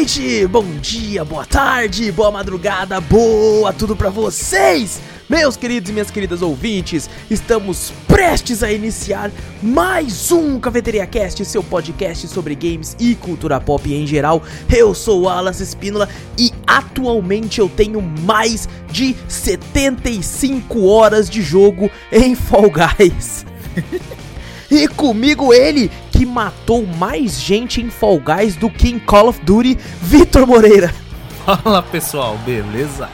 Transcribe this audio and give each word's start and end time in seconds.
noite, 0.00 0.46
bom 0.46 0.64
dia, 0.80 1.22
boa 1.26 1.44
tarde, 1.44 2.10
boa 2.10 2.30
madrugada, 2.30 2.98
boa 3.02 3.70
tudo 3.70 3.94
pra 3.94 4.08
vocês! 4.08 4.98
Meus 5.28 5.58
queridos 5.58 5.90
e 5.90 5.92
minhas 5.92 6.10
queridas 6.10 6.40
ouvintes, 6.40 7.10
estamos 7.30 7.92
prestes 8.08 8.62
a 8.62 8.72
iniciar 8.72 9.30
mais 9.62 10.32
um 10.32 10.58
Cafeteria 10.58 11.06
Cast, 11.06 11.44
seu 11.44 11.62
podcast 11.62 12.28
sobre 12.28 12.54
games 12.54 12.96
e 12.98 13.14
cultura 13.14 13.60
pop 13.60 13.92
em 13.92 14.06
geral. 14.06 14.42
Eu 14.74 14.94
sou 14.94 15.24
o 15.24 15.28
Alas 15.28 15.60
Espínola 15.60 16.08
e 16.38 16.50
atualmente 16.66 17.60
eu 17.60 17.68
tenho 17.68 18.00
mais 18.00 18.66
de 18.90 19.14
75 19.28 20.82
horas 20.86 21.28
de 21.28 21.42
jogo 21.42 21.90
em 22.10 22.34
Fall 22.34 22.70
Guys. 22.70 23.44
e 24.70 24.88
comigo 24.88 25.52
ele, 25.52 25.90
que 26.20 26.26
matou 26.26 26.86
mais 26.86 27.40
gente 27.40 27.80
em 27.80 27.88
Fall 27.88 28.20
Guys 28.20 28.54
do 28.54 28.68
que 28.68 28.90
em 28.90 28.98
Call 28.98 29.28
of 29.28 29.40
Duty, 29.40 29.78
Vitor 30.02 30.46
Moreira. 30.46 30.92
Fala 31.46 31.82
pessoal, 31.82 32.36
beleza? 32.44 33.08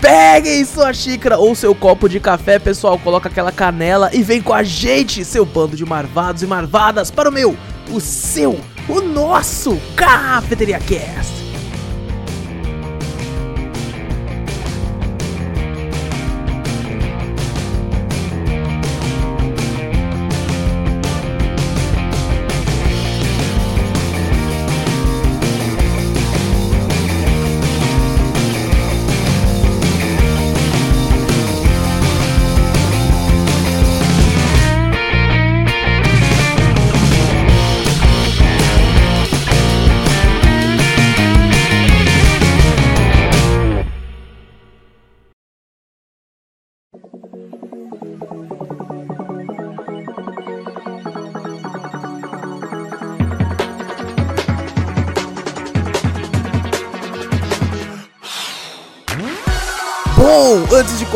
Peguem 0.00 0.64
sua 0.64 0.92
xícara 0.92 1.38
ou 1.38 1.54
seu 1.54 1.72
copo 1.76 2.08
de 2.08 2.18
café, 2.18 2.58
pessoal. 2.58 2.98
Coloca 2.98 3.28
aquela 3.28 3.52
canela 3.52 4.10
e 4.12 4.24
vem 4.24 4.42
com 4.42 4.52
a 4.52 4.64
gente, 4.64 5.24
seu 5.24 5.44
bando 5.44 5.76
de 5.76 5.84
marvados 5.84 6.42
e 6.42 6.46
marvadas, 6.48 7.08
para 7.08 7.28
o 7.28 7.32
meu, 7.32 7.56
o 7.88 8.00
seu, 8.00 8.58
o 8.88 9.00
nosso 9.00 9.80
Cafeteria 9.94 10.80
Cast. 10.80 11.49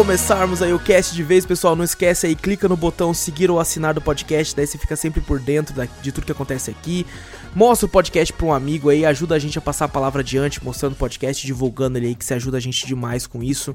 Começarmos 0.05 0.61
aí 0.61 0.71
o 0.71 0.79
cast 0.79 1.15
de 1.15 1.23
vez, 1.23 1.47
pessoal, 1.47 1.75
não 1.75 1.83
esquece 1.83 2.27
aí, 2.27 2.35
clica 2.35 2.69
no 2.69 2.77
botão 2.77 3.15
seguir 3.15 3.51
ou 3.51 3.59
assinar 3.59 3.95
do 3.95 4.03
podcast, 4.03 4.55
daí 4.55 4.67
você 4.67 4.77
fica 4.77 4.95
sempre 4.97 5.23
por 5.23 5.41
dentro 5.41 5.75
da, 5.75 5.87
de 6.03 6.13
tudo 6.13 6.27
que 6.27 6.33
acontece 6.33 6.71
aqui. 6.71 7.07
Mostra 7.55 7.87
o 7.87 7.89
podcast 7.89 8.31
pra 8.35 8.45
um 8.45 8.53
amigo 8.53 8.91
aí, 8.91 9.07
ajuda 9.07 9.35
a 9.35 9.39
gente 9.39 9.57
a 9.57 9.63
passar 9.63 9.87
a 9.87 9.89
palavra 9.89 10.21
adiante, 10.21 10.63
mostrando 10.63 10.93
o 10.93 10.97
podcast, 10.97 11.47
divulgando 11.47 11.97
ele 11.97 12.09
aí, 12.09 12.15
que 12.15 12.23
você 12.23 12.35
ajuda 12.35 12.59
a 12.59 12.61
gente 12.61 12.87
demais 12.87 13.27
com 13.27 13.43
isso. 13.43 13.75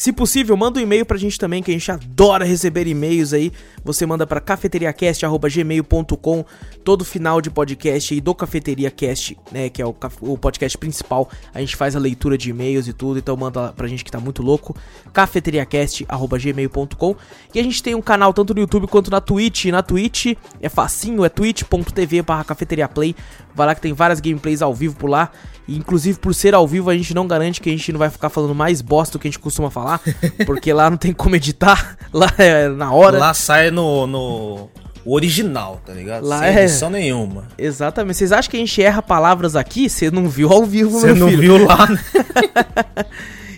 Se 0.00 0.12
possível, 0.14 0.56
manda 0.56 0.80
um 0.80 0.82
e-mail 0.82 1.04
pra 1.04 1.18
gente 1.18 1.38
também, 1.38 1.62
que 1.62 1.70
a 1.70 1.74
gente 1.74 1.92
adora 1.92 2.42
receber 2.42 2.86
e-mails 2.86 3.34
aí. 3.34 3.52
Você 3.84 4.06
manda 4.06 4.26
pra 4.26 4.40
cafeteriacast.gmail.com 4.40 6.44
todo 6.82 7.04
final 7.04 7.42
de 7.42 7.50
podcast 7.50 8.14
aí 8.14 8.18
do 8.18 8.34
Cafeteria 8.34 8.90
Cast, 8.90 9.36
né, 9.52 9.68
que 9.68 9.82
é 9.82 9.84
o, 9.84 9.94
o 10.22 10.38
podcast 10.38 10.78
principal. 10.78 11.28
A 11.52 11.60
gente 11.60 11.76
faz 11.76 11.94
a 11.94 11.98
leitura 11.98 12.38
de 12.38 12.48
e-mails 12.48 12.88
e 12.88 12.94
tudo, 12.94 13.18
então 13.18 13.36
manda 13.36 13.74
pra 13.74 13.86
gente 13.86 14.02
que 14.02 14.10
tá 14.10 14.18
muito 14.18 14.42
louco. 14.42 14.74
cafeteriacast.gmail.com 15.12 17.16
E 17.54 17.60
a 17.60 17.62
gente 17.62 17.82
tem 17.82 17.94
um 17.94 18.00
canal 18.00 18.32
tanto 18.32 18.54
no 18.54 18.60
YouTube 18.60 18.86
quanto 18.86 19.10
na 19.10 19.20
Twitch. 19.20 19.66
Na 19.66 19.82
Twitch 19.82 20.28
é 20.62 20.70
facinho, 20.70 21.26
é 21.26 21.28
twitch.tv 21.28 22.22
barra 22.22 22.44
cafeteriaplay. 22.44 23.14
Vai 23.54 23.66
lá 23.66 23.74
que 23.74 23.82
tem 23.82 23.92
várias 23.92 24.18
gameplays 24.18 24.62
ao 24.62 24.74
vivo 24.74 24.96
por 24.96 25.10
lá. 25.10 25.30
Inclusive, 25.76 26.18
por 26.18 26.34
ser 26.34 26.54
ao 26.54 26.66
vivo, 26.66 26.90
a 26.90 26.96
gente 26.96 27.14
não 27.14 27.26
garante 27.26 27.60
que 27.60 27.68
a 27.68 27.72
gente 27.72 27.92
não 27.92 27.98
vai 27.98 28.10
ficar 28.10 28.28
falando 28.28 28.54
mais 28.54 28.80
bosta 28.80 29.16
do 29.16 29.20
que 29.20 29.28
a 29.28 29.30
gente 29.30 29.38
costuma 29.38 29.70
falar. 29.70 30.00
Porque 30.44 30.72
lá 30.72 30.90
não 30.90 30.96
tem 30.96 31.12
como 31.12 31.36
editar. 31.36 31.96
Lá 32.12 32.30
é 32.38 32.68
na 32.68 32.92
hora. 32.92 33.18
Lá 33.18 33.32
sai 33.34 33.70
no, 33.70 34.06
no 34.06 34.68
original, 35.06 35.80
tá 35.86 35.92
ligado? 35.92 36.26
Lá 36.26 36.40
Sem 36.40 36.48
é- 36.48 36.64
edição 36.64 36.90
nenhuma. 36.90 37.46
Exatamente. 37.56 38.16
Vocês 38.18 38.32
acham 38.32 38.50
que 38.50 38.56
a 38.56 38.60
gente 38.60 38.82
erra 38.82 39.00
palavras 39.00 39.54
aqui? 39.54 39.88
Você 39.88 40.10
não 40.10 40.28
viu 40.28 40.52
ao 40.52 40.64
vivo, 40.64 40.98
Você 40.98 41.14
não 41.14 41.28
filho. 41.28 41.40
viu 41.40 41.66
lá, 41.66 41.86
né? 41.86 41.98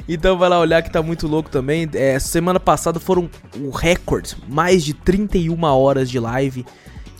Então 0.09 0.37
vai 0.37 0.49
lá 0.49 0.59
olhar 0.59 0.83
que 0.83 0.91
tá 0.91 1.01
muito 1.01 1.29
louco 1.29 1.49
também. 1.49 1.89
É, 1.95 2.19
semana 2.19 2.59
passada 2.59 2.99
foram 2.99 3.31
o 3.57 3.71
recorde, 3.71 4.37
mais 4.49 4.85
de 4.85 4.93
31 4.95 5.63
horas 5.63 6.11
de 6.11 6.19
live. 6.19 6.67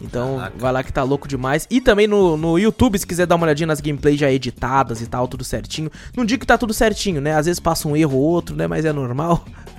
Então 0.03 0.37
Caraca. 0.37 0.59
vai 0.59 0.73
lá 0.73 0.83
que 0.83 0.93
tá 0.93 1.03
louco 1.03 1.29
demais. 1.29 1.67
E 1.71 1.81
também 1.81 2.07
no, 2.07 2.37
no 2.37 2.59
YouTube, 2.59 2.99
se 2.99 3.07
quiser 3.07 3.27
dar 3.27 3.37
uma 3.37 3.47
olhadinha 3.47 3.69
nas 3.69 3.81
gameplays 3.81 4.19
já 4.19 4.31
editadas 4.31 5.01
e 5.01 5.07
tal, 5.07 5.29
tudo 5.29 5.45
certinho. 5.45 5.91
Não 6.17 6.25
digo 6.25 6.41
que 6.41 6.47
tá 6.47 6.59
tudo 6.59 6.75
certinho, 6.75 7.21
né? 7.21 7.35
Às 7.35 7.47
vezes 7.47 7.61
passa 7.61 7.87
um 7.87 7.97
erro 7.97 8.17
ou 8.17 8.23
outro, 8.23 8.57
né? 8.57 8.67
Mas 8.67 8.85
é 8.85 8.93
normal. 8.93 9.45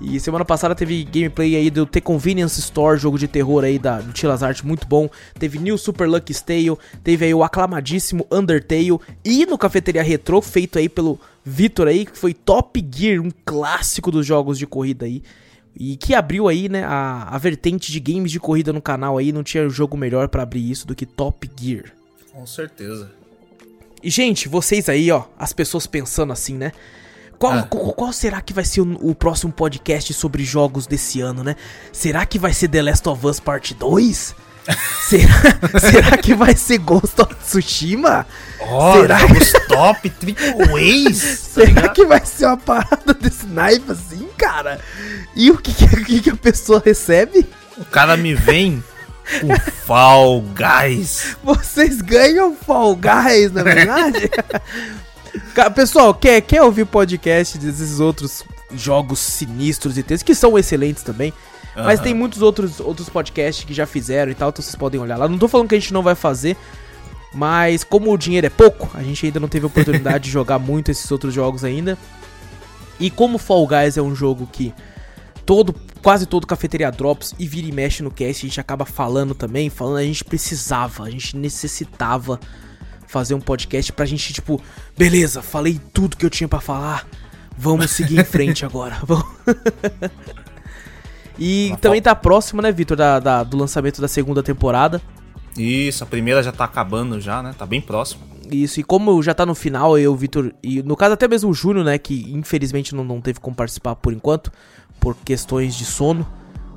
E 0.00 0.18
semana 0.18 0.44
passada 0.44 0.74
teve 0.74 1.04
gameplay 1.04 1.56
aí 1.56 1.70
do 1.70 1.86
The 1.86 2.00
Convenience 2.00 2.58
Store, 2.58 2.98
jogo 2.98 3.18
de 3.18 3.28
terror 3.28 3.64
aí 3.64 3.78
da, 3.78 4.00
do 4.00 4.12
Tilas 4.12 4.42
Art, 4.42 4.62
muito 4.62 4.86
bom. 4.86 5.08
Teve 5.38 5.58
New 5.58 5.78
Super 5.78 6.08
Lucky 6.08 6.34
Tale, 6.34 6.76
teve 7.02 7.24
aí 7.24 7.32
o 7.32 7.44
aclamadíssimo 7.44 8.26
Undertale. 8.30 8.98
E 9.24 9.46
no 9.46 9.56
Cafeteria 9.56 10.02
Retro, 10.02 10.42
feito 10.42 10.78
aí 10.78 10.88
pelo 10.88 11.18
Vitor 11.44 11.86
aí, 11.86 12.04
que 12.04 12.18
foi 12.18 12.34
Top 12.34 12.84
Gear, 12.92 13.22
um 13.22 13.30
clássico 13.46 14.10
dos 14.10 14.26
jogos 14.26 14.58
de 14.58 14.66
corrida 14.66 15.06
aí. 15.06 15.22
E 15.76 15.96
que 15.96 16.14
abriu 16.14 16.46
aí, 16.48 16.68
né, 16.68 16.84
a, 16.84 17.28
a 17.30 17.38
vertente 17.38 17.90
de 17.90 17.98
games 17.98 18.30
de 18.30 18.38
corrida 18.38 18.72
no 18.72 18.80
canal 18.80 19.18
aí. 19.18 19.32
Não 19.32 19.42
tinha 19.42 19.68
jogo 19.68 19.96
melhor 19.96 20.28
pra 20.28 20.42
abrir 20.44 20.70
isso 20.70 20.86
do 20.86 20.94
que 20.94 21.04
Top 21.04 21.50
Gear. 21.60 21.86
Com 22.32 22.46
certeza. 22.46 23.10
E, 24.02 24.10
gente, 24.10 24.48
vocês 24.48 24.88
aí, 24.88 25.10
ó, 25.10 25.24
as 25.38 25.52
pessoas 25.52 25.86
pensando 25.86 26.32
assim, 26.32 26.54
né? 26.56 26.72
Qual, 27.38 27.52
Ah. 27.52 27.62
qual, 27.64 27.92
qual 27.92 28.12
será 28.12 28.40
que 28.40 28.52
vai 28.52 28.64
ser 28.64 28.80
o, 28.82 29.10
o 29.10 29.14
próximo 29.14 29.52
podcast 29.52 30.12
sobre 30.14 30.44
jogos 30.44 30.86
desse 30.86 31.20
ano, 31.20 31.42
né? 31.42 31.56
Será 31.92 32.24
que 32.24 32.38
vai 32.38 32.52
ser 32.52 32.68
The 32.68 32.82
Last 32.82 33.08
of 33.08 33.26
Us 33.26 33.40
Part 33.40 33.74
2? 33.74 34.34
será, 35.08 35.80
será 35.80 36.16
que 36.18 36.34
vai 36.34 36.56
ser 36.56 36.78
Ghost 36.78 37.20
of 37.20 37.34
Tsushima? 37.34 38.26
Ó, 38.60 38.94
Será 39.00 39.18
jogos 39.18 39.52
top, 39.68 40.10
triple 40.10 41.08
A's, 41.08 41.20
tá 41.54 41.60
será 41.60 41.66
ligado? 41.66 41.92
que 41.92 42.06
vai 42.06 42.24
ser 42.24 42.46
uma 42.46 42.56
parada 42.56 43.12
desse 43.12 43.46
naipe 43.46 43.92
assim, 43.92 44.26
cara? 44.38 44.80
E 45.36 45.50
o 45.50 45.58
que, 45.58 45.72
que, 45.72 45.84
o 45.84 46.04
que 46.04 46.20
que 46.22 46.30
a 46.30 46.36
pessoa 46.36 46.82
recebe? 46.84 47.46
O 47.76 47.84
cara 47.84 48.16
me 48.16 48.34
vem 48.34 48.82
com 49.40 49.54
Fall 49.86 50.42
Guys. 50.42 51.36
Vocês 51.42 52.00
ganham 52.00 52.56
Fall 52.56 52.96
Guys, 52.96 53.52
na 53.52 53.62
verdade? 53.62 54.30
Pessoal, 55.74 56.14
quer, 56.14 56.40
quer 56.40 56.62
ouvir 56.62 56.84
podcast 56.84 57.58
desses 57.58 57.98
outros 58.00 58.44
jogos 58.74 59.18
sinistros 59.18 59.98
e 59.98 60.02
textos, 60.02 60.22
que 60.22 60.34
são 60.34 60.56
excelentes 60.58 61.02
também. 61.02 61.32
Mas 61.76 62.00
tem 62.00 62.14
muitos 62.14 62.40
outros, 62.40 62.78
outros 62.80 63.08
podcasts 63.08 63.64
que 63.64 63.74
já 63.74 63.86
fizeram 63.86 64.30
e 64.30 64.34
tal, 64.34 64.50
então 64.50 64.62
vocês 64.62 64.76
podem 64.76 65.00
olhar 65.00 65.16
lá. 65.16 65.28
Não 65.28 65.38
tô 65.38 65.48
falando 65.48 65.68
que 65.68 65.74
a 65.74 65.78
gente 65.78 65.92
não 65.92 66.02
vai 66.02 66.14
fazer, 66.14 66.56
mas 67.32 67.82
como 67.82 68.12
o 68.12 68.16
dinheiro 68.16 68.46
é 68.46 68.50
pouco, 68.50 68.90
a 68.94 69.02
gente 69.02 69.26
ainda 69.26 69.40
não 69.40 69.48
teve 69.48 69.66
oportunidade 69.66 70.24
de 70.24 70.30
jogar 70.32 70.58
muito 70.58 70.90
esses 70.90 71.10
outros 71.10 71.34
jogos 71.34 71.64
ainda. 71.64 71.98
E 73.00 73.10
como 73.10 73.38
Fall 73.38 73.66
Guys 73.66 73.96
é 73.96 74.02
um 74.02 74.14
jogo 74.14 74.48
que 74.52 74.72
todo, 75.44 75.74
quase 76.00 76.26
todo 76.26 76.46
Cafeteria 76.46 76.90
Drops 76.92 77.34
e 77.38 77.46
vira 77.46 77.66
e 77.66 77.72
mexe 77.72 78.02
no 78.02 78.10
cast, 78.10 78.46
a 78.46 78.48
gente 78.48 78.60
acaba 78.60 78.84
falando 78.84 79.34
também, 79.34 79.68
falando, 79.68 79.98
a 79.98 80.04
gente 80.04 80.24
precisava, 80.24 81.04
a 81.04 81.10
gente 81.10 81.36
necessitava 81.36 82.38
fazer 83.06 83.34
um 83.34 83.40
podcast 83.40 83.92
pra 83.92 84.06
gente, 84.06 84.32
tipo, 84.32 84.60
beleza, 84.96 85.42
falei 85.42 85.80
tudo 85.92 86.16
que 86.16 86.24
eu 86.24 86.30
tinha 86.30 86.48
pra 86.48 86.60
falar, 86.60 87.06
vamos 87.56 87.90
seguir 87.90 88.20
em 88.20 88.24
frente 88.24 88.64
agora. 88.64 88.98
vamos. 89.04 89.26
e 91.38 91.68
Mas 91.70 91.80
também 91.80 92.00
tá 92.02 92.14
próximo, 92.14 92.60
né, 92.62 92.70
Vitor, 92.72 92.96
da, 92.96 93.18
da- 93.20 93.42
do 93.42 93.56
lançamento 93.56 94.00
da 94.00 94.08
segunda 94.08 94.42
temporada. 94.42 95.00
Isso, 95.56 96.02
a 96.02 96.06
primeira 96.06 96.42
já 96.42 96.50
tá 96.52 96.64
acabando 96.64 97.20
já, 97.20 97.42
né? 97.42 97.54
Tá 97.56 97.64
bem 97.64 97.80
próximo. 97.80 98.22
Isso, 98.50 98.80
e 98.80 98.82
como 98.82 99.22
já 99.22 99.32
tá 99.32 99.46
no 99.46 99.54
final, 99.54 99.96
eu, 99.98 100.14
Vitor, 100.14 100.52
e 100.62 100.82
no 100.82 100.96
caso 100.96 101.14
até 101.14 101.26
mesmo 101.26 101.50
o 101.50 101.54
Júnior, 101.54 101.84
né, 101.84 101.96
que 101.98 102.30
infelizmente 102.32 102.94
não, 102.94 103.02
não 103.04 103.20
teve 103.20 103.40
como 103.40 103.56
participar 103.56 103.94
por 103.96 104.12
enquanto, 104.12 104.52
por 105.00 105.16
questões 105.24 105.74
de 105.74 105.84
sono. 105.84 106.26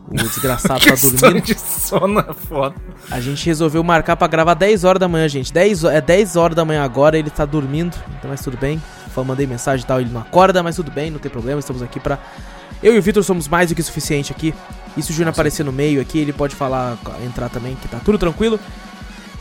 O 0.09 0.13
desgraçado 0.15 0.79
tá 0.85 0.95
dormindo. 0.95 1.41
de 1.41 1.59
sono 1.59 2.19
é 2.21 2.33
foda. 2.33 2.75
A 3.11 3.19
gente 3.19 3.45
resolveu 3.45 3.83
marcar 3.83 4.15
pra 4.15 4.25
gravar 4.27 4.53
10 4.53 4.85
horas 4.85 4.99
da 5.01 5.07
manhã, 5.09 5.27
gente. 5.27 5.51
10, 5.51 5.83
ho- 5.83 5.89
é 5.89 5.99
10 5.99 6.37
horas 6.37 6.55
da 6.55 6.63
manhã 6.63 6.81
agora, 6.83 7.17
ele 7.17 7.29
tá 7.29 7.43
dormindo, 7.43 7.93
então 8.17 8.29
mas 8.29 8.41
tudo 8.41 8.55
bem. 8.57 8.81
Fa- 9.13 9.23
Mandei 9.25 9.45
mensagem 9.45 9.83
e 9.83 9.87
tal, 9.87 9.99
ele 9.99 10.09
não 10.09 10.21
acorda, 10.21 10.63
mas 10.63 10.77
tudo 10.77 10.89
bem, 10.91 11.11
não 11.11 11.19
tem 11.19 11.29
problema, 11.29 11.59
estamos 11.59 11.81
aqui 11.81 11.99
pra. 11.99 12.17
Eu 12.83 12.95
e 12.95 12.99
o 12.99 13.01
Vitor 13.01 13.23
somos 13.23 13.47
mais 13.47 13.69
do 13.69 13.75
que 13.75 13.81
suficiente 13.83 14.31
aqui. 14.31 14.53
E 14.95 15.01
se 15.03 15.11
o 15.11 15.13
Júnior 15.13 15.29
aparecer 15.29 15.63
no 15.63 15.71
meio 15.71 16.01
aqui, 16.01 16.17
ele 16.19 16.33
pode 16.33 16.55
falar, 16.55 16.97
entrar 17.25 17.49
também, 17.49 17.75
que 17.75 17.87
tá 17.87 17.99
tudo 18.03 18.17
tranquilo. 18.17 18.59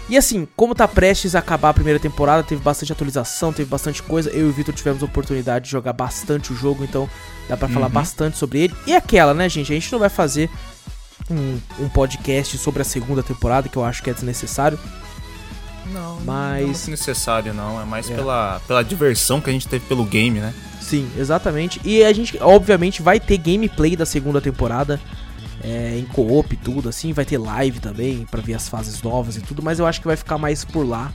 E 0.08 0.16
assim, 0.16 0.46
como 0.54 0.74
tá 0.74 0.86
prestes 0.86 1.34
a 1.34 1.40
acabar 1.40 1.70
a 1.70 1.74
primeira 1.74 1.98
temporada, 1.98 2.42
teve 2.42 2.62
bastante 2.62 2.92
atualização, 2.92 3.52
teve 3.52 3.68
bastante 3.68 4.02
coisa. 4.02 4.30
Eu 4.30 4.46
e 4.46 4.50
o 4.50 4.52
Vitor 4.52 4.72
tivemos 4.74 5.02
a 5.02 5.06
oportunidade 5.06 5.64
de 5.64 5.70
jogar 5.70 5.92
bastante 5.92 6.52
o 6.52 6.56
jogo, 6.56 6.84
então 6.84 7.08
dá 7.48 7.56
pra 7.56 7.68
falar 7.68 7.86
Uhum. 7.86 7.92
bastante 7.92 8.38
sobre 8.38 8.60
ele. 8.60 8.74
E 8.86 8.94
aquela, 8.94 9.34
né, 9.34 9.48
gente? 9.48 9.72
A 9.72 9.74
gente 9.74 9.90
não 9.90 9.98
vai 9.98 10.08
fazer 10.08 10.48
um, 11.30 11.58
um 11.80 11.88
podcast 11.88 12.56
sobre 12.58 12.82
a 12.82 12.84
segunda 12.84 13.22
temporada, 13.22 13.68
que 13.68 13.76
eu 13.76 13.84
acho 13.84 14.00
que 14.02 14.08
é 14.10 14.12
desnecessário. 14.14 14.78
Não, 15.92 16.20
Mas- 16.24 16.62
não 16.62 16.88
é 16.88 16.90
necessário, 16.90 17.54
não. 17.54 17.80
É 17.80 17.84
mais 17.84 18.10
É. 18.10 18.14
pela, 18.14 18.60
pela 18.66 18.82
diversão 18.84 19.40
que 19.40 19.48
a 19.50 19.52
gente 19.52 19.66
teve 19.68 19.84
pelo 19.86 20.04
game, 20.04 20.38
né? 20.40 20.52
Sim, 20.86 21.10
exatamente. 21.18 21.80
E 21.84 22.04
a 22.04 22.12
gente, 22.12 22.38
obviamente, 22.40 23.02
vai 23.02 23.18
ter 23.18 23.38
gameplay 23.38 23.96
da 23.96 24.06
segunda 24.06 24.40
temporada. 24.40 25.00
é, 25.64 25.98
em 25.98 26.04
co-op 26.04 26.52
e 26.52 26.56
tudo, 26.56 26.88
assim. 26.88 27.12
Vai 27.12 27.24
ter 27.24 27.38
live 27.38 27.80
também 27.80 28.24
pra 28.30 28.40
ver 28.40 28.54
as 28.54 28.68
fases 28.68 29.02
novas 29.02 29.36
e 29.36 29.40
tudo. 29.40 29.62
Mas 29.62 29.80
eu 29.80 29.86
acho 29.86 30.00
que 30.00 30.06
vai 30.06 30.14
ficar 30.16 30.38
mais 30.38 30.64
por 30.64 30.86
lá. 30.86 31.10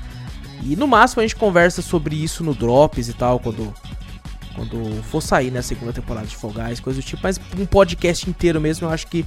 E 0.63 0.75
no 0.75 0.87
máximo 0.87 1.21
a 1.21 1.23
gente 1.23 1.37
conversa 1.37 1.81
sobre 1.81 2.15
isso 2.21 2.43
no 2.43 2.53
Drops 2.53 3.07
e 3.07 3.13
tal, 3.13 3.39
quando, 3.39 3.73
quando 4.55 5.01
for 5.03 5.21
sair, 5.21 5.51
né? 5.51 5.59
A 5.59 5.63
segunda 5.63 5.93
temporada 5.93 6.27
de 6.27 6.35
Fall 6.35 6.51
Guys, 6.51 6.79
coisa 6.81 6.99
do 6.99 7.05
tipo. 7.05 7.21
Mas 7.23 7.39
um 7.57 7.65
podcast 7.65 8.29
inteiro 8.29 8.59
mesmo, 8.59 8.87
eu 8.87 8.91
acho 8.91 9.07
que 9.07 9.25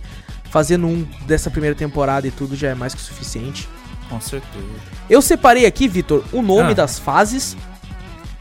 fazendo 0.50 0.86
um 0.86 1.06
dessa 1.26 1.48
primeira 1.50 1.74
temporada 1.76 2.26
e 2.28 2.30
tudo 2.30 2.54
já 2.54 2.68
é 2.68 2.74
mais 2.74 2.92
que 2.94 3.00
o 3.00 3.04
suficiente. 3.04 3.66
Com 4.10 4.20
certeza. 4.20 4.66
Eu 5.08 5.22
separei 5.22 5.64
aqui, 5.64 5.88
Vitor, 5.88 6.22
o 6.32 6.42
nome 6.42 6.72
Ah. 6.72 6.74
das 6.74 6.98
fases. 6.98 7.56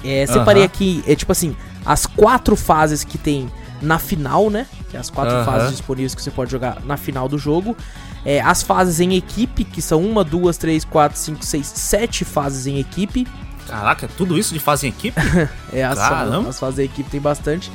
É, 0.03 0.25
separei 0.25 0.63
aqui, 0.63 1.03
é 1.07 1.15
tipo 1.15 1.31
assim, 1.31 1.55
as 1.85 2.05
quatro 2.05 2.55
fases 2.55 3.03
que 3.03 3.17
tem 3.17 3.49
na 3.81 3.99
final, 3.99 4.49
né? 4.49 4.65
Que 4.89 4.97
é 4.97 4.99
as 4.99 5.09
quatro 5.09 5.43
fases 5.43 5.71
disponíveis 5.71 6.15
que 6.15 6.21
você 6.21 6.31
pode 6.31 6.51
jogar 6.51 6.81
na 6.85 6.97
final 6.97 7.27
do 7.27 7.37
jogo. 7.37 7.75
É, 8.25 8.41
as 8.41 8.63
fases 8.63 8.99
em 8.99 9.15
equipe, 9.15 9.63
que 9.63 9.81
são 9.81 10.01
uma, 10.01 10.23
duas, 10.23 10.57
três, 10.57 10.85
quatro, 10.85 11.17
cinco, 11.17 11.45
seis, 11.45 11.67
sete 11.67 12.23
fases 12.23 12.67
em 12.67 12.79
equipe. 12.79 13.27
Caraca, 13.67 14.09
tudo 14.17 14.37
isso 14.37 14.53
de 14.53 14.59
fase 14.59 14.87
em 14.87 14.89
equipe? 14.89 15.19
É, 15.71 15.83
as, 15.83 15.97
Caramba. 15.97 16.49
as 16.49 16.59
fases 16.59 16.79
em 16.79 16.83
equipe 16.83 17.09
tem 17.09 17.19
bastante. 17.19 17.71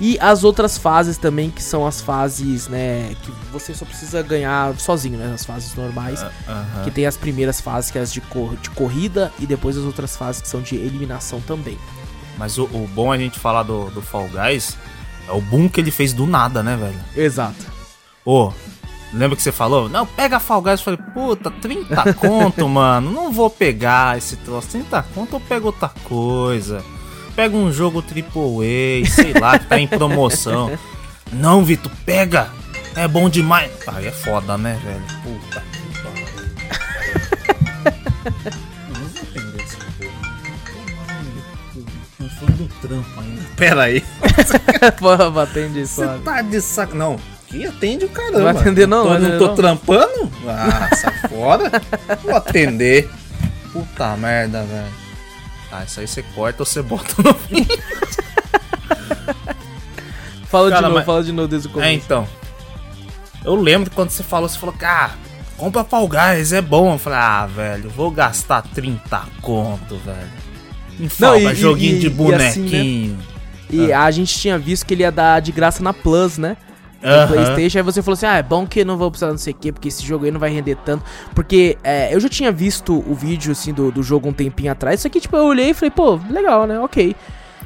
E 0.00 0.18
as 0.20 0.42
outras 0.42 0.76
fases 0.76 1.16
também, 1.16 1.50
que 1.50 1.62
são 1.62 1.86
as 1.86 2.00
fases, 2.00 2.68
né? 2.68 3.14
Que 3.22 3.30
você 3.52 3.72
só 3.74 3.84
precisa 3.84 4.22
ganhar 4.22 4.74
sozinho, 4.78 5.18
né? 5.18 5.32
As 5.32 5.44
fases 5.44 5.74
normais. 5.74 6.22
Aham. 6.22 6.82
Que 6.84 6.90
tem 6.90 7.06
as 7.06 7.16
primeiras 7.16 7.60
fases, 7.60 7.90
que 7.90 7.98
é 7.98 8.00
as 8.00 8.12
de, 8.12 8.20
cor 8.20 8.56
de 8.56 8.70
corrida, 8.70 9.32
e 9.38 9.46
depois 9.46 9.76
as 9.76 9.84
outras 9.84 10.16
fases 10.16 10.42
que 10.42 10.48
são 10.48 10.60
de 10.60 10.74
eliminação 10.74 11.40
também. 11.40 11.78
Mas 12.36 12.58
o, 12.58 12.64
o 12.64 12.88
bom 12.92 13.12
a 13.12 13.16
gente 13.16 13.38
falar 13.38 13.62
do, 13.62 13.90
do 13.90 14.02
Fall 14.02 14.28
Guys 14.28 14.76
é 15.28 15.32
o 15.32 15.40
boom 15.40 15.68
que 15.68 15.80
ele 15.80 15.90
fez 15.90 16.12
do 16.12 16.26
nada, 16.26 16.62
né, 16.62 16.76
velho? 16.76 16.98
Exato. 17.16 17.72
Ô, 18.24 18.52
lembra 19.12 19.36
que 19.36 19.42
você 19.42 19.52
falou? 19.52 19.88
Não, 19.88 20.04
pega 20.04 20.40
Fall 20.40 20.60
Guys. 20.60 20.80
Eu 20.80 20.84
falei, 20.84 21.00
puta, 21.14 21.50
30 21.50 22.14
conto, 22.14 22.68
mano. 22.68 23.12
Não 23.12 23.32
vou 23.32 23.48
pegar 23.48 24.18
esse 24.18 24.36
troço. 24.38 24.68
30 24.68 25.02
conto 25.14 25.36
eu 25.36 25.40
pego 25.40 25.66
outra 25.66 25.90
coisa. 26.04 26.84
Pega 27.34 27.56
um 27.56 27.72
jogo 27.72 28.02
AAA, 28.02 29.06
sei 29.10 29.32
lá, 29.34 29.58
que 29.58 29.66
tá 29.66 29.78
em 29.78 29.88
promoção. 29.88 30.70
Não, 31.32 31.64
Vitor, 31.64 31.90
pega. 32.06 32.48
É 32.94 33.08
bom 33.08 33.28
demais. 33.28 33.72
Aí 33.88 34.06
é 34.06 34.12
foda, 34.12 34.56
né, 34.56 34.78
velho? 34.84 35.02
Puta 35.22 35.62
que 35.72 36.02
pariu. 36.02 36.24
Eu 38.88 39.00
não. 41.74 42.24
Não 42.40 42.56
do 42.56 42.68
trampo 42.80 43.20
ainda. 43.20 43.42
Pera 43.56 43.82
aí. 43.84 44.04
Pô, 44.98 45.30
batendo 45.30 45.78
isso. 45.78 45.96
Você 45.96 46.18
tá 46.24 46.42
de 46.42 46.60
saco. 46.60 46.94
Não, 46.94 47.18
que 47.48 47.66
atende 47.66 48.04
o 48.04 48.08
caramba. 48.08 48.38
Não 48.38 48.52
vai 48.52 48.62
atender 48.62 48.86
não, 48.86 49.08
vai 49.08 49.18
não 49.18 49.26
atender 49.26 49.38
tô 49.38 49.46
não. 49.48 49.54
trampando? 49.56 50.32
Ah, 50.46 50.94
sai 50.94 51.28
fora. 51.28 51.70
Vou 52.22 52.36
atender. 52.36 53.08
Puta 53.72 54.16
merda, 54.16 54.62
velho. 54.62 55.03
Ah, 55.76 55.84
isso 55.84 55.98
aí 55.98 56.06
você 56.06 56.22
corta 56.22 56.62
ou 56.62 56.66
você 56.66 56.80
bota 56.82 57.14
no 57.22 57.34
fim. 57.34 57.66
Fala 60.48 60.66
de 60.68 60.74
Cara, 60.74 60.82
novo, 60.82 60.94
mas- 60.98 61.06
fala 61.06 61.24
de 61.24 61.32
novo 61.32 61.48
desde 61.48 61.66
o 61.68 61.70
É, 61.70 61.72
começo. 61.72 61.92
então. 62.04 62.28
Eu 63.44 63.54
lembro 63.56 63.90
quando 63.90 64.10
você 64.10 64.22
falou, 64.22 64.48
você 64.48 64.56
falou, 64.58 64.74
cara, 64.74 65.12
compra 65.56 65.82
Fall 65.84 66.08
Guys, 66.08 66.52
é 66.52 66.62
bom. 66.62 66.92
Eu 66.94 66.98
falei, 66.98 67.18
ah, 67.18 67.46
velho, 67.46 67.90
vou 67.90 68.10
gastar 68.10 68.62
30 68.62 69.22
conto, 69.42 69.96
velho. 69.98 70.30
Em 71.00 71.08
Fall 71.08 71.38
e- 71.38 71.54
joguinho 71.56 71.96
e- 71.96 71.98
de 71.98 72.06
e 72.06 72.10
assim, 72.10 72.14
bonequinho. 72.62 73.18
E 73.68 73.92
a 73.92 74.08
gente 74.12 74.38
tinha 74.38 74.56
visto 74.58 74.86
que 74.86 74.94
ele 74.94 75.02
ia 75.02 75.10
dar 75.10 75.40
de 75.40 75.50
graça 75.50 75.82
na 75.82 75.92
Plus, 75.92 76.38
né? 76.38 76.56
No 77.04 77.10
Aham. 77.10 77.26
Playstation, 77.28 77.78
aí 77.78 77.84
você 77.84 78.00
falou 78.02 78.14
assim, 78.14 78.24
ah, 78.24 78.36
é 78.38 78.42
bom 78.42 78.66
que 78.66 78.82
não 78.82 78.96
vou 78.96 79.10
precisar 79.10 79.30
não 79.30 79.36
sei 79.36 79.52
o 79.52 79.56
que, 79.56 79.70
porque 79.70 79.88
esse 79.88 80.02
jogo 80.02 80.24
aí 80.24 80.30
não 80.30 80.40
vai 80.40 80.50
render 80.50 80.76
tanto. 80.86 81.04
Porque 81.34 81.76
é, 81.84 82.14
eu 82.14 82.18
já 82.18 82.30
tinha 82.30 82.50
visto 82.50 83.04
o 83.06 83.14
vídeo, 83.14 83.52
assim, 83.52 83.74
do, 83.74 83.92
do 83.92 84.02
jogo 84.02 84.28
um 84.28 84.32
tempinho 84.32 84.72
atrás, 84.72 85.00
isso 85.00 85.06
aqui, 85.06 85.20
tipo, 85.20 85.36
eu 85.36 85.44
olhei 85.44 85.70
e 85.70 85.74
falei, 85.74 85.90
pô, 85.90 86.18
legal, 86.30 86.66
né, 86.66 86.80
ok. 86.80 87.14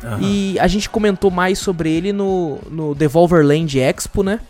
Aham. 0.02 0.18
E 0.20 0.58
a 0.58 0.66
gente 0.66 0.90
comentou 0.90 1.30
mais 1.30 1.58
sobre 1.58 1.90
ele 1.90 2.12
no, 2.12 2.58
no 2.70 2.94
Devolver 2.94 3.44
Land 3.46 3.78
Expo, 3.78 4.22
né? 4.22 4.40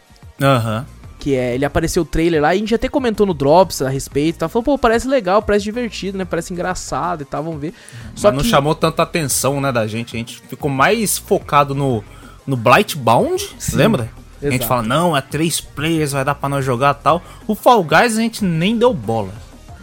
Aham. 0.40 0.86
Que 1.18 1.34
é, 1.34 1.54
ele 1.54 1.64
apareceu 1.64 2.02
o 2.04 2.06
trailer 2.06 2.40
lá 2.40 2.54
e 2.54 2.58
a 2.58 2.60
gente 2.60 2.74
até 2.74 2.88
comentou 2.88 3.26
no 3.26 3.34
Drops 3.34 3.82
a 3.82 3.88
respeito 3.88 4.38
tal. 4.38 4.48
Falou, 4.48 4.62
pô, 4.62 4.78
parece 4.78 5.08
legal, 5.08 5.42
parece 5.42 5.64
divertido, 5.64 6.16
né? 6.16 6.24
Parece 6.24 6.52
engraçado 6.52 7.22
e 7.22 7.24
tal, 7.24 7.42
vamos 7.42 7.60
ver. 7.60 7.74
Só 8.14 8.28
Mas 8.28 8.36
não 8.36 8.42
que. 8.44 8.48
chamou 8.48 8.74
tanta 8.74 9.02
atenção, 9.02 9.60
né, 9.60 9.72
da 9.72 9.86
gente. 9.86 10.14
A 10.14 10.18
gente 10.18 10.40
ficou 10.48 10.70
mais 10.70 11.18
focado 11.18 11.74
no, 11.74 12.04
no 12.46 12.56
Blightbound, 12.56 13.48
Sim, 13.58 13.76
lembra? 13.76 14.10
A 14.40 14.44
gente 14.44 14.54
exato. 14.62 14.68
fala, 14.68 14.82
não, 14.82 15.16
é 15.16 15.20
três 15.20 15.60
players, 15.60 16.12
vai 16.12 16.24
dar 16.24 16.34
pra 16.34 16.48
nós 16.48 16.64
jogar 16.64 16.94
tal. 16.94 17.22
O 17.46 17.54
Fall 17.54 17.82
Guys 17.82 18.16
a 18.16 18.20
gente 18.20 18.44
nem 18.44 18.76
deu 18.78 18.94
bola. 18.94 19.32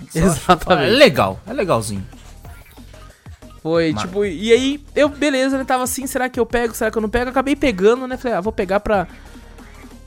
Só 0.10 0.20
Exatamente. 0.20 0.94
É 0.94 0.96
legal, 0.96 1.40
é 1.46 1.52
legalzinho. 1.54 2.06
Foi, 3.62 3.92
Mas- 3.94 4.04
tipo, 4.04 4.24
e 4.24 4.52
aí 4.52 4.84
eu, 4.96 5.10
beleza, 5.10 5.58
né? 5.58 5.64
Tava 5.64 5.84
assim, 5.84 6.06
será 6.06 6.30
que 6.30 6.40
eu 6.40 6.46
pego, 6.46 6.74
será 6.76 6.92
que 6.92 6.98
eu 6.98 7.02
não 7.02 7.10
pego? 7.10 7.32
Acabei 7.32 7.56
pegando, 7.56 8.08
né? 8.08 8.16
Falei, 8.16 8.38
ah, 8.38 8.42
vou 8.42 8.54
pegar 8.54 8.80
pra, 8.80 9.08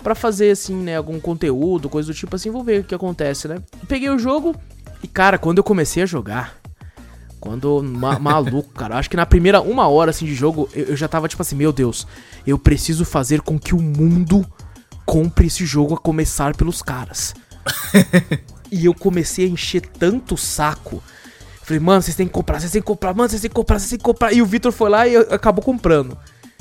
pra 0.03 0.15
fazer, 0.15 0.53
assim, 0.53 0.77
né? 0.77 0.97
Algum 0.97 1.19
conteúdo, 1.19 1.89
coisa 1.89 2.11
do 2.13 2.15
tipo 2.15 2.37
assim, 2.37 2.51
vou 2.51 2.63
ver 2.63 2.81
o 2.81 2.85
que 2.85 2.95
acontece, 2.95 3.49
né? 3.49 3.59
Peguei 3.89 4.11
o 4.11 4.19
jogo 4.19 4.55
e, 5.03 5.09
cara, 5.09 5.39
quando 5.39 5.59
eu 5.59 5.65
comecei 5.65 6.03
a 6.05 6.07
jogar, 6.07 6.58
quando. 7.39 7.83
ma- 7.83 8.19
maluco, 8.19 8.73
cara, 8.75 8.97
acho 8.97 9.09
que 9.09 9.17
na 9.17 9.27
primeira 9.27 9.61
uma 9.61 9.89
hora, 9.89 10.11
assim, 10.11 10.27
de 10.27 10.35
jogo, 10.35 10.69
eu, 10.75 10.87
eu 10.87 10.97
já 10.97 11.09
tava 11.09 11.29
tipo 11.29 11.43
assim, 11.43 11.57
meu 11.57 11.73
Deus, 11.73 12.07
eu 12.47 12.59
preciso 12.59 13.05
fazer 13.05 13.41
com 13.41 13.59
que 13.59 13.75
o 13.75 13.81
mundo 13.81 14.47
compre 15.07 15.47
esse 15.47 15.65
jogo 15.65 15.95
a 15.95 15.99
começar 15.99 16.55
pelos 16.55 16.83
caras. 16.83 17.35
e 18.71 18.85
eu 18.85 18.95
comecei 18.95 19.47
a 19.47 19.49
encher 19.49 19.81
tanto 19.81 20.37
saco. 20.37 21.03
Falei, 21.63 21.81
mano, 21.81 22.01
vocês 22.03 22.17
têm 22.17 22.27
que 22.27 22.33
comprar, 22.33 22.61
vocês 22.61 22.73
têm 22.73 22.81
que 22.81 22.87
comprar, 22.87 23.15
mano, 23.15 23.29
vocês 23.29 23.43
têm 23.43 23.51
que 23.51 23.55
comprar, 23.55 23.79
vocês 23.79 23.91
têm 23.91 23.99
que 23.99 24.05
comprar. 24.05 24.33
E 24.33 24.41
o 24.41 24.47
Vitor 24.47 24.73
foi 24.73 24.89
lá 24.89 25.07
e 25.07 25.17
acabou 25.17 25.63
comprando. 25.63 26.17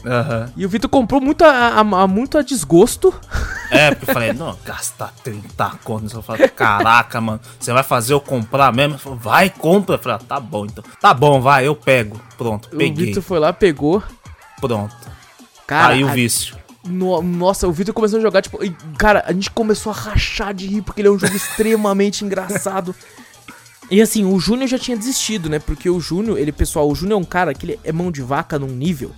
Aham. 0.06 0.52
E 0.56 0.66
o 0.66 0.70
Vitor 0.70 0.90
comprou 0.90 1.20
muito 1.20 1.44
a, 1.44 1.50
a- 1.50 1.80
a- 1.80 2.08
muito 2.08 2.38
a 2.38 2.42
desgosto. 2.42 3.14
É, 3.72 3.90
porque 3.94 4.10
eu 4.10 4.14
falei, 4.14 4.32
não, 4.32 4.58
gastar 4.64 5.12
30 5.24 5.72
contos. 5.84 6.14
Eu 6.14 6.22
falei, 6.22 6.48
caraca, 6.48 7.20
mano, 7.20 7.40
você 7.60 7.74
vai 7.74 7.84
fazer 7.84 8.14
eu 8.14 8.22
comprar 8.22 8.72
mesmo? 8.72 8.94
Ele 8.94 9.02
falou, 9.02 9.18
vai, 9.18 9.50
compra. 9.50 9.96
Eu 9.96 10.00
falei, 10.00 10.18
ah, 10.22 10.26
tá 10.28 10.40
bom 10.40 10.66
então. 10.66 10.84
Tá 11.02 11.14
bom, 11.14 11.42
vai, 11.42 11.68
eu 11.68 11.76
pego. 11.76 12.20
Pronto, 12.38 12.70
O 12.72 12.78
peguei. 12.78 13.08
Vitor 13.08 13.24
foi 13.24 13.40
lá, 13.40 13.52
pegou. 13.52 14.02
Pronto. 14.62 14.96
Cara, 15.66 15.94
Aí 15.96 16.04
o 16.04 16.10
vício. 16.10 16.56
no- 16.86 17.22
nossa, 17.22 17.68
o 17.68 17.72
Vitor 17.74 17.94
começou 17.94 18.20
a 18.20 18.22
jogar, 18.22 18.42
tipo, 18.42 18.64
e, 18.64 18.70
cara, 18.98 19.24
a 19.28 19.34
gente 19.34 19.50
começou 19.52 19.92
a 19.92 19.96
rachar 19.96 20.54
de 20.54 20.66
rir, 20.68 20.82
porque 20.84 21.02
ele 21.02 21.08
é 21.10 21.12
um 21.12 21.20
jogo 21.20 21.34
extremamente 21.36 22.24
engraçado. 22.24 22.96
E 23.90 24.02
assim, 24.02 24.24
o 24.26 24.40
Júnior 24.40 24.68
já 24.70 24.78
tinha 24.78 24.96
desistido, 24.96 25.50
né? 25.50 25.60
Porque 25.60 25.90
o 25.90 26.00
Júnior, 26.00 26.38
ele, 26.38 26.52
pessoal, 26.52 26.90
o 26.90 26.96
Júnior 26.96 27.20
é 27.20 27.22
um 27.22 27.26
cara 27.26 27.54
que 27.54 27.66
ele 27.66 27.80
é 27.84 27.92
mão 27.92 28.12
de 28.12 28.22
vaca 28.22 28.58
num 28.60 28.68
nível. 28.68 29.12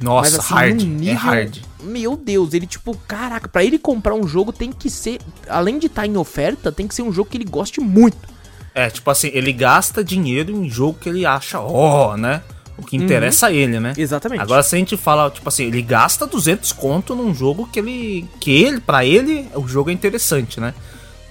Nossa, 0.00 0.30
mas 0.30 0.38
assim, 0.38 0.54
hard. 0.54 0.82
num 0.82 0.88
nível. 0.88 1.12
É 1.12 1.16
hard. 1.16 1.58
Meu 1.82 2.16
Deus, 2.16 2.52
ele, 2.52 2.66
tipo, 2.66 2.96
caraca, 3.08 3.48
pra 3.48 3.64
ele 3.64 3.78
comprar 3.78 4.14
um 4.14 4.26
jogo 4.26 4.52
tem 4.52 4.72
que 4.72 4.90
ser. 4.90 5.20
Além 5.48 5.78
de 5.78 5.86
estar 5.86 6.06
em 6.06 6.16
oferta, 6.16 6.70
tem 6.72 6.86
que 6.86 6.94
ser 6.94 7.02
um 7.02 7.12
jogo 7.12 7.30
que 7.30 7.36
ele 7.36 7.44
goste 7.44 7.80
muito. 7.80 8.28
É, 8.74 8.90
tipo 8.90 9.10
assim, 9.10 9.30
ele 9.32 9.52
gasta 9.52 10.04
dinheiro 10.04 10.50
em 10.50 10.68
jogo 10.68 10.98
que 11.00 11.08
ele 11.08 11.24
acha, 11.24 11.58
ó, 11.60 12.16
né? 12.16 12.42
O 12.76 12.82
que 12.82 12.94
interessa 12.94 13.46
a 13.46 13.52
ele, 13.52 13.80
né? 13.80 13.94
Exatamente. 13.96 14.42
Agora 14.42 14.62
se 14.62 14.74
a 14.74 14.78
gente 14.78 14.98
fala, 14.98 15.30
tipo 15.30 15.48
assim, 15.48 15.64
ele 15.64 15.80
gasta 15.80 16.26
200 16.26 16.72
conto 16.72 17.14
num 17.14 17.34
jogo 17.34 17.66
que 17.72 17.78
ele, 17.78 18.28
que 18.38 18.50
ele, 18.50 18.80
pra 18.80 19.02
ele, 19.02 19.48
o 19.54 19.66
jogo 19.66 19.88
é 19.88 19.94
interessante, 19.94 20.60
né? 20.60 20.74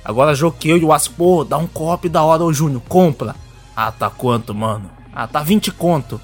Agora 0.04 0.34
jogo 0.34 0.58
que 0.60 0.70
eu 0.70 0.78
e 0.78 0.84
o 0.84 0.92
Aço, 0.92 1.12
pô, 1.12 1.44
dá 1.44 1.58
um 1.58 1.68
copo 1.68 2.10
da 2.10 2.24
hora, 2.24 2.44
ô 2.44 2.52
Júnior, 2.52 2.82
compra. 2.88 3.36
Ah, 3.76 3.92
tá 3.92 4.10
quanto, 4.10 4.54
mano? 4.54 4.90
Ah, 5.14 5.28
tá 5.28 5.44
20 5.44 5.72
conto. 5.72 6.20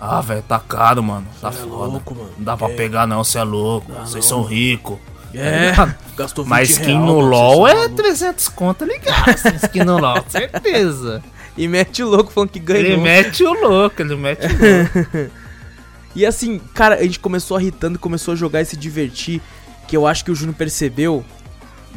Ah, 0.00 0.20
velho, 0.20 0.42
tá 0.42 0.60
caro, 0.60 1.02
mano. 1.02 1.26
Tá 1.40 1.50
foda. 1.50 1.68
louco, 1.68 2.14
mano. 2.14 2.30
Não 2.36 2.44
dá 2.44 2.56
pra 2.56 2.68
pegar 2.68 3.06
não, 3.06 3.24
você 3.24 3.38
é 3.38 3.42
louco. 3.42 3.92
Vocês 3.92 4.24
são 4.24 4.42
ricos. 4.42 4.98
É, 5.34 5.72
gastou 6.16 6.42
20 6.44 6.50
Mas 6.50 6.70
skin 6.70 6.86
real, 6.86 7.00
no 7.04 7.20
LoL 7.20 7.68
é 7.68 7.74
malucos. 7.74 7.96
300 7.96 8.48
conto, 8.48 8.84
ele 8.84 8.98
gasta 8.98 9.54
skin 9.56 9.84
no 9.84 9.98
LoL, 9.98 10.24
certeza. 10.28 11.22
E 11.58 11.66
mete 11.66 12.04
o 12.04 12.08
louco 12.08 12.30
falando 12.30 12.50
que 12.50 12.60
ganhou. 12.60 12.84
Ele 12.84 12.96
mete 12.98 13.42
o 13.42 13.52
louco, 13.52 14.00
ele 14.00 14.14
mete 14.14 14.46
o 14.46 14.48
louco. 14.48 15.32
E 16.14 16.24
assim, 16.24 16.58
cara, 16.74 16.96
a 16.96 17.02
gente 17.02 17.18
começou 17.18 17.60
irritando, 17.60 17.98
começou 17.98 18.32
a 18.32 18.36
jogar 18.36 18.60
e 18.60 18.64
se 18.64 18.76
divertir. 18.76 19.40
Que 19.86 19.96
eu 19.96 20.06
acho 20.06 20.24
que 20.24 20.30
o 20.30 20.34
Júnior 20.34 20.56
percebeu. 20.56 21.24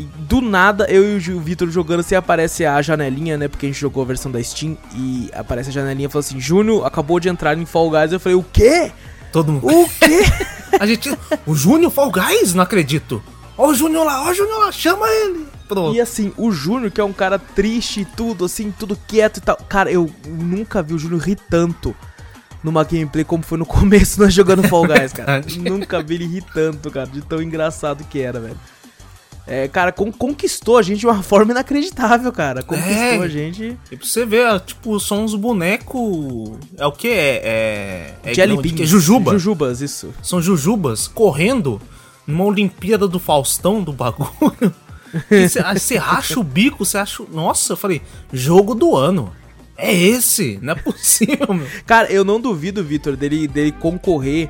E 0.02 0.24
do 0.24 0.42
nada, 0.42 0.86
eu 0.90 1.20
e 1.20 1.32
o 1.32 1.40
Vitor 1.40 1.70
jogando, 1.70 2.00
assim, 2.00 2.16
aparece 2.16 2.66
a 2.66 2.82
janelinha, 2.82 3.38
né? 3.38 3.48
Porque 3.48 3.68
a 3.68 3.70
gente 3.70 3.80
jogou 3.80 4.02
a 4.02 4.06
versão 4.06 4.32
da 4.32 4.42
Steam 4.42 4.76
e 4.96 5.30
aparece 5.34 5.70
a 5.70 5.74
janelinha 5.74 6.08
e 6.08 6.12
fala 6.12 6.22
assim: 6.22 6.40
Júnior 6.40 6.86
acabou 6.86 7.20
de 7.20 7.30
entrar 7.30 7.58
em 7.58 7.66
Fall 7.66 7.90
Guys. 7.92 8.12
Eu 8.12 8.20
falei: 8.20 8.38
O 8.38 8.44
quê? 8.52 8.92
Todo 9.32 9.52
mundo. 9.52 9.68
O 9.68 9.88
quê? 9.88 10.24
a 10.80 10.86
gente. 10.88 11.16
O 11.46 11.54
Júnior 11.54 11.92
Fall 11.92 12.12
Guys? 12.12 12.54
Não 12.54 12.64
acredito. 12.64 13.22
Ó 13.58 13.68
o 13.68 13.76
Júnior 13.76 14.06
lá, 14.06 14.24
ó 14.24 14.32
o 14.32 14.34
Júnior 14.34 14.60
lá, 14.60 14.72
chama 14.72 15.08
ele. 15.08 15.46
Pronto. 15.68 15.96
E 15.96 16.02
assim, 16.02 16.34
o 16.36 16.52
Júnior, 16.52 16.90
que 16.90 17.00
é 17.00 17.04
um 17.04 17.14
cara 17.14 17.38
triste 17.38 18.02
e 18.02 18.06
tudo, 18.06 18.46
assim, 18.46 18.72
tudo 18.72 18.98
quieto 19.08 19.38
e 19.38 19.42
tal. 19.42 19.56
Cara, 19.70 19.92
eu 19.92 20.10
nunca 20.26 20.82
vi 20.82 20.96
o 20.96 21.00
Júnior 21.00 21.22
rir 21.22 21.38
tanto 21.50 21.96
numa 22.64 22.84
gameplay 22.84 23.24
como 23.24 23.44
foi 23.44 23.58
no 23.58 23.66
começo 23.68 24.20
nós 24.20 24.34
jogando 24.34 24.68
Fall 24.68 24.88
Guys, 24.88 25.14
cara. 25.14 25.44
nunca 25.58 26.02
vi 26.02 26.16
ele 26.16 26.26
rir 26.26 26.44
tanto, 26.54 26.90
cara, 26.90 27.08
de 27.08 27.22
tão 27.22 27.42
engraçado 27.42 28.04
que 28.04 28.20
era, 28.20 28.40
velho. 28.40 28.58
É, 29.52 29.68
cara, 29.68 29.92
con 29.92 30.14
conquistou 30.14 30.78
a 30.78 30.82
gente 30.82 31.02
de 31.02 31.06
uma 31.06 31.22
forma 31.22 31.52
inacreditável, 31.52 32.32
cara. 32.32 32.64
Conquistou 32.64 32.94
é, 32.94 33.18
a 33.18 33.28
gente. 33.28 33.78
E 33.92 33.98
pra 33.98 34.08
você 34.08 34.26
ver, 34.26 34.62
tipo, 34.62 34.98
são 34.98 35.26
uns 35.26 35.36
bonecos. 35.36 36.58
É 36.78 36.86
o 36.86 36.92
que? 36.94 37.10
É. 37.10 37.42
É. 37.44 38.16
é. 38.24 38.32
Que 38.32 38.42
é 38.42 38.86
jujuba. 38.86 39.34
Jujubas, 39.34 39.82
isso. 39.82 40.14
São 40.24 40.42
jujubas 40.42 41.06
correndo 41.06 41.82
numa 42.26 42.46
Olimpíada 42.46 43.10
do 43.10 43.20
Faustão 43.20 43.84
do 43.84 43.92
bagulho. 43.92 44.74
Você 45.74 45.98
racha 45.98 46.40
o 46.40 46.44
bico, 46.44 46.86
você 46.86 46.98
acha. 46.98 47.22
Nossa, 47.30 47.74
eu 47.74 47.78
falei, 47.78 48.02
jogo 48.32 48.74
do 48.74 48.96
ano. 48.96 49.34
É 49.78 49.94
esse, 49.94 50.58
não 50.62 50.72
é 50.72 50.76
possível, 50.76 51.54
meu. 51.54 51.68
Cara, 51.86 52.10
eu 52.10 52.24
não 52.24 52.40
duvido, 52.40 52.82
Vitor, 52.82 53.18
dele, 53.18 53.46
dele 53.46 53.74
concorrer 53.74 54.48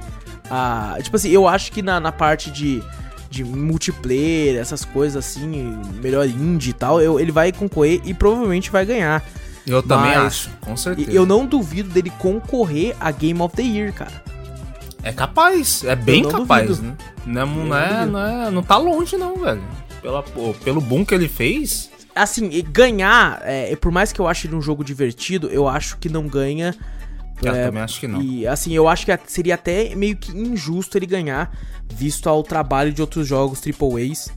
a. 0.48 1.00
Tipo 1.02 1.16
assim, 1.16 1.30
eu 1.30 1.48
acho 1.48 1.72
que 1.72 1.82
na, 1.82 2.00
na 2.00 2.12
parte 2.12 2.52
de 2.52 2.84
de 3.32 3.46
multiplayer, 3.46 4.60
essas 4.60 4.84
coisas 4.84 5.26
assim, 5.26 5.80
melhor 6.02 6.28
indie 6.28 6.72
e 6.72 6.74
tal, 6.74 7.02
eu, 7.02 7.18
ele 7.18 7.32
vai 7.32 7.54
concorrer 7.54 8.02
e 8.04 8.14
provavelmente 8.14 8.70
vai 8.70 8.86
ganhar. 8.86 9.24
Eu 9.66 9.82
também 9.82 10.14
acho, 10.14 10.50
com 10.60 10.76
certeza. 10.76 11.10
Eu 11.12 11.26
não 11.26 11.46
duvido 11.46 11.90
dele 11.90 12.12
concorrer 12.20 12.94
a 13.00 13.10
Game 13.10 13.42
of 13.42 13.56
the 13.56 13.62
Year, 13.62 13.94
cara. 13.94 14.22
É 15.02 15.14
capaz, 15.14 15.84
é 15.86 15.96
bem 15.96 16.28
capaz, 16.28 16.80
né? 16.80 16.94
Não, 17.26 17.42
é, 17.42 17.46
não, 17.46 17.78
é, 17.78 18.06
não, 18.06 18.20
é, 18.20 18.52
não 18.52 18.62
tá 18.62 18.78
longe 18.78 19.18
não, 19.18 19.38
velho. 19.38 19.64
Pela, 20.02 20.24
pelo 20.64 20.82
boom 20.82 21.06
que 21.06 21.16
ele 21.16 21.30
fez. 21.30 21.90
Assim, 22.14 22.50
ganhar, 22.70 23.42
é, 23.44 23.74
por 23.78 23.92
mais 23.92 24.12
que 24.12 24.20
eu 24.20 24.28
ache 24.28 24.48
ele 24.48 24.56
um 24.56 24.62
jogo 24.62 24.84
divertido, 24.84 25.48
eu 25.48 25.68
acho 25.70 25.98
que 25.98 26.10
não 26.10 26.28
ganha 26.28 26.76
eu 27.42 27.54
é, 27.54 27.66
também 27.66 27.82
acho 27.82 28.00
que 28.00 28.08
não. 28.08 28.22
E 28.22 28.46
assim, 28.46 28.74
eu 28.74 28.88
acho 28.88 29.06
que 29.06 29.18
seria 29.28 29.56
até 29.56 29.96
meio 29.96 30.16
que 30.16 30.32
injusto 30.32 30.98
ele 30.98 31.06
ganhar, 31.06 31.52
visto 31.94 32.28
ao 32.30 32.44
trabalho 32.44 32.92
de 32.94 33.02
outros 33.02 33.28
jogos 33.28 33.62
AAAs 33.66 34.32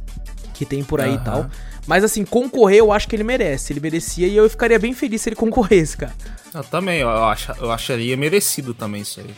que 0.55 0.65
tem 0.65 0.83
por 0.83 1.01
aí 1.01 1.11
uhum. 1.11 1.17
e 1.17 1.25
tal. 1.25 1.51
Mas 1.87 2.03
assim, 2.03 2.25
concorrer 2.25 2.79
eu 2.79 2.93
acho 2.93 3.07
que 3.09 3.17
ele 3.17 3.25
merece. 3.25 3.73
Ele 3.73 3.81
merecia 3.81 4.27
e 4.27 4.37
eu 4.37 4.49
ficaria 4.49 4.79
bem 4.79 4.95
feliz 4.95 5.21
se 5.21 5.29
ele 5.29 5.37
concorresse, 5.37 5.97
cara. 5.97 6.15
Eu 6.55 6.65
também, 6.65 7.01
eu, 7.01 7.09
ach, 7.09 7.49
eu 7.61 7.71
acharia 7.71 8.17
merecido 8.17 8.73
também 8.73 9.03
isso 9.03 9.21
aí. 9.21 9.35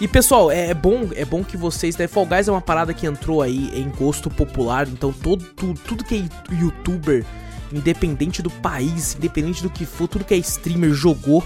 E 0.00 0.08
pessoal, 0.08 0.50
é, 0.50 0.70
é, 0.70 0.74
bom 0.74 1.08
é 1.14 1.24
bom 1.24 1.42
que 1.42 1.56
vocês. 1.56 1.96
Né, 1.96 2.06
Fall 2.06 2.26
Guys 2.26 2.48
é 2.48 2.50
uma 2.50 2.60
parada 2.60 2.92
que 2.92 3.06
entrou 3.06 3.42
aí 3.42 3.70
em 3.74 3.88
gosto 3.88 4.28
popular, 4.28 4.88
então 4.88 5.12
todo, 5.12 5.44
tudo, 5.44 5.80
tudo 5.80 6.04
que 6.04 6.16
é 6.16 6.54
youtuber, 6.54 7.24
independente 7.72 8.42
do 8.42 8.50
país, 8.50 9.14
independente 9.14 9.62
do 9.62 9.70
que 9.70 9.86
for, 9.86 10.08
tudo 10.08 10.24
que 10.24 10.34
é 10.34 10.36
streamer 10.36 10.92
jogou 10.92 11.44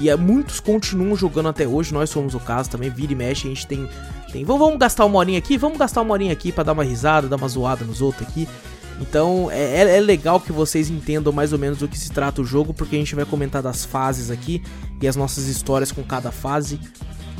e 0.00 0.08
é, 0.08 0.16
muitos 0.16 0.60
continuam 0.60 1.16
jogando 1.16 1.48
até 1.48 1.66
hoje, 1.66 1.92
nós 1.92 2.10
somos 2.10 2.34
o 2.34 2.40
caso 2.40 2.70
também, 2.70 2.90
vira 2.90 3.12
e 3.12 3.16
mexe, 3.16 3.46
a 3.46 3.50
gente 3.50 3.66
tem. 3.66 3.88
tem 4.32 4.44
vamos, 4.44 4.60
vamos 4.60 4.78
gastar 4.78 5.04
uma 5.04 5.18
horinha 5.18 5.38
aqui? 5.38 5.56
Vamos 5.56 5.78
gastar 5.78 6.02
uma 6.02 6.12
horinha 6.12 6.32
aqui 6.32 6.52
para 6.52 6.64
dar 6.64 6.72
uma 6.72 6.84
risada, 6.84 7.28
dar 7.28 7.36
uma 7.36 7.48
zoada 7.48 7.84
nos 7.84 8.00
outros 8.00 8.28
aqui. 8.28 8.48
Então 9.00 9.50
é, 9.50 9.82
é, 9.82 9.96
é, 9.96 10.00
legal 10.00 10.40
que 10.40 10.52
vocês 10.52 10.88
entendam 10.88 11.32
mais 11.32 11.52
ou 11.52 11.58
menos 11.58 11.78
do 11.78 11.88
que 11.88 11.98
se 11.98 12.10
trata 12.10 12.40
o 12.40 12.44
jogo, 12.44 12.72
porque 12.72 12.96
a 12.96 12.98
gente 12.98 13.14
vai 13.14 13.24
comentar 13.24 13.62
das 13.62 13.84
fases 13.84 14.30
aqui 14.30 14.62
e 15.00 15.08
as 15.08 15.16
nossas 15.16 15.46
histórias 15.46 15.90
com 15.90 16.02
cada 16.02 16.30
fase. 16.30 16.78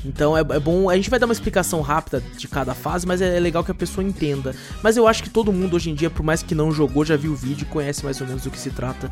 Então 0.04 0.36
é, 0.36 0.40
é 0.40 0.60
bom, 0.60 0.90
a 0.90 0.96
gente 0.96 1.08
vai 1.08 1.18
dar 1.18 1.26
uma 1.26 1.32
explicação 1.32 1.80
rápida 1.80 2.22
de 2.36 2.46
cada 2.46 2.74
fase, 2.74 3.06
mas 3.06 3.22
é, 3.22 3.36
é, 3.36 3.40
legal 3.40 3.64
que 3.64 3.70
a 3.70 3.74
pessoa 3.74 4.04
entenda. 4.04 4.54
Mas 4.82 4.96
eu 4.96 5.06
acho 5.06 5.22
que 5.22 5.30
todo 5.30 5.52
mundo 5.52 5.76
hoje 5.76 5.90
em 5.90 5.94
dia, 5.94 6.10
por 6.10 6.22
mais 6.22 6.42
que 6.42 6.54
não 6.54 6.70
jogou, 6.70 7.04
já 7.04 7.16
viu 7.16 7.32
o 7.32 7.36
vídeo 7.36 7.62
e 7.62 7.72
conhece 7.72 8.04
mais 8.04 8.20
ou 8.20 8.26
menos 8.26 8.42
do 8.42 8.50
que 8.50 8.58
se 8.58 8.70
trata 8.70 9.10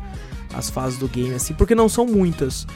as 0.53 0.69
fases 0.69 0.99
do 0.99 1.07
game, 1.07 1.33
assim, 1.33 1.53
porque 1.53 1.73
não 1.73 1.89
são 1.89 2.05
muitas. 2.05 2.67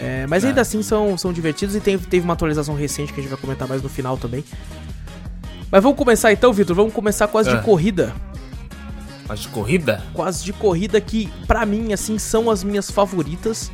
É, 0.00 0.26
mas 0.26 0.44
é. 0.44 0.48
ainda 0.48 0.62
assim 0.62 0.82
são, 0.82 1.16
são 1.18 1.32
divertidos 1.32 1.76
e 1.76 1.80
tem, 1.80 1.98
teve 1.98 2.24
uma 2.24 2.32
atualização 2.32 2.74
recente 2.74 3.12
que 3.12 3.20
a 3.20 3.22
gente 3.22 3.30
vai 3.30 3.40
comentar 3.40 3.68
mais 3.68 3.82
no 3.82 3.88
final 3.88 4.16
também. 4.16 4.42
Mas 5.70 5.82
vamos 5.82 5.98
começar 5.98 6.32
então, 6.32 6.52
Vitor. 6.52 6.74
Vamos 6.74 6.92
começar 6.92 7.28
com 7.28 7.38
as 7.38 7.46
é. 7.46 7.56
de 7.56 7.62
corrida. 7.62 8.14
As 9.28 9.40
de 9.40 9.48
corrida? 9.48 10.02
Com 10.12 10.22
as 10.24 10.42
de 10.42 10.52
corrida 10.52 11.00
que, 11.00 11.30
para 11.46 11.64
mim, 11.64 11.92
assim, 11.92 12.18
são 12.18 12.50
as 12.50 12.64
minhas 12.64 12.90
favoritas. 12.90 13.70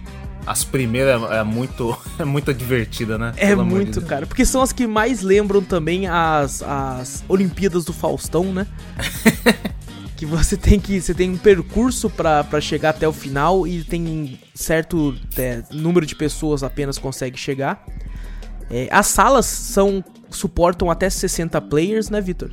As 0.46 0.62
primeiras 0.62 1.22
é, 1.30 1.38
é 1.38 1.42
muito, 1.42 1.96
é 2.18 2.24
muito 2.24 2.52
divertida, 2.52 3.16
né? 3.16 3.32
É 3.36 3.48
Pelo 3.48 3.64
muito, 3.64 4.00
de 4.00 4.06
cara. 4.06 4.26
Porque 4.26 4.44
são 4.44 4.60
as 4.60 4.72
que 4.72 4.86
mais 4.86 5.22
lembram 5.22 5.62
também 5.62 6.06
as, 6.06 6.62
as 6.62 7.24
Olimpíadas 7.28 7.84
do 7.84 7.92
Faustão, 7.92 8.52
né? 8.52 8.66
que 10.16 10.26
você 10.26 10.56
tem 10.56 10.80
que 10.80 11.00
você 11.00 11.14
tem 11.14 11.30
um 11.30 11.36
percurso 11.36 12.08
para 12.10 12.60
chegar 12.60 12.90
até 12.90 13.06
o 13.06 13.12
final 13.12 13.66
e 13.66 13.84
tem 13.84 14.38
certo 14.54 15.14
é, 15.36 15.62
número 15.70 16.06
de 16.06 16.14
pessoas 16.14 16.62
apenas 16.62 16.98
consegue 16.98 17.38
chegar. 17.38 17.84
É, 18.70 18.88
as 18.90 19.06
salas 19.06 19.46
são 19.46 20.02
suportam 20.30 20.90
até 20.90 21.08
60 21.08 21.60
players, 21.62 22.10
né, 22.10 22.20
Vitor? 22.20 22.50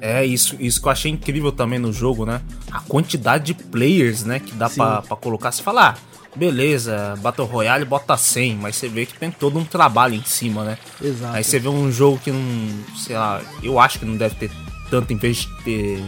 É, 0.00 0.24
isso, 0.24 0.56
isso 0.60 0.80
que 0.82 0.86
eu 0.86 0.92
achei 0.92 1.10
incrível 1.10 1.50
também 1.50 1.78
no 1.78 1.92
jogo, 1.92 2.26
né? 2.26 2.42
A 2.70 2.80
quantidade 2.80 3.44
de 3.44 3.54
players, 3.54 4.24
né, 4.24 4.38
que 4.38 4.52
dá 4.54 4.68
pra, 4.68 5.00
pra 5.00 5.16
colocar. 5.16 5.50
Você 5.50 5.62
fala, 5.62 5.90
ah, 5.90 5.94
beleza, 6.36 7.14
Battle 7.22 7.46
Royale 7.46 7.86
bota 7.86 8.14
100, 8.14 8.56
mas 8.56 8.76
você 8.76 8.88
vê 8.88 9.06
que 9.06 9.18
tem 9.18 9.30
todo 9.30 9.58
um 9.58 9.64
trabalho 9.64 10.14
em 10.14 10.24
cima, 10.24 10.64
né? 10.64 10.78
Exato. 11.00 11.34
Aí 11.34 11.42
você 11.42 11.58
vê 11.58 11.68
um 11.68 11.90
jogo 11.90 12.18
que 12.18 12.30
não, 12.30 12.84
sei 12.98 13.16
lá, 13.16 13.40
eu 13.62 13.78
acho 13.78 13.98
que 13.98 14.04
não 14.04 14.16
deve 14.16 14.34
ter 14.34 14.50
tanto 14.90 15.12
investi 15.12 16.04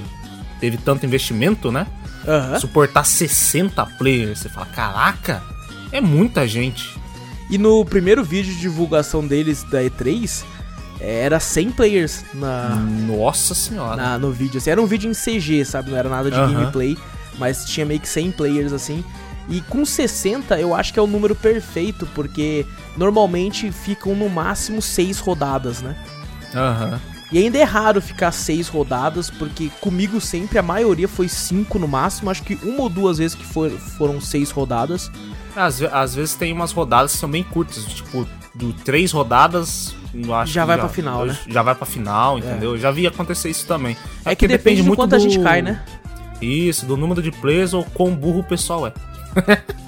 teve 0.61 0.77
tanto 0.77 1.07
investimento, 1.07 1.71
né? 1.71 1.87
Uhum. 2.27 2.61
Suportar 2.61 3.05
60 3.05 3.85
players. 3.99 4.41
Você 4.41 4.49
fala, 4.49 4.67
caraca, 4.67 5.43
é 5.93 6.01
muita 6.01 6.47
gente. 6.47 6.99
E 7.49 7.59
no 7.59 7.85
primeiro 7.85 8.25
vídeo 8.25 8.53
de 8.53 8.61
divulgação 8.61 9.27
deles 9.27 9.63
da 9.65 9.83
E3, 9.83 10.45
era 11.01 11.39
100 11.39 11.71
players 11.73 12.25
na. 12.35 12.77
Nossa 12.77 13.55
senhora. 13.55 13.97
Na, 13.97 14.19
no 14.19 14.33
vídeo. 14.33 14.59
Assim, 14.59 14.71
era 14.71 14.83
um 14.83 14.87
vídeo 14.87 15.11
em 15.11 15.15
CG, 15.15 15.65
sabe? 15.65 15.91
Não 15.91 15.97
era 15.97 16.09
nada 16.09 16.31
de 16.31 16.39
uhum. 16.39 16.53
gameplay, 16.53 16.99
mas 17.39 17.65
tinha 17.65 17.87
meio 17.87 18.01
que 18.01 18.09
100 18.09 18.33
players 18.33 18.73
assim. 18.73 19.05
E 19.49 19.61
com 19.61 19.85
60 19.85 20.59
eu 20.59 20.75
acho 20.75 20.93
que 20.93 20.99
é 20.99 21.03
o 21.03 21.07
número 21.07 21.35
perfeito, 21.35 22.07
porque 22.15 22.67
normalmente 22.97 23.71
ficam 23.71 24.15
no 24.17 24.29
máximo 24.29 24.83
6 24.83 25.21
rodadas, 25.21 25.81
né? 25.81 25.95
Aham. 26.55 26.93
Uhum. 26.93 27.16
E 27.33 27.39
ainda 27.39 27.59
é 27.59 27.65
raro 27.65 28.01
ficar 28.01 28.31
seis 28.31 28.69
rodadas, 28.69 29.31
porque 29.31 29.69
comigo 29.81 30.21
sempre 30.21 30.59
a 30.59 30.63
maioria 30.63 31.09
foi 31.09 31.29
cinco 31.29 31.79
no 31.79 31.89
máximo. 31.89 32.31
Acho 32.31 32.43
que 32.43 32.55
uma 32.63 32.83
ou 32.83 32.89
duas 32.89 33.19
vezes 33.19 33.35
que 33.35 33.45
for, 33.45 33.71
foram 33.71 34.21
seis 34.21 34.51
rodadas. 34.51 35.11
Às, 35.55 35.83
às 35.83 36.15
vezes 36.15 36.35
tem 36.35 36.53
umas 36.53 36.71
rodadas 36.71 37.13
que 37.13 37.19
são 37.19 37.31
bem 37.31 37.43
curtas, 37.43 37.85
tipo, 37.85 38.27
do 38.55 38.73
três 38.73 39.11
rodadas. 39.11 39.95
Acho 40.41 40.53
já 40.53 40.65
vai 40.65 40.77
já, 40.77 40.85
pra 40.85 40.93
final, 40.93 41.27
né? 41.27 41.39
Já 41.49 41.63
vai 41.63 41.75
pra 41.75 41.87
final, 41.87 42.39
entendeu? 42.39 42.77
É. 42.77 42.79
Já 42.79 42.91
vi 42.91 43.07
acontecer 43.07 43.51
isso 43.51 43.67
também. 43.67 43.97
É, 44.25 44.33
é 44.33 44.35
que 44.35 44.47
depende, 44.47 44.77
depende 44.77 44.83
muito 44.85 44.99
quanto 44.99 45.11
do... 45.11 45.17
a 45.17 45.19
gente 45.19 45.39
cai, 45.41 45.61
né? 45.61 45.83
Isso, 46.41 46.87
do 46.87 46.97
número 46.97 47.21
de 47.23 47.33
players 47.33 47.75
ou 47.75 47.85
quão 47.85 48.15
burro 48.15 48.41
o 48.41 48.45
pessoal 48.45 48.87
é. 48.87 48.93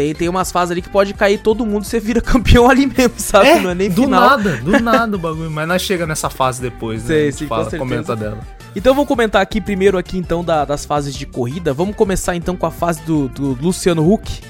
Tem, 0.00 0.14
tem 0.14 0.28
umas 0.30 0.50
fases 0.50 0.72
ali 0.72 0.80
que 0.80 0.88
pode 0.88 1.12
cair 1.12 1.36
todo 1.36 1.66
mundo 1.66 1.82
e 1.82 1.86
você 1.86 2.00
vira 2.00 2.22
campeão 2.22 2.70
ali 2.70 2.86
mesmo, 2.86 3.12
sabe? 3.18 3.48
É, 3.48 3.60
não 3.60 3.68
é 3.68 3.74
nem 3.74 3.90
do 3.90 4.04
final. 4.04 4.30
nada, 4.30 4.56
do 4.56 4.70
nada 4.80 5.16
o 5.16 5.18
bagulho. 5.18 5.50
Mas 5.50 5.68
nós 5.68 5.82
chega 5.82 6.06
nessa 6.06 6.30
fase 6.30 6.62
depois, 6.62 7.02
né? 7.02 7.08
Sei, 7.08 7.32
sim, 7.32 7.46
fala, 7.46 7.70
comenta 7.76 8.16
dela. 8.16 8.38
Então 8.74 8.94
vamos 8.94 9.06
comentar 9.06 9.42
aqui 9.42 9.60
primeiro 9.60 9.98
aqui 9.98 10.16
então 10.16 10.42
da, 10.42 10.64
das 10.64 10.86
fases 10.86 11.14
de 11.14 11.26
corrida. 11.26 11.74
Vamos 11.74 11.94
começar 11.94 12.34
então 12.34 12.56
com 12.56 12.64
a 12.64 12.70
fase 12.70 13.02
do, 13.02 13.28
do 13.28 13.58
Luciano 13.60 14.10
Huck, 14.10 14.40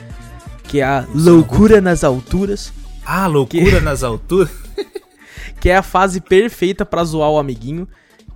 que 0.63 0.79
é 0.79 0.85
a 0.85 1.01
Luciano 1.01 1.39
loucura 1.39 1.75
Huck. 1.75 1.81
nas 1.83 2.05
alturas. 2.05 2.73
Ah, 3.05 3.27
loucura 3.27 3.65
que... 3.65 3.81
nas 3.81 4.05
alturas. 4.05 4.51
que 5.59 5.69
é 5.69 5.77
a 5.77 5.83
fase 5.83 6.21
perfeita 6.21 6.87
para 6.87 7.03
zoar 7.03 7.31
o 7.31 7.41
amiguinho. 7.41 7.89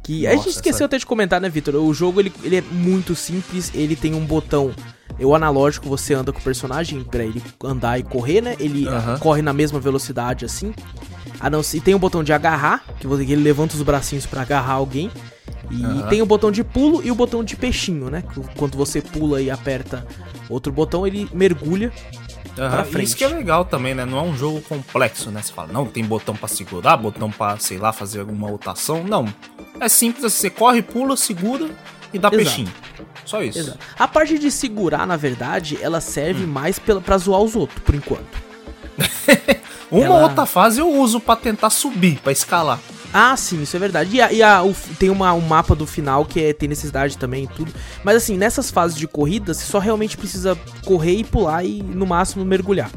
Que 0.04 0.22
Nossa, 0.22 0.34
a 0.34 0.36
gente 0.36 0.48
esqueceu 0.50 0.76
essa... 0.76 0.84
até 0.84 0.98
de 0.98 1.06
comentar, 1.06 1.40
né, 1.40 1.48
Vitor? 1.48 1.74
O 1.76 1.92
jogo 1.92 2.20
ele, 2.20 2.32
ele 2.44 2.56
é 2.56 2.60
muito 2.60 3.16
simples, 3.16 3.72
ele 3.74 3.96
tem 3.96 4.14
um 4.14 4.24
botão 4.24 4.72
o 5.18 5.34
analógico 5.34 5.88
você 5.88 6.14
anda 6.14 6.32
com 6.32 6.40
o 6.40 6.42
personagem 6.42 7.04
pra 7.04 7.22
ele 7.22 7.42
andar 7.62 7.98
e 7.98 8.02
correr, 8.02 8.40
né? 8.40 8.56
Ele 8.58 8.88
uhum. 8.88 9.18
corre 9.18 9.42
na 9.42 9.52
mesma 9.52 9.78
velocidade 9.78 10.44
assim. 10.44 10.74
A 11.38 11.48
não, 11.48 11.60
e 11.72 11.80
tem 11.80 11.94
o 11.94 11.98
botão 11.98 12.24
de 12.24 12.32
agarrar, 12.32 12.84
que, 12.98 13.06
você, 13.06 13.24
que 13.24 13.32
ele 13.32 13.42
levanta 13.42 13.74
os 13.74 13.82
bracinhos 13.82 14.26
para 14.26 14.42
agarrar 14.42 14.74
alguém. 14.74 15.10
E 15.70 15.84
uhum. 15.84 16.08
tem 16.08 16.20
o 16.20 16.26
botão 16.26 16.50
de 16.50 16.64
pulo 16.64 17.00
e 17.04 17.10
o 17.10 17.14
botão 17.14 17.44
de 17.44 17.56
peixinho, 17.56 18.10
né? 18.10 18.24
Quando 18.56 18.76
você 18.76 19.00
pula 19.00 19.40
e 19.40 19.50
aperta 19.50 20.06
outro 20.48 20.72
botão, 20.72 21.06
ele 21.06 21.28
mergulha 21.32 21.92
Uhum. 22.56 23.00
Isso 23.00 23.16
que 23.16 23.24
é 23.24 23.28
legal 23.28 23.64
também, 23.64 23.94
né? 23.94 24.04
Não 24.04 24.18
é 24.18 24.22
um 24.22 24.36
jogo 24.36 24.60
complexo, 24.62 25.30
né? 25.30 25.42
Você 25.42 25.52
fala, 25.52 25.72
não, 25.72 25.86
tem 25.86 26.04
botão 26.04 26.36
para 26.36 26.46
segurar, 26.48 26.96
botão 26.96 27.30
para 27.30 27.58
sei 27.58 27.78
lá, 27.78 27.92
fazer 27.92 28.20
alguma 28.20 28.48
rotação. 28.48 29.02
Não. 29.02 29.26
É 29.80 29.88
simples 29.88 30.24
assim, 30.24 30.36
você 30.42 30.50
corre, 30.50 30.80
pula, 30.82 31.16
segura, 31.16 31.68
e 32.12 32.18
dá 32.18 32.28
Exato. 32.28 32.36
peixinho. 32.36 32.72
Só 33.24 33.42
isso. 33.42 33.58
Exato. 33.58 33.78
A 33.98 34.06
parte 34.06 34.38
de 34.38 34.50
segurar, 34.52 35.04
na 35.06 35.16
verdade, 35.16 35.78
ela 35.82 36.00
serve 36.00 36.46
mais 36.46 36.78
pela, 36.78 37.00
pra 37.00 37.18
zoar 37.18 37.40
os 37.40 37.56
outros, 37.56 37.80
por 37.82 37.94
enquanto. 37.94 38.44
Uma 39.90 40.04
Ela- 40.04 40.22
outra 40.22 40.46
fase 40.46 40.80
eu 40.80 40.88
uso 40.90 41.18
pra 41.20 41.36
tentar 41.36 41.70
subir, 41.70 42.18
pra 42.20 42.32
escalar. 42.32 42.78
Ah, 43.16 43.36
sim, 43.36 43.62
isso 43.62 43.76
é 43.76 43.78
verdade. 43.78 44.16
E, 44.16 44.20
a, 44.20 44.32
e 44.32 44.42
a- 44.42 44.60
o 44.64 44.74
tem 44.98 45.08
uma, 45.08 45.32
um 45.32 45.40
mapa 45.40 45.72
do 45.76 45.86
final 45.86 46.24
que 46.24 46.40
é, 46.40 46.52
tem 46.52 46.68
necessidade 46.68 47.16
também 47.16 47.44
e 47.44 47.46
tudo. 47.46 47.72
Mas 48.02 48.16
assim, 48.16 48.36
nessas 48.36 48.72
fases 48.72 48.96
de 48.96 49.06
corrida, 49.06 49.54
você 49.54 49.64
só 49.64 49.78
realmente 49.78 50.16
precisa 50.16 50.58
correr 50.84 51.14
e 51.18 51.22
pular 51.24 51.64
e 51.64 51.80
no 51.80 52.04
máximo 52.04 52.44
mergulhar. 52.44 52.90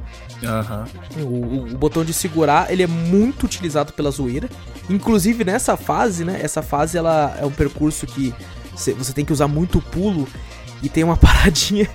Aham. 0.43 0.85
O, 1.17 1.21
o- 1.21 1.63
o 1.73 1.77
botão 1.77 2.03
de 2.03 2.13
segurar, 2.13 2.71
ele 2.71 2.81
é 2.81 2.87
muito 2.87 3.43
utilizado 3.45 3.93
pela 3.93 4.09
zoeira. 4.09 4.49
Inclusive 4.89 5.43
nessa 5.43 5.77
fase, 5.77 6.25
né? 6.25 6.39
Essa 6.41 6.63
fase 6.63 6.97
ela 6.97 7.37
é 7.39 7.45
um 7.45 7.51
percurso 7.51 8.07
que 8.07 8.33
cê- 8.75 8.93
você 8.93 9.13
tem 9.13 9.23
que 9.23 9.33
usar 9.33 9.47
muito 9.47 9.79
pulo 9.79 10.27
e 10.81 10.89
tem 10.89 11.03
uma 11.03 11.15
paradinha 11.17 11.87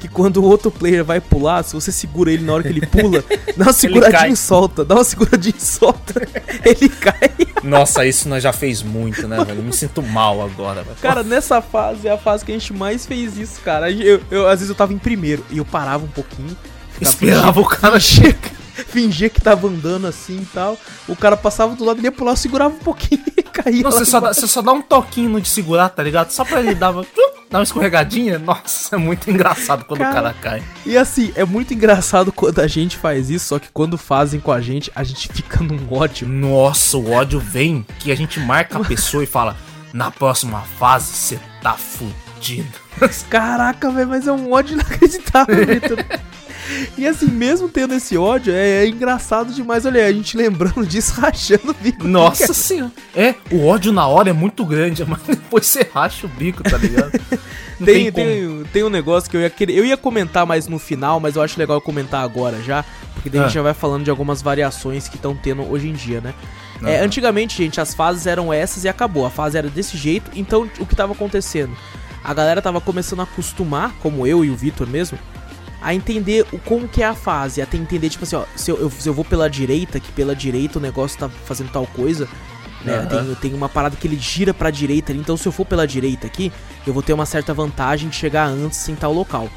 que 0.00 0.08
quando 0.08 0.38
o 0.38 0.44
outro 0.44 0.70
player 0.70 1.04
vai 1.04 1.20
pular, 1.20 1.62
se 1.62 1.74
você 1.74 1.90
segura 1.92 2.30
ele 2.32 2.44
na 2.44 2.52
hora 2.54 2.62
que 2.62 2.68
ele 2.70 2.86
pula, 2.86 3.22
dá 3.56 3.64
uma 3.66 3.72
seguradinha 3.72 4.28
e 4.28 4.36
solta, 4.36 4.84
dá 4.84 4.94
uma 4.94 5.04
seguradinha 5.04 5.54
e 5.56 5.62
solta, 5.62 6.14
ele 6.64 6.88
cai. 6.88 7.30
Nossa, 7.62 8.06
isso 8.06 8.28
nós 8.28 8.42
já 8.42 8.52
fez 8.52 8.82
muito, 8.82 9.26
né, 9.26 9.36
velho? 9.44 9.58
Eu 9.60 9.64
me 9.64 9.72
sinto 9.72 10.02
mal 10.02 10.42
agora, 10.42 10.82
velho. 10.82 10.96
Cara, 11.02 11.22
nessa 11.22 11.60
fase 11.60 12.06
é 12.06 12.12
a 12.12 12.18
fase 12.18 12.44
que 12.44 12.52
a 12.52 12.54
gente 12.58 12.72
mais 12.72 13.06
fez 13.06 13.36
isso, 13.36 13.60
cara. 13.62 13.90
Eu, 13.90 14.20
eu- 14.30 14.46
às 14.48 14.60
vezes 14.60 14.68
eu 14.68 14.74
tava 14.74 14.92
em 14.92 14.98
primeiro 14.98 15.44
e 15.50 15.58
eu 15.58 15.64
parava 15.64 16.04
um 16.04 16.08
pouquinho. 16.08 16.56
Esperava 17.00 17.60
o 17.60 17.64
cara 17.64 17.98
chegar. 18.00 18.36
fingia 18.88 19.28
que 19.28 19.40
tava 19.40 19.68
andando 19.68 20.06
assim 20.06 20.40
e 20.42 20.46
tal. 20.46 20.78
O 21.08 21.16
cara 21.16 21.36
passava 21.36 21.74
do 21.74 21.84
lado, 21.84 21.98
ele 21.98 22.06
ia 22.06 22.12
pular, 22.12 22.36
segurava 22.36 22.74
um 22.74 22.78
pouquinho 22.78 23.22
e 23.36 23.42
caía. 23.42 23.82
Não, 23.82 23.90
você 23.90 24.04
só, 24.04 24.20
dá, 24.20 24.32
você 24.32 24.46
só 24.46 24.62
dá 24.62 24.72
um 24.72 24.82
toquinho 24.82 25.30
no 25.30 25.40
de 25.40 25.48
segurar, 25.48 25.88
tá 25.88 26.02
ligado? 26.02 26.30
Só 26.30 26.44
pra 26.44 26.60
ele 26.60 26.74
dar 26.74 26.90
uma, 26.90 27.02
dar 27.50 27.58
uma 27.58 27.64
escorregadinha. 27.64 28.38
Nossa, 28.38 28.96
é 28.96 28.98
muito 28.98 29.30
engraçado 29.30 29.84
quando 29.84 30.00
Cara. 30.00 30.10
o 30.10 30.14
cara 30.14 30.34
cai. 30.40 30.62
E 30.84 30.96
assim, 30.96 31.32
é 31.34 31.44
muito 31.44 31.72
engraçado 31.74 32.32
quando 32.32 32.58
a 32.60 32.66
gente 32.66 32.96
faz 32.96 33.30
isso, 33.30 33.46
só 33.46 33.58
que 33.58 33.68
quando 33.72 33.96
fazem 33.96 34.40
com 34.40 34.52
a 34.52 34.60
gente, 34.60 34.90
a 34.94 35.02
gente 35.02 35.28
fica 35.28 35.62
num 35.62 35.92
ódio. 35.92 36.28
Nossa, 36.28 36.96
o 36.96 37.12
ódio 37.12 37.40
vem 37.40 37.86
que 37.98 38.12
a 38.12 38.16
gente 38.16 38.38
marca 38.40 38.78
a 38.78 38.84
pessoa 38.84 39.22
e 39.22 39.26
fala: 39.26 39.56
na 39.92 40.10
próxima 40.10 40.60
fase 40.78 41.12
você 41.12 41.40
tá 41.62 41.74
fudido. 41.74 42.86
Caraca, 43.28 43.90
velho, 43.90 44.08
mas 44.08 44.26
é 44.26 44.32
um 44.32 44.52
ódio 44.52 44.74
inacreditável, 44.74 45.66
Vitor. 45.66 45.98
E 46.98 47.06
assim, 47.06 47.26
mesmo 47.26 47.68
tendo 47.68 47.94
esse 47.94 48.16
ódio, 48.16 48.52
é, 48.52 48.84
é 48.84 48.88
engraçado 48.88 49.52
demais. 49.52 49.84
Olha 49.86 50.06
a 50.06 50.12
gente 50.12 50.36
lembrando 50.36 50.86
disso, 50.86 51.12
rachando 51.20 51.70
o 51.70 51.74
bico. 51.74 52.06
Nossa 52.06 52.52
senhora. 52.54 52.92
É, 53.14 53.34
o 53.50 53.66
ódio 53.66 53.92
na 53.92 54.06
hora 54.06 54.30
é 54.30 54.32
muito 54.32 54.64
grande, 54.64 55.04
mas 55.08 55.20
depois 55.26 55.66
você 55.66 55.88
racha 55.92 56.26
o 56.26 56.30
bico, 56.30 56.62
tá 56.62 56.76
ligado? 56.76 57.12
Tem, 57.84 58.10
como. 58.10 58.24
tem, 58.24 58.64
tem 58.72 58.84
um 58.84 58.88
negócio 58.88 59.28
que 59.28 59.36
eu 59.36 59.40
ia 59.42 59.50
querer. 59.50 59.74
Eu 59.76 59.84
ia 59.84 59.98
comentar 59.98 60.46
mais 60.46 60.66
no 60.66 60.78
final, 60.78 61.20
mas 61.20 61.36
eu 61.36 61.42
acho 61.42 61.58
legal 61.58 61.76
eu 61.76 61.80
comentar 61.82 62.24
agora 62.24 62.62
já. 62.62 62.82
Porque 63.12 63.28
daí 63.28 63.38
a 63.38 63.42
Ah. 63.42 63.46
gente 63.48 63.54
já 63.54 63.60
vai 63.60 63.74
falando 63.74 64.02
de 64.02 64.08
algumas 64.08 64.40
variações 64.40 65.08
que 65.08 65.16
estão 65.16 65.36
tendo 65.36 65.60
hoje 65.70 65.86
em 65.86 65.92
dia, 65.92 66.22
né? 66.22 66.32
É, 66.82 67.00
antigamente, 67.00 67.54
gente, 67.58 67.78
as 67.78 67.92
fases 67.94 68.26
eram 68.26 68.50
essas 68.50 68.84
e 68.84 68.88
acabou. 68.88 69.26
A 69.26 69.30
fase 69.30 69.58
era 69.58 69.68
desse 69.68 69.94
jeito, 69.98 70.30
então 70.34 70.66
o 70.78 70.86
que 70.86 70.96
tava 70.96 71.12
acontecendo? 71.12 71.76
A 72.24 72.32
galera 72.32 72.62
tava 72.62 72.80
começando 72.80 73.20
a 73.20 73.24
acostumar, 73.24 73.92
como 74.00 74.26
eu 74.26 74.42
e 74.42 74.48
o 74.50 74.56
Vitor 74.56 74.86
mesmo, 74.86 75.18
a 75.86 75.94
entender 75.94 76.44
o 76.52 76.58
como 76.58 76.88
que 76.88 77.00
é 77.02 77.06
a 77.06 77.14
fase, 77.14 77.62
até 77.62 77.76
entender, 77.76 78.08
tipo 78.10 78.24
assim, 78.24 78.34
ó, 78.34 78.44
se 78.56 78.70
eu, 78.72 78.76
eu- 78.78 78.90
se 78.90 79.08
eu 79.08 79.14
vou 79.14 79.24
pela 79.24 79.48
direita, 79.48 80.00
que 80.00 80.10
pela 80.10 80.34
direita 80.34 80.78
o 80.78 80.82
negócio 80.82 81.16
tá 81.18 81.28
fazendo 81.28 81.70
tal 81.70 81.86
coisa, 81.86 82.28
né? 82.84 82.96
Aham. 82.96 83.06
Tem, 83.06 83.34
tem 83.36 83.54
uma 83.54 83.68
parada 83.68 83.94
que 83.96 84.06
ele 84.08 84.18
gira 84.18 84.52
pra 84.52 84.68
direita 84.70 85.12
ali, 85.12 85.20
então 85.20 85.36
se 85.36 85.46
eu 85.46 85.52
for 85.52 85.64
pela 85.64 85.86
direita 85.86 86.26
aqui, 86.26 86.52
eu 86.84 86.92
vou 86.92 87.04
ter 87.04 87.12
uma 87.12 87.24
certa 87.24 87.54
vantagem 87.54 88.08
de 88.08 88.16
chegar 88.16 88.46
antes 88.48 88.88
em 88.88 88.96
tal 88.96 89.12
local. 89.12 89.48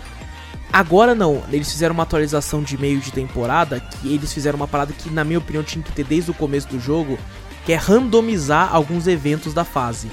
Agora 0.72 1.16
não, 1.16 1.42
eles 1.52 1.72
fizeram 1.72 1.96
uma 1.96 2.04
atualização 2.04 2.62
de 2.62 2.78
meio 2.78 3.00
de 3.00 3.12
temporada 3.12 3.80
que 3.80 4.14
eles 4.14 4.32
fizeram 4.32 4.56
uma 4.56 4.68
parada 4.68 4.94
que, 4.94 5.10
na 5.10 5.24
minha 5.24 5.40
opinião, 5.40 5.64
tinha 5.64 5.84
que 5.84 5.92
ter 5.92 6.04
desde 6.06 6.30
o 6.30 6.34
começo 6.36 6.68
do 6.68 6.80
jogo, 6.80 7.18
que 7.66 7.74
é 7.74 7.76
randomizar 7.76 8.70
alguns 8.72 9.08
eventos 9.08 9.52
da 9.52 9.66
fase. 9.66 10.12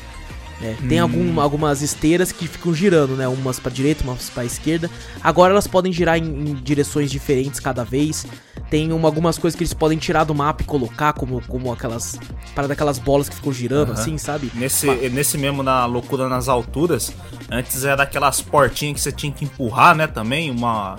Né? 0.60 0.76
Tem 0.88 1.00
Hum. 1.00 1.02
algum- 1.02 1.40
algumas 1.40 1.82
esteiras 1.82 2.32
que 2.32 2.46
ficam 2.48 2.72
girando, 2.74 3.14
né? 3.16 3.26
Umas 3.28 3.58
pra 3.58 3.70
direita, 3.70 4.02
umas 4.04 4.30
pra 4.30 4.44
esquerda. 4.44 4.90
Agora 5.22 5.52
elas 5.52 5.66
podem 5.66 5.92
girar 5.92 6.16
em, 6.18 6.22
em 6.24 6.54
direções 6.54 7.10
diferentes 7.10 7.60
cada 7.60 7.84
vez. 7.84 8.26
Tem 8.70 8.92
uma- 8.92 9.06
algumas 9.06 9.38
coisas 9.38 9.56
que 9.56 9.62
eles 9.62 9.72
podem 9.74 9.96
tirar 9.98 10.24
do 10.24 10.34
mapa 10.34 10.62
e 10.62 10.66
colocar, 10.66 11.12
como, 11.12 11.40
como 11.46 11.72
aquelas. 11.72 12.18
Para 12.54 12.66
daquelas 12.66 12.98
bolas 12.98 13.28
que 13.28 13.34
ficam 13.36 13.52
girando, 13.52 13.92
Aham. 13.92 14.00
assim, 14.00 14.18
sabe? 14.18 14.50
Nesse, 14.54 14.86
nesse 15.10 15.38
mesmo 15.38 15.62
na 15.62 15.84
loucura 15.86 16.28
nas 16.28 16.48
alturas, 16.48 17.12
antes 17.50 17.84
era 17.84 17.96
daquelas 17.96 18.40
portinhas 18.40 18.94
que 18.94 19.00
você 19.02 19.12
tinha 19.12 19.30
que 19.32 19.44
empurrar, 19.44 19.94
né? 19.94 20.06
Também 20.06 20.50
uma. 20.50 20.96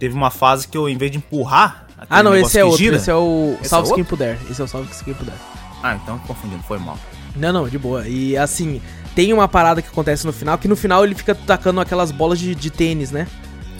Teve 0.00 0.14
uma 0.14 0.30
fase 0.30 0.66
que 0.66 0.78
eu, 0.78 0.88
em 0.88 0.96
vez 0.96 1.10
de 1.12 1.18
empurrar. 1.18 1.86
Ah, 2.08 2.22
não, 2.22 2.34
esse 2.36 2.58
é 2.58 2.64
outro. 2.64 2.78
gira- 2.78 2.96
Esse 2.96 3.10
é 3.10 3.14
o 3.14 3.54
Esse 3.60 3.66
é 3.66 3.68
Salve 3.68 3.94
Quem? 3.94 4.04
Puder. 4.04 4.38
Esse 4.50 4.60
é 4.60 4.64
o 4.64 4.68
Salve 4.68 4.88
Quem 5.04 5.12
Puder. 5.14 5.34
Ah, 5.82 5.94
então 5.96 6.18
confundindo, 6.20 6.62
foi 6.62 6.78
mal. 6.78 6.96
Não, 7.36 7.52
não, 7.52 7.68
de 7.68 7.78
boa. 7.78 8.06
E 8.08 8.36
assim, 8.36 8.80
tem 9.14 9.32
uma 9.32 9.48
parada 9.48 9.82
que 9.82 9.88
acontece 9.88 10.26
no 10.26 10.32
final, 10.32 10.58
que 10.58 10.68
no 10.68 10.76
final 10.76 11.04
ele 11.04 11.14
fica 11.14 11.34
tacando 11.34 11.80
aquelas 11.80 12.10
bolas 12.10 12.38
de, 12.38 12.54
de 12.54 12.70
tênis, 12.70 13.10
né? 13.10 13.26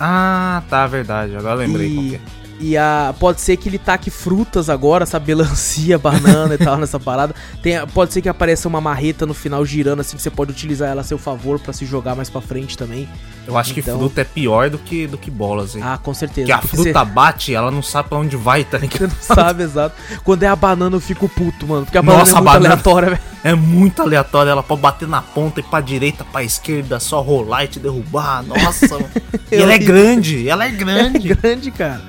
Ah, 0.01 0.63
tá, 0.69 0.87
verdade. 0.87 1.37
Agora 1.37 1.55
lembrei 1.55 1.95
qual 1.95 2.05
que 2.05 2.13
E, 2.13 2.17
é. 2.17 2.21
E 2.61 2.77
a, 2.77 3.15
pode 3.21 3.41
ser 3.41 3.57
que 3.57 3.69
ele 3.69 3.79
taque 3.79 4.11
frutas 4.11 4.69
agora, 4.69 5.07
sabe? 5.07 5.29
Melancia, 5.29 5.97
banana 5.99 6.55
e 6.55 6.59
tal 6.59 6.77
nessa 6.77 6.99
parada. 6.99 7.35
Tem, 7.63 7.85
pode 7.89 8.13
ser 8.13 8.21
que 8.23 8.29
apareça 8.29 8.67
uma 8.69 8.81
marreta 8.81 9.25
no 9.27 9.35
final 9.35 9.65
girando, 9.65 10.01
assim, 10.01 10.17
que 10.17 10.23
você 10.23 10.31
pode 10.31 10.51
utilizar 10.51 10.89
ela 10.91 11.01
a 11.03 11.05
seu 11.05 11.19
favor 11.19 11.59
pra 11.61 11.73
se 11.73 11.87
jogar 11.87 12.15
mais 12.17 12.29
pra 12.29 12.41
frente 12.41 12.77
também. 12.77 13.09
Eu 13.47 13.57
acho 13.57 13.73
que 13.73 13.81
então- 13.81 13.99
fruta 13.99 14.21
é 14.21 14.25
pior 14.25 14.69
do 14.69 14.77
que, 14.79 15.07
do 15.07 15.17
que 15.17 15.31
bolas, 15.31 15.75
hein? 15.75 15.83
Ah, 15.85 15.97
com 15.97 16.13
certeza. 16.13 16.47
Porque 16.49 16.53
a 16.53 16.59
porque 16.59 16.77
fruta 16.93 17.05
bate, 17.05 17.55
ela 17.55 17.71
não 17.71 17.83
sabe 17.83 18.09
pra 18.11 18.19
onde 18.19 18.37
vai, 18.37 18.63
tá 18.65 18.79
Você 18.79 18.87
ligado? 18.87 19.09
não 19.11 19.35
sabe, 19.37 19.63
exato. 19.63 19.95
Quando 20.25 20.43
é 20.43 20.47
a 20.49 20.57
banana 20.57 20.97
eu 20.97 21.01
fico 21.01 21.29
puto, 21.29 21.67
mano. 21.67 21.85
Porque 21.87 21.97
a 21.97 22.03
banana 22.03 22.19
Nossa, 22.21 22.33
é 22.33 22.35
muito 22.35 22.45
banana- 22.53 22.67
aleatória, 22.75 23.09
velho. 23.11 23.21
É 23.45 23.55
muito 23.55 24.03
aleatório, 24.03 24.51
ela 24.51 24.63
pode 24.63 24.81
bater 24.83 25.09
na 25.09 25.23
ponta 25.23 25.61
e 25.61 25.63
pra 25.63 25.81
direita, 25.81 26.25
pra 26.25 26.43
esquerda, 26.43 26.99
só 27.01 27.21
rolar 27.23 27.65
e 27.65 27.69
te 27.69 27.79
derrubar. 27.81 28.43
Nossa, 28.43 28.87
mano. 28.99 29.09
E 29.51 29.55
ela 29.55 29.73
é 29.73 29.79
grande, 29.79 30.49
ela 30.49 30.65
é 30.67 30.69
É 30.69 30.73
grande. 30.73 31.29
grande, 31.35 31.71
cara. 31.71 32.03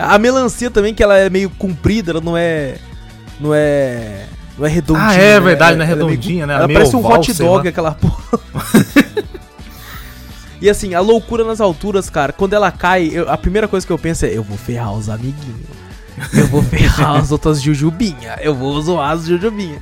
A 0.00 0.18
melancia 0.18 0.70
também, 0.70 0.94
que 0.94 1.02
ela 1.02 1.16
é 1.16 1.28
meio 1.30 1.50
comprida, 1.50 2.12
ela 2.12 2.20
não 2.20 2.36
é. 2.36 2.76
Não 3.40 3.54
é. 3.54 4.26
Não 4.58 4.66
é 4.66 4.68
redondinha. 4.68 5.06
Ah, 5.08 5.14
é 5.14 5.34
né? 5.34 5.40
verdade, 5.40 5.76
não 5.78 5.84
é 5.84 5.86
Ela 5.88 5.96
meio- 5.96 6.08
redondinha, 6.08 6.46
né? 6.46 6.54
Ela 6.54 6.66
Meio 6.66 6.78
parece 6.78 6.96
um 6.96 6.98
oval, 6.98 7.18
hot 7.20 7.32
sei 7.34 7.46
dog, 7.46 7.66
aquela 7.68 7.92
porra. 7.92 8.40
e 10.60 10.68
assim, 10.68 10.94
a 10.94 11.00
loucura 11.00 11.44
nas 11.44 11.60
alturas, 11.60 12.10
cara, 12.10 12.32
quando 12.32 12.52
ela 12.52 12.70
cai, 12.70 13.08
eu- 13.12 13.30
a 13.30 13.38
primeira 13.38 13.66
coisa 13.66 13.86
que 13.86 13.92
eu 13.92 13.98
penso 13.98 14.26
é: 14.26 14.36
eu 14.36 14.42
vou 14.42 14.58
ferrar 14.58 14.92
os 14.92 15.08
amiguinhos. 15.08 15.80
Eu 16.34 16.46
vou 16.48 16.62
ferrar 16.62 17.16
as 17.16 17.32
outras 17.32 17.62
jujubinhas. 17.62 18.36
Eu 18.42 18.54
vou 18.54 18.78
zoar 18.82 19.12
as 19.12 19.24
jujubinhas. 19.24 19.80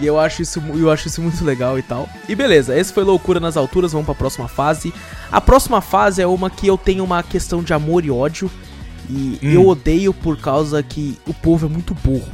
E 0.00 0.06
eu 0.06 0.18
acho, 0.18 0.40
isso, 0.40 0.62
eu 0.74 0.90
acho 0.90 1.08
isso 1.08 1.20
muito 1.20 1.44
legal 1.44 1.78
e 1.78 1.82
tal. 1.82 2.08
E 2.28 2.34
beleza, 2.34 2.78
esse 2.78 2.92
foi 2.92 3.02
loucura 3.04 3.38
nas 3.40 3.56
alturas, 3.56 3.92
vamos 3.92 4.06
pra 4.06 4.14
próxima 4.14 4.46
fase. 4.48 4.94
A 5.30 5.40
próxima 5.40 5.80
fase 5.82 6.22
é 6.22 6.26
uma 6.26 6.48
que 6.48 6.66
eu 6.66 6.78
tenho 6.78 7.02
uma 7.04 7.22
questão 7.22 7.62
de 7.62 7.74
amor 7.74 8.04
e 8.04 8.10
ódio. 8.10 8.50
E 9.10 9.38
Hum. 9.42 9.50
eu 9.52 9.66
odeio 9.68 10.12
por 10.14 10.36
causa 10.38 10.82
que 10.82 11.18
o 11.26 11.34
povo 11.34 11.66
é 11.66 11.68
muito 11.68 11.94
burro. 11.94 12.30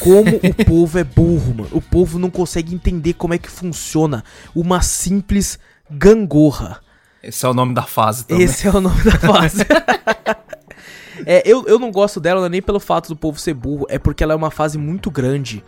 Como 0.00 0.36
o 0.36 0.54
povo 0.66 0.98
é 0.98 1.04
burro, 1.04 1.54
mano. 1.54 1.68
O 1.72 1.80
povo 1.80 2.18
não 2.18 2.30
consegue 2.30 2.74
entender 2.74 3.14
como 3.14 3.34
é 3.34 3.38
que 3.38 3.50
funciona 3.50 4.22
uma 4.54 4.80
simples 4.82 5.58
gangorra. 5.90 6.80
Esse 7.22 7.44
é 7.46 7.48
o 7.48 7.54
nome 7.54 7.74
da 7.74 7.82
fase 7.82 8.24
também. 8.26 8.44
Esse 8.44 8.66
é 8.66 8.70
o 8.70 8.80
nome 8.80 9.02
da 9.02 9.18
fase. 9.18 9.64
é, 11.26 11.42
eu, 11.44 11.66
eu 11.66 11.78
não 11.78 11.90
gosto 11.90 12.20
dela 12.20 12.40
não 12.40 12.46
é 12.46 12.50
nem 12.50 12.62
pelo 12.62 12.78
fato 12.80 13.08
do 13.08 13.16
povo 13.16 13.38
ser 13.38 13.54
burro, 13.54 13.86
é 13.88 13.98
porque 13.98 14.22
ela 14.22 14.32
é 14.32 14.36
uma 14.36 14.50
fase 14.50 14.78
muito 14.78 15.10
grande. 15.10 15.64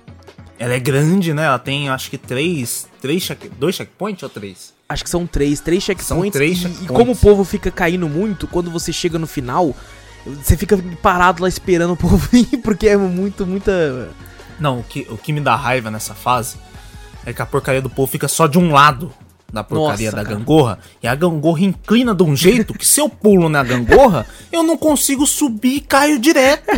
Ela 0.59 0.75
é 0.75 0.79
grande, 0.79 1.33
né? 1.33 1.45
Ela 1.45 1.59
tem 1.59 1.89
acho 1.89 2.11
que 2.11 2.19
três. 2.19 2.87
três 3.01 3.23
check, 3.25 3.51
dois 3.59 3.75
checkpoints 3.75 4.23
ou 4.23 4.29
três? 4.29 4.75
Acho 4.89 5.05
que 5.05 5.11
são 5.11 5.27
três, 5.27 5.61
três 5.61 5.83
checkpoints. 5.83 6.33
três 6.33 6.59
e, 6.59 6.61
checkpoints. 6.63 6.85
e 6.85 6.89
como 6.89 7.13
o 7.13 7.17
povo 7.17 7.45
fica 7.45 7.71
caindo 7.71 8.09
muito, 8.09 8.47
quando 8.47 8.71
você 8.71 8.93
chega 8.93 9.19
no 9.19 9.27
final, 9.27 9.75
você 10.27 10.57
fica 10.57 10.79
parado 11.03 11.43
lá 11.43 11.49
esperando 11.49 11.93
o 11.93 11.97
povo 11.97 12.17
vir, 12.31 12.59
porque 12.63 12.89
é 12.89 12.97
muito, 12.97 13.47
muita. 13.47 14.11
Não, 14.59 14.81
o 14.81 14.83
que, 14.83 15.07
o 15.11 15.17
que 15.17 15.33
me 15.33 15.41
dá 15.41 15.57
raiva 15.57 15.91
nessa 15.91 16.15
fase 16.15 16.57
é 17.25 17.33
que 17.33 17.41
a 17.43 17.47
porcaria 17.47 17.81
do 17.83 17.91
povo 17.91 18.11
fica 18.11 18.29
só 18.29 18.47
de 18.47 18.59
um 18.59 18.73
lado 18.73 19.13
da 19.53 19.65
porcaria 19.65 20.11
Nossa, 20.11 20.17
da 20.17 20.23
cara. 20.25 20.37
gangorra. 20.37 20.79
E 21.03 21.09
a 21.09 21.15
gangorra 21.15 21.63
inclina 21.63 22.15
de 22.15 22.23
um 22.23 22.37
jeito 22.37 22.75
que 22.75 22.87
se 22.87 23.01
eu 23.01 23.09
pulo 23.09 23.49
na 23.49 23.63
gangorra, 23.63 24.27
eu 24.53 24.63
não 24.63 24.77
consigo 24.77 25.27
subir 25.27 25.77
e 25.77 25.81
caio 25.81 26.19
direto. 26.19 26.71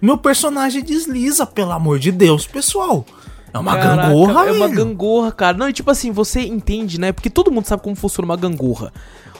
Meu 0.00 0.16
personagem 0.16 0.82
desliza, 0.82 1.44
pelo 1.46 1.72
amor 1.72 1.98
de 1.98 2.12
Deus, 2.12 2.46
pessoal. 2.46 3.04
É 3.52 3.58
uma 3.58 3.76
Caraca, 3.76 4.08
gangorra, 4.08 4.46
É 4.46 4.52
uma 4.52 4.68
velho. 4.68 4.84
gangorra, 4.84 5.32
cara. 5.32 5.56
Não, 5.56 5.68
e 5.68 5.72
tipo 5.72 5.90
assim, 5.90 6.12
você 6.12 6.40
entende, 6.42 7.00
né? 7.00 7.10
Porque 7.10 7.28
todo 7.28 7.50
mundo 7.50 7.66
sabe 7.66 7.82
como 7.82 7.96
funciona 7.96 8.26
uma 8.26 8.36
gangorra. 8.36 8.92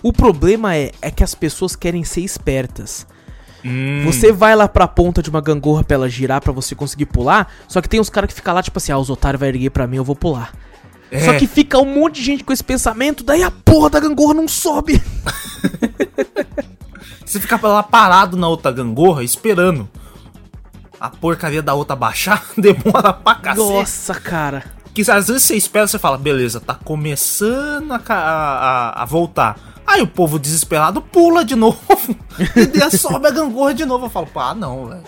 O 0.03 0.13
problema 0.13 0.75
é, 0.75 0.91
é 1.01 1.11
que 1.11 1.23
as 1.23 1.35
pessoas 1.35 1.77
querem 1.77 2.03
ser 2.03 2.23
espertas. 2.23 3.07
Hum, 3.65 4.03
Você 4.07 4.33
vai 4.33 4.55
lá 4.57 4.67
pra 4.69 4.89
ponta 4.89 5.23
de 5.23 5.29
uma 5.31 5.41
gangorra 5.41 5.85
pra 5.85 5.95
ela 5.97 6.09
girar 6.09 6.41
pra 6.41 6.53
você 6.53 6.75
conseguir 6.75 7.07
pular, 7.07 7.49
só 7.69 7.81
que 7.81 7.89
tem 7.89 8.01
uns 8.01 8.11
caras 8.11 8.29
que 8.29 8.35
ficam 8.35 8.55
lá, 8.55 8.63
tipo 8.63 8.79
assim, 8.79 8.91
ah, 8.93 8.99
os 8.99 9.11
otários 9.11 9.39
vai 9.41 9.49
erguer 9.51 9.71
pra 9.71 9.87
mim, 9.87 9.97
eu 9.99 10.05
vou 10.05 10.17
pular. 10.17 10.53
É. 11.11 11.21
Só 11.25 11.35
que 11.35 11.47
fica 11.47 11.79
um 11.79 11.95
monte 12.01 12.17
de 12.17 12.23
gente 12.25 12.45
com 12.45 12.53
esse 12.53 12.63
pensamento, 12.65 13.23
daí 13.25 13.43
a 13.43 13.51
porra 13.51 13.91
da 13.91 14.01
gangorra 14.01 14.35
não 14.35 14.47
sobe. 14.49 15.01
Você 17.25 17.39
fica 17.39 17.59
lá 17.67 17.83
parado 17.83 18.37
na 18.37 18.49
outra 18.49 18.73
gangorra 18.73 19.23
esperando 19.23 19.89
a 21.01 21.09
porcaria 21.09 21.63
da 21.63 21.75
outra 21.75 21.95
baixar, 21.95 22.45
demora 22.59 23.13
pra 23.13 23.35
cacete. 23.37 23.69
Nossa, 23.69 24.15
cara. 24.15 24.65
Que 24.93 25.03
às 25.11 25.29
vezes 25.29 25.45
você 25.45 25.55
espera, 25.55 25.87
você 25.87 25.99
fala, 25.99 26.19
beleza, 26.19 26.61
tá 26.61 26.75
começando 26.75 27.93
a, 27.93 28.01
a- 28.09 29.03
a 29.03 29.05
voltar. 29.05 29.57
Aí 29.87 30.01
o 30.03 30.07
povo 30.07 30.39
desesperado 30.39 31.03
pula 31.03 31.45
de 31.45 31.55
novo 31.57 31.79
e 32.39 32.97
sobe 32.97 33.27
a 33.27 33.31
gangorra 33.31 33.75
de 33.75 33.85
novo. 33.85 34.07
Eu 34.07 34.11
falo, 34.11 34.27
pá, 34.27 34.55
não, 34.55 34.87
velho. 34.87 35.03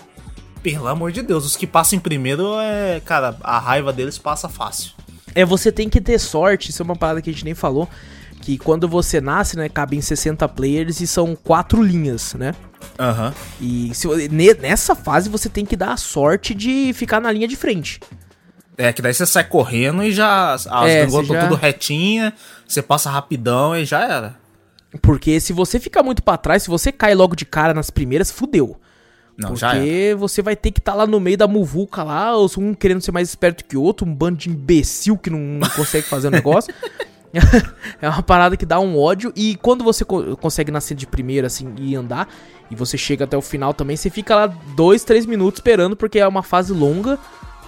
Pelo 0.61 0.87
amor 0.87 1.11
de 1.11 1.21
Deus, 1.21 1.45
os 1.45 1.55
que 1.55 1.67
passam 1.67 1.97
em 1.97 2.01
primeiro, 2.01 2.53
é, 2.59 3.01
cara, 3.05 3.35
a 3.43 3.59
raiva 3.59 3.91
deles 3.91 4.17
passa 4.17 4.47
fácil. 4.47 4.91
É, 5.35 5.43
você 5.43 5.71
tem 5.71 5.89
que 5.89 5.99
ter 5.99 6.19
sorte, 6.19 6.69
isso 6.69 6.81
é 6.81 6.85
uma 6.85 6.95
parada 6.95 7.21
que 7.21 7.29
a 7.29 7.33
gente 7.33 7.43
nem 7.43 7.53
falou, 7.55 7.89
que 8.41 8.57
quando 8.57 8.87
você 8.87 9.19
nasce, 9.19 9.57
né, 9.57 9.67
cabe 9.67 9.97
em 9.97 10.01
60 10.01 10.47
players 10.49 11.01
e 11.01 11.07
são 11.07 11.35
quatro 11.35 11.81
linhas, 11.81 12.33
né? 12.35 12.53
Aham. 12.99 13.33
E 13.59 13.91
se, 13.93 14.07
ne- 14.29 14.53
nessa 14.53 14.95
fase 14.95 15.27
você 15.29 15.49
tem 15.49 15.65
que 15.65 15.75
dar 15.75 15.93
a 15.93 15.97
sorte 15.97 16.53
de 16.53 16.93
ficar 16.93 17.19
na 17.19 17.31
linha 17.31 17.47
de 17.47 17.55
frente. 17.55 17.99
É, 18.77 18.91
que 18.93 19.01
daí 19.01 19.13
você 19.13 19.25
sai 19.25 19.43
correndo 19.43 20.01
e 20.03 20.11
já. 20.11 20.53
As 20.53 20.65
É, 20.87 21.05
gangorras 21.05 21.27
já- 21.27 21.43
tudo 21.43 21.55
retinha, 21.55 22.33
você 22.67 22.81
passa 22.81 23.09
rapidão 23.09 23.75
e 23.75 23.85
já 23.85 24.01
era. 24.03 24.35
Porque 25.01 25.39
se 25.39 25.53
você 25.53 25.79
ficar 25.79 26.03
muito 26.03 26.21
pra 26.23 26.37
trás, 26.37 26.63
se 26.63 26.69
você 26.69 26.91
cai 26.91 27.15
logo 27.15 27.35
de 27.35 27.45
cara 27.45 27.73
nas 27.73 27.89
primeiras, 27.89 28.31
fudeu. 28.31 28.77
Não. 29.37 29.49
Porque 29.49 30.15
você 30.17 30.41
vai 30.41 30.55
ter 30.55 30.71
que 30.71 30.79
estar 30.79 30.93
lá 30.93 31.07
no 31.07 31.19
meio 31.19 31.37
da 31.37 31.47
muvuca 31.47 32.03
lá, 32.03 32.35
ou 32.35 32.49
um 32.57 32.73
querendo 32.73 33.01
ser 33.01 33.11
mais 33.11 33.29
esperto 33.29 33.65
que 33.65 33.75
o 33.75 33.81
outro, 33.81 34.05
um 34.07 34.13
bando 34.13 34.37
de 34.37 34.49
imbecil 34.49 35.17
que 35.17 35.29
não, 35.29 35.59
consegue 35.75 36.07
fazer 36.07 36.27
o 36.27 36.31
negócio. 36.31 36.73
é 37.99 38.07
uma 38.07 38.21
parada 38.21 38.55
que 38.55 38.65
dá 38.65 38.79
um 38.79 38.97
ódio. 38.99 39.33
E 39.35 39.55
quando 39.55 39.83
você 39.83 40.05
co- 40.05 40.37
consegue 40.37 40.71
nascer 40.71 40.93
de 40.93 41.07
primeira, 41.07 41.47
assim, 41.47 41.73
e 41.79 41.95
andar, 41.95 42.29
e 42.69 42.75
você 42.75 42.95
chega 42.95 43.25
até 43.25 43.35
o 43.35 43.41
final 43.41 43.73
também, 43.73 43.97
você 43.97 44.09
fica 44.11 44.35
lá 44.35 44.47
dois, 44.75 45.03
três 45.03 45.25
minutos 45.25 45.57
esperando, 45.59 45.95
porque 45.95 46.19
é 46.19 46.27
uma 46.27 46.43
fase 46.43 46.71
longa. 46.71 47.17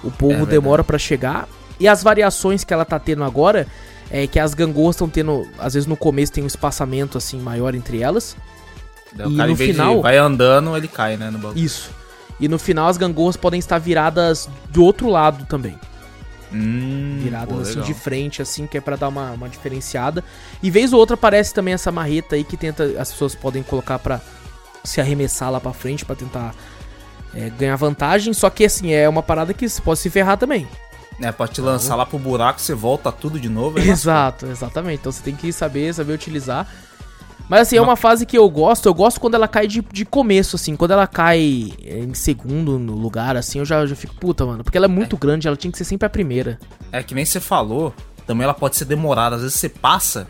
O 0.03 0.11
povo 0.11 0.29
verdade. 0.33 0.51
demora 0.51 0.83
pra 0.83 0.99
chegar. 0.99 1.49
E 1.79 1.87
as 1.87 2.03
variações 2.03 2.63
que 2.63 2.73
ela 2.73 2.85
tá 2.85 2.99
tendo 2.99 3.23
agora 3.23 3.65
é 4.11 4.27
que 4.27 4.39
as 4.39 4.53
gangorras 4.53 4.95
estão 4.95 5.09
tendo. 5.09 5.47
Às 5.59 5.73
vezes 5.73 5.87
no 5.87 5.97
começo 5.97 6.31
tem 6.31 6.43
um 6.43 6.47
espaçamento 6.47 7.17
assim 7.17 7.39
maior 7.39 7.73
entre 7.75 8.01
elas. 8.01 8.35
Daí 9.13 9.27
o 9.27 9.31
E 9.31 9.37
cara, 9.37 9.49
no 9.49 9.55
final- 9.55 10.01
vai 10.01 10.17
andando, 10.17 10.75
ele 10.75 10.87
cai, 10.87 11.17
né, 11.17 11.29
no 11.29 11.37
bagulho. 11.39 11.57
Isso. 11.63 11.89
E 12.39 12.47
no 12.47 12.59
final 12.59 12.87
as 12.87 12.97
gangorras 12.97 13.37
podem 13.37 13.59
estar 13.59 13.77
viradas 13.79 14.49
do 14.69 14.83
outro 14.83 15.09
lado 15.09 15.45
também. 15.45 15.79
Hum, 16.53 17.19
Viradas 17.21 17.53
pô, 17.53 17.61
assim 17.61 17.69
legal. 17.71 17.85
de 17.85 17.93
frente, 17.93 18.41
assim, 18.41 18.67
que 18.67 18.77
é 18.77 18.81
pra 18.81 18.95
dar 18.95 19.07
uma, 19.09 19.31
uma 19.31 19.49
diferenciada. 19.49 20.23
E 20.61 20.69
vez 20.69 20.93
ou 20.93 20.99
outra 20.99 21.15
aparece 21.15 21.53
também 21.53 21.73
essa 21.73 21.91
marreta 21.91 22.35
aí 22.35 22.43
que 22.43 22.55
tenta. 22.55 22.83
As 22.99 23.11
pessoas 23.11 23.35
podem 23.35 23.63
colocar 23.63 23.99
pra 23.99 24.21
se 24.83 25.01
arremessar 25.01 25.49
lá 25.51 25.59
pra 25.59 25.73
frente 25.73 26.05
pra 26.05 26.15
tentar 26.15 26.53
é, 27.33 27.49
ganhar 27.49 27.75
vantagem. 27.75 28.33
Só 28.33 28.49
que 28.49 28.63
assim, 28.65 28.93
é 28.93 29.07
uma 29.09 29.23
parada 29.23 29.53
que 29.53 29.67
você 29.67 29.81
pode 29.81 29.99
se 29.99 30.09
ferrar 30.09 30.37
também. 30.37 30.67
É, 31.21 31.31
pra 31.31 31.47
te 31.47 31.61
lançar 31.61 31.95
lá 31.95 32.05
pro 32.05 32.19
buraco, 32.19 32.59
você 32.59 32.73
volta 32.73 33.11
tudo 33.11 33.39
de 33.39 33.49
novo. 33.49 33.79
aí 33.79 33.89
Exato, 33.89 34.45
exatamente. 34.47 34.99
Então 34.99 35.11
você 35.11 35.23
tem 35.23 35.35
que 35.35 35.51
saber, 35.51 35.93
saber 35.93 36.13
utilizar. 36.13 36.67
Mas 37.47 37.61
assim, 37.61 37.77
é 37.77 37.81
uma 37.81 37.95
fase 37.95 38.25
que 38.25 38.37
eu 38.37 38.49
gosto. 38.49 38.87
Eu 38.87 38.93
gosto 38.93 39.19
quando 39.19 39.35
ela 39.35 39.47
cai 39.47 39.67
de, 39.67 39.81
de 39.81 40.03
começo, 40.03 40.55
assim. 40.55 40.75
Quando 40.75 40.91
ela 40.91 41.07
cai 41.07 41.71
em 41.79 42.13
segundo 42.13 42.79
no 42.79 42.95
lugar, 42.95 43.37
assim, 43.37 43.59
eu 43.59 43.65
já, 43.65 43.85
já 43.85 43.95
fico 43.95 44.15
puta, 44.15 44.45
mano. 44.45 44.63
Porque 44.63 44.77
ela 44.77 44.87
é 44.87 44.89
muito 44.89 45.15
grande, 45.15 45.47
ela 45.47 45.55
tinha 45.55 45.71
que 45.71 45.77
ser 45.77 45.83
sempre 45.83 46.05
a 46.07 46.09
primeira. 46.09 46.59
É 46.91 47.03
que 47.03 47.13
nem 47.13 47.23
você 47.23 47.39
falou, 47.39 47.93
também 48.25 48.43
ela 48.43 48.53
pode 48.53 48.75
ser 48.75 48.85
demorada. 48.85 49.35
Às 49.35 49.43
vezes 49.43 49.57
você 49.57 49.69
passa 49.69 50.27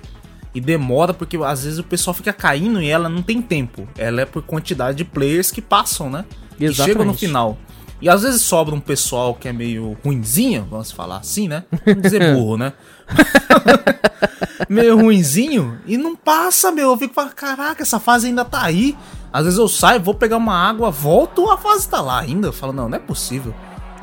e 0.54 0.60
demora 0.60 1.14
porque 1.14 1.38
às 1.38 1.64
vezes 1.64 1.80
o 1.80 1.84
pessoal 1.84 2.14
fica 2.14 2.34
caindo 2.34 2.82
e 2.82 2.90
ela 2.90 3.08
não 3.08 3.22
tem 3.22 3.42
tempo. 3.42 3.88
Ela 3.98 4.22
é 4.22 4.26
por 4.26 4.44
quantidade 4.44 4.98
de 4.98 5.06
players 5.06 5.52
que 5.52 5.62
passam, 5.62 6.10
né? 6.10 6.26
E 6.60 6.66
Exatamente. 6.66 6.86
chegam 6.86 7.06
no 7.06 7.14
final. 7.14 7.58
E 8.02 8.10
às 8.10 8.24
vezes 8.24 8.42
sobra 8.42 8.76
um 8.76 8.80
pessoal 8.80 9.34
que 9.34 9.48
é 9.48 9.54
meio 9.54 9.98
ruinzinho, 10.04 10.68
vamos 10.70 10.92
falar 10.92 11.18
assim, 11.18 11.48
né? 11.48 11.64
Vamos 11.86 12.02
dizer 12.04 12.20
burro, 12.36 12.58
né? 12.58 12.74
meio 14.70 14.98
ruinzinho 15.00 15.80
e 15.86 15.98
não 15.98 16.16
passa, 16.16 16.72
meu. 16.72 16.92
Eu 16.92 16.98
fico 16.98 17.14
falando, 17.14 17.34
caraca, 17.34 17.82
essa 17.84 18.00
fase 18.00 18.28
ainda 18.28 18.44
tá 18.46 18.64
aí. 18.64 18.96
Às 19.32 19.46
vezes 19.46 19.60
eu 19.60 19.68
saio, 19.68 20.00
vou 20.02 20.14
pegar 20.14 20.38
uma 20.38 20.56
água, 20.56 20.90
volto, 20.92 21.50
a 21.50 21.58
fase 21.58 21.88
tá 21.88 22.02
lá 22.02 22.20
ainda. 22.20 22.48
Eu 22.48 22.54
falo, 22.54 22.74
não, 22.74 22.88
não 22.90 22.98
é 22.98 23.00
possível. 23.00 23.54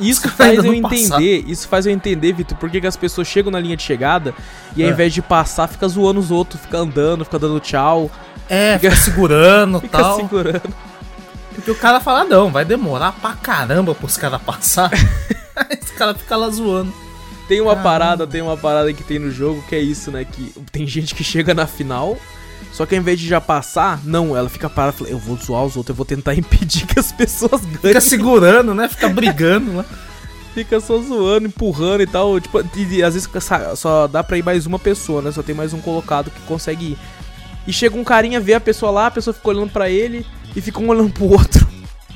Isso 0.00 0.28
faz 0.31 0.57
eu 0.64 0.72
entender, 0.74 1.44
isso 1.46 1.68
faz 1.68 1.87
eu 1.87 1.92
entender, 1.92 2.33
Vitor, 2.33 2.57
por 2.59 2.70
que 2.70 2.85
as 2.87 2.96
pessoas 2.96 3.28
chegam 3.28 3.52
na 3.52 3.61
linha 3.61 3.76
de 3.76 3.83
chegada 3.83 4.35
e 4.74 4.83
ao 4.83 4.88
É. 4.88 4.92
invés 4.92 5.12
de 5.12 5.20
passar, 5.22 5.68
fica 5.68 5.87
zoando 5.87 6.18
os 6.18 6.31
outros, 6.31 6.61
fica 6.61 6.78
andando, 6.78 7.24
fica 7.24 7.38
dando 7.38 7.61
tchau, 7.61 8.11
É, 8.48 8.78
fica 8.78 8.96
segurando 8.96 9.78
e 9.78 9.81
fica 9.83 9.98
tal. 9.98 10.16
segurando. 10.16 10.62
Porque 11.54 11.70
o 11.70 11.74
cara 11.76 12.00
fala, 12.00 12.24
não, 12.24 12.50
vai 12.50 12.64
demorar 12.64 13.12
pra 13.12 13.32
caramba 13.34 13.94
pros 13.94 14.16
caras 14.16 14.40
passar. 14.42 14.90
Aí 15.56 15.78
os 15.82 15.90
caras 15.90 16.16
ficam 16.16 16.38
lá 16.40 16.48
zoando. 16.50 16.92
Tem 17.48 17.60
uma 17.60 17.72
Caramba. 17.76 17.90
parada, 17.90 18.26
tem 18.26 18.40
uma 18.40 18.56
parada 18.56 18.92
que 18.92 19.02
tem 19.04 19.18
no 19.18 19.30
jogo 19.30 19.62
que 19.68 19.74
é 19.74 19.80
isso, 19.80 20.10
né? 20.10 20.24
Que 20.24 20.54
tem 20.70 20.86
gente 20.86 21.14
que 21.14 21.22
chega 21.22 21.52
na 21.52 21.66
final, 21.66 22.16
só 22.72 22.86
que 22.86 22.94
ao 22.94 23.00
invés 23.00 23.18
de 23.20 23.28
já 23.28 23.40
passar, 23.40 24.00
não, 24.04 24.34
ela 24.36 24.48
fica 24.48 24.70
parada 24.70 24.94
e 24.94 24.98
fala, 24.98 25.10
eu 25.10 25.18
vou 25.18 25.36
zoar 25.36 25.62
os 25.64 25.76
outros, 25.76 25.90
eu 25.92 25.96
vou 25.96 26.06
tentar 26.06 26.34
impedir 26.38 26.86
que 26.86 26.98
as 26.98 27.12
pessoas 27.12 27.60
ganhem. 27.62 27.78
Fica 27.80 28.00
segurando, 28.00 28.72
né? 28.74 28.88
Fica 28.88 29.08
brigando 29.08 29.76
lá. 29.76 29.84
Fica 30.54 30.80
só 30.80 30.98
zoando, 30.98 31.46
empurrando 31.48 32.02
e 32.02 32.06
tal. 32.06 32.38
Tipo, 32.40 32.60
e, 32.76 32.96
e 32.96 33.02
às 33.02 33.14
vezes 33.14 33.28
só- 33.40 33.74
só 33.76 34.06
dá 34.06 34.22
pra 34.22 34.38
ir 34.38 34.44
mais 34.44 34.64
uma 34.66 34.78
pessoa, 34.78 35.20
né? 35.22 35.32
Só 35.32 35.42
tem 35.42 35.54
mais 35.54 35.72
um 35.74 35.80
colocado 35.80 36.30
que 36.30 36.40
consegue 36.42 36.92
ir. 36.92 36.98
E 37.66 37.72
chega 37.72 37.96
um 37.96 38.04
carinha, 38.04 38.38
vê 38.40 38.54
a 38.54 38.60
pessoa 38.60 38.90
lá, 38.92 39.06
a 39.06 39.10
pessoa 39.10 39.32
fica 39.34 39.48
olhando 39.48 39.70
pra 39.70 39.88
ele 39.90 40.26
e 40.56 40.60
fica 40.60 40.78
um 40.80 40.88
olhando 40.88 41.12
pro 41.12 41.30
outro. 41.30 41.66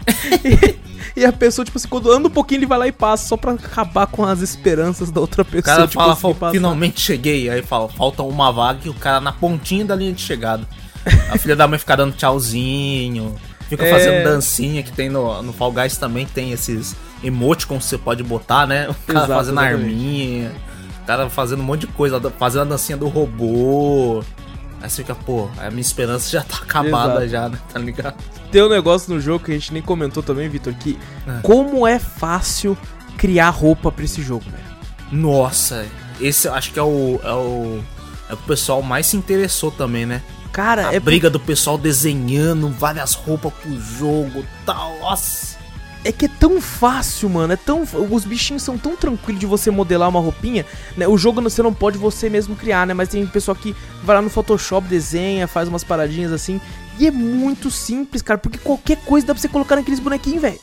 e, 0.45 1.21
e 1.21 1.25
a 1.25 1.33
pessoa, 1.33 1.65
tipo 1.65 1.79
assim, 1.79 1.89
quando 1.89 2.11
anda 2.13 2.29
um 2.29 2.31
pouquinho, 2.31 2.59
ele 2.61 2.67
vai 2.67 2.79
lá 2.79 2.87
e 2.89 2.93
passa, 2.93 3.27
só 3.29 3.37
pra 3.37 3.53
acabar 3.53 4.07
com 4.07 4.25
as 4.25 4.41
esperanças 4.41 5.11
da 5.11 5.21
outra 5.21 5.43
O 5.43 5.45
pessoa. 5.45 5.63
cara 5.77 5.87
de 5.87 5.95
fala, 5.95 6.09
conseguir 6.11 6.23
"Fal- 6.23 6.35
passar. 6.35 6.53
finalmente 6.53 7.01
cheguei. 7.01 7.49
Aí 7.51 7.63
fala, 7.63 7.89
falta 7.89 8.23
uma 8.23 8.53
vaga 8.53 8.81
e 8.85 8.89
o 8.89 8.95
cara 8.95 9.21
na 9.21 9.33
pontinha 9.33 9.85
da 9.85 9.95
linha 9.97 10.13
de 10.13 10.21
chegada. 10.23 10.67
A 11.31 11.39
filha 11.39 11.55
da 11.57 11.67
mãe 11.69 11.79
fica 11.79 11.97
dando 11.97 12.15
tchauzinho. 12.15 13.35
Fica 13.69 13.85
É. 13.85 13.91
fazendo 13.91 14.25
dancinha 14.25 14.83
que 14.83 14.93
tem 14.93 15.09
no, 15.09 15.43
no 15.43 15.53
Fall 15.53 15.73
Guys 15.73 15.97
também, 15.97 16.25
tem 16.27 16.53
esses 16.53 16.95
emoticons 17.23 17.83
que 17.85 17.91
você 17.91 17.99
pode 17.99 18.23
botar, 18.23 18.65
né? 18.67 18.89
O 18.89 18.95
cara 18.95 19.19
Exato, 19.21 19.33
fazendo 19.33 19.61
exatamente. 19.61 19.83
arminha, 19.91 20.53
o 21.03 21.07
cara 21.07 21.29
fazendo 21.31 21.61
um 21.61 21.65
monte 21.65 21.81
de 21.81 21.87
coisa, 21.89 22.21
fazendo 22.39 22.63
a 22.63 22.65
dancinha 22.67 22.97
do 22.97 23.09
robô. 23.09 24.23
Aí 24.87 24.91
você 24.91 25.03
fica, 25.03 25.17
pô, 25.17 25.51
a 25.59 25.69
minha 25.69 25.81
esperança 25.81 26.31
já 26.31 26.45
tá 26.45 26.59
acabada 26.59 27.25
Exato. 27.25 27.29
já, 27.29 27.49
né? 27.49 27.59
Tá 27.73 27.81
ligado? 27.81 28.15
Tem 28.53 28.63
um 28.63 28.69
negócio 28.69 29.13
no 29.13 29.21
jogo 29.21 29.45
que 29.45 29.51
a 29.51 29.55
gente 29.55 29.73
nem 29.73 29.83
comentou 29.83 30.23
também, 30.23 30.49
Vitor, 30.49 30.73
que 30.75 30.97
É. 31.27 31.41
como 31.43 31.85
é 31.85 31.99
fácil 31.99 32.79
criar 33.19 33.51
roupa 33.51 33.91
pra 33.91 34.05
esse 34.05 34.23
jogo, 34.23 34.45
velho. 34.45 34.63
Nossa, 35.11 35.85
esse 36.21 36.47
eu 36.47 36.55
acho 36.55 36.73
que 36.73 36.79
é 36.79 36.83
o, 36.85 37.19
é 37.21 37.33
o. 37.33 37.83
É 38.31 38.35
o 38.35 38.37
pessoal 38.37 38.81
mais 38.81 39.07
se 39.09 39.17
interessou 39.17 39.73
também, 39.73 40.07
né? 40.07 40.23
Cara, 40.53 40.91
A 40.91 40.95
é, 40.95 41.01
briga 41.01 41.29
do 41.29 41.41
pessoal 41.41 41.77
desenhando 41.77 42.69
várias 42.69 43.15
roupas 43.15 43.53
pro 43.55 43.81
jogo 43.81 44.45
tal. 44.65 45.01
Nossa. 45.01 45.56
É 46.09 46.13
que 46.13 46.27
é 46.27 46.29
tão 46.29 46.61
fácil, 46.61 47.29
mano. 47.29 47.53
É 47.53 47.57
tão. 47.57 47.83
Os 48.11 48.25
bichinhos 48.25 48.63
são 48.63 48.79
tão 48.79 48.97
tranquilos 48.97 49.41
de 49.41 49.47
você 49.47 49.71
modelar 49.71 50.09
uma 50.09 50.21
roupinha. 50.21 50.65
Né? 50.97 51.07
O 51.07 51.19
jogo 51.19 51.43
você 51.43 51.63
não 51.63 51.75
pode 51.75 51.99
você 51.99 52.31
mesmo 52.31 52.55
criar, 52.55 52.87
né? 52.87 52.95
Mas 52.95 53.09
tem 53.09 53.27
pessoal 53.27 53.55
que 53.55 53.75
vai 54.03 54.17
lá 54.17 54.23
no 54.23 54.31
Photoshop, 54.31 54.87
desenha, 54.87 55.47
faz 55.47 55.69
umas 55.69 55.85
paradinhas 55.85 56.33
assim. 56.33 56.61
E 56.99 57.07
é 57.07 57.11
muito 57.11 57.71
simples, 57.71 58.23
cara. 58.23 58.39
Porque 58.39 58.59
qualquer 58.59 58.99
coisa 58.99 59.27
dá 59.27 59.35
pra 59.35 59.41
você 59.41 59.49
colocar 59.49 59.77
naqueles 59.77 60.01
bonequinhos, 60.01 60.43
velho. 60.43 60.61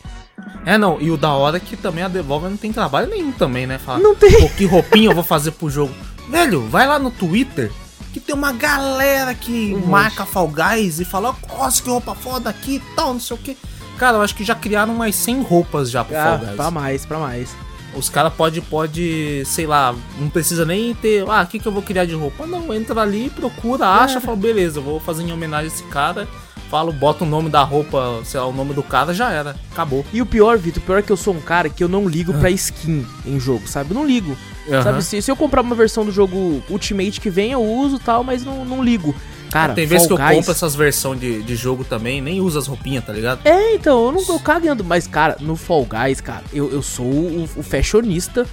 É, 0.66 0.78
não, 0.78 1.00
e 1.00 1.12
o 1.12 1.18
da 1.18 1.32
hora 1.34 1.58
é 1.58 1.60
que 1.60 1.76
também 1.76 2.04
a 2.04 2.08
Devolver 2.08 2.50
não 2.50 2.58
tem 2.58 2.72
trabalho 2.72 3.10
nenhum 3.10 3.32
também, 3.32 3.68
né? 3.68 3.78
Fala, 3.78 4.00
Não 4.00 4.16
tem. 4.16 4.40
pô, 4.40 4.50
que 4.50 4.66
roupinha 4.66 5.10
eu 5.10 5.14
vou 5.14 5.24
fazer 5.24 5.52
pro 5.52 5.70
jogo. 5.70 5.94
Velho, 6.30 6.68
vai 6.68 6.88
lá 6.88 6.98
no 6.98 7.12
Twitter 7.12 7.72
que 8.14 8.20
tem 8.20 8.36
uma 8.36 8.52
galera 8.52 9.34
que 9.34 9.74
Um 9.74 9.88
marca 9.88 10.24
Fall 10.24 10.48
Guys 10.48 11.00
e 11.00 11.06
fala, 11.06 11.36
nossa, 11.50 11.82
que 11.82 11.90
roupa 11.90 12.14
foda 12.14 12.48
aqui 12.48 12.76
e 12.76 12.96
tal, 12.96 13.14
não 13.14 13.20
sei 13.20 13.36
o 13.36 13.40
que. 13.40 13.58
Cara, 13.98 14.18
eu 14.18 14.22
acho 14.22 14.36
que 14.36 14.44
já 14.44 14.56
criaram 14.56 14.94
umas 14.94 15.16
100 15.16 15.42
roupas 15.44 15.90
já 15.92 16.04
pro 16.04 16.16
Ah, 16.18 16.24
Fall 16.24 16.38
Guys. 16.40 16.56
pra 16.56 16.72
mais, 16.72 17.06
pra 17.06 17.20
mais. 17.20 17.56
Os 17.96 18.10
caras 18.10 18.34
pode, 18.34 18.60
pode, 18.62 19.44
sei 19.46 19.68
lá, 19.68 19.94
não 20.20 20.28
precisa 20.28 20.66
nem 20.66 20.96
ter, 20.96 21.24
ah, 21.30 21.44
o 21.44 21.48
que, 21.48 21.60
que 21.60 21.68
eu 21.68 21.72
vou 21.72 21.84
criar 21.84 22.06
de 22.06 22.16
roupa? 22.16 22.48
Não, 22.48 22.74
entra 22.74 23.00
ali, 23.02 23.30
procura, 23.30 23.86
acha, 23.88 24.20
fala, 24.20 24.36
beleza, 24.36 24.82
vou 24.82 25.00
fazer 25.00 25.22
em 25.24 25.32
homenagem 25.32 25.66
a 25.70 25.74
esse 25.74 25.84
cara. 25.84 26.28
Falo, 26.72 26.92
bota 26.92 27.24
o 27.24 27.28
nome 27.28 27.52
da 27.52 27.62
roupa, 27.62 28.22
sei 28.26 28.40
lá, 28.40 28.48
o 28.48 28.52
nome 28.52 28.74
do 28.74 28.82
cara, 28.82 29.14
já 29.14 29.30
era, 29.30 29.56
acabou. 29.72 30.04
E 30.12 30.24
o 30.24 30.26
pior, 30.26 30.58
Vitor, 30.58 30.82
o 30.82 30.86
pior 30.88 30.98
é 30.98 31.02
que 31.04 31.12
eu 31.12 31.18
sou 31.18 31.36
um 31.36 31.40
cara 31.40 31.70
que 31.70 31.84
eu 31.84 31.88
não 31.88 32.08
ligo 32.10 32.34
pra 32.34 32.50
skin 32.50 33.06
em 33.28 33.40
jogo, 33.40 33.68
sabe? 33.68 33.92
Eu 33.92 33.96
não 33.96 34.08
ligo. 34.08 34.36
Aham. 34.68 34.82
Sabe, 34.82 35.04
se, 35.04 35.22
se 35.22 35.30
eu 35.30 35.36
comprar 35.36 35.62
uma 35.62 35.76
versão 35.76 36.04
do 36.04 36.12
jogo 36.12 36.64
Ultimate 36.68 37.22
que 37.22 37.30
vem, 37.30 37.52
eu 37.52 37.62
uso 37.64 38.00
tal, 38.00 38.24
mas 38.24 38.44
não, 38.44 38.66
não 38.66 38.84
ligo. 38.84 39.14
Cara, 39.54 39.74
Tem 39.76 39.86
vezes 39.86 40.08
que 40.08 40.14
eu 40.14 40.18
Guys- 40.18 40.36
compro 40.38 40.52
essas 40.52 40.74
versões 40.74 41.20
de, 41.20 41.44
de 41.44 41.56
jogo 41.56 41.84
também, 41.84 42.20
nem 42.22 42.42
uso 42.42 42.58
as 42.58 42.66
roupinhas, 42.66 43.06
tá 43.06 43.14
ligado? 43.14 43.40
É, 43.46 43.76
então, 43.76 44.06
eu 44.08 44.12
não 44.12 44.22
eu 44.28 44.40
cago 44.40 44.66
em 44.66 44.70
ando. 44.70 44.84
Mas, 44.84 45.06
cara, 45.06 45.38
no 45.40 45.56
Fall 45.56 45.86
Guys, 45.86 46.20
cara, 46.20 46.44
eu, 46.52 46.72
eu 46.72 46.82
sou 46.82 47.06
o, 47.06 47.44
o 47.58 47.62
fashionista 47.62 48.48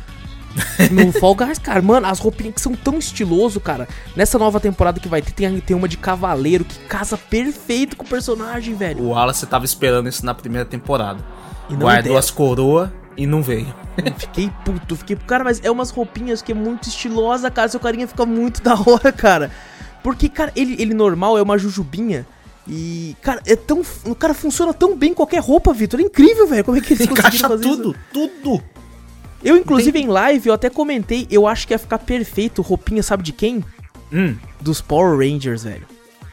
no 0.90 1.10
Fall 1.12 1.34
Guys, 1.34 1.58
cara. 1.58 1.80
Mano, 1.80 2.06
as 2.06 2.18
roupinhas 2.18 2.54
que 2.56 2.60
são 2.60 2.74
tão 2.74 2.98
estiloso, 2.98 3.58
cara. 3.60 3.88
Nessa 4.14 4.38
nova 4.38 4.60
temporada 4.60 5.00
que 5.00 5.08
vai 5.08 5.22
ter, 5.22 5.32
tem, 5.32 5.58
tem 5.60 5.74
uma 5.76 5.88
de 5.88 5.96
cavaleiro 5.96 6.64
que 6.66 6.78
casa 6.80 7.16
perfeito 7.16 7.96
com 7.96 8.04
o 8.04 8.08
personagem, 8.08 8.74
velho. 8.74 9.02
O 9.02 9.08
Wallace 9.08 9.46
tava 9.46 9.64
esperando 9.64 10.06
isso 10.06 10.26
na 10.26 10.34
primeira 10.34 10.66
temporada. 10.66 11.24
E 11.70 11.72
não 11.72 11.80
Guardou 11.80 12.12
der. 12.12 12.18
as 12.18 12.30
coroas 12.30 12.90
e 13.16 13.26
não 13.26 13.42
veio. 13.42 13.72
Fiquei 14.18 14.50
puto, 14.64 14.96
fiquei. 14.96 15.16
Cara, 15.16 15.44
mas 15.44 15.60
é 15.64 15.70
umas 15.70 15.90
roupinhas 15.90 16.42
que 16.42 16.52
é 16.52 16.54
muito 16.54 16.88
estilosa, 16.88 17.50
cara. 17.50 17.68
Seu 17.68 17.80
carinha 17.80 18.06
fica 18.06 18.26
muito 18.26 18.60
da 18.62 18.74
hora, 18.74 19.12
cara. 19.12 19.50
Porque, 20.02 20.28
cara, 20.28 20.52
ele, 20.56 20.80
ele 20.80 20.94
normal 20.94 21.36
é 21.38 21.42
uma 21.42 21.58
jujubinha. 21.58 22.26
E, 22.68 23.16
cara, 23.20 23.40
é 23.46 23.56
tão. 23.56 23.82
O 24.04 24.14
cara 24.14 24.34
funciona 24.34 24.72
tão 24.72 24.96
bem 24.96 25.10
em 25.10 25.14
qualquer 25.14 25.40
roupa, 25.40 25.72
Vitor. 25.72 26.00
É 26.00 26.02
incrível, 26.02 26.46
velho. 26.46 26.64
Como 26.64 26.78
é 26.78 26.80
que 26.80 26.92
eles 26.92 27.06
Encaixa 27.06 27.48
fazer 27.48 27.62
tudo, 27.62 27.90
isso? 27.90 28.00
tudo. 28.12 28.62
Eu, 29.42 29.56
inclusive, 29.56 29.98
em 29.98 30.06
live, 30.06 30.48
eu 30.48 30.54
até 30.54 30.68
comentei, 30.68 31.26
eu 31.30 31.46
acho 31.46 31.66
que 31.66 31.72
ia 31.72 31.78
ficar 31.78 31.98
perfeito 31.98 32.60
roupinha, 32.60 33.02
sabe 33.02 33.22
de 33.22 33.32
quem? 33.32 33.64
Hum. 34.12 34.36
Dos 34.60 34.80
Power 34.80 35.18
Rangers, 35.18 35.64
velho. 35.64 35.86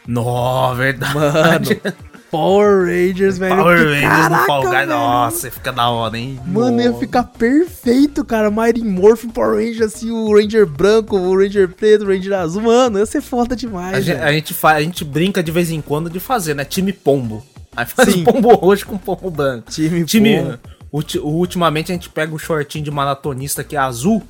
Nó, 0.06 0.74
verdade. 0.74 1.14
Mano, 1.14 1.96
Power 2.32 2.86
Rangers, 2.86 3.38
velho. 3.38 3.56
Power 3.56 3.78
Rangers 3.78 4.02
no 4.04 4.10
caraca, 4.30 4.46
Fall 4.46 4.62
Guys. 4.64 4.72
velho. 4.74 4.90
Nossa, 4.90 5.52
fica 5.52 5.72
da 5.72 5.90
hora, 5.90 6.18
hein? 6.18 6.40
Mano, 6.46 6.82
ia 6.82 6.94
ficar 6.94 7.24
perfeito, 7.24 8.24
cara. 8.26 8.52
Mighty 8.52 8.84
Morphin 8.84 9.30
Power 9.30 9.56
Ranger, 9.56 9.86
assim, 9.86 10.12
o 10.12 10.34
Ranger 10.36 10.66
branco, 10.66 11.18
o 11.18 11.38
Ranger 11.38 11.68
preto, 11.70 12.04
o 12.04 12.08
Ranger 12.08 12.34
azul. 12.34 12.62
Mano, 12.64 13.00
ia 13.00 13.06
ser 13.06 13.22
foda 13.22 13.56
demais, 13.56 13.96
A 13.96 14.02
gente, 14.02 14.20
a, 14.20 14.32
gente 14.32 14.54
fa- 14.54 14.74
a 14.74 14.82
gente 14.82 15.04
brinca 15.06 15.42
de 15.42 15.52
vez 15.52 15.72
em 15.72 15.82
quando 15.82 16.10
de 16.10 16.20
fazer, 16.20 16.54
né? 16.54 16.66
Time 16.66 16.92
pombo. 16.92 17.44
Aí 17.76 17.86
faz 17.86 18.12
Sim. 18.14 18.24
pombo 18.24 18.54
roxo 18.56 18.86
com 18.88 18.98
pombo 18.98 19.30
branco. 19.32 19.70
Time 19.72 20.04
Time. 20.06 20.38
pombo. 20.38 20.60
ulti- 20.92 21.20
ultimamente 21.20 21.92
a 21.92 21.96
gente 21.96 22.10
pega 22.10 22.34
o 22.34 22.40
shortinho 22.40 22.84
de 22.84 22.92
maratonista 22.92 23.64
que 23.64 23.76
é 23.76 23.80
azul, 23.80 24.24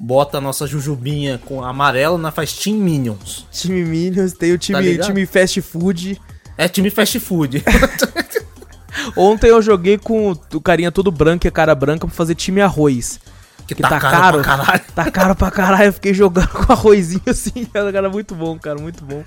bota 0.00 0.38
a 0.38 0.40
nossa 0.40 0.66
jujubinha 0.66 1.38
com 1.44 1.62
amarelo, 1.62 2.16
nós 2.18 2.34
faz 2.34 2.52
Team 2.54 2.76
Minions. 2.78 3.46
Time 3.52 3.84
Minions, 3.84 4.32
tem 4.32 4.52
o 4.52 4.54
Tá 4.54 4.58
time, 4.58 4.80
ligado? 4.80 5.06
time 5.06 5.26
Fast 5.26 5.60
Food. 5.60 6.20
É 6.56 6.68
time 6.68 6.90
fast 6.90 7.18
food. 7.20 7.62
Ontem 9.16 9.48
eu 9.50 9.60
joguei 9.60 9.98
com 9.98 10.30
o 10.52 10.60
carinha 10.60 10.90
todo 10.92 11.10
branco 11.10 11.46
e 11.46 11.48
a 11.48 11.52
cara 11.52 11.74
branca 11.74 12.06
pra 12.06 12.14
fazer 12.14 12.34
time 12.34 12.60
arroz. 12.60 13.20
que 13.66 13.74
Que 13.74 13.82
tá, 13.82 13.88
tá 13.88 14.00
caro, 14.00 14.12
caro. 14.12 14.42
pra 14.42 14.44
caralho. 14.44 14.84
Tá 14.94 15.10
caro 15.10 15.34
pra 15.34 15.50
caralho, 15.50 15.84
eu 15.86 15.92
fiquei 15.92 16.14
jogando 16.14 16.48
com 16.66 16.72
arrozinho 16.72 17.22
assim, 17.26 17.64
cara, 17.66 17.92
cara, 17.92 18.08
muito 18.08 18.34
bom, 18.34 18.58
cara, 18.58 18.78
muito 18.78 19.04
bom. 19.04 19.22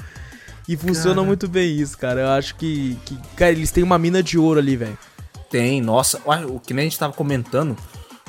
E 0.68 0.76
funciona 0.76 1.16
Cara. 1.16 1.28
muito 1.28 1.48
bem 1.48 1.78
isso, 1.78 1.98
cara. 1.98 2.20
Eu 2.22 2.30
acho 2.30 2.56
que, 2.56 2.98
que, 3.06 3.18
cara, 3.38 3.52
eles 3.52 3.72
têm 3.72 3.84
uma 3.84 3.98
mina 3.98 4.22
de 4.22 4.38
ouro 4.38 4.60
ali, 4.60 4.76
velho. 4.76 4.98
Tem, 5.50 5.82
nossa, 5.82 6.20
o 6.50 6.60
que 6.60 6.74
nem 6.74 6.84
a 6.86 6.90
gente 6.90 7.00
tava 7.00 7.13
comentando, 7.13 7.78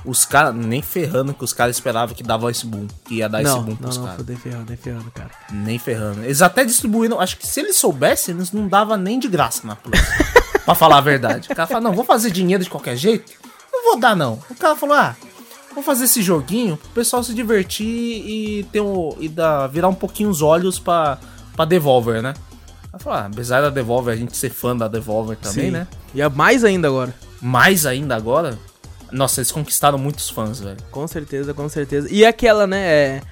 os 0.04 0.24
caras, 0.24 0.54
nem 0.54 0.80
ferrando 0.80 1.34
que 1.34 1.44
os 1.44 1.52
caras 1.52 1.76
esperavam 1.76 2.14
que 2.14 2.22
dava 2.22 2.50
esse 2.50 2.66
boom, 2.66 2.86
que 3.04 3.16
ia 3.16 3.28
dar 3.28 3.42
esse 3.42 3.50
Não, 3.50 3.62
boom 3.62 3.70
não, 3.72 3.76
pros 3.76 3.96
não, 3.96 4.06
caras. 4.06 4.24
foi 4.24 4.36
ferrando, 4.36 4.64
nem 4.68 4.76
ferrando, 4.76 5.10
cara. 5.10 5.30
Nem 5.50 5.78
ferrando. 5.78 6.24
Eles 6.24 6.42
até 6.42 6.64
distribuíram, 6.64 7.20
acho 7.20 7.36
que 7.36 7.46
se 7.46 7.60
eles 7.60 7.76
soubessem, 7.76 8.34
eles 8.34 8.52
não 8.52 8.68
davam 8.68 8.96
nem 8.96 9.18
de 9.18 9.28
graça 9.28 9.66
na 9.66 9.76
Plus. 9.76 9.98
pra 10.64 10.74
falar 10.74 10.98
a 10.98 11.02
verdade. 11.02 11.50
O 11.50 11.54
cara 11.54 11.66
fala, 11.66 11.80
não, 11.80 11.92
vou 11.92 12.04
fazer 12.04 12.30
dinheiro 12.30 12.62
de 12.62 12.70
qualquer 12.70 12.96
jeito? 12.96 13.32
Não 13.72 13.84
vou 13.84 13.98
dar, 14.00 14.14
não. 14.16 14.38
O 14.50 14.54
cara 14.54 14.76
falou, 14.76 14.96
ah, 14.96 15.16
vou 15.74 15.82
fazer 15.82 16.04
esse 16.04 16.22
joguinho 16.22 16.76
pro 16.76 16.90
pessoal 16.90 17.22
se 17.22 17.34
divertir 17.34 17.86
e 17.86 18.64
ter 18.72 18.80
um, 18.80 19.14
e 19.18 19.28
dar, 19.28 19.66
virar 19.68 19.88
um 19.88 19.94
pouquinho 19.94 20.30
os 20.30 20.42
olhos 20.42 20.78
pra, 20.78 21.18
pra 21.54 21.64
Devolver, 21.64 22.22
né? 22.22 22.34
Falou, 22.98 23.18
ah, 23.18 23.26
apesar 23.26 23.60
da 23.60 23.70
Devolver, 23.70 24.12
a 24.12 24.16
gente 24.16 24.36
ser 24.36 24.50
fã 24.50 24.76
da 24.76 24.88
Devolver 24.88 25.36
também, 25.36 25.66
Sim. 25.66 25.70
né? 25.70 25.86
E 26.14 26.20
é 26.20 26.28
mais 26.28 26.64
ainda 26.64 26.88
agora. 26.88 27.14
Mais 27.40 27.86
ainda 27.86 28.16
agora, 28.16 28.58
nossa, 29.10 29.40
eles 29.40 29.52
conquistaram 29.52 29.98
muitos 29.98 30.30
fãs, 30.30 30.60
velho. 30.60 30.78
Com 30.90 31.06
certeza, 31.06 31.54
com 31.54 31.68
certeza. 31.68 32.08
E 32.10 32.24
aquela, 32.24 32.66
né, 32.66 32.80
é, 32.80 33.22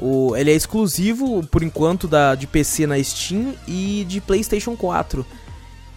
o, 0.00 0.36
ele 0.36 0.50
é 0.50 0.54
exclusivo, 0.54 1.44
por 1.46 1.62
enquanto, 1.62 2.08
da, 2.08 2.34
de 2.34 2.46
PC 2.46 2.86
na 2.86 3.02
Steam 3.02 3.54
e 3.66 4.04
de 4.08 4.20
PlayStation 4.20 4.76
4. 4.76 5.24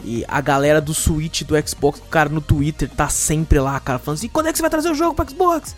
E 0.04 0.24
a 0.28 0.40
galera 0.42 0.80
do 0.80 0.94
Switch, 0.94 1.42
do 1.44 1.56
Xbox, 1.68 2.00
o 2.00 2.04
cara 2.04 2.30
no 2.30 2.42
Twitter 2.42 2.90
tá 2.90 3.10
sempre 3.10 3.60
lá, 3.60 3.80
cara, 3.80 3.98
falando 3.98 4.20
assim, 4.20 4.28
quando 4.28 4.48
é 4.48 4.52
que 4.52 4.58
você 4.58 4.62
vai 4.62 4.70
trazer 4.70 4.92
o 4.92 4.96
jogo 4.96 5.16
pro 5.16 5.28
Xbox? 5.28 5.76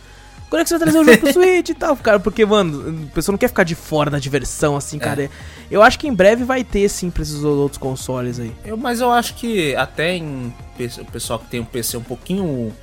Quando 0.50 0.62
é 0.62 0.64
que 0.64 0.70
você 0.70 0.78
vai 0.78 0.84
trazer 0.84 1.00
o 1.00 1.06
jogo 1.06 1.18
pro 1.20 1.32
Switch 1.34 1.70
e 1.70 1.74
tal? 1.76 1.96
Cara, 1.96 2.20
porque, 2.20 2.46
mano, 2.46 3.08
a 3.10 3.14
pessoa 3.14 3.34
não 3.34 3.38
quer 3.38 3.48
ficar 3.48 3.64
de 3.64 3.76
fora 3.76 4.10
da 4.10 4.20
diversão, 4.20 4.76
assim, 4.76 4.98
cara. 4.98 5.30
Eu 5.70 5.82
acho 5.84 6.00
que 6.00 6.08
em 6.08 6.14
breve 6.14 6.44
vai 6.44 6.64
ter, 6.64 6.90
sim, 6.90 7.10
pra 7.10 7.22
esses 7.22 7.44
outros 7.44 7.78
consoles 7.78 8.40
aí. 8.40 8.52
Eu, 8.66 8.76
mas 8.76 9.00
eu 9.00 9.12
acho 9.12 9.36
que 9.36 9.76
até 9.76 10.16
em 10.16 10.54
o 10.98 11.06
pessoal 11.12 11.40
que 11.40 11.46
tem 11.46 11.60
um 11.60 11.66
PC 11.66 11.98
um 11.98 12.04
pouquinho 12.04 12.74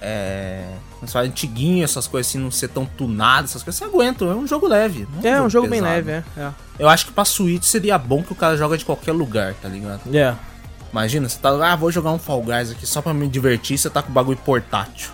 é, 0.00 0.64
fala, 1.06 1.26
antiguinho, 1.26 1.84
essas 1.84 2.06
coisas 2.06 2.30
assim, 2.30 2.38
não 2.38 2.50
ser 2.50 2.68
tão 2.68 2.84
tunado, 2.86 3.44
essas 3.44 3.62
coisas, 3.62 3.78
você 3.78 3.84
aguenta, 3.84 4.24
é 4.24 4.34
um 4.34 4.46
jogo 4.46 4.66
leve. 4.66 5.06
não 5.22 5.28
É, 5.30 5.40
um 5.42 5.50
jogo 5.50 5.68
bem 5.68 5.80
pesado. 5.80 5.94
leve, 6.06 6.10
é. 6.12 6.24
É. 6.36 6.50
Eu 6.78 6.88
acho 6.88 7.06
que 7.06 7.12
pra 7.12 7.24
Switch 7.24 7.64
seria 7.64 7.98
bom 7.98 8.22
que 8.22 8.32
o 8.32 8.36
cara 8.36 8.56
joga 8.56 8.76
de 8.78 8.84
qualquer 8.84 9.12
lugar, 9.12 9.54
tá 9.54 9.68
ligado? 9.68 10.00
É. 10.14 10.34
Imagina, 10.92 11.28
você 11.28 11.38
tá 11.38 11.50
ah, 11.72 11.76
vou 11.76 11.90
jogar 11.92 12.12
um 12.12 12.18
Fall 12.18 12.42
Guys 12.42 12.70
aqui 12.70 12.86
só 12.86 13.02
pra 13.02 13.12
me 13.12 13.28
divertir, 13.28 13.76
você 13.76 13.90
tá 13.90 14.00
com 14.02 14.10
o 14.10 14.12
bagulho 14.12 14.38
portátil. 14.38 15.10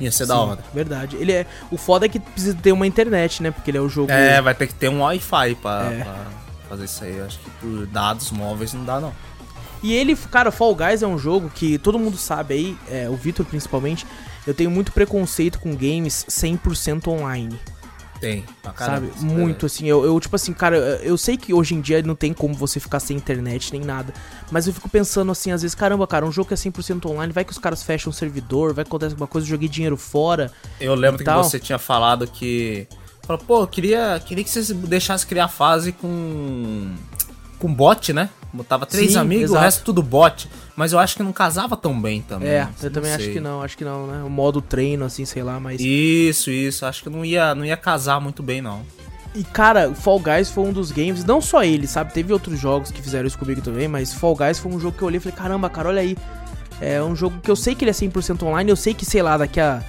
Ia 0.00 0.10
ser 0.10 0.26
da 0.26 0.34
Sim, 0.34 0.40
hora. 0.40 0.58
Verdade. 0.74 1.16
Ele 1.16 1.30
é. 1.32 1.46
O 1.70 1.76
foda 1.76 2.06
é 2.06 2.08
que 2.08 2.18
precisa 2.18 2.56
ter 2.60 2.72
uma 2.72 2.84
internet, 2.86 3.40
né? 3.42 3.50
Porque 3.52 3.70
ele 3.70 3.78
é 3.78 3.80
o 3.80 3.88
jogo. 3.88 4.10
É, 4.10 4.40
vai 4.40 4.52
ter 4.54 4.66
que 4.66 4.74
ter 4.74 4.88
um 4.88 5.02
Wi-Fi 5.02 5.54
pra, 5.56 5.84
É. 5.92 6.02
pra 6.02 6.14
fazer 6.68 6.84
isso 6.86 7.04
aí. 7.04 7.16
Eu 7.18 7.26
acho 7.26 7.38
que 7.38 7.48
por 7.60 7.86
dados 7.86 8.30
móveis 8.32 8.72
não 8.72 8.84
dá, 8.84 8.98
não. 8.98 9.12
E 9.84 9.92
ele, 9.92 10.16
cara, 10.16 10.50
Fall 10.50 10.74
Guys 10.74 11.02
é 11.02 11.06
um 11.06 11.18
jogo 11.18 11.50
que 11.54 11.76
todo 11.76 11.98
mundo 11.98 12.16
sabe 12.16 12.54
aí, 12.54 12.78
é, 12.90 13.06
o 13.06 13.14
Vitor 13.16 13.44
principalmente, 13.44 14.06
eu 14.46 14.54
tenho 14.54 14.70
muito 14.70 14.90
preconceito 14.90 15.60
com 15.60 15.76
games 15.76 16.24
100% 16.26 17.06
online, 17.08 17.60
Tem, 18.18 18.46
pra 18.62 18.72
caramba. 18.72 19.12
sabe? 19.12 19.22
Muito 19.26 19.66
assim, 19.66 19.86
eu, 19.86 20.02
eu, 20.02 20.18
tipo 20.18 20.34
assim, 20.34 20.54
cara, 20.54 20.78
eu 21.02 21.18
sei 21.18 21.36
que 21.36 21.52
hoje 21.52 21.74
em 21.74 21.82
dia 21.82 22.00
não 22.00 22.14
tem 22.14 22.32
como 22.32 22.54
você 22.54 22.80
ficar 22.80 22.98
sem 22.98 23.14
internet 23.14 23.72
nem 23.72 23.82
nada, 23.82 24.14
mas 24.50 24.66
eu 24.66 24.72
fico 24.72 24.88
pensando 24.88 25.30
assim, 25.30 25.52
às 25.52 25.60
vezes, 25.60 25.74
caramba, 25.74 26.06
cara, 26.06 26.24
um 26.24 26.32
jogo 26.32 26.48
que 26.48 26.54
é 26.54 26.56
100% 26.56 27.04
online, 27.04 27.30
vai 27.30 27.44
que 27.44 27.52
os 27.52 27.58
caras 27.58 27.82
fecham 27.82 28.08
o 28.10 28.14
servidor, 28.14 28.72
vai 28.72 28.86
que 28.86 28.88
acontece 28.88 29.12
alguma 29.12 29.28
coisa, 29.28 29.46
joguei 29.46 29.68
dinheiro 29.68 29.98
fora. 29.98 30.50
Eu 30.80 30.94
lembro 30.94 31.18
que 31.18 31.24
tal. 31.24 31.44
você 31.44 31.60
tinha 31.60 31.78
falado 31.78 32.26
que. 32.26 32.88
Falou, 33.26 33.42
pô, 33.46 33.60
eu 33.62 33.66
queria, 33.66 34.18
queria 34.24 34.44
que 34.44 34.48
vocês 34.48 34.70
deixassem 34.70 35.28
criar 35.28 35.48
fase 35.48 35.92
com. 35.92 36.94
Com 37.64 37.72
bot, 37.72 38.12
né? 38.12 38.28
Botava 38.52 38.84
três 38.84 39.12
Sim, 39.12 39.18
amigos, 39.18 39.44
exato. 39.44 39.58
o 39.58 39.64
resto 39.64 39.84
tudo 39.84 40.02
bot. 40.02 40.50
Mas 40.76 40.92
eu 40.92 40.98
acho 40.98 41.16
que 41.16 41.22
não 41.22 41.32
casava 41.32 41.78
tão 41.78 41.98
bem 41.98 42.20
também. 42.20 42.50
É, 42.50 42.68
eu 42.82 42.90
também 42.90 43.10
acho 43.10 43.30
que 43.30 43.40
não, 43.40 43.62
acho 43.62 43.74
que 43.74 43.84
não, 43.84 44.06
né? 44.06 44.22
O 44.22 44.28
modo 44.28 44.60
treino, 44.60 45.02
assim, 45.02 45.24
sei 45.24 45.42
lá, 45.42 45.58
mas. 45.58 45.80
Isso, 45.80 46.50
isso. 46.50 46.84
Acho 46.84 47.02
que 47.02 47.08
não 47.08 47.24
ia, 47.24 47.54
não 47.54 47.64
ia 47.64 47.76
casar 47.76 48.20
muito 48.20 48.42
bem, 48.42 48.60
não. 48.60 48.82
E 49.34 49.42
cara, 49.42 49.94
Fall 49.94 50.20
Guys 50.20 50.50
foi 50.50 50.62
um 50.62 50.72
dos 50.74 50.92
games, 50.92 51.24
não 51.24 51.40
só 51.40 51.64
ele, 51.64 51.86
sabe? 51.86 52.12
Teve 52.12 52.34
outros 52.34 52.60
jogos 52.60 52.90
que 52.90 53.00
fizeram 53.00 53.26
isso 53.26 53.38
comigo 53.38 53.62
também, 53.62 53.88
mas 53.88 54.12
Fall 54.12 54.36
Guys 54.36 54.58
foi 54.58 54.70
um 54.70 54.78
jogo 54.78 54.98
que 54.98 55.02
eu 55.02 55.08
olhei 55.08 55.16
e 55.16 55.20
falei, 55.20 55.38
caramba, 55.38 55.70
cara, 55.70 55.88
olha 55.88 56.02
aí. 56.02 56.14
É 56.82 57.02
um 57.02 57.16
jogo 57.16 57.40
que 57.40 57.50
eu 57.50 57.56
sei 57.56 57.74
que 57.74 57.82
ele 57.82 57.92
é 57.92 57.94
100% 57.94 58.42
online, 58.42 58.68
eu 58.68 58.76
sei 58.76 58.92
que, 58.92 59.06
sei 59.06 59.22
lá, 59.22 59.38
daqui 59.38 59.58
a. 59.58 59.82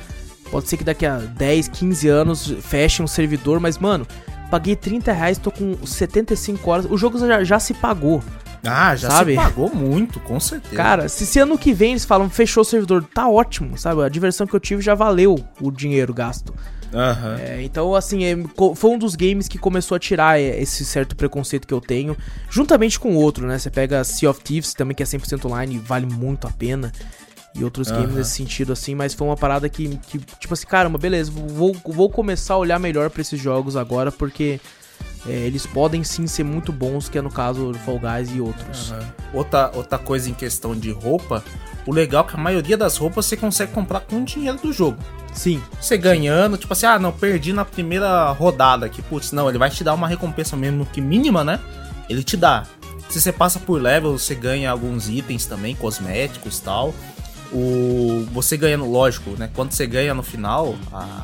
Pode 0.49 0.69
ser 0.69 0.77
que 0.77 0.83
daqui 0.83 1.05
a 1.05 1.17
10, 1.17 1.67
15 1.67 2.07
anos 2.07 2.53
feche 2.61 3.03
um 3.03 3.07
servidor, 3.07 3.59
mas, 3.59 3.77
mano, 3.77 4.07
paguei 4.49 4.75
30 4.75 5.11
reais, 5.11 5.37
tô 5.37 5.51
com 5.51 5.75
75 5.85 6.69
horas. 6.69 6.85
O 6.89 6.97
jogo 6.97 7.17
já, 7.19 7.43
já 7.43 7.59
se 7.59 7.73
pagou. 7.73 8.23
Ah, 8.67 8.95
já 8.95 9.09
Sabe? 9.11 9.31
se 9.31 9.37
pagou 9.37 9.73
muito, 9.73 10.19
com 10.19 10.39
certeza. 10.39 10.75
Cara, 10.75 11.07
se, 11.07 11.25
se 11.25 11.39
ano 11.39 11.57
que 11.57 11.71
vem 11.71 11.91
eles 11.91 12.05
falam, 12.05 12.29
fechou 12.29 12.61
o 12.61 12.65
servidor, 12.65 13.03
tá 13.03 13.27
ótimo, 13.29 13.77
sabe? 13.77 14.03
A 14.03 14.09
diversão 14.09 14.47
que 14.47 14.55
eu 14.55 14.59
tive 14.59 14.81
já 14.81 14.95
valeu 14.95 15.35
o 15.61 15.71
dinheiro 15.71 16.13
gasto. 16.13 16.53
Aham. 16.93 17.37
É, 17.39 17.61
então, 17.61 17.93
assim, 17.93 18.23
é, 18.23 18.35
foi 18.75 18.89
um 18.89 18.97
dos 18.97 19.15
games 19.15 19.47
que 19.47 19.57
começou 19.57 19.95
a 19.95 19.99
tirar 19.99 20.39
é, 20.39 20.61
esse 20.61 20.85
certo 20.85 21.15
preconceito 21.15 21.67
que 21.67 21.73
eu 21.73 21.81
tenho, 21.81 22.17
juntamente 22.49 22.99
com 22.99 23.15
outro, 23.15 23.45
né? 23.45 23.59
Você 23.59 23.69
pega 23.69 24.03
Sea 24.03 24.29
of 24.29 24.41
Thieves 24.41 24.73
também, 24.73 24.95
que 24.95 25.03
é 25.03 25.05
100% 25.05 25.45
online 25.45 25.75
e 25.75 25.77
vale 25.77 26.05
muito 26.05 26.47
a 26.47 26.51
pena. 26.51 26.91
E 27.55 27.63
outros 27.63 27.89
games 27.89 28.09
Aham. 28.09 28.17
nesse 28.17 28.31
sentido, 28.31 28.73
assim, 28.73 28.93
mas 28.93 29.13
foi 29.13 29.25
uma 29.25 29.37
parada 29.37 29.69
que, 29.69 29.97
que, 30.07 30.19
tipo 30.19 30.53
assim, 30.53 30.67
caramba, 30.67 30.97
beleza, 30.97 31.31
vou, 31.31 31.73
vou 31.85 32.09
começar 32.09 32.55
a 32.55 32.57
olhar 32.57 32.77
melhor 32.79 33.09
pra 33.09 33.21
esses 33.21 33.39
jogos 33.39 33.77
agora, 33.77 34.11
porque 34.11 34.59
é, 35.25 35.31
eles 35.31 35.65
podem 35.65 36.03
sim 36.03 36.27
ser 36.27 36.43
muito 36.43 36.73
bons, 36.73 37.07
que 37.07 37.17
é 37.17 37.21
no 37.21 37.31
caso 37.31 37.71
do 37.71 37.79
Fall 37.79 37.99
Guys 37.99 38.35
e 38.35 38.41
outros. 38.41 38.91
Aham. 38.91 39.13
Outra, 39.33 39.71
outra 39.73 39.97
coisa 39.97 40.29
em 40.29 40.33
questão 40.33 40.75
de 40.75 40.91
roupa, 40.91 41.41
o 41.85 41.93
legal 41.93 42.25
é 42.25 42.27
que 42.27 42.35
a 42.35 42.39
maioria 42.39 42.75
das 42.75 42.97
roupas 42.97 43.25
você 43.25 43.37
consegue 43.37 43.71
comprar 43.71 44.01
com 44.01 44.21
o 44.21 44.25
dinheiro 44.25 44.57
do 44.57 44.73
jogo. 44.73 44.97
Sim, 45.33 45.61
Você 45.81 45.97
ganhando, 45.97 46.57
tipo 46.57 46.71
assim, 46.71 46.85
ah, 46.85 46.97
não, 46.97 47.11
perdi 47.11 47.51
na 47.51 47.65
primeira 47.65 48.31
rodada 48.31 48.85
aqui. 48.85 49.01
Putz, 49.01 49.33
não, 49.33 49.49
ele 49.49 49.57
vai 49.57 49.69
te 49.69 49.83
dar 49.83 49.93
uma 49.93 50.07
recompensa 50.07 50.55
mesmo 50.55 50.85
que 50.85 51.01
mínima, 51.01 51.43
né? 51.43 51.59
Ele 52.09 52.23
te 52.23 52.37
dá. 52.37 52.63
Se 53.09 53.19
você 53.19 53.31
passa 53.33 53.59
por 53.59 53.81
level, 53.81 54.17
você 54.17 54.33
ganha 54.33 54.71
alguns 54.71 55.09
itens 55.09 55.45
também, 55.45 55.75
cosméticos 55.75 56.59
e 56.59 56.61
tal. 56.61 56.93
O, 57.51 58.25
você 58.33 58.57
ganha, 58.57 58.77
lógico, 58.77 59.31
né? 59.31 59.49
Quando 59.53 59.71
você 59.71 59.85
ganha 59.87 60.13
no 60.13 60.23
final, 60.23 60.75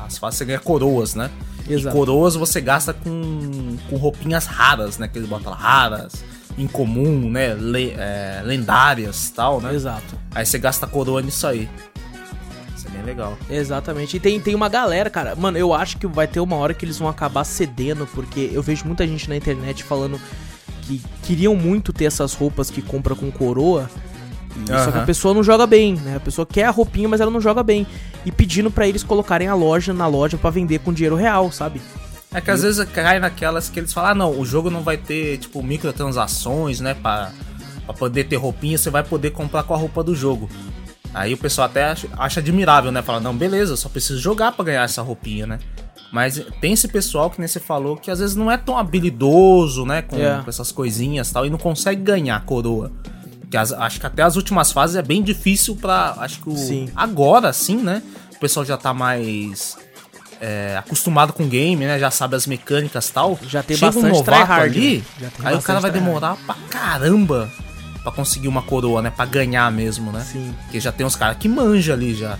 as 0.06 0.18
fases 0.18 0.38
você 0.38 0.44
ganha 0.44 0.58
coroas, 0.58 1.14
né? 1.14 1.30
Exato. 1.68 1.94
E 1.94 1.98
coroas 1.98 2.34
você 2.34 2.60
gasta 2.60 2.92
com, 2.92 3.76
com 3.88 3.96
roupinhas 3.96 4.46
raras, 4.46 4.98
né? 4.98 5.08
Que 5.08 5.18
eles 5.18 5.28
botam 5.28 5.50
lá, 5.52 5.56
raras, 5.58 6.24
incomum, 6.56 7.30
né? 7.30 7.54
Le- 7.54 7.94
é, 7.96 8.42
lendárias 8.44 9.28
e 9.28 9.32
tal, 9.32 9.60
né? 9.60 9.74
exato. 9.74 10.16
Aí 10.34 10.44
você 10.46 10.58
gasta 10.58 10.86
coroa 10.86 11.20
nisso 11.22 11.46
aí. 11.46 11.68
Isso 12.76 12.88
é 12.88 12.90
bem 12.90 13.02
legal. 13.02 13.36
Exatamente. 13.48 14.16
E 14.16 14.20
tem, 14.20 14.40
tem 14.40 14.54
uma 14.54 14.68
galera, 14.68 15.08
cara. 15.10 15.34
Mano, 15.36 15.56
eu 15.58 15.72
acho 15.72 15.98
que 15.98 16.06
vai 16.06 16.26
ter 16.26 16.40
uma 16.40 16.56
hora 16.56 16.74
que 16.74 16.84
eles 16.84 16.98
vão 16.98 17.08
acabar 17.08 17.44
cedendo, 17.44 18.06
porque 18.14 18.50
eu 18.52 18.62
vejo 18.62 18.84
muita 18.86 19.06
gente 19.06 19.28
na 19.28 19.36
internet 19.36 19.84
falando 19.84 20.20
que 20.82 21.00
queriam 21.22 21.54
muito 21.54 21.92
ter 21.92 22.06
essas 22.06 22.34
roupas 22.34 22.70
que 22.70 22.82
compra 22.82 23.14
com 23.14 23.30
coroa. 23.30 23.88
E 24.56 24.84
Só 24.84 24.92
que 24.92 24.98
a 24.98 25.02
pessoa 25.02 25.34
não 25.34 25.42
joga 25.42 25.66
bem, 25.66 25.94
né? 25.94 26.16
A 26.16 26.20
pessoa 26.20 26.46
quer 26.46 26.64
a 26.64 26.70
roupinha, 26.70 27.08
mas 27.08 27.20
ela 27.20 27.30
não 27.30 27.40
joga 27.40 27.62
bem. 27.62 27.86
E 28.24 28.30
pedindo 28.30 28.70
pra 28.70 28.86
eles 28.86 29.02
colocarem 29.02 29.48
a 29.48 29.54
loja 29.54 29.92
na 29.92 30.06
loja 30.06 30.36
pra 30.36 30.50
vender 30.50 30.78
com 30.80 30.92
dinheiro 30.92 31.16
real, 31.16 31.50
sabe? 31.50 31.80
É 32.34 32.40
que 32.40 32.50
às 32.50 32.62
vezes 32.62 32.82
cai 32.90 33.18
naquelas 33.18 33.68
que 33.68 33.78
eles 33.78 33.92
falam, 33.92 34.10
ah, 34.10 34.14
não, 34.14 34.38
o 34.40 34.44
jogo 34.46 34.70
não 34.70 34.80
vai 34.80 34.96
ter, 34.96 35.36
tipo, 35.38 35.62
microtransações, 35.62 36.80
né, 36.80 36.94
pra, 36.94 37.30
pra 37.84 37.94
poder 37.94 38.24
ter 38.24 38.36
roupinha, 38.36 38.78
você 38.78 38.88
vai 38.88 39.02
poder 39.02 39.30
comprar 39.30 39.62
com 39.64 39.74
a 39.74 39.76
roupa 39.76 40.02
do 40.02 40.14
jogo. 40.14 40.48
Aí 41.12 41.34
o 41.34 41.36
pessoal 41.36 41.66
até 41.66 41.84
acha, 41.84 42.08
acha 42.16 42.40
admirável, 42.40 42.90
né, 42.90 43.02
fala, 43.02 43.20
não, 43.20 43.36
beleza, 43.36 43.76
só 43.76 43.88
preciso 43.88 44.18
jogar 44.18 44.52
pra 44.52 44.64
ganhar 44.64 44.82
essa 44.82 45.02
roupinha, 45.02 45.46
né. 45.46 45.58
Mas 46.10 46.42
tem 46.60 46.72
esse 46.72 46.88
pessoal 46.88 47.28
que 47.30 47.38
nem 47.38 47.46
você 47.48 47.60
falou, 47.60 47.96
que 47.96 48.10
às 48.10 48.18
vezes 48.18 48.34
não 48.34 48.50
é 48.50 48.56
tão 48.56 48.78
habilidoso, 48.78 49.84
né, 49.84 50.00
com, 50.00 50.16
É. 50.16 50.40
com 50.42 50.48
essas 50.48 50.72
coisinhas 50.72 51.28
e 51.28 51.32
tal, 51.34 51.44
e 51.44 51.50
não 51.50 51.58
consegue 51.58 52.00
ganhar 52.02 52.36
a 52.36 52.40
coroa. 52.40 52.90
Que 53.52 53.56
as- 53.58 53.70
acho 53.70 54.00
que 54.00 54.06
até 54.06 54.22
as 54.22 54.34
últimas 54.34 54.72
fases 54.72 54.96
é 54.96 55.02
bem 55.02 55.22
difícil 55.22 55.76
pra, 55.76 56.14
acho 56.20 56.40
que 56.40 56.48
o, 56.48 56.56
Sim. 56.56 56.88
agora 56.96 57.52
sim, 57.52 57.76
né, 57.76 58.02
o 58.34 58.38
pessoal 58.40 58.64
já 58.64 58.78
tá 58.78 58.94
mais 58.94 59.76
é, 60.40 60.74
acostumado 60.78 61.34
com 61.34 61.44
o 61.44 61.46
game, 61.46 61.84
né? 61.84 61.98
Já 61.98 62.10
sabe 62.10 62.34
as 62.34 62.46
mecânicas 62.46 63.08
e 63.08 63.12
tal. 63.12 63.38
Já 63.46 63.62
tem 63.62 63.76
Chega 63.76 63.92
um 63.92 64.02
bastante 64.02 64.18
novato 64.18 64.46
tryhard, 64.46 64.76
ali, 64.78 65.04
né? 65.20 65.30
Aí 65.44 65.54
o 65.54 65.60
cara 65.62 65.80
vai 65.80 65.90
demorar 65.90 66.36
pra 66.46 66.56
caramba 66.70 67.48
pra 68.02 68.10
conseguir 68.10 68.48
uma 68.48 68.62
coroa, 68.62 69.00
né? 69.02 69.10
Pra 69.10 69.26
ganhar 69.26 69.70
mesmo, 69.70 70.10
né? 70.10 70.26
Sim. 70.32 70.52
Porque 70.62 70.80
já 70.80 70.90
tem 70.90 71.04
uns 71.06 71.14
caras 71.14 71.36
que 71.38 71.46
manja 71.46 71.92
ali 71.92 72.14
já. 72.14 72.38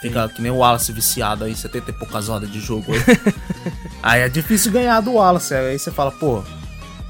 Fica 0.00 0.26
que 0.30 0.40
nem 0.42 0.50
o 0.50 0.56
Wallace 0.56 0.90
viciado 0.90 1.44
aí, 1.44 1.54
70 1.54 1.90
e 1.90 1.92
poucas 1.92 2.28
horas 2.30 2.50
de 2.50 2.60
jogo. 2.60 2.92
aí. 2.92 3.34
aí 4.02 4.20
é 4.22 4.28
difícil 4.28 4.72
ganhar 4.72 5.00
do 5.00 5.12
Wallace. 5.12 5.54
Aí 5.54 5.78
você 5.78 5.92
fala, 5.92 6.10
pô. 6.10 6.42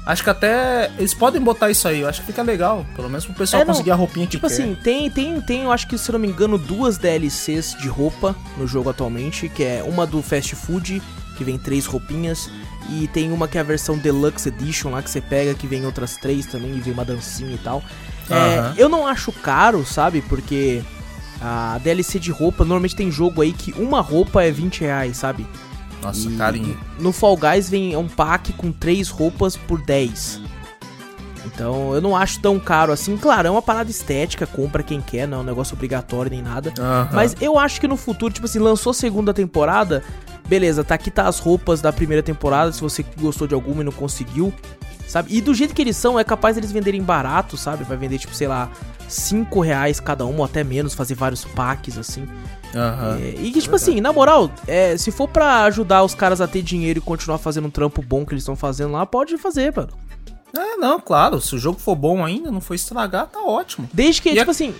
Acho 0.07 0.23
que 0.23 0.29
até 0.29 0.89
eles 0.97 1.13
podem 1.13 1.41
botar 1.41 1.69
isso 1.69 1.85
aí. 1.87 1.99
Eu 1.99 2.07
acho 2.07 2.21
que 2.21 2.27
fica 2.27 2.41
legal. 2.41 2.85
Pelo 2.95 3.09
menos 3.09 3.25
pro 3.25 3.33
pessoal 3.35 3.61
É, 3.61 3.65
conseguir 3.65 3.91
a 3.91 3.95
roupinha 3.95 4.25
que 4.25 4.31
Tipo 4.37 4.47
quer. 4.47 4.53
assim, 4.53 4.73
tem, 4.81 5.09
tem, 5.11 5.41
tem, 5.41 5.63
eu 5.63 5.71
acho 5.71 5.85
que, 5.85 5.97
se 5.97 6.09
eu 6.09 6.13
não 6.13 6.19
me 6.19 6.29
engano, 6.29 6.57
duas 6.57 6.97
DLCs 6.97 7.75
de 7.79 7.89
roupa 7.89 8.33
no 8.57 8.65
jogo 8.65 8.89
atualmente, 8.89 9.49
que 9.49 9.63
é 9.63 9.83
uma 9.85 10.07
do 10.07 10.21
Fast 10.21 10.55
Food, 10.55 11.01
que 11.37 11.43
vem 11.43 11.57
três 11.57 11.85
roupinhas, 11.85 12.49
e 12.89 13.07
tem 13.09 13.33
uma 13.33 13.49
que 13.49 13.57
é 13.57 13.61
a 13.61 13.63
versão 13.65 13.97
Deluxe 13.97 14.47
Edition 14.47 14.91
lá, 14.91 15.03
que 15.03 15.11
você 15.11 15.19
pega, 15.19 15.53
que 15.53 15.67
vem 15.67 15.85
outras 15.85 16.15
três 16.15 16.45
também, 16.45 16.75
e 16.77 16.79
vem 16.79 16.93
uma 16.93 17.03
dancinha 17.03 17.53
e 17.53 17.57
tal. 17.57 17.83
É, 18.29 18.81
eu 18.81 18.87
não 18.87 19.05
acho 19.05 19.31
caro, 19.33 19.85
sabe, 19.85 20.21
porque 20.21 20.81
a 21.41 21.79
DLC 21.83 22.17
de 22.17 22.31
roupa, 22.31 22.63
normalmente 22.63 22.95
tem 22.95 23.11
jogo 23.11 23.41
aí 23.41 23.51
que 23.51 23.73
uma 23.73 23.99
roupa 24.01 24.41
é 24.43 24.51
20 24.51 24.81
reais, 24.81 25.17
sabe? 25.17 25.45
Nossa, 26.01 26.29
E 26.29 26.35
carinho. 26.37 26.79
No 26.99 27.11
Fall 27.11 27.37
Guys 27.37 27.69
vem 27.69 27.95
um 27.95 28.07
pack 28.07 28.53
com 28.53 28.71
três 28.71 29.09
roupas 29.09 29.55
por 29.55 29.81
10. 29.81 30.41
Então 31.45 31.93
eu 31.95 32.01
não 32.01 32.15
acho 32.15 32.39
tão 32.39 32.59
caro 32.59 32.91
assim. 32.91 33.17
Claro, 33.17 33.47
é 33.47 33.51
uma 33.51 33.61
parada 33.61 33.89
estética, 33.89 34.45
compra 34.45 34.83
quem 34.83 35.01
quer, 35.01 35.27
não 35.27 35.39
é 35.39 35.41
um 35.41 35.45
negócio 35.45 35.75
obrigatório 35.75 36.29
nem 36.29 36.41
nada. 36.41 36.73
Mas 37.13 37.35
eu 37.41 37.57
acho 37.57 37.79
que 37.79 37.87
no 37.87 37.97
futuro, 37.97 38.33
tipo 38.33 38.45
assim, 38.45 38.59
lançou 38.59 38.93
segunda 38.93 39.33
temporada, 39.33 40.03
beleza, 40.47 40.83
tá 40.83 40.95
aqui 40.95 41.09
tá 41.09 41.27
as 41.27 41.39
roupas 41.39 41.81
da 41.81 41.91
primeira 41.91 42.21
temporada, 42.21 42.71
se 42.71 42.81
você 42.81 43.03
gostou 43.19 43.47
de 43.47 43.53
alguma 43.53 43.81
e 43.81 43.85
não 43.85 43.91
conseguiu, 43.91 44.53
sabe? 45.07 45.35
E 45.35 45.41
do 45.41 45.53
jeito 45.53 45.73
que 45.73 45.81
eles 45.81 45.95
são, 45.97 46.19
é 46.19 46.23
capaz 46.23 46.55
deles 46.55 46.71
venderem 46.71 47.01
barato, 47.01 47.57
sabe? 47.57 47.83
Vai 47.83 47.97
vender, 47.97 48.17
tipo, 48.19 48.33
sei 48.35 48.47
lá, 48.47 48.69
5 49.07 49.59
reais 49.61 49.99
cada 49.99 50.25
um, 50.25 50.37
ou 50.37 50.43
até 50.43 50.63
menos, 50.63 50.93
fazer 50.93 51.15
vários 51.15 51.43
packs, 51.45 51.97
assim. 51.97 52.27
Aham. 52.75 53.17
É, 53.21 53.29
e 53.41 53.51
que, 53.51 53.61
tipo 53.61 53.75
assim, 53.75 54.01
na 54.01 54.11
moral, 54.11 54.51
é, 54.67 54.97
se 54.97 55.09
for 55.11 55.27
pra 55.27 55.63
ajudar 55.63 56.03
os 56.03 56.13
caras 56.13 56.41
a 56.41 56.47
ter 56.47 56.61
dinheiro 56.61 56.99
e 56.99 57.01
continuar 57.01 57.37
fazendo 57.37 57.67
um 57.67 57.71
trampo 57.71 58.01
bom 58.01 58.25
que 58.25 58.33
eles 58.33 58.43
estão 58.43 58.55
fazendo 58.55 58.91
lá, 58.91 59.05
pode 59.05 59.37
fazer, 59.37 59.73
mano. 59.75 59.89
É, 60.55 60.75
não, 60.77 60.99
claro. 60.99 61.39
Se 61.39 61.55
o 61.55 61.57
jogo 61.57 61.79
for 61.79 61.95
bom 61.95 62.23
ainda, 62.25 62.51
não 62.51 62.59
for 62.61 62.73
estragar, 62.73 63.27
tá 63.27 63.39
ótimo. 63.41 63.87
Desde 63.93 64.21
que, 64.21 64.29
E 64.29 64.35
tipo 64.35 64.49
a- 64.49 64.51
assim, 64.51 64.73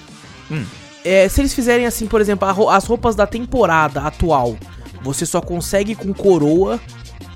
Hum. 0.52 0.66
é, 1.06 1.28
se 1.30 1.40
eles 1.42 1.54
fizerem 1.54 1.86
assim, 1.86 2.08
por 2.08 2.20
exemplo, 2.20 2.48
as 2.70 2.86
roupas 2.86 3.16
da 3.16 3.26
temporada 3.28 4.02
atual, 4.02 4.58
você 5.02 5.26
só 5.26 5.40
consegue 5.42 5.96
com 5.96 6.14
coroa, 6.14 6.80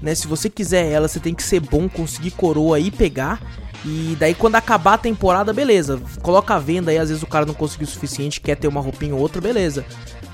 né? 0.02 0.14
Se 0.16 0.28
você 0.28 0.50
quiser 0.50 0.92
ela, 0.92 1.08
você 1.08 1.20
tem 1.20 1.34
que 1.34 1.44
ser 1.44 1.60
bom, 1.60 1.88
conseguir 1.90 2.32
coroa 2.32 2.80
e 2.80 2.90
pegar. 2.92 3.40
E 3.84 4.16
daí 4.20 4.36
quando 4.36 4.56
acabar 4.56 4.94
a 4.94 4.98
temporada, 4.98 5.52
beleza. 5.52 6.00
Coloca 6.22 6.54
a 6.54 6.60
venda 6.60 6.92
aí, 6.92 6.98
às 7.00 7.10
vezes 7.10 7.24
o 7.24 7.28
cara 7.28 7.46
não 7.48 7.54
conseguiu 7.54 7.88
o 7.88 7.90
suficiente, 7.90 8.40
quer 8.40 8.56
ter 8.56 8.68
uma 8.68 8.80
roupinha 8.80 9.16
ou 9.16 9.20
outra, 9.22 9.42
beleza. 9.42 9.84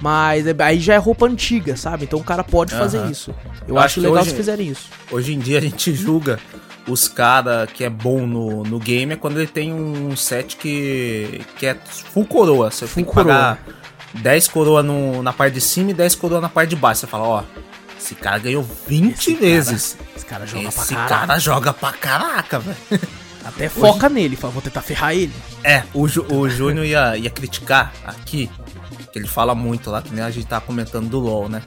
Mas 0.02 0.46
é- 0.46 0.56
aí 0.60 0.80
já 0.80 0.94
é 0.96 0.98
roupa 0.98 1.26
antiga, 1.28 1.76
sabe? 1.78 2.04
Então 2.04 2.20
o 2.20 2.24
cara 2.24 2.44
pode 2.44 2.74
fazer 2.76 2.98
Aham. 3.00 3.12
isso. 3.12 3.32
Eu, 3.62 3.76
Eu 3.76 3.78
acho 3.78 3.86
acho 3.86 4.02
legal 4.02 4.22
hoje- 4.22 4.32
se 4.32 4.36
fizerem 4.36 4.68
isso. 4.68 4.90
Hoje 5.12 5.34
em 5.34 5.40
dia 5.40 5.58
a 5.60 5.62
gente 5.62 5.94
julga 5.96 6.40
os 6.88 7.08
cara 7.08 7.68
que 7.74 7.84
é 7.84 7.90
bom 7.90 8.28
no, 8.28 8.64
no 8.64 8.80
game 8.80 9.14
é 9.14 9.16
quando 9.16 9.38
ele 9.38 9.48
tem 9.48 9.74
um 9.74 10.16
set 10.16 10.58
que, 10.58 11.42
que 11.58 11.66
é 11.68 11.76
full 12.14 12.26
coroa. 12.26 12.70
Você 12.70 12.86
tem 12.88 13.04
que 13.06 13.12
coroa. 13.12 13.34
pagar 13.34 13.60
10 14.16 14.48
coroa 14.50 14.84
no, 14.84 15.24
na 15.24 15.32
parte 15.34 15.54
de 15.56 15.62
cima 15.62 15.92
e 15.92 15.94
10 15.94 16.16
coroa 16.16 16.42
na 16.42 16.50
parte 16.50 16.70
de 16.72 16.76
baixo. 16.76 17.02
Você 17.02 17.08
fala, 17.08 17.24
ó, 17.28 17.44
esse 18.00 18.16
cara 18.16 18.38
ganhou 18.40 18.66
20 18.88 19.14
Esse 19.20 19.34
cara- 19.34 19.40
vezes. 19.46 19.98
Esse 20.16 20.26
cara 20.26 20.46
joga 20.46 20.68
Esse 20.70 20.78
pra 20.88 20.96
cara 20.96 21.08
caralho. 21.10 21.42
joga 21.42 21.74
pra 21.74 21.94
caraca, 21.94 22.60
velho. 22.60 22.78
Até 23.44 23.70
foca 23.70 24.10
nele, 24.10 24.36
fala, 24.36 24.52
vou 24.54 24.62
tentar 24.62 24.82
ferrar 24.82 25.14
ele. 25.14 25.34
É, 25.64 25.84
o, 25.94 26.08
Ju- 26.08 26.26
o 26.30 26.50
Júnior 26.50 26.86
ia, 26.86 27.18
ia 27.18 27.30
criticar 27.30 27.94
aqui, 28.06 28.50
que 29.12 29.18
ele 29.18 29.28
fala 29.28 29.56
muito 29.56 29.90
lá, 29.90 30.02
que 30.02 30.14
nem 30.14 30.24
a 30.24 30.30
gente 30.30 30.46
tá 30.48 30.60
comentando 30.60 31.08
do 31.08 31.20
LoL, 31.20 31.48
né? 31.48 31.62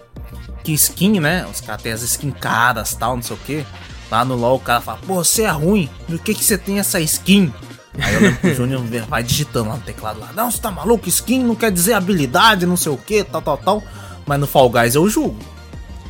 Que 0.62 0.72
skin, 0.74 1.20
né? 1.20 1.46
Os 1.50 1.60
caras 1.62 1.80
têm 1.82 1.92
as 1.92 2.02
skins 2.02 2.34
caras 2.38 2.94
tal, 2.94 3.16
não 3.16 3.22
sei 3.22 3.34
o 3.34 3.38
que. 3.40 3.66
Lá 4.10 4.24
no 4.26 4.34
LoL 4.34 4.56
o 4.56 4.60
cara 4.60 4.80
fala, 4.82 4.98
pô, 5.06 5.14
você 5.24 5.42
é 5.42 5.50
ruim, 5.50 5.88
por 6.06 6.18
que, 6.18 6.34
que 6.34 6.44
você 6.44 6.58
tem 6.58 6.78
essa 6.78 7.00
skin? 7.00 7.50
Aí 7.98 8.14
eu 8.14 8.20
lembro 8.20 8.40
que 8.40 8.46
o 8.48 8.54
Júnior 8.54 8.82
vai 9.08 9.22
digitando 9.22 9.70
lá 9.70 9.76
no 9.76 9.82
teclado 9.82 10.20
lá, 10.20 10.30
não, 10.34 10.50
você 10.50 10.58
tá 10.60 10.70
maluco? 10.70 11.08
Skin 11.08 11.42
não 11.42 11.54
quer 11.54 11.70
dizer 11.72 11.94
habilidade, 11.94 12.66
não 12.66 12.76
sei 12.76 12.92
o 12.92 12.98
que, 12.98 13.24
tal, 13.24 13.40
tal, 13.40 13.56
tal. 13.56 13.82
Mas 14.26 14.38
no 14.38 14.46
Fall 14.46 14.68
Guys 14.68 14.94
eu 14.94 15.08
julgo. 15.08 15.38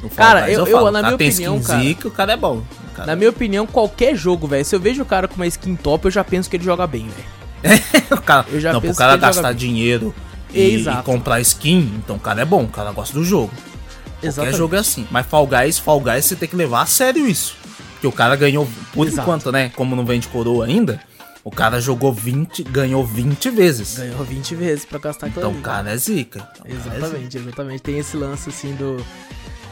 Fall 0.08 0.26
Cara, 0.26 0.50
eu- 0.50 0.66
eu, 0.66 0.78
o 0.78 0.90
na 0.90 1.00
cara 1.02 1.02
minha 1.02 1.14
opinião, 1.14 1.60
cara- 1.60 1.80
zica, 1.82 2.08
o 2.08 2.10
cara 2.10 2.32
é 2.32 2.36
bom. 2.36 2.62
Cara- 2.94 3.06
Na 3.06 3.16
minha 3.16 3.30
opinião, 3.30 3.66
qualquer 3.66 4.14
jogo, 4.16 4.46
velho, 4.46 4.64
se 4.64 4.74
eu 4.74 4.80
vejo 4.80 5.02
o 5.02 5.06
cara 5.06 5.28
com 5.28 5.36
uma 5.36 5.46
skin 5.46 5.76
top, 5.76 6.06
eu 6.06 6.10
já 6.10 6.24
penso 6.24 6.48
que 6.48 6.56
ele 6.56 6.64
joga 6.64 6.86
bem, 6.86 7.08
velho. 7.08 7.80
o 8.10 8.22
cara, 8.22 8.46
Eu 8.50 8.58
já 8.60 8.72
não, 8.72 8.80
pro 8.80 8.88
penso 8.88 8.98
cara 8.98 9.12
que 9.12 9.16
ele 9.24 9.32
joga 9.32 9.42
gastar 9.42 9.52
dinheiro 9.52 10.14
e, 10.52 10.76
e 10.76 11.02
comprar 11.04 11.40
skin, 11.40 11.92
então 12.02 12.16
o 12.16 12.20
cara 12.20 12.40
é 12.42 12.44
bom, 12.44 12.64
o 12.64 12.68
cara 12.68 12.90
gosta 12.92 13.12
do 13.14 13.22
jogo. 13.24 13.50
Qualquer 13.52 14.26
Exatamente. 14.28 14.56
jogo 14.58 14.76
é 14.76 14.78
assim. 14.78 15.06
Mas 15.10 15.26
Fall 15.26 15.46
Guys, 15.46 15.78
Fall 15.78 16.00
Guys 16.00 16.24
você 16.26 16.36
tem 16.36 16.48
que 16.48 16.56
levar 16.56 16.82
a 16.82 16.86
sério 16.86 17.26
isso. 17.26 17.56
Porque 17.94 18.06
o 18.06 18.12
cara 18.12 18.34
ganhou, 18.36 18.66
por 18.92 19.06
Exato. 19.06 19.22
enquanto, 19.22 19.52
né? 19.52 19.70
Como 19.76 19.94
não 19.96 20.04
vende 20.04 20.28
coroa 20.28 20.66
ainda, 20.66 21.00
o 21.44 21.50
cara 21.50 21.80
jogou 21.80 22.12
20, 22.12 22.62
ganhou 22.64 23.04
20 23.04 23.48
vezes. 23.50 23.96
Ganhou 23.98 24.22
20 24.24 24.54
vezes 24.54 24.84
pra 24.84 24.98
gastar 24.98 25.28
Então 25.28 25.52
o 25.52 25.60
cara 25.62 25.90
é 25.90 25.96
zica. 25.96 26.46
Então, 26.60 26.64
o 26.66 26.68
cara 26.68 26.74
é 26.74 26.76
zica. 26.82 26.96
Exatamente, 26.98 27.38
exatamente. 27.38 27.82
Tem 27.82 27.98
esse 27.98 28.16
lance 28.16 28.48
assim 28.50 28.74
do. 28.74 28.96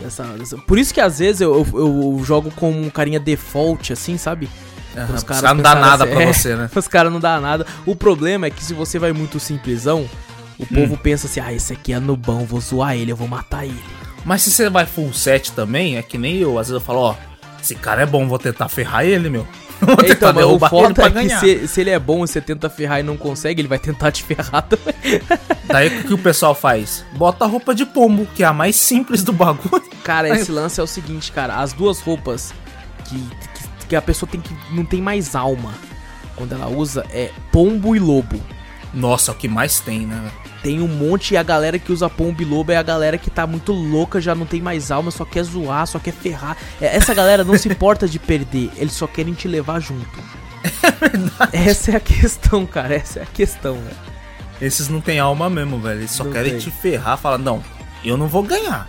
Dessa, 0.00 0.22
dessa- 0.24 0.56
Por 0.58 0.78
isso 0.78 0.94
que 0.94 1.00
às 1.00 1.18
vezes 1.18 1.40
eu, 1.40 1.66
eu, 1.74 2.16
eu 2.18 2.24
jogo 2.24 2.50
com 2.52 2.70
um 2.70 2.88
carinha 2.90 3.18
default, 3.18 3.92
assim, 3.92 4.16
sabe? 4.16 4.48
Aham, 4.96 5.14
Os 5.14 5.22
caras 5.24 5.42
não 5.54 5.62
dá 5.62 5.74
nada 5.74 6.04
assim, 6.04 6.12
pra 6.14 6.22
é. 6.24 6.32
você, 6.32 6.56
né? 6.56 6.70
Os 6.74 6.88
caras 6.88 7.12
não 7.12 7.20
dá 7.20 7.40
nada. 7.40 7.66
O 7.84 7.94
problema 7.96 8.46
é 8.46 8.50
que 8.50 8.64
se 8.64 8.74
você 8.74 8.98
vai 8.98 9.12
muito 9.12 9.38
simplesão, 9.40 10.08
o 10.58 10.66
povo 10.66 10.94
Hum. 10.94 10.98
pensa 11.02 11.26
assim: 11.26 11.40
ah, 11.40 11.52
esse 11.52 11.72
aqui 11.72 11.92
é 11.92 11.98
nubão, 12.00 12.44
vou 12.44 12.60
zoar 12.60 12.96
ele, 12.96 13.12
eu 13.12 13.16
vou 13.16 13.28
matar 13.28 13.64
ele. 13.64 13.78
Mas 14.24 14.42
se 14.42 14.50
você 14.50 14.68
vai 14.68 14.86
full 14.86 15.12
set 15.12 15.52
também, 15.52 15.96
é 15.96 16.02
que 16.02 16.18
nem 16.18 16.36
eu. 16.36 16.58
Às 16.58 16.68
vezes 16.68 16.80
eu 16.80 16.84
falo, 16.84 16.98
ó, 17.00 17.14
esse 17.60 17.74
cara 17.74 18.02
é 18.02 18.06
bom, 18.06 18.26
vou 18.28 18.38
tentar 18.38 18.68
ferrar 18.68 19.04
ele, 19.04 19.28
meu. 19.28 19.46
Vou 19.80 19.94
Então, 20.04 20.32
mas 20.32 20.44
o 20.44 20.58
foda 20.58 21.02
é 21.02 21.08
que 21.08 21.14
ganhar. 21.14 21.38
se, 21.38 21.68
se 21.68 21.80
ele 21.80 21.90
é 21.90 21.98
bom 22.00 22.24
e 22.24 22.28
você 22.28 22.40
tenta 22.40 22.68
ferrar 22.68 22.98
e 22.98 23.04
não 23.04 23.16
consegue, 23.16 23.60
ele 23.60 23.68
vai 23.68 23.78
tentar 23.78 24.10
te 24.10 24.24
ferrar 24.24 24.62
também. 24.62 24.94
Daí 25.66 26.00
o 26.00 26.04
que 26.04 26.14
o 26.14 26.18
pessoal 26.18 26.52
faz? 26.52 27.04
Bota 27.12 27.44
a 27.44 27.46
roupa 27.48 27.72
de 27.72 27.86
pombo, 27.86 28.26
que 28.34 28.42
é 28.42 28.46
a 28.46 28.52
mais 28.52 28.74
simples 28.74 29.22
do 29.22 29.32
bagulho. 29.32 29.88
Cara, 30.02 30.28
esse 30.36 30.50
lance 30.50 30.80
é 30.80 30.82
o 30.82 30.86
seguinte, 30.86 31.30
cara, 31.30 31.60
as 31.60 31.72
duas 31.72 32.00
roupas 32.00 32.52
que, 33.04 33.16
que, 33.18 33.86
que 33.90 33.94
a 33.94 34.02
pessoa 34.02 34.28
tem 34.28 34.40
que 34.40 34.52
não 34.72 34.84
tem 34.84 35.00
mais 35.00 35.36
alma 35.36 35.72
quando 36.34 36.52
ela 36.52 36.68
usa 36.68 37.06
é 37.12 37.30
pombo 37.52 37.94
e 37.94 38.00
lobo. 38.00 38.40
Nossa, 38.92 39.30
é 39.30 39.34
o 39.34 39.36
que 39.36 39.46
mais 39.46 39.78
tem, 39.78 40.06
né? 40.06 40.30
Tem 40.68 40.82
um 40.82 40.86
monte 40.86 41.32
e 41.32 41.36
a 41.38 41.42
galera 41.42 41.78
que 41.78 41.90
usa 41.90 42.10
pombo 42.10 42.44
lobo 42.44 42.70
é 42.70 42.76
a 42.76 42.82
galera 42.82 43.16
que 43.16 43.30
tá 43.30 43.46
muito 43.46 43.72
louca, 43.72 44.20
já 44.20 44.34
não 44.34 44.44
tem 44.44 44.60
mais 44.60 44.90
alma, 44.90 45.10
só 45.10 45.24
quer 45.24 45.42
zoar, 45.42 45.86
só 45.86 45.98
quer 45.98 46.12
ferrar. 46.12 46.58
É, 46.78 46.94
Essa 46.94 47.14
galera 47.14 47.42
não 47.42 47.56
se 47.56 47.70
importa 47.70 48.06
de 48.06 48.18
perder, 48.18 48.70
eles 48.76 48.92
só 48.92 49.06
querem 49.06 49.32
te 49.32 49.48
levar 49.48 49.80
junto. 49.80 50.06
Essa 51.54 51.92
é 51.92 51.96
a 51.96 52.00
questão, 52.00 52.66
cara, 52.66 52.94
essa 52.96 53.20
é 53.20 53.22
a 53.22 53.26
questão, 53.26 53.76
velho. 53.76 53.96
Esses 54.60 54.90
não 54.90 55.00
tem 55.00 55.18
alma 55.18 55.48
mesmo, 55.48 55.78
velho. 55.80 56.00
Eles 56.00 56.10
só 56.10 56.22
Não 56.24 56.32
querem 56.32 56.50
tem. 56.50 56.60
te 56.60 56.70
ferrar. 56.70 57.16
Fala, 57.16 57.38
não, 57.38 57.64
eu 58.04 58.18
não 58.18 58.28
vou 58.28 58.42
ganhar. 58.42 58.86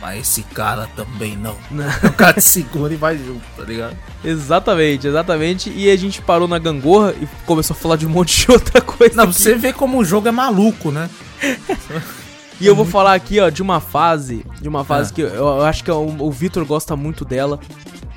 Mas 0.00 0.20
esse 0.20 0.42
cara 0.42 0.88
também 0.94 1.36
não. 1.36 1.56
O 2.04 2.12
cara 2.12 2.34
te 2.34 2.42
segura 2.42 2.92
e 2.92 2.96
vai 2.96 3.18
junto, 3.18 3.42
tá 3.56 3.64
ligado? 3.64 3.96
Exatamente, 4.24 5.08
exatamente. 5.08 5.70
E 5.70 5.90
a 5.90 5.96
gente 5.96 6.22
parou 6.22 6.46
na 6.46 6.58
gangorra 6.58 7.14
e 7.20 7.26
começou 7.44 7.74
a 7.74 7.78
falar 7.78 7.96
de 7.96 8.06
um 8.06 8.10
monte 8.10 8.46
de 8.46 8.50
outra 8.52 8.80
coisa. 8.80 9.16
Não, 9.16 9.24
aqui. 9.24 9.34
você 9.34 9.54
vê 9.54 9.72
como 9.72 9.98
o 9.98 10.04
jogo 10.04 10.28
é 10.28 10.32
maluco, 10.32 10.90
né? 10.90 11.10
E 12.60 12.66
eu 12.66 12.74
vou 12.74 12.84
falar 12.84 13.14
aqui, 13.14 13.38
ó, 13.38 13.48
de 13.50 13.62
uma 13.62 13.78
fase, 13.78 14.44
de 14.60 14.68
uma 14.68 14.84
fase 14.84 15.12
que 15.12 15.20
eu, 15.20 15.28
eu 15.28 15.62
acho 15.62 15.84
que 15.84 15.90
o, 15.92 16.16
o 16.18 16.30
Vitor 16.32 16.64
gosta 16.64 16.96
muito 16.96 17.24
dela, 17.24 17.60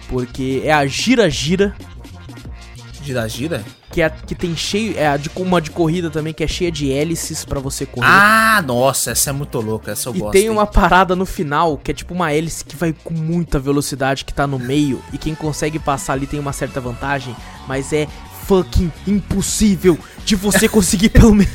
porque 0.10 0.64
é 0.66 0.74
a 0.74 0.84
Gira 0.88 1.30
Gira, 1.30 1.76
Gira 3.02 3.28
gira? 3.28 3.64
que 3.92 4.02
é 4.02 4.10
que 4.10 4.34
tem 4.34 4.56
cheio, 4.56 4.98
é 4.98 5.08
a 5.08 5.18
de 5.18 5.30
uma 5.36 5.62
de 5.62 5.70
corrida 5.70 6.10
também 6.10 6.34
que 6.34 6.44
é 6.44 6.48
cheia 6.48 6.72
de 6.72 6.92
hélices 6.92 7.44
pra 7.44 7.60
você 7.60 7.86
correr. 7.86 8.08
Ah, 8.08 8.64
nossa, 8.66 9.12
essa 9.12 9.30
é 9.30 9.34
muito 9.34 9.60
louca, 9.60 9.92
essa 9.92 10.10
eu 10.10 10.16
e 10.16 10.20
gosto. 10.20 10.32
tem 10.32 10.44
hein? 10.44 10.50
uma 10.50 10.66
parada 10.66 11.16
no 11.16 11.26
final 11.26 11.78
que 11.78 11.92
é 11.92 11.94
tipo 11.94 12.14
uma 12.14 12.32
hélice 12.32 12.64
que 12.64 12.76
vai 12.76 12.94
com 13.04 13.14
muita 13.14 13.60
velocidade 13.60 14.24
que 14.24 14.34
tá 14.34 14.48
no 14.48 14.58
meio 14.58 15.02
e 15.12 15.18
quem 15.18 15.36
consegue 15.36 15.78
passar 15.78 16.14
ali 16.14 16.26
tem 16.26 16.40
uma 16.40 16.54
certa 16.54 16.80
vantagem, 16.80 17.36
mas 17.68 17.92
é 17.92 18.08
fucking 18.46 18.92
impossível 19.06 20.00
de 20.26 20.36
você 20.36 20.68
conseguir 20.70 21.10
pelo 21.10 21.36
menos. 21.36 21.54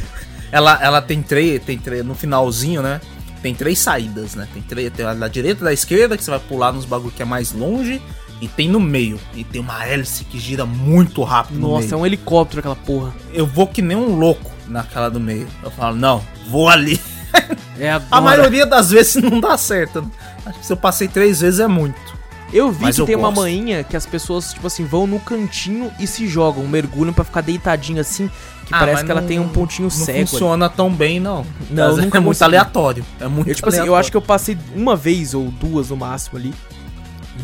Ela, 0.53 0.78
ela 0.82 1.03
tem 1.03 1.22
três, 1.22 1.62
tem 1.64 1.78
três, 1.78 2.05
no 2.05 2.14
finalzinho, 2.14 2.82
né? 2.82 3.01
Tem 3.42 3.55
três 3.55 3.78
saídas, 3.78 4.34
né? 4.34 4.47
Tem 4.53 4.62
três, 4.62 4.92
tem 4.92 5.05
a 5.05 5.14
da 5.14 5.28
direita 5.28 5.61
e 5.61 5.64
da 5.64 5.72
esquerda, 5.72 6.16
que 6.16 6.24
você 6.24 6.30
vai 6.30 6.40
pular 6.40 6.72
nos 6.72 6.84
bagulho 6.84 7.12
que 7.12 7.22
é 7.22 7.24
mais 7.24 7.53
longe, 7.53 8.01
e 8.41 8.49
tem 8.49 8.68
no 8.68 8.78
meio. 8.80 9.18
E 9.34 9.43
tem 9.45 9.61
uma 9.61 9.84
hélice 9.87 10.24
que 10.24 10.39
gira 10.39 10.64
muito 10.66 11.22
rápido 11.22 11.59
no 11.59 11.68
Nossa, 11.70 11.87
é 11.87 11.91
meio. 11.91 11.99
um 12.01 12.07
helicóptero 12.07 12.61
aquela 12.61 12.76
porra. 12.76 13.12
Eu 13.32 13.47
vou 13.47 13.66
que 13.66 13.80
nem 13.82 13.97
um 13.97 14.14
louco 14.16 14.51
naquela 14.68 15.09
do 15.09 15.20
meio. 15.20 15.47
Eu 15.62 15.70
falo, 15.70 15.97
não, 15.97 16.22
vou 16.49 16.68
ali. 16.68 17.01
É 17.78 17.91
agora. 17.91 18.09
A 18.11 18.20
maioria 18.22 18.64
das 18.64 18.91
vezes 18.91 19.22
não 19.22 19.39
dá 19.39 19.59
certo. 19.59 20.11
Acho 20.47 20.59
que 20.61 20.64
se 20.66 20.72
eu 20.72 20.76
passei 20.78 21.07
três 21.07 21.41
vezes 21.43 21.61
é 21.61 21.66
muito. 21.66 22.16
Eu 22.51 22.72
vi 22.72 22.84
Mas 22.84 22.95
que 22.97 23.03
eu 23.03 23.07
tem 23.07 23.14
uma 23.14 23.28
gosto. 23.28 23.41
manhinha 23.43 23.84
que 23.84 23.95
as 23.95 24.07
pessoas, 24.07 24.55
tipo 24.55 24.66
assim, 24.66 24.87
vão 24.87 25.07
no 25.07 25.20
cantinho 25.20 25.91
e 26.01 26.07
se 26.07 26.26
jogam, 26.26 26.66
mergulham 26.66 27.12
pra 27.12 27.24
ficar 27.24 27.43
deitadinho 27.43 28.01
assim, 28.01 28.28
que 28.64 28.72
Ah, 28.72 28.78
parece 28.78 29.05
que 29.05 29.11
ela 29.11 29.20
não- 29.20 29.28
tem 29.28 29.39
um 29.39 29.49
pontinho 29.49 29.89
Não 29.89 29.91
cego. 29.91 30.18
ali. 30.20 30.26
funciona 30.26 30.68
tão 30.70 30.91
bem, 30.91 31.20
não. 31.20 31.45
Não, 31.68 31.89
vezes 31.89 32.05
nunca 32.05 32.16
é 32.16 32.20
muito 32.20 32.39
consegui. 32.39 32.45
aleatório. 32.45 33.05
É 33.20 33.28
muito 33.28 33.49
Eu, 33.51 33.55
tipo 33.55 33.68
assim, 33.68 33.76
eu 33.78 33.82
aleatório. 33.82 34.01
acho 34.01 34.11
que 34.12 34.16
eu 34.16 34.22
passei 34.22 34.57
uma 34.74 34.97
vez 34.97 35.34
ou 35.34 35.51
duas 35.51 35.91
no 35.91 35.97
máximo 35.99 36.39
ali. 36.39 36.55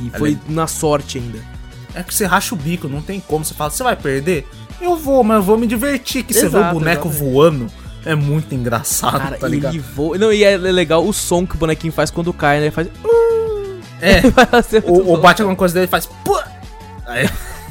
E 0.01 0.11
foi 0.19 0.31
Ali. 0.31 0.41
na 0.49 0.67
sorte 0.67 1.19
ainda. 1.19 1.39
É 1.95 2.03
que 2.03 2.15
você 2.15 2.25
racha 2.25 2.55
o 2.55 2.59
bico, 2.59 2.89
não 2.89 3.03
tem 3.03 3.21
como. 3.21 3.45
Você 3.45 3.53
fala, 3.55 3.71
você 3.71 3.83
vai 3.83 3.97
perder? 3.97 4.49
Eu 4.81 4.97
vou, 4.97 5.23
mas 5.23 5.37
eu 5.37 5.43
vou 5.43 5.59
me 5.59 5.67
divertir. 5.67 6.25
Que 6.25 6.33
você 6.33 6.49
vê 6.49 6.57
o 6.57 6.61
Exato, 6.61 6.75
boneco 6.75 7.09
exatamente. 7.09 7.33
voando. 7.35 7.67
É 8.05 8.15
muito 8.17 8.53
engraçado, 8.55 9.19
Cara, 9.21 9.37
tá 9.37 9.47
ligado? 9.47 9.75
ele 9.75 9.85
voa. 9.95 10.19
Não, 10.19 10.33
e 10.33 10.43
é 10.43 10.57
legal 10.57 11.07
o 11.07 11.13
som 11.13 11.47
que 11.47 11.55
o 11.55 11.59
bonequinho 11.59 11.93
faz 11.93 12.11
quando 12.11 12.33
cai, 12.33 12.59
né? 12.59 12.65
Ele 12.65 12.71
faz. 12.73 12.89
É, 14.01 14.23
ser 14.63 14.83
muito 14.83 15.09
ou, 15.09 15.21
bate 15.21 15.41
alguma 15.43 15.57
coisa 15.57 15.75
dele 15.75 15.87
e 15.87 15.89
faz. 15.89 16.09
Aí- 17.07 17.29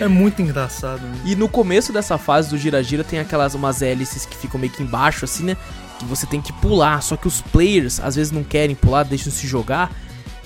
é 0.00 0.08
muito 0.08 0.40
engraçado. 0.40 1.00
né? 1.02 1.18
E 1.24 1.36
no 1.36 1.48
começo 1.48 1.92
dessa 1.92 2.16
fase 2.16 2.48
do 2.50 2.56
gira-gira 2.56 3.04
tem 3.04 3.18
aquelas 3.18 3.54
umas 3.54 3.82
hélices 3.82 4.24
que 4.24 4.36
ficam 4.36 4.58
meio 4.58 4.72
que 4.72 4.82
embaixo, 4.82 5.24
assim, 5.24 5.44
né? 5.44 5.56
Que 5.98 6.04
você 6.04 6.26
tem 6.26 6.40
que 6.40 6.52
pular. 6.54 7.02
Só 7.02 7.16
que 7.16 7.28
os 7.28 7.40
players 7.40 8.00
às 8.00 8.16
vezes 8.16 8.32
não 8.32 8.42
querem 8.42 8.74
pular, 8.74 9.04
deixam 9.04 9.32
se 9.32 9.46
jogar. 9.46 9.90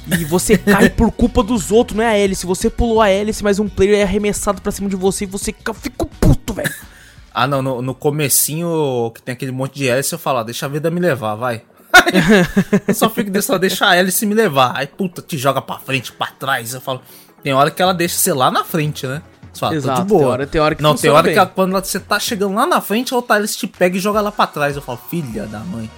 E 0.09 0.25
você 0.25 0.57
cai 0.59 0.89
por 0.91 1.11
culpa 1.11 1.43
dos 1.43 1.71
outros, 1.73 1.97
não 1.97 2.05
é 2.05 2.09
a 2.09 2.19
hélice. 2.19 2.47
Você 2.47 2.69
pulou 2.71 3.01
a 3.01 3.09
hélice, 3.09 3.43
mas 3.43 3.59
um 3.59 3.69
player 3.69 3.99
é 3.99 4.03
arremessado 4.03 4.61
pra 4.63 4.71
cima 4.73 4.89
de 4.89 4.97
você 4.97 5.25
e 5.25 5.27
você 5.27 5.53
fica, 5.53 5.73
puto, 6.21 6.55
velho. 6.55 6.73
Ah, 7.35 7.47
não, 7.47 7.61
no, 7.61 7.83
no 7.83 7.95
comecinho, 7.95 9.11
que 9.15 9.21
tem 9.23 9.33
aquele 9.35 9.53
monte 9.53 9.75
de 9.75 9.89
hélice, 9.89 10.13
eu 10.13 10.19
falo, 10.19 10.39
ó, 10.39 10.43
deixa 10.43 10.67
a 10.67 10.69
vida 10.69 10.91
me 10.91 11.01
levar, 11.01 11.35
vai. 11.35 11.63
eu 12.89 12.95
só 12.95 13.09
fico 13.11 13.31
deixando, 13.31 13.59
deixa 13.59 13.87
a 13.89 13.95
hélice 13.97 14.25
me 14.27 14.35
levar. 14.35 14.73
Aí, 14.77 14.87
puta, 14.87 15.21
te 15.23 15.37
joga 15.37 15.61
pra 15.61 15.79
frente, 15.79 16.13
pra 16.13 16.29
trás. 16.29 16.73
Eu 16.75 16.81
falo, 16.81 17.01
tem 17.43 17.53
hora 17.53 17.71
que 17.71 17.81
ela 17.83 17.93
deixa 17.95 18.17
você 18.17 18.33
lá 18.33 18.51
na 18.51 18.65
frente, 18.65 19.07
né? 19.07 19.23
Você 19.53 19.61
fala, 19.61 19.75
Exato, 19.75 20.05
boa. 20.05 20.19
tem 20.21 20.29
hora- 20.29 20.47
tem 20.47 20.61
hora 20.61 20.75
que 20.75 20.83
Não, 20.83 20.95
tem 20.95 21.11
hora 21.11 21.23
bem. 21.25 21.33
que 21.33 21.39
ela- 21.39 21.49
quando 21.49 21.73
você 21.73 21.99
tá 22.01 22.19
chegando 22.21 22.55
lá 22.55 22.67
na 22.67 22.81
frente, 22.81 23.13
a 23.13 23.17
outra 23.17 23.37
hélice 23.37 23.57
te 23.59 23.67
pega 23.67 23.97
e 23.97 24.01
joga 24.01 24.21
lá 24.21 24.31
pra 24.31 24.47
trás. 24.47 24.77
Eu 24.77 24.83
falo, 24.83 24.99
filha 25.11 25.47
da 25.47 25.61
mãe. 25.61 25.91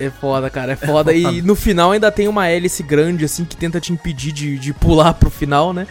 É 0.00 0.10
foda, 0.10 0.50
cara, 0.50 0.72
é 0.72 0.76
foda. 0.76 1.12
E 1.12 1.40
no 1.42 1.54
final 1.54 1.92
ainda 1.92 2.10
tem 2.10 2.26
uma 2.28 2.48
hélice 2.48 2.82
grande, 2.82 3.24
assim, 3.24 3.44
que 3.44 3.56
tenta 3.56 3.80
te 3.80 3.92
impedir 3.92 4.32
de, 4.32 4.58
de 4.58 4.72
pular 4.72 5.14
pro 5.14 5.30
final, 5.30 5.72
né? 5.72 5.86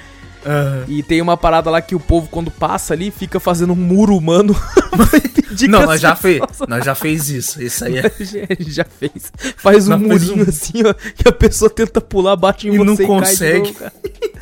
E 0.89 1.01
tem 1.01 1.21
uma 1.21 1.37
parada 1.37 1.69
lá 1.69 1.81
que 1.81 1.95
o 1.95 1.99
povo, 2.01 2.27
quando 2.29 2.51
passa 2.51 2.93
ali, 2.93 3.09
fica 3.11 3.39
fazendo 3.39 3.71
um 3.71 3.77
muro 3.77 4.17
humano 4.17 4.53
Não, 5.69 5.85
nós 5.85 6.01
já, 6.01 6.15
fez, 6.15 6.41
nós 6.67 6.83
já 6.83 6.93
fez 6.95 7.29
isso. 7.29 7.61
Isso 7.61 7.85
aí 7.85 7.97
é. 7.99 8.03
já, 8.59 8.83
fez. 8.83 9.31
Faz 9.55 9.87
um 9.87 9.91
Nós 9.97 10.01
murinho 10.01 10.45
um- 10.45 10.49
assim, 10.49 10.83
ó, 10.85 10.93
que 10.93 11.27
a 11.29 11.31
pessoa 11.31 11.69
tenta 11.69 12.01
pular, 12.01 12.35
bate 12.35 12.67
em 12.67 12.73
E 12.73 12.77
você 12.77 12.83
não 12.83 12.93
e 12.93 12.97
cai 12.97 13.05
consegue. 13.05 13.59
novo, 13.67 13.73
cara. 13.75 13.93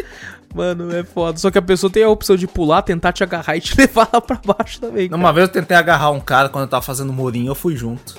Mano, 0.56 0.94
é 0.96 1.04
foda. 1.04 1.38
Só 1.38 1.50
que 1.52 1.58
a 1.58 1.62
pessoa 1.62 1.90
tem 1.92 2.04
a 2.04 2.10
opção 2.10 2.36
de 2.36 2.46
pular, 2.48 2.82
tentar 2.82 3.14
te 3.14 3.24
agarrar 3.24 3.56
e 3.56 3.62
te 3.62 3.78
levar 3.78 4.10
lá 4.12 4.20
pra 4.20 4.40
baixo 4.44 4.82
também, 4.82 5.08
cara. 5.08 5.18
Uma 5.22 5.32
vez 5.32 5.48
eu 5.48 5.54
tentei 5.54 5.78
agarrar 5.78 6.12
um 6.12 6.20
cara 6.20 6.50
quando 6.50 6.64
eu 6.64 6.70
tava 6.70 6.82
fazendo 6.82 7.14
murinho, 7.14 7.52
eu 7.52 7.56
fui 7.56 7.76
junto. 7.76 8.18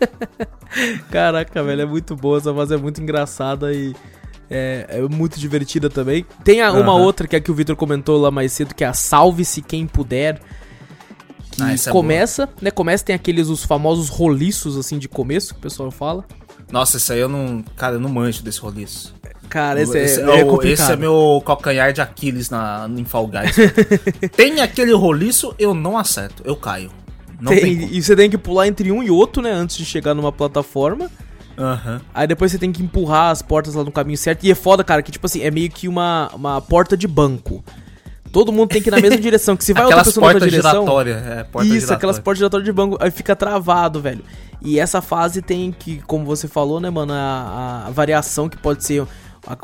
Caraca, 1.10 1.62
velho, 1.62 1.82
é 1.82 1.86
muito 1.86 2.14
boa. 2.16 2.38
Essa 2.38 2.54
fase 2.54 2.74
é 2.74 2.76
muito 2.76 3.00
engraçada 3.02 3.72
e 3.72 3.94
é, 4.50 4.86
é 4.88 5.00
muito 5.02 5.38
divertida 5.38 5.88
também. 5.90 6.24
Tem 6.44 6.60
a- 6.62 6.72
uma 6.72 6.92
Aham. 6.92 7.02
outra 7.02 7.26
que 7.26 7.36
é 7.36 7.40
que 7.40 7.50
o 7.50 7.54
Victor 7.54 7.76
comentou 7.76 8.20
lá 8.20 8.30
mais 8.30 8.52
cedo, 8.52 8.74
que 8.74 8.84
é 8.84 8.86
a 8.86 8.92
Salve-se 8.94 9.62
Quem 9.62 9.86
Puder. 9.86 10.40
Que 11.52 11.62
Ah, 11.62 11.74
é 11.74 11.90
começa, 11.90 12.48
né? 12.62 12.70
Começa, 12.70 13.04
tem 13.04 13.14
aqueles 13.14 13.48
os 13.48 13.64
famosos 13.64 14.08
roliços, 14.08 14.76
assim, 14.76 14.98
de 14.98 15.08
começo, 15.08 15.52
que 15.54 15.58
o 15.58 15.62
pessoal 15.62 15.90
fala. 15.90 16.24
Nossa, 16.70 16.96
isso 16.98 17.12
aí 17.12 17.18
eu 17.18 17.28
não. 17.28 17.64
Cara, 17.76 17.96
eu 17.96 18.00
não 18.00 18.08
manjo 18.08 18.42
desse 18.44 18.60
roliço. 18.60 19.12
Cara, 19.48 19.82
esse, 19.82 19.98
esse, 19.98 20.20
é, 20.20 20.24
é 20.24 20.40
é 20.40 20.44
o- 20.44 20.62
esse 20.62 20.92
é 20.92 20.94
meu 20.96 21.42
calcanhar 21.44 21.92
de 21.92 22.00
Aquiles 22.00 22.50
na, 22.50 22.88
em 22.96 23.04
Fall 23.04 23.26
Guys. 23.26 23.56
tem 24.36 24.60
aquele 24.60 24.92
roliço, 24.92 25.52
eu 25.58 25.74
não 25.74 25.98
acerto, 25.98 26.40
eu 26.46 26.54
caio. 26.54 26.92
Não 27.40 27.52
tem, 27.52 27.60
Tem- 27.78 27.88
e 27.92 28.02
você 28.02 28.14
tem 28.14 28.28
que 28.30 28.38
pular 28.38 28.66
entre 28.68 28.90
um 28.92 29.02
e 29.02 29.10
outro, 29.10 29.42
né? 29.42 29.50
Antes 29.52 29.76
de 29.76 29.84
chegar 29.84 30.14
numa 30.14 30.30
plataforma. 30.32 31.10
Aham. 31.58 32.00
Aí 32.14 32.26
depois 32.26 32.50
você 32.52 32.58
tem 32.58 32.72
que 32.72 32.82
empurrar 32.82 33.30
as 33.30 33.42
portas 33.42 33.74
lá 33.74 33.84
no 33.84 33.92
caminho 33.92 34.16
certo. 34.16 34.44
E 34.44 34.50
é 34.50 34.54
foda, 34.54 34.82
cara, 34.84 35.02
que 35.02 35.10
tipo 35.12 35.26
assim, 35.26 35.42
é 35.42 35.50
meio 35.50 35.70
que 35.70 35.88
uma, 35.88 36.30
uma 36.34 36.60
porta 36.60 36.96
de 36.96 37.06
banco. 37.06 37.62
Todo 38.32 38.52
mundo 38.52 38.68
tem 38.68 38.80
que 38.80 38.88
ir 38.88 38.92
na 38.92 39.00
mesma 39.00 39.18
direção. 39.20 39.56
Que 39.56 39.64
se 39.64 39.72
vai 39.72 39.82
outra 39.82 39.96
Aquelas 39.96 40.08
pessoa 40.14 40.22
na 40.22 40.26
outra 40.34 40.40
portas 40.40 40.50
direção. 40.62 40.80
giratórias. 40.82 41.26
É, 41.26 41.44
porta 41.44 41.66
Isso, 41.66 41.74
giratória. 41.74 41.96
aquelas 41.96 42.18
portas 42.18 42.38
giratórias 42.38 42.64
de 42.66 42.72
banco, 42.72 42.96
aí 43.00 43.10
fica 43.10 43.34
travado, 43.36 44.00
velho. 44.00 44.22
E 44.62 44.78
essa 44.78 45.02
fase 45.02 45.42
tem 45.42 45.72
que, 45.72 45.98
como 46.06 46.24
você 46.24 46.46
falou, 46.46 46.80
né, 46.80 46.88
mano, 46.90 47.12
a, 47.14 47.84
a 47.86 47.90
variação 47.90 48.48
que 48.48 48.56
pode 48.56 48.84
ser 48.84 49.04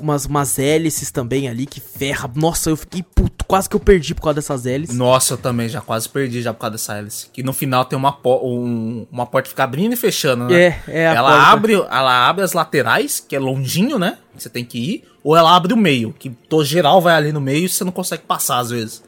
umas, 0.00 0.24
umas 0.26 0.58
hélices 0.58 1.10
também 1.10 1.48
ali 1.48 1.66
que 1.66 1.80
ferra. 1.80 2.30
Nossa, 2.34 2.70
eu 2.70 2.76
fiquei 2.76 3.02
puto, 3.02 3.44
quase 3.46 3.68
que 3.68 3.76
eu 3.76 3.80
perdi 3.80 4.14
por 4.14 4.22
causa 4.22 4.36
dessas 4.36 4.66
hélices. 4.66 4.96
Nossa, 4.96 5.34
eu 5.34 5.38
também 5.38 5.68
já 5.68 5.80
quase 5.80 6.08
perdi 6.08 6.40
já 6.42 6.52
por 6.52 6.60
causa 6.60 6.72
dessa 6.72 6.94
hélice. 6.96 7.28
Que 7.32 7.42
no 7.42 7.52
final 7.52 7.84
tem 7.84 7.98
uma, 7.98 8.16
um- 8.24 9.06
uma 9.10 9.26
porta 9.26 9.44
que 9.44 9.50
fica 9.50 9.64
abrindo 9.64 9.92
e 9.92 9.96
fechando, 9.96 10.46
né? 10.46 10.54
É, 10.60 10.80
é 10.88 11.08
a 11.08 11.14
ela 11.14 11.30
porta. 11.30 11.46
abre, 11.52 11.72
ela 11.74 12.28
abre 12.28 12.44
as 12.44 12.52
laterais, 12.52 13.20
que 13.26 13.36
é 13.36 13.38
longinho, 13.38 13.98
né? 13.98 14.18
Que 14.36 14.42
você 14.42 14.48
tem 14.50 14.64
que 14.64 14.78
ir, 14.78 15.04
ou 15.24 15.36
ela 15.36 15.54
abre 15.54 15.72
o 15.72 15.76
meio, 15.76 16.12
que 16.18 16.30
todo 16.30 16.64
geral 16.64 17.00
vai 17.00 17.14
ali 17.14 17.32
no 17.32 17.40
meio 17.40 17.64
e 17.64 17.68
você 17.68 17.84
não 17.84 17.92
consegue 17.92 18.22
passar 18.24 18.58
às 18.58 18.70
vezes. 18.70 19.02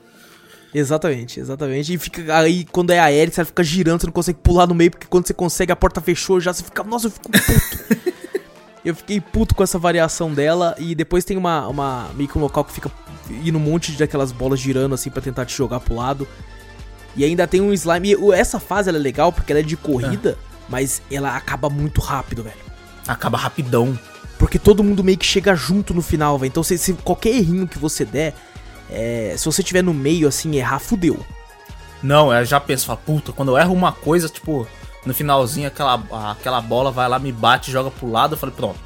Exatamente, 0.75 1.41
exatamente. 1.41 1.95
E 1.95 1.99
fica 1.99 2.37
aí, 2.37 2.65
quando 2.71 2.91
é 2.91 2.99
a 2.99 3.11
hélice, 3.11 3.41
ela 3.41 3.47
fica 3.47 3.65
girando, 3.65 4.01
você 4.01 4.07
não 4.07 4.13
consegue 4.13 4.39
pular 4.43 4.67
no 4.67 4.75
meio, 4.75 4.91
porque 4.91 5.07
quando 5.07 5.27
você 5.27 5.33
consegue, 5.33 5.73
a 5.73 5.77
porta 5.77 6.01
fechou 6.01 6.39
já, 6.41 6.53
você 6.53 6.63
fica. 6.63 6.85
Nossa, 6.85 7.07
eu 7.07 7.11
fico 7.11 7.31
puto. 7.31 7.39
eu 8.85 8.95
fiquei 8.95 9.21
puto 9.21 9.55
com 9.55 9.63
essa 9.63 9.79
variação 9.79 10.33
dela. 10.33 10.75
E 10.79 10.95
depois 10.95 11.25
tem 11.25 11.37
uma, 11.37 11.67
uma 11.69 12.09
meio 12.15 12.29
que 12.29 12.39
um 12.39 12.41
local 12.41 12.65
que 12.65 12.73
fica 12.73 12.91
indo 13.31 13.59
um 13.59 13.61
monte 13.61 13.93
de 13.93 13.99
daquelas 13.99 14.33
bolas 14.33 14.61
girando 14.61 14.95
assim 14.95 15.11
pra 15.11 15.23
tentar 15.23 15.45
te 15.45 15.57
jogar 15.57 15.81
pro 15.81 15.95
lado. 15.95 16.27
E 17.17 17.25
ainda 17.25 17.47
tem 17.47 17.61
um 17.61 17.73
slime. 17.73 18.15
E 18.15 18.33
essa 18.33 18.61
fase 18.61 18.89
ela 18.89 18.99
é 18.99 19.01
legal 19.01 19.33
porque 19.33 19.53
ela 19.53 19.61
é 19.61 19.65
de 19.65 19.77
corrida, 19.77 20.39
mas 20.69 21.03
ela 21.11 21.37
acaba 21.37 21.69
muito 21.69 22.01
rápido, 22.01 22.43
velho. 22.43 22.57
Acaba 23.07 23.37
rapidão. 23.37 23.99
Porque 24.39 24.59
todo 24.59 24.85
mundo 24.85 25.03
meio 25.03 25.19
que 25.19 25.27
chega 25.27 25.55
junto 25.55 25.93
no 25.93 26.01
final, 26.01 26.39
velho. 26.39 26.49
Então, 26.49 26.63
se, 26.63 26.79
se 26.79 26.93
qualquer 26.93 27.31
errinho 27.31 27.67
que 27.67 27.79
você 27.79 28.05
der, 28.05 28.35
é, 28.89 29.35
se 29.37 29.45
você 29.45 29.63
tiver 29.63 29.83
no 29.83 29.93
meio 29.93 30.29
assim, 30.29 30.57
errar, 30.57 30.79
fudeu. 30.79 31.19
Não, 32.01 32.33
eu 32.33 32.45
já 32.45 32.61
penso, 32.61 32.87
falo, 32.87 33.01
puta, 33.05 33.33
quando 33.33 33.51
eu 33.51 33.59
erro 33.59 33.75
uma 33.75 33.91
coisa, 33.91 34.29
tipo, 34.29 34.67
no 35.09 35.15
finalzinho 35.15 35.67
aquela, 35.67 36.03
aquela 36.31 36.61
bola 36.61 36.91
vai 36.91 37.09
lá, 37.09 37.19
me 37.19 37.33
bate, 37.33 37.73
joga 37.73 37.91
pro 37.91 38.11
lado, 38.11 38.35
eu 38.35 38.39
falei, 38.39 38.55
pronto. 38.55 38.79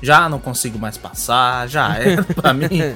Já 0.00 0.28
não 0.28 0.38
consigo 0.38 0.78
mais 0.78 0.96
passar, 0.96 1.68
já 1.68 1.92
era 1.98 2.22
pra 2.22 2.54
mim. 2.54 2.94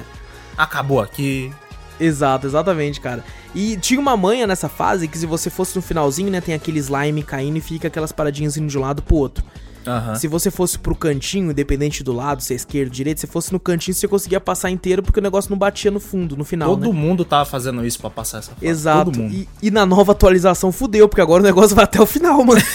Acabou 0.57 1.01
aqui. 1.01 1.53
Exato, 1.99 2.47
exatamente, 2.47 3.01
cara. 3.01 3.23
E 3.53 3.77
tinha 3.77 3.99
uma 3.99 4.15
manha 4.15 4.47
nessa 4.47 4.69
fase 4.69 5.07
que 5.07 5.17
se 5.17 5.25
você 5.25 5.49
fosse 5.49 5.75
no 5.75 5.81
finalzinho, 5.81 6.31
né, 6.31 6.39
tem 6.39 6.55
aquele 6.55 6.79
slime 6.79 7.23
caindo 7.23 7.57
e 7.57 7.61
fica 7.61 7.89
aquelas 7.89 8.11
paradinhas 8.11 8.55
indo 8.55 8.67
de 8.67 8.77
um 8.77 8.81
lado 8.81 9.01
pro 9.01 9.15
outro. 9.15 9.43
Aham. 9.85 10.15
Se 10.15 10.27
você 10.27 10.49
fosse 10.49 10.79
pro 10.79 10.95
cantinho, 10.95 11.51
independente 11.51 12.03
do 12.03 12.11
lado, 12.11 12.41
se 12.41 12.53
é 12.53 12.55
esquerdo, 12.55 12.91
direito, 12.91 13.19
se 13.19 13.27
fosse 13.27 13.51
no 13.53 13.59
cantinho, 13.59 13.93
você 13.93 14.07
conseguia 14.07 14.39
passar 14.39 14.69
inteiro 14.69 15.03
porque 15.03 15.19
o 15.19 15.23
negócio 15.23 15.51
não 15.51 15.57
batia 15.57 15.91
no 15.91 15.99
fundo, 15.99 16.35
no 16.35 16.43
final, 16.43 16.69
Todo 16.69 16.91
né? 16.91 16.99
mundo 16.99 17.23
tava 17.23 17.45
fazendo 17.45 17.85
isso 17.85 17.99
pra 17.99 18.09
passar 18.09 18.39
essa 18.39 18.51
fase. 18.51 18.65
Exato. 18.65 19.11
Todo 19.11 19.21
mundo. 19.21 19.33
E, 19.33 19.47
e 19.61 19.71
na 19.71 19.85
nova 19.85 20.13
atualização 20.13 20.71
fudeu, 20.71 21.07
porque 21.07 21.21
agora 21.21 21.41
o 21.41 21.45
negócio 21.45 21.75
vai 21.75 21.85
até 21.85 22.01
o 22.01 22.05
final, 22.05 22.43
mano. 22.43 22.61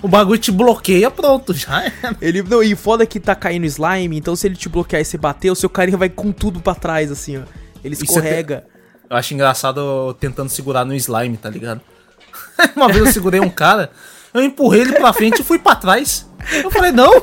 O 0.00 0.06
bagulho 0.06 0.38
te 0.38 0.52
bloqueia, 0.52 1.10
pronto, 1.10 1.52
já 1.52 1.82
era. 1.82 2.16
Ele, 2.20 2.40
não, 2.42 2.62
e 2.62 2.76
foda 2.76 3.04
que 3.04 3.18
tá 3.18 3.34
caindo 3.34 3.66
slime, 3.66 4.16
então 4.16 4.36
se 4.36 4.46
ele 4.46 4.54
te 4.54 4.68
bloquear 4.68 5.02
e 5.02 5.04
você 5.04 5.18
bater, 5.18 5.50
o 5.50 5.56
seu 5.56 5.68
carinha 5.68 5.98
vai 5.98 6.08
com 6.08 6.30
tudo 6.30 6.60
pra 6.60 6.72
trás, 6.74 7.10
assim, 7.10 7.38
ó. 7.38 7.40
Ele 7.82 7.94
escorrega. 7.94 8.64
Eu 9.10 9.16
acho 9.16 9.34
engraçado 9.34 10.14
tentando 10.20 10.50
segurar 10.50 10.84
no 10.84 10.94
slime, 10.94 11.36
tá 11.36 11.50
ligado? 11.50 11.80
Uma 12.76 12.86
vez 12.88 13.06
eu 13.06 13.12
segurei 13.12 13.40
um 13.40 13.50
cara, 13.50 13.90
eu 14.34 14.42
empurrei 14.42 14.82
ele 14.82 14.92
pra 14.94 15.12
frente 15.12 15.40
e 15.40 15.44
fui 15.44 15.58
pra 15.58 15.74
trás. 15.74 16.26
Eu 16.62 16.70
falei, 16.70 16.92
não! 16.92 17.22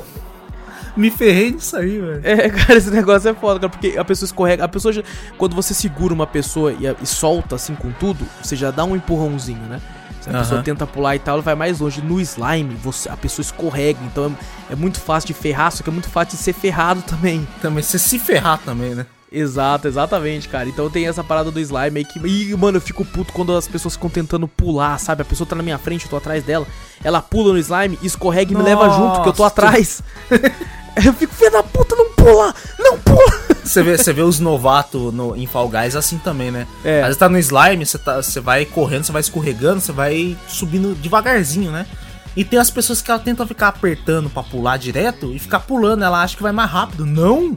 Me 0.96 1.12
ferrei 1.12 1.52
nisso 1.52 1.76
aí, 1.76 2.00
velho. 2.00 2.22
É, 2.24 2.50
cara, 2.50 2.78
esse 2.78 2.90
negócio 2.90 3.30
é 3.30 3.34
foda, 3.34 3.60
cara, 3.60 3.70
porque 3.70 3.98
a 3.98 4.06
pessoa 4.06 4.26
escorrega. 4.28 4.64
A 4.64 4.68
pessoa 4.68 4.94
já, 4.94 5.04
Quando 5.38 5.54
você 5.56 5.74
segura 5.74 6.14
uma 6.14 6.26
pessoa 6.26 6.72
e, 6.72 6.86
e 7.02 7.06
solta 7.06 7.56
assim 7.56 7.76
com 7.76 7.92
tudo, 7.92 8.26
você 8.42 8.56
já 8.56 8.72
dá 8.72 8.86
um 8.86 8.96
empurrãozinho, 8.96 9.64
né? 9.64 9.82
Se 10.22 10.30
a 10.30 10.32
Aham. 10.34 10.42
pessoa 10.42 10.64
tenta 10.64 10.88
pular 10.88 11.16
e 11.16 11.20
tal, 11.20 11.36
ela 11.36 11.42
vai 11.44 11.54
mais 11.54 11.80
longe. 11.80 12.02
No 12.02 12.20
slime, 12.22 12.76
você, 12.76 13.10
a 13.10 13.18
pessoa 13.18 13.44
escorrega, 13.44 14.00
então 14.06 14.36
é, 14.70 14.74
é 14.74 14.76
muito 14.76 15.00
fácil 15.00 15.28
de 15.28 15.34
ferrar, 15.34 15.72
só 15.72 15.84
que 15.84 15.90
é 15.90 15.94
muito 15.94 16.10
fácil 16.10 16.38
de 16.38 16.44
ser 16.44 16.54
ferrado 16.54 17.02
também. 17.02 17.46
Também 17.62 17.84
você 17.84 18.00
se 18.00 18.18
ferrar 18.18 18.60
também, 18.60 18.96
né? 18.96 19.06
Exato, 19.32 19.88
exatamente, 19.88 20.48
cara. 20.48 20.70
Então 20.70 20.90
tem 20.90 21.08
essa 21.08 21.24
parada 21.24 21.52
do 21.52 21.60
slime 21.60 22.00
aí 22.00 22.06
que. 22.06 22.20
E, 22.20 22.56
mano, 22.56 22.78
eu 22.78 22.82
fico 22.82 23.04
puto 23.04 23.34
quando 23.34 23.56
as 23.56 23.68
pessoas 23.68 23.96
ficam 23.96 24.10
tentando 24.10 24.48
pular, 24.48 24.98
sabe? 25.00 25.24
A 25.24 25.26
pessoa 25.26 25.48
tá 25.48 25.56
na 25.56 25.64
minha 25.64 25.78
frente, 25.78 26.06
eu 26.06 26.10
tô 26.10 26.18
atrás 26.18 26.44
dela. 26.44 26.66
Ela 27.04 27.22
pula 27.22 27.54
no 27.54 27.60
slime, 27.60 28.00
escorrega 28.02 28.54
e 28.54 28.56
me 28.56 28.64
leva 28.64 28.90
junto, 28.90 29.22
que 29.24 29.30
eu 29.30 29.34
tô 29.34 29.44
Nossa. 29.44 29.54
atrás. 29.54 30.04
eu 31.04 31.14
fico, 31.14 31.34
filho 31.34 31.52
da 31.52 31.64
puta, 31.64 31.96
não 31.96 32.12
pula! 32.14 32.54
Não 32.80 32.98
pula! 33.00 33.46
Você 33.64 33.82
vê, 33.82 33.98
você 33.98 34.14
vê 34.14 34.22
os 34.22 34.40
novatos 34.40 35.12
no, 35.12 35.36
em 35.36 35.48
Fall 35.48 35.68
Guys 35.68 35.96
assim 35.96 36.20
também, 36.20 36.52
né? 36.52 36.68
É. 36.84 37.00
Às 37.00 37.08
vezes 37.08 37.18
tá 37.18 37.28
no 37.28 37.40
slime, 37.40 37.86
você, 37.86 37.98
tá, 37.98 38.22
você 38.22 38.40
vai 38.40 38.64
correndo, 38.64 39.04
você 39.04 39.12
vai 39.12 39.22
escorregando, 39.22 39.82
você 39.82 39.92
vai 39.92 40.38
subindo 40.48 40.94
devagarzinho, 40.96 41.72
né? 41.72 41.88
E 42.36 42.44
tem 42.44 42.60
as 42.60 42.70
pessoas 42.70 43.02
que 43.02 43.10
ela 43.10 43.20
tentam 43.20 43.48
ficar 43.48 43.70
apertando 43.70 44.30
pra 44.30 44.44
pular 44.44 44.78
direto 44.78 45.34
e 45.34 45.40
ficar 45.40 45.62
pulando, 45.62 46.04
ela 46.04 46.22
acha 46.22 46.38
que 46.38 46.44
vai 46.44 46.52
mais 46.52 46.70
rápido. 46.70 47.06
Não! 47.06 47.56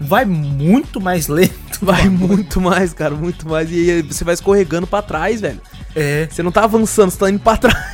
Vai 0.00 0.24
muito 0.24 0.98
mais 0.98 1.28
lento. 1.28 1.52
Vai 1.82 2.08
muito 2.08 2.58
mais, 2.60 2.94
cara, 2.94 3.14
muito 3.14 3.46
mais. 3.46 3.70
E 3.70 3.90
aí 3.90 4.02
você 4.02 4.22
vai 4.22 4.34
escorregando 4.34 4.86
pra 4.86 5.00
trás, 5.00 5.40
velho. 5.40 5.60
É. 5.94 6.28
Você 6.30 6.42
não 6.42 6.52
tá 6.52 6.64
avançando, 6.64 7.10
você 7.10 7.18
tá 7.18 7.30
indo 7.30 7.40
pra 7.40 7.56
trás. 7.56 7.92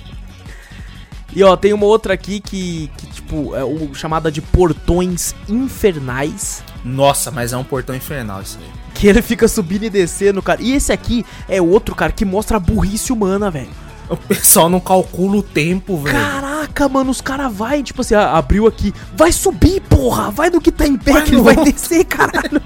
e 1.34 1.42
ó, 1.42 1.56
tem 1.56 1.74
uma 1.74 1.84
outra 1.84 2.14
aqui 2.14 2.40
que, 2.40 2.90
que 2.96 3.06
tipo, 3.08 3.54
é 3.54 3.62
o 3.62 3.94
chamada 3.94 4.32
de 4.32 4.40
portões 4.40 5.34
infernais. 5.46 6.64
Nossa, 6.82 7.30
mas 7.30 7.52
é 7.52 7.56
um 7.56 7.64
portão 7.64 7.94
infernal 7.94 8.40
isso 8.40 8.58
aí. 8.58 8.70
Que 8.94 9.06
ele 9.06 9.20
fica 9.20 9.46
subindo 9.46 9.84
e 9.84 9.90
descendo, 9.90 10.40
cara. 10.40 10.62
E 10.62 10.72
esse 10.72 10.90
aqui 10.90 11.24
é 11.48 11.60
outro, 11.60 11.94
cara, 11.94 12.12
que 12.12 12.24
mostra 12.24 12.56
a 12.56 12.60
burrice 12.60 13.12
humana, 13.12 13.50
velho. 13.50 13.68
O 14.14 14.16
pessoal 14.16 14.68
não 14.68 14.80
calcula 14.80 15.36
o 15.36 15.42
tempo, 15.42 15.96
velho. 15.98 16.18
Caraca, 16.18 16.88
mano, 16.88 17.10
os 17.10 17.20
caras 17.20 17.52
vai, 17.52 17.82
tipo 17.82 18.00
assim, 18.00 18.14
abriu 18.14 18.66
aqui. 18.66 18.92
Vai 19.16 19.30
subir, 19.30 19.80
porra! 19.82 20.30
Vai 20.30 20.50
do 20.50 20.60
que 20.60 20.72
tá 20.72 20.86
em 20.86 20.96
pé 20.96 21.12
Vai 21.12 21.22
que 21.22 21.32
não 21.32 21.44
vai 21.44 21.56
descer, 21.56 22.04
caralho. 22.04 22.60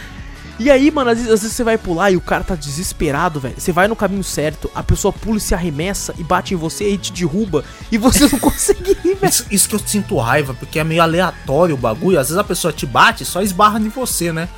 E 0.59 0.69
aí, 0.69 0.91
mano, 0.91 1.09
às 1.09 1.17
vezes, 1.17 1.32
às 1.32 1.41
vezes 1.41 1.55
você 1.55 1.63
vai 1.63 1.77
pular 1.77 2.11
e 2.11 2.17
o 2.17 2.21
cara 2.21 2.43
tá 2.43 2.53
desesperado, 2.53 3.39
velho. 3.39 3.55
Você 3.57 3.71
vai 3.71 3.88
no 3.88 3.95
caminho 3.95 4.25
certo, 4.25 4.69
a 4.75 4.84
pessoa 4.84 5.13
pula 5.13 5.38
e 5.38 5.39
se 5.39 5.55
arremessa 5.55 6.13
e 6.17 6.23
bate 6.23 6.53
em 6.53 6.57
você 6.57 6.89
e 6.89 6.97
te 6.97 7.13
derruba 7.13 7.63
e 7.89 7.97
você 7.97 8.27
não 8.27 8.38
consegue 8.39 8.91
ir, 9.05 9.15
velho. 9.15 9.30
Isso, 9.30 9.45
isso 9.49 9.69
que 9.69 9.75
eu 9.75 9.80
sinto 9.80 10.17
raiva, 10.17 10.53
porque 10.53 10.77
é 10.77 10.84
meio 10.84 11.01
aleatório 11.01 11.75
o 11.75 11.77
bagulho. 11.77 12.19
Às 12.19 12.27
vezes 12.27 12.38
a 12.38 12.43
pessoa 12.43 12.73
te 12.73 12.86
bate 12.86 13.23
e 13.23 13.25
só 13.25 13.41
esbarra 13.41 13.80
em 13.80 13.88
você, 13.88 14.34
né? 14.34 14.49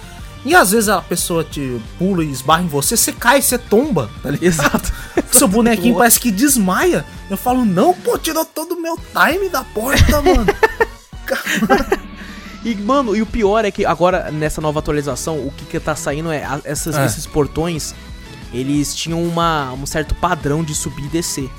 E 0.44 0.56
às 0.56 0.72
vezes 0.72 0.89
a 0.89 1.02
pessoa 1.02 1.44
te 1.44 1.80
pula 2.00 2.24
e 2.24 2.32
esbarra 2.32 2.64
em 2.64 2.68
você, 2.68 2.98
você 2.98 3.12
cai, 3.12 3.42
você 3.42 3.58
tomba, 3.60 4.10
tá 4.24 4.32
ligado? 4.32 4.44
Exato. 4.48 4.92
Seu 5.32 5.48
bonequinho 5.48 5.96
parece 5.98 6.20
que 6.20 6.32
desmaia. 6.32 7.06
Eu 7.30 7.38
falo, 7.38 7.64
não, 7.64 7.94
pô, 7.94 8.18
tirou 8.18 8.44
todo 8.44 8.74
o 8.74 8.82
meu 8.82 8.98
time 8.98 9.50
da 9.50 9.64
porta, 9.64 10.22
mano. 10.22 10.46
E, 12.64 12.76
mano, 12.76 13.16
e 13.16 13.24
o 13.24 13.26
pior 13.26 13.66
é 13.66 13.72
que 13.72 13.84
agora, 13.88 14.30
nessa 14.30 14.62
nova 14.62 14.78
atualização, 14.78 15.38
o 15.39 15.52
que 15.52 15.66
que 15.66 15.80
tá 15.80 15.96
saindo 15.96 16.32
é, 16.32 16.46
essas- 16.64 16.96
É. 16.96 17.06
esses 17.08 17.26
portões, 17.26 17.96
eles 18.54 18.94
tinham 18.94 19.24
uma, 19.24 19.72
um 19.74 19.84
certo 19.88 20.14
padrão 20.14 20.64
de 20.64 20.76
subir 20.76 21.06
e 21.06 21.08
descer. 21.08 21.50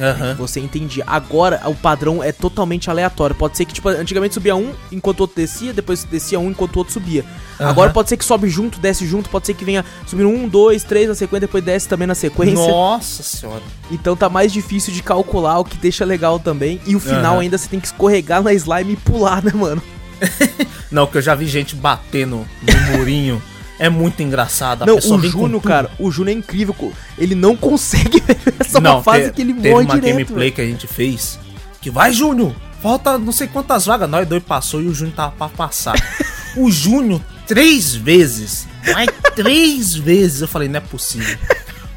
Aham. 0.00 0.34
Você 0.34 0.60
entendia. 0.60 1.04
Agora 1.06 1.60
o 1.66 1.74
padrão 1.74 2.22
é 2.22 2.32
totalmente 2.32 2.90
aleatório. 2.90 3.34
Pode 3.34 3.56
ser 3.56 3.64
que, 3.64 3.74
tipo, 3.74 3.88
antigamente 3.88 4.34
subia 4.34 4.54
um 4.54 4.72
enquanto 4.90 5.20
o 5.20 5.22
outro 5.22 5.36
descia, 5.36 5.72
depois 5.72 6.04
descia 6.04 6.38
um 6.38 6.50
enquanto 6.50 6.76
o 6.76 6.78
outro 6.78 6.92
subia. 6.92 7.24
Aham. 7.60 7.70
Agora 7.70 7.90
pode 7.90 8.08
ser 8.08 8.16
que 8.16 8.24
sobe 8.24 8.48
junto, 8.48 8.80
desce 8.80 9.06
junto, 9.06 9.28
pode 9.28 9.46
ser 9.46 9.54
que 9.54 9.64
venha 9.64 9.84
subindo 10.06 10.28
um, 10.28 10.48
dois, 10.48 10.84
três 10.84 11.08
na 11.08 11.14
sequência, 11.14 11.40
depois 11.40 11.64
desce 11.64 11.88
também 11.88 12.06
na 12.06 12.14
sequência. 12.14 12.54
Nossa 12.54 13.22
senhora. 13.22 13.62
Então 13.90 14.16
tá 14.16 14.28
mais 14.28 14.52
difícil 14.52 14.92
de 14.92 15.02
calcular, 15.02 15.58
o 15.58 15.64
que 15.64 15.76
deixa 15.76 16.04
legal 16.04 16.38
também. 16.38 16.80
E 16.86 16.96
o 16.96 17.00
final 17.00 17.34
Aham. 17.34 17.42
ainda 17.42 17.58
você 17.58 17.68
tem 17.68 17.80
que 17.80 17.86
escorregar 17.86 18.42
na 18.42 18.52
slime 18.54 18.92
e 18.92 18.96
pular, 18.96 19.42
né, 19.42 19.52
mano? 19.54 19.82
Não, 20.90 21.06
que 21.06 21.18
eu 21.18 21.22
já 21.22 21.34
vi 21.34 21.46
gente 21.46 21.74
batendo 21.74 22.46
no 22.62 22.98
murinho. 22.98 23.42
É 23.84 23.88
muito 23.88 24.22
engraçado. 24.22 24.82
A 24.82 24.86
não, 24.86 24.96
o 24.96 25.00
tudo. 25.00 25.60
cara, 25.60 25.90
o 25.98 26.08
Júnior 26.10 26.36
é 26.36 26.38
incrível. 26.38 26.74
Ele 27.18 27.34
não 27.34 27.56
consegue 27.56 28.22
essa 28.60 28.78
uma 28.78 28.90
Não, 28.90 29.02
fase 29.02 29.30
te- 29.30 29.32
que 29.32 29.42
ele 29.42 29.54
teve 29.54 29.70
morre 29.70 29.84
uma 29.84 29.94
direto. 29.94 30.10
gameplay 30.12 30.38
velho. 30.38 30.52
que 30.54 30.60
a 30.60 30.66
gente 30.66 30.86
fez. 30.86 31.38
Que 31.80 31.90
vai, 31.90 32.12
Júnior! 32.12 32.54
Falta 32.80 33.18
não 33.18 33.32
sei 33.32 33.48
quantas 33.48 33.86
vagas. 33.86 34.08
Nós 34.08 34.26
dois 34.28 34.42
passou 34.42 34.80
e 34.80 34.86
o 34.86 34.94
Júnior 34.94 35.16
tava 35.16 35.32
pra 35.32 35.48
passar. 35.48 35.94
o 36.56 36.70
Júnior, 36.70 37.20
três 37.46 37.92
vezes. 37.94 38.68
Mas 38.92 39.08
três 39.34 39.94
vezes. 39.94 40.42
Eu 40.42 40.48
falei, 40.48 40.68
não 40.68 40.76
é 40.78 40.80
possível. 40.80 41.36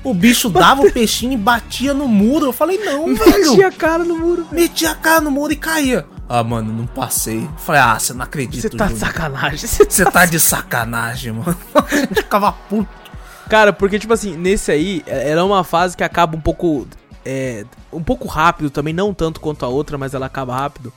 O 0.04 0.14
bicho 0.14 0.50
dava 0.50 0.82
o 0.84 0.92
peixinho 0.92 1.34
e 1.34 1.38
batia 1.38 1.94
no 1.94 2.08
muro. 2.08 2.48
Eu 2.48 2.54
falei, 2.54 2.78
não, 2.78 3.08
velho. 3.16 3.52
Metia 3.52 3.68
a 3.68 3.72
cara 3.72 4.04
no 4.04 4.18
muro, 4.18 4.44
velho. 4.46 4.62
Metia 4.62 4.92
a 4.92 4.96
cara 4.96 5.22
no 5.22 5.30
muro 5.32 5.54
e 5.54 5.56
caía. 5.56 6.06
Ah, 6.28 6.44
mano, 6.44 6.74
não 6.74 6.88
passei. 6.88 7.44
Eu 7.44 7.58
falei, 7.58 7.82
ah, 7.82 8.00
você 8.00 8.14
não 8.14 8.24
acredita, 8.24 8.68
Você 8.68 8.76
tá 8.76 8.88
de 8.88 8.98
sacanagem. 8.98 9.58
Você 9.68 10.06
tá 10.06 10.26
de 10.26 10.40
sacanagem, 10.40 11.34
mano. 11.34 11.56
A 11.76 11.96
gente 11.96 12.16
ficava 12.16 12.52
puto. 12.52 12.90
Cara, 13.48 13.72
porque, 13.72 14.00
tipo 14.00 14.12
assim, 14.14 14.36
nesse 14.36 14.72
aí, 14.72 15.04
é- 15.06 15.30
era 15.30 15.46
uma 15.46 15.64
fase 15.64 15.96
que 15.96 16.04
acaba 16.04 16.36
um 16.36 16.42
pouco. 16.42 16.88
É, 17.24 17.64
um 17.94 18.04
pouco 18.04 18.28
rápido 18.28 18.70
também, 18.72 18.94
não 18.94 19.14
tanto 19.14 19.40
quanto 19.40 19.66
a 19.66 19.68
outra, 19.68 19.98
mas 20.00 20.14
ela 20.16 20.26
acaba 20.26 20.56
rápido. 20.56 20.92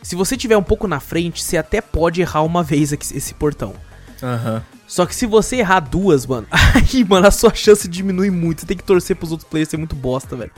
Se 0.00 0.14
você 0.16 0.36
tiver 0.36 0.56
um 0.56 0.62
pouco 0.62 0.86
na 0.88 0.98
frente, 1.00 1.42
você 1.42 1.56
até 1.56 1.80
pode 1.80 2.20
errar 2.20 2.42
uma 2.42 2.62
vez 2.62 2.92
aqui- 2.92 3.16
esse 3.16 3.34
portão. 3.34 3.74
Aham. 4.22 4.62
Só 4.86 5.06
que 5.06 5.14
se 5.14 5.24
você 5.26 5.56
errar 5.56 5.80
duas, 5.80 6.24
mano, 6.26 6.46
aí, 6.52 7.04
mano, 7.04 7.26
a 7.26 7.30
sua 7.32 7.52
chance 7.54 7.88
diminui 7.88 8.30
muito. 8.30 8.60
Você 8.60 8.66
tem 8.66 8.76
que 8.76 8.82
torcer 8.84 9.16
pros 9.16 9.32
outros 9.32 9.48
players 9.48 9.68
ser 9.68 9.76
muito 9.76 9.96
bosta, 9.96 10.36
velho. 10.36 10.52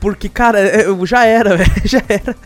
Porque, 0.00 0.28
cara, 0.28 0.60
é- 0.60 0.82
é- 0.82 1.06
já 1.06 1.24
era, 1.24 1.56
velho, 1.56 1.72
já 1.84 2.02
era. 2.08 2.36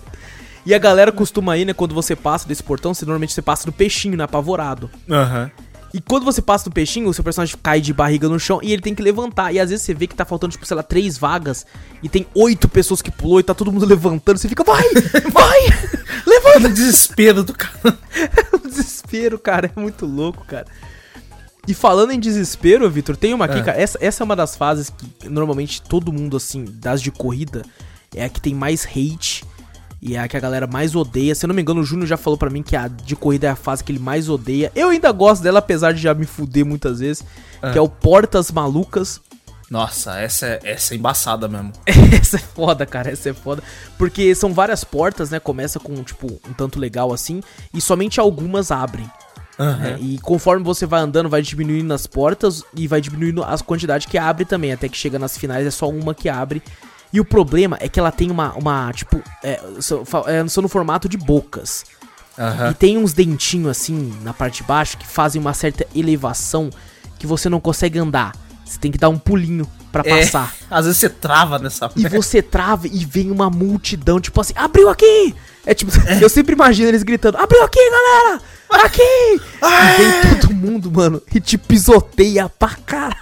E 0.67 0.75
a 0.75 0.79
galera 0.79 1.13
costuma 1.13 1.57
ir, 1.57 1.65
né, 1.65 1.73
quando 1.73 1.95
você 1.95 2.17
passa 2.17 2.47
desse 2.49 2.63
portão, 2.63 2.93
você 2.93 3.05
normalmente 3.05 3.33
você 3.33 3.41
passa 3.41 3.65
do 3.65 3.73
peixinho, 3.73 4.17
né, 4.17 4.25
apavorado. 4.25 4.91
Aham. 5.09 5.51
E 5.95 6.01
quando 6.01 6.25
você 6.25 6.43
passa 6.43 6.65
do 6.69 6.73
peixinho, 6.73 7.09
o 7.09 7.15
seu 7.15 7.25
personagem 7.25 7.57
cai 7.63 7.81
de 7.81 7.95
barriga 7.95 8.29
no 8.29 8.39
chão 8.39 8.59
e 8.63 8.73
ele 8.73 8.83
tem 8.83 8.95
que 8.95 9.01
levantar. 9.01 9.53
E 9.55 9.61
às 9.61 9.71
vezes 9.71 9.85
você 9.87 9.95
vê 9.95 10.07
que 10.07 10.15
tá 10.15 10.25
faltando, 10.27 10.51
tipo, 10.53 10.67
sei 10.67 10.77
lá, 10.77 10.83
três 10.83 11.17
vagas 11.17 11.65
e 12.03 12.09
tem 12.09 12.27
oito 12.35 12.69
pessoas 12.69 13.01
que 13.01 13.11
pulou 13.11 13.41
e 13.41 13.43
tá 13.43 13.55
todo 13.55 13.73
mundo 13.73 13.87
levantando. 13.87 14.37
Você 14.39 14.49
fica, 14.49 14.63
vai, 14.65 14.83
vai, 15.33 15.61
levanta. 16.27 16.69
No 16.69 16.75
desespero 16.75 17.43
do 17.45 17.55
cara. 17.55 17.97
o 18.53 18.59
desespero, 18.69 19.39
cara, 19.39 19.71
é 19.75 19.81
muito 19.81 20.05
louco, 20.05 20.45
cara. 20.45 20.67
E 21.67 21.73
falando 21.73 22.11
em 22.11 22.21
desespero, 22.21 22.91
Vitor, 22.91 23.17
tem 23.17 23.33
uma 23.33 23.47
aqui, 23.47 23.59
É. 23.59 23.63
cara. 23.63 23.81
Essa, 23.81 23.99
essa 24.01 24.23
é 24.23 24.25
uma 24.25 24.37
das 24.37 24.55
fases 24.55 24.91
que 24.91 25.29
normalmente 25.29 25.81
todo 25.81 26.13
mundo, 26.13 26.37
assim, 26.37 26.65
das 26.69 27.01
de 27.01 27.11
corrida, 27.11 27.63
é 28.15 28.25
a 28.25 28.29
que 28.29 28.41
tem 28.41 28.55
mais 28.55 28.85
hate. 28.85 29.45
E 30.07 30.15
é 30.15 30.21
a 30.21 30.29
que 30.29 30.37
a 30.37 30.41
galera 30.41 30.69
mais 30.69 30.95
odeia. 30.95 31.35
Se 31.35 31.45
eu 31.45 31.49
não 31.49 31.55
me 31.55 31.61
engano, 31.61 31.81
o 31.81 31.85
Júnior 31.85 32.07
já 32.07 32.17
falou 32.17 32.39
pra 32.39 32.49
mim 32.49 32.63
que 32.63 32.77
a 32.77 32.87
de 32.87 33.17
corrida 33.17 33.49
é 33.49 33.51
a 33.51 33.57
fase 33.57 33.83
que 33.83 33.91
ele 33.91 33.99
mais 33.99 34.29
odeia. 34.29 34.71
Eu 34.75 34.91
ainda 34.91 35.11
gosto 35.11 35.43
dela, 35.43 35.59
apesar 35.59 35.93
de 35.93 36.01
já 36.01 36.15
me 36.15 36.25
fuder 36.25 36.65
muitas 36.65 37.01
vezes. 37.01 37.25
É. 37.61 37.73
Que 37.73 37.79
é 37.79 37.81
o 37.81 37.89
Portas 37.89 38.53
Malucas. 38.53 39.21
Nossa, 39.69 40.17
essa 40.21 40.47
é, 40.47 40.61
essa 40.63 40.95
é 40.95 40.97
embaçada 40.97 41.49
mesmo. 41.49 41.73
essa 42.17 42.37
é 42.37 42.41
foda, 42.41 42.87
cara. 42.87 43.11
Essa 43.11 43.31
é 43.31 43.35
foda. 43.35 43.65
Porque 43.99 44.33
são 44.37 44.55
várias 44.55 44.85
portas, 44.85 45.31
né? 45.31 45.41
Começa 45.41 45.81
com, 45.81 45.93
tipo, 46.05 46.41
um 46.49 46.53
tanto 46.53 46.79
legal 46.79 47.13
assim. 47.13 47.41
E 47.75 47.81
somente 47.81 48.21
algumas 48.21 48.71
abrem. 48.71 49.11
né? 49.59 49.97
E 50.01 50.19
conforme 50.19 50.63
você 50.63 50.87
vai 50.87 51.01
andando, 51.01 51.29
vai 51.29 51.43
diminuindo 51.43 51.93
as 51.93 52.07
portas 52.07 52.63
e 52.77 52.87
vai 52.87 53.01
diminuindo 53.01 53.43
as 53.43 53.61
quantidades 53.61 54.07
que 54.07 54.17
abre 54.17 54.45
também. 54.45 54.73
Até 54.73 54.89
que 54.89 54.97
chega 54.97 55.19
nas 55.19 55.37
finais, 55.37 55.67
é 55.67 55.71
só 55.73 55.89
uma 55.89 56.15
que 56.15 56.29
abre. 56.29 56.63
E 57.13 57.21
o 57.21 57.25
problema 57.25 57.77
é 57.81 57.89
que 57.89 57.99
ela 57.99 58.11
tem 58.13 58.31
uma, 58.31 58.53
uma 58.55 58.93
tipo, 58.93 59.23
é, 59.43 59.61
são, 59.81 60.03
é, 60.27 60.47
são 60.49 60.63
no 60.63 60.69
formato 60.69 61.09
de 61.09 61.17
bocas. 61.17 61.85
Aham. 62.39 62.71
E 62.71 62.75
tem 62.75 62.99
uns 62.99 63.13
dentinhos 63.15 63.71
assim 63.71 64.13
na 64.23 64.35
parte 64.35 64.59
de 64.63 64.65
baixo 64.65 64.99
que 64.99 65.07
fazem 65.07 65.41
uma 65.41 65.55
certa 65.55 65.87
elevação 65.95 66.69
que 67.19 67.27
você 67.27 67.49
não 67.49 67.61
consegue 67.61 67.99
andar. 67.99 68.35
Você 68.65 68.79
tem 68.79 68.91
que 68.91 68.99
dar 68.99 69.09
um 69.09 69.17
pulinho 69.19 69.67
pra 69.93 70.03
É, 70.05 70.25
passar. 70.25 70.53
às 70.71 70.85
vezes 70.85 70.99
você 71.01 71.09
trava 71.09 71.59
nessa 71.59 71.91
E 71.97 72.07
você 72.09 72.43
trava 72.43 72.87
e 72.89 73.05
vem 73.05 73.31
uma 73.31 73.49
multidão, 73.49 74.21
tipo 74.21 74.39
assim, 74.41 74.53
abriu 74.57 74.91
aqui! 74.91 75.35
É 75.65 75.73
tipo, 75.73 75.91
eu 76.21 76.29
sempre 76.29 76.53
imagino 76.55 76.89
eles 76.89 77.03
gritando, 77.05 77.39
abriu 77.39 77.63
aqui, 77.63 77.79
galera! 77.91 78.41
Aqui! 78.85 79.03
E 79.63 79.97
vem 79.97 80.41
todo 80.41 80.53
mundo, 80.53 80.91
mano, 80.91 81.23
e 81.33 81.41
te 81.41 81.57
pisoteia 81.57 82.49
pra 82.49 82.71
cara. 82.85 83.17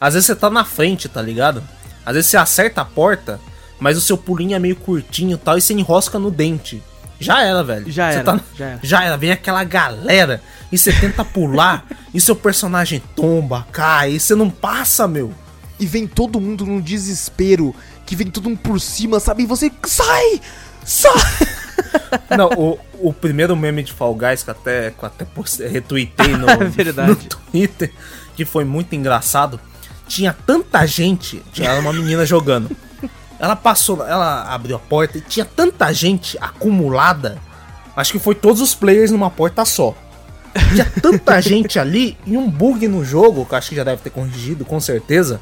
Às 0.00 0.14
vezes 0.14 0.26
você 0.26 0.34
tá 0.34 0.50
na 0.50 0.64
frente, 0.64 1.08
tá 1.08 1.22
ligado? 1.22 1.62
Às 2.04 2.14
vezes 2.14 2.30
você 2.30 2.36
acerta 2.36 2.80
a 2.80 2.84
porta, 2.84 3.40
mas 3.78 3.96
o 3.96 4.00
seu 4.00 4.16
pulinho 4.16 4.54
é 4.54 4.58
meio 4.58 4.76
curtinho 4.76 5.34
e 5.34 5.38
tal, 5.38 5.56
e 5.58 5.60
você 5.60 5.72
enrosca 5.74 6.18
no 6.18 6.30
dente. 6.30 6.82
Já 7.20 7.40
era, 7.42 7.62
velho. 7.62 7.90
Já 7.90 8.10
Você 8.10 8.18
era, 8.18 8.24
tá- 8.24 8.40
já 8.56 8.66
era. 8.66 8.80
Já 8.82 9.04
era. 9.04 9.16
Vem 9.16 9.30
aquela 9.30 9.62
galera 9.62 10.42
e 10.72 10.76
você 10.78 10.92
tenta 10.92 11.24
pular 11.24 11.86
e 12.12 12.20
seu 12.20 12.34
personagem 12.34 13.00
tomba, 13.14 13.64
cai, 13.70 14.12
e 14.14 14.20
você 14.20 14.34
não 14.34 14.50
passa, 14.50 15.06
meu. 15.06 15.32
e 15.78 15.86
vem 15.86 16.06
todo 16.06 16.40
mundo 16.40 16.64
num 16.66 16.80
desespero, 16.80 17.74
que 18.06 18.14
vem 18.16 18.28
todo 18.28 18.48
mundo 18.48 18.58
por 18.58 18.80
cima, 18.80 19.18
sabe? 19.20 19.44
E 19.44 19.46
você 19.46 19.70
sai! 19.86 20.40
Sai! 20.84 21.12
Não, 22.36 22.48
o, 22.56 22.78
o 23.00 23.12
primeiro 23.12 23.54
meme 23.56 23.82
de 23.82 23.92
Fall 23.92 24.14
Guys 24.14 24.42
que 24.42 24.50
até, 24.50 24.90
que 24.90 25.04
até 25.04 25.26
retuitei 25.68 26.36
no, 26.36 26.48
É 26.50 26.64
verdade. 26.64 27.08
no 27.10 27.16
Twitter, 27.16 27.92
que 28.36 28.44
foi 28.44 28.64
muito 28.64 28.94
engraçado. 28.94 29.60
Tinha 30.12 30.36
tanta 30.46 30.84
gente, 30.84 31.42
tinha 31.54 31.72
uma 31.76 31.90
menina 31.90 32.26
jogando. 32.26 32.70
Ela 33.38 33.56
passou, 33.56 34.06
ela 34.06 34.42
abriu 34.42 34.76
a 34.76 34.78
porta 34.78 35.16
e 35.16 35.22
tinha 35.22 35.46
tanta 35.46 35.90
gente 35.90 36.36
acumulada. 36.38 37.38
Acho 37.96 38.12
que 38.12 38.18
foi 38.18 38.34
todos 38.34 38.60
os 38.60 38.74
players 38.74 39.10
numa 39.10 39.30
porta 39.30 39.64
só. 39.64 39.94
Tinha 40.68 40.84
tanta 41.00 41.40
gente 41.40 41.78
ali 41.78 42.18
e 42.26 42.36
um 42.36 42.50
bug 42.50 42.86
no 42.88 43.02
jogo, 43.02 43.46
que 43.46 43.54
acho 43.54 43.70
que 43.70 43.74
já 43.76 43.84
deve 43.84 44.02
ter 44.02 44.10
corrigido, 44.10 44.66
com 44.66 44.78
certeza. 44.78 45.40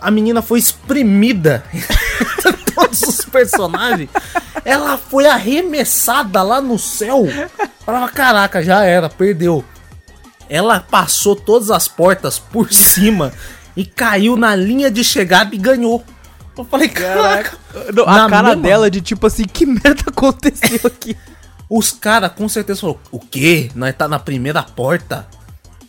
A 0.00 0.10
menina 0.10 0.42
foi 0.42 0.58
espremida 0.58 1.62
todos 2.74 3.02
os 3.02 3.24
personagens. 3.24 4.10
Ela 4.64 4.98
foi 4.98 5.28
arremessada 5.28 6.42
lá 6.42 6.60
no 6.60 6.76
céu. 6.76 7.24
Falava, 7.86 8.08
caraca, 8.08 8.64
já 8.64 8.82
era, 8.82 9.08
perdeu. 9.08 9.64
Ela 10.48 10.80
passou 10.80 11.36
todas 11.36 11.70
as 11.70 11.86
portas 11.86 12.36
por 12.36 12.72
cima 12.72 13.32
e 13.76 13.84
caiu 13.84 14.36
na 14.36 14.54
linha 14.54 14.90
de 14.90 15.02
chegada 15.04 15.54
e 15.54 15.58
ganhou. 15.58 16.04
Eu 16.56 16.64
falei, 16.64 16.88
caraca. 16.88 17.56
Não, 17.94 18.04
a 18.04 18.28
cara 18.28 18.48
mesma- 18.48 18.62
dela 18.62 18.90
de 18.90 19.00
tipo 19.00 19.26
assim, 19.26 19.44
que 19.44 19.64
merda 19.64 20.04
aconteceu 20.06 20.80
aqui? 20.84 21.16
Os 21.70 21.92
caras 21.92 22.32
com 22.32 22.48
certeza 22.48 22.80
falaram, 22.80 23.00
o 23.12 23.18
quê? 23.20 23.70
Nós 23.74 23.94
tá 23.96 24.08
na 24.08 24.18
primeira 24.18 24.62
porta? 24.62 25.26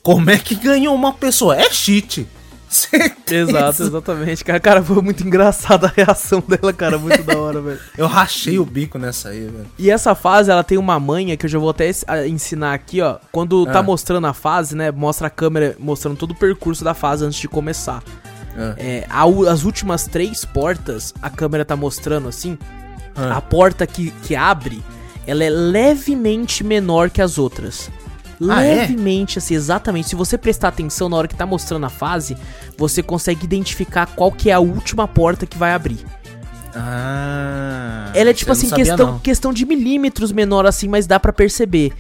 Como 0.04 0.30
é 0.30 0.38
que 0.38 0.56
ganhou 0.56 0.94
uma 0.96 1.12
pessoa? 1.14 1.56
É 1.60 1.70
cheat. 1.72 2.28
Certeza. 2.72 3.52
Exato, 3.52 3.84
exatamente. 3.84 4.46
Cara, 4.46 4.60
cara, 4.60 4.82
foi 4.84 5.02
muito 5.02 5.28
engraçada 5.28 5.88
a 5.88 5.90
reação 5.94 6.42
dela, 6.48 6.72
cara, 6.72 6.98
muito 6.98 7.22
da 7.22 7.38
hora, 7.38 7.60
velho. 7.60 7.80
Eu 7.98 8.08
rachei 8.08 8.58
o 8.58 8.66
bico 8.66 8.98
nessa 8.98 9.30
aí, 9.30 9.42
velho. 9.42 9.68
E 9.78 9.92
essa 9.92 10.16
fase, 10.16 10.50
ela 10.50 10.64
tem 10.64 10.78
uma 10.78 10.98
manha 11.00 11.36
que 11.36 11.46
eu 11.46 11.50
já 11.50 11.60
vou 11.60 11.70
até 11.70 11.92
ensinar 12.28 12.74
aqui, 12.74 13.02
ó. 13.02 13.18
Quando 13.32 13.66
tá 13.66 13.80
Ah. 13.80 13.84
mostrando 13.84 14.26
a 14.26 14.34
fase, 14.34 14.76
né? 14.76 14.90
Mostra 14.90 15.28
a 15.28 15.30
câmera 15.30 15.76
mostrando 15.78 16.16
todo 16.16 16.32
o 16.32 16.36
percurso 16.36 16.82
da 16.84 16.94
fase 16.94 17.26
antes 17.26 17.40
de 17.40 17.48
começar. 17.50 18.02
Ah. 18.58 18.74
É, 18.78 19.06
as 19.50 19.64
últimas 19.64 20.08
três 20.08 20.46
portas, 20.46 21.14
a 21.22 21.30
câmera 21.30 21.66
tá 21.66 21.76
mostrando 21.76 22.30
assim. 22.30 22.58
Ah. 23.16 23.36
A 23.38 23.42
porta 23.42 23.86
que, 23.86 24.12
que 24.24 24.34
abre, 24.34 24.82
ela 25.28 25.44
é 25.44 25.50
levemente 25.50 26.64
menor 26.64 27.10
que 27.10 27.22
as 27.22 27.38
outras. 27.38 27.90
Ah, 28.50 28.64
é? 28.64 28.76
levemente, 28.82 29.38
assim, 29.38 29.54
exatamente. 29.54 30.10
Se 30.10 30.16
você 30.16 30.38
prestar 30.38 30.70
atenção 30.70 31.10
na 31.10 31.18
hora 31.18 31.28
que 31.28 31.36
tá 31.36 31.46
mostrando 31.46 31.86
a 31.86 31.90
fase, 31.90 32.36
você 32.78 33.04
consegue 33.04 33.46
identificar 33.46 34.06
qual 34.08 34.32
que 34.32 34.50
é 34.50 34.54
a 34.54 34.60
última 34.60 35.08
porta 35.08 35.46
que 35.46 35.58
vai 35.58 35.74
abrir. 35.74 36.00
Ah. 36.76 38.12
Ela 38.14 38.30
é 38.30 38.34
tipo 38.34 38.50
não 38.50 38.54
assim, 38.54 38.68
sabia, 38.68 38.86
questão, 38.86 39.12
não. 39.12 39.20
questão 39.20 39.54
de 39.54 39.66
milímetros 39.66 40.32
menor 40.32 40.66
assim, 40.66 40.88
mas 40.88 41.06
dá 41.06 41.20
pra 41.20 41.34
perceber. 41.34 41.94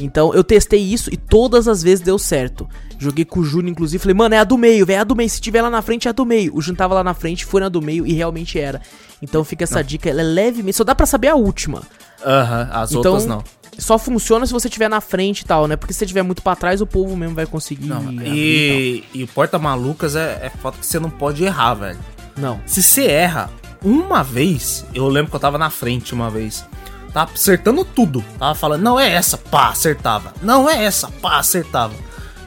Então 0.00 0.32
eu 0.32 0.44
testei 0.44 0.80
isso 0.80 1.12
e 1.12 1.16
todas 1.16 1.66
as 1.66 1.82
vezes 1.82 2.04
deu 2.04 2.18
certo. 2.18 2.68
Joguei 2.98 3.24
com 3.24 3.40
o 3.40 3.44
Júnior, 3.44 3.70
inclusive, 3.70 4.00
falei, 4.00 4.14
mano, 4.14 4.34
é 4.34 4.38
a 4.38 4.44
do 4.44 4.56
meio, 4.56 4.86
velho, 4.86 4.98
é 4.98 5.00
a 5.00 5.04
do 5.04 5.16
meio. 5.16 5.28
Se 5.28 5.40
tiver 5.40 5.62
lá 5.62 5.70
na 5.70 5.82
frente, 5.82 6.06
é 6.06 6.10
a 6.10 6.12
do 6.12 6.24
meio. 6.24 6.54
O 6.54 6.60
Júnior 6.60 6.78
tava 6.78 6.94
lá 6.94 7.02
na 7.04 7.14
frente, 7.14 7.44
foi 7.44 7.60
na 7.60 7.68
do 7.68 7.82
meio 7.82 8.06
e 8.06 8.12
realmente 8.12 8.58
era. 8.60 8.80
Então 9.20 9.42
fica 9.44 9.64
essa 9.64 9.82
dica, 9.82 10.08
ela 10.08 10.20
é 10.20 10.24
levemente. 10.24 10.76
Só 10.76 10.84
dá 10.84 10.94
pra 10.94 11.06
saber 11.06 11.28
a 11.28 11.34
última. 11.34 11.82
Aham, 12.24 12.68
as 12.72 12.90
Então, 12.92 13.12
outras 13.12 13.26
não. 13.26 13.42
Só 13.78 13.96
funciona 13.96 14.44
se 14.44 14.52
você 14.52 14.68
tiver 14.68 14.88
na 14.88 15.00
frente 15.00 15.40
e 15.40 15.44
tal, 15.44 15.68
né? 15.68 15.76
Porque 15.76 15.92
se 15.92 16.00
você 16.00 16.06
tiver 16.06 16.22
muito 16.22 16.42
pra 16.42 16.56
trás, 16.56 16.80
o 16.80 16.86
povo 16.86 17.16
mesmo 17.16 17.36
vai 17.36 17.46
conseguir. 17.46 17.86
Não, 17.86 18.10
e, 18.24 19.04
e 19.14 19.22
o 19.22 19.28
Porta 19.28 19.58
Malucas 19.58 20.16
é, 20.16 20.40
é 20.42 20.50
foto 20.50 20.78
que 20.78 20.86
você 20.86 20.98
não 20.98 21.08
pode 21.08 21.44
errar, 21.44 21.74
velho. 21.74 21.98
Não. 22.36 22.60
Se 22.66 22.82
você 22.82 23.06
erra 23.06 23.50
uma 23.82 24.24
vez, 24.24 24.84
eu 24.92 25.08
lembro 25.08 25.30
que 25.30 25.36
eu 25.36 25.40
tava 25.40 25.58
na 25.58 25.70
frente 25.70 26.12
uma 26.12 26.28
vez. 26.28 26.64
Tava 27.12 27.32
acertando 27.32 27.84
tudo. 27.84 28.24
Tava 28.38 28.54
falando, 28.54 28.82
não 28.82 28.98
é 28.98 29.12
essa, 29.12 29.38
pá, 29.38 29.68
acertava. 29.68 30.34
Não 30.42 30.68
é 30.68 30.84
essa, 30.84 31.08
pá, 31.08 31.38
acertava. 31.38 31.94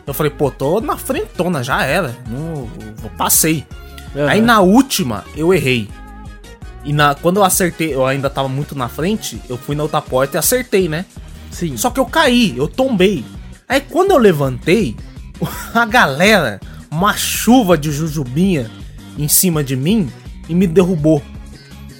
Eu 0.05 0.13
falei, 0.13 0.31
pô, 0.31 0.51
tô 0.51 0.81
na 0.81 0.97
frentona, 0.97 1.63
já 1.63 1.83
era. 1.83 2.15
Não, 2.27 2.69
eu 3.03 3.09
passei. 3.17 3.65
Aham. 4.15 4.27
Aí 4.27 4.41
na 4.41 4.59
última, 4.59 5.23
eu 5.35 5.53
errei. 5.53 5.89
E 6.83 6.91
na, 6.91 7.15
quando 7.15 7.37
eu 7.37 7.43
acertei, 7.43 7.93
eu 7.93 8.05
ainda 8.05 8.29
tava 8.29 8.49
muito 8.49 8.75
na 8.75 8.89
frente, 8.89 9.41
eu 9.47 9.57
fui 9.57 9.75
na 9.75 9.83
outra 9.83 10.01
porta 10.01 10.37
e 10.37 10.39
acertei, 10.39 10.89
né? 10.89 11.05
Sim. 11.51 11.77
Só 11.77 11.89
que 11.89 11.99
eu 11.99 12.05
caí, 12.05 12.55
eu 12.57 12.67
tombei. 12.67 13.23
Aí 13.67 13.81
quando 13.81 14.11
eu 14.11 14.17
levantei, 14.17 14.95
a 15.73 15.85
galera, 15.85 16.59
uma 16.89 17.15
chuva 17.15 17.77
de 17.77 17.91
jujubinha 17.91 18.69
em 19.17 19.27
cima 19.27 19.63
de 19.63 19.75
mim 19.75 20.11
e 20.49 20.55
me 20.55 20.67
derrubou. 20.67 21.21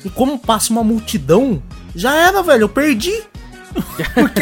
E 0.03 0.09
como 0.09 0.39
passa 0.39 0.71
uma 0.71 0.83
multidão, 0.83 1.61
já 1.95 2.15
era, 2.15 2.41
velho, 2.41 2.63
eu 2.63 2.69
perdi. 2.69 3.23
Porque, 4.13 4.41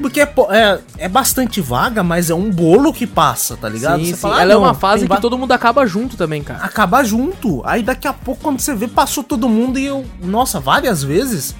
porque 0.00 0.20
é, 0.20 0.24
é, 0.50 0.80
é 0.98 1.08
bastante 1.08 1.60
vaga, 1.60 2.02
mas 2.02 2.28
é 2.28 2.34
um 2.34 2.50
bolo 2.50 2.92
que 2.92 3.06
passa, 3.06 3.56
tá 3.56 3.68
ligado? 3.68 4.00
Sim, 4.00 4.06
sim. 4.06 4.14
fala, 4.14 4.36
ah, 4.36 4.42
Ela 4.42 4.52
é 4.52 4.54
não, 4.54 4.62
uma 4.62 4.74
fase 4.74 5.08
que 5.08 5.20
todo 5.20 5.38
mundo 5.38 5.52
acaba 5.52 5.86
junto 5.86 6.16
também, 6.16 6.42
cara. 6.42 6.62
acabar 6.62 7.04
junto. 7.04 7.62
Aí 7.64 7.82
daqui 7.82 8.06
a 8.06 8.12
pouco, 8.12 8.42
quando 8.42 8.60
você 8.60 8.74
vê, 8.74 8.88
passou 8.88 9.24
todo 9.24 9.48
mundo 9.48 9.78
e 9.78 9.86
eu. 9.86 10.04
Nossa, 10.22 10.60
várias 10.60 11.02
vezes 11.02 11.54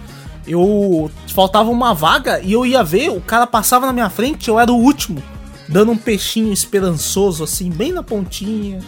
eu. 0.47 1.11
Faltava 1.29 1.71
uma 1.71 1.95
vaga 1.95 2.41
e 2.41 2.53
eu 2.53 2.65
ia 2.65 2.83
ver, 2.83 3.11
o 3.11 3.21
cara 3.21 3.47
passava 3.47 3.87
na 3.87 3.93
minha 3.93 4.11
frente, 4.11 4.49
eu 4.49 4.59
era 4.59 4.73
o 4.73 4.77
último. 4.77 5.23
Dando 5.69 5.93
um 5.93 5.97
peixinho 5.97 6.53
esperançoso, 6.53 7.43
assim, 7.43 7.71
bem 7.71 7.93
na 7.93 8.03
pontinha. 8.03 8.81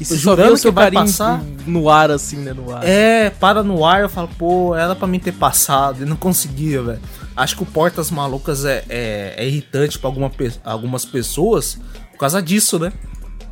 E 0.00 0.04
se 0.04 0.18
só 0.18 0.34
vê 0.34 0.48
o 0.48 0.56
seu 0.56 0.72
que 0.72 0.74
vai 0.74 0.90
passar. 0.90 1.40
no 1.66 1.88
ar, 1.88 2.10
assim, 2.10 2.38
né? 2.38 2.52
No 2.52 2.74
ar. 2.74 2.82
É, 2.84 3.30
para 3.30 3.62
no 3.62 3.84
ar, 3.84 4.00
eu 4.00 4.08
falo, 4.08 4.28
pô, 4.36 4.74
era 4.74 4.96
pra 4.96 5.06
mim 5.06 5.20
ter 5.20 5.32
passado 5.32 6.02
e 6.02 6.04
não 6.04 6.16
conseguia, 6.16 6.82
velho. 6.82 7.00
Acho 7.36 7.56
que 7.56 7.62
o 7.62 7.66
Portas 7.66 8.10
Malucas 8.10 8.64
é, 8.64 8.84
é, 8.88 9.34
é 9.36 9.46
irritante 9.46 9.98
pra 9.98 10.08
alguma, 10.08 10.32
algumas 10.64 11.04
pessoas 11.04 11.78
por 12.10 12.18
causa 12.18 12.42
disso, 12.42 12.78
né? 12.78 12.92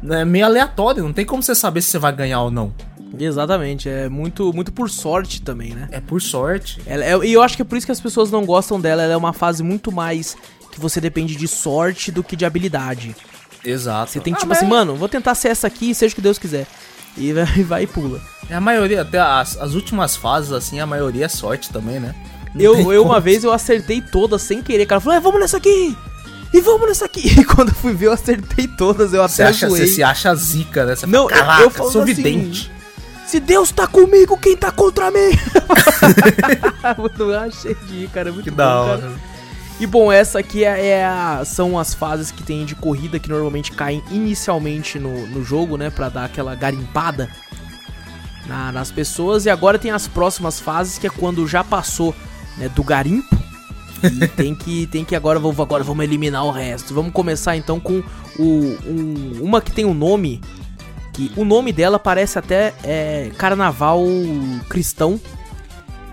É 0.09 0.25
meio 0.25 0.45
aleatório, 0.45 1.05
não 1.05 1.13
tem 1.13 1.25
como 1.25 1.43
você 1.43 1.55
saber 1.55 1.81
se 1.81 1.91
você 1.91 1.99
vai 1.99 2.13
ganhar 2.13 2.41
ou 2.41 2.51
não. 2.51 2.73
Exatamente, 3.19 3.89
é 3.89 4.09
muito, 4.09 4.53
muito 4.53 4.73
por 4.73 4.89
sorte 4.91 5.43
também, 5.43 5.71
né? 5.75 5.89
É 5.91 6.01
por 6.01 6.21
sorte. 6.23 6.81
Ela 6.87 7.05
é- 7.05 7.19
e 7.27 7.33
eu 7.33 7.43
acho 7.43 7.57
que 7.57 7.63
é 7.63 7.65
por 7.65 7.77
isso 7.77 7.87
que 7.87 7.93
as 7.93 8.01
pessoas 8.01 8.31
não 8.31 8.45
gostam 8.45 8.81
dela. 8.81 9.03
Ela 9.03 9.13
é 9.13 9.17
uma 9.17 9.33
fase 9.33 9.63
muito 9.63 9.93
mais 9.93 10.37
que 10.71 10.81
você 10.81 11.01
depende 11.01 11.37
de 11.37 11.47
sorte 11.47 12.11
do 12.11 12.23
que 12.25 12.35
de 12.37 12.45
habilidade. 12.45 13.15
Exato. 13.65 14.11
Você 14.13 14.21
tem 14.21 14.33
que, 14.33 14.39
Ah, 14.39 14.41
tipo 14.41 14.49
mas 14.49 14.59
assim, 14.59 14.67
mano, 14.67 14.97
vou 14.97 15.09
tentar 15.09 15.35
ser 15.35 15.49
essa 15.49 15.67
aqui, 15.67 15.95
seja 15.95 16.13
o 16.13 16.17
que 16.17 16.23
Deus 16.23 16.39
quiser. 16.39 16.67
E 17.17 17.33
vai, 17.33 17.45
vai 17.63 17.83
e 17.85 17.87
pula. 17.87 18.21
É 18.51 18.55
a 18.55 18.61
maioria, 18.61 19.03
até 19.03 19.19
as, 19.21 19.57
as 19.59 19.75
últimas 19.75 20.17
fases, 20.17 20.53
assim, 20.53 20.81
a 20.81 20.87
maioria 20.87 21.27
é 21.27 21.29
sorte 21.29 21.71
também, 21.71 22.01
né? 22.01 22.15
Não 22.55 22.61
Eu, 22.63 22.93
eu 22.93 23.03
uma 23.05 23.21
vez 23.21 23.45
eu 23.45 23.53
acertei 23.53 24.01
todas 24.01 24.43
sem 24.43 24.63
querer. 24.63 24.85
O 24.85 24.87
cara 24.87 25.01
falou, 25.01 25.17
é, 25.17 25.21
vamos 25.21 25.41
nessa 25.41 25.57
aqui! 25.59 25.97
E 26.53 26.61
vamos 26.61 26.87
nessa 26.89 27.05
aqui! 27.05 27.23
E 27.41 27.45
quando 27.45 27.69
eu 27.69 27.75
fui 27.75 27.95
ver, 27.95 28.07
eu 28.07 28.13
acertei 28.13 28.67
todas. 28.67 29.13
Eu 29.15 29.23
Você, 29.23 29.43
até 29.43 29.51
acha, 29.51 29.69
zoei. 29.69 29.87
você 29.87 29.87
se 29.95 30.03
acha 30.03 30.35
zica, 30.35 30.85
né? 30.85 30.97
Você 30.97 31.07
Não, 31.07 31.29
fala, 31.29 31.59
eu- 31.61 31.65
eu 31.67 31.71
falo 31.71 31.91
sou 31.91 32.03
assim, 32.03 32.15
vidente. 32.15 32.71
Se 33.33 33.41
Deus 33.41 33.73
tá 33.73 33.87
comigo, 33.87 34.37
quem 34.37 34.55
tá 34.55 34.71
contra 34.71 35.11
mim? 35.11 35.31
Muito 36.99 37.33
achei 37.33 37.75
de 37.75 38.01
rir, 38.01 38.09
cara. 38.11 38.29
é 38.29 38.33
Muito 38.33 38.45
Que 38.45 38.51
bom, 38.51 38.57
da 38.59 38.65
cara. 38.67 38.91
hora. 38.91 39.13
E 39.81 39.87
bom, 39.87 40.13
essa 40.13 40.39
aqui 40.39 40.65
é, 40.65 40.87
é 40.89 41.05
a- 41.07 41.43
são 41.47 41.79
as 41.79 41.95
fases 41.95 42.31
que 42.31 42.43
tem 42.43 42.67
de 42.67 42.75
corrida 42.75 43.19
que 43.19 43.31
normalmente 43.31 43.73
caem 43.73 44.05
inicialmente 44.11 44.99
no, 44.99 45.27
no 45.29 45.43
jogo, 45.43 45.79
né? 45.79 45.89
Pra 45.89 46.11
dar 46.11 46.27
aquela 46.27 46.55
garimpada 46.55 47.31
na- 48.47 48.71
nas 48.71 48.91
pessoas. 48.93 49.47
E 49.47 49.51
agora 49.51 49.79
tem 49.79 49.91
as 49.93 50.07
próximas 50.07 50.61
fases, 50.61 50.99
que 50.99 51.07
é 51.07 51.11
quando 51.11 51.49
já 51.49 51.65
passou 51.65 52.15
né, 52.59 52.69
do 52.69 52.85
garimpo. 52.85 53.35
E 54.05 54.29
tem 54.37 54.55
que, 54.55 54.87
tem 54.89 55.07
que 55.07 55.17
agora, 55.17 55.39
vou, 55.39 55.55
agora 55.59 55.83
vamos 55.83 56.05
eliminar 56.05 56.45
o 56.45 56.51
resto. 56.51 56.93
Vamos 56.93 57.13
começar 57.15 57.57
então 57.57 57.81
com 57.81 58.03
o, 58.39 58.77
um- 58.87 59.39
uma 59.41 59.63
que 59.63 59.73
tem 59.73 59.87
um 59.87 59.95
nome. 59.95 60.39
Que 61.13 61.31
o 61.37 61.45
nome 61.45 61.73
dela 61.73 61.99
parece 61.99 62.39
até 62.39 62.73
é, 62.83 63.31
carnaval 63.37 64.03
cristão, 64.69 65.21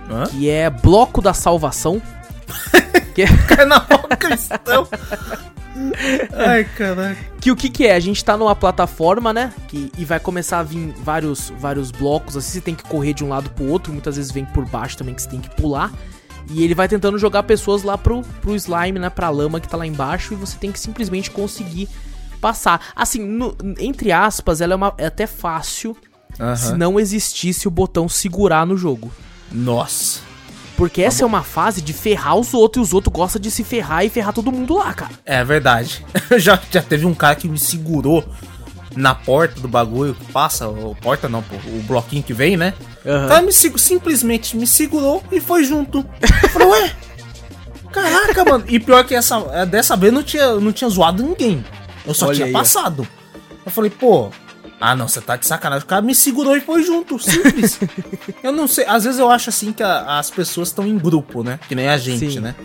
Hã? 0.10 0.26
que 0.26 0.50
é 0.50 0.70
Bloco 0.70 1.22
da 1.22 1.34
Salvação. 1.34 2.02
que 3.16 3.22
é, 3.22 3.28
Carnaval 3.47 4.08
cristão. 4.20 4.88
Ai, 6.34 6.66
caraca. 6.66 7.18
Que 7.39 7.52
o 7.52 7.56
que 7.56 7.70
que 7.70 7.88
é? 7.88 7.95
A 7.95 8.00
gente 8.00 8.24
tá 8.24 8.36
numa 8.36 8.56
plataforma, 8.56 9.32
né? 9.32 9.54
Que, 9.68 9.91
e 9.97 10.04
vai 10.04 10.20
começar 10.20 10.60
a 10.60 10.64
vir 10.64 10.93
vários, 10.97 11.54
vários 11.58 11.91
blocos, 11.91 12.36
assim, 12.36 12.52
você 12.52 12.62
tem 12.62 12.76
que 12.76 12.84
correr 12.84 13.14
de 13.14 13.24
um 13.24 13.30
lado 13.30 13.50
pro 13.52 13.66
outro, 13.66 13.93
muitas 13.93 14.18
vezes 14.18 14.32
vem 14.32 14.45
por 14.45 14.66
baixo 14.66 14.97
também 14.97 15.16
que 15.16 15.22
você 15.22 15.30
tem 15.30 15.39
que 15.39 15.50
pular. 15.56 15.91
E 16.50 16.64
ele 16.64 16.74
vai 16.74 16.88
tentando 16.88 17.18
jogar 17.18 17.43
pessoas 17.43 17.84
lá 17.84 17.97
pro, 17.97 18.22
pro 18.41 18.56
slime, 18.56 19.00
né? 19.00 19.10
Pra 19.10 19.30
lama 19.30 19.60
que 19.60 19.70
tá 19.70 19.78
lá 19.78 19.86
embaixo, 19.86 20.34
e 20.34 20.38
você 20.38 20.58
tem 20.58 20.72
que 20.72 20.80
simplesmente 20.80 21.30
conseguir 21.32 21.88
passar. 22.40 22.82
Assim, 22.96 23.20
no- 23.26 23.56
entre 23.80 24.12
aspas, 24.12 24.62
ela 24.62 24.74
é, 24.74 24.76
uma, 24.76 24.94
é 24.98 25.06
até 25.08 25.28
fácil 25.28 25.96
se 26.56 26.74
não 26.78 27.00
existisse 27.00 27.68
o 27.68 27.72
botão 27.72 28.08
segurar 28.08 28.66
no 28.66 28.78
jogo. 28.78 29.12
Nossa. 29.52 30.22
Porque 30.78 31.02
essa 31.02 31.24
é 31.24 31.26
uma 31.26 31.44
fase 31.44 31.82
de 31.82 31.92
ferrar 31.92 32.36
os 32.38 32.54
outros, 32.54 32.82
e 32.82 32.88
os 32.88 32.94
outros 32.94 33.14
gostam 33.14 33.42
de 33.42 33.52
se 33.52 33.64
ferrar 33.66 34.06
e 34.06 34.10
ferrar 34.10 34.32
todo 34.34 34.52
mundo 34.52 34.76
lá, 34.76 34.94
cara. 34.94 35.12
É 35.26 35.44
verdade. 35.44 36.06
já, 36.38 36.58
já 36.72 36.82
teve 36.82 37.06
um 37.06 37.14
cara 37.14 37.36
que 37.36 37.50
me 37.50 37.60
segurou 37.60 38.24
na 38.96 39.14
porta 39.14 39.60
do 39.60 39.68
bagulho, 39.68 40.16
passa, 40.32 40.68
porta 41.02 41.28
não, 41.28 41.44
pô, 41.44 41.56
o 41.56 41.84
bloquinho 41.84 42.24
que 42.24 42.34
vem, 42.34 42.56
né? 42.56 42.74
Aham. 43.06 43.26
O 43.26 43.28
cara 43.28 43.42
me, 43.42 43.52
simplesmente 43.52 44.56
me 44.56 44.66
segurou 44.66 45.22
e 45.32 45.42
foi 45.42 45.64
junto. 45.66 46.06
Eu 46.44 46.50
falei, 46.50 46.68
ué, 46.70 46.96
caraca, 47.92 48.46
mano. 48.50 48.64
E 48.68 48.80
pior 48.80 49.04
que 49.04 49.16
essa, 49.16 49.66
dessa 49.66 49.98
vez 49.98 50.14
não 50.14 50.24
tinha, 50.24 50.54
não 50.56 50.72
tinha 50.72 50.90
zoado 50.90 51.22
ninguém. 51.24 51.64
Eu 52.06 52.14
só 52.14 52.28
Olha 52.28 52.36
tinha 52.36 52.47
aí, 52.47 52.54
ó. 52.54 52.58
passado. 52.58 53.08
Eu 53.66 53.72
falei, 53.72 53.89
pô, 53.91 54.30
ah 54.80 54.95
não, 54.95 55.08
você 55.08 55.22
tá 55.22 55.36
de 55.36 55.45
sacanagem. 55.45 55.84
O 55.86 55.88
cara 55.88 56.02
me 56.02 56.16
segurou 56.16 56.56
e 56.56 56.62
foi 56.62 56.84
junto, 56.84 57.20
simples. 57.20 57.80
eu 58.43 58.52
não 58.52 58.68
sei, 58.68 58.86
às 58.86 59.04
vezes 59.04 59.20
eu 59.20 59.30
acho 59.30 59.50
assim 59.50 59.72
que 59.74 59.84
a- 59.84 60.18
as 60.20 60.30
pessoas 60.30 60.70
estão 60.70 60.86
em 60.88 60.97
grupo, 60.97 61.43
né? 61.43 61.60
Que 61.68 61.76
nem 61.76 61.88
a 61.89 61.97
gente, 61.97 62.32
Sim. 62.34 62.39
né? 62.39 62.56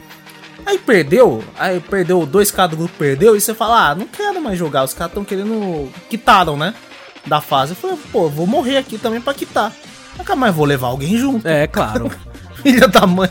Aí 0.67 0.79
perdeu, 0.79 1.45
aí 1.59 1.79
perdeu, 1.81 2.25
dois 2.25 2.51
caras 2.51 2.71
do 2.71 2.77
grupo 2.79 2.95
perdeu, 2.97 3.37
e 3.37 3.41
você 3.41 3.53
fala, 3.53 3.91
ah, 3.91 3.95
não 3.95 4.07
quero 4.07 4.41
mais 4.41 4.59
jogar, 4.59 4.83
os 4.85 4.95
caras 4.95 5.11
estão 5.11 5.25
querendo. 5.25 5.91
Quitaram, 6.09 6.57
né? 6.57 6.75
Da 7.27 7.41
fase. 7.41 7.73
Eu 7.73 7.77
falei, 7.77 7.99
pô, 8.11 8.29
vou 8.31 8.47
morrer 8.47 8.79
aqui 8.79 8.97
também 8.97 9.21
pra 9.21 9.35
quitar. 9.35 9.73
Nunca 10.17 10.35
mais 10.37 10.55
vou 10.55 10.65
levar 10.65 10.87
alguém 10.89 11.19
junto. 11.19 11.47
É, 11.47 11.67
claro. 11.67 12.11
Filha 12.63 12.87
da 12.89 13.07
mãe. 13.07 13.29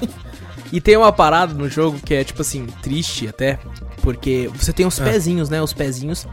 E 0.71 0.81
tem 0.81 0.97
uma 0.97 1.11
parada 1.11 1.53
no 1.53 1.69
jogo 1.69 1.99
que 2.03 2.13
é, 2.13 2.23
tipo 2.23 2.41
assim, 2.41 2.65
triste 2.81 3.27
até, 3.27 3.59
porque 4.03 4.51
você 4.53 4.71
tem 4.71 4.85
os 4.85 4.99
É. 4.99 5.03
pezinhos, 5.03 5.49
né? 5.49 5.59
Os 5.61 5.73
pezinhos 5.73 6.27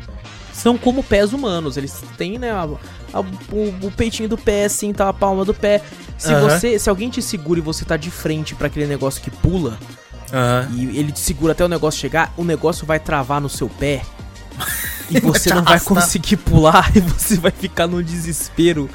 são 0.53 0.77
como 0.77 1.03
pés 1.03 1.33
humanos. 1.33 1.77
Eles 1.79 2.03
têm, 2.19 2.39
né, 2.39 2.51
a- 2.51 2.69
a- 3.15 3.21
o, 3.21 3.87
o 3.87 3.91
peitinho 3.97 4.29
do 4.29 4.37
pé, 4.37 4.65
assim, 4.67 4.93
tá 4.93 5.09
a 5.09 5.13
palma 5.13 5.45
do 5.45 5.55
pé. 5.55 5.81
Se 6.19 6.33
Aham. 6.35 6.51
você, 6.51 6.79
se 6.79 6.91
alguém 6.91 7.09
te 7.09 7.23
segura 7.23 7.61
e 7.61 7.63
você 7.63 7.85
tá 7.85 7.97
de 7.97 8.11
frente 8.11 8.55
pra 8.55 8.67
aquele 8.67 8.87
negócio 8.87 9.23
que 9.23 9.31
pula, 9.31 9.79
e 10.73 10.99
ele 10.99 11.11
te 11.13 11.21
segura 11.21 11.53
até 11.53 11.65
o 11.65 11.69
negócio 11.69 11.99
chegar, 12.01 12.33
o 12.37 12.45
negócio 12.45 12.85
vai 12.85 12.99
travar 13.01 13.41
no 13.41 13.49
seu 13.49 13.69
pé. 13.69 14.03
E 15.11 15.19
você 15.21 15.53
não 15.55 15.65
vai 15.65 15.81
conseguir 15.81 16.37
pular 16.37 16.91
e 16.95 17.01
você 17.01 17.37
vai 17.37 17.51
ficar 17.51 17.87
no 17.87 18.03
desespero 18.03 18.89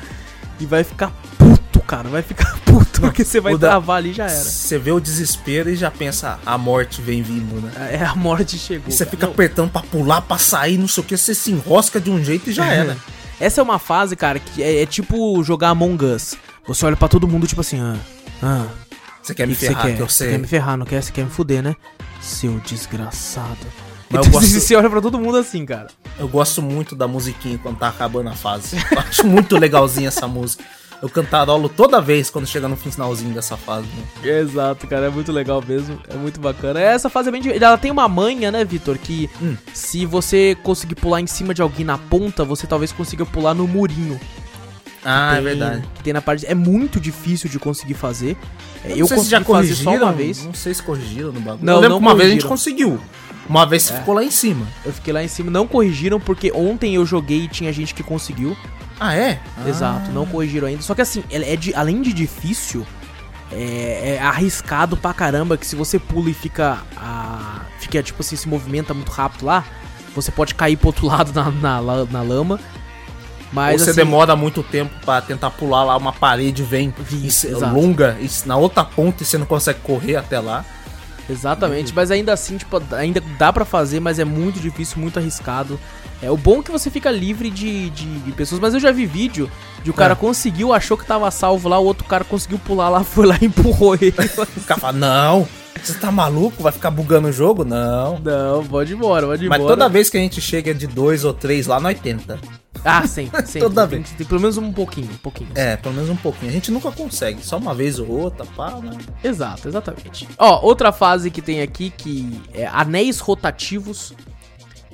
e 0.59 0.65
vai 0.65 0.83
ficar 0.83 1.11
puto, 1.37 1.61
cara. 1.85 2.09
Vai 2.09 2.21
ficar 2.21 2.57
puto 2.65 3.01
porque 3.01 3.23
você 3.23 3.39
vai 3.39 3.57
da- 3.57 3.69
travar 3.69 3.97
ali 3.97 4.09
e 4.09 4.13
já 4.13 4.25
era. 4.25 4.33
Você 4.43 4.77
vê 4.77 4.91
o 4.91 4.99
desespero 4.99 5.69
e 5.69 5.75
já 5.75 5.89
pensa, 5.91 6.39
a 6.45 6.57
morte 6.57 7.01
vem 7.01 7.21
vindo, 7.21 7.61
né? 7.61 7.71
É, 7.93 8.03
a 8.05 8.15
morte 8.15 8.57
chegou. 8.57 8.89
E 8.89 8.91
você 8.91 9.05
cara. 9.05 9.11
fica 9.11 9.25
Não, 9.27 9.33
apertando 9.33 9.69
pra 9.71 9.81
pular, 9.81 10.21
pra 10.21 10.37
sair, 10.37 10.77
não 10.77 10.87
sei 10.87 11.03
o 11.03 11.05
que, 11.05 11.15
você 11.17 11.33
se 11.35 11.51
enrosca 11.51 11.99
de 11.99 12.09
um 12.09 12.23
jeito 12.23 12.49
e 12.49 12.53
já 12.53 12.65
era. 12.65 12.97
Essa 13.39 13.61
é 13.61 13.63
uma 13.63 13.79
fase, 13.79 14.15
cara, 14.15 14.39
que 14.39 14.63
é, 14.63 14.81
é 14.81 14.85
tipo 14.85 15.43
jogar 15.43 15.69
Among 15.69 16.03
Us. 16.05 16.35
Você 16.67 16.85
olha 16.85 16.95
pra 16.95 17.07
todo 17.07 17.27
mundo, 17.27 17.45
tipo 17.45 17.61
assim, 17.61 17.79
ah, 17.79 17.97
ah, 18.41 18.65
Você 19.21 19.35
quer 19.35 19.45
me 19.47 19.53
que 19.53 19.59
você 19.59 19.67
ferrar, 19.67 19.83
quer? 19.87 19.95
que 19.97 20.01
eu 20.01 20.09
Você 20.09 20.17
sei. 20.23 20.31
quer 20.31 20.37
me 20.39 20.47
ferrar, 20.47 20.77
não 20.77 20.85
quer? 20.85 21.01
Você 21.03 21.11
quer 21.11 21.23
me 21.25 21.29
fuder, 21.31 21.61
né? 21.61 21.75
Seu 22.21 22.59
desgraçado. 22.59 23.57
Mas 24.09 24.21
eu 24.25 24.29
Então, 24.29 24.31
gosto- 24.39 24.47
Você 24.59 24.75
olha 24.75 24.89
pra 24.89 25.01
todo 25.01 25.19
mundo 25.19 25.37
assim, 25.37 25.65
cara. 25.65 25.87
Eu 26.17 26.27
gosto 26.27 26.61
muito 26.61 26.95
da 26.95 27.07
musiquinha 27.07 27.57
quando 27.61 27.77
tá 27.77 27.89
acabando 27.89 28.29
a 28.29 28.33
fase. 28.33 28.77
Eu 28.91 28.99
acho 28.99 29.27
muito 29.27 29.57
legalzinha 29.57 30.07
essa 30.07 30.27
música. 30.27 30.63
Eu 31.01 31.09
cantarolo 31.09 31.69
toda 31.69 32.01
vez 32.01 32.29
quando 32.29 32.47
chega 32.47 32.67
no 32.67 32.75
finalzinho 32.75 33.33
dessa 33.33 33.55
fase. 33.57 33.87
Né? 34.23 34.29
Exato, 34.39 34.87
cara, 34.87 35.07
é 35.07 35.09
muito 35.09 35.31
legal 35.31 35.63
mesmo, 35.65 35.99
é 36.09 36.15
muito 36.15 36.39
bacana. 36.39 36.79
Essa 36.79 37.09
fase 37.09 37.29
é 37.29 37.31
bem 37.31 37.41
divertida. 37.41 37.65
Ela 37.67 37.77
tem 37.77 37.91
uma 37.91 38.07
manha, 38.07 38.51
né, 38.51 38.63
Vitor, 38.65 38.97
que 38.97 39.29
Hum. 39.41 39.55
se 39.73 40.05
você 40.05 40.57
conseguir 40.63 40.95
pular 40.95 41.21
em 41.21 41.27
cima 41.27 41.53
de 41.53 41.61
alguém 41.61 41.85
na 41.85 41.97
ponta, 41.97 42.43
você 42.43 42.65
talvez 42.65 42.91
consiga 42.91 43.25
pular 43.25 43.53
no 43.53 43.67
murinho. 43.67 44.19
Ah, 45.03 45.33
é 45.33 45.35
Tem- 45.35 45.43
verdade. 45.43 45.83
Que 45.95 46.03
tem 46.03 46.13
na 46.13 46.21
parte. 46.21 46.47
É 46.47 46.55
muito 46.55 46.99
difícil 46.99 47.47
de 47.49 47.59
conseguir 47.59 47.93
fazer. 47.93 48.35
É, 48.83 48.91
Eu, 48.93 48.95
Eu, 48.95 48.97
não 49.01 49.07
sei 49.07 49.17
se 49.17 49.23
consegui 49.23 49.29
já 49.29 49.41
fazer 49.43 49.75
só 49.75 49.91
uma 49.95 50.11
vez. 50.13 50.43
Não 50.45 50.53
sei 50.53 50.73
se 50.73 50.81
corrigiram 50.81 51.31
no 51.31 51.39
bagulho. 51.41 51.63
Não, 51.63 51.73
eu 51.73 51.79
lembro 51.79 51.89
não 51.95 51.99
que 51.99 52.05
uma 52.07 52.15
vez 52.15 52.29
a 52.29 52.33
gente 52.33 52.45
conseguiu. 52.45 52.99
Uma 53.47 53.65
vez 53.67 53.83
você 53.83 53.93
ficou 53.93 54.15
lá 54.15 54.23
em 54.23 54.31
cima. 54.31 54.65
Eu 54.83 54.91
fiquei 54.91 55.13
lá 55.13 55.23
em 55.23 55.27
cima, 55.27 55.51
não 55.51 55.67
corrigiram, 55.67 56.19
porque 56.19 56.51
ontem 56.51 56.95
eu 56.95 57.05
joguei 57.05 57.41
e 57.43 57.47
tinha 57.47 57.71
gente 57.71 57.93
que 57.93 58.01
conseguiu. 58.01 58.57
Ah, 58.99 59.15
é? 59.15 59.39
Exato, 59.67 60.11
não 60.11 60.25
corrigiram 60.25 60.67
ainda. 60.67 60.81
Só 60.81 60.95
que 60.95 61.01
assim, 61.01 61.23
é 61.29 61.55
de, 61.55 61.73
além 61.75 62.01
de 62.01 62.13
difícil, 62.13 62.85
é, 63.51 64.15
é 64.15 64.19
arriscado 64.21 64.95
pra 64.95 65.13
caramba 65.13 65.57
que 65.57 65.65
se 65.65 65.75
você 65.75 65.99
pula 65.99 66.29
e 66.29 66.33
fica. 66.33 66.79
a- 66.97 67.61
fica, 67.79 68.01
tipo 68.01 68.21
assim, 68.21 68.35
se 68.35 68.47
movimenta 68.47 68.93
muito 68.93 69.11
rápido 69.11 69.45
lá, 69.45 69.63
você 70.15 70.31
pode 70.31 70.55
cair 70.55 70.77
pro 70.77 70.87
outro 70.87 71.05
lado 71.07 71.31
na, 71.33 71.51
na, 71.51 72.05
na 72.05 72.21
lama. 72.21 72.59
Mas 73.51 73.73
Ou 73.73 73.79
você 73.79 73.91
assim, 73.91 73.99
demora 73.99 74.35
muito 74.35 74.63
tempo 74.63 74.93
pra 75.05 75.21
tentar 75.21 75.51
pular 75.51 75.83
lá 75.83 75.95
uma 75.95 76.11
parede 76.11 76.63
vem 76.63 76.93
Isso, 77.11 77.47
longa 77.59 78.17
e 78.19 78.29
na 78.47 78.57
outra 78.57 78.83
ponta 78.83 79.23
e 79.23 79.25
você 79.25 79.37
não 79.37 79.45
consegue 79.45 79.79
correr 79.81 80.15
até 80.15 80.39
lá. 80.39 80.65
Exatamente, 81.29 81.93
mas 81.93 82.11
ainda 82.11 82.33
assim, 82.33 82.57
tipo, 82.57 82.81
ainda 82.93 83.21
dá 83.37 83.51
pra 83.53 83.63
fazer, 83.65 83.99
mas 83.99 84.19
é 84.19 84.25
muito 84.25 84.59
difícil, 84.59 84.99
muito 84.99 85.17
arriscado. 85.19 85.79
É 86.25 86.31
o 86.31 86.37
bom 86.37 86.59
é 86.59 86.63
que 86.63 86.71
você 86.71 86.89
fica 86.89 87.11
livre 87.11 87.49
de, 87.49 87.89
de 87.91 88.31
pessoas, 88.31 88.59
mas 88.59 88.73
eu 88.73 88.79
já 88.79 88.91
vi 88.91 89.05
vídeo 89.05 89.49
de 89.83 89.91
o 89.91 89.93
cara 89.93 90.13
É. 90.13 90.15
conseguiu, 90.15 90.73
achou 90.73 90.97
que 90.97 91.05
tava 91.05 91.29
salvo 91.29 91.69
lá, 91.69 91.77
o 91.79 91.85
outro 91.85 92.03
cara 92.05 92.23
conseguiu 92.23 92.57
pular 92.59 92.89
lá, 92.89 93.03
foi 93.05 93.25
lá 93.27 93.37
e 93.41 93.45
empurrou 93.45 93.93
ele. 93.95 94.13
O 94.57 94.61
cara 94.61 94.79
fala, 94.81 94.93
não, 94.97 95.47
você 95.83 95.93
tá 95.93 96.11
maluco? 96.11 96.63
Vai 96.63 96.71
ficar 96.71 96.89
bugando 96.89 97.27
o 97.27 97.31
jogo? 97.31 97.63
Não. 97.63 98.17
Não, 98.19 98.65
pode 98.65 98.93
embora, 98.93 99.27
pode 99.27 99.45
ir 99.45 99.49
Mas 99.49 99.59
embora. 99.59 99.75
toda 99.75 99.87
vez 99.89 100.09
que 100.09 100.17
a 100.17 100.19
gente 100.19 100.41
chega 100.41 100.73
de 100.73 100.87
dois 100.87 101.23
ou 101.23 101.33
três 101.33 101.67
lá, 101.67 101.79
nós 101.79 101.99
tenta. 101.99 102.39
Ah, 102.83 103.05
sempre, 103.07 103.41
sempre. 103.45 103.61
Toda 103.61 103.85
vez. 103.85 104.09
tem 104.11 104.25
pelo 104.25 104.39
menos 104.41 104.57
um 104.57 104.71
pouquinho, 104.73 105.09
um 105.11 105.17
pouquinho. 105.17 105.49
É, 105.53 105.75
pelo 105.77 105.93
menos 105.93 106.09
um 106.09 106.15
pouquinho. 106.15 106.49
A 106.49 106.53
gente 106.53 106.71
nunca 106.71 106.91
consegue, 106.91 107.45
só 107.45 107.57
uma 107.57 107.73
vez 107.75 107.99
ou 107.99 108.07
outra, 108.09 108.45
pá, 108.55 108.71
né? 108.81 108.97
Exato, 109.23 109.67
exatamente. 109.67 110.27
Ó, 110.39 110.65
outra 110.65 110.91
fase 110.91 111.29
que 111.29 111.41
tem 111.41 111.61
aqui 111.61 111.91
que 111.91 112.41
é 112.53 112.65
anéis 112.67 113.19
rotativos, 113.19 114.13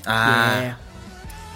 Ah, 0.06 0.54
é 0.64 0.76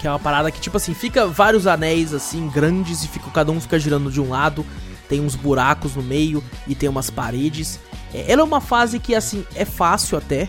que 0.05 0.07
é 0.07 0.11
uma 0.11 0.19
parada 0.19 0.51
que 0.51 0.61
tipo 0.61 0.77
assim, 0.77 0.93
fica 0.93 1.25
vários 1.25 1.65
anéis 1.65 2.13
assim 2.13 2.47
grandes 2.47 3.03
e 3.03 3.07
fica 3.07 3.27
cada 3.31 3.51
um 3.51 3.59
fica 3.59 3.79
girando 3.79 4.11
de 4.11 4.21
um 4.21 4.29
lado, 4.29 4.63
tem 5.09 5.19
uns 5.19 5.33
buracos 5.33 5.95
no 5.95 6.03
meio 6.03 6.43
e 6.67 6.75
tem 6.75 6.87
umas 6.87 7.09
paredes. 7.09 7.79
É, 8.13 8.31
ela 8.31 8.41
é 8.41 8.43
uma 8.43 8.61
fase 8.61 8.99
que 8.99 9.15
assim 9.15 9.43
é 9.55 9.65
fácil 9.65 10.15
até. 10.15 10.47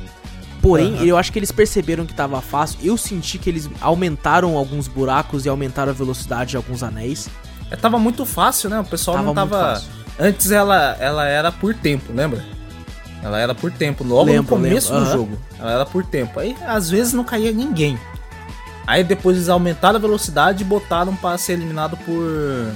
Porém, 0.61 0.95
Aham. 0.97 1.05
eu 1.05 1.17
acho 1.17 1.33
que 1.33 1.39
eles 1.39 1.51
perceberam 1.51 2.05
que 2.05 2.13
tava 2.13 2.39
fácil. 2.43 2.79
Eu 2.83 2.99
senti 2.99 3.39
que 3.39 3.49
eles 3.49 3.67
aumentaram 3.81 4.59
alguns 4.59 4.89
buracos 4.89 5.47
e 5.47 5.49
aumentaram 5.49 5.91
a 5.91 5.95
velocidade 5.95 6.51
de 6.51 6.57
alguns 6.59 6.83
anéis. 6.83 7.27
é, 7.71 7.77
tava 7.77 7.99
muito 7.99 8.27
fácil, 8.27 8.69
né? 8.69 8.79
O 8.79 8.85
pessoal 8.85 9.17
Tava 9.17 9.27
não 9.27 9.35
tava. 9.35 9.83
Antes 10.21 10.51
ela, 10.51 10.99
ela 11.01 11.25
era 11.27 11.51
por 11.51 11.73
tempo, 11.75 12.13
lembra? 12.13 12.45
Ela 13.23 13.39
era 13.41 13.55
por 13.55 13.73
tempo, 13.73 14.05
logo 14.05 14.25
Lembro, 14.27 14.43
no 14.43 14.49
começo 14.49 14.93
lembro, 14.93 15.05
do 15.07 15.11
aham. 15.11 15.19
jogo. 15.19 15.39
Ela 15.59 15.73
era 15.73 15.87
por 15.87 16.05
tempo. 16.05 16.39
Aí 16.41 16.55
às 16.67 16.91
vezes 16.91 17.15
não 17.15 17.25
caía 17.25 17.53
ninguém. 17.53 17.99
Aí 18.87 19.03
depois 19.03 19.37
eles 19.37 19.49
aumentaram 19.49 19.97
a 19.97 20.01
velocidade 20.01 20.62
e 20.62 20.66
botaram 20.66 21.14
pra 21.16 21.37
ser 21.37 21.55
eliminado 21.55 21.97
por. 21.99 22.72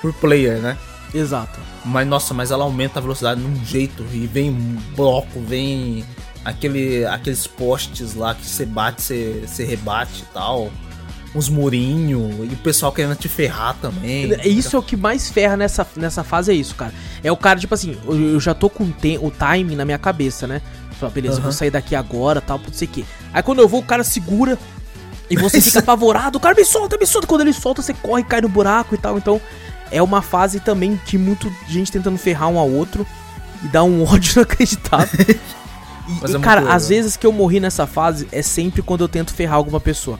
por 0.00 0.12
player, 0.14 0.58
né? 0.58 0.76
Exato. 1.14 1.58
Mas 1.84 2.06
nossa, 2.06 2.34
mas 2.34 2.50
ela 2.50 2.64
aumenta 2.64 2.98
a 2.98 3.02
velocidade 3.02 3.40
num 3.40 3.64
jeito 3.64 4.04
e 4.12 4.26
vem 4.26 4.50
um 4.50 4.78
bloco, 4.94 5.40
vem 5.40 6.04
aquele, 6.44 7.04
aqueles 7.06 7.46
postes 7.46 8.14
lá 8.14 8.34
que 8.34 8.46
você 8.46 8.64
bate, 8.64 9.02
você, 9.02 9.42
você 9.46 9.64
rebate 9.64 10.22
e 10.22 10.32
tal. 10.32 10.70
Uns 11.34 11.48
murinhos 11.48 12.50
e 12.50 12.52
o 12.52 12.58
pessoal 12.58 12.92
querendo 12.92 13.16
te 13.16 13.26
ferrar 13.26 13.74
também. 13.80 14.30
Isso 14.44 14.76
é 14.76 14.78
o 14.78 14.82
que 14.82 14.98
mais 14.98 15.30
ferra 15.30 15.56
nessa, 15.56 15.86
nessa 15.96 16.22
fase, 16.22 16.52
é 16.52 16.54
isso, 16.54 16.74
cara. 16.74 16.92
É 17.24 17.32
o 17.32 17.36
cara, 17.38 17.58
tipo 17.58 17.72
assim, 17.72 17.96
eu, 18.06 18.34
eu 18.34 18.40
já 18.40 18.52
tô 18.52 18.68
com 18.68 18.84
o, 18.84 19.30
timing 19.30 19.74
na 19.74 19.84
minha 19.86 19.96
cabeça, 19.96 20.46
né? 20.46 20.60
Fala, 21.00 21.10
beleza, 21.10 21.38
eu 21.38 21.42
vou 21.42 21.52
sair 21.52 21.70
daqui 21.70 21.96
agora, 21.96 22.38
tal, 22.42 22.58
não 22.58 22.72
sei 22.72 22.86
o 22.86 22.90
quê. 22.90 23.04
Aí 23.32 23.42
quando 23.42 23.60
eu 23.60 23.68
vou, 23.68 23.80
o 23.80 23.84
cara 23.84 24.04
segura 24.04 24.58
e 25.32 25.36
você 25.36 25.60
fica 25.60 25.78
apavorado. 25.78 26.36
O 26.36 26.40
cara 26.40 26.54
me 26.54 26.64
solta, 26.64 26.98
me 26.98 27.06
solta. 27.06 27.26
Quando 27.26 27.40
ele 27.40 27.52
solta, 27.52 27.80
você 27.80 27.94
corre, 27.94 28.22
cai 28.22 28.42
no 28.42 28.48
buraco 28.48 28.94
e 28.94 28.98
tal. 28.98 29.16
Então, 29.16 29.40
é 29.90 30.02
uma 30.02 30.20
fase 30.20 30.60
também 30.60 31.00
que 31.06 31.16
muito 31.16 31.50
gente 31.66 31.90
tentando 31.90 32.18
ferrar 32.18 32.48
um 32.48 32.58
ao 32.58 32.70
outro 32.70 33.06
e 33.62 33.68
dá 33.68 33.82
um 33.82 34.04
ódio 34.06 34.34
inacreditável. 34.34 35.26
E, 35.28 35.32
e, 36.12 36.24
é 36.24 36.28
muito 36.28 36.40
cara, 36.40 36.60
legal. 36.60 36.76
às 36.76 36.88
vezes 36.88 37.16
que 37.16 37.26
eu 37.26 37.32
morri 37.32 37.60
nessa 37.60 37.86
fase 37.86 38.28
é 38.30 38.42
sempre 38.42 38.82
quando 38.82 39.02
eu 39.02 39.08
tento 39.08 39.32
ferrar 39.32 39.56
alguma 39.56 39.80
pessoa. 39.80 40.18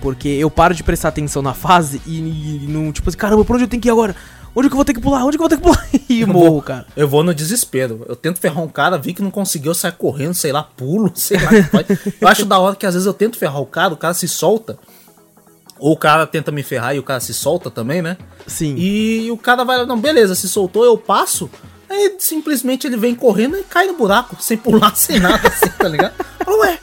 Porque 0.00 0.28
eu 0.28 0.50
paro 0.50 0.74
de 0.74 0.82
prestar 0.82 1.08
atenção 1.08 1.42
na 1.42 1.54
fase 1.54 2.00
e, 2.06 2.18
e 2.18 2.66
não, 2.68 2.92
tipo 2.92 3.08
assim, 3.08 3.18
caramba, 3.18 3.44
pra 3.44 3.54
onde 3.54 3.64
eu 3.64 3.68
tenho 3.68 3.80
que 3.80 3.88
ir 3.88 3.90
agora? 3.92 4.14
Onde 4.54 4.68
que 4.68 4.74
eu 4.74 4.76
vou 4.76 4.84
ter 4.84 4.92
que 4.94 5.00
pular? 5.00 5.24
Onde 5.24 5.38
que 5.38 5.42
eu 5.42 5.48
vou 5.48 5.56
ter 5.56 5.56
que 5.56 5.62
pular? 5.62 5.88
E 6.08 6.20
Eu 6.20 6.28
morro, 6.28 6.50
vou- 6.52 6.62
cara. 6.62 6.86
Eu 6.94 7.08
vou 7.08 7.24
no 7.24 7.34
desespero. 7.34 8.04
Eu 8.06 8.14
tento 8.14 8.38
ferrar 8.38 8.62
um 8.62 8.68
cara, 8.68 8.98
vi 8.98 9.14
que 9.14 9.22
não 9.22 9.30
conseguiu, 9.30 9.70
eu 9.70 9.74
saio 9.74 9.94
correndo, 9.94 10.34
sei 10.34 10.52
lá, 10.52 10.62
pulo, 10.62 11.10
sei 11.16 11.38
lá. 11.38 11.50
eu 12.20 12.28
acho 12.28 12.44
da 12.44 12.58
hora 12.58 12.76
que 12.76 12.84
às 12.84 12.92
vezes 12.94 13.06
eu 13.06 13.14
tento 13.14 13.38
ferrar 13.38 13.60
o 13.62 13.66
cara, 13.66 13.94
o 13.94 13.96
cara 13.96 14.12
se 14.12 14.28
solta. 14.28 14.78
Ou 15.78 15.92
o 15.92 15.96
cara 15.96 16.26
tenta 16.26 16.52
me 16.52 16.62
ferrar 16.62 16.94
e 16.94 16.98
o 16.98 17.02
cara 17.02 17.18
se 17.18 17.32
solta 17.32 17.70
também, 17.70 18.02
né? 18.02 18.16
Sim. 18.46 18.74
E 18.76 19.30
o 19.30 19.36
cara 19.38 19.64
vai, 19.64 19.84
não, 19.86 19.98
beleza, 19.98 20.34
se 20.34 20.48
soltou, 20.48 20.84
eu 20.84 20.96
passo. 20.98 21.50
Aí 21.88 22.14
simplesmente 22.18 22.86
ele 22.86 22.96
vem 22.96 23.14
correndo 23.14 23.56
e 23.56 23.62
cai 23.64 23.86
no 23.86 23.94
buraco, 23.94 24.36
sem 24.40 24.56
pular, 24.56 24.94
sem 24.96 25.18
nada, 25.18 25.48
assim, 25.48 25.68
tá 25.78 25.88
ligado? 25.88 26.12
Ué, 26.46 26.78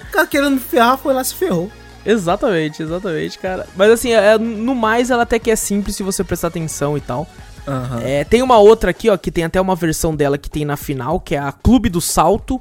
o 0.00 0.10
cara 0.10 0.26
querendo 0.26 0.52
me 0.52 0.60
ferrar 0.60 0.96
foi 0.98 1.12
lá 1.14 1.20
e 1.22 1.24
se 1.26 1.34
ferrou. 1.34 1.70
Exatamente, 2.04 2.82
exatamente, 2.82 3.38
cara. 3.38 3.66
Mas 3.76 3.90
assim, 3.90 4.12
é, 4.12 4.36
no 4.38 4.74
mais 4.74 5.10
ela 5.10 5.22
até 5.22 5.38
que 5.38 5.50
é 5.50 5.56
simples 5.56 5.96
se 5.96 6.02
você 6.02 6.22
prestar 6.22 6.48
atenção 6.48 6.96
e 6.96 7.00
tal. 7.00 7.26
Aham. 7.66 8.00
É, 8.02 8.24
tem 8.24 8.42
uma 8.42 8.58
outra 8.58 8.90
aqui, 8.90 9.08
ó, 9.08 9.16
que 9.16 9.30
tem 9.30 9.44
até 9.44 9.60
uma 9.60 9.74
versão 9.74 10.14
dela 10.14 10.36
que 10.36 10.50
tem 10.50 10.64
na 10.64 10.76
final, 10.76 11.18
que 11.18 11.34
é 11.34 11.38
a 11.38 11.50
Clube 11.50 11.88
do 11.88 12.00
Salto. 12.00 12.60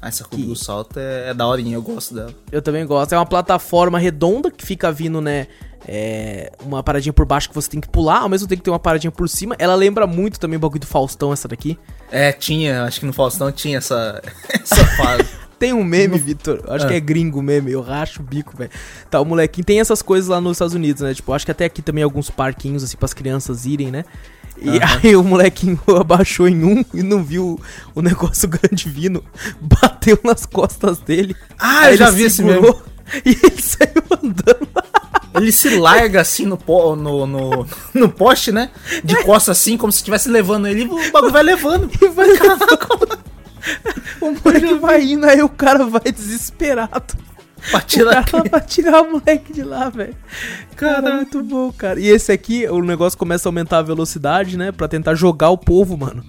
Ah, 0.00 0.08
essa 0.08 0.24
curva 0.24 0.46
do 0.46 0.56
salto 0.56 0.98
é, 0.98 1.28
é 1.28 1.34
daorinha, 1.34 1.74
eu 1.74 1.82
gosto 1.82 2.14
dela. 2.14 2.32
Eu 2.50 2.62
também 2.62 2.86
gosto. 2.86 3.12
É 3.12 3.18
uma 3.18 3.26
plataforma 3.26 3.98
redonda 3.98 4.50
que 4.50 4.64
fica 4.64 4.90
vindo, 4.90 5.20
né? 5.20 5.46
É, 5.86 6.50
uma 6.64 6.82
paradinha 6.82 7.12
por 7.12 7.26
baixo 7.26 7.50
que 7.50 7.54
você 7.54 7.68
tem 7.68 7.80
que 7.80 7.88
pular, 7.88 8.20
ao 8.20 8.28
mesmo 8.28 8.48
tempo 8.48 8.60
que 8.60 8.64
tem 8.64 8.72
uma 8.72 8.78
paradinha 8.78 9.10
por 9.10 9.28
cima. 9.28 9.54
Ela 9.58 9.74
lembra 9.74 10.06
muito 10.06 10.40
também 10.40 10.56
o 10.56 10.60
bagulho 10.60 10.80
do 10.80 10.86
Faustão, 10.86 11.34
essa 11.34 11.46
daqui. 11.46 11.78
É, 12.10 12.32
tinha, 12.32 12.84
acho 12.84 13.00
que 13.00 13.06
no 13.06 13.12
Faustão 13.12 13.52
tinha 13.52 13.76
essa, 13.76 14.22
essa 14.48 14.86
fase. 14.96 15.28
Tem 15.60 15.74
um 15.74 15.84
meme, 15.84 16.16
Vitor. 16.16 16.62
Acho 16.68 16.88
que 16.88 16.94
é 16.94 16.98
gringo 16.98 17.42
meme. 17.42 17.70
Eu 17.70 17.82
racho 17.82 18.22
o 18.22 18.24
bico, 18.24 18.56
velho. 18.56 18.70
Tá, 19.10 19.20
o 19.20 19.26
molequinho 19.26 19.62
tem 19.62 19.78
essas 19.78 20.00
coisas 20.00 20.26
lá 20.26 20.40
nos 20.40 20.52
Estados 20.52 20.72
Unidos, 20.72 21.02
né? 21.02 21.12
Tipo, 21.12 21.34
acho 21.34 21.44
que 21.44 21.50
até 21.50 21.66
aqui 21.66 21.82
também 21.82 22.02
alguns 22.02 22.30
parquinhos, 22.30 22.82
assim, 22.82 22.96
pras 22.96 23.12
crianças 23.12 23.66
irem, 23.66 23.90
né? 23.90 24.06
E 24.56 24.70
aí 24.82 25.14
o 25.14 25.22
molequinho 25.22 25.78
abaixou 26.00 26.48
em 26.48 26.64
um 26.64 26.82
e 26.94 27.02
não 27.02 27.22
viu 27.22 27.60
o 27.94 28.00
negócio 28.00 28.48
grande 28.50 28.88
vindo. 28.88 29.22
Bateu 29.60 30.18
nas 30.24 30.46
costas 30.46 30.98
dele. 30.98 31.36
Ah, 31.58 31.80
Aí 31.80 31.92
eu 31.92 31.98
já 31.98 32.10
vi 32.10 32.22
esse 32.22 32.42
mesmo. 32.42 32.80
E 33.22 33.28
ele 33.28 33.60
saiu 33.60 34.02
andando. 34.10 34.68
Ele 35.34 35.52
se 35.52 35.76
larga 35.76 36.22
assim 36.22 36.46
no, 36.46 36.56
po, 36.56 36.96
no, 36.96 37.26
no, 37.26 37.66
no 37.92 38.08
poste, 38.08 38.50
né? 38.50 38.70
De 39.04 39.14
costas 39.24 39.58
assim, 39.58 39.76
como 39.76 39.92
se 39.92 39.98
estivesse 39.98 40.30
levando 40.30 40.66
ele, 40.66 40.84
o 40.84 41.12
bagulho 41.12 41.32
vai 41.32 41.42
levando. 41.42 41.90
E 42.00 42.08
vai 42.08 42.28
O 44.20 44.32
moleque 44.32 44.74
vai 44.74 45.02
indo, 45.02 45.26
aí 45.26 45.42
o 45.42 45.48
cara 45.48 45.86
vai 45.86 46.12
desesperado. 46.12 47.14
Pra 47.70 47.78
O 47.78 47.82
tirar 47.82 48.24
cara 48.24 48.44
pra 48.48 48.60
tirar 48.60 49.02
o 49.02 49.12
moleque 49.12 49.52
de 49.52 49.62
lá, 49.62 49.88
velho. 49.90 50.14
Cara, 50.76 51.16
muito 51.16 51.42
bom, 51.42 51.70
cara. 51.72 52.00
E 52.00 52.06
esse 52.06 52.32
aqui, 52.32 52.66
o 52.68 52.82
negócio 52.82 53.18
começa 53.18 53.46
a 53.46 53.50
aumentar 53.50 53.78
a 53.78 53.82
velocidade, 53.82 54.56
né? 54.56 54.72
Pra 54.72 54.88
tentar 54.88 55.14
jogar 55.14 55.50
o 55.50 55.58
povo, 55.58 55.96
mano. 55.96 56.24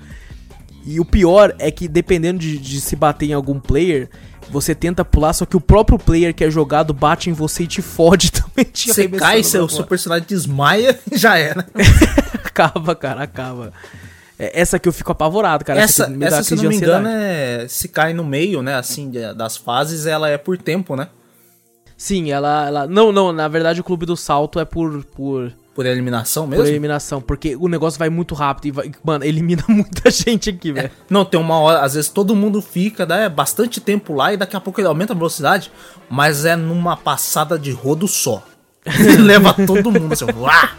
E 0.86 1.00
o 1.00 1.06
pior 1.06 1.54
é 1.60 1.70
que, 1.72 1.88
dependendo 1.88 2.40
de, 2.40 2.58
de 2.58 2.82
se 2.82 2.96
bater 2.96 3.30
em 3.30 3.34
algum 3.34 3.60
player, 3.60 4.10
você 4.50 4.74
tenta 4.76 5.06
pular, 5.06 5.32
só 5.32 5.46
que 5.46 5.56
o 5.56 5.62
próprio 5.62 5.98
player 5.98 6.34
que 6.34 6.44
é 6.44 6.50
jogado 6.50 6.94
bate 6.94 7.30
em 7.30 7.34
você 7.34 7.64
e 7.64 7.68
te 7.68 7.82
fode 7.82 8.32
também. 8.34 8.66
te 8.66 8.92
Você 8.94 9.08
cai, 9.08 9.44
seu, 9.44 9.70
seu 9.70 9.86
personagem 9.86 10.26
desmaia 10.28 11.00
e 11.12 11.16
já 11.18 11.38
era. 11.38 11.66
acaba, 12.44 12.96
cara, 12.96 13.24
acaba. 13.24 13.72
É, 14.42 14.60
essa 14.60 14.78
aqui 14.78 14.90
eu 14.90 14.94
fico 14.94 15.12
apavorado, 15.12 15.64
cara. 15.64 15.80
essa, 15.80 16.08
dá 16.08 16.26
essa 16.26 16.42
se 16.42 16.56
não 16.56 16.64
me 16.64 16.76
engano, 16.76 17.08
é. 17.08 17.68
Se 17.68 17.88
cai 17.88 18.12
no 18.12 18.24
meio, 18.24 18.64
né? 18.64 18.74
Assim, 18.74 19.12
das 19.36 19.56
fases, 19.56 20.08
ela 20.08 20.28
é 20.28 20.36
por 20.36 20.58
tempo, 20.58 20.96
né? 20.96 21.10
Sim, 21.96 22.32
ela, 22.32 22.66
ela. 22.66 22.88
Não, 22.88 23.12
não, 23.12 23.32
na 23.32 23.48
verdade 23.48 23.80
o 23.80 23.84
clube 23.84 24.08
do 24.08 24.18
salto 24.18 24.60
é 24.60 24.66
por. 24.66 25.04
por... 25.06 25.54
Por 25.76 25.86
eliminação 25.86 26.44
Por 26.44 26.58
mesmo? 26.58 26.66
eliminação, 26.66 27.22
porque 27.22 27.56
o 27.56 27.68
negócio 27.68 27.98
vai 27.98 28.10
muito 28.10 28.36
rápido 28.36 28.66
e 28.66 28.72
vai, 28.72 28.92
mano, 29.04 29.24
elimina 29.24 29.64
muita 29.70 30.10
gente 30.10 30.50
aqui, 30.50 30.72
velho. 30.72 30.92
Não, 31.08 31.24
tem 31.24 31.40
uma 31.40 31.60
hora, 31.60 31.82
às 31.82 31.94
vezes 31.94 32.10
todo 32.10 32.36
mundo 32.36 32.62
fica, 32.62 33.06
dá 33.06 33.30
bastante 33.30 33.80
tempo 33.80 34.14
lá 34.14 34.34
e 34.34 34.38
daqui 34.38 34.56
a 34.56 34.60
pouco 34.60 34.82
ele 34.82 34.88
aumenta 34.88 35.14
a 35.14 35.16
velocidade, 35.16 35.72
mas 36.10 36.44
é 36.44 36.56
numa 36.56 36.98
passada 36.98 37.58
de 37.60 37.72
rodo 37.72 38.08
só. 38.08 38.44
Ele 39.00 39.18
leva 39.18 39.54
todo 39.54 39.92
mundo 39.92 40.14
assim, 40.14 40.26
uá! 40.36 40.72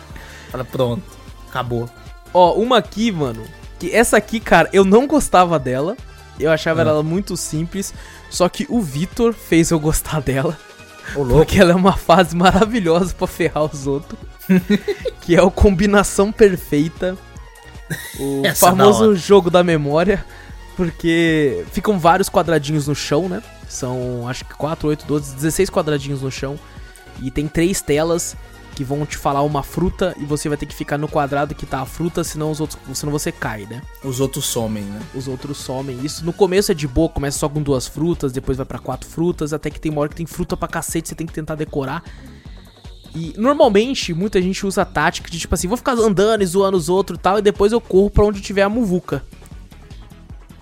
Fala, 0.50 0.64
pronto, 0.64 1.04
acabou. 1.48 1.88
Ó, 2.34 2.54
uma 2.54 2.78
aqui, 2.78 3.10
mano, 3.12 3.44
que 3.78 3.94
essa 3.94 4.16
aqui, 4.16 4.40
cara, 4.40 4.68
eu 4.72 4.84
não 4.84 5.06
gostava 5.06 5.58
dela. 5.58 5.96
Eu 6.40 6.50
achava 6.50 6.80
Ah. 6.82 6.88
ela 6.88 7.02
muito 7.02 7.36
simples, 7.36 7.92
só 8.30 8.48
que 8.48 8.66
o 8.68 8.80
Vitor 8.80 9.32
fez 9.34 9.70
eu 9.70 9.78
gostar 9.78 10.20
dela, 10.22 10.58
porque 11.14 11.60
ela 11.60 11.72
é 11.72 11.74
uma 11.74 11.92
fase 11.96 12.34
maravilhosa 12.34 13.14
pra 13.14 13.26
ferrar 13.26 13.64
os 13.64 13.86
outros, 13.86 14.18
que 15.20 15.36
é 15.36 15.42
o 15.42 15.50
combinação 15.50 16.32
perfeita. 16.32 17.16
O 18.18 18.42
Essa 18.46 18.66
é 18.66 18.70
famoso 18.70 19.14
jogo 19.14 19.50
da 19.50 19.62
memória, 19.62 20.24
porque 20.74 21.64
ficam 21.70 21.98
vários 21.98 22.28
quadradinhos 22.30 22.88
no 22.88 22.94
chão, 22.94 23.28
né? 23.28 23.42
São 23.68 24.26
acho 24.26 24.44
que 24.46 24.54
4, 24.54 24.88
8, 24.88 25.04
12, 25.06 25.34
16 25.34 25.70
quadradinhos 25.70 26.22
no 26.22 26.30
chão. 26.30 26.58
E 27.20 27.30
tem 27.30 27.46
três 27.46 27.80
telas 27.82 28.34
que 28.74 28.82
vão 28.82 29.04
te 29.04 29.16
falar 29.16 29.42
uma 29.42 29.62
fruta 29.62 30.14
e 30.18 30.24
você 30.24 30.48
vai 30.48 30.56
ter 30.56 30.66
que 30.66 30.74
ficar 30.74 30.98
no 30.98 31.08
quadrado 31.08 31.54
que 31.54 31.66
tá 31.66 31.80
a 31.80 31.86
fruta, 31.86 32.24
senão 32.24 32.50
os 32.50 32.60
outros, 32.60 32.78
senão 32.94 33.12
você 33.12 33.30
cai, 33.30 33.66
né? 33.66 33.82
Os 34.02 34.20
outros 34.20 34.46
somem, 34.46 34.82
né? 34.82 35.00
Os 35.14 35.28
outros 35.28 35.58
somem. 35.58 35.98
Isso 36.04 36.24
no 36.24 36.32
começo 36.32 36.72
é 36.72 36.74
de 36.74 36.88
boa, 36.88 37.08
começa 37.08 37.38
só 37.38 37.48
com 37.48 37.62
duas 37.62 37.86
frutas, 37.86 38.32
depois 38.32 38.56
vai 38.56 38.66
pra 38.66 38.78
quatro 38.78 39.08
frutas, 39.08 39.52
até 39.52 39.70
que 39.70 39.80
tem 39.80 39.92
uma 39.92 40.00
hora 40.00 40.08
que 40.08 40.16
tem 40.16 40.26
fruta 40.26 40.56
pra 40.56 40.68
cacete, 40.68 41.08
você 41.08 41.14
tem 41.14 41.26
que 41.26 41.32
tentar 41.32 41.54
decorar. 41.54 42.02
E 43.14 43.34
normalmente 43.36 44.14
muita 44.14 44.40
gente 44.40 44.66
usa 44.66 44.82
a 44.82 44.86
tática 44.86 45.30
de 45.30 45.38
tipo 45.38 45.54
assim, 45.54 45.68
vou 45.68 45.76
ficar 45.76 45.92
andando 45.92 46.42
e 46.42 46.46
zoando 46.46 46.76
os 46.76 46.88
outros 46.88 47.18
e 47.18 47.22
tal, 47.22 47.38
e 47.38 47.42
depois 47.42 47.72
eu 47.72 47.80
corro 47.80 48.10
pra 48.10 48.24
onde 48.24 48.40
tiver 48.40 48.62
a 48.62 48.68
muvuca. 48.68 49.22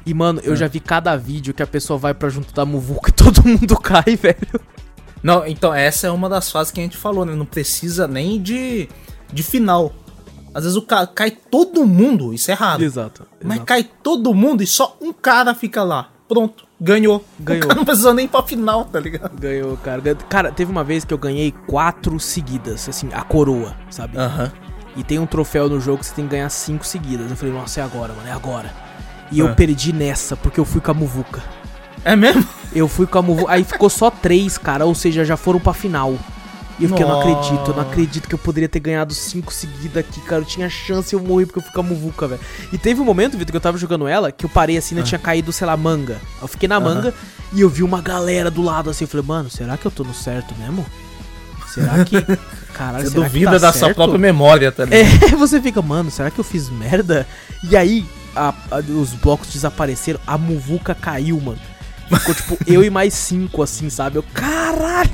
E 0.05 0.13
mano, 0.13 0.41
eu 0.43 0.57
já 0.57 0.67
vi 0.67 0.81
cada 0.81 1.15
vídeo 1.17 1.55
que 1.55 1.63
a 1.63 1.67
pessoa 1.67 1.99
vai 1.99 2.13
pra 2.13 2.29
junto 2.29 2.53
da 2.53 2.65
muvuca 2.65 3.11
e 3.11 3.13
todo 3.15 3.47
mundo 3.47 3.77
cai, 3.77 4.17
velho. 4.17 4.61
Não, 5.23 5.47
então 5.47 5.73
essa 5.75 6.07
é 6.07 6.11
uma 6.11 6.29
das 6.29 6.51
fases 6.51 6.73
que 6.73 6.81
a 6.81 6.83
gente 6.83 6.97
falou, 6.97 7.25
né? 7.25 7.35
Não 7.35 7.45
precisa 7.47 8.09
nem 8.09 8.41
de, 8.41 8.89
de 9.33 9.43
final. 9.43 9.93
Às 10.55 10.65
vezes 10.65 10.77
o 10.77 10.83
ca 10.83 11.07
cai 11.07 11.31
todo 11.31 11.87
mundo, 11.87 12.35
isso 12.35 12.51
é 12.51 12.55
raro. 12.55 12.83
Exato. 12.83 13.27
Mas 13.43 13.57
exato. 13.59 13.67
cai 13.67 13.85
todo 14.03 14.35
mundo 14.35 14.63
e 14.63 14.67
só 14.67 14.97
um 15.01 15.13
cara 15.13 15.55
fica 15.55 15.83
lá. 15.83 16.11
Pronto, 16.29 16.65
ganhou. 16.81 17.25
Ganhou. 17.39 17.65
O 17.65 17.67
cara 17.69 17.75
não 17.79 17.85
precisa 17.85 18.15
nem 18.15 18.27
pra 18.27 18.43
final, 18.43 18.85
tá 18.85 18.99
ligado? 19.01 19.39
Ganhou, 19.39 19.77
cara. 19.77 20.01
Cara, 20.29 20.53
teve 20.53 20.71
uma 20.71 20.83
vez 20.85 21.05
que 21.05 21.13
eu 21.13 21.19
ganhei 21.19 21.53
quatro 21.67 22.19
seguidas, 22.21 22.89
assim, 22.89 23.09
a 23.13 23.23
coroa, 23.23 23.77
sabe? 23.91 24.17
Aham. 24.17 24.51
E 24.97 25.05
tem 25.05 25.19
um 25.19 25.27
troféu 25.27 25.69
no 25.69 25.81
jogo 25.81 25.99
que 25.99 26.07
você 26.07 26.15
tem 26.15 26.25
que 26.25 26.31
ganhar 26.33 26.49
cinco 26.49 26.85
seguidas. 26.87 27.31
Eu 27.31 27.37
falei, 27.37 27.55
nossa, 27.55 27.81
é 27.81 27.85
agora, 27.85 28.13
mano, 28.13 28.29
é 28.29 28.33
agora. 28.33 28.73
E 29.31 29.39
eu 29.39 29.49
Ah. 29.49 29.55
perdi 29.55 29.93
nessa, 29.93 30.37
porque 30.37 30.59
eu 30.59 30.65
fui 30.65 30.81
com 30.81 30.91
a 30.91 30.95
muvuca. 30.95 31.43
É 32.05 32.17
mesmo? 32.17 32.45
Eu 32.75 32.89
fui 32.89 33.07
com 33.07 33.19
a 33.19 33.23
muvuca. 33.23 33.53
Aí 33.53 33.65
ficou 33.65 33.91
só 33.91 34.11
três, 34.11 34.57
cara, 34.57 34.85
ou 34.87 34.95
seja, 34.95 35.25
já 35.25 35.37
foram 35.37 35.59
pra 35.61 35.73
final. 35.75 36.17
E 36.79 36.85
eu 36.85 36.89
fiquei, 36.89 37.05
eu 37.05 37.09
não 37.09 37.21
acredito, 37.21 37.71
eu 37.71 37.75
não 37.75 37.83
acredito 37.83 38.27
que 38.29 38.35
eu 38.35 38.39
poderia 38.39 38.69
ter 38.69 38.81
ganhado 38.81 39.13
cinco 39.13 39.53
seguidas 39.53 39.99
aqui, 39.99 40.19
cara. 40.23 40.41
Eu 40.41 40.47
tinha 40.47 40.69
chance 40.71 41.13
eu 41.15 41.21
morri 41.21 41.45
porque 41.45 41.59
eu 41.59 41.63
fui 41.63 41.73
com 41.73 41.81
a 41.81 41.85
muvuca, 41.85 42.27
velho. 42.27 42.41
E 42.73 42.79
teve 42.79 43.01
um 43.03 43.05
momento, 43.05 43.37
Vitor, 43.37 43.51
que 43.51 43.57
eu 43.57 43.61
tava 43.61 43.77
jogando 43.77 44.09
ela, 44.09 44.33
que 44.33 44.47
eu 44.47 44.49
parei 44.49 44.79
assim, 44.79 44.95
né, 44.95 45.03
tinha 45.03 45.19
caído, 45.19 45.53
sei 45.53 45.67
lá, 45.67 45.77
manga. 45.77 46.17
Eu 46.41 46.49
fiquei 46.49 46.67
na 46.69 46.81
manga 46.81 47.13
e 47.53 47.61
eu 47.61 47.69
vi 47.69 47.83
uma 47.83 48.01
galera 48.01 48.51
do 48.51 48.63
lado 48.63 48.89
assim. 48.89 49.05
Eu 49.05 49.09
falei, 49.09 49.27
mano, 49.27 49.51
será 49.51 49.77
que 49.77 49.85
eu 49.85 49.91
tô 49.91 50.05
no 50.05 50.15
certo 50.15 50.55
mesmo? 50.59 50.87
Será 51.69 52.03
que. 52.05 52.17
Caralho, 52.73 53.05
Você 53.05 53.11
será 53.11 53.25
que 53.27 53.31
duvida 53.31 53.51
tá 53.53 53.59
da 53.59 53.73
sua 53.73 53.81
certo? 53.89 53.97
própria 53.97 54.19
memória, 54.19 54.73
tá 54.73 54.87
ligado? 54.87 55.25
É, 55.33 55.37
você 55.37 55.61
fica, 55.61 55.83
mano, 55.83 56.11
será 56.11 56.31
que 56.31 56.39
eu 56.39 56.45
fiz 56.45 56.71
merda? 56.71 57.27
E 57.69 57.77
aí, 57.77 58.07
a- 58.35 58.55
a- 58.71 58.79
os 58.79 59.11
blocos 59.13 59.49
desapareceram, 59.53 60.19
a 60.27 60.39
muvuca 60.39 60.95
caiu, 60.95 61.39
mano. 61.41 61.59
Ficou 62.19 62.35
tipo 62.35 62.59
eu 62.67 62.83
e 62.85 62.91
mais 62.91 63.15
cinco, 63.15 63.63
assim, 63.63 63.89
sabe? 63.91 64.17
Eu, 64.17 64.25
caralho! 64.35 65.11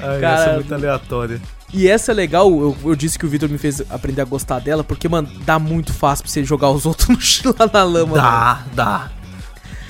Ai, 0.00 0.20
Cara, 0.20 0.40
essa 0.40 0.50
é 0.50 0.54
muito 0.54 0.74
aleatória. 0.74 1.40
E 1.72 1.88
essa 1.88 2.12
é 2.12 2.14
legal, 2.14 2.48
eu, 2.48 2.76
eu 2.84 2.94
disse 2.96 3.18
que 3.18 3.26
o 3.26 3.28
Victor 3.28 3.48
me 3.48 3.58
fez 3.58 3.82
aprender 3.90 4.22
a 4.22 4.24
gostar 4.24 4.60
dela, 4.60 4.84
porque, 4.84 5.08
mano, 5.08 5.28
dá 5.44 5.58
muito 5.58 5.92
fácil 5.92 6.24
pra 6.24 6.32
você 6.32 6.44
jogar 6.44 6.70
os 6.70 6.86
outros 6.86 7.08
no 7.08 7.20
chão 7.20 7.54
lá 7.58 7.68
na 7.72 7.82
lama, 7.82 8.16
mano. 8.16 8.22
Dá, 8.22 8.62
dá. 8.74 9.10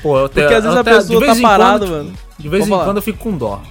Pô, 0.02 0.18
eu 0.18 0.28
Porque 0.28 0.40
tenho- 0.46 0.58
às 0.58 0.64
vezes 0.64 0.78
a 0.78 0.84
pessoa 0.84 1.26
tá 1.26 1.34
parada, 1.42 1.78
quando- 1.86 1.90
mano. 1.90 2.12
De 2.38 2.48
vez 2.48 2.60
Pode 2.60 2.70
em 2.70 2.74
falar. 2.74 2.84
quando 2.84 2.96
eu 2.98 3.02
fico 3.02 3.18
com 3.18 3.36
dó. 3.36 3.62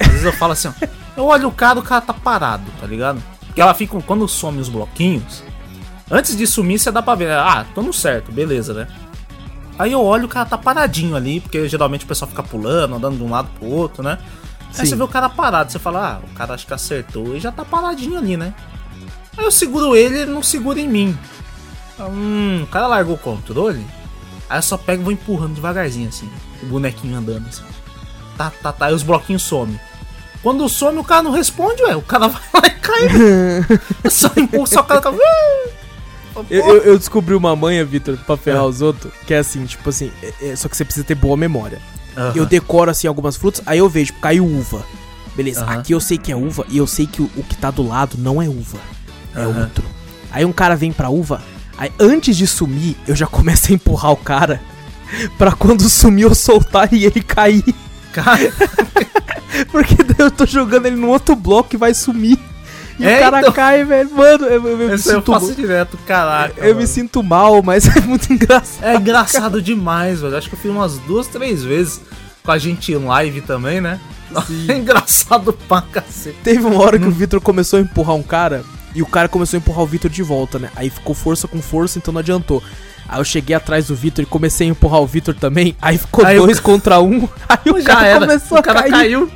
Às 0.00 0.06
vezes 0.08 0.24
eu 0.24 0.32
falo 0.32 0.52
assim, 0.52 0.68
ó. 0.68 0.72
Eu 1.16 1.24
olho 1.26 1.48
o 1.48 1.52
cara, 1.52 1.78
o 1.78 1.82
cara 1.82 2.00
tá 2.00 2.14
parado, 2.14 2.64
tá 2.80 2.86
ligado? 2.86 3.22
Porque 3.46 3.60
ela 3.60 3.74
fica. 3.74 4.00
Quando 4.02 4.26
some 4.28 4.60
os 4.60 4.68
bloquinhos. 4.68 5.42
Antes 6.10 6.34
de 6.36 6.46
sumir, 6.46 6.78
você 6.78 6.90
dá 6.90 7.02
pra 7.02 7.14
ver. 7.14 7.30
Ah, 7.32 7.66
tô 7.74 7.82
no 7.82 7.92
certo, 7.92 8.32
beleza, 8.32 8.72
né? 8.72 8.86
Aí 9.78 9.92
eu 9.92 10.02
olho 10.02 10.26
o 10.26 10.28
cara 10.28 10.44
tá 10.44 10.58
paradinho 10.58 11.14
ali, 11.14 11.40
porque 11.40 11.68
geralmente 11.68 12.04
o 12.04 12.08
pessoal 12.08 12.28
fica 12.28 12.42
pulando, 12.42 12.96
andando 12.96 13.16
de 13.16 13.22
um 13.22 13.30
lado 13.30 13.48
pro 13.58 13.68
outro, 13.68 14.02
né? 14.02 14.18
Aí 14.68 14.74
Sim. 14.74 14.86
você 14.86 14.96
vê 14.96 15.02
o 15.02 15.08
cara 15.08 15.28
parado, 15.28 15.70
você 15.70 15.78
fala, 15.78 16.14
ah, 16.14 16.26
o 16.26 16.34
cara 16.34 16.54
acho 16.54 16.66
que 16.66 16.74
acertou 16.74 17.36
e 17.36 17.40
já 17.40 17.52
tá 17.52 17.64
paradinho 17.64 18.18
ali, 18.18 18.36
né? 18.36 18.52
Aí 19.36 19.44
eu 19.44 19.52
seguro 19.52 19.96
ele, 19.96 20.20
ele 20.20 20.32
não 20.32 20.42
segura 20.42 20.80
em 20.80 20.88
mim. 20.88 21.16
Hum, 22.00 22.62
o 22.64 22.66
cara 22.66 22.86
largou 22.86 23.14
o 23.14 23.18
controle. 23.18 23.84
Aí 24.50 24.58
eu 24.58 24.62
só 24.62 24.76
pego 24.76 25.02
e 25.02 25.04
vou 25.04 25.12
empurrando 25.12 25.54
devagarzinho, 25.54 26.08
assim. 26.08 26.28
O 26.62 26.66
bonequinho 26.66 27.16
andando, 27.16 27.46
assim. 27.48 27.62
Tá, 28.36 28.52
tá, 28.62 28.72
tá. 28.72 28.86
Aí 28.86 28.94
os 28.94 29.02
bloquinhos 29.02 29.42
somem. 29.42 29.78
Quando 30.42 30.68
some, 30.68 30.98
o 30.98 31.04
cara 31.04 31.22
não 31.22 31.32
responde, 31.32 31.82
ué. 31.82 31.96
O 31.96 32.02
cara 32.02 32.26
vai 32.28 32.42
lá 32.54 32.66
e 32.66 32.70
cai. 32.70 33.08
só 34.10 34.30
empurra, 34.36 34.66
só 34.66 34.80
o 34.80 34.84
cara 34.84 35.00
tá. 35.00 35.12
Eu, 36.50 36.66
eu- 36.68 36.82
eu 36.82 36.98
descobri 36.98 37.34
uma 37.34 37.54
manha, 37.56 37.84
Victor, 37.84 38.16
pra 38.26 38.36
ferrar 38.36 38.64
os 38.66 38.80
outros, 38.82 39.12
que 39.26 39.34
é 39.34 39.38
assim, 39.38 39.64
tipo 39.66 39.88
assim, 39.88 40.10
é- 40.22 40.50
é- 40.50 40.56
só 40.56 40.68
que 40.68 40.76
você 40.76 40.84
precisa 40.84 41.04
ter 41.04 41.14
boa 41.14 41.36
memória. 41.36 41.78
Eu 42.34 42.44
decoro 42.46 42.90
assim 42.90 43.06
algumas 43.06 43.36
frutas, 43.36 43.62
aí 43.64 43.78
eu 43.78 43.88
vejo, 43.88 44.06
tipo, 44.06 44.20
caiu 44.20 44.44
uva. 44.44 44.84
Beleza, 45.36 45.64
aqui 45.78 45.92
eu 45.92 46.00
sei 46.00 46.18
que 46.18 46.32
é 46.32 46.36
uva 46.36 46.64
e 46.68 46.76
eu 46.78 46.86
sei 46.86 47.06
que 47.06 47.22
o, 47.22 47.30
o 47.36 47.44
que 47.44 47.54
tá 47.56 47.70
do 47.70 47.86
lado 47.86 48.16
não 48.18 48.42
é 48.42 48.48
uva. 48.48 48.78
É 49.36 49.46
outro. 49.46 49.84
Aí 50.32 50.44
um 50.44 50.52
cara 50.52 50.74
vem 50.74 50.90
pra 50.92 51.08
uva, 51.10 51.40
aí 51.76 51.92
antes 52.00 52.36
de 52.36 52.44
sumir, 52.46 52.96
eu 53.06 53.14
já 53.14 53.26
começo 53.28 53.70
a 53.70 53.74
empurrar 53.74 54.10
o 54.10 54.16
cara 54.16 54.60
pra 55.38 55.52
quando 55.52 55.88
sumir 55.88 56.22
eu 56.24 56.34
soltar 56.34 56.92
e 56.92 57.04
ele 57.04 57.22
cair. 57.22 57.64
Cara, 58.12 58.52
Porque 59.70 59.94
daí 60.02 60.16
eu 60.26 60.30
tô 60.30 60.44
jogando 60.46 60.86
ele 60.86 60.96
no 60.96 61.08
outro 61.08 61.34
bloco 61.36 61.68
e 61.74 61.76
vai 61.78 61.94
sumir. 61.94 62.38
E 62.98 63.06
É, 63.06 63.16
o 63.16 63.20
cara 63.20 63.40
então. 63.40 63.52
cai, 63.52 63.84
velho. 63.84 64.10
Mano, 64.10 64.46
eu, 64.46 64.62
eu, 64.64 64.68
eu 64.68 64.76
me 64.88 64.94
Esse 64.94 65.08
eu 65.10 65.16
sinto. 65.16 65.32
faço 65.32 65.54
direto, 65.54 65.96
caraca. 66.06 66.54
Eu 66.60 66.68
me 66.74 66.82
mano. 66.82 66.86
sinto 66.86 67.22
mal, 67.22 67.62
mas 67.62 67.86
é 67.96 68.00
muito 68.00 68.32
engraçado. 68.32 68.84
É 68.84 68.96
engraçado 68.96 69.62
demais, 69.62 70.20
velho. 70.20 70.36
Acho 70.36 70.48
que 70.48 70.54
eu 70.54 70.58
fiz 70.58 70.70
umas 70.70 70.98
duas, 70.98 71.26
três 71.28 71.62
vezes 71.62 72.00
com 72.44 72.50
a 72.50 72.58
gente 72.58 72.92
em 72.92 72.96
live 73.04 73.40
também, 73.42 73.80
né? 73.80 74.00
É 74.68 74.76
engraçado 74.76 75.52
pra 75.52 75.80
cacete. 75.82 76.36
Teve 76.44 76.64
uma 76.66 76.82
hora 76.82 76.98
que 76.98 77.06
o 77.06 77.10
Vitor 77.10 77.40
começou 77.40 77.78
a 77.78 77.82
empurrar 77.82 78.14
um 78.14 78.22
cara 78.22 78.62
e 78.94 79.00
o 79.02 79.06
cara 79.06 79.28
começou 79.28 79.56
a 79.56 79.60
empurrar 79.60 79.82
o 79.82 79.86
Vitor 79.86 80.10
de 80.10 80.22
volta, 80.22 80.58
né? 80.58 80.70
Aí 80.76 80.90
ficou 80.90 81.14
força 81.14 81.46
com 81.48 81.62
força, 81.62 81.98
então 81.98 82.12
não 82.12 82.18
adiantou. 82.20 82.62
Aí 83.08 83.18
eu 83.20 83.24
cheguei 83.24 83.56
atrás 83.56 83.86
do 83.86 83.94
Vitor 83.96 84.22
e 84.22 84.26
comecei 84.26 84.66
a 84.66 84.70
empurrar 84.70 85.00
o 85.00 85.06
Vitor 85.06 85.34
também. 85.34 85.74
Aí 85.80 85.96
ficou 85.96 86.24
Aí 86.26 86.36
dois 86.36 86.60
contra 86.60 87.00
um. 87.00 87.26
Aí 87.48 87.72
o 87.72 87.80
Já 87.80 87.86
cara 87.94 88.06
era. 88.06 88.20
começou 88.26 88.58
o 88.58 88.62
cara 88.62 88.80
a 88.80 88.82
cair. 88.82 88.92
caiu. 88.92 89.30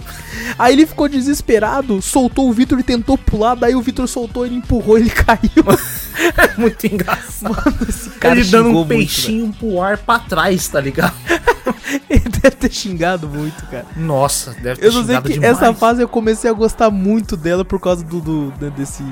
Aí 0.58 0.74
ele 0.74 0.86
ficou 0.86 1.08
desesperado, 1.08 2.00
soltou 2.02 2.48
o 2.48 2.52
Vitor 2.52 2.78
e 2.78 2.82
tentou 2.82 3.16
pular. 3.16 3.54
Daí 3.54 3.74
o 3.74 3.80
Vitor 3.82 4.06
soltou, 4.08 4.44
ele 4.44 4.56
empurrou, 4.56 4.98
ele 4.98 5.10
caiu. 5.10 5.40
É 6.36 6.60
muito 6.60 6.86
engraçado. 6.86 7.54
Mano, 7.54 7.76
esse 7.88 8.10
cara 8.10 8.38
Ele 8.38 8.48
dando 8.50 8.68
um 8.68 8.72
muito, 8.74 8.88
peixinho 8.88 9.50
pro 9.58 9.80
ar 9.80 9.96
pra 9.96 10.18
trás, 10.18 10.68
tá 10.68 10.78
ligado? 10.78 11.14
velho. 11.26 11.40
Ele 12.08 12.20
deve 12.42 12.50
ter 12.56 12.70
xingado 12.70 13.26
muito, 13.26 13.64
cara. 13.66 13.86
Nossa, 13.96 14.50
deve 14.60 14.78
ter 14.80 14.86
Eu 14.86 14.92
não 14.92 15.00
sei 15.00 15.06
xingado 15.06 15.28
que 15.28 15.34
demais. 15.34 15.56
essa 15.56 15.72
fase 15.72 16.02
eu 16.02 16.08
comecei 16.08 16.50
a 16.50 16.52
gostar 16.52 16.90
muito 16.90 17.34
dela 17.34 17.64
por 17.64 17.80
causa 17.80 18.04
do, 18.04 18.20
do- 18.20 18.52
né, 18.60 18.70
desse 18.76 19.02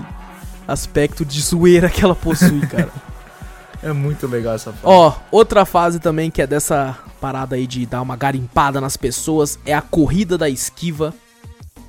aspecto 0.69 1.25
de 1.25 1.41
zoeira 1.41 1.89
que 1.89 2.05
ela 2.05 2.15
possui, 2.15 2.61
cara. 2.67 2.91
É 3.83 3.93
muito 3.93 4.27
legal 4.27 4.55
essa 4.55 4.71
fase. 4.73 4.83
Ó, 4.85 5.15
outra 5.31 5.65
fase 5.65 5.99
também 5.99 6.31
que 6.31 6.43
é 6.43 6.47
dessa 6.47 6.99
parada 7.21 7.57
aí 7.57 7.67
de 7.67 7.87
dar 7.87 8.03
uma 8.03 8.17
garimpada 8.17 8.81
nas 8.81 8.97
pessoas 8.97 9.59
é 9.65 9.73
a 9.75 9.81
corrida 9.83 10.37
da 10.37 10.49
esquiva, 10.49 11.15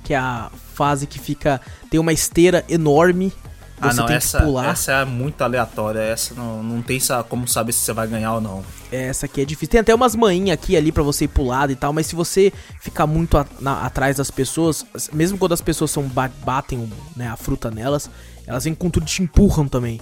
que 0.02 0.14
é 0.14 0.16
a 0.18 0.50
fase 0.74 1.06
que 1.06 1.18
fica 1.18 1.60
tem 1.90 2.00
uma 2.00 2.12
esteira 2.12 2.64
enorme, 2.68 3.30
Ah, 3.78 3.90
você 3.90 4.00
não, 4.00 4.06
tem 4.06 4.16
essa, 4.16 4.38
que 4.38 4.44
pular. 4.44 4.68
essa 4.70 4.92
é 4.92 5.04
muito 5.04 5.42
aleatória. 5.42 5.98
Essa 6.00 6.34
não, 6.34 6.62
não 6.62 6.80
tem 6.82 6.98
como 7.28 7.46
saber 7.46 7.72
se 7.72 7.80
você 7.80 7.92
vai 7.92 8.06
ganhar 8.06 8.34
ou 8.34 8.40
não. 8.40 8.64
Essa 8.90 9.26
aqui 9.26 9.42
é 9.42 9.44
difícil. 9.44 9.72
Tem 9.72 9.80
até 9.80 9.94
umas 9.94 10.14
manhinhas 10.16 10.54
aqui 10.54 10.76
ali 10.76 10.90
pra 10.92 11.02
você 11.02 11.24
ir 11.26 11.28
pro 11.28 11.44
lado 11.44 11.72
e 11.72 11.76
tal, 11.76 11.92
mas 11.92 12.06
se 12.06 12.14
você 12.14 12.52
ficar 12.80 13.06
muito 13.06 13.36
a- 13.36 13.44
na- 13.60 13.84
atrás 13.84 14.16
das 14.16 14.30
pessoas, 14.30 14.86
mesmo 15.12 15.36
quando 15.36 15.52
as 15.52 15.60
pessoas 15.60 15.90
são 15.90 16.04
ba- 16.04 16.30
batem 16.44 16.90
né, 17.14 17.28
a 17.28 17.36
fruta 17.36 17.70
nelas, 17.70 18.08
elas 18.46 18.64
vêm 18.64 18.74
com 18.74 18.88
tudo 18.88 19.02
e 19.02 19.06
te 19.06 19.22
empurram 19.22 19.68
também. 19.68 20.00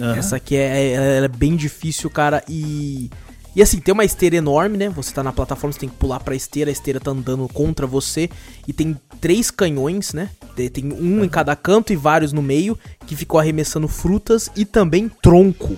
Aham. 0.00 0.16
Essa 0.16 0.36
aqui 0.36 0.56
é, 0.56 0.92
é- 0.94 1.24
é 1.24 1.28
bem 1.28 1.56
difícil, 1.56 2.08
cara, 2.10 2.42
e... 2.48 3.10
E 3.54 3.60
assim, 3.60 3.78
tem 3.78 3.92
uma 3.92 4.02
esteira 4.04 4.34
enorme, 4.34 4.78
né? 4.78 4.88
Você 4.88 5.12
tá 5.12 5.22
na 5.22 5.30
plataforma, 5.30 5.70
você 5.74 5.80
tem 5.80 5.88
que 5.90 5.96
pular 5.96 6.18
pra 6.20 6.34
esteira, 6.34 6.70
a 6.70 6.72
esteira 6.72 6.98
tá 6.98 7.10
andando 7.10 7.46
contra 7.48 7.86
você. 7.86 8.30
E 8.66 8.72
tem 8.72 8.98
três 9.20 9.50
canhões, 9.50 10.14
né? 10.14 10.30
Tem- 10.72 10.90
um 10.90 11.22
em 11.22 11.28
cada 11.28 11.54
canto 11.54 11.92
e 11.92 11.96
vários 11.96 12.32
no 12.32 12.40
meio, 12.40 12.78
que 13.06 13.14
ficam 13.14 13.38
arremessando 13.38 13.86
frutas 13.88 14.50
e 14.56 14.64
também 14.64 15.06
tronco. 15.20 15.76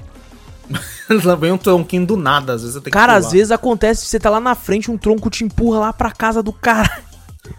Ela 1.10 1.34
vem 1.36 1.50
um 1.50 1.58
tronquinho 1.58 2.06
do 2.06 2.16
nada, 2.16 2.52
às 2.52 2.62
vezes 2.62 2.80
Cara, 2.92 3.16
às 3.16 3.32
vezes 3.32 3.50
acontece, 3.50 4.06
você 4.06 4.20
tá 4.20 4.30
lá 4.30 4.38
na 4.38 4.54
frente, 4.54 4.88
um 4.88 4.96
tronco 4.96 5.28
te 5.28 5.42
empurra 5.42 5.80
lá 5.80 5.92
pra 5.92 6.12
casa 6.12 6.44
do 6.44 6.52
cara. 6.52 7.02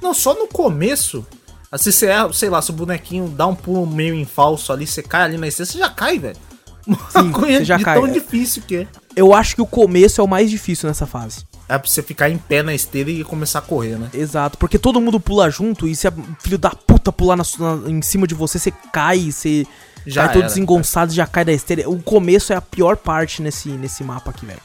Não, 0.01 0.14
só 0.14 0.34
no 0.34 0.47
começo. 0.47 1.28
Assim, 1.76 1.91
você 1.91 2.07
é, 2.07 2.34
sei 2.34 2.49
lá, 2.49 2.61
se 2.61 2.69
o 2.71 2.73
bonequinho 2.73 3.28
dá 3.30 3.45
um 3.47 3.55
pulo 3.55 3.86
meio 3.86 4.15
em 4.15 4.26
falso 4.26 4.71
ali, 4.73 4.88
você 4.88 5.03
cai 5.03 5.23
ali 5.23 5.38
na 5.38 5.47
esteira, 5.47 5.71
você 5.71 5.78
já 5.78 5.89
cai, 5.89 6.17
velho. 6.19 6.38
Sim, 7.09 7.32
você 7.32 7.65
já 7.65 7.78
de 7.78 7.84
cai, 7.84 7.95
tão 7.99 8.07
é. 8.07 8.11
difícil 8.11 8.63
que 8.67 8.76
é. 8.78 8.88
Eu 9.15 9.34
acho 9.34 9.55
que 9.55 9.61
o 9.61 9.65
começo 9.65 10.19
é 10.21 10.23
o 10.23 10.28
mais 10.28 10.49
difícil 10.49 10.88
nessa 10.88 11.05
fase. 11.05 11.45
É 11.67 11.78
pra 11.78 11.89
você 11.89 12.03
ficar 12.03 12.30
em 12.30 12.38
pé 12.38 12.61
na 12.61 12.73
esteira 12.76 13.09
e 13.09 13.23
começar 13.23 13.59
a 13.59 13.61
correr, 13.61 13.97
né? 13.97 14.09
Exato, 14.13 14.57
porque 14.57 14.78
todo 14.78 15.01
mundo 15.01 15.19
pula 15.19 15.49
junto 15.49 15.88
e 15.88 15.95
se 15.95 16.07
a 16.07 16.13
filho 16.39 16.57
da 16.59 16.69
puta 16.69 17.11
pular 17.11 17.36
na 17.36 17.43
na- 17.59 17.89
em 17.89 18.01
cima 18.01 18.28
de 18.28 18.36
você, 18.36 18.59
você 18.59 18.71
cai, 18.93 19.32
você 19.32 19.65
Já 20.05 20.26
cai 20.26 20.34
todo 20.34 20.43
era, 20.43 20.47
desengonçado 20.49 21.11
e 21.11 21.15
já 21.15 21.26
cai 21.26 21.43
da 21.43 21.51
esteira. 21.53 21.89
O 21.89 22.01
começo 22.01 22.53
é 22.53 22.55
a 22.55 22.61
pior 22.61 22.95
parte 22.97 23.41
nesse, 23.41 23.69
nesse 23.69 24.03
mapa 24.03 24.30
aqui, 24.30 24.45
velho. 24.45 24.59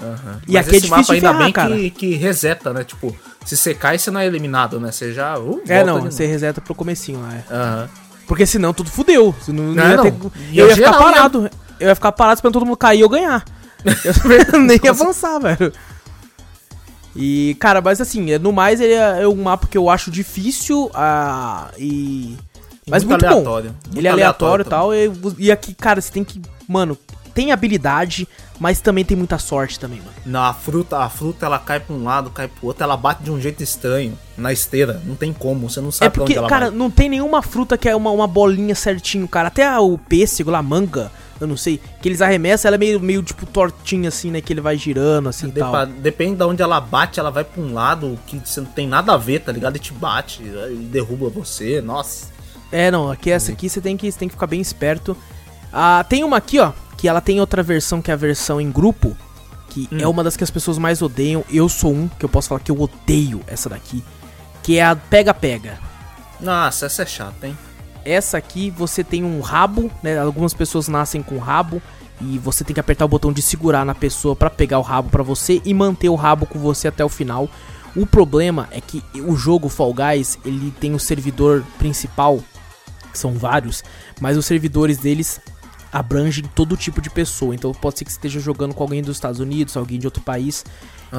Aham. 0.00 0.40
E 0.48 0.58
aqui 0.58 0.70
é 0.74 0.76
esse 0.78 0.86
difícil 0.88 0.90
mapa 0.96 1.12
ainda 1.12 1.28
ferrar, 1.28 1.42
bem 1.44 1.52
cara. 1.52 1.76
que, 1.76 1.90
que 1.90 2.14
reseta, 2.16 2.72
né? 2.72 2.84
Tipo, 2.84 3.16
se 3.44 3.56
você 3.56 3.74
cai, 3.74 3.98
você 3.98 4.10
não 4.10 4.20
é 4.20 4.26
eliminado, 4.26 4.80
né? 4.80 4.90
Você 4.90 5.12
já. 5.12 5.38
uh, 5.38 5.60
É, 5.68 5.84
não, 5.84 6.00
você 6.02 6.26
reseta 6.26 6.60
pro 6.60 6.74
comecinho 6.74 7.20
lá, 7.20 7.34
é. 7.34 7.44
Aham. 7.54 7.88
Porque 8.26 8.46
senão 8.46 8.72
tudo 8.72 8.90
fudeu. 8.90 9.34
Senão 9.42 9.64
não 9.64 9.74
Não, 9.74 9.90
ia 9.90 9.96
não. 9.96 10.04
ter- 10.04 10.14
Eu 10.54 10.66
ia 10.68 10.74
ficar 10.76 10.92
geral, 10.92 11.06
né? 11.08 11.12
parado. 11.14 11.50
Eu 11.78 11.88
ia 11.88 11.94
ficar 11.94 12.12
parado 12.12 12.38
esperando 12.38 12.52
todo 12.54 12.64
mundo 12.66 12.76
cair 12.76 12.98
e 12.98 13.02
eu 13.02 13.08
ganhar. 13.08 13.44
Eu 14.52 14.58
nem 14.64 14.80
ia 14.82 14.90
avançar, 14.90 15.38
velho. 15.38 15.70
E, 17.14 17.54
cara, 17.60 17.80
mas 17.80 18.00
assim, 18.00 18.30
é- 18.32 18.38
no 18.38 18.52
mais 18.52 18.80
ele 18.80 18.94
é 18.94 19.22
é 19.22 19.28
um 19.28 19.36
mapa 19.36 19.66
que 19.68 19.78
eu 19.78 19.88
acho 19.88 20.10
difícil 20.10 20.90
ah, 20.94 21.68
e. 21.78 22.36
Mas 22.88 23.04
muito, 23.04 23.20
bom. 23.20 23.26
aleatório. 23.28 23.74
Muito 23.86 23.98
Ele 23.98 24.08
é 24.08 24.10
aleatório 24.10 24.62
e 24.62 24.64
também. 24.64 24.78
tal. 24.80 24.94
E, 24.94 25.44
e 25.46 25.52
aqui, 25.52 25.74
cara, 25.74 26.00
você 26.00 26.10
tem 26.10 26.24
que. 26.24 26.40
Mano, 26.68 26.98
tem 27.34 27.50
habilidade, 27.52 28.28
mas 28.58 28.80
também 28.80 29.04
tem 29.04 29.16
muita 29.16 29.38
sorte 29.38 29.78
também, 29.78 29.98
mano. 29.98 30.12
Não, 30.24 30.42
a 30.44 30.54
fruta, 30.54 30.98
a 30.98 31.08
fruta 31.08 31.44
ela 31.46 31.58
cai 31.58 31.80
pra 31.80 31.94
um 31.94 32.04
lado, 32.04 32.30
cai 32.30 32.46
pro 32.48 32.68
outro, 32.68 32.84
ela 32.84 32.96
bate 32.96 33.22
de 33.24 33.30
um 33.30 33.40
jeito 33.40 33.62
estranho 33.62 34.16
na 34.38 34.52
esteira. 34.52 35.02
Não 35.04 35.16
tem 35.16 35.32
como, 35.32 35.68
você 35.68 35.80
não 35.80 35.90
sabe 35.90 36.06
É 36.06 36.10
pra 36.10 36.20
porque, 36.20 36.32
onde 36.32 36.38
ela 36.38 36.48
cara, 36.48 36.70
vai. 36.70 36.78
não 36.78 36.90
tem 36.90 37.08
nenhuma 37.08 37.42
fruta 37.42 37.76
que 37.76 37.88
é 37.88 37.96
uma, 37.96 38.10
uma 38.10 38.26
bolinha 38.28 38.74
certinho, 38.74 39.26
cara. 39.26 39.48
Até 39.48 39.78
o 39.78 39.98
pêssego 39.98 40.50
lá, 40.50 40.62
manga, 40.62 41.10
eu 41.40 41.46
não 41.48 41.56
sei, 41.56 41.80
que 42.00 42.08
eles 42.08 42.22
arremessam, 42.22 42.68
ela 42.68 42.76
é 42.76 42.78
meio, 42.78 43.00
meio 43.00 43.22
tipo 43.22 43.44
tortinha 43.44 44.08
assim, 44.08 44.30
né? 44.30 44.40
Que 44.40 44.52
ele 44.52 44.60
vai 44.60 44.76
girando 44.76 45.28
assim 45.28 45.48
e 45.48 45.52
tal. 45.52 45.84
Depende 45.86 46.36
de 46.36 46.44
onde 46.44 46.62
ela 46.62 46.80
bate, 46.80 47.18
ela 47.18 47.30
vai 47.30 47.42
pra 47.42 47.60
um 47.60 47.74
lado 47.74 48.16
que 48.26 48.38
você 48.38 48.60
não 48.60 48.68
tem 48.68 48.86
nada 48.86 49.12
a 49.12 49.16
ver, 49.16 49.40
tá 49.40 49.50
ligado? 49.50 49.76
E 49.76 49.80
te 49.80 49.92
bate, 49.92 50.42
e 50.42 50.88
derruba 50.90 51.28
você, 51.28 51.80
nossa. 51.80 52.32
É, 52.70 52.90
não, 52.90 53.10
aqui 53.10 53.30
essa 53.30 53.52
aqui 53.52 53.68
você 53.68 53.80
tem 53.80 53.96
que, 53.96 54.10
você 54.10 54.18
tem 54.18 54.28
que 54.28 54.34
ficar 54.34 54.46
bem 54.46 54.60
esperto. 54.60 55.16
Ah, 55.72 56.04
tem 56.08 56.22
uma 56.22 56.36
aqui, 56.36 56.60
ó, 56.60 56.72
que 57.04 57.08
ela 57.08 57.20
tem 57.20 57.38
outra 57.38 57.62
versão 57.62 58.00
que 58.00 58.10
é 58.10 58.14
a 58.14 58.16
versão 58.16 58.58
em 58.58 58.72
grupo, 58.72 59.14
que 59.68 59.86
Hum. 59.92 59.98
é 60.00 60.08
uma 60.08 60.24
das 60.24 60.38
que 60.38 60.42
as 60.42 60.50
pessoas 60.50 60.78
mais 60.78 61.02
odeiam. 61.02 61.44
Eu 61.52 61.68
sou 61.68 61.92
um, 61.92 62.08
que 62.08 62.24
eu 62.24 62.30
posso 62.30 62.48
falar 62.48 62.62
que 62.62 62.70
eu 62.70 62.80
odeio 62.80 63.42
essa 63.46 63.68
daqui, 63.68 64.02
que 64.62 64.78
é 64.78 64.86
a 64.86 64.96
pega-pega. 64.96 65.78
Nossa, 66.40 66.86
essa 66.86 67.02
é 67.02 67.06
chata, 67.06 67.46
hein? 67.46 67.58
Essa 68.06 68.38
aqui 68.38 68.70
você 68.70 69.04
tem 69.04 69.22
um 69.22 69.42
rabo, 69.42 69.90
né? 70.02 70.18
Algumas 70.18 70.54
pessoas 70.54 70.88
nascem 70.88 71.22
com 71.22 71.36
rabo 71.36 71.82
e 72.22 72.38
você 72.38 72.64
tem 72.64 72.72
que 72.72 72.80
apertar 72.80 73.04
o 73.04 73.08
botão 73.08 73.34
de 73.34 73.42
segurar 73.42 73.84
na 73.84 73.94
pessoa 73.94 74.34
pra 74.34 74.48
pegar 74.48 74.78
o 74.78 74.82
rabo 74.82 75.10
pra 75.10 75.22
você 75.22 75.60
e 75.62 75.74
manter 75.74 76.08
o 76.08 76.14
rabo 76.14 76.46
com 76.46 76.58
você 76.58 76.88
até 76.88 77.04
o 77.04 77.08
final. 77.10 77.50
O 77.94 78.06
problema 78.06 78.66
é 78.70 78.80
que 78.80 79.04
o 79.16 79.36
jogo 79.36 79.68
Fall 79.68 79.92
Guys, 79.92 80.38
ele 80.42 80.70
tem 80.80 80.94
o 80.94 80.98
servidor 80.98 81.62
principal, 81.78 82.42
que 83.12 83.18
são 83.18 83.34
vários, 83.34 83.84
mas 84.22 84.38
os 84.38 84.46
servidores 84.46 84.96
deles 84.96 85.38
abrangem 85.94 86.44
todo 86.54 86.76
tipo 86.76 87.00
de 87.00 87.08
pessoa. 87.08 87.54
Então 87.54 87.72
pode 87.72 87.98
ser 87.98 88.04
que 88.04 88.10
você 88.10 88.18
esteja 88.18 88.40
jogando 88.40 88.74
com 88.74 88.82
alguém 88.82 89.00
dos 89.00 89.16
Estados 89.16 89.38
Unidos, 89.38 89.76
alguém 89.76 89.98
de 89.98 90.06
outro 90.06 90.20
país, 90.22 90.64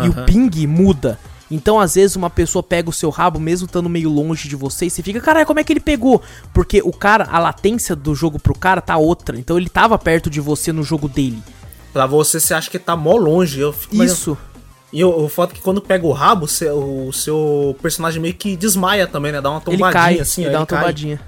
e 0.03 0.09
o 0.09 0.25
ping 0.25 0.67
muda. 0.67 1.17
Então, 1.49 1.79
às 1.79 1.95
vezes, 1.95 2.15
uma 2.15 2.29
pessoa 2.29 2.63
pega 2.63 2.89
o 2.89 2.93
seu 2.93 3.09
rabo, 3.09 3.39
mesmo 3.39 3.67
estando 3.67 3.87
meio 3.87 4.09
longe 4.09 4.49
de 4.49 4.55
você, 4.55 4.87
e 4.87 4.89
você 4.89 5.03
fica, 5.03 5.21
caralho, 5.21 5.45
como 5.45 5.59
é 5.59 5.63
que 5.63 5.71
ele 5.71 5.79
pegou? 5.79 6.21
Porque 6.51 6.81
o 6.83 6.91
cara, 6.91 7.27
a 7.31 7.37
latência 7.37 7.95
do 7.95 8.15
jogo 8.15 8.39
pro 8.39 8.57
cara 8.57 8.81
tá 8.81 8.97
outra. 8.97 9.37
Então 9.39 9.55
ele 9.57 9.69
tava 9.69 9.97
perto 9.97 10.29
de 10.29 10.41
você 10.41 10.73
no 10.73 10.83
jogo 10.83 11.07
dele. 11.07 11.41
Pra 11.93 12.05
você, 12.07 12.39
você 12.39 12.53
acha 12.53 12.69
que 12.69 12.79
tá 12.79 12.95
mó 12.95 13.15
longe. 13.15 13.59
Eu 13.59 13.71
fico 13.71 14.03
Isso. 14.03 14.37
E 14.91 15.03
o, 15.03 15.25
o 15.25 15.29
fato 15.29 15.51
é 15.51 15.55
que 15.55 15.61
quando 15.61 15.81
pega 15.81 16.05
o 16.05 16.11
rabo, 16.11 16.45
o 16.45 17.13
seu 17.13 17.75
personagem 17.81 18.21
meio 18.21 18.33
que 18.33 18.55
desmaia 18.57 19.05
também, 19.05 19.31
né? 19.31 19.39
Dá 19.39 19.49
uma 19.49 19.61
Ele 19.67 19.77
tombadinha 19.77 19.91
cai, 19.91 20.19
assim, 20.19 20.41
ele 20.45 20.49
ó, 20.49 20.51
dá 20.51 20.57
ele 20.57 20.61
uma 20.61 20.65
cai. 20.65 20.79
tombadinha. 20.79 21.21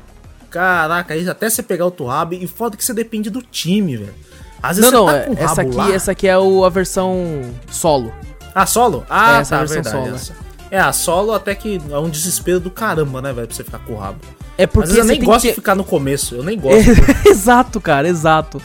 Caraca, 0.50 1.14
aí 1.14 1.28
até 1.30 1.50
você 1.50 1.62
pegar 1.62 1.86
outro 1.86 2.06
rabo. 2.06 2.34
E 2.34 2.48
foda 2.48 2.76
que 2.78 2.84
você 2.84 2.94
depende 2.94 3.30
do 3.30 3.42
time, 3.42 3.98
velho. 3.98 4.14
Às 4.62 4.78
Não, 4.78 4.82
vezes 4.90 4.92
não, 4.94 5.06
você 5.06 5.14
tá 5.14 5.18
é- 5.20 5.26
com 5.26 5.34
essa 5.44 5.48
rabo 5.48 5.62
aqui, 5.62 5.78
lá. 5.78 5.92
essa 5.94 6.12
aqui 6.12 6.28
é 6.28 6.38
o, 6.38 6.66
a 6.66 6.70
versão 6.70 7.42
solo. 7.70 8.12
Ah, 8.56 8.66
solo? 8.66 9.06
Ah, 9.10 9.38
É, 9.38 9.42
essa 9.42 9.56
é 9.56 9.58
a 9.58 9.62
tá, 9.62 9.66
versão 9.66 9.84
verdade. 10.04 10.06
solo. 10.06 10.16
essa. 10.16 10.48
É, 10.72 10.80
a 10.80 10.92
solo 10.92 11.34
até 11.34 11.56
que 11.56 11.80
é 11.92 11.98
um 11.98 12.10
desespero 12.10 12.60
do 12.60 12.70
caramba, 12.72 13.22
né, 13.22 13.32
velho? 13.32 13.48
Pra 13.48 13.56
você 13.56 13.64
ficar 13.64 13.80
com 13.80 13.94
o 13.94 13.98
rabo. 13.98 14.20
É 14.58 14.64
Às 14.64 14.70
porque 14.72 14.88
vezes 14.88 15.00
eu 15.04 15.06
nem 15.06 15.24
gosto 15.24 15.42
que 15.44 15.50
de 15.50 15.54
ficar 15.56 15.76
no 15.76 15.84
começo. 15.84 16.36
Eu 16.36 16.44
nem 16.44 16.60
gosto. 16.60 16.90
exato, 17.30 17.80
cara, 17.80 18.08
exato. 18.10 18.62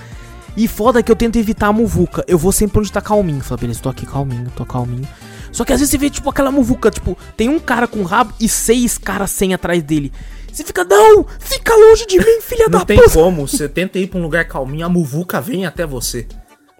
E 0.56 0.66
foda 0.66 1.02
que 1.02 1.12
eu 1.12 1.16
tento 1.16 1.36
evitar 1.36 1.68
a 1.68 1.72
muvuca. 1.72 2.24
Eu 2.26 2.38
vou 2.38 2.50
sempre 2.50 2.78
onde 2.80 2.90
tá 2.90 3.00
calminho. 3.00 3.40
Fala, 3.42 3.60
beleza, 3.60 3.80
tô 3.80 3.88
aqui 3.88 4.04
calminho, 4.06 4.50
tô 4.56 4.64
calminho. 4.64 5.06
Só 5.52 5.64
que 5.64 5.72
às 5.72 5.80
vezes 5.80 5.90
você 5.90 5.98
vê, 5.98 6.08
tipo, 6.08 6.28
aquela 6.30 6.50
muvuca, 6.50 6.90
tipo, 6.90 7.16
tem 7.36 7.48
um 7.50 7.60
cara 7.60 7.86
com 7.86 8.02
rabo 8.02 8.32
e 8.40 8.48
seis 8.48 8.96
caras 8.96 9.30
sem 9.30 9.52
atrás 9.52 9.82
dele. 9.82 10.10
Você 10.52 10.64
fica, 10.64 10.84
não, 10.84 11.24
fica 11.38 11.74
longe 11.74 12.06
de 12.06 12.18
mim, 12.18 12.40
filha 12.42 12.66
Não 12.68 12.80
da 12.80 12.84
tem 12.84 12.98
puta. 12.98 13.10
como. 13.10 13.48
Você 13.48 13.68
tenta 13.68 13.98
ir 13.98 14.06
pra 14.08 14.18
um 14.18 14.22
lugar 14.22 14.44
calminho, 14.46 14.84
a 14.84 14.88
muvuca 14.88 15.40
vem 15.40 15.64
até 15.66 15.86
você. 15.86 16.26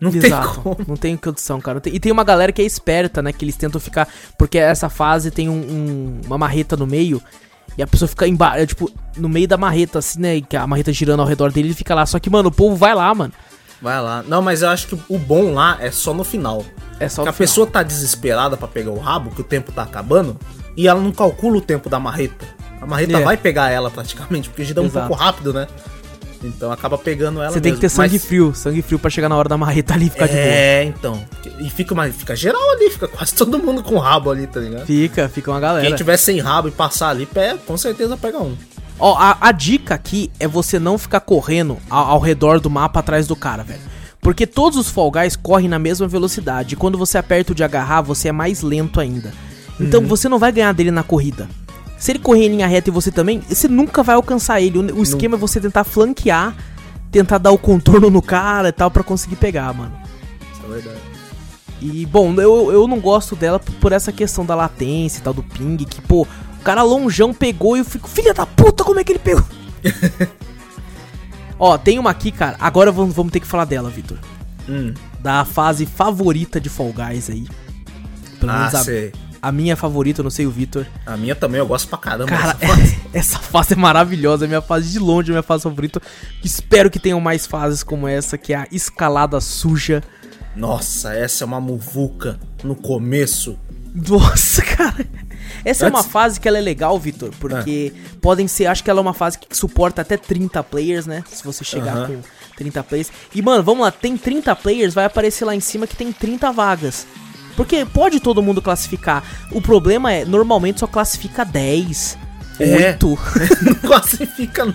Não 0.01 0.11
tem 0.11 0.25
Exato, 0.27 0.61
como. 0.61 0.77
não 0.87 0.97
tem 0.97 1.17
condição, 1.17 1.61
cara. 1.61 1.81
Tem- 1.81 1.95
E 1.95 2.01
tem 2.01 2.11
uma 2.13 2.25
galera 2.25 2.51
que 2.53 2.61
é 2.61 2.65
esperta, 2.65 3.23
né? 3.23 3.33
Que 3.33 3.45
eles 3.45 3.57
tentam 3.57 3.81
ficar. 3.81 4.09
Porque 4.37 4.59
essa 4.59 4.89
fase 4.89 5.31
tem 5.31 5.49
um- 5.49 5.53
um- 5.55 6.21
uma 6.27 6.37
marreta 6.37 6.77
no 6.77 6.87
meio. 6.87 7.23
E 7.79 7.83
a 7.83 7.87
pessoa 7.87 8.07
fica 8.09 8.27
embaixo, 8.27 8.67
tipo, 8.67 8.91
no 9.17 9.29
meio 9.29 9.49
da 9.49 9.57
marreta, 9.57 10.01
assim, 10.01 10.21
né? 10.21 10.41
Que 10.41 10.57
a 10.57 10.67
marreta 10.67 10.93
girando 10.93 11.21
ao 11.21 11.27
redor 11.27 11.51
dele, 11.53 11.69
ele 11.69 11.75
fica 11.75 11.95
lá. 11.95 12.05
Só 12.05 12.19
que, 12.19 12.29
mano, 12.29 12.49
o 12.49 12.53
povo 12.53 12.77
vai 12.77 12.95
lá, 12.95 13.15
mano. 13.15 13.33
Vai 13.81 14.01
lá. 14.03 14.23
Não, 14.27 14.43
mas 14.43 14.61
eu 14.63 14.69
acho 14.69 14.89
que 14.89 14.99
o 15.09 15.19
bom 15.19 15.55
lá 15.55 15.79
é 15.81 15.91
só 15.91 16.13
no 16.13 16.23
final. 16.25 16.65
É 17.01 17.09
só 17.09 17.23
Porque 17.23 17.29
a 17.31 17.33
final. 17.33 17.35
pessoa 17.35 17.67
tá 17.67 17.83
desesperada 17.83 18.57
pra 18.57 18.69
pegar 18.69 18.91
o 18.91 18.99
rabo, 18.99 19.31
que 19.31 19.41
o 19.41 19.45
tempo 19.45 19.73
tá 19.73 19.83
acabando, 19.85 20.37
e 20.77 20.87
ela 20.87 21.01
não 21.01 21.11
calcula 21.13 21.57
o 21.59 21.61
tempo 21.61 21.89
da 21.89 21.99
marreta. 21.99 22.45
A 22.83 22.87
marreta 22.87 23.17
É. 23.19 23.23
vai 23.23 23.37
pegar 23.37 23.71
ela 23.71 23.91
praticamente, 23.91 24.49
porque 24.49 24.65
gira 24.65 24.83
um 24.83 24.87
Exato. 24.87 25.07
pouco 25.09 25.23
rápido, 25.23 25.53
né? 25.53 25.67
Então 26.45 26.73
acaba 26.73 26.99
pegando 26.99 27.41
ela 27.41 27.53
Você 27.53 27.61
tem 27.61 27.73
que 27.73 27.79
ter 27.79 27.85
mesmo. 27.87 27.97
sangue 28.03 28.15
Mas- 28.15 28.25
frio, 28.25 28.53
sangue 28.53 28.83
frio 28.83 28.99
pra 28.99 29.09
chegar 29.09 29.29
na 29.29 29.37
hora 29.37 29.49
da 29.49 29.57
marreta 29.57 29.95
ali 29.95 30.07
e 30.09 30.11
ficar 30.11 30.27
de 30.27 30.33
boa. 30.33 30.45
É, 30.45 30.83
então. 30.85 31.25
E 31.61 31.71
fica, 31.71 31.95
uma, 31.95 32.09
fica 32.09 32.35
geral 32.35 32.61
ali, 32.73 32.91
fica 32.91 33.07
quase 33.07 33.33
todo 33.33 33.57
mundo 33.61 33.81
com 33.85 33.97
rabo 33.97 34.29
ali, 34.33 34.49
tá 34.49 34.59
ligado? 34.59 34.85
Fica, 34.85 35.29
fica 35.29 35.51
uma 35.53 35.61
galera. 35.61 35.87
Quem 35.87 35.95
tiver 35.95 36.17
sem 36.17 36.41
rabo 36.41 36.67
e 36.67 36.73
passar 36.73 37.11
ali, 37.11 37.27
pé, 37.27 37.57
com 37.65 37.77
certeza 37.79 38.17
pega 38.17 38.39
um. 38.41 38.57
Ó, 38.99 39.17
a, 39.17 39.37
a 39.41 39.53
dica 39.53 39.95
aqui 39.95 40.33
é 40.41 40.49
você 40.49 40.81
não 40.81 40.99
ficar 40.99 41.21
correndo 41.21 41.79
ao, 41.89 42.07
ao 42.07 42.19
redor 42.19 42.59
do 42.59 42.69
mapa 42.69 42.99
atrás 42.99 43.29
do 43.29 43.37
cara, 43.37 43.63
velho. 43.63 43.81
Porque 44.21 44.45
todos 44.47 44.77
os 44.79 44.89
Fall 44.91 45.11
Guys 45.13 45.37
correm 45.37 45.69
na 45.69 45.79
mesma 45.79 46.09
velocidade. 46.09 46.75
E 46.75 46.77
quando 46.77 46.99
você 46.99 47.19
aperta 47.19 47.53
o 47.53 47.55
de 47.55 47.63
agarrar, 47.63 48.03
você 48.03 48.29
é 48.29 48.33
mais 48.33 48.63
lento 48.63 48.99
ainda. 49.01 49.33
Então 49.81 50.01
Uhum. 50.01 50.07
você 50.09 50.29
não 50.29 50.39
vai 50.41 50.51
ganhar 50.53 50.73
dele 50.73 50.91
na 50.91 51.03
corrida. 51.05 51.49
Se 52.03 52.11
ele 52.11 52.19
correr 52.19 52.47
em 52.47 52.49
linha 52.49 52.67
reta 52.67 52.91
e 52.91 52.93
você 52.93 53.13
também, 53.13 53.41
você 53.49 53.69
nunca 53.69 54.03
vai 54.03 54.17
alcançar 54.17 54.61
ele. 54.61 54.77
O, 54.77 54.97
o 54.99 55.03
esquema 55.05 55.37
é 55.37 55.39
você 55.39 55.61
tentar 55.61 55.85
flanquear, 55.85 56.53
tentar 57.13 57.39
dar 57.39 57.53
o 57.53 57.59
contorno 57.59 58.11
no 58.11 58.21
cara 58.21 58.71
e 58.71 58.73
tal 58.73 58.91
pra 58.91 59.05
conseguir 59.05 59.37
pegar, 59.37 59.73
mano. 59.73 59.93
Isso 60.53 60.63
é 60.65 60.69
verdade. 60.69 61.01
E, 61.81 62.05
bom, 62.05 62.35
eu, 62.41 62.73
eu 62.73 62.89
não 62.89 62.99
gosto 62.99 63.37
dela 63.37 63.61
por- 63.61 63.73
por 63.77 63.93
essa 63.93 64.11
questão 64.11 64.45
da 64.45 64.57
latência 64.57 65.21
e 65.21 65.23
tal, 65.23 65.33
do 65.33 65.45
ping, 65.45 65.77
que, 65.85 66.01
pô, 66.03 66.23
o 66.23 66.63
cara 66.65 66.83
longeão 66.83 67.33
pegou 67.33 67.77
e 67.77 67.81
eu 67.81 67.85
fico, 67.85 68.09
filha 68.09 68.35
da 68.35 68.47
puta, 68.47 68.83
como 68.83 68.99
é 68.99 69.05
que 69.05 69.13
ele 69.13 69.19
pegou? 69.21 69.45
Ó, 71.57 71.79
tem 71.79 71.99
uma 72.01 72.11
aqui, 72.11 72.33
cara, 72.33 72.57
agora 72.59 72.91
vamos, 72.91 73.15
vamos 73.15 73.33
ter 73.33 73.39
que 73.39 73.47
falar 73.47 73.65
dela, 73.65 73.89
Vitor. 73.91 74.19
Hum. 74.69 74.93
Da 75.21 75.45
fase 75.45 75.87
favorita 75.87 76.61
de 76.61 76.69
Fall 76.69 76.93
Guys 76.93 77.31
aí. 77.31 77.47
Pelo 78.41 78.51
Ah, 78.51 78.59
menos 78.59 78.75
a, 78.75 78.83
sei. 78.85 79.13
A 79.43 79.51
minha 79.51 79.77
favorita, 79.77 80.21
eu 80.21 80.25
não 80.25 80.31
sei 80.31 80.47
o 80.47 80.51
Vitor. 80.51 80.87
A 81.05 81.17
minha 81.17 81.35
também, 81.35 81.59
eu 81.59 81.67
gosto 81.67 81.89
pra 81.89 81.99
caramba. 81.99 82.31
Cara, 82.31 82.55
fase. 82.65 82.99
essa 83.13 83.39
fase 83.41 83.73
é 83.75 83.77
maravilhosa, 83.77 84.45
é 84.45 84.49
minha 84.49 84.63
fase 84.63 84.91
de 84.93 84.99
longe, 85.01 85.31
é 85.31 85.33
minha 85.33 85.43
fase 85.43 85.65
favorita. 85.65 86.01
Espero 86.45 86.89
que 86.89 87.01
tenham 87.01 87.21
mais 87.21 87.45
fases 87.47 87.83
como 87.83 88.07
essa, 88.07 88.39
que 88.39 88.53
é 88.53 88.57
a 88.57 88.69
escalada 88.71 89.41
suja. 89.41 90.01
Nossa, 90.55 91.13
essa 91.15 91.43
é 91.43 91.47
uma 91.47 91.61
muvuca 91.61 92.39
no 92.63 92.77
começo. 92.77 93.59
Nossa, 93.95 94.63
cara. 94.77 95.07
Essa 95.65 95.87
é 95.87 95.89
uma 95.91 95.99
Antes- 96.01 96.11
fase 96.11 96.41
que 96.41 96.47
ela 96.49 96.59
é 96.59 96.61
legal, 96.61 96.99
Vitor, 96.99 97.31
porque 97.41 97.93
podem 98.21 98.47
ser, 98.47 98.67
acho 98.67 98.83
que 98.85 98.91
ela 98.91 99.01
é 99.01 99.03
uma 99.03 99.13
fase 99.15 99.39
que 99.39 99.57
suporta 99.57 100.03
até 100.03 100.17
30 100.17 100.63
players, 100.63 101.05
né? 101.07 101.25
Se 101.29 101.45
você 101.45 101.65
chegar 101.65 101.97
Aham. 101.97 102.07
com 102.07 102.21
30 102.57 102.83
players. 102.85 103.11
E 103.35 103.43
mano, 103.43 103.63
vamos 103.63 103.83
lá, 103.83 103.91
tem 103.91 104.17
30 104.17 104.55
players, 104.57 104.95
vai 104.95 105.05
aparecer 105.05 105.45
lá 105.45 105.55
em 105.55 105.61
cima 105.61 105.87
que 105.87 105.97
tem 105.97 106.13
30 106.13 106.53
vagas. 106.53 107.07
Porque 107.57 107.85
pode 107.85 108.21
todo 108.21 108.43
mundo 108.43 108.63
classificar. 108.63 109.23
O 109.51 109.61
problema 109.61 110.13
é, 110.13 110.25
normalmente 110.25 110.81
só 110.81 110.87
classifica 110.87 111.45
10, 111.45 112.19
É. 112.59 112.77
8. 112.91 113.19
não 113.63 113.75
classifica. 113.75 114.73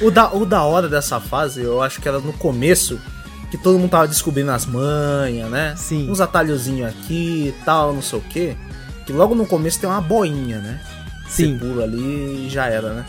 O 0.00 0.10
da, 0.10 0.32
o 0.32 0.44
da 0.46 0.62
hora 0.62 0.88
dessa 0.88 1.20
fase, 1.20 1.62
eu 1.62 1.82
acho 1.82 2.00
que 2.00 2.08
era 2.08 2.18
no 2.20 2.32
começo, 2.32 2.98
que 3.50 3.58
todo 3.58 3.78
mundo 3.78 3.90
tava 3.90 4.08
descobrindo 4.08 4.50
as 4.50 4.66
manhas, 4.66 5.50
né? 5.50 5.74
Sim. 5.76 6.10
Uns 6.10 6.20
atalhozinhos 6.20 6.88
aqui 6.88 7.48
e 7.48 7.64
tal, 7.64 7.92
não 7.94 8.02
sei 8.02 8.18
o 8.18 8.22
quê. 8.22 8.56
Que 9.06 9.12
logo 9.12 9.34
no 9.34 9.46
começo 9.46 9.80
tem 9.80 9.88
uma 9.88 10.00
boinha, 10.00 10.58
né? 10.58 10.80
Sim. 11.28 11.58
Você 11.58 11.64
pula 11.64 11.84
ali 11.84 12.46
e 12.46 12.50
já 12.50 12.66
era, 12.66 12.92
né? 12.92 13.04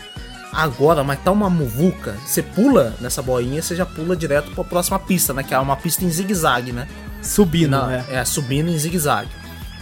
Agora, 0.51 1.03
mas 1.03 1.19
tá 1.19 1.31
uma 1.31 1.49
muvuca, 1.49 2.15
você 2.25 2.41
pula 2.41 2.95
nessa 2.99 3.21
boinha, 3.21 3.61
você 3.61 3.75
já 3.75 3.85
pula 3.85 4.15
direto 4.15 4.49
pra 4.51 4.63
próxima 4.63 4.97
pista, 4.97 5.31
né? 5.33 5.43
Que 5.43 5.53
é 5.53 5.59
uma 5.59 5.75
pista 5.75 6.03
em 6.03 6.09
zigue-zague, 6.09 6.71
né? 6.71 6.87
Subindo, 7.21 7.71
Não, 7.71 7.87
né? 7.87 8.05
é, 8.09 8.23
subindo 8.25 8.69
em 8.69 8.77
zigue-zague. 8.77 9.29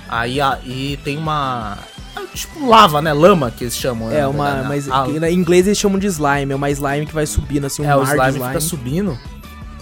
Aí, 0.09 0.39
aí 0.41 0.99
tem 1.03 1.17
uma. 1.17 1.77
é 2.15 2.21
Tipo 2.35 2.67
lava, 2.67 3.01
né? 3.01 3.11
Lama 3.13 3.51
que 3.51 3.63
eles 3.63 3.75
chamam. 3.75 4.09
né, 4.09 4.17
É, 4.19 4.21
na 4.21 4.29
uma. 4.29 4.45
verdade, 4.45 4.67
Mas 4.69 4.87
né? 4.87 4.93
A- 5.27 5.29
em 5.31 5.33
inglês 5.35 5.65
eles 5.67 5.77
chamam 5.77 5.99
de 5.99 6.07
slime, 6.07 6.51
é 6.51 6.55
uma 6.55 6.69
slime 6.71 7.05
que 7.05 7.13
vai 7.13 7.25
subindo, 7.25 7.65
assim, 7.65 7.81
um 7.83 7.89
é, 7.89 7.95
o 7.95 7.99
mar 7.99 8.05
slime, 8.07 8.23
de 8.23 8.29
slime. 8.37 8.47
fica 8.47 8.61
subindo. 8.61 9.19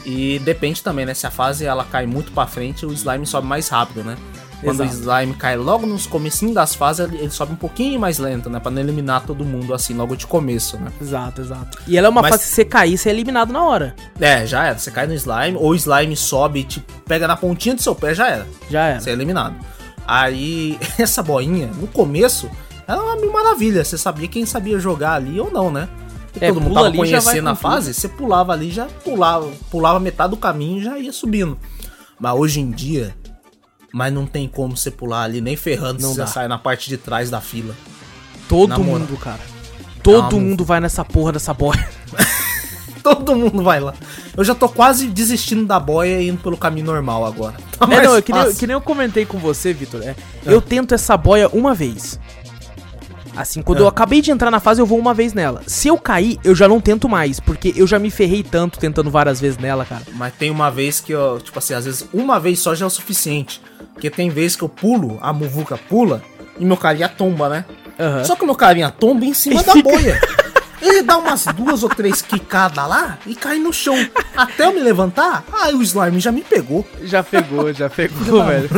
E 0.05 0.39
depende 0.39 0.83
também, 0.83 1.05
né? 1.05 1.13
Se 1.13 1.25
a 1.25 1.31
fase 1.31 1.65
ela 1.65 1.83
cai 1.83 2.05
muito 2.05 2.31
pra 2.31 2.45
frente, 2.45 2.85
o 2.85 2.93
slime 2.93 3.25
sobe 3.25 3.47
mais 3.47 3.67
rápido, 3.69 4.03
né? 4.03 4.15
Quando 4.63 4.83
Exato. 4.83 4.97
o 4.97 5.01
slime 5.01 5.33
cai 5.35 5.57
logo 5.57 5.85
nos 5.85 6.07
comecinhos 6.07 6.55
das 6.55 6.73
fases, 6.73 7.11
ele, 7.11 7.29
sobe 7.29 7.53
um 7.53 7.57
pouquinho 7.57 7.99
mais 7.99 8.17
lento, 8.17 8.49
né? 8.49 8.59
Pra 8.59 8.71
não 8.71 8.81
eliminar 8.81 9.23
todo 9.25 9.43
mundo 9.45 9.73
assim 9.73 9.93
logo 9.93 10.15
de 10.15 10.25
começo, 10.25 10.77
né? 10.77 10.91
Exato, 10.99 11.41
exato. 11.41 11.77
E 11.87 11.97
ela 11.97 12.07
é 12.07 12.09
uma 12.09 12.21
Mas- 12.21 12.31
fase 12.31 12.43
que 12.45 12.49
você 12.49 12.65
cair, 12.65 12.97
você 12.97 13.09
é 13.09 13.11
eliminado 13.11 13.51
na 13.53 13.63
hora. 13.63 13.95
É, 14.19 14.45
já 14.45 14.65
era. 14.65 14.77
Você 14.79 14.89
cai 14.91 15.05
no 15.07 15.13
slime, 15.13 15.57
ou 15.57 15.69
o 15.71 15.75
slime 15.75 16.15
sobe 16.15 16.61
e 16.61 16.63
te 16.63 16.79
pega 17.05 17.27
na 17.27 17.35
pontinha 17.35 17.75
do 17.75 17.81
seu 17.81 17.93
pé, 17.93 18.15
já 18.15 18.27
era. 18.29 18.47
Já 18.69 18.83
era. 18.85 18.99
Você 19.01 19.09
é 19.09 19.13
eliminado. 19.13 19.55
Aí, 20.07 20.79
essa 20.97 21.21
boinha, 21.21 21.67
no 21.67 21.87
começo, 21.87 22.49
era 22.87 23.01
uma 23.01 23.15
mil 23.17 23.31
maravilha. 23.31 23.83
Você 23.83 23.97
sabia 23.97 24.27
quem 24.27 24.45
sabia 24.45 24.79
jogar 24.79 25.13
ali 25.13 25.39
ou 25.39 25.51
não, 25.51 25.69
né? 25.71 25.87
Porque 26.31 26.45
É, 26.45 26.49
todo 26.49 26.61
mundo 26.61 26.73
tava 26.73 26.87
ali, 26.87 26.97
conhecendo 26.97 27.49
a 27.49 27.55
fase, 27.55 27.93
você 27.93 28.07
pulava 28.09 28.51
ali, 28.51 28.69
já 28.69 28.85
pulava, 29.03 29.49
pulava 29.71 29.99
metade 29.99 30.31
do 30.31 30.37
caminho 30.37 30.79
e 30.79 30.83
já 30.83 30.97
ia 30.99 31.13
subindo. 31.13 31.57
Mas 32.19 32.33
hoje 32.35 32.59
em 32.59 32.71
dia, 32.71 33.15
mas 33.95 34.13
não 34.13 34.25
tem 34.25 34.45
como 34.45 34.75
você 34.75 34.91
pular 34.91 35.21
ali, 35.23 35.39
nem 35.39 35.55
ferrando 35.55 36.01
Não 36.01 36.11
se 36.11 36.17
dá. 36.17 36.27
você 36.27 36.33
sai 36.33 36.49
na 36.49 36.57
parte 36.57 36.89
de 36.89 36.97
trás 36.97 37.29
da 37.29 37.39
fila. 37.39 37.73
Todo 38.49 38.67
Na 38.71 38.77
moral. 38.77 38.99
mundo, 38.99 39.15
cara. 39.17 39.39
Todo 40.03 40.31
Calma. 40.31 40.39
mundo 40.41 40.65
vai 40.65 40.81
nessa 40.81 41.05
porra 41.05 41.31
dessa 41.31 41.53
boia. 41.53 41.87
Todo 43.01 43.33
mundo 43.37 43.63
vai 43.63 43.79
lá. 43.79 43.93
Eu 44.35 44.43
já 44.43 44.53
tô 44.53 44.67
quase 44.67 45.07
desistindo 45.07 45.65
da 45.65 45.79
boia 45.79 46.19
e 46.19 46.27
indo 46.27 46.41
pelo 46.41 46.57
caminho 46.57 46.87
normal 46.87 47.25
agora. 47.25 47.55
Tá 47.79 47.87
É, 47.89 48.01
não, 48.01 48.15
é 48.17 48.21
que 48.21 48.33
nem, 48.33 48.53
que 48.53 48.67
nem 48.67 48.73
eu 48.73 48.81
comentei 48.81 49.25
com 49.25 49.37
você, 49.37 49.71
Vitor. 49.71 50.01
É, 50.03 50.13
Eu 50.45 50.61
tento 50.61 50.93
essa 50.93 51.15
boia 51.15 51.47
uma 51.53 51.73
vez. 51.73 52.19
Assim, 53.35 53.61
quando 53.61 53.79
eu 53.79 53.87
acabei 53.87 54.21
de 54.21 54.31
entrar 54.31 54.49
na 54.51 54.59
fase, 54.59 54.81
eu 54.81 54.85
vou 54.85 54.97
uma 54.97 55.13
vez 55.13 55.33
nela. 55.33 55.61
Se 55.67 55.87
eu 55.87 55.97
cair, 55.97 56.39
eu 56.43 56.55
já 56.55 56.67
não 56.67 56.79
tento 56.79 57.07
mais, 57.09 57.39
porque 57.39 57.73
eu 57.75 57.85
já 57.87 57.99
me 57.99 58.09
ferrei 58.09 58.43
tanto 58.43 58.79
tentando 58.79 59.09
várias 59.11 59.39
vezes 59.41 59.57
nela, 59.57 59.85
cara. 59.85 60.03
Mas 60.13 60.33
tem 60.33 60.49
uma 60.49 60.69
vez 60.71 60.99
que 60.99 61.11
eu, 61.11 61.39
tipo 61.43 61.57
assim, 61.59 61.73
às 61.73 61.85
vezes 61.85 62.07
uma 62.13 62.39
vez 62.39 62.59
só 62.59 62.73
já 62.75 62.85
é 62.85 62.87
o 62.87 62.89
suficiente. 62.89 63.61
Porque 63.93 64.09
tem 64.09 64.29
vezes 64.29 64.55
que 64.57 64.63
eu 64.63 64.69
pulo, 64.69 65.17
a 65.21 65.31
muvuca 65.31 65.77
pula 65.77 66.21
e 66.59 66.65
meu 66.65 66.77
carinha 66.77 67.07
tomba, 67.09 67.47
né? 67.49 67.65
Aham. 67.99 68.23
Só 68.25 68.35
que 68.35 68.45
meu 68.45 68.55
carinha 68.55 68.89
tomba 68.91 69.25
em 69.25 69.33
cima 69.33 69.61
E 69.61 69.63
da 69.63 69.73
fica- 69.73 69.89
boia. 69.89 70.19
Ele 70.81 71.01
dá 71.01 71.17
umas 71.17 71.45
duas 71.45 71.81
ou 71.81 71.89
três 71.89 72.21
quicadas 72.21 72.87
lá 72.87 73.17
e 73.25 73.33
cai 73.33 73.57
no 73.57 73.73
chão. 73.73 73.95
Até 74.35 74.65
eu 74.65 74.73
me 74.73 74.81
levantar, 74.81 75.43
aí 75.61 75.73
o 75.73 75.81
slime 75.81 76.19
já 76.19 76.31
me 76.31 76.41
pegou. 76.41 76.85
Já 77.03 77.23
pegou, 77.23 77.73
já 77.73 77.89
pegou, 77.89 78.43
velho. 78.45 78.69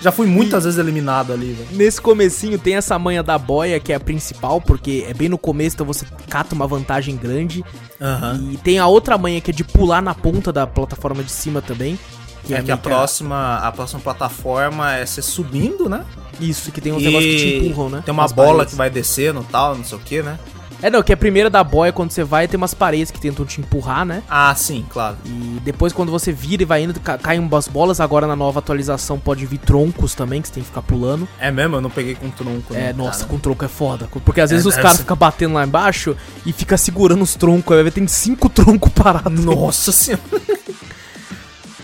Já 0.00 0.10
fui 0.10 0.26
muitas 0.26 0.64
vezes 0.64 0.78
eliminado 0.78 1.32
ali, 1.32 1.52
velho. 1.52 1.68
Nesse 1.72 2.00
comecinho 2.00 2.58
tem 2.58 2.76
essa 2.76 2.98
manha 2.98 3.22
da 3.22 3.36
boia, 3.36 3.78
que 3.78 3.92
é 3.92 3.96
a 3.96 4.00
principal, 4.00 4.60
porque 4.60 5.04
é 5.08 5.12
bem 5.12 5.28
no 5.28 5.36
começo, 5.36 5.76
então 5.76 5.86
você 5.86 6.06
cata 6.28 6.54
uma 6.54 6.66
vantagem 6.66 7.16
grande. 7.16 7.64
Aham. 8.00 8.50
E 8.52 8.56
tem 8.56 8.78
a 8.78 8.86
outra 8.86 9.18
manha 9.18 9.40
que 9.40 9.50
é 9.50 9.54
de 9.54 9.64
pular 9.64 10.00
na 10.00 10.14
ponta 10.14 10.52
da 10.52 10.66
plataforma 10.66 11.22
de 11.22 11.30
cima 11.30 11.60
também. 11.60 11.98
Que 12.44 12.54
é 12.54 12.56
que 12.56 12.62
meio 12.62 12.74
a 12.74 12.78
próxima, 12.78 13.56
a 13.58 13.70
próxima 13.70 14.00
plataforma 14.00 14.94
é 14.94 15.04
você 15.04 15.20
subindo, 15.20 15.88
né? 15.88 16.04
Isso, 16.40 16.72
que 16.72 16.80
tem 16.80 16.92
uns 16.92 17.02
negócios 17.02 17.34
que 17.34 17.36
te 17.36 17.66
empurram, 17.66 17.90
né? 17.90 18.02
Tem 18.04 18.12
uma 18.12 18.26
bola 18.26 18.50
paredes. 18.50 18.72
que 18.72 18.78
vai 18.78 18.88
descendo 18.88 19.42
e 19.42 19.52
tal, 19.52 19.76
não 19.76 19.84
sei 19.84 19.98
o 19.98 20.00
que, 20.00 20.22
né? 20.22 20.38
É, 20.82 20.88
não, 20.90 21.02
que 21.02 21.12
a 21.12 21.16
primeira 21.16 21.50
da 21.50 21.62
boia, 21.62 21.92
quando 21.92 22.10
você 22.10 22.24
vai, 22.24 22.48
tem 22.48 22.56
umas 22.56 22.72
paredes 22.74 23.10
que 23.10 23.20
tentam 23.20 23.44
te 23.44 23.60
empurrar, 23.60 24.04
né? 24.04 24.22
Ah, 24.28 24.54
sim, 24.54 24.84
claro. 24.88 25.16
E 25.24 25.60
depois, 25.62 25.92
quando 25.92 26.10
você 26.10 26.32
vira 26.32 26.62
e 26.62 26.66
vai 26.66 26.82
indo, 26.82 26.98
ca 27.00 27.18
caem 27.18 27.38
umas 27.40 27.68
bolas. 27.68 28.00
Agora, 28.00 28.26
na 28.26 28.34
nova 28.34 28.60
atualização, 28.60 29.18
pode 29.18 29.44
vir 29.46 29.58
troncos 29.58 30.14
também, 30.14 30.40
que 30.40 30.48
você 30.48 30.54
tem 30.54 30.62
que 30.62 30.68
ficar 30.68 30.82
pulando. 30.82 31.28
É 31.38 31.50
mesmo, 31.50 31.76
eu 31.76 31.80
não 31.80 31.90
peguei 31.90 32.14
com 32.14 32.30
tronco. 32.30 32.74
É, 32.74 32.78
né, 32.78 32.92
nossa, 32.92 33.20
cara? 33.20 33.30
com 33.30 33.38
tronco 33.38 33.64
é 33.64 33.68
foda. 33.68 34.08
Porque 34.24 34.40
às 34.40 34.50
vezes 34.50 34.64
É, 34.64 34.68
os 34.68 34.76
caras 34.76 34.98
ficam 34.98 35.16
batendo 35.16 35.54
lá 35.54 35.64
embaixo 35.64 36.16
e 36.46 36.52
fica 36.52 36.76
segurando 36.76 37.22
os 37.22 37.34
troncos. 37.34 37.72
Aí 37.72 37.76
vai 37.76 37.84
ver, 37.84 37.92
tem 37.92 38.06
cinco 38.06 38.48
troncos 38.50 38.90
parados. 38.92 39.44
Nossa 39.44 39.92
senhora. 39.92 40.22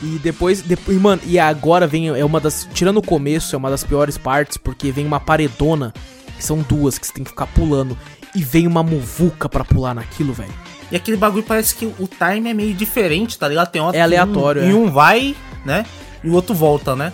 E 0.03 0.19
depois, 0.19 0.61
depois, 0.63 0.99
mano, 1.01 1.23
e 1.25 1.39
agora 1.39 1.87
vem, 1.87 2.09
é 2.09 2.25
uma 2.25 2.39
das, 2.39 2.69
tirando 2.73 2.99
o 2.99 3.03
começo, 3.03 3.55
é 3.55 3.59
uma 3.59 3.71
das 3.71 3.83
piores 3.83 4.19
partes, 4.19 4.57
porque 4.57 4.93
vem 4.93 5.07
uma 5.07 5.19
paredona, 5.19 5.93
que 6.37 6.45
são 6.45 6.59
duas, 6.59 6.99
que 6.99 7.07
você 7.07 7.15
tem 7.15 7.25
que 7.25 7.31
ficar 7.31 7.47
pulando, 7.47 7.97
e 8.37 8.45
vem 8.45 8.67
uma 8.67 8.83
muvuca 8.83 9.49
pra 9.49 9.65
pular 9.65 9.95
naquilo, 9.95 10.33
velho. 10.33 10.53
E 10.93 10.95
aquele 10.97 11.17
bagulho 11.17 11.43
parece 11.43 11.75
que 11.75 11.87
o 11.87 12.07
time 12.07 12.51
é 12.51 12.55
meio 12.55 12.75
diferente, 12.75 13.39
tá 13.39 13.49
ligado? 13.49 13.71
Tem 13.71 13.81
hora 13.83 13.97
É 13.97 14.03
aleatório, 14.03 14.63
um, 14.63 14.65
é. 14.65 14.69
E 14.69 14.75
um 14.75 14.91
vai, 14.91 15.35
né? 15.65 15.85
E 16.23 16.29
o 16.29 16.33
outro 16.35 16.55
volta, 16.55 16.95
né? 16.95 17.13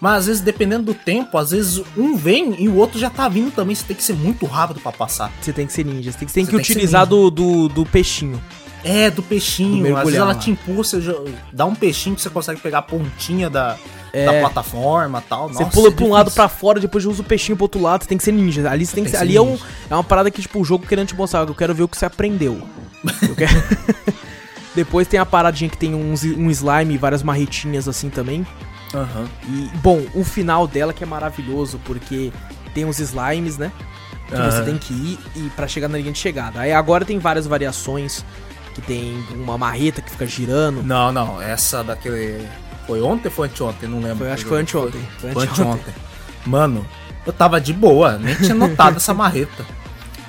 Mas 0.00 0.20
às 0.20 0.26
vezes, 0.26 0.42
dependendo 0.42 0.84
do 0.84 0.94
tempo, 0.94 1.38
às 1.38 1.50
vezes 1.52 1.82
um 1.96 2.16
vem 2.16 2.56
e 2.58 2.68
o 2.68 2.76
outro 2.76 2.98
já 2.98 3.08
tá 3.08 3.28
vindo 3.28 3.50
também. 3.52 3.74
Você 3.76 3.84
tem 3.84 3.96
que 3.96 4.02
ser 4.02 4.14
muito 4.14 4.44
rápido 4.46 4.80
pra 4.80 4.90
passar. 4.90 5.30
Você 5.40 5.52
tem 5.52 5.66
que 5.66 5.72
ser 5.72 5.84
ninja, 5.84 6.10
você 6.10 6.18
tem, 6.18 6.26
que 6.26 6.34
tem 6.34 6.46
que 6.46 6.56
utilizar 6.56 7.06
do, 7.06 7.30
do, 7.30 7.68
do 7.68 7.86
peixinho. 7.86 8.42
É, 8.84 9.10
do 9.10 9.22
peixinho. 9.22 9.86
Do 9.88 9.96
às 9.96 10.04
vezes 10.04 10.18
ela 10.20 10.34
te 10.34 10.56
já- 11.00 11.14
dá 11.52 11.64
um 11.64 11.74
peixinho 11.74 12.14
que 12.14 12.20
você 12.22 12.28
consegue 12.30 12.60
pegar 12.60 12.78
a 12.78 12.82
pontinha 12.82 13.48
da, 13.48 13.76
É. 14.12 14.26
da 14.26 14.32
plataforma 14.40 15.22
e 15.24 15.28
tal. 15.28 15.48
Você 15.48 15.62
Nossa, 15.64 15.74
pula 15.74 15.88
é 15.88 15.90
pra 15.90 16.04
um 16.04 16.10
lado 16.10 16.30
pra 16.30 16.48
fora, 16.48 16.78
depois 16.78 17.04
usa 17.06 17.22
o 17.22 17.24
peixinho 17.24 17.56
pro 17.56 17.64
outro 17.64 17.80
lado, 17.80 18.02
você 18.02 18.08
tem 18.08 18.18
que 18.18 18.24
ser 18.24 18.32
ninja. 18.32 18.68
Ali, 18.70 18.84
você 18.84 18.94
tem 18.94 19.04
que 19.04 19.10
Tem 19.10 19.18
ser, 19.18 19.24
ali 19.24 19.36
é, 19.36 19.40
um, 19.40 19.58
é 19.90 19.94
uma 19.94 20.04
parada 20.04 20.30
que, 20.30 20.40
tipo, 20.42 20.60
o 20.60 20.64
jogo 20.64 20.86
querendo 20.86 21.08
te 21.08 21.14
mostrar, 21.16 21.48
eu 21.48 21.54
quero 21.54 21.74
ver 21.74 21.82
o 21.84 21.88
que 21.88 21.96
você 21.96 22.04
aprendeu. 22.04 22.60
Eu 23.22 23.34
quero... 23.34 23.52
depois 24.74 25.06
tem 25.08 25.18
a 25.20 25.26
paradinha 25.26 25.70
que 25.70 25.76
tem 25.78 25.94
uns, 25.94 26.22
um 26.24 26.50
slime 26.50 26.94
e 26.94 26.98
várias 26.98 27.22
marretinhas 27.22 27.88
assim 27.88 28.10
também. 28.10 28.46
Aham. 28.94 29.26
E, 29.48 29.70
bom, 29.78 30.04
o 30.14 30.22
final 30.24 30.66
dela 30.66 30.92
que 30.92 31.02
é 31.02 31.06
maravilhoso, 31.06 31.80
porque 31.84 32.32
tem 32.74 32.84
os 32.84 32.98
slimes, 32.98 33.56
né? 33.58 33.72
que 34.26 34.36
você 34.36 34.62
tem 34.64 34.78
que 34.78 34.92
ir 34.92 35.18
e 35.36 35.50
para 35.50 35.68
chegar 35.68 35.86
na 35.86 35.98
linha 35.98 36.10
de 36.10 36.18
chegada. 36.18 36.58
Aí 36.60 36.72
agora 36.72 37.04
tem 37.04 37.18
várias 37.18 37.46
variações, 37.46 38.24
que 38.74 38.82
tem 38.82 39.24
uma 39.34 39.56
marreta 39.56 40.02
que 40.02 40.10
fica 40.10 40.26
girando. 40.26 40.82
Não, 40.82 41.12
não, 41.12 41.40
essa 41.40 41.82
daquele. 41.82 42.46
Foi 42.86 43.00
ontem 43.00 43.28
ou 43.28 43.34
foi 43.34 43.48
anteontem? 43.48 43.88
Não 43.88 44.00
lembro. 44.00 44.18
Foi, 44.18 44.32
acho 44.32 44.42
que 44.42 44.48
foi 44.48 44.60
anteontem. 44.60 45.00
Foi, 45.18 45.32
foi 45.32 45.44
anteontem. 45.44 45.94
Mano, 46.44 46.86
eu 47.24 47.32
tava 47.32 47.60
de 47.60 47.72
boa, 47.72 48.18
nem 48.18 48.34
tinha 48.34 48.54
notado 48.54 48.96
essa 48.98 49.14
marreta. 49.14 49.64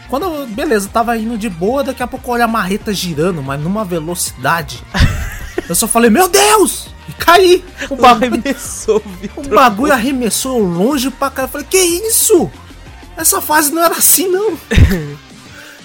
Quando 0.07 0.23
eu, 0.23 0.47
beleza, 0.47 0.87
eu 0.87 0.91
tava 0.91 1.17
indo 1.17 1.37
de 1.37 1.49
boa, 1.49 1.83
daqui 1.83 2.03
a 2.03 2.07
pouco 2.07 2.31
olha 2.31 2.45
a 2.45 2.47
marreta 2.47 2.93
girando, 2.93 3.41
mas 3.41 3.59
numa 3.59 3.83
velocidade. 3.83 4.81
Eu 5.67 5.73
só 5.73 5.87
falei, 5.87 6.11
meu 6.11 6.27
Deus! 6.27 6.89
E 7.09 7.13
caí! 7.13 7.65
O 7.89 7.95
bagulho, 7.95 8.35
arremessou, 8.35 9.01
o 9.35 9.49
bagulho 9.49 9.93
arremessou 9.93 10.59
longe 10.59 11.09
pra 11.09 11.31
cá. 11.31 11.43
Eu 11.43 11.47
falei, 11.47 11.65
que 11.67 11.77
isso? 11.77 12.51
Essa 13.17 13.41
fase 13.41 13.71
não 13.71 13.83
era 13.83 13.95
assim, 13.95 14.27
não. 14.27 14.55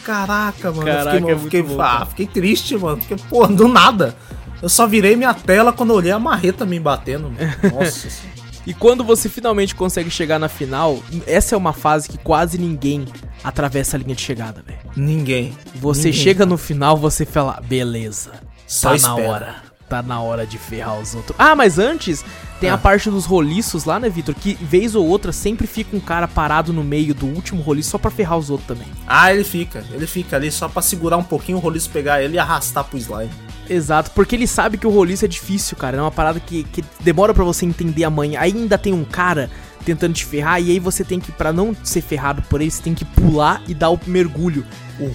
Caraca, 0.04 0.70
mano. 0.72 0.84
Caraca, 0.84 1.16
eu 1.16 1.20
fiquei, 1.20 1.34
é 1.34 1.38
fiquei, 1.38 1.62
muito 1.62 1.76
bom, 1.76 1.82
ah, 1.82 2.06
fiquei 2.06 2.26
triste, 2.26 2.76
mano. 2.76 2.98
Porque, 2.98 3.16
pô, 3.28 3.46
do 3.46 3.68
nada. 3.68 4.16
Eu 4.62 4.68
só 4.68 4.86
virei 4.86 5.16
minha 5.16 5.32
tela 5.32 5.72
quando 5.72 5.90
eu 5.90 5.96
olhei 5.96 6.12
a 6.12 6.18
marreta 6.18 6.66
me 6.66 6.78
batendo. 6.78 7.30
mano. 7.30 7.36
Nossa 7.74 8.10
senhora. 8.10 8.40
E 8.66 8.74
quando 8.74 9.02
você 9.02 9.28
finalmente 9.28 9.74
consegue 9.74 10.10
chegar 10.10 10.38
na 10.38 10.48
final, 10.48 10.98
essa 11.26 11.54
é 11.54 11.58
uma 11.58 11.72
fase 11.72 12.08
que 12.08 12.18
quase 12.18 12.58
ninguém 12.58 13.06
atravessa 13.42 13.96
a 13.96 14.00
linha 14.00 14.14
de 14.14 14.20
chegada, 14.20 14.62
velho. 14.64 14.78
Ninguém. 14.94 15.56
Você 15.76 16.08
Ninguém. 16.08 16.22
chega 16.22 16.44
no 16.44 16.58
final, 16.58 16.96
você 16.96 17.24
fala, 17.24 17.60
beleza, 17.66 18.32
Só 18.66 18.90
tá 18.90 18.96
espera. 18.96 19.16
na 19.16 19.24
hora. 19.32 19.69
Tá 19.90 20.02
na 20.02 20.20
hora 20.22 20.46
de 20.46 20.56
ferrar 20.56 21.00
os 21.00 21.16
outros. 21.16 21.34
Ah, 21.36 21.56
mas 21.56 21.76
antes 21.76 22.24
tem 22.60 22.70
Ah. 22.70 22.74
a 22.74 22.78
parte 22.78 23.10
dos 23.10 23.26
roliços 23.26 23.84
lá, 23.84 23.98
né, 23.98 24.08
Vitor? 24.08 24.36
Que 24.36 24.54
vez 24.54 24.94
ou 24.94 25.04
outra 25.04 25.32
sempre 25.32 25.66
fica 25.66 25.96
um 25.96 26.00
cara 26.00 26.28
parado 26.28 26.72
no 26.72 26.84
meio 26.84 27.12
do 27.12 27.26
último 27.26 27.60
roliço 27.60 27.90
só 27.90 27.98
pra 27.98 28.08
ferrar 28.08 28.38
os 28.38 28.50
outros 28.50 28.68
também. 28.68 28.86
Ah, 29.04 29.34
ele 29.34 29.42
fica. 29.42 29.84
Ele 29.90 30.06
fica 30.06 30.36
ali 30.36 30.48
só 30.52 30.68
pra 30.68 30.80
segurar 30.80 31.16
um 31.16 31.24
pouquinho 31.24 31.58
o 31.58 31.60
roliço, 31.60 31.90
pegar 31.90 32.22
ele 32.22 32.36
e 32.36 32.38
arrastar 32.38 32.84
pro 32.84 32.96
slime. 32.98 33.32
Exato, 33.68 34.12
porque 34.12 34.36
ele 34.36 34.46
sabe 34.46 34.78
que 34.78 34.86
o 34.86 34.90
roliço 34.90 35.24
é 35.24 35.28
difícil, 35.28 35.76
cara. 35.76 35.96
É 35.96 36.00
uma 36.00 36.12
parada 36.12 36.38
que, 36.38 36.62
que 36.62 36.84
demora 37.00 37.34
pra 37.34 37.42
você 37.42 37.66
entender 37.66 38.04
a 38.04 38.10
manha. 38.10 38.38
Aí 38.40 38.52
ainda 38.52 38.78
tem 38.78 38.92
um 38.92 39.04
cara 39.04 39.50
tentando 39.84 40.14
te 40.14 40.24
ferrar, 40.24 40.60
e 40.62 40.70
aí 40.70 40.78
você 40.78 41.02
tem 41.02 41.18
que, 41.18 41.32
pra 41.32 41.52
não 41.52 41.74
ser 41.82 42.00
ferrado 42.02 42.42
por 42.42 42.60
ele, 42.60 42.70
você 42.70 42.82
tem 42.82 42.94
que 42.94 43.04
pular 43.04 43.60
e 43.66 43.74
dar 43.74 43.90
o 43.90 43.98
mergulho. 44.06 44.64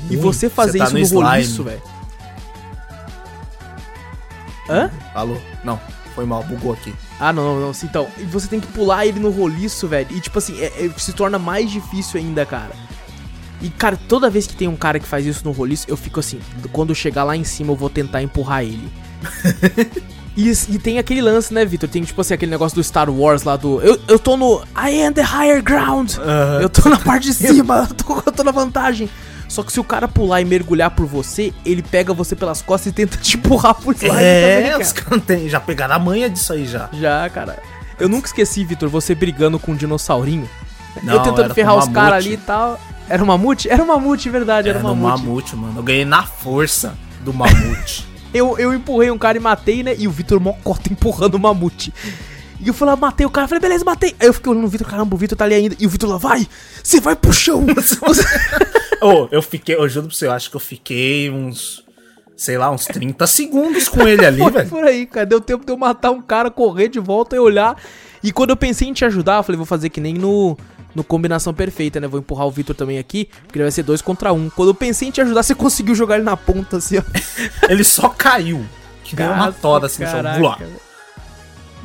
E 0.10 0.18
você 0.18 0.49
fazer 0.49 0.80
tá 0.80 0.85
isso 0.99 1.14
no 1.15 1.22
no, 1.22 1.27
roliço, 1.27 1.64
velho. 1.64 1.81
Hã? 4.69 4.89
Alô? 5.13 5.37
Não, 5.63 5.79
foi 6.13 6.25
mal, 6.25 6.43
bugou 6.43 6.73
aqui. 6.73 6.93
Ah, 7.19 7.31
não, 7.31 7.43
não, 7.55 7.61
não. 7.67 7.71
Então, 7.83 8.07
você 8.31 8.47
tem 8.47 8.59
que 8.59 8.67
pular 8.67 9.05
ele 9.05 9.19
no 9.19 9.29
roliço, 9.29 9.87
velho. 9.87 10.07
E 10.11 10.19
tipo 10.19 10.37
assim, 10.37 10.59
é- 10.59 10.85
é- 10.85 10.89
se 10.97 11.13
torna 11.13 11.37
mais 11.37 11.69
difícil 11.71 12.19
ainda, 12.19 12.45
cara. 12.45 12.71
E, 13.61 13.69
cara, 13.69 13.97
toda 14.07 14.29
vez 14.29 14.45
que 14.45 14.55
tem 14.55 14.67
um 14.67 14.75
cara 14.75 14.99
que 14.99 15.07
faz 15.07 15.25
isso 15.25 15.41
no 15.45 15.51
roliço, 15.51 15.85
eu 15.87 15.95
fico 15.95 16.19
assim, 16.19 16.39
quando 16.71 16.89
eu 16.89 16.95
chegar 16.95 17.23
lá 17.23 17.35
em 17.37 17.43
cima, 17.43 17.71
eu 17.71 17.75
vou 17.75 17.89
tentar 17.89 18.21
empurrar 18.21 18.63
ele. 18.63 18.89
e, 20.35 20.51
e 20.51 20.79
tem 20.79 20.99
aquele 20.99 21.21
lance, 21.21 21.53
né, 21.53 21.63
Victor? 21.65 21.89
Tem, 21.89 22.03
tipo 22.03 22.19
assim, 22.19 22.33
aquele 22.33 22.51
negócio 22.51 22.75
do 22.75 22.83
Star 22.83 23.09
Wars 23.09 23.43
lá 23.43 23.55
do. 23.55 23.81
Eu, 23.81 23.99
eu 24.07 24.19
tô 24.19 24.35
no. 24.35 24.61
I 24.75 25.01
am 25.03 25.13
the 25.13 25.21
higher 25.21 25.63
ground! 25.63 26.11
Eu 26.61 26.69
tô 26.69 26.89
na 26.89 26.97
parte 26.99 27.27
de 27.27 27.33
cima, 27.47 27.87
eu 27.89 27.95
tô, 27.95 28.15
eu 28.25 28.31
tô 28.31 28.43
na 28.43 28.51
vantagem. 28.51 29.09
Só 29.47 29.63
que 29.63 29.72
se 29.72 29.80
o 29.80 29.84
cara 29.84 30.07
pular 30.07 30.41
e 30.41 30.45
mergulhar 30.45 30.91
por 30.91 31.05
você, 31.05 31.53
ele 31.65 31.81
pega 31.84 32.13
você 32.13 32.35
pelas 32.35 32.61
costas 32.61 32.91
e 32.91 32.95
tenta 32.95 33.17
te 33.17 33.38
empurrar 33.38 33.76
por 33.76 33.93
também, 33.95 34.15
É, 34.23 34.69
cara. 34.72 34.84
os 34.84 34.91
caras 34.91 35.23
têm- 35.23 35.47
já 35.49 35.59
pegaram 35.59 35.95
a 35.95 35.99
manha 35.99 36.30
disso 36.30 36.51
aí 36.53 36.65
já. 36.65 36.89
Já, 36.93 37.30
cara. 37.30 37.57
Eu 37.99 38.09
nunca 38.09 38.27
esqueci, 38.27 38.65
Vitor, 38.65 38.89
você 38.89 39.15
brigando 39.15 39.57
com 39.59 39.72
um 39.72 39.76
dinossaurinho. 39.76 40.49
eu 40.97 41.03
Não, 41.03 41.19
tentando 41.23 41.43
era 41.45 41.53
ferrar 41.53 41.76
os 41.77 41.88
caras 41.88 42.26
ali 42.26 42.34
e 42.34 42.38
tal. 42.38 42.80
Era 43.07 43.22
um 43.23 43.27
mamute? 43.27 43.69
Era 43.69 43.84
um 43.84 43.88
mamute, 43.88 44.30
verdade, 44.30 44.67
era, 44.69 44.80
Era 44.80 44.88
um 44.88 44.95
mamute. 44.95 45.23
mamute, 45.23 45.55
mano. 45.55 45.73
Eu 45.80 45.84
ganhei 45.84 46.05
na 46.05 46.23
força 46.23 46.97
do 47.22 47.34
mamute. 47.34 48.05
Eu, 48.34 48.59
eu 48.59 48.73
empurrei 48.73 49.09
um 49.09 49.17
cara 49.17 49.38
e 49.38 49.39
matei, 49.39 49.81
né? 49.81 49.95
E 49.97 50.09
o 50.09 50.11
Vitor 50.11 50.41
mocota 50.41 50.91
empurrando 50.91 51.35
o 51.35 51.39
mamute. 51.39 51.93
E 52.60 52.68
eu 52.68 52.73
falei, 52.73 52.94
ah, 52.94 52.98
matei 52.98 53.26
o 53.26 53.30
cara. 53.30 53.48
Falei, 53.48 53.61
beleza, 53.61 53.84
matei. 53.84 54.15
Aí 54.19 54.27
eu 54.27 54.34
fiquei 54.34 54.52
olhando 54.52 54.65
o 54.65 54.69
Vitor, 54.69 54.88
caramba, 54.88 55.15
o 55.15 55.18
Vitor 55.18 55.38
tá 55.38 55.45
ali 55.45 55.56
ainda. 55.56 55.76
E 55.80 55.86
o 55.86 55.90
Vitor 55.90 56.10
lá, 56.10 56.18
vai! 56.18 56.48
Você 56.82 56.99
vai 56.99 57.15
pro 57.15 57.34
chão! 57.34 57.65
Ô, 59.02 59.27
eu 59.32 59.41
fiquei, 59.41 59.76
eu 59.76 59.88
juro 59.90 60.07
pra 60.07 60.15
você, 60.15 60.27
eu 60.27 60.32
acho 60.32 60.49
que 60.49 60.56
eu 60.56 60.60
fiquei 60.60 61.30
uns, 61.30 61.84
sei 62.36 62.57
lá, 62.57 62.72
uns 62.72 62.86
30 62.86 63.27
segundos 63.27 63.90
com 63.90 64.07
ele 64.07 64.26
ali, 64.26 64.49
velho. 64.49 64.69
por 64.69 64.84
aí, 64.84 65.06
cara. 65.06 65.26
Deu 65.26 65.41
tempo 65.41 65.65
de 65.65 65.72
eu 65.72 65.77
matar 65.77 66.11
um 66.11 66.22
cara, 66.22 66.49
correr 66.49 66.88
de 66.88 66.99
volta 66.99 67.36
e 67.36 67.40
olhar. 67.40 67.77
E 68.23 68.32
quando 68.32 68.52
eu 68.52 68.57
pensei 68.57 68.88
em 68.88 68.94
te 68.94 69.06
ajudar, 69.06 69.38
eu 69.38 69.44
falei, 69.44 69.57
vou 69.57 69.65
fazer 69.65 69.90
que 69.90 70.02
nem 70.02 70.14
no, 70.14 70.57
no 70.95 71.03
Combinação 71.03 71.53
Perfeita, 71.53 71.99
né? 71.99 72.07
Vou 72.07 72.19
empurrar 72.19 72.48
o 72.48 72.52
Vitor 72.52 72.76
também 72.76 72.98
aqui, 72.98 73.30
porque 73.44 73.60
ele 73.60 73.65
vai 73.65 73.72
ser 73.72 73.84
dois 73.84 74.02
contra 74.02 74.34
um. 74.34 74.49
Quando 74.49 74.69
eu 74.69 74.76
pensei 74.76 75.10
em 75.10 75.11
te 75.11 75.22
ajudar, 75.22 75.44
você 75.44 75.53
conseguiu 75.53 75.94
jogar 75.94 76.15
ele 76.15 76.23
na 76.23 76.38
ponta, 76.38 76.77
assim, 76.77 76.98
ó. 76.98 77.03
Ele 77.69 77.84
só 77.84 78.10
caiu. 78.10 78.65
Que 79.03 79.15
deu 79.15 79.32
uma 79.32 79.52
toda 79.52 79.86
assim, 79.86 80.03
voar. 80.03 80.57
velho. 80.57 80.85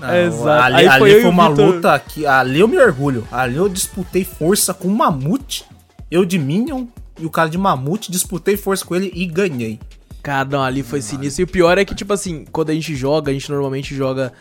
Não, 0.00 0.14
Exato. 0.14 0.62
Ali, 0.62 0.88
ali 0.88 0.98
foi 0.98 1.20
foi, 1.20 1.30
uma 1.30 1.50
Vitor. 1.50 1.66
luta 1.74 1.98
que. 1.98 2.26
Ali 2.26 2.60
eu 2.60 2.66
me 2.68 2.78
orgulho. 2.78 3.26
Ali 3.30 3.56
eu 3.56 3.68
disputei 3.68 4.24
força 4.24 4.72
com 4.72 4.88
o 4.88 4.96
Mamute. 4.96 5.64
Eu 6.10 6.24
de 6.24 6.38
Minion 6.38 6.86
e 7.18 7.26
o 7.26 7.30
cara 7.30 7.48
de 7.48 7.58
Mamute. 7.58 8.10
Disputei 8.10 8.56
força 8.56 8.84
com 8.84 8.96
ele 8.96 9.12
e 9.14 9.26
ganhei. 9.26 9.78
Cara, 10.22 10.48
não, 10.48 10.62
ali 10.62 10.82
foi 10.82 11.00
sinistro. 11.00 11.42
E 11.42 11.44
o 11.44 11.46
pior 11.46 11.78
é 11.78 11.84
que, 11.84 11.94
tipo 11.94 12.12
assim, 12.12 12.44
quando 12.50 12.70
a 12.70 12.74
gente 12.74 12.94
joga, 12.94 13.30
a 13.30 13.34
gente 13.34 13.50
normalmente 13.50 13.94
joga. 13.94 14.32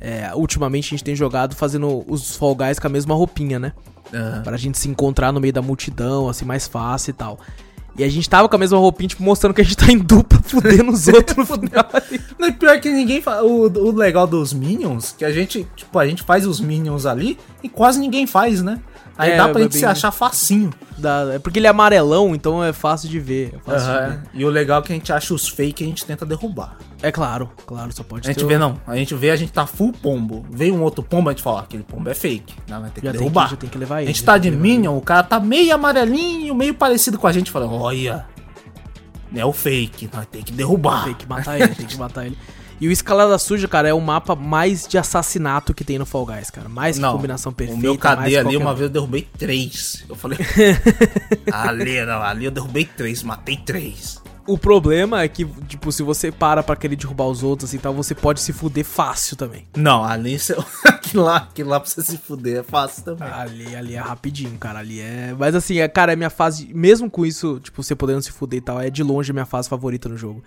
é, 0.00 0.30
ultimamente 0.34 0.86
a 0.88 0.90
gente 0.90 1.04
tem 1.04 1.14
jogado 1.14 1.54
fazendo 1.54 2.04
os 2.08 2.36
Fall 2.36 2.54
Guys 2.56 2.78
com 2.78 2.86
a 2.86 2.90
mesma 2.90 3.14
roupinha, 3.14 3.58
né? 3.58 3.72
Aham. 4.12 4.42
Pra 4.42 4.56
gente 4.56 4.78
se 4.78 4.88
encontrar 4.88 5.32
no 5.32 5.40
meio 5.40 5.52
da 5.52 5.62
multidão, 5.62 6.28
assim, 6.28 6.44
mais 6.44 6.66
fácil 6.66 7.10
e 7.10 7.14
tal. 7.14 7.38
E 7.96 8.02
a 8.02 8.08
gente 8.08 8.28
tava 8.28 8.48
com 8.48 8.56
a 8.56 8.58
mesma 8.58 8.78
roupinha, 8.78 9.08
tipo, 9.08 9.22
mostrando 9.22 9.52
que 9.54 9.60
a 9.60 9.64
gente 9.64 9.76
tá 9.76 9.92
em 9.92 9.98
dupla, 9.98 10.40
fudendo 10.44 10.90
os 10.90 11.08
outros 11.08 11.36
no 11.36 11.44
final. 11.46 11.86
Não, 12.38 12.52
pior 12.52 12.80
que 12.80 12.90
ninguém 12.90 13.20
faz. 13.20 13.42
O, 13.42 13.66
o 13.66 13.92
legal 13.92 14.26
dos 14.26 14.52
Minions, 14.52 15.14
que 15.16 15.24
a 15.24 15.30
gente, 15.30 15.66
tipo, 15.76 15.98
a 15.98 16.06
gente 16.06 16.22
faz 16.22 16.46
os 16.46 16.60
Minions 16.60 17.04
ali 17.04 17.38
e 17.62 17.68
quase 17.68 18.00
ninguém 18.00 18.26
faz, 18.26 18.62
né? 18.62 18.80
Aí 19.16 19.32
É, 19.32 19.36
dá 19.36 19.48
pra 19.48 19.60
é 19.60 19.64
gente 19.64 19.74
se 19.74 19.80
bem- 19.82 19.90
achar 19.90 20.10
facinho. 20.10 20.70
Da- 20.96 21.34
é 21.34 21.38
porque 21.38 21.58
ele 21.58 21.66
é 21.66 21.70
amarelão, 21.70 22.34
então 22.34 22.62
é 22.64 22.72
fácil 22.72 23.08
de 23.08 23.18
ver. 23.20 23.52
É, 23.54 23.58
fácil 23.58 23.88
de 23.92 23.96
Aham. 23.98 24.08
ver. 24.08 24.20
E 24.34 24.44
o 24.44 24.48
legal 24.48 24.80
é 24.80 24.82
que 24.84 24.92
a 24.92 24.96
gente 24.96 25.12
acha 25.12 25.34
os 25.34 25.48
fake 25.48 25.82
e 25.82 25.86
a 25.86 25.88
gente 25.88 26.04
tenta 26.06 26.24
derrubar. 26.24 26.76
É 27.02 27.10
claro, 27.10 27.50
claro, 27.66 27.92
só 27.92 28.02
pode 28.02 28.28
A 28.28 28.32
gente 28.32 28.44
vê, 28.44 28.56
não. 28.56 28.80
A 28.86 28.96
gente 28.96 29.14
vê, 29.14 29.30
a 29.30 29.36
gente 29.36 29.52
tá 29.52 29.66
full 29.66 29.92
pombo. 29.92 30.46
Veio 30.50 30.74
um 30.74 30.82
outro 30.82 31.02
pombo, 31.02 31.28
a 31.28 31.32
gente 31.32 31.42
fala, 31.42 31.56
ó, 31.56 31.60
aquele 31.60 31.82
pombo 31.82 32.08
é 32.08 32.14
fake. 32.14 32.54
Não, 32.68 32.80
vai 32.80 32.90
ter 32.90 33.00
que 33.00 33.06
Já 33.06 33.12
tem 33.12 33.20
derrubar. 33.20 33.44
que, 33.46 33.50
já 33.50 33.56
tem 33.56 33.68
que 33.70 33.78
levar 33.78 33.96
A 33.96 34.02
ele. 34.02 34.06
gente 34.08 34.20
já 34.20 34.26
tá 34.26 34.32
tem 34.34 34.42
de 34.42 34.48
que 34.50 34.54
levar 34.56 34.68
ele. 34.68 34.76
Minion, 34.78 34.96
o 34.96 35.00
cara 35.02 35.22
tá 35.24 35.40
meio 35.40 35.74
amarelinho, 35.74 36.54
meio 36.54 36.74
parecido 36.74 37.18
com 37.18 37.26
a 37.26 37.32
gente, 37.32 37.50
falando, 37.50 37.74
olha, 37.74 38.24
é 39.34 39.44
o 39.44 39.52
fake, 39.52 40.08
nós 40.14 40.26
tem 40.26 40.42
que 40.42 40.52
derrubar. 40.52 41.04
Tem 41.04 41.14
que 41.14 41.28
matar 41.28 41.58
ele, 41.60 41.74
tem 41.74 41.86
que 41.86 41.96
matar 41.98 42.24
ele. 42.26 42.38
E 42.82 42.88
o 42.88 42.90
Escalada 42.90 43.38
Suja, 43.38 43.68
cara, 43.68 43.88
é 43.88 43.94
o 43.94 44.00
mapa 44.00 44.34
mais 44.34 44.88
de 44.88 44.98
assassinato 44.98 45.72
que 45.72 45.84
tem 45.84 46.00
no 46.00 46.04
Fall 46.04 46.26
Guys, 46.26 46.50
cara. 46.50 46.68
Mais 46.68 46.96
que 46.96 47.02
Não, 47.02 47.12
combinação 47.12 47.52
perfeita. 47.52 47.78
o 47.78 47.80
meu 47.80 47.96
KD 47.96 48.30
que 48.30 48.36
ali, 48.36 48.56
uma 48.56 48.72
um. 48.72 48.74
vez 48.74 48.88
eu 48.88 48.92
derrubei 48.92 49.22
três. 49.38 50.04
Eu 50.08 50.16
falei, 50.16 50.36
ali, 51.52 52.04
não, 52.04 52.20
ali 52.20 52.44
eu 52.46 52.50
derrubei 52.50 52.84
três, 52.84 53.22
matei 53.22 53.56
três. 53.56 54.20
O 54.48 54.58
problema 54.58 55.22
é 55.22 55.28
que, 55.28 55.44
tipo, 55.68 55.92
se 55.92 56.02
você 56.02 56.32
para 56.32 56.60
pra 56.64 56.74
querer 56.74 56.96
derrubar 56.96 57.26
os 57.28 57.44
outros 57.44 57.72
e 57.72 57.78
tal, 57.78 57.94
você 57.94 58.16
pode 58.16 58.40
se 58.40 58.52
fuder 58.52 58.84
fácil 58.84 59.36
também. 59.36 59.64
Não, 59.76 60.02
ali, 60.02 60.36
você- 60.36 60.56
aquilo 60.84 61.22
lá, 61.22 61.36
aquilo 61.36 61.70
lá 61.70 61.78
pra 61.78 61.88
você 61.88 62.02
se 62.02 62.18
fuder 62.18 62.58
é 62.58 62.62
fácil 62.64 63.04
também. 63.04 63.28
Ali, 63.28 63.76
ali 63.76 63.94
é 63.94 64.00
rapidinho, 64.00 64.58
cara. 64.58 64.80
Ali 64.80 64.98
é. 65.00 65.32
Mas 65.38 65.54
assim, 65.54 65.78
é, 65.78 65.86
cara, 65.86 66.14
é 66.14 66.16
minha 66.16 66.30
fase. 66.30 66.68
Mesmo 66.74 67.08
com 67.08 67.24
isso, 67.24 67.60
tipo, 67.60 67.80
você 67.80 67.94
podendo 67.94 68.22
se 68.22 68.32
fuder 68.32 68.58
e 68.58 68.60
tal, 68.60 68.80
é 68.80 68.90
de 68.90 69.04
longe 69.04 69.30
a 69.30 69.32
minha 69.34 69.46
fase 69.46 69.68
favorita 69.68 70.08
no 70.08 70.16
jogo. 70.16 70.42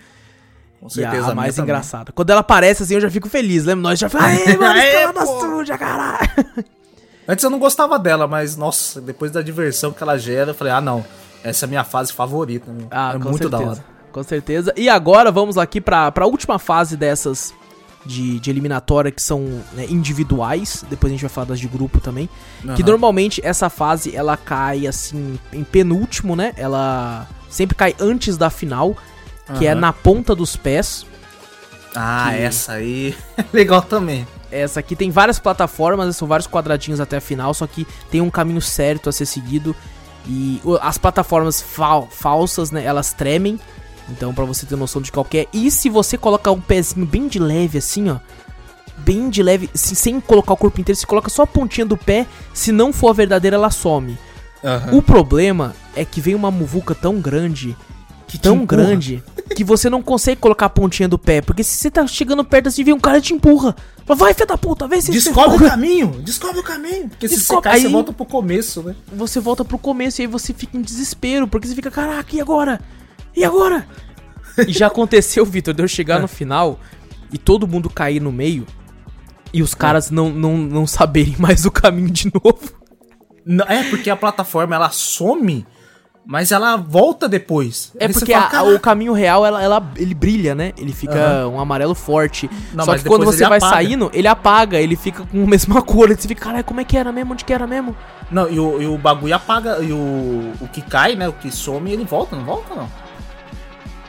Com 0.85 0.89
E 0.89 0.93
certeza. 0.93 1.17
a, 1.17 1.25
minha 1.25 1.35
mais 1.35 1.57
engraçada. 1.57 2.11
Quando 2.13 2.29
ela 2.29 2.41
aparece 2.41 2.83
assim, 2.83 2.93
eu 2.93 3.01
já 3.01 3.09
fico 3.09 3.27
feliz, 3.27 3.65
lembra? 3.65 3.89
Nós 3.89 3.97
já 3.99 4.07
falamos, 4.07 4.37
aê, 4.45 4.55
mano, 4.55 4.77
escalada 4.79 5.25
pô." 5.25 5.39
suja, 5.39 5.77
caralho. 5.77 6.29
Antes 7.27 7.43
eu 7.43 7.49
não 7.49 7.57
gostava 7.57 7.97
dela, 7.97 8.27
mas, 8.27 8.55
nossa, 8.55 9.01
depois 9.01 9.31
da 9.31 9.41
diversão 9.41 9.91
que 9.91 10.03
ela 10.03 10.15
gera, 10.15 10.51
eu 10.51 10.53
falei, 10.53 10.71
ah, 10.73 10.79
não, 10.81 11.03
essa 11.43 11.65
é 11.65 11.67
a 11.67 11.69
minha 11.69 11.83
fase 11.83 12.13
favorita. 12.13 12.71
meu. 12.71 12.87
Ah, 12.91 13.13
é 13.15 13.17
com 13.17 13.29
muito 13.29 13.37
certeza. 13.49 13.63
da 13.63 13.69
hora. 13.71 13.85
Com 14.11 14.23
certeza. 14.23 14.73
E 14.77 14.87
agora 14.87 15.31
vamos 15.31 15.57
aqui 15.57 15.81
pra, 15.81 16.11
pra 16.11 16.27
última 16.27 16.59
fase 16.59 16.95
dessas 16.95 17.51
de, 18.05 18.39
de 18.39 18.49
eliminatória, 18.51 19.09
que 19.09 19.23
são 19.23 19.41
né, 19.73 19.87
individuais. 19.89 20.85
Depois 20.87 21.11
a 21.11 21.15
gente 21.15 21.21
vai 21.21 21.29
falar 21.29 21.47
das 21.47 21.59
de 21.59 21.67
grupo 21.67 21.99
também. 21.99 22.29
Que 22.61 22.83
Aham. 22.83 22.91
normalmente 22.91 23.41
essa 23.43 23.71
fase 23.71 24.15
ela 24.15 24.37
cai 24.37 24.85
assim 24.85 25.39
em 25.51 25.63
penúltimo, 25.63 26.35
né? 26.35 26.53
Ela 26.55 27.27
sempre 27.49 27.75
cai 27.75 27.95
antes 27.99 28.37
da 28.37 28.51
final, 28.51 28.95
que 29.57 29.65
é 29.67 29.71
Aham. 29.71 29.79
na 29.81 29.93
ponta 29.93 30.33
dos 30.35 30.55
pés. 30.55 31.05
Ah, 31.95 32.29
que- 32.31 32.41
essa 32.41 32.73
aí 32.73 33.15
é 33.37 33.45
legal 33.53 33.81
também. 33.81 34.27
Essa 34.51 34.79
aqui 34.79 34.95
tem 34.95 35.11
várias 35.11 35.39
plataformas, 35.39 36.15
são 36.15 36.27
vários 36.27 36.47
quadradinhos 36.47 36.99
até 36.99 37.17
a 37.17 37.21
final, 37.21 37.53
só 37.53 37.65
que 37.67 37.85
tem 38.09 38.21
um 38.21 38.29
caminho 38.29 38.61
certo 38.61 39.09
a 39.09 39.11
ser 39.11 39.25
seguido. 39.25 39.75
E 40.27 40.59
as 40.81 40.97
plataformas 40.97 41.61
fal- 41.61 42.07
falsas, 42.09 42.71
né, 42.71 42.83
elas 42.83 43.13
tremem. 43.13 43.59
Então, 44.09 44.33
pra 44.33 44.45
você 44.45 44.65
ter 44.65 44.75
noção 44.75 45.01
de 45.01 45.11
qualquer. 45.11 45.47
E 45.53 45.69
se 45.71 45.89
você 45.89 46.17
colocar 46.17 46.51
um 46.51 46.59
pezinho 46.61 47.05
bem 47.05 47.27
de 47.27 47.39
leve, 47.39 47.77
assim, 47.79 48.09
ó. 48.09 48.17
Bem 48.97 49.29
de 49.29 49.43
leve, 49.43 49.69
se- 49.73 49.95
sem 49.95 50.19
colocar 50.21 50.53
o 50.53 50.57
corpo 50.57 50.79
inteiro, 50.79 50.97
se 50.97 51.05
coloca 51.07 51.29
só 51.29 51.41
a 51.43 51.47
pontinha 51.47 51.85
do 51.85 51.97
pé. 51.97 52.25
Se 52.53 52.71
não 52.71 52.93
for 52.93 53.09
a 53.09 53.13
verdadeira, 53.13 53.55
ela 53.57 53.69
some. 53.71 54.17
O 54.93 55.01
problema 55.01 55.75
é 55.95 56.03
que 56.05 56.21
vem 56.21 56.33
uma 56.33 56.49
muvuca 56.49 56.95
tão 56.95 57.19
grande, 57.19 57.75
Que 58.27 58.37
tão 58.39 58.65
grande, 58.65 59.23
que 59.55 59.63
você 59.63 59.89
não 59.89 60.01
consegue 60.01 60.41
colocar 60.41 60.65
a 60.65 60.69
pontinha 60.69 61.07
do 61.07 61.17
pé. 61.17 61.41
Porque 61.41 61.63
se 61.63 61.75
você 61.75 61.91
tá 61.91 62.05
chegando 62.07 62.43
perto 62.43 62.67
assim, 62.67 62.83
vem 62.83 62.93
um 62.93 62.99
cara 62.99 63.21
te 63.21 63.33
empurra. 63.33 63.75
Fala, 64.05 64.17
Vai, 64.19 64.33
filho 64.33 64.47
da 64.47 64.57
puta, 64.57 64.87
vem 64.87 64.99
se 65.01 65.11
Descobre 65.11 65.63
o 65.63 65.69
caminho, 65.69 66.07
descobre 66.23 66.59
o 66.59 66.63
caminho. 66.63 67.07
Porque 67.09 67.27
se 67.27 67.35
você 67.35 67.39
Descobre- 67.41 67.63
cai, 67.69 67.79
você 67.79 67.85
aí- 67.87 67.91
volta 67.91 68.11
pro 68.13 68.25
começo, 68.25 68.81
né? 68.83 68.95
Você 69.13 69.39
volta 69.39 69.63
pro 69.63 69.77
começo 69.77 70.21
e 70.21 70.23
aí 70.23 70.27
você 70.27 70.53
fica 70.53 70.77
em 70.77 70.81
desespero. 70.81 71.47
Porque 71.47 71.67
você 71.67 71.75
fica, 71.75 71.91
caraca, 71.91 72.35
e 72.35 72.41
agora? 72.41 72.81
E 73.35 73.43
agora? 73.45 73.87
E 74.67 74.71
já 74.73 74.87
aconteceu, 74.87 75.45
Vitor, 75.45 75.73
de 75.73 75.83
eu 75.83 75.87
chegar 75.87 76.19
no 76.19 76.27
final 76.27 76.79
e 77.31 77.37
todo 77.37 77.67
mundo 77.67 77.89
cair 77.89 78.21
no 78.21 78.31
meio 78.31 78.65
e 79.53 79.61
os 79.61 79.73
caras 79.73 80.09
não, 80.11 80.29
não, 80.31 80.57
não 80.57 80.87
saberem 80.87 81.35
mais 81.37 81.65
o 81.65 81.71
caminho 81.71 82.09
de 82.09 82.31
novo. 82.33 82.59
Não, 83.45 83.65
É, 83.65 83.83
porque 83.89 84.09
a 84.09 84.15
plataforma 84.15 84.75
ela 84.75 84.89
some, 84.89 85.65
mas 86.25 86.51
ela 86.51 86.75
volta 86.75 87.29
depois. 87.29 87.91
É 87.99 88.05
Aí 88.07 88.13
porque 88.13 88.33
fala, 88.33 88.71
a- 88.71 88.75
o 88.75 88.79
caminho 88.79 89.13
real, 89.13 89.45
ela, 89.45 89.61
ela- 89.61 89.91
ele 89.95 90.13
brilha, 90.13 90.55
né? 90.55 90.73
Ele 90.77 90.91
fica 90.91 91.47
um 91.47 91.59
amarelo 91.59 91.93
forte. 91.93 92.49
Não, 92.73 92.83
Só 92.85 92.97
que 92.97 93.03
quando 93.03 93.25
você 93.25 93.47
vai 93.47 93.57
apaga. 93.59 93.75
saindo, 93.75 94.09
ele 94.13 94.27
apaga, 94.27 94.79
ele 94.79 94.95
fica 94.95 95.23
com 95.25 95.43
a 95.43 95.45
mesma 95.47 95.81
cor. 95.81 96.09
Você 96.09 96.27
fica, 96.27 96.43
caralho, 96.45 96.63
como 96.63 96.81
é 96.81 96.83
que 96.83 96.97
era 96.97 97.11
mesmo? 97.11 97.33
Onde 97.33 97.45
que 97.45 97.53
era 97.53 97.67
mesmo? 97.67 97.95
Não, 98.31 98.49
e 98.49 98.59
o, 98.59 98.81
e 98.81 98.87
o 98.87 98.97
bagulho 98.97 99.35
apaga, 99.35 99.77
e 99.83 99.91
o, 99.91 100.51
o 100.59 100.67
que 100.71 100.81
cai, 100.81 101.15
né? 101.15 101.27
O 101.29 101.33
que 101.33 101.51
some, 101.51 101.91
ele 101.91 102.03
volta, 102.05 102.35
não 102.35 102.43
volta, 102.43 102.73
não? 102.73 102.89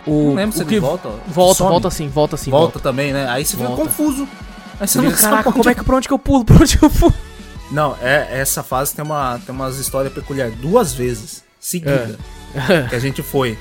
O, 0.06 0.28
Não 0.28 0.34
lembro 0.34 0.56
se 0.56 0.62
ele 0.62 0.68
que 0.70 0.80
volta. 0.80 1.08
Volta, 1.26 1.54
some. 1.58 1.70
volta 1.70 1.90
sim, 1.90 2.08
volta 2.08 2.36
sim. 2.36 2.50
Volta 2.50 2.78
também, 2.78 3.12
né? 3.12 3.28
Aí 3.28 3.44
você 3.44 3.56
fica 3.56 3.68
Volta. 3.68 3.82
confuso. 3.84 4.28
Aí 4.80 4.86
você 4.86 4.98
não 5.00 5.10
fica, 5.10 5.20
caraca, 5.22 5.52
como 5.52 5.68
é 5.68 5.74
que, 5.74 5.82
pra 5.84 5.96
onde 5.96 6.06
que 6.06 6.14
eu 6.14 6.18
pulo? 6.18 6.44
Pra 6.46 6.56
onde 6.56 6.78
que 6.78 6.84
eu 6.84 6.90
pulo? 6.90 7.12
Não, 7.72 7.96
é, 8.00 8.28
essa 8.40 8.62
fase 8.62 8.94
tem, 8.94 9.04
uma, 9.04 9.40
tem 9.44 9.52
umas 9.54 9.78
histórias 9.78 10.12
peculiares. 10.12 10.54
Duas 10.56 10.94
vezes, 10.94 11.42
seguida, 11.66 12.16
que 12.88 12.94
a 12.94 12.98
gente 13.00 13.22
foi. 13.22 13.58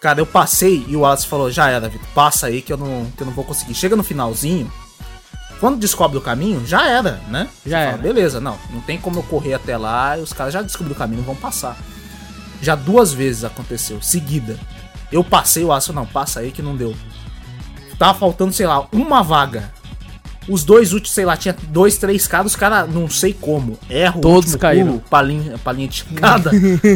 Cara, 0.00 0.20
eu 0.20 0.26
passei 0.26 0.84
e 0.86 0.94
o 0.94 1.00
Wallace 1.00 1.26
falou, 1.26 1.50
já 1.50 1.68
era, 1.68 1.88
Vitor, 1.88 2.06
passa 2.14 2.46
aí 2.46 2.62
que 2.62 2.72
eu, 2.72 2.76
não, 2.76 3.10
que 3.16 3.22
eu 3.22 3.26
não 3.26 3.32
vou 3.32 3.44
conseguir. 3.44 3.74
Chega 3.74 3.96
no 3.96 4.04
finalzinho, 4.04 4.70
quando 5.58 5.78
descobre 5.78 6.16
o 6.16 6.20
caminho, 6.20 6.64
já 6.64 6.86
era, 6.86 7.20
né? 7.28 7.48
Já 7.66 7.78
Você 7.78 7.86
era. 7.86 7.96
beleza, 7.96 8.40
não, 8.40 8.56
não 8.70 8.80
tem 8.82 8.98
como 8.98 9.18
eu 9.18 9.22
correr 9.24 9.54
até 9.54 9.76
lá 9.76 10.16
e 10.16 10.20
os 10.20 10.32
caras 10.32 10.52
já 10.52 10.62
descobriram 10.62 10.94
o 10.94 10.98
caminho, 10.98 11.18
não 11.18 11.26
vão 11.26 11.36
passar. 11.36 11.76
Já 12.62 12.76
duas 12.76 13.12
vezes 13.12 13.44
aconteceu, 13.44 14.00
seguida. 14.00 14.58
Eu 15.10 15.24
passei, 15.24 15.64
o 15.64 15.68
falou, 15.80 16.04
não, 16.04 16.06
passa 16.06 16.40
aí 16.40 16.52
que 16.52 16.62
não 16.62 16.76
deu. 16.76 16.94
Tava 17.98 18.18
faltando, 18.18 18.52
sei 18.52 18.66
lá, 18.66 18.86
uma 18.92 19.22
vaga. 19.22 19.72
Os 20.48 20.62
dois 20.64 20.92
últimos, 20.92 21.12
sei 21.12 21.24
lá, 21.24 21.36
tinha 21.36 21.56
dois, 21.68 21.96
três 21.96 22.26
caras, 22.26 22.52
os 22.52 22.56
caras, 22.56 22.92
não 22.92 23.08
sei 23.08 23.32
como, 23.32 23.78
erram 23.88 24.20
Todos 24.20 24.54
caíram. 24.56 24.98
palinha, 25.08 25.56
palinha 25.64 25.88
de 25.88 25.96
chicada, 25.96 26.50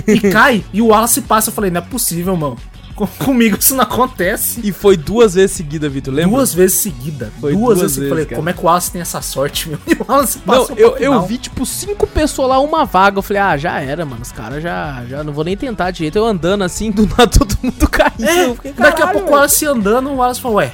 e 0.07 0.21
cai, 0.31 0.63
e 0.73 0.83
o 0.83 0.89
Wallace 0.89 1.23
passa. 1.23 1.49
Eu 1.49 1.55
falei, 1.55 1.71
não 1.71 1.79
é 1.79 1.85
possível, 1.85 2.37
mano. 2.37 2.57
Com- 2.95 3.07
Comigo 3.07 3.57
isso 3.61 3.75
não 3.77 3.85
acontece. 3.85 4.61
E 4.65 4.73
foi 4.73 4.97
duas 4.97 5.35
vezes 5.35 5.53
seguida, 5.57 5.89
Vitor, 5.89 6.13
lembra? 6.13 6.33
Duas 6.37 6.53
vezes 6.53 6.79
seguida. 6.79 7.33
Foi 7.41 7.53
duas, 7.53 7.79
duas 7.79 7.81
vezes. 7.81 7.97
Eu 7.97 8.01
vezes, 8.03 8.09
falei, 8.11 8.25
cara. 8.27 8.37
como 8.37 8.49
é 8.51 8.53
que 8.53 8.61
o 8.61 8.65
Wallace 8.65 8.91
tem 8.91 9.01
essa 9.01 9.23
sorte, 9.23 9.69
meu? 9.69 9.79
E 9.87 9.95
o 9.95 10.05
Wallace 10.07 10.39
Não, 10.45 10.55
passou 10.59 10.77
eu, 10.77 10.97
eu 10.97 11.23
vi, 11.23 11.39
tipo, 11.39 11.65
cinco 11.65 12.07
pessoas 12.09 12.49
lá, 12.49 12.59
uma 12.61 12.85
vaga. 12.85 13.17
Eu 13.19 13.23
falei, 13.23 13.41
ah, 13.41 13.57
já 13.57 13.81
era, 13.81 14.05
mano. 14.05 14.21
Os 14.21 14.33
caras 14.33 14.61
já, 14.63 15.05
já 15.09 15.23
não 15.23 15.33
vou 15.33 15.45
nem 15.45 15.57
tentar 15.57 15.91
direito. 15.93 16.17
Eu 16.19 16.27
andando 16.27 16.65
assim, 16.65 16.91
do 16.91 17.07
nada 17.17 17.29
todo 17.29 17.57
mundo 17.63 17.89
caindo. 17.89 18.25
É, 18.29 18.53
fiquei, 18.57 18.73
daqui 18.73 18.83
a 18.83 18.93
"Caralho, 18.93 19.13
pouco 19.21 19.29
o 19.31 19.35
Wallace 19.35 19.65
andando, 19.65 20.11
o 20.11 20.17
Wallace 20.17 20.41
falou, 20.41 20.57
ué, 20.59 20.73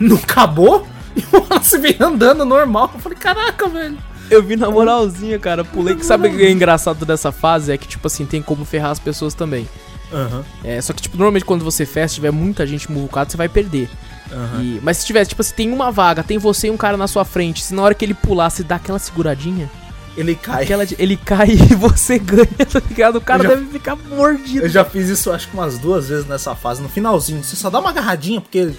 não 0.00 0.16
acabou? 0.16 0.86
E 1.16 1.20
o 1.36 1.40
Wallace 1.40 1.78
veio 1.78 1.96
andando 2.04 2.44
normal. 2.44 2.90
Eu 2.94 3.00
falei, 3.00 3.18
caraca, 3.18 3.68
velho. 3.68 3.98
Eu 4.30 4.42
vi 4.42 4.56
na 4.56 4.70
moralzinha, 4.70 5.38
cara. 5.38 5.64
Pulei. 5.64 5.94
Que 5.94 6.06
sabe 6.06 6.28
o 6.28 6.36
que 6.36 6.42
é 6.44 6.50
engraçado 6.50 7.04
dessa 7.04 7.30
fase? 7.30 7.70
É 7.72 7.76
que, 7.76 7.86
tipo 7.86 8.06
assim, 8.06 8.24
tem 8.24 8.40
como 8.40 8.64
ferrar 8.64 8.90
as 8.92 8.98
pessoas 8.98 9.34
também. 9.34 9.68
Aham, 10.12 10.44
É, 10.62 10.80
só 10.80 10.92
que, 10.92 11.02
tipo, 11.02 11.16
normalmente 11.16 11.44
quando 11.44 11.64
você 11.64 11.84
fecha, 11.86 12.08
se 12.08 12.14
tiver 12.16 12.30
muita 12.30 12.66
gente 12.66 12.90
muvucada, 12.90 13.30
você 13.30 13.36
vai 13.36 13.48
perder. 13.48 13.88
aham. 14.30 14.62
E- 14.62 14.80
mas 14.82 14.98
se 14.98 15.06
tiver, 15.06 15.24
tipo 15.26 15.40
assim, 15.42 15.54
tem 15.54 15.72
uma 15.72 15.90
vaga, 15.90 16.22
tem 16.22 16.38
você 16.38 16.68
e 16.68 16.70
um 16.70 16.76
cara 16.76 16.96
na 16.96 17.06
sua 17.08 17.24
frente. 17.24 17.62
Se 17.62 17.74
na 17.74 17.82
hora 17.82 17.94
que 17.94 18.04
ele 18.04 18.14
pular, 18.14 18.48
você 18.50 18.62
dá 18.62 18.76
aquela 18.76 18.98
seguradinha, 18.98 19.70
Ele 20.16 20.34
cai. 20.34 20.64
aquela 20.64 20.84
de- 20.86 20.96
ele 20.98 21.16
cai 21.16 21.48
e 21.72 21.74
você 21.74 22.18
ganha, 22.18 22.46
tá 22.46 22.80
ligado? 22.88 23.16
O 23.16 23.20
cara 23.22 23.42
já- 23.42 23.48
deve 23.50 23.66
ficar 23.66 23.96
mordido. 23.96 24.64
Eu 24.66 24.68
já 24.68 24.84
fiz 24.84 25.08
isso 25.08 25.30
acho 25.32 25.48
que 25.48 25.54
umas 25.54 25.78
duas 25.78 26.08
vezes 26.08 26.26
nessa 26.26 26.54
fase, 26.54 26.80
no 26.82 26.88
finalzinho. 26.90 27.42
Você 27.42 27.56
só 27.56 27.68
dá 27.70 27.80
uma 27.80 27.88
agarradinha, 27.90 28.40
porque 28.40 28.70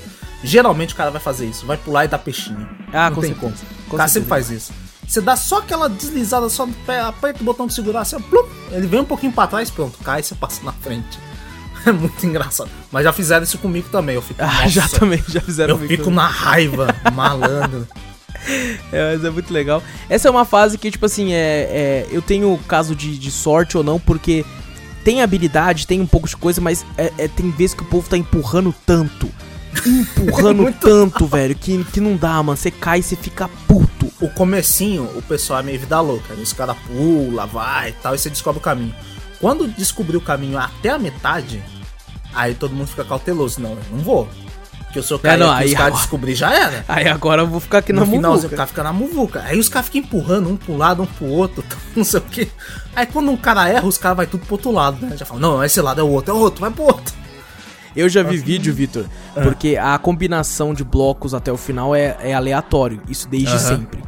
geralmente 0.43 0.93
o 0.93 0.97
cara 0.97 1.09
vai 1.11 1.21
fazer 1.21 1.45
isso. 1.45 1.65
Vai 1.65 1.77
pular 1.77 2.05
e 2.05 2.07
dar 2.07 2.19
peixinho. 2.19 2.67
Ah, 2.91 3.09
não 3.09 3.15
com 3.15 3.21
tem 3.21 3.31
certeza, 3.31 3.55
como. 3.55 3.69
com 3.89 3.95
o 3.95 3.97
cara 3.97 4.07
certeza. 4.09 4.13
sempre 4.13 4.29
faz 4.29 4.49
isso. 4.49 4.71
Você 5.07 5.21
dá 5.21 5.35
só 5.35 5.59
aquela 5.59 5.89
deslizada 5.89 6.47
só 6.49 6.65
no 6.65 6.73
pé, 6.85 7.01
aperta 7.01 7.41
o 7.41 7.43
botão 7.43 7.67
de 7.67 7.73
segurar, 7.73 8.01
assim, 8.01 8.15
ó, 8.15 8.19
plum, 8.19 8.45
ele 8.71 8.87
vem 8.87 9.01
um 9.01 9.05
pouquinho 9.05 9.33
pra 9.33 9.45
trás, 9.47 9.69
pronto, 9.69 9.99
cai 10.03 10.21
e 10.21 10.23
você 10.23 10.33
passa 10.35 10.63
na 10.63 10.71
frente. 10.73 11.19
É 11.85 11.91
muito 11.91 12.25
engraçado. 12.25 12.69
Mas 12.89 13.03
já 13.03 13.11
fizeram 13.11 13.43
isso 13.43 13.57
comigo 13.57 13.89
também. 13.91 14.15
Eu 14.15 14.21
fico. 14.21 14.41
Ah, 14.41 14.45
nossa, 14.47 14.69
já 14.69 14.87
também, 14.87 15.21
já 15.27 15.41
fizeram 15.41 15.71
Eu 15.73 15.75
comigo 15.75 15.91
fico 15.91 16.03
também. 16.05 16.15
na 16.15 16.27
raiva, 16.27 16.87
malandro. 17.13 17.85
É, 18.89 19.11
mas 19.15 19.25
é 19.25 19.29
muito 19.29 19.53
legal. 19.53 19.83
Essa 20.09 20.29
é 20.29 20.31
uma 20.31 20.45
fase 20.45 20.77
que, 20.77 20.89
tipo 20.89 21.05
assim, 21.05 21.33
é, 21.33 21.35
é, 21.37 22.07
eu 22.09 22.21
tenho 22.21 22.57
caso 22.69 22.95
de, 22.95 23.17
de 23.17 23.29
sorte 23.29 23.77
ou 23.77 23.83
não, 23.83 23.99
porque 23.99 24.45
tem 25.03 25.21
habilidade, 25.21 25.85
tem 25.85 25.99
um 25.99 26.07
pouco 26.07 26.25
de 26.29 26.37
coisa, 26.37 26.61
mas 26.61 26.85
é, 26.97 27.11
é- 27.17 27.27
tem 27.27 27.51
vezes 27.51 27.73
que 27.73 27.81
o 27.83 27.85
povo 27.85 28.07
tá 28.07 28.15
empurrando 28.17 28.73
tanto. 28.85 29.27
Empurrando 29.85 30.71
tanto, 30.79 31.25
velho, 31.25 31.55
que, 31.55 31.83
que 31.85 31.99
não 31.99 32.15
dá, 32.15 32.41
mano. 32.43 32.57
Você 32.57 32.71
cai 32.71 32.99
e 32.99 33.03
você 33.03 33.15
fica 33.15 33.49
puto. 33.67 34.11
O 34.21 34.29
comecinho, 34.29 35.03
o 35.15 35.21
pessoal 35.21 35.59
é 35.59 35.63
meio 35.63 35.79
vida 35.79 35.99
louca. 35.99 36.33
né? 36.33 36.41
Os 36.43 36.53
caras 36.53 36.75
pula, 36.87 37.45
vai 37.45 37.89
e 37.89 37.93
tal, 37.93 38.15
e 38.15 38.17
você 38.17 38.29
descobre 38.29 38.59
o 38.59 38.61
caminho. 38.61 38.93
Quando 39.39 39.67
descobrir 39.67 40.15
o 40.17 40.21
caminho 40.21 40.57
até 40.57 40.89
a 40.89 40.97
metade, 40.99 41.61
aí 42.33 42.53
todo 42.53 42.73
mundo 42.73 42.87
fica 42.87 43.03
cauteloso. 43.03 43.59
Não, 43.59 43.71
eu 43.71 43.77
não 43.91 43.99
vou. 43.99 44.29
Porque 44.85 44.99
eu 44.99 45.03
sou 45.03 45.17
cara 45.17 45.37
não, 45.37 45.47
que 45.47 45.63
aí 45.63 45.67
os 45.69 45.73
caras 45.73 45.97
descobrir 45.97 46.35
já 46.35 46.53
era. 46.53 46.85
Aí 46.87 47.07
agora 47.07 47.41
eu 47.41 47.47
vou 47.47 47.59
ficar 47.59 47.79
aqui 47.79 47.91
na 47.91 48.01
No 48.01 48.05
finalzinho, 48.05 48.29
o 48.29 48.35
muvuca. 48.43 48.55
cara 48.55 48.67
fica 48.67 48.83
na 48.83 48.93
muvuca. 48.93 49.41
Aí 49.43 49.57
os 49.59 49.67
caras 49.67 49.87
ficam 49.87 50.01
empurrando 50.01 50.47
um 50.49 50.55
pro 50.55 50.77
lado, 50.77 51.01
um 51.01 51.05
pro 51.07 51.25
outro, 51.25 51.63
não 51.95 52.03
sei 52.03 52.19
o 52.19 52.23
que. 52.23 52.47
Aí 52.95 53.07
quando 53.07 53.31
um 53.31 53.35
cara 53.35 53.67
erra, 53.67 53.87
os 53.87 53.97
caras 53.97 54.17
vai 54.17 54.27
tudo 54.27 54.45
pro 54.45 54.53
outro 54.53 54.69
lado, 54.71 55.03
né? 55.03 55.17
Já 55.17 55.25
fala, 55.25 55.39
não, 55.39 55.63
esse 55.63 55.81
lado 55.81 55.99
é 55.99 56.03
o 56.03 56.07
outro, 56.09 56.31
é 56.31 56.37
o 56.37 56.39
outro, 56.39 56.61
vai 56.61 56.69
pro 56.69 56.83
outro. 56.83 57.11
Eu 57.95 58.09
já 58.09 58.23
vi 58.23 58.37
vídeo, 58.37 58.73
Vitor, 58.73 59.05
porque 59.43 59.77
a 59.77 59.97
combinação 59.97 60.73
de 60.73 60.83
blocos 60.83 61.33
até 61.33 61.51
o 61.51 61.57
final 61.57 61.93
é, 61.95 62.17
é 62.21 62.33
aleatório. 62.33 63.01
Isso 63.07 63.27
desde 63.27 63.59
sempre. 63.59 64.01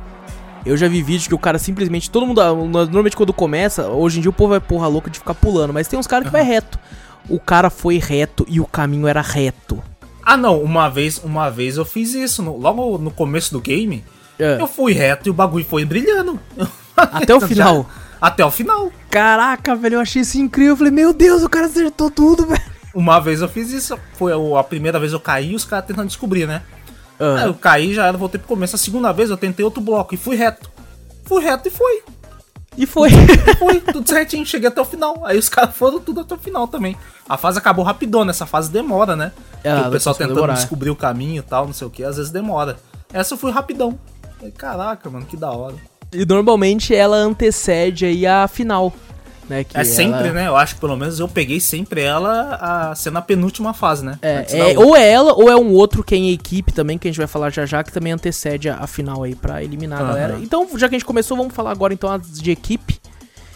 Eu 0.65 0.75
já 0.75 0.87
vi 0.87 1.03
vídeo 1.03 1.27
que 1.29 1.35
o 1.35 1.39
cara 1.39 1.59
simplesmente. 1.59 2.09
Todo 2.09 2.25
mundo. 2.25 2.41
Normalmente 2.67 3.15
quando 3.15 3.31
começa, 3.31 3.87
hoje 3.87 4.17
em 4.17 4.21
dia 4.21 4.29
o 4.29 4.33
povo 4.33 4.55
é 4.55 4.59
porra 4.59 4.87
louca 4.87 5.09
de 5.11 5.19
ficar 5.19 5.35
pulando, 5.35 5.71
mas 5.73 5.87
tem 5.87 5.99
uns 5.99 6.07
caras 6.07 6.25
que 6.25 6.31
vai 6.31 6.43
reto. 6.43 6.79
O 7.29 7.39
cara 7.39 7.69
foi 7.69 7.97
reto 7.99 8.45
e 8.49 8.59
o 8.59 8.65
caminho 8.65 9.07
era 9.07 9.21
reto. 9.21 9.81
Ah 10.23 10.35
não, 10.35 10.59
uma 10.61 10.89
vez, 10.89 11.19
uma 11.23 11.49
vez 11.51 11.77
eu 11.77 11.85
fiz 11.85 12.15
isso, 12.15 12.41
no- 12.41 12.57
logo 12.57 12.97
no 12.97 13.11
começo 13.11 13.51
do 13.53 13.61
game, 13.61 14.03
É. 14.39 14.59
eu 14.59 14.65
fui 14.67 14.91
reto 14.93 15.29
e 15.29 15.31
o 15.31 15.33
bagulho 15.33 15.63
foi 15.65 15.85
brilhando. 15.85 16.39
Até 16.97 17.35
o 17.35 17.41
final. 17.41 17.87
Até 18.19 18.43
o 18.43 18.49
final. 18.49 18.91
Caraca, 19.11 19.75
velho, 19.75 19.95
eu 19.95 19.99
achei 19.99 20.23
isso 20.23 20.39
incrível. 20.39 20.71
Eu 20.73 20.77
falei, 20.77 20.91
meu 20.91 21.13
Deus, 21.13 21.43
o 21.43 21.49
cara 21.49 21.67
acertou 21.67 22.09
tudo, 22.09 22.45
velho. 22.47 22.61
Uma 22.95 23.19
vez 23.19 23.41
eu 23.41 23.49
fiz 23.49 23.71
isso, 23.71 23.99
foi 24.13 24.31
a 24.57 24.63
primeira 24.63 24.97
vez 24.97 25.11
eu 25.11 25.19
caí 25.19 25.51
e 25.51 25.55
os 25.55 25.65
caras 25.65 25.85
tentando 25.85 26.07
descobrir, 26.07 26.47
né? 26.47 26.61
Ah. 27.19 27.35
Aí 27.39 27.47
eu 27.47 27.53
caí, 27.53 27.93
já 27.93 28.07
era, 28.07 28.17
voltei 28.17 28.39
pro 28.39 28.47
começo. 28.47 28.75
A 28.75 28.79
segunda 28.79 29.11
vez 29.11 29.29
eu 29.29 29.35
tentei 29.35 29.65
outro 29.65 29.81
bloco 29.81 30.15
e 30.15 30.17
fui 30.17 30.37
reto. 30.37 30.71
Fui 31.25 31.43
reto 31.43 31.67
e 31.67 31.71
foi. 31.71 32.03
E 32.77 32.85
foi. 32.85 33.09
E 33.09 33.55
foi, 33.55 33.81
tudo 33.81 34.07
certinho, 34.07 34.45
cheguei 34.45 34.69
até 34.69 34.79
o 34.79 34.85
final. 34.85 35.25
Aí 35.25 35.37
os 35.37 35.49
caras 35.49 35.75
foram 35.75 35.99
tudo 35.99 36.21
até 36.21 36.35
o 36.35 36.37
final 36.37 36.67
também. 36.69 36.95
A 37.27 37.37
fase 37.37 37.57
acabou 37.57 37.83
rapidona, 37.83 38.31
essa 38.31 38.45
fase 38.45 38.71
demora, 38.71 39.15
né? 39.15 39.33
É, 39.61 39.75
o 39.75 39.91
pessoal 39.91 40.15
tentando 40.15 40.35
demorar. 40.35 40.53
descobrir 40.53 40.89
o 40.89 40.95
caminho 40.95 41.39
e 41.39 41.41
tal, 41.41 41.65
não 41.65 41.73
sei 41.73 41.87
o 41.87 41.89
que, 41.89 42.03
às 42.03 42.15
vezes 42.15 42.31
demora. 42.31 42.77
Essa 43.11 43.33
eu 43.33 43.37
fui 43.37 43.51
rapidão. 43.51 43.99
Falei, 44.37 44.51
Caraca, 44.51 45.09
mano, 45.09 45.25
que 45.25 45.35
da 45.35 45.51
hora. 45.51 45.75
E 46.13 46.25
normalmente 46.25 46.95
ela 46.95 47.17
antecede 47.17 48.05
aí 48.05 48.25
a 48.25 48.47
final. 48.47 48.93
Né, 49.47 49.63
que 49.63 49.77
É 49.77 49.83
sempre, 49.83 50.29
ela- 50.29 50.31
né? 50.33 50.47
Eu 50.47 50.55
acho 50.55 50.73
que 50.75 50.81
pelo 50.81 50.95
menos 50.97 51.19
eu 51.19 51.27
peguei 51.27 51.59
sempre 51.59 52.01
ela 52.01 52.55
a 52.89 52.95
ser 52.95 53.11
na 53.11 53.21
penúltima 53.21 53.75
fase, 53.75 54.03
né? 54.03 54.17
É, 54.21 54.71
é, 54.73 54.79
ou 54.79 54.95
é 54.95 55.07
ela, 55.11 55.33
ou 55.33 55.49
é 55.49 55.55
um 55.55 55.71
outro 55.71 56.03
que 56.03 56.15
é 56.15 56.17
em 56.17 56.31
equipe 56.31 56.71
também, 56.71 56.97
que 56.97 57.07
a 57.07 57.11
gente 57.11 57.19
vai 57.19 57.27
falar 57.27 57.51
já 57.51 57.63
já, 57.63 57.83
que 57.83 57.91
também 57.91 58.11
antecede 58.11 58.69
a, 58.69 58.77
a 58.77 58.87
final 58.87 59.21
aí 59.23 59.35
pra 59.35 59.63
eliminar 59.63 59.99
a 59.99 60.03
Aham. 60.03 60.07
galera. 60.13 60.39
Então, 60.41 60.67
já 60.77 60.89
que 60.89 60.95
a 60.95 60.97
gente 60.97 61.05
começou, 61.05 61.37
vamos 61.37 61.53
falar 61.53 61.69
agora 61.71 61.93
então 61.93 62.11
as 62.11 62.41
de 62.41 62.49
equipe, 62.49 62.99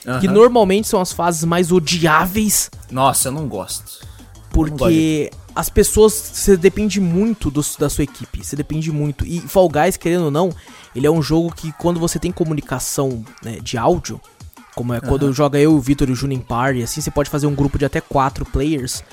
que 0.02 0.28
Aham. 0.28 0.32
normalmente 0.32 0.88
são 0.88 1.02
as 1.02 1.12
fases 1.12 1.44
mais 1.44 1.72
odiáveis, 1.72 2.70
Nossa, 2.92 3.30
eu 3.30 3.32
não 3.32 3.48
gosto. 3.48 4.06
porque 4.52 5.32
as 5.56 5.70
pessoas, 5.70 6.14
você 6.14 6.56
depende 6.56 7.00
muito 7.02 7.50
do- 7.50 7.66
da 7.80 7.90
sua 7.90 8.04
equipe, 8.04 8.44
você 8.44 8.56
depende 8.56 8.92
muito. 8.92 9.26
E 9.26 9.40
Fall 9.42 9.68
Guys, 9.70 9.98
querendo 9.98 10.26
ou 10.26 10.32
não, 10.32 10.52
ele 10.96 11.08
é 11.08 11.12
um 11.12 11.22
jogo 11.22 11.52
que 11.54 11.72
quando 11.74 12.00
você 12.00 12.20
tem 12.20 12.32
comunicação 12.32 13.24
né, 13.44 13.58
de 13.62 13.78
áudio, 13.78 14.22
como 14.80 14.94
é 14.94 15.02
quando 15.02 15.34
joga 15.34 15.60
eu, 15.60 15.74
o 15.74 15.82
Vitor 15.82 16.08
e 16.08 16.14
o 16.14 16.16
Júnior 16.16 16.40
em 16.40 16.42
party, 16.42 16.82
assim, 16.84 17.02
você 17.02 17.12
pode 17.12 17.30
fazer 17.30 17.46
um 17.48 17.54
grupo 17.54 17.78
de 17.78 17.84
até 17.84 18.00
quatro 18.00 18.46
players, 18.46 19.04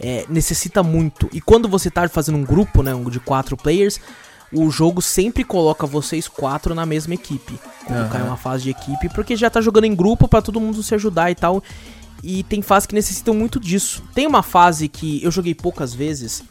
é, 0.00 0.26
necessita 0.28 0.82
muito. 0.82 1.28
E 1.32 1.40
quando 1.40 1.68
você 1.68 1.88
tá 1.88 2.08
fazendo 2.08 2.38
um 2.38 2.42
grupo, 2.42 2.82
né, 2.82 2.92
um 2.92 3.08
de 3.08 3.20
quatro 3.20 3.56
players, 3.56 4.00
o 4.52 4.68
jogo 4.68 5.00
sempre 5.00 5.44
coloca 5.44 5.86
vocês 5.86 6.26
quatro 6.26 6.74
na 6.74 6.84
mesma 6.84 7.14
equipe. 7.14 7.56
Quando 7.84 8.00
Aham. 8.00 8.08
cai 8.08 8.22
uma 8.22 8.36
fase 8.36 8.64
de 8.64 8.70
equipe, 8.70 9.08
porque 9.10 9.36
já 9.36 9.48
tá 9.48 9.60
jogando 9.60 9.84
em 9.84 9.94
grupo 9.94 10.26
pra 10.26 10.42
todo 10.42 10.60
mundo 10.60 10.82
se 10.82 10.92
ajudar 10.92 11.30
e 11.30 11.36
tal. 11.36 11.62
E 12.20 12.42
tem 12.42 12.60
fases 12.60 12.88
que 12.88 12.94
necessitam 12.96 13.32
muito 13.32 13.60
disso. 13.60 14.02
Tem 14.12 14.26
uma 14.26 14.42
fase 14.42 14.88
que 14.88 15.22
eu 15.22 15.30
joguei 15.30 15.54
poucas 15.54 15.94
vezes, 15.94 16.42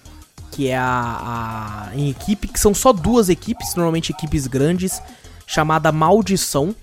que 0.50 0.70
é 0.70 0.78
a, 0.78 1.90
a 1.92 1.96
em 1.96 2.10
equipe, 2.10 2.48
que 2.48 2.60
são 2.60 2.74
só 2.74 2.94
duas 2.94 3.28
equipes, 3.28 3.76
normalmente 3.76 4.14
equipes 4.14 4.48
grandes, 4.48 5.02
chamada 5.46 5.92
Maldição. 5.92 6.74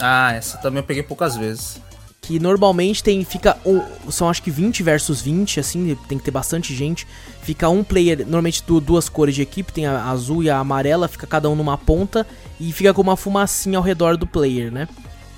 Ah, 0.00 0.32
essa 0.32 0.58
também 0.58 0.80
eu 0.80 0.84
peguei 0.86 1.02
poucas 1.02 1.36
vezes. 1.36 1.80
que 2.20 2.38
normalmente 2.40 3.02
tem 3.04 3.22
fica 3.22 3.56
um, 3.66 3.82
são 4.10 4.30
acho 4.30 4.42
que 4.42 4.50
20 4.50 4.82
versus 4.82 5.20
20 5.20 5.60
assim 5.60 5.94
tem 6.08 6.16
que 6.18 6.24
ter 6.24 6.30
bastante 6.30 6.74
gente. 6.74 7.06
Fica 7.42 7.68
um 7.68 7.84
player 7.84 8.20
normalmente 8.20 8.62
du- 8.66 8.80
duas 8.80 9.08
cores 9.10 9.34
de 9.34 9.42
equipe 9.42 9.70
tem 9.72 9.86
a 9.86 10.04
azul 10.10 10.42
e 10.42 10.48
a 10.48 10.58
amarela 10.58 11.06
fica 11.06 11.26
cada 11.26 11.48
um 11.50 11.54
numa 11.54 11.76
ponta 11.76 12.26
e 12.58 12.72
fica 12.72 12.94
com 12.94 13.02
uma 13.02 13.16
fumacinha 13.16 13.76
ao 13.78 13.84
redor 13.84 14.16
do 14.16 14.26
player 14.26 14.72
né? 14.72 14.88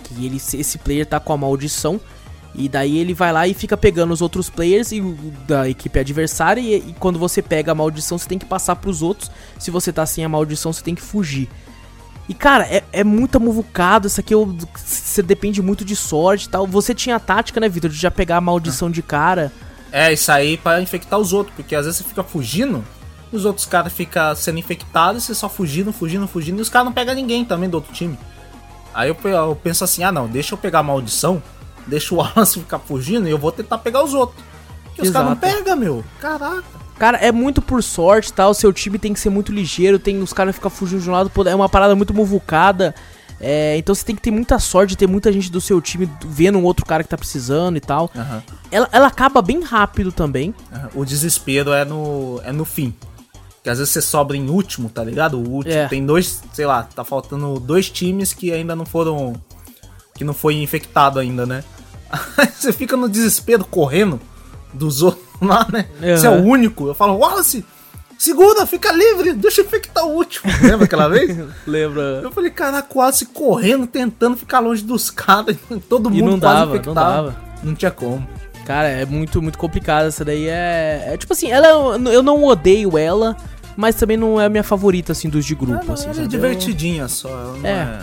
Que 0.04 0.24
ele 0.26 0.36
esse 0.36 0.78
player 0.78 1.04
tá 1.04 1.18
com 1.18 1.32
a 1.32 1.36
maldição 1.36 2.00
e 2.54 2.68
daí 2.68 2.96
ele 2.98 3.12
vai 3.12 3.32
lá 3.32 3.46
e 3.48 3.52
fica 3.52 3.76
pegando 3.76 4.12
os 4.14 4.22
outros 4.22 4.48
players 4.48 4.92
e 4.92 5.00
da 5.46 5.68
equipe 5.68 5.98
adversária 5.98 6.60
e, 6.60 6.76
e 6.76 6.94
quando 7.00 7.18
você 7.18 7.42
pega 7.42 7.72
a 7.72 7.74
maldição 7.74 8.16
você 8.16 8.28
tem 8.28 8.38
que 8.38 8.46
passar 8.46 8.76
pros 8.76 9.02
outros. 9.02 9.28
Se 9.58 9.70
você 9.72 9.92
tá 9.92 10.06
sem 10.06 10.24
a 10.24 10.28
maldição 10.28 10.72
você 10.72 10.82
tem 10.84 10.94
que 10.94 11.02
fugir 11.02 11.48
e, 12.28 12.34
cara, 12.34 12.64
é, 12.64 12.82
é 12.92 13.04
muita 13.04 13.38
muvucada. 13.38 14.06
Isso 14.06 14.20
aqui 14.20 14.34
eu- 14.34 14.56
você 14.74 15.22
depende 15.22 15.62
muito 15.62 15.84
de 15.84 15.94
sorte 15.96 16.44
e 16.46 16.48
tal. 16.48 16.66
Você 16.66 16.94
tinha 16.94 17.16
a 17.16 17.20
tática, 17.20 17.60
né, 17.60 17.68
Vitor? 17.68 17.90
De 17.90 17.96
já 17.96 18.10
pegar 18.10 18.36
a 18.38 18.40
maldição 18.40 18.90
de 18.90 19.02
cara. 19.02 19.52
É, 19.92 20.12
isso 20.12 20.30
aí 20.32 20.56
pra 20.56 20.80
infectar 20.80 21.18
os 21.18 21.32
outros, 21.32 21.54
porque 21.56 21.74
às 21.74 21.84
vezes 21.86 21.98
você 22.00 22.04
fica 22.08 22.22
fugindo, 22.24 22.84
os 23.32 23.44
outros 23.44 23.64
caras 23.66 23.92
ficam 23.92 24.34
sendo 24.34 24.58
infectados, 24.58 25.22
e 25.22 25.26
você 25.26 25.34
só 25.34 25.48
fugindo, 25.48 25.92
fugindo, 25.92 26.26
fugindo, 26.26 26.58
e 26.58 26.62
os 26.62 26.68
caras 26.68 26.86
não 26.86 26.92
pegam 26.92 27.14
ninguém 27.14 27.44
também 27.44 27.68
do 27.70 27.74
outro 27.76 27.92
time. 27.94 28.18
Aí 28.92 29.08
eu, 29.08 29.16
eu 29.30 29.54
penso 29.62 29.84
assim, 29.84 30.02
ah 30.02 30.10
não, 30.10 30.26
deixa 30.26 30.54
eu 30.54 30.58
pegar 30.58 30.80
a 30.80 30.82
maldição, 30.82 31.42
deixa 31.86 32.14
o 32.14 32.18
Wallace 32.18 32.58
ficar 32.60 32.78
fugindo 32.80 33.28
e 33.28 33.30
eu 33.30 33.38
vou 33.38 33.52
tentar 33.52 33.78
pegar 33.78 34.02
os 34.02 34.12
outros. 34.12 34.42
Porque 34.86 35.02
os 35.02 35.10
caras 35.10 35.28
não 35.30 35.36
pegam, 35.36 35.76
meu. 35.76 36.04
Caraca. 36.20 36.64
Cara, 36.98 37.18
é 37.18 37.30
muito 37.30 37.60
por 37.60 37.82
sorte, 37.82 38.32
tal. 38.32 38.54
Seu 38.54 38.72
time 38.72 38.98
tem 38.98 39.12
que 39.12 39.20
ser 39.20 39.28
muito 39.30 39.52
ligeiro. 39.52 39.98
Tem 39.98 40.20
os 40.22 40.32
caras 40.32 40.54
ficam 40.54 40.70
fugindo 40.70 41.02
de 41.02 41.10
um 41.10 41.12
lado. 41.12 41.30
É 41.46 41.54
uma 41.54 41.68
parada 41.68 41.94
muito 41.94 42.14
muvucada. 42.14 42.94
É, 43.38 43.76
então 43.76 43.94
você 43.94 44.02
tem 44.02 44.16
que 44.16 44.22
ter 44.22 44.30
muita 44.30 44.58
sorte, 44.58 44.96
ter 44.96 45.06
muita 45.06 45.30
gente 45.30 45.50
do 45.52 45.60
seu 45.60 45.78
time 45.78 46.08
vendo 46.24 46.56
um 46.58 46.64
outro 46.64 46.86
cara 46.86 47.02
que 47.04 47.10
tá 47.10 47.18
precisando 47.18 47.76
e 47.76 47.80
tal. 47.80 48.10
Aham, 48.16 48.42
Ela, 48.70 48.88
ela 48.90 49.06
acaba 49.08 49.42
bem 49.42 49.62
rápido 49.62 50.10
também. 50.10 50.54
aham. 50.72 50.88
O 50.94 51.04
desespero 51.04 51.70
é 51.72 51.84
no, 51.84 52.40
é 52.44 52.50
no 52.50 52.64
fim. 52.64 52.94
Que 53.62 53.68
às 53.68 53.78
vezes 53.78 53.92
você 53.92 54.00
sobra 54.00 54.36
em 54.38 54.48
último, 54.48 54.88
tá 54.88 55.04
ligado? 55.04 55.36
O 55.38 55.50
último 55.50 55.74
É. 55.74 55.86
tem 55.88 56.06
dois, 56.06 56.42
sei 56.54 56.64
lá, 56.64 56.84
tá 56.84 57.04
faltando 57.04 57.60
dois 57.60 57.90
times 57.90 58.32
que 58.32 58.52
ainda 58.52 58.74
não 58.74 58.86
foram. 58.86 59.34
que 60.14 60.24
não 60.24 60.32
foi 60.32 60.54
infectado 60.62 61.18
ainda, 61.18 61.44
né? 61.44 61.62
Aí 62.38 62.48
você 62.56 62.72
fica 62.72 62.96
no 62.96 63.06
desespero 63.06 63.66
correndo 63.66 64.18
dos 64.72 65.02
outros 65.02 65.25
lá, 65.40 65.66
né? 65.72 65.86
Você 66.16 66.26
é 66.26 66.30
o 66.30 66.42
único. 66.42 66.86
Eu 66.88 66.94
falo, 66.94 67.16
Wallace, 67.18 67.64
segura, 68.18 68.66
fica 68.66 68.92
livre, 68.92 69.32
deixa 69.34 69.60
eu 69.60 69.64
infectar 69.66 70.04
o 70.04 70.10
último. 70.14 70.50
Lembra 70.62 70.84
aquela 70.84 71.08
vez? 71.08 71.36
Lembra? 71.66 72.20
Eu 72.22 72.30
falei, 72.32 72.50
caraca, 72.50 72.86
quase 72.88 73.26
correndo, 73.26 73.86
tentando 73.86 74.36
ficar 74.36 74.60
longe 74.60 74.82
dos 74.82 75.10
caras. 75.10 75.56
Todo 75.88 76.08
E 76.12 76.20
mundo 76.22 76.32
não 76.32 76.40
quase 76.40 76.54
dava, 76.54 76.66
não 76.66 76.74
infectado. 76.74 76.94
dava. 76.94 77.36
Não 77.62 77.74
tinha 77.74 77.90
como. 77.90 78.26
Cara, 78.64 78.88
é 78.88 79.04
muito, 79.06 79.40
muito 79.40 79.58
complicado. 79.58 80.06
Essa 80.06 80.24
daí 80.24 80.48
é. 80.48 81.10
é 81.12 81.16
tipo 81.16 81.32
assim, 81.32 81.50
ela 81.50 81.68
eu 82.10 82.22
não 82.22 82.42
odeio 82.44 82.98
ela, 82.98 83.36
mas 83.76 83.94
também 83.94 84.16
não 84.16 84.40
é 84.40 84.46
a 84.46 84.48
minha 84.48 84.64
favorita, 84.64 85.12
assim, 85.12 85.28
dos 85.28 85.44
de 85.46 85.54
grupo. 85.54 85.84
Não, 85.86 85.94
assim, 85.94 86.08
ela 86.08 86.22
é 86.22 86.26
divertidinha 86.26 87.06
só. 87.06 87.28
Ela 87.28 87.56
não 87.58 87.66
É. 87.66 88.00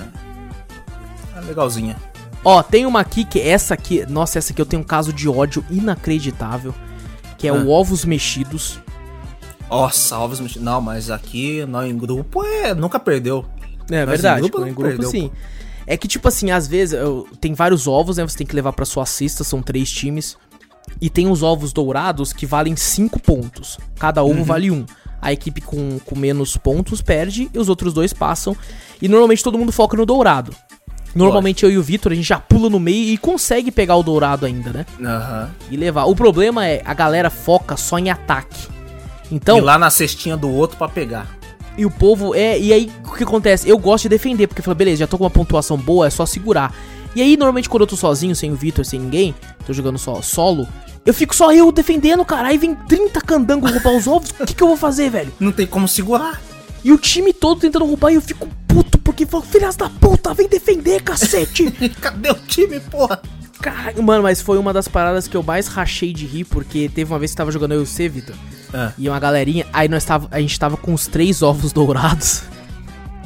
é. 1.35 1.39
é 1.39 1.41
legalzinha. 1.41 1.97
Ó, 2.45 2.61
tem 2.63 2.85
uma 2.85 2.99
aqui 3.01 3.23
que 3.25 3.39
essa 3.41 3.73
aqui. 3.73 4.05
Nossa, 4.09 4.37
essa 4.37 4.51
aqui 4.53 4.61
eu 4.61 4.65
tenho 4.65 4.81
um 4.81 4.85
caso 4.85 5.11
de 5.13 5.27
ódio 5.29 5.65
inacreditável. 5.69 6.73
Que 7.43 7.47
é 7.49 7.51
Ah. 7.51 7.55
o 7.55 7.69
Ovos 7.69 8.05
Mexidos. 8.05 8.79
Nossa, 9.69 10.17
ovos 10.17 10.39
mexidos. 10.39 10.63
Não, 10.63 10.79
mas 10.79 11.09
aqui, 11.09 11.65
nós 11.65 11.91
em 11.91 11.97
grupo, 11.97 12.41
é. 12.45 12.73
Nunca 12.73 12.97
perdeu. 13.01 13.43
É 13.91 14.05
verdade, 14.05 14.37
em 14.37 14.41
grupo 14.43 14.55
pô, 14.57 14.61
não 14.61 14.69
em 14.69 14.73
grupo 14.73 14.89
perdeu, 14.91 15.09
sim. 15.09 15.29
É 15.85 15.97
que, 15.97 16.07
tipo 16.07 16.25
assim, 16.25 16.51
às 16.51 16.67
vezes 16.67 16.93
eu- 16.93 17.27
tem 17.41 17.53
vários 17.53 17.85
ovos, 17.85 18.15
né? 18.15 18.23
Você 18.25 18.37
tem 18.37 18.47
que 18.47 18.55
levar 18.55 18.71
pra 18.71 18.85
sua 18.85 19.05
cesta, 19.05 19.43
são 19.43 19.61
três 19.61 19.91
times. 19.91 20.37
E 21.01 21.09
tem 21.09 21.27
os 21.29 21.43
ovos 21.43 21.73
dourados 21.73 22.31
que 22.31 22.45
valem 22.45 22.77
cinco 22.77 23.19
pontos. 23.19 23.77
Cada 23.99 24.23
ovo 24.23 24.39
Uhum. 24.39 24.43
vale 24.45 24.71
um. 24.71 24.85
A 25.21 25.33
equipe 25.33 25.59
com, 25.59 25.99
com 26.05 26.17
menos 26.17 26.55
pontos 26.55 27.01
perde 27.01 27.49
e 27.53 27.59
os 27.59 27.67
outros 27.67 27.93
dois 27.93 28.13
passam. 28.13 28.55
E 29.01 29.09
normalmente 29.09 29.43
todo 29.43 29.57
mundo 29.57 29.73
foca 29.73 29.97
no 29.97 30.05
dourado. 30.05 30.55
Normalmente 31.15 31.63
eu 31.63 31.71
e 31.71 31.77
o 31.77 31.83
Vitor, 31.83 32.11
a 32.11 32.15
gente 32.15 32.27
já 32.27 32.39
pula 32.39 32.69
no 32.69 32.79
meio 32.79 33.13
e 33.13 33.17
consegue 33.17 33.71
pegar 33.71 33.95
o 33.95 34.03
dourado 34.03 34.45
ainda, 34.45 34.71
né? 34.71 34.85
Aham. 35.03 35.49
E 35.69 35.77
levar. 35.77 36.05
O 36.05 36.15
problema 36.15 36.65
é 36.67 36.81
a 36.83 36.93
galera 36.93 37.29
foca 37.29 37.77
só 37.77 37.99
em 37.99 38.09
ataque. 38.09 38.67
Então, 39.31 39.57
E 39.57 39.61
lá 39.61 39.77
na 39.77 39.89
cestinha 39.89 40.35
do 40.37 40.49
outro 40.49 40.77
pra 40.77 40.87
pegar. 40.89 41.27
e 41.77 41.85
o 41.85 41.91
povo 41.91 42.35
é. 42.35 42.59
E 42.59 42.71
aí, 42.73 42.91
o 43.05 43.11
que 43.13 43.23
acontece? 43.23 43.67
Eu 43.69 43.77
gosto 43.77 44.03
de 44.03 44.09
defender, 44.09 44.47
porque 44.47 44.61
fala, 44.61 44.75
beleza, 44.75 44.97
já 44.97 45.07
tô 45.07 45.17
com 45.17 45.23
uma 45.23 45.29
pontuação 45.29 45.77
boa, 45.77 46.07
é 46.07 46.09
só 46.09 46.25
segurar. 46.25 46.73
E 47.15 47.21
aí, 47.21 47.37
normalmente, 47.37 47.69
quando 47.69 47.81
eu 47.81 47.87
tô 47.87 47.95
sozinho, 47.95 48.35
sem 48.35 48.51
o 48.51 48.55
Vitor, 48.55 48.83
sem 48.85 48.99
ninguém, 48.99 49.35
tô 49.65 49.71
jogando 49.73 49.97
só 49.99 50.19
solo, 50.21 50.67
eu 51.05 51.13
fico 51.13 51.35
só 51.35 51.51
eu 51.53 51.71
defendendo, 51.71 52.23
cara. 52.25 52.47
Aí 52.47 52.57
vem 52.57 52.73
30 52.75 53.21
candangos 53.21 53.71
roubar 53.71 53.95
os 53.95 54.07
ovos. 54.07 54.31
O 54.39 54.45
que, 54.45 54.53
que 54.55 54.63
eu 54.63 54.67
vou 54.67 54.77
fazer, 54.77 55.09
velho? 55.11 55.31
Não 55.39 55.51
tem 55.51 55.65
como 55.67 55.87
segurar. 55.87 56.41
E 56.83 56.91
o 56.91 56.97
time 56.97 57.31
todo 57.31 57.59
tentando 57.61 57.85
roubar 57.85 58.11
e 58.11 58.15
eu 58.15 58.21
fico 58.21 58.47
puto, 58.73 58.97
porque 58.97 59.25
falo, 59.25 59.43
filhas 59.43 59.75
da 59.75 59.89
puta, 59.89 60.33
vem 60.33 60.47
defender, 60.47 61.01
cacete! 61.03 61.69
Cadê 62.01 62.31
o 62.31 62.35
time, 62.35 62.79
porra? 62.79 63.21
Caralho, 63.61 64.01
mano, 64.03 64.23
mas 64.23 64.41
foi 64.41 64.57
uma 64.57 64.73
das 64.73 64.87
paradas 64.87 65.27
que 65.27 65.37
eu 65.37 65.43
mais 65.43 65.67
rachei 65.67 66.11
de 66.11 66.25
rir, 66.25 66.43
porque 66.45 66.89
teve 66.89 67.11
uma 67.13 67.19
vez 67.19 67.31
que 67.31 67.37
tava 67.37 67.51
jogando 67.51 67.73
eu 67.73 67.83
e 67.83 67.85
você, 67.85 68.09
Vitor. 68.09 68.35
Ah. 68.73 68.91
E 68.97 69.07
uma 69.07 69.19
galerinha, 69.19 69.65
aí 69.71 69.87
nós 69.87 70.03
tava, 70.03 70.27
a 70.31 70.39
gente 70.41 70.59
tava 70.59 70.75
com 70.75 70.93
os 70.93 71.07
três 71.07 71.41
ovos 71.41 71.71
dourados. 71.71 72.41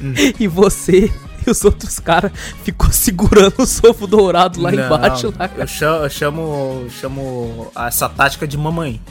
Hum. 0.01 0.13
E 0.39 0.47
você 0.47 1.11
e 1.45 1.49
os 1.49 1.63
outros 1.63 1.97
caras 1.99 2.31
ficou 2.63 2.91
segurando 2.91 3.55
o 3.59 3.89
ovo 3.89 4.05
dourado 4.05 4.61
lá 4.61 4.71
Não, 4.71 4.85
embaixo. 4.85 5.33
Lá, 5.39 5.49
Eu 5.57 5.65
chamo, 5.65 6.03
eu 6.03 6.09
chamo, 6.09 6.87
chamo 6.99 7.71
essa 7.75 8.07
tática 8.09 8.45
de 8.47 8.57
mamãe. 8.57 9.01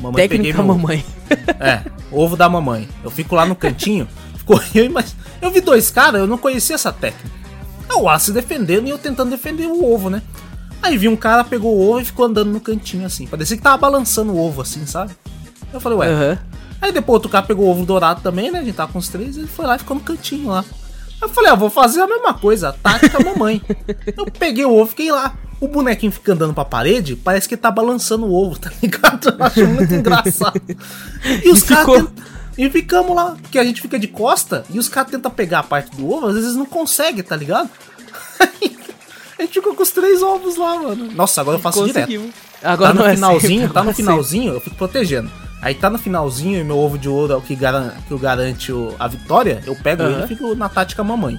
Mamãe 0.00 0.28
Técnica 0.28 0.62
meu- 0.62 0.74
mamãe. 0.74 1.04
É, 1.60 1.82
ovo 2.10 2.36
da 2.36 2.48
mamãe. 2.48 2.88
Eu 3.04 3.10
fico 3.10 3.36
lá 3.36 3.46
no 3.46 3.54
cantinho, 3.54 4.08
ficou 4.38 4.60
eu, 4.74 4.90
mas 4.90 5.14
eu 5.44 5.50
vi 5.50 5.60
dois 5.60 5.90
caras, 5.90 6.20
eu 6.20 6.26
não 6.26 6.38
conhecia 6.38 6.74
essa 6.74 6.92
técnica. 6.92 7.30
É 7.88 7.94
o 7.94 8.08
Aço 8.08 8.32
defendendo 8.32 8.86
e 8.86 8.90
eu 8.90 8.98
tentando 8.98 9.30
defender 9.30 9.66
o 9.66 9.84
ovo, 9.84 10.08
né? 10.10 10.22
Aí 10.82 10.96
vi 10.98 11.08
um 11.08 11.16
cara, 11.16 11.44
pegou 11.44 11.74
o 11.76 11.90
ovo 11.90 12.00
e 12.00 12.04
ficou 12.04 12.26
andando 12.26 12.50
no 12.50 12.60
cantinho 12.60 13.06
assim. 13.06 13.26
Parecia 13.26 13.56
que 13.56 13.62
tava 13.62 13.76
balançando 13.78 14.32
o 14.32 14.38
ovo 14.38 14.62
assim, 14.62 14.84
sabe? 14.86 15.12
Eu 15.72 15.80
falei, 15.80 15.98
ué. 15.98 16.08
Aham. 16.08 16.38
Aí 16.80 16.92
depois 16.92 17.14
outro 17.14 17.30
cara 17.30 17.46
pegou 17.46 17.66
o 17.66 17.70
ovo 17.70 17.86
dourado 17.86 18.20
também, 18.20 18.50
né? 18.50 18.58
A 18.58 18.64
gente 18.64 18.74
tava 18.74 18.92
com 18.92 18.98
os 18.98 19.08
três, 19.08 19.36
ele 19.36 19.46
foi 19.46 19.64
lá 19.66 19.76
e 19.76 19.78
ficou 19.78 19.96
no 19.96 20.02
cantinho 20.02 20.48
lá. 20.50 20.60
Aí 20.60 21.16
eu 21.22 21.28
falei, 21.28 21.50
ah, 21.50 21.54
vou 21.54 21.70
fazer 21.70 22.00
a 22.02 22.06
mesma 22.06 22.34
coisa, 22.34 22.68
a 22.68 22.72
tática 22.72 23.18
mamãe. 23.22 23.62
eu 24.16 24.26
peguei 24.26 24.64
o 24.64 24.74
ovo, 24.74 24.90
fiquei 24.90 25.10
lá. 25.10 25.34
O 25.60 25.68
bonequinho 25.68 26.12
fica 26.12 26.32
andando 26.32 26.52
pra 26.52 26.64
parede, 26.64 27.16
parece 27.16 27.48
que 27.48 27.56
tá 27.56 27.70
balançando 27.70 28.26
o 28.26 28.34
ovo, 28.34 28.58
tá 28.58 28.70
ligado? 28.82 29.28
Eu 29.38 29.44
acho 29.44 29.66
muito 29.66 29.94
engraçado. 29.94 30.60
E 31.42 31.48
os 31.48 31.62
caras. 31.62 31.84
ficou- 31.84 32.02
tent- 32.02 32.33
E 32.56 32.70
ficamos 32.70 33.14
lá, 33.16 33.36
porque 33.40 33.58
a 33.58 33.64
gente 33.64 33.80
fica 33.82 33.98
de 33.98 34.06
costa 34.08 34.64
e 34.70 34.78
os 34.78 34.88
caras 34.88 35.10
tentam 35.10 35.30
pegar 35.30 35.60
a 35.60 35.62
parte 35.64 35.96
do 35.96 36.08
ovo, 36.10 36.28
às 36.28 36.34
vezes 36.34 36.54
não 36.54 36.66
consegue, 36.66 37.22
tá 37.22 37.34
ligado? 37.36 37.68
a 39.38 39.42
gente 39.42 39.54
ficou 39.54 39.74
com 39.74 39.82
os 39.82 39.90
três 39.90 40.22
ovos 40.22 40.56
lá, 40.56 40.78
mano. 40.78 41.10
Nossa, 41.12 41.40
agora 41.40 41.56
eu 41.56 41.60
faço 41.60 41.84
direto. 41.84 42.06
Conseguimos. 42.06 42.34
Agora 42.62 42.92
tá 42.92 42.94
no 42.94 43.00
não 43.00 43.06
é 43.08 43.14
finalzinho, 43.14 43.60
sempre, 43.60 43.74
tá 43.74 43.82
no 43.84 43.90
é 43.90 43.94
finalzinho, 43.94 44.52
eu 44.54 44.60
fico 44.60 44.76
protegendo. 44.76 45.30
Aí 45.60 45.74
tá 45.74 45.90
no 45.90 45.98
finalzinho 45.98 46.60
e 46.60 46.64
meu 46.64 46.78
ovo 46.78 46.96
de 46.98 47.08
ouro 47.08 47.32
é 47.32 47.36
o 47.36 47.40
que, 47.40 47.54
garan 47.56 47.90
que 48.06 48.14
o 48.14 48.18
garante 48.18 48.70
o- 48.72 48.94
a 48.98 49.08
vitória, 49.08 49.62
eu 49.66 49.74
pego 49.74 50.02
Aham. 50.02 50.12
ele 50.12 50.24
e 50.24 50.28
fico 50.28 50.54
na 50.54 50.68
tática 50.68 51.02
mamãe. 51.02 51.38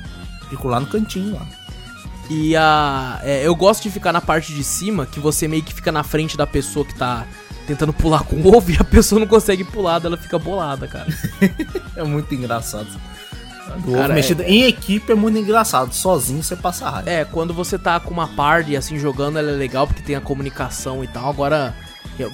Fico 0.50 0.68
lá 0.68 0.80
no 0.80 0.88
cantinho 0.88 1.36
lá. 1.36 1.46
E 2.30 2.56
a. 2.56 3.20
é, 3.24 3.46
eu 3.46 3.56
gosto 3.56 3.84
de 3.84 3.92
ficar 3.92 4.12
na 4.12 4.22
parte 4.22 4.52
de 4.54 4.64
cima, 4.64 5.06
que 5.06 5.20
você 5.20 5.48
meio 5.48 5.62
que 5.64 5.74
fica 5.74 5.92
na 5.92 6.04
frente 6.04 6.36
da 6.36 6.48
pessoa 6.48 6.84
que 6.86 6.96
tá 6.96 7.26
tentando 7.66 7.92
pular 7.94 8.24
com 8.24 8.36
o 8.38 8.56
ovo 8.56 8.72
e 8.72 8.78
a 8.80 8.84
pessoa 8.84 9.20
não 9.20 9.28
consegue 9.28 9.64
pular, 9.64 10.04
ela 10.04 10.18
fica 10.18 10.38
bolada, 10.40 10.88
cara. 10.88 11.08
É 11.96 12.04
muito 12.04 12.34
engraçado. 12.36 12.88
Do 13.80 13.92
Cara, 13.94 14.04
ovo 14.04 14.12
é- 14.12 14.16
mexido 14.16 14.44
em 14.44 14.64
equipe 14.64 15.12
é 15.12 15.16
muito 15.16 15.38
engraçado. 15.38 15.94
Sozinho 15.94 16.44
você 16.44 16.56
passa 16.56 16.90
raiva. 16.90 17.10
É, 17.10 17.24
quando 17.26 17.54
você 17.54 17.78
tá 17.80 18.00
com 18.00 18.12
uma 18.12 18.28
party 18.28 18.76
assim 18.76 19.00
jogando, 19.00 19.40
ela 19.40 19.50
é 19.50 19.56
legal 19.56 19.88
porque 19.88 20.02
tem 20.04 20.16
a 20.16 20.22
comunicação 20.22 21.04
e 21.04 21.08
tal. 21.08 21.30
Agora, 21.30 21.74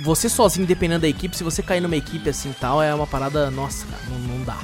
você 0.03 0.27
sozinho, 0.27 0.65
dependendo 0.67 1.01
da 1.01 1.07
equipe, 1.07 1.35
se 1.37 1.43
você 1.43 1.61
cair 1.63 1.79
numa 1.81 1.95
equipe 1.95 2.29
assim 2.29 2.49
e 2.49 2.53
tal, 2.53 2.81
é 2.81 2.93
uma 2.93 3.07
parada. 3.07 3.49
Nossa, 3.51 3.85
cara, 3.85 4.01
não, 4.09 4.19
não 4.37 4.43
dá. 4.43 4.57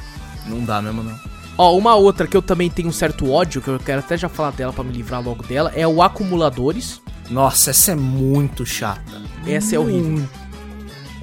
Não 0.45 0.64
dá 0.65 0.81
mesmo, 0.81 1.03
não. 1.03 1.18
Ó, 1.57 1.76
uma 1.77 1.95
outra 1.95 2.27
que 2.27 2.38
eu 2.38 2.41
também 2.41 2.69
tenho 2.69 2.89
um 2.89 2.94
certo 2.94 3.31
ódio, 3.31 3.61
que 3.61 3.68
eu 3.68 3.80
quero 3.80 3.99
até 3.99 4.15
já 4.18 4.30
falar 4.30 4.52
dela 4.52 4.72
pra 4.73 4.84
me 4.84 4.91
livrar 4.94 5.23
logo 5.23 5.44
dela, 5.44 5.72
é 5.76 5.88
o 5.88 6.02
Acumuladores. 6.03 7.02
Nossa, 7.30 7.72
essa 7.72 7.91
é 7.91 7.95
muito 7.95 8.65
chata. 8.65 9.02
Essa 9.45 9.76
é 9.76 9.80
horrível. 9.80 10.11
Muito. 10.11 10.47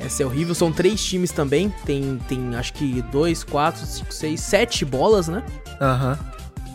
Essa 0.04 0.22
é 0.22 0.26
horrível. 0.26 0.54
São 0.54 0.70
três 0.70 1.02
times 1.02 1.30
também. 1.30 1.72
Tem, 1.84 2.18
tem 2.28 2.54
acho 2.56 2.72
que 2.74 3.02
dois, 3.10 3.42
quatro, 3.42 3.84
cinco, 3.86 4.12
seis, 4.12 4.40
sete 4.40 4.84
bolas, 4.84 5.28
né? 5.28 5.42
Aham. 5.80 6.18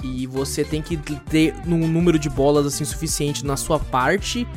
E 0.03 0.25
você 0.25 0.63
tem 0.63 0.81
que 0.81 0.95
ter 0.95 1.53
um 1.67 1.87
número 1.87 2.17
de 2.17 2.29
bolas 2.29 2.65
assim 2.65 2.85
suficiente 2.85 3.45
na 3.45 3.57
sua 3.57 3.77
parte 3.77 4.47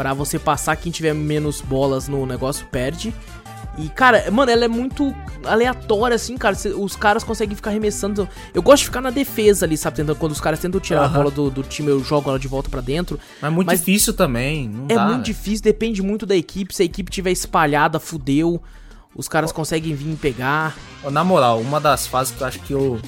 Pra 0.00 0.14
você 0.14 0.38
passar. 0.38 0.76
Quem 0.76 0.90
tiver 0.90 1.12
menos 1.12 1.60
bolas 1.60 2.08
no 2.08 2.24
negócio 2.24 2.66
perde. 2.72 3.14
E, 3.78 3.88
cara, 3.88 4.30
mano, 4.30 4.50
ela 4.50 4.64
é 4.64 4.68
muito 4.68 5.14
aleatória, 5.44 6.14
assim, 6.14 6.36
cara. 6.36 6.56
Os 6.76 6.96
caras 6.96 7.24
conseguem 7.24 7.54
ficar 7.56 7.70
arremessando. 7.70 8.28
Eu 8.52 8.62
gosto 8.62 8.80
de 8.80 8.84
ficar 8.86 9.00
na 9.00 9.10
defesa 9.10 9.64
ali, 9.64 9.76
sabe? 9.76 9.96
Tentando, 9.96 10.16
quando 10.18 10.32
os 10.32 10.40
caras 10.40 10.60
tentam 10.60 10.80
tirar 10.80 11.02
a 11.02 11.04
Aham. 11.04 11.14
bola 11.14 11.30
do, 11.30 11.50
do 11.50 11.62
time, 11.62 11.88
eu 11.90 12.02
jogo 12.02 12.28
ela 12.28 12.38
de 12.38 12.48
volta 12.48 12.68
pra 12.68 12.80
dentro. 12.80 13.18
Mas 13.40 13.50
é 13.50 13.54
muito 13.54 13.66
Mas 13.68 13.78
difícil 13.80 14.12
também. 14.14 14.68
Não 14.68 14.86
É 14.88 14.94
dá, 14.94 15.04
muito 15.04 15.12
velho. 15.12 15.22
difícil, 15.24 15.62
depende 15.64 16.02
muito 16.02 16.26
da 16.26 16.36
equipe. 16.36 16.74
Se 16.74 16.82
a 16.82 16.84
equipe 16.84 17.10
tiver 17.10 17.30
espalhada, 17.30 17.98
fudeu. 17.98 18.60
Os 19.14 19.28
caras 19.28 19.52
conseguem 19.52 19.94
vir 19.94 20.16
pegar. 20.16 20.76
Na 21.10 21.24
moral, 21.24 21.60
uma 21.60 21.80
das 21.80 22.06
fases 22.06 22.34
que 22.34 22.42
eu 22.42 22.46
acho 22.46 22.58
que 22.60 22.72
eu 22.72 23.00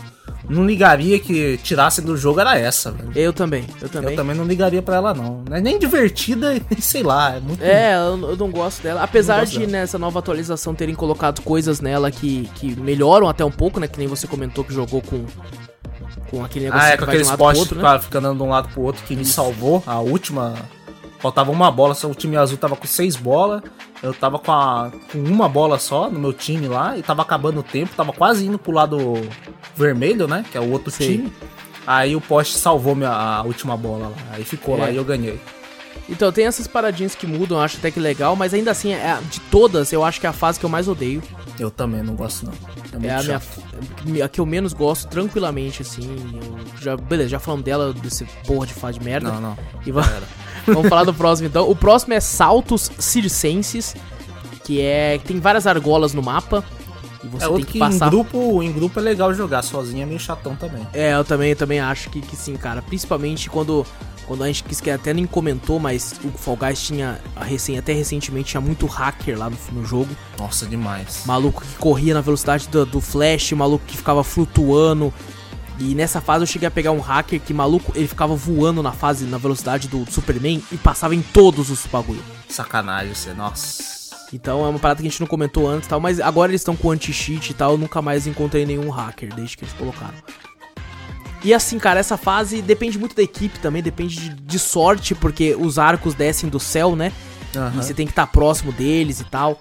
não 0.48 0.66
ligaria 0.66 1.18
que 1.18 1.56
tirassem 1.58 2.04
do 2.04 2.16
jogo 2.16 2.40
era 2.40 2.58
essa, 2.58 2.90
velho. 2.90 3.12
Eu 3.14 3.32
também, 3.32 3.64
eu 3.80 3.88
também. 3.88 4.10
Eu 4.10 4.16
também 4.16 4.36
não 4.36 4.44
ligaria 4.44 4.82
pra 4.82 4.96
ela, 4.96 5.14
não. 5.14 5.44
Não 5.48 5.56
é 5.56 5.60
nem 5.60 5.78
divertida, 5.78 6.52
nem 6.70 6.80
sei 6.80 7.02
lá. 7.02 7.36
É 7.36 7.40
muito. 7.40 7.62
É, 7.62 7.94
eu, 7.94 8.30
eu 8.30 8.36
não 8.36 8.50
gosto 8.50 8.82
dela. 8.82 9.02
Apesar 9.02 9.40
gosto 9.40 9.52
de 9.52 9.58
dela. 9.60 9.72
nessa 9.72 9.98
nova 9.98 10.18
atualização 10.18 10.74
terem 10.74 10.94
colocado 10.94 11.40
coisas 11.42 11.80
nela 11.80 12.10
que, 12.10 12.50
que 12.56 12.78
melhoram 12.78 13.28
até 13.28 13.44
um 13.44 13.50
pouco, 13.50 13.78
né? 13.78 13.86
Que 13.86 13.98
nem 13.98 14.08
você 14.08 14.26
comentou 14.26 14.64
que 14.64 14.74
jogou 14.74 15.00
com, 15.02 15.24
com 16.30 16.44
aquele 16.44 16.66
negócio 16.66 16.86
Ah, 16.86 16.90
é 16.90 16.92
que 16.92 16.98
com 16.98 17.06
vai 17.06 17.16
de 17.16 17.22
aquele 17.22 17.24
um 17.24 17.30
lado 17.30 17.38
pro 17.38 17.46
esporte 17.46 17.58
outro, 17.60 17.76
né? 17.76 17.82
cara, 17.82 18.00
fica 18.00 18.18
andando 18.18 18.36
de 18.38 18.42
um 18.42 18.48
lado 18.48 18.68
pro 18.68 18.82
outro 18.82 19.04
que 19.04 19.14
me 19.14 19.24
salvou. 19.24 19.82
A 19.86 20.00
última. 20.00 20.54
Faltava 21.22 21.50
uma 21.52 21.70
bola, 21.70 21.94
só 21.94 22.10
o 22.10 22.14
time 22.14 22.36
azul 22.36 22.58
tava 22.58 22.74
com 22.74 22.86
seis 22.86 23.14
bolas. 23.16 23.62
Eu 24.02 24.12
tava 24.12 24.38
com, 24.40 24.50
a, 24.50 24.90
com 25.12 25.18
uma 25.18 25.48
bola 25.48 25.78
só 25.78 26.10
no 26.10 26.18
meu 26.18 26.32
time 26.32 26.66
lá 26.66 26.98
e 26.98 27.02
tava 27.02 27.22
acabando 27.22 27.60
o 27.60 27.62
tempo, 27.62 27.94
tava 27.96 28.12
quase 28.12 28.44
indo 28.44 28.58
pro 28.58 28.72
lado 28.72 28.98
vermelho, 29.76 30.26
né? 30.26 30.44
Que 30.50 30.58
é 30.58 30.60
o 30.60 30.68
outro 30.70 30.90
Sei. 30.90 31.18
time. 31.18 31.32
Aí 31.86 32.16
o 32.16 32.20
poste 32.20 32.58
salvou 32.58 32.94
minha, 32.96 33.10
a 33.10 33.42
última 33.42 33.76
bola 33.76 34.08
lá. 34.08 34.16
Aí 34.32 34.44
ficou 34.44 34.76
É. 34.76 34.80
lá 34.80 34.90
e 34.90 34.96
eu 34.96 35.04
ganhei. 35.04 35.40
Então 36.08 36.32
tem 36.32 36.46
essas 36.46 36.66
paradinhas 36.66 37.14
que 37.14 37.26
mudam, 37.26 37.58
eu 37.58 37.62
acho 37.62 37.76
até 37.78 37.90
que 37.90 38.00
legal, 38.00 38.34
mas 38.34 38.52
ainda 38.52 38.72
assim, 38.72 38.92
é, 38.92 39.16
de 39.30 39.38
todas, 39.42 39.92
eu 39.92 40.04
acho 40.04 40.20
que 40.20 40.26
é 40.26 40.30
a 40.30 40.32
fase 40.32 40.58
que 40.58 40.66
eu 40.66 40.70
mais 40.70 40.88
odeio. 40.88 41.22
Eu 41.60 41.70
também 41.70 42.02
não 42.02 42.16
gosto, 42.16 42.44
não. 42.46 42.52
É 42.52 43.06
É 43.06 43.14
a, 43.14 43.22
minha, 43.22 43.38
chato. 43.40 43.62
a 44.24 44.28
que 44.28 44.40
eu 44.40 44.46
menos 44.46 44.72
gosto, 44.72 45.06
tranquilamente, 45.08 45.82
assim. 45.82 46.16
Já, 46.80 46.96
beleza, 46.96 47.28
já 47.30 47.38
falamos 47.38 47.64
dela, 47.64 47.92
desse 47.92 48.24
porra 48.46 48.66
de 48.66 48.74
fase 48.74 48.98
de 48.98 49.04
merda. 49.04 49.30
Não, 49.30 49.40
não. 49.40 49.58
E. 49.86 49.92
Vamos 50.66 50.88
falar 50.88 51.04
do 51.04 51.14
próximo 51.14 51.48
então. 51.48 51.68
O 51.70 51.74
próximo 51.76 52.14
é 52.14 52.20
Saltos 52.20 52.90
Circenses, 52.98 53.94
que 54.64 54.80
é. 54.80 55.18
Tem 55.18 55.38
várias 55.40 55.66
argolas 55.66 56.12
no 56.14 56.22
mapa. 56.22 56.64
E 57.24 57.28
você 57.28 57.44
É 57.44 57.48
tem 57.48 57.64
que 57.64 57.72
que 57.72 57.78
passar. 57.78 58.06
em 58.08 58.10
grupo, 58.10 58.62
em 58.62 58.72
grupo 58.72 58.98
é 58.98 59.02
legal 59.02 59.32
jogar, 59.32 59.62
sozinho 59.62 60.02
é 60.02 60.06
meio 60.06 60.18
chatão 60.18 60.56
também. 60.56 60.84
É, 60.92 61.14
eu 61.14 61.24
também, 61.24 61.50
eu 61.50 61.56
também 61.56 61.78
acho 61.78 62.10
que, 62.10 62.20
que 62.20 62.34
sim, 62.34 62.56
cara. 62.56 62.82
Principalmente 62.82 63.48
quando, 63.48 63.86
quando 64.26 64.42
a 64.42 64.48
gente 64.48 64.64
quis 64.64 64.80
que 64.80 64.90
até 64.90 65.14
nem 65.14 65.24
comentou, 65.24 65.78
mas 65.78 66.16
o 66.24 66.36
Fall 66.36 66.56
Guys 66.56 66.82
tinha 66.82 67.20
recém, 67.40 67.78
até 67.78 67.92
recentemente 67.92 68.50
tinha 68.50 68.60
muito 68.60 68.86
hacker 68.86 69.38
lá 69.38 69.48
no, 69.48 69.56
no 69.72 69.86
jogo. 69.86 70.08
Nossa, 70.36 70.66
demais. 70.66 71.22
Maluco 71.24 71.62
que 71.62 71.76
corria 71.76 72.12
na 72.12 72.20
velocidade 72.20 72.66
do, 72.66 72.84
do 72.84 73.00
flash, 73.00 73.52
maluco 73.52 73.84
que 73.86 73.96
ficava 73.96 74.24
flutuando. 74.24 75.14
E 75.78 75.94
nessa 75.94 76.20
fase 76.20 76.42
eu 76.42 76.46
cheguei 76.46 76.68
a 76.68 76.70
pegar 76.70 76.92
um 76.92 77.00
hacker 77.00 77.40
que, 77.40 77.52
maluco, 77.52 77.92
ele 77.94 78.06
ficava 78.06 78.34
voando 78.34 78.82
na 78.82 78.92
fase, 78.92 79.24
na 79.24 79.38
velocidade 79.38 79.88
do 79.88 80.08
Superman 80.10 80.62
e 80.70 80.76
passava 80.76 81.14
em 81.14 81.22
todos 81.22 81.70
os 81.70 81.86
bagulho. 81.86 82.22
Sacanagem 82.48 83.14
você, 83.14 83.32
nossa. 83.32 84.02
Então 84.32 84.64
é 84.64 84.68
uma 84.68 84.78
parada 84.78 85.00
que 85.00 85.06
a 85.06 85.10
gente 85.10 85.20
não 85.20 85.26
comentou 85.26 85.68
antes 85.68 85.86
e 85.86 85.90
tal, 85.90 86.00
mas 86.00 86.20
agora 86.20 86.50
eles 86.50 86.60
estão 86.60 86.74
com 86.74 86.90
anti-cheat 86.90 87.50
e 87.50 87.54
tal, 87.54 87.72
eu 87.72 87.78
nunca 87.78 88.00
mais 88.00 88.26
encontrei 88.26 88.64
nenhum 88.64 88.88
hacker 88.88 89.34
desde 89.34 89.56
que 89.56 89.64
eles 89.64 89.74
colocaram. 89.74 90.14
E 91.44 91.52
assim, 91.52 91.78
cara, 91.78 91.98
essa 91.98 92.16
fase 92.16 92.62
depende 92.62 92.98
muito 92.98 93.16
da 93.16 93.22
equipe 93.22 93.58
também, 93.58 93.82
depende 93.82 94.16
de, 94.16 94.28
de 94.30 94.58
sorte, 94.58 95.14
porque 95.14 95.56
os 95.56 95.78
arcos 95.78 96.14
descem 96.14 96.48
do 96.48 96.60
céu, 96.60 96.94
né? 96.94 97.12
Aham. 97.54 97.72
E 97.74 97.76
você 97.76 97.92
tem 97.92 98.06
que 98.06 98.12
estar 98.12 98.26
próximo 98.28 98.72
deles 98.72 99.20
e 99.20 99.24
tal. 99.24 99.60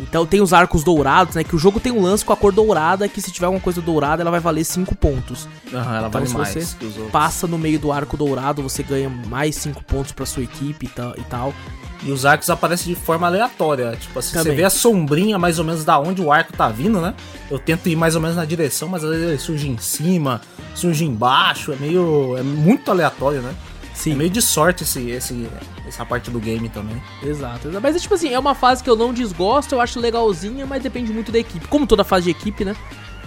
Então 0.00 0.26
tem 0.26 0.40
os 0.40 0.52
arcos 0.52 0.82
dourados, 0.82 1.36
né? 1.36 1.44
Que 1.44 1.54
o 1.54 1.58
jogo 1.58 1.78
tem 1.78 1.92
um 1.92 2.02
lance 2.02 2.24
com 2.24 2.32
a 2.32 2.36
cor 2.36 2.52
dourada, 2.52 3.08
que 3.08 3.20
se 3.20 3.30
tiver 3.30 3.46
alguma 3.46 3.62
coisa 3.62 3.80
dourada, 3.80 4.22
ela 4.22 4.30
vai 4.30 4.40
valer 4.40 4.64
5 4.64 4.94
pontos. 4.96 5.48
Aham, 5.72 5.96
ela 5.96 6.08
Então 6.08 6.10
vale 6.10 6.26
se 6.26 6.34
mais 6.36 6.54
você 6.54 7.10
passa 7.12 7.46
no 7.46 7.56
meio 7.56 7.78
do 7.78 7.92
arco 7.92 8.16
dourado, 8.16 8.62
você 8.62 8.82
ganha 8.82 9.08
mais 9.08 9.54
5 9.56 9.84
pontos 9.84 10.12
pra 10.12 10.26
sua 10.26 10.42
equipe 10.42 10.86
e 10.86 10.88
tal. 10.88 11.14
E 11.16 11.22
tal. 11.22 11.54
E 12.02 12.10
os 12.10 12.26
arcos 12.26 12.50
aparecem 12.50 12.92
de 12.92 13.00
forma 13.00 13.26
aleatória. 13.26 13.96
Tipo 13.98 14.18
assim, 14.18 14.32
Também. 14.34 14.52
você 14.52 14.56
vê 14.56 14.64
a 14.64 14.70
sombrinha 14.70 15.38
mais 15.38 15.58
ou 15.58 15.64
menos 15.64 15.84
da 15.84 15.98
onde 15.98 16.20
o 16.20 16.30
arco 16.30 16.52
tá 16.52 16.68
vindo, 16.68 17.00
né? 17.00 17.14
Eu 17.50 17.58
tento 17.58 17.88
ir 17.88 17.96
mais 17.96 18.14
ou 18.14 18.20
menos 18.20 18.36
na 18.36 18.44
direção, 18.44 18.88
mas 18.88 19.02
às 19.02 19.10
vezes 19.10 19.26
ele 19.28 19.38
surge 19.38 19.68
em 19.68 19.78
cima, 19.78 20.40
surge 20.74 21.04
embaixo. 21.04 21.72
É 21.72 21.76
meio. 21.76 22.36
É 22.36 22.42
muito 22.42 22.90
aleatório, 22.90 23.40
né? 23.40 23.54
Sim. 23.94 24.12
É 24.12 24.14
meio 24.16 24.30
de 24.30 24.42
sorte 24.42 24.82
esse, 24.82 25.08
esse, 25.08 25.48
essa 25.86 26.04
parte 26.04 26.30
do 26.30 26.38
game 26.40 26.68
também. 26.68 27.00
Exato. 27.22 27.70
Mas 27.80 27.96
é 27.96 27.98
tipo 28.00 28.14
assim, 28.14 28.34
é 28.34 28.38
uma 28.38 28.54
fase 28.54 28.82
que 28.82 28.90
eu 28.90 28.96
não 28.96 29.14
desgosto, 29.14 29.74
eu 29.74 29.80
acho 29.80 30.00
legalzinha, 30.00 30.66
mas 30.66 30.82
depende 30.82 31.12
muito 31.12 31.30
da 31.32 31.38
equipe. 31.38 31.66
Como 31.68 31.86
toda 31.86 32.02
fase 32.04 32.24
de 32.24 32.30
equipe, 32.30 32.64
né? 32.64 32.74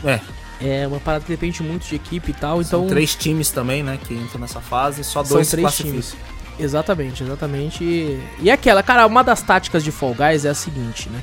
É, 0.04 0.20
É 0.62 0.88
uma 0.88 1.00
parada 1.00 1.24
que 1.24 1.32
depende 1.32 1.64
muito 1.64 1.88
de 1.88 1.96
equipe 1.96 2.32
e 2.32 2.34
tal, 2.34 2.62
são 2.64 2.82
então. 2.82 2.90
três 2.90 3.16
times 3.16 3.50
também, 3.50 3.82
né? 3.82 3.98
Que 3.98 4.14
entram 4.14 4.42
nessa 4.42 4.60
fase, 4.60 5.04
só 5.04 5.24
São 5.24 5.38
dois 5.38 5.48
se 5.48 5.56
três 5.56 5.76
times. 5.76 6.16
Exatamente, 6.60 7.24
exatamente. 7.24 7.84
E, 7.84 8.20
e 8.42 8.52
aquela, 8.52 8.82
cara, 8.84 9.06
uma 9.06 9.24
das 9.24 9.42
táticas 9.42 9.84
de 9.84 9.92
Fall 9.92 10.16
Guys 10.16 10.44
é 10.46 10.50
a 10.50 10.54
seguinte, 10.56 11.08
né? 11.10 11.22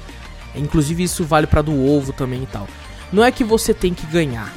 Inclusive 0.54 1.02
isso 1.02 1.24
vale 1.24 1.46
pra 1.46 1.60
do 1.60 1.84
ovo 1.84 2.12
também 2.12 2.44
e 2.44 2.46
tal. 2.46 2.68
Não 3.12 3.24
é 3.24 3.30
que 3.30 3.42
você 3.44 3.74
tem 3.74 3.92
que 3.92 4.06
ganhar, 4.06 4.52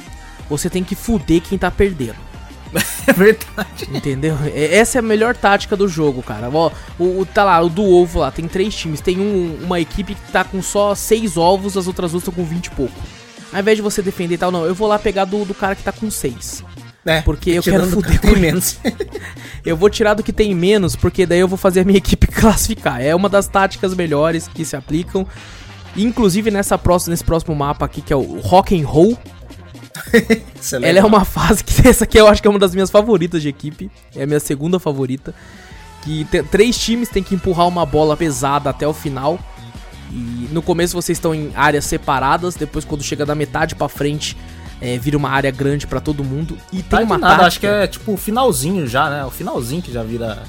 você 0.48 0.70
tem 0.70 0.82
que 0.84 0.94
fuder 0.94 1.42
quem 1.42 1.58
tá 1.58 1.70
perdendo. 1.70 2.27
É 3.06 3.12
verdade. 3.12 3.88
Entendeu? 3.92 4.36
É- 4.54 4.76
Essa 4.76 4.98
é 4.98 5.00
a 5.00 5.02
melhor 5.02 5.34
tática 5.34 5.74
do 5.76 5.88
jogo, 5.88 6.22
cara. 6.22 6.50
Ó, 6.52 6.70
o, 6.98 7.20
o- 7.20 7.26
tá 7.26 7.42
lá, 7.44 7.60
o 7.60 7.68
do 7.70 7.82
ovo 7.84 8.18
lá, 8.20 8.30
tem 8.30 8.46
três 8.46 8.74
times. 8.74 9.00
Tem 9.00 9.18
um- 9.18 9.58
uma 9.64 9.80
equipe 9.80 10.14
que 10.14 10.32
tá 10.32 10.44
com 10.44 10.60
só 10.60 10.94
seis 10.94 11.36
ovos, 11.36 11.76
as 11.76 11.86
outras 11.86 12.10
duas 12.12 12.22
estão 12.22 12.34
com 12.34 12.44
20 12.44 12.66
e 12.66 12.70
pouco. 12.70 12.92
Ao 13.52 13.60
invés 13.60 13.76
de 13.78 13.82
você 13.82 14.02
defender 14.02 14.34
e 14.34 14.38
tal, 14.38 14.50
não, 14.50 14.66
eu 14.66 14.74
vou 14.74 14.86
lá 14.86 14.98
pegar 14.98 15.24
do, 15.24 15.44
do 15.46 15.54
cara 15.54 15.74
que 15.74 15.82
tá 15.82 15.90
com 15.92 16.10
seis. 16.10 16.62
É, 17.06 17.22
Porque 17.22 17.52
eu 17.52 17.62
quero 17.62 17.86
fuder 17.86 18.20
com- 18.20 18.36
menos. 18.38 18.78
Eu 19.64 19.74
vou 19.76 19.88
tirar 19.88 20.12
do 20.12 20.22
que 20.22 20.32
tem 20.32 20.54
menos, 20.54 20.94
porque 20.94 21.24
daí 21.24 21.38
eu 21.40 21.48
vou 21.48 21.56
fazer 21.56 21.80
a 21.80 21.84
minha 21.84 21.96
equipe 21.98 22.26
classificar. 22.26 23.00
É 23.00 23.14
uma 23.14 23.28
das 23.30 23.48
táticas 23.48 23.94
melhores 23.94 24.46
que 24.48 24.62
se 24.66 24.76
aplicam. 24.76 25.26
Inclusive 25.96 26.50
nessa 26.50 26.76
próxima, 26.76 27.12
nesse 27.12 27.24
próximo 27.24 27.54
mapa 27.54 27.86
aqui, 27.86 28.02
que 28.02 28.12
é 28.12 28.16
o 28.16 28.38
Rock 28.40 28.78
and 28.78 28.86
Roll, 28.86 29.16
Ela 30.82 30.98
é 30.98 31.04
uma 31.04 31.24
fase 31.24 31.62
que 31.64 31.86
essa 31.88 32.04
aqui 32.04 32.18
eu 32.18 32.26
acho 32.28 32.40
que 32.42 32.48
é 32.48 32.50
uma 32.50 32.58
das 32.58 32.74
minhas 32.74 32.90
favoritas 32.90 33.42
de 33.42 33.48
equipe. 33.48 33.90
É 34.14 34.22
a 34.22 34.26
minha 34.26 34.40
segunda 34.40 34.78
favorita. 34.78 35.34
Que 36.02 36.24
tem- 36.26 36.44
três 36.44 36.78
times 36.78 37.08
têm 37.08 37.22
que 37.22 37.34
empurrar 37.34 37.66
uma 37.66 37.84
bola 37.84 38.16
pesada 38.16 38.70
até 38.70 38.86
o 38.86 38.92
final. 38.94 39.38
E 40.10 40.48
no 40.52 40.62
começo 40.62 40.94
vocês 40.94 41.18
estão 41.18 41.34
em 41.34 41.52
áreas 41.54 41.84
separadas. 41.84 42.54
Depois, 42.54 42.84
quando 42.84 43.02
chega 43.02 43.26
da 43.26 43.34
metade 43.34 43.74
pra 43.74 43.88
frente, 43.88 44.36
é, 44.80 44.96
vira 44.96 45.16
uma 45.16 45.28
área 45.30 45.50
grande 45.50 45.86
pra 45.86 46.00
todo 46.00 46.24
mundo. 46.24 46.56
E 46.72 46.76
tem 46.82 46.84
Tá 46.84 47.00
uma 47.00 47.18
nada, 47.18 47.42
tática. 47.42 47.46
acho 47.46 47.60
que 47.60 47.66
é 47.66 47.86
tipo 47.86 48.12
o 48.12 48.16
finalzinho 48.16 48.86
já, 48.86 49.10
né? 49.10 49.24
O 49.24 49.30
finalzinho 49.30 49.82
que 49.82 49.92
já 49.92 50.02
vira. 50.02 50.42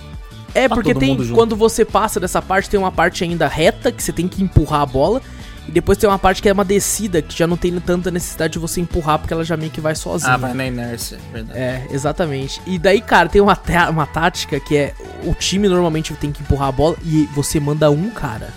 É, 0.53 0.68
Tá 0.68 0.76
porque 0.76 0.94
todo 0.94 1.02
tem. 1.02 1.10
mundo 1.10 1.24
junto. 1.24 1.36
Quando 1.36 1.56
você 1.56 1.84
passa 1.84 2.20
dessa 2.20 2.41
parte, 2.41 2.70
tem 2.70 2.80
uma 2.80 2.91
parte 2.91 3.24
ainda 3.24 3.48
reta 3.48 3.91
que 3.91 4.02
você 4.02 4.11
tem 4.14 4.28
que 4.28 4.41
empurrar 4.41 4.82
a 4.82 4.86
bola. 4.86 5.22
E 5.69 5.71
depois 5.71 5.99
tem 5.99 6.09
uma 6.09 6.17
parte 6.17 6.41
que 6.41 6.49
é 6.49 6.51
uma 6.51 6.65
descida, 6.65 7.21
que 7.21 7.37
já 7.37 7.45
não 7.45 7.55
tem 7.55 7.79
tanta 7.79 8.09
necessidade 8.09 8.53
de 8.53 8.59
você 8.59 8.81
empurrar, 8.81 9.19
porque 9.19 9.31
ela 9.31 9.43
já 9.45 9.55
meio 9.55 9.71
que 9.71 9.79
vai 9.79 9.93
sozinha. 9.95 10.33
Ah, 10.33 10.37
vai 10.37 10.51
na 10.55 10.65
inércia, 10.65 11.19
verdade. 11.31 11.59
É, 11.59 11.85
exatamente. 11.91 12.59
E 12.65 12.79
daí, 12.79 12.99
cara, 13.01 13.29
tem 13.29 13.39
uma, 13.39 13.55
uma 13.91 14.07
tática 14.07 14.59
que 14.59 14.75
é 14.75 14.95
o 15.23 15.33
time 15.35 15.67
normalmente 15.69 16.11
tem 16.15 16.31
que 16.31 16.41
empurrar 16.41 16.69
a 16.69 16.71
bola 16.71 16.95
e 17.05 17.29
você 17.35 17.59
manda 17.59 17.91
um 17.91 18.09
cara. 18.09 18.49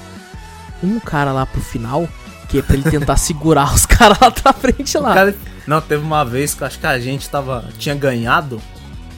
Um 0.83 0.99
cara 0.99 1.33
lá 1.33 1.45
pro 1.45 1.61
final, 1.61 2.09
que 2.49 2.59
é 2.59 2.63
pra 2.63 2.77
ele 2.77 2.91
tentar 2.91 3.17
segurar 3.21 3.75
os 3.75 3.85
caras 3.87 4.19
lá 4.19 4.31
pra 4.31 4.53
frente 4.55 4.97
lá. 4.97 5.13
Cara- 5.15 5.35
Não, 5.67 5.81
teve 5.83 6.03
uma 6.03 6.25
vez 6.25 6.55
que 6.55 6.63
eu 6.63 6.67
acho 6.67 6.79
que 6.79 6.87
a 6.87 6.99
gente 6.99 7.29
tava, 7.29 7.67
tinha 7.79 7.95
ganhado 7.95 8.59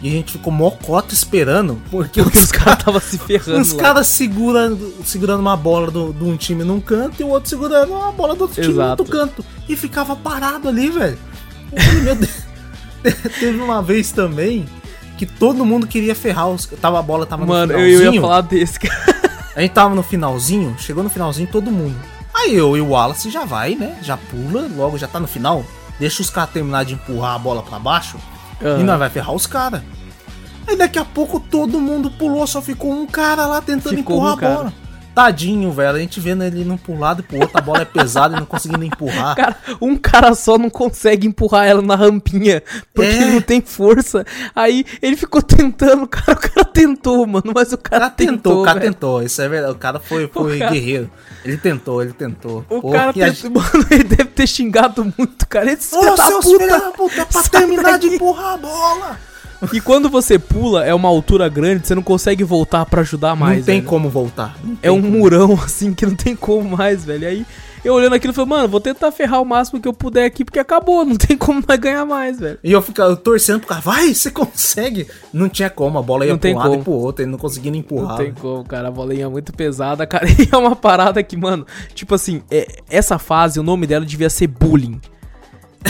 e 0.04 0.08
a 0.08 0.10
gente 0.10 0.32
ficou 0.32 0.52
mocota 0.52 1.14
esperando, 1.14 1.80
porque 1.90 2.22
Porque 2.22 2.38
os, 2.38 2.52
caras 2.52 2.84
tava 2.84 3.00
se 3.00 3.16
ferrando. 3.16 3.62
os 3.62 3.72
caras 3.72 4.06
segurando, 4.06 4.92
segurando 5.02 5.40
uma 5.40 5.56
bola 5.56 5.90
de 5.90 6.22
um 6.22 6.36
time 6.36 6.62
num 6.62 6.78
canto 6.78 7.22
e 7.22 7.24
o 7.24 7.28
outro 7.28 7.48
segurando 7.48 7.90
uma 7.94 8.12
bola 8.12 8.34
do 8.36 8.42
outro 8.42 8.54
time 8.60 8.74
no 8.74 8.82
Exato. 8.82 9.02
outro 9.02 9.18
canto. 9.18 9.42
E 9.66 9.74
ficava 9.74 10.14
parado 10.14 10.68
ali, 10.68 10.90
velho. 10.90 11.18
Eu 11.72 11.82
falei, 11.82 12.00
meu 12.02 12.14
Deus. 12.16 12.42
Teve 13.40 13.58
uma 13.58 13.80
vez 13.80 14.12
também 14.12 14.66
que 15.16 15.24
todo 15.24 15.64
mundo 15.64 15.86
queria 15.86 16.14
ferrar 16.14 16.50
os. 16.50 16.66
Tava, 16.66 16.98
a 16.98 17.02
bola 17.02 17.24
tava 17.24 17.46
Mano, 17.46 17.72
no 17.72 17.78
eu 17.78 17.86
finalzinho. 17.86 18.14
ia 18.14 18.20
falar 18.20 18.40
desse, 18.42 18.78
cara. 18.78 19.40
A 19.56 19.62
gente 19.62 19.72
tava 19.72 19.94
no 19.94 20.02
finalzinho, 20.02 20.76
chegou 20.78 21.02
no 21.02 21.08
finalzinho 21.08 21.48
todo 21.50 21.70
mundo. 21.70 21.96
Aí 22.34 22.54
eu 22.54 22.76
e 22.76 22.80
o 22.82 22.90
Wallace 22.90 23.30
já 23.30 23.46
vai, 23.46 23.74
né? 23.74 23.96
Já 24.02 24.18
pula, 24.18 24.68
logo 24.76 24.98
já 24.98 25.08
tá 25.08 25.18
no 25.18 25.26
final. 25.26 25.64
Deixa 25.98 26.20
os 26.20 26.28
caras 26.28 26.50
terminar 26.50 26.84
de 26.84 26.92
empurrar 26.92 27.36
a 27.36 27.38
bola 27.38 27.62
pra 27.62 27.78
baixo 27.78 28.18
Aham. 28.62 28.80
e 28.80 28.82
nós 28.84 28.98
vai 28.98 29.10
ferrar 29.10 29.34
os 29.34 29.46
caras. 29.46 29.82
Aí 30.66 30.76
daqui 30.76 30.98
a 30.98 31.04
pouco 31.04 31.38
todo 31.38 31.78
mundo 31.80 32.10
pulou, 32.10 32.46
só 32.46 32.62
ficou 32.62 32.92
um 32.92 33.06
cara 33.06 33.46
lá 33.46 33.60
tentando 33.60 33.96
Ficou 33.96 34.16
empurrar 34.16 34.34
um 34.34 34.36
cara. 34.38 34.52
a 34.52 34.56
bola. 34.56 34.72
Tadinho, 35.14 35.70
velho. 35.70 35.96
A 35.96 35.98
gente 36.00 36.18
vendo 36.20 36.42
ele 36.42 36.62
indo 36.62 36.76
pro 36.76 36.98
lado 36.98 37.20
e 37.20 37.22
pro 37.22 37.38
outro, 37.40 37.56
a 37.56 37.60
bola 37.60 37.82
é 37.82 37.84
pesada 37.84 38.36
e 38.36 38.40
não 38.40 38.46
conseguindo 38.46 38.82
empurrar. 38.84 39.36
Cara, 39.36 39.56
um 39.80 39.96
cara 39.96 40.34
só 40.34 40.58
não 40.58 40.68
consegue 40.68 41.26
empurrar 41.26 41.66
ela 41.66 41.80
na 41.82 41.94
rampinha, 41.94 42.62
porque 42.92 43.10
É. 43.10 43.14
ele 43.22 43.32
não 43.32 43.40
tem 43.40 43.60
força. 43.60 44.24
Aí 44.54 44.84
ele 45.00 45.16
ficou 45.16 45.40
tentando, 45.40 46.06
cara, 46.08 46.32
o 46.32 46.36
cara 46.40 46.64
tentou, 46.64 47.26
mano, 47.26 47.52
mas 47.54 47.72
o 47.72 47.76
O 47.76 47.78
cara, 47.78 48.00
cara 48.00 48.10
tentou, 48.10 48.62
o 48.62 48.64
cara 48.64 48.80
velho. 48.80 48.92
tentou. 48.92 49.22
Isso 49.22 49.40
é 49.40 49.48
verdade. 49.48 49.72
O 49.72 49.78
cara 49.78 50.00
foi, 50.00 50.26
foi 50.28 50.58
cara- 50.58 50.70
guerreiro. 50.72 51.10
Ele 51.44 51.56
tentou, 51.58 52.02
ele 52.02 52.12
tentou. 52.12 52.64
O 52.68 52.80
Pô, 52.80 52.90
cara 52.90 53.12
e 53.14 53.22
a 53.22 53.32
tentou, 53.32 53.50
mano, 53.62 53.86
ele 53.90 54.04
deve 54.04 54.24
ter 54.24 54.46
xingado 54.46 55.04
muito, 55.16 55.46
cara. 55.46 55.70
Esse 55.70 55.94
Ô, 55.94 56.00
da 56.00 56.16
seus 56.26 56.44
puta. 56.44 56.58
filhos 56.64 56.80
da 56.80 56.90
puta, 56.90 57.26
pra 57.26 57.42
terminar 57.42 57.98
de 57.98 58.06
daí. 58.08 58.16
empurrar 58.16 58.54
a 58.54 58.56
bola. 58.56 59.18
E 59.72 59.80
quando 59.80 60.08
você 60.10 60.38
pula, 60.38 60.84
é 60.84 60.94
uma 60.94 61.08
altura 61.08 61.48
grande, 61.48 61.86
você 61.86 61.94
não 61.94 62.02
consegue 62.02 62.44
voltar 62.44 62.84
pra 62.86 63.00
ajudar 63.02 63.34
mais. 63.36 63.58
não 63.58 63.64
tem 63.64 63.76
velho. 63.80 63.88
como 63.88 64.08
voltar. 64.08 64.56
É 64.82 64.88
tem 64.88 64.90
um 64.90 65.02
como. 65.02 65.18
murão, 65.18 65.54
assim, 65.64 65.92
que 65.94 66.04
não 66.06 66.14
tem 66.14 66.34
como 66.36 66.76
mais, 66.76 67.04
velho. 67.04 67.26
Aí 67.26 67.46
eu 67.84 67.92
olhando 67.92 68.14
aquilo, 68.14 68.32
falei, 68.32 68.48
mano, 68.48 68.68
vou 68.68 68.80
tentar 68.80 69.12
ferrar 69.12 69.42
o 69.42 69.44
máximo 69.44 69.78
que 69.78 69.86
eu 69.86 69.92
puder 69.92 70.24
aqui, 70.24 70.42
porque 70.42 70.58
acabou, 70.58 71.04
não 71.04 71.16
tem 71.16 71.36
como 71.36 71.62
mais 71.68 71.78
ganhar 71.78 72.06
mais, 72.06 72.40
velho. 72.40 72.58
E 72.64 72.72
eu 72.72 72.80
ficava 72.80 73.14
torcendo 73.14 73.58
pro 73.60 73.68
cara, 73.68 73.80
vai, 73.82 74.14
você 74.14 74.30
consegue. 74.30 75.06
Não 75.32 75.50
tinha 75.50 75.68
como, 75.68 75.98
a 75.98 76.02
bola 76.02 76.24
ia 76.24 76.32
Não 76.32 76.38
tem 76.38 76.54
um 76.54 76.58
lado 76.58 76.70
como. 76.70 76.80
e 76.80 76.84
pro 76.84 76.92
outro, 76.92 77.22
ele 77.24 77.30
não 77.30 77.38
conseguia 77.38 77.70
nem 77.70 77.80
empurrar. 77.80 78.08
Não 78.10 78.16
tem 78.16 78.26
velho. 78.26 78.36
como, 78.40 78.64
cara. 78.64 78.88
A 78.88 78.90
bolinha 78.90 79.26
é 79.26 79.28
muito 79.28 79.52
pesada, 79.52 80.06
cara. 80.08 80.26
E 80.30 80.48
é 80.50 80.56
uma 80.56 80.74
parada 80.74 81.22
que, 81.22 81.36
mano, 81.36 81.66
tipo 81.94 82.14
assim, 82.14 82.42
é- 82.50 82.66
essa 82.88 83.18
fase, 83.18 83.60
o 83.60 83.62
nome 83.62 83.86
dela 83.86 84.04
devia 84.06 84.30
ser 84.30 84.46
bullying. 84.46 84.98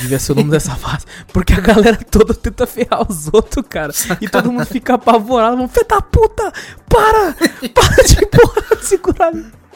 Devia 0.01 0.19
ser 0.19 0.33
o 0.33 0.35
nome 0.35 0.51
dessa 0.51 0.75
fase. 0.75 1.07
Porque 1.33 1.53
a 1.53 1.61
galera 1.61 1.97
toda 2.11 2.35
tenta 2.35 2.66
ferrar 2.66 3.07
os 3.11 3.29
outros, 3.33 3.65
cara. 3.69 3.93
E 4.21 4.29
todo 4.29 4.51
mundo 4.53 4.66
fica 4.66 4.95
apavorado. 4.95 5.66
Fê 5.69 5.85
da 5.85 6.01
puta! 6.01 6.53
Para! 6.89 7.35
Para 7.73 8.03
de 8.05 8.19
empurrar, 8.25 8.77
de 8.79 8.85
segurar. 8.87 9.33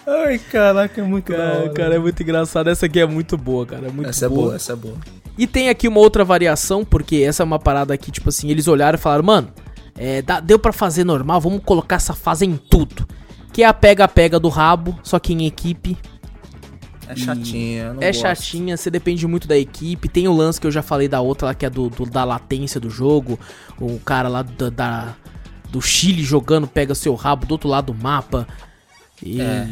Ai, 0.07 0.39
caraca, 0.39 1.01
é 1.01 1.05
muito 1.05 1.33
Cara, 1.33 1.69
cara, 1.71 1.95
é 1.97 1.99
muito 1.99 2.23
engraçado. 2.23 2.69
Essa 2.71 2.87
aqui 2.87 2.99
é 3.01 3.07
muito 3.07 3.37
boa, 3.37 3.65
cara. 3.67 3.87
É 3.89 3.91
muito 3.91 4.09
essa 4.09 4.27
é 4.27 4.29
boa. 4.29 4.43
boa, 4.43 4.57
essa 4.57 4.73
é 4.73 4.77
boa. 4.77 4.95
E 5.37 5.47
tem 5.47 5.69
aqui 5.69 5.87
uma 5.87 6.01
outra 6.01 6.25
variação, 6.25 6.85
porque 6.85 7.17
essa 7.17 7.43
é 7.43 7.45
uma 7.45 7.59
parada 7.59 7.97
que, 7.97 8.11
tipo 8.11 8.29
assim, 8.31 8.51
eles 8.51 8.67
olharam 8.67 8.99
e 8.99 9.01
falaram, 9.01 9.23
mano, 9.25 9.49
é, 9.97 10.21
dá- 10.23 10.41
deu 10.41 10.59
pra 10.59 10.73
fazer 10.73 11.05
normal, 11.05 11.41
vamos 11.41 11.63
colocar 11.65 11.97
essa 11.97 12.13
fase 12.15 12.45
em 12.45 12.57
tudo. 12.57 13.07
Que 13.53 13.63
é 13.63 13.67
a 13.67 13.73
pega-pega 13.73 14.41
do 14.41 14.49
rabo, 14.49 14.99
só 15.03 15.19
que 15.19 15.33
em 15.33 15.47
equipe. 15.47 15.97
É 17.09 17.17
chatinha, 17.17 17.93
não 17.95 18.03
é 18.03 18.07
gosto. 18.13 18.21
chatinha, 18.23 18.77
você 18.77 18.91
depende 18.91 19.27
muito 19.27 19.49
da 19.49 19.57
equipe. 19.57 20.09
Tem 20.09 20.29
o 20.29 20.33
lance 20.37 20.61
que 20.61 20.67
eu 20.67 20.71
já 20.71 20.83
falei 20.83 21.09
da 21.09 21.21
outra 21.21 21.49
lá, 21.49 21.55
que 21.55 21.65
é 21.67 21.71
do, 21.71 21.89
do- 21.89 22.05
da 22.07 22.25
latência 22.25 22.79
do 22.81 22.91
jogo. 22.91 23.39
O 23.81 23.99
cara 24.01 24.29
lá 24.29 24.43
da, 24.43 24.69
da- 24.71 25.15
do 25.71 25.81
Chile 25.81 26.23
jogando, 26.23 26.67
pega 26.67 26.95
seu 26.95 27.15
rabo 27.15 27.47
do 27.47 27.53
outro 27.53 27.69
lado 27.69 27.93
do 27.93 27.99
mapa. 28.03 28.47
E. 29.23 29.41
É. 29.41 29.67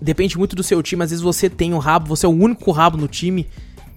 Depende 0.00 0.38
muito 0.38 0.54
do 0.54 0.62
seu 0.62 0.80
time. 0.82 1.02
Às 1.02 1.10
vezes 1.10 1.22
você 1.22 1.50
tem 1.50 1.74
o 1.74 1.78
rabo, 1.78 2.06
você 2.06 2.24
é 2.24 2.28
o 2.28 2.32
único 2.32 2.70
rabo 2.70 2.96
no 2.96 3.08
time 3.08 3.48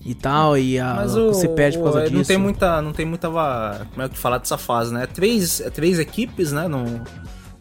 e 0.03 0.15
tal. 0.15 0.57
E 0.57 0.79
a, 0.79 0.95
Mas 0.95 1.15
o, 1.15 1.27
você 1.27 1.47
perde 1.47 1.77
por 1.77 1.83
causa 1.85 1.99
o- 1.99 2.03
disso. 2.03 2.15
Não 2.15 2.23
tem 2.23 2.37
muita, 2.37 2.81
não 2.81 2.91
tem 2.91 3.05
muita, 3.05 3.29
como 3.29 4.01
é 4.01 4.09
que 4.09 4.17
falar 4.17 4.39
dessa 4.39 4.57
fase, 4.57 4.91
né? 4.93 5.05
Três, 5.05 5.61
é 5.61 5.69
três 5.69 5.99
equipes, 5.99 6.51
né? 6.51 6.67
No, 6.67 7.01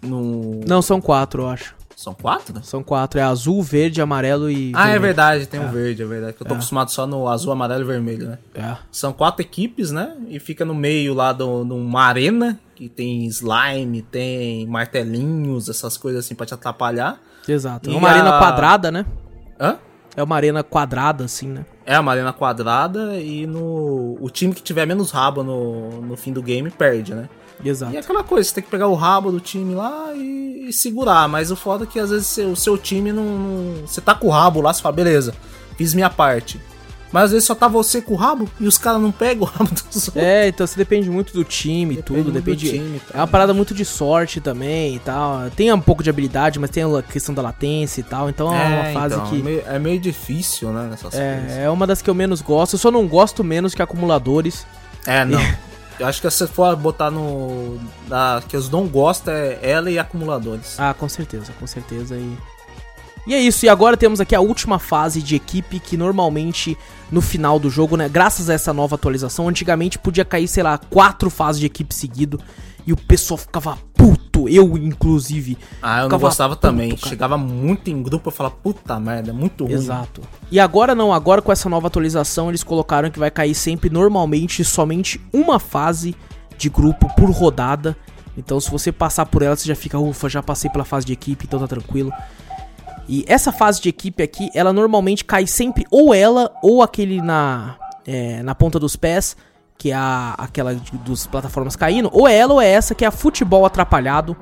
no... 0.02 0.60
Não, 0.66 0.80
são 0.80 1.00
quatro, 1.02 1.42
eu 1.42 1.48
acho. 1.50 1.74
São 2.02 2.14
quatro? 2.14 2.64
São 2.64 2.82
quatro. 2.82 3.20
É 3.20 3.22
azul, 3.22 3.62
verde, 3.62 4.00
amarelo 4.00 4.50
e. 4.50 4.72
Ah, 4.74 4.84
é 4.88 4.92
vermelho. 4.92 5.02
verdade, 5.02 5.46
tem 5.46 5.60
o 5.62 5.68
verde, 5.68 6.02
é 6.02 6.06
verdade. 6.06 6.32
Que 6.32 6.42
eu 6.42 6.46
tô 6.46 6.54
É. 6.54 6.56
acostumado 6.56 6.90
só 6.90 7.06
no 7.06 7.28
azul, 7.28 7.52
amarelo 7.52 7.82
e 7.82 7.86
vermelho, 7.86 8.26
né? 8.26 8.38
É. 8.54 8.74
São 8.90 9.12
quatro 9.12 9.42
equipes, 9.42 9.90
né? 9.90 10.16
E 10.28 10.40
fica 10.40 10.64
no 10.64 10.74
meio 10.74 11.12
lá 11.12 11.34
de 11.34 11.42
uma 11.42 12.02
arena, 12.02 12.58
que 12.74 12.88
tem 12.88 13.26
slime, 13.26 14.00
tem 14.00 14.66
martelinhos, 14.66 15.68
essas 15.68 15.98
coisas 15.98 16.24
assim 16.24 16.34
pra 16.34 16.46
te 16.46 16.54
atrapalhar. 16.54 17.20
Exato. 17.46 17.90
É 17.90 17.92
E 17.92 17.96
uma 17.96 18.08
arena 18.08 18.36
a- 18.36 18.38
quadrada, 18.38 18.90
né? 18.90 19.04
Hã? 19.60 19.76
É 20.16 20.22
uma 20.22 20.36
arena 20.36 20.62
quadrada, 20.62 21.24
assim, 21.24 21.48
né? 21.48 21.64
É 21.86 21.98
uma 22.00 22.12
arena 22.12 22.32
quadrada 22.32 23.16
e 23.20 23.46
no 23.46 24.16
o 24.20 24.28
time 24.30 24.54
que 24.54 24.62
tiver 24.62 24.86
menos 24.86 25.10
rabo 25.10 25.42
no, 25.42 26.00
no 26.02 26.16
fim 26.16 26.32
do 26.32 26.42
game 26.42 26.70
perde, 26.70 27.14
né? 27.14 27.28
Exato. 27.64 27.92
E 27.92 27.96
é 27.96 28.00
aquela 28.00 28.22
coisa, 28.24 28.48
você 28.48 28.54
tem 28.56 28.64
que 28.64 28.70
pegar 28.70 28.86
o 28.88 28.94
rabo 28.94 29.30
do 29.30 29.40
time 29.40 29.74
lá 29.74 30.12
e, 30.14 30.66
e 30.68 30.72
segurar. 30.72 31.28
Mas 31.28 31.50
o 31.50 31.56
foda 31.56 31.84
é 31.84 31.86
que 31.86 31.98
às 31.98 32.10
vezes 32.10 32.38
o 32.38 32.56
seu 32.56 32.76
time 32.78 33.12
não, 33.12 33.24
não- 33.24 33.86
Você 33.86 34.00
tá 34.00 34.14
com 34.14 34.28
o 34.28 34.30
rabo 34.30 34.60
lá, 34.60 34.72
você 34.72 34.80
fala, 34.82 34.94
beleza, 34.94 35.34
fiz 35.76 35.94
minha 35.94 36.10
parte. 36.10 36.60
Mas 37.12 37.24
às 37.24 37.30
vezes 37.32 37.44
só 37.48 37.56
tá 37.56 37.66
você 37.66 38.00
com 38.00 38.14
o 38.14 38.16
rabo 38.16 38.48
e 38.60 38.68
os 38.68 38.78
caras 38.78 39.02
não 39.02 39.10
pegam 39.10 39.42
o 39.42 39.46
rabo 39.50 39.68
dos 39.74 39.82
outros. 40.06 40.16
É, 40.16 40.46
então 40.46 40.64
você 40.64 40.76
depende 40.76 41.10
muito 41.10 41.32
do 41.32 41.42
time 41.42 41.94
e 41.94 41.96
Depende 41.96 42.06
tudo, 42.06 42.32
muito 42.32 42.44
do 42.44 42.44
depende. 42.56 42.70
time 42.70 43.02
é 43.12 43.16
uma 43.16 43.26
parada 43.26 43.52
muito 43.52 43.74
de 43.74 43.84
sorte 43.84 44.40
também 44.40 44.94
e 44.94 44.98
tal. 45.00 45.50
Tem 45.56 45.72
um 45.72 45.80
pouco 45.80 46.04
de 46.04 46.10
habilidade, 46.10 46.60
mas 46.60 46.70
tem 46.70 46.84
a 46.84 47.02
questão 47.02 47.34
da 47.34 47.42
latência 47.42 48.00
e 48.00 48.04
tal. 48.04 48.30
Então 48.30 48.54
é, 48.54 48.64
uma 48.92 49.00
fase 49.00 49.16
então, 49.16 49.26
que. 49.26 49.40
É 49.40 49.42
meio, 49.42 49.62
é 49.66 49.78
meio 49.80 49.98
difícil, 49.98 50.70
né? 50.72 50.84
Nessas 50.84 51.10
coisas. 51.12 51.18
É, 51.18 51.64
é 51.64 51.70
uma 51.70 51.84
das 51.84 52.00
que 52.00 52.08
eu 52.08 52.14
menos 52.14 52.40
gosto. 52.40 52.74
Eu 52.74 52.78
só 52.78 52.92
não 52.92 53.04
gosto 53.08 53.42
menos 53.42 53.74
que 53.74 53.82
acumuladores. 53.82 54.64
É, 55.04 55.24
não. 55.24 55.40
Eu 56.00 56.06
acho 56.06 56.22
que 56.22 56.30
se 56.30 56.46
for 56.46 56.74
botar 56.76 57.10
no. 57.10 57.78
Na, 58.08 58.42
que 58.48 58.56
eu 58.56 58.62
não 58.70 58.88
gosto 58.88 59.28
é 59.28 59.58
ela 59.60 59.90
e 59.90 59.98
acumuladores. 59.98 60.80
Ah, 60.80 60.94
com 60.94 61.06
certeza, 61.06 61.52
com 61.60 61.66
certeza. 61.66 62.16
E, 62.16 62.38
e 63.26 63.34
é 63.34 63.38
isso. 63.38 63.66
E 63.66 63.68
agora 63.68 63.98
temos 63.98 64.18
aqui 64.18 64.34
a 64.34 64.40
última 64.40 64.78
fase 64.78 65.20
de 65.20 65.36
equipe 65.36 65.78
que 65.78 65.98
normalmente 65.98 66.76
no 67.12 67.20
final 67.20 67.58
do 67.58 67.68
jogo, 67.68 67.98
né? 67.98 68.08
Graças 68.08 68.48
a 68.48 68.54
essa 68.54 68.72
nova 68.72 68.94
atualização, 68.94 69.46
antigamente 69.46 69.98
podia 69.98 70.24
cair, 70.24 70.48
sei 70.48 70.62
lá, 70.62 70.78
quatro 70.78 71.28
fases 71.28 71.60
de 71.60 71.66
equipe 71.66 71.94
seguido 71.94 72.40
e 72.86 72.92
o 72.92 72.96
pessoal 72.96 73.38
ficava 73.38 73.78
puto. 73.94 74.48
Eu, 74.48 74.76
inclusive. 74.78 75.58
Ah, 75.82 76.02
eu 76.02 76.08
não 76.08 76.18
gostava 76.18 76.54
puto, 76.54 76.66
também. 76.66 76.90
cara. 76.96 77.08
Chegava 77.08 77.36
muito 77.36 77.90
em 77.90 78.02
grupo 78.02 78.28
eu 78.28 78.32
falava, 78.32 78.54
puta 78.56 78.98
merda, 78.98 79.30
é 79.30 79.32
muito 79.32 79.64
ruim. 79.64 79.74
Exato. 79.74 80.22
E 80.50 80.58
agora 80.58 80.94
não, 80.94 81.12
agora 81.12 81.42
com 81.42 81.52
essa 81.52 81.68
nova 81.68 81.88
atualização 81.88 82.48
eles 82.48 82.62
colocaram 82.62 83.10
que 83.10 83.18
vai 83.18 83.30
cair 83.30 83.54
sempre 83.54 83.90
normalmente 83.90 84.64
somente 84.64 85.20
uma 85.32 85.58
fase 85.58 86.14
de 86.56 86.68
grupo 86.68 87.08
por 87.14 87.30
rodada. 87.30 87.96
Então 88.36 88.58
se 88.60 88.70
você 88.70 88.90
passar 88.90 89.26
por 89.26 89.42
ela, 89.42 89.56
você 89.56 89.66
já 89.66 89.74
fica, 89.74 89.98
ufa, 89.98 90.28
já 90.28 90.42
passei 90.42 90.70
pela 90.70 90.84
fase 90.84 91.04
de 91.04 91.12
equipe, 91.12 91.44
então 91.46 91.60
tá 91.60 91.66
tranquilo. 91.66 92.12
E 93.08 93.24
essa 93.26 93.50
fase 93.50 93.80
de 93.80 93.88
equipe 93.88 94.22
aqui, 94.22 94.50
ela 94.54 94.72
normalmente 94.72 95.24
cai 95.24 95.46
sempre 95.46 95.84
ou 95.90 96.14
ela 96.14 96.52
ou 96.62 96.82
aquele 96.82 97.20
na 97.20 97.76
é, 98.06 98.42
na 98.42 98.54
ponta 98.54 98.78
dos 98.78 98.96
pés, 98.96 99.36
que 99.80 99.90
é 99.92 99.94
a, 99.94 100.34
aquela 100.36 100.74
de- 100.74 100.98
dos 100.98 101.26
plataformas 101.26 101.74
caindo, 101.74 102.10
ou 102.12 102.28
é 102.28 102.36
ela 102.36 102.52
ou 102.52 102.60
é 102.60 102.68
essa 102.68 102.94
que 102.94 103.02
é 103.02 103.08
a 103.08 103.10
futebol 103.10 103.64
atrapalhado. 103.64 104.36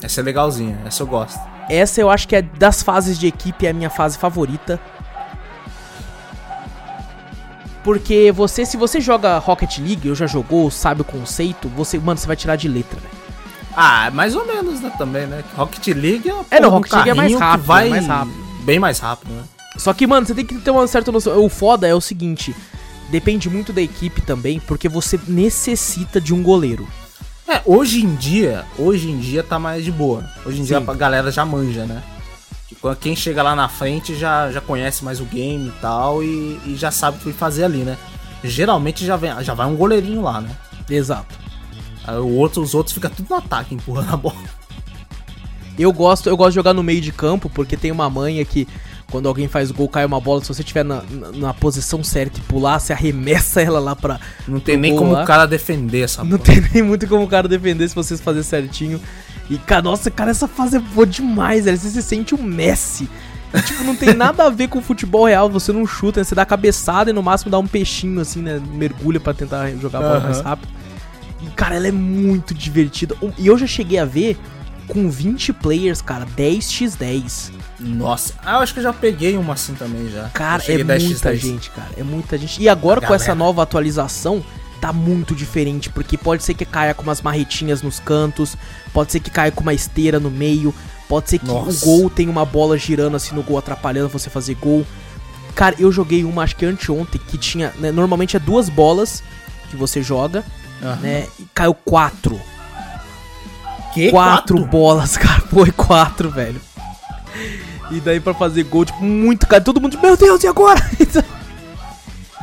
Essa 0.00 0.20
é 0.20 0.22
legalzinha, 0.22 0.78
essa 0.86 1.02
eu 1.02 1.08
gosto. 1.08 1.40
Essa 1.68 2.00
eu 2.00 2.08
acho 2.08 2.28
que 2.28 2.36
é 2.36 2.40
das 2.42 2.80
fases 2.80 3.18
de 3.18 3.26
equipe 3.26 3.66
é 3.66 3.70
a 3.70 3.74
minha 3.74 3.90
fase 3.90 4.16
favorita. 4.16 4.78
Porque 7.82 8.30
você, 8.30 8.64
se 8.64 8.76
você 8.76 9.00
joga 9.00 9.38
Rocket 9.38 9.78
League, 9.78 10.08
ou 10.08 10.14
já 10.14 10.26
jogou, 10.28 10.70
sabe 10.70 11.00
o 11.00 11.04
conceito, 11.04 11.68
você, 11.70 11.98
mano, 11.98 12.18
você 12.18 12.26
vai 12.28 12.36
tirar 12.36 12.54
de 12.54 12.68
letra, 12.68 13.00
velho. 13.00 13.14
Ah, 13.74 14.08
mais 14.12 14.36
ou 14.36 14.46
menos, 14.46 14.80
né, 14.80 14.92
também, 14.98 15.26
né? 15.26 15.42
Rocket 15.56 15.84
League 15.96 16.30
é, 16.30 16.56
É, 16.56 16.60
não, 16.60 16.68
um 16.68 16.72
Rocket 16.74 16.92
League 16.92 17.10
é 17.10 17.14
mais 17.14 17.34
rápido, 17.34 17.66
vai 17.66 17.86
é 17.86 17.90
mais 17.90 18.06
rápido. 18.06 18.34
Bem 18.62 18.78
mais 18.78 18.98
rápido, 19.00 19.32
né? 19.32 19.42
Só 19.76 19.92
que, 19.92 20.06
mano, 20.06 20.26
você 20.26 20.34
tem 20.34 20.44
que 20.46 20.54
ter 20.60 20.70
uma 20.70 20.86
certa 20.86 21.10
noção. 21.10 21.42
O 21.44 21.48
foda 21.48 21.88
é 21.88 21.94
o 21.94 22.00
seguinte, 22.00 22.54
depende 23.10 23.48
muito 23.50 23.72
da 23.72 23.82
equipe 23.82 24.20
também, 24.22 24.60
porque 24.60 24.88
você 24.88 25.18
necessita 25.28 26.20
de 26.20 26.32
um 26.34 26.42
goleiro. 26.42 26.86
É, 27.48 27.60
hoje 27.66 28.00
em 28.02 28.14
dia, 28.14 28.64
hoje 28.78 29.10
em 29.10 29.18
dia 29.18 29.42
tá 29.42 29.58
mais 29.58 29.84
de 29.84 29.90
boa. 29.90 30.24
Hoje 30.46 30.60
em 30.60 30.64
dia 30.64 30.78
Sim. 30.78 30.84
a 30.88 30.94
galera 30.94 31.30
já 31.32 31.44
manja, 31.44 31.84
né? 31.84 32.02
Quando- 32.80 32.96
Quem 32.96 33.14
chega 33.16 33.42
lá 33.42 33.54
na 33.56 33.68
frente 33.68 34.14
já, 34.14 34.50
já 34.52 34.60
conhece 34.60 35.04
mais 35.04 35.20
o 35.20 35.24
game 35.24 35.68
e 35.68 35.72
tal 35.80 36.22
e, 36.22 36.60
e 36.64 36.76
já 36.76 36.90
sabe 36.90 37.18
o 37.18 37.20
que 37.20 37.32
fazer 37.32 37.64
ali, 37.64 37.78
né? 37.78 37.98
Geralmente 38.44 39.04
já, 39.04 39.16
vem, 39.16 39.32
já 39.42 39.52
vai 39.52 39.66
um 39.66 39.76
goleirinho 39.76 40.22
lá, 40.22 40.40
né? 40.40 40.50
Exato. 40.88 41.34
Aí 42.04 42.16
o 42.16 42.28
outro, 42.36 42.62
os 42.62 42.74
outros 42.74 42.94
ficam 42.94 43.10
tudo 43.10 43.26
no 43.28 43.36
ataque, 43.36 43.74
empurrando 43.74 44.14
a 44.14 44.16
bola. 44.16 44.36
Eu 45.78 45.92
gosto, 45.92 46.28
eu 46.28 46.36
gosto 46.36 46.50
de 46.50 46.54
jogar 46.56 46.72
no 46.74 46.82
meio 46.82 47.00
de 47.00 47.12
campo, 47.12 47.48
porque 47.50 47.76
tem 47.76 47.90
uma 47.90 48.08
manha 48.10 48.44
que 48.44 48.66
quando 49.10 49.26
alguém 49.28 49.48
faz 49.48 49.70
gol, 49.70 49.88
cai 49.88 50.04
uma 50.04 50.20
bola, 50.20 50.40
se 50.42 50.48
você 50.48 50.62
estiver 50.62 50.84
na, 50.84 51.02
na, 51.10 51.32
na 51.32 51.54
posição 51.54 52.02
certa 52.04 52.38
e 52.38 52.42
pular, 52.42 52.78
você 52.78 52.92
arremessa 52.92 53.60
ela 53.62 53.78
lá 53.80 53.94
pra, 53.96 54.20
Não 54.46 54.60
tem 54.60 54.76
nem 54.76 54.94
como 54.96 55.12
lá. 55.12 55.22
o 55.22 55.26
cara 55.26 55.46
defender 55.46 56.02
essa 56.02 56.22
Não 56.22 56.30
bola. 56.38 56.42
tem 56.44 56.60
nem 56.72 56.82
muito 56.82 57.06
como 57.08 57.24
o 57.24 57.28
cara 57.28 57.46
defender 57.48 57.88
se 57.88 57.94
vocês 57.94 58.20
fazerem 58.20 58.44
certinho. 58.44 59.00
E, 59.50 59.58
cara, 59.58 59.82
nossa, 59.82 60.10
cara, 60.10 60.30
essa 60.30 60.46
fase 60.46 60.76
é 60.76 60.78
boa 60.78 61.04
demais, 61.06 61.64
velho. 61.64 61.76
Você 61.76 61.90
se 61.90 62.02
sente 62.02 62.34
um 62.36 62.42
Messi. 62.42 63.08
E, 63.52 63.60
tipo, 63.62 63.82
não 63.82 63.96
tem 63.96 64.14
nada 64.14 64.44
a 64.44 64.50
ver 64.50 64.68
com 64.68 64.78
o 64.78 64.82
futebol 64.82 65.24
real. 65.26 65.50
Você 65.50 65.72
não 65.72 65.84
chuta, 65.84 66.20
né? 66.20 66.24
você 66.24 66.36
dá 66.36 66.46
cabeçada 66.46 67.10
e 67.10 67.12
no 67.12 67.20
máximo 67.20 67.50
dá 67.50 67.58
um 67.58 67.66
peixinho, 67.66 68.20
assim, 68.20 68.40
né? 68.42 68.60
Mergulha 68.74 69.18
pra 69.18 69.34
tentar 69.34 69.68
jogar 69.72 69.98
a 69.98 70.02
bola 70.02 70.16
Aham. 70.18 70.24
mais 70.26 70.40
rápido. 70.40 70.68
E, 71.42 71.46
cara, 71.50 71.74
ela 71.74 71.88
é 71.88 71.92
muito 71.92 72.54
divertida. 72.54 73.16
E 73.36 73.48
eu 73.48 73.58
já 73.58 73.66
cheguei 73.66 73.98
a 73.98 74.04
ver 74.04 74.38
com 74.86 75.10
20 75.10 75.52
players, 75.54 76.00
cara, 76.00 76.24
10x10. 76.36 77.50
Nossa, 77.80 78.34
ah, 78.44 78.56
eu 78.56 78.58
acho 78.58 78.74
que 78.74 78.80
eu 78.80 78.84
já 78.84 78.92
peguei 78.92 79.36
uma 79.36 79.54
assim 79.54 79.74
também 79.74 80.10
já. 80.10 80.28
Cara, 80.28 80.62
é 80.66 80.76
10x10. 80.76 81.02
muita 81.02 81.36
gente, 81.36 81.70
cara. 81.70 81.88
É 81.96 82.02
muita 82.02 82.38
gente. 82.38 82.62
E 82.62 82.68
agora 82.68 83.00
com 83.00 83.14
essa 83.14 83.34
nova 83.34 83.62
atualização, 83.62 84.44
tá 84.80 84.92
muito 84.92 85.34
diferente. 85.34 85.88
Porque 85.88 86.18
pode 86.18 86.42
ser 86.42 86.54
que 86.54 86.64
caia 86.64 86.92
com 86.92 87.02
umas 87.02 87.22
marretinhas 87.22 87.80
nos 87.80 87.98
cantos, 87.98 88.56
pode 88.92 89.12
ser 89.12 89.20
que 89.20 89.30
caia 89.30 89.50
com 89.50 89.62
uma 89.62 89.72
esteira 89.72 90.20
no 90.20 90.30
meio, 90.30 90.74
Pode 91.10 91.28
ser 91.28 91.40
que 91.40 91.46
Nossa. 91.46 91.84
o 91.84 91.88
gol 91.88 92.08
tenha 92.08 92.30
uma 92.30 92.44
bola 92.44 92.78
girando 92.78 93.16
assim 93.16 93.34
no 93.34 93.42
gol, 93.42 93.58
atrapalhando 93.58 94.08
você 94.08 94.30
fazer 94.30 94.54
gol. 94.54 94.86
Cara, 95.56 95.74
eu 95.76 95.90
joguei 95.90 96.22
uma, 96.22 96.44
acho 96.44 96.54
que 96.54 96.64
anteontem, 96.64 97.20
que 97.26 97.36
tinha. 97.36 97.72
né, 97.80 97.90
normalmente 97.90 98.36
é 98.36 98.38
duas 98.38 98.68
bolas 98.68 99.20
que 99.68 99.76
você 99.76 100.04
joga, 100.04 100.44
né? 101.02 101.26
E 101.36 101.48
caiu 101.52 101.74
quatro. 101.74 102.40
Que? 103.92 104.08
quatro 104.12 104.64
bolas, 104.64 105.16
cara. 105.18 105.40
Foi 105.40 105.72
quatro, 105.72 106.30
velho. 106.30 106.60
E 107.90 108.00
daí 108.00 108.20
pra 108.20 108.34
fazer 108.34 108.64
gol, 108.64 108.84
tipo, 108.84 109.02
muito, 109.02 109.46
cara. 109.46 109.62
Todo 109.62 109.80
mundo, 109.80 109.98
meu 110.00 110.16
Deus, 110.16 110.42
e 110.42 110.46
agora? 110.46 110.80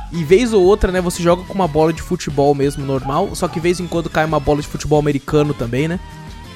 E 0.10 0.24
vez 0.24 0.54
ou 0.54 0.64
outra, 0.64 0.90
né, 0.90 1.02
você 1.02 1.22
joga 1.22 1.44
com 1.44 1.54
uma 1.54 1.68
bola 1.68 1.92
de 1.92 2.02
futebol 2.02 2.56
mesmo, 2.56 2.86
normal. 2.86 3.36
Só 3.36 3.46
que 3.48 3.60
vez 3.60 3.80
em 3.82 3.88
quando 3.88 4.10
cai 4.10 4.24
uma 4.24 4.40
bola 4.40 4.62
de 4.62 4.68
futebol 4.68 4.98
americano 4.98 5.54
também, 5.54 5.88
né? 5.88 6.00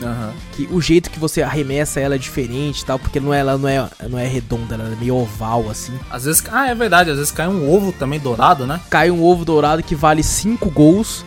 Aham. 0.01 0.33
Que 0.53 0.67
o 0.71 0.81
jeito 0.81 1.09
que 1.09 1.19
você 1.19 1.41
arremessa 1.41 1.99
ela 1.99 2.15
é 2.15 2.17
diferente 2.17 2.81
e 2.81 2.85
tal, 2.85 2.97
porque 2.97 3.19
não 3.19 3.33
é, 3.33 3.39
ela 3.39 3.57
não 3.57 3.67
é, 3.67 3.89
não 4.09 4.17
é 4.17 4.27
redonda, 4.27 4.75
ela 4.75 4.85
é 4.85 4.95
meio 4.95 5.15
oval, 5.15 5.69
assim. 5.69 5.93
Às 6.09 6.25
vezes. 6.25 6.43
Ah, 6.51 6.69
é 6.69 6.75
verdade, 6.75 7.11
às 7.11 7.17
vezes 7.17 7.31
cai 7.31 7.47
um 7.47 7.71
ovo 7.71 7.91
também 7.91 8.19
dourado, 8.19 8.65
né? 8.65 8.79
Cai 8.89 9.11
um 9.11 9.23
ovo 9.23 9.45
dourado 9.45 9.83
que 9.83 9.95
vale 9.95 10.23
cinco 10.23 10.69
gols. 10.69 11.25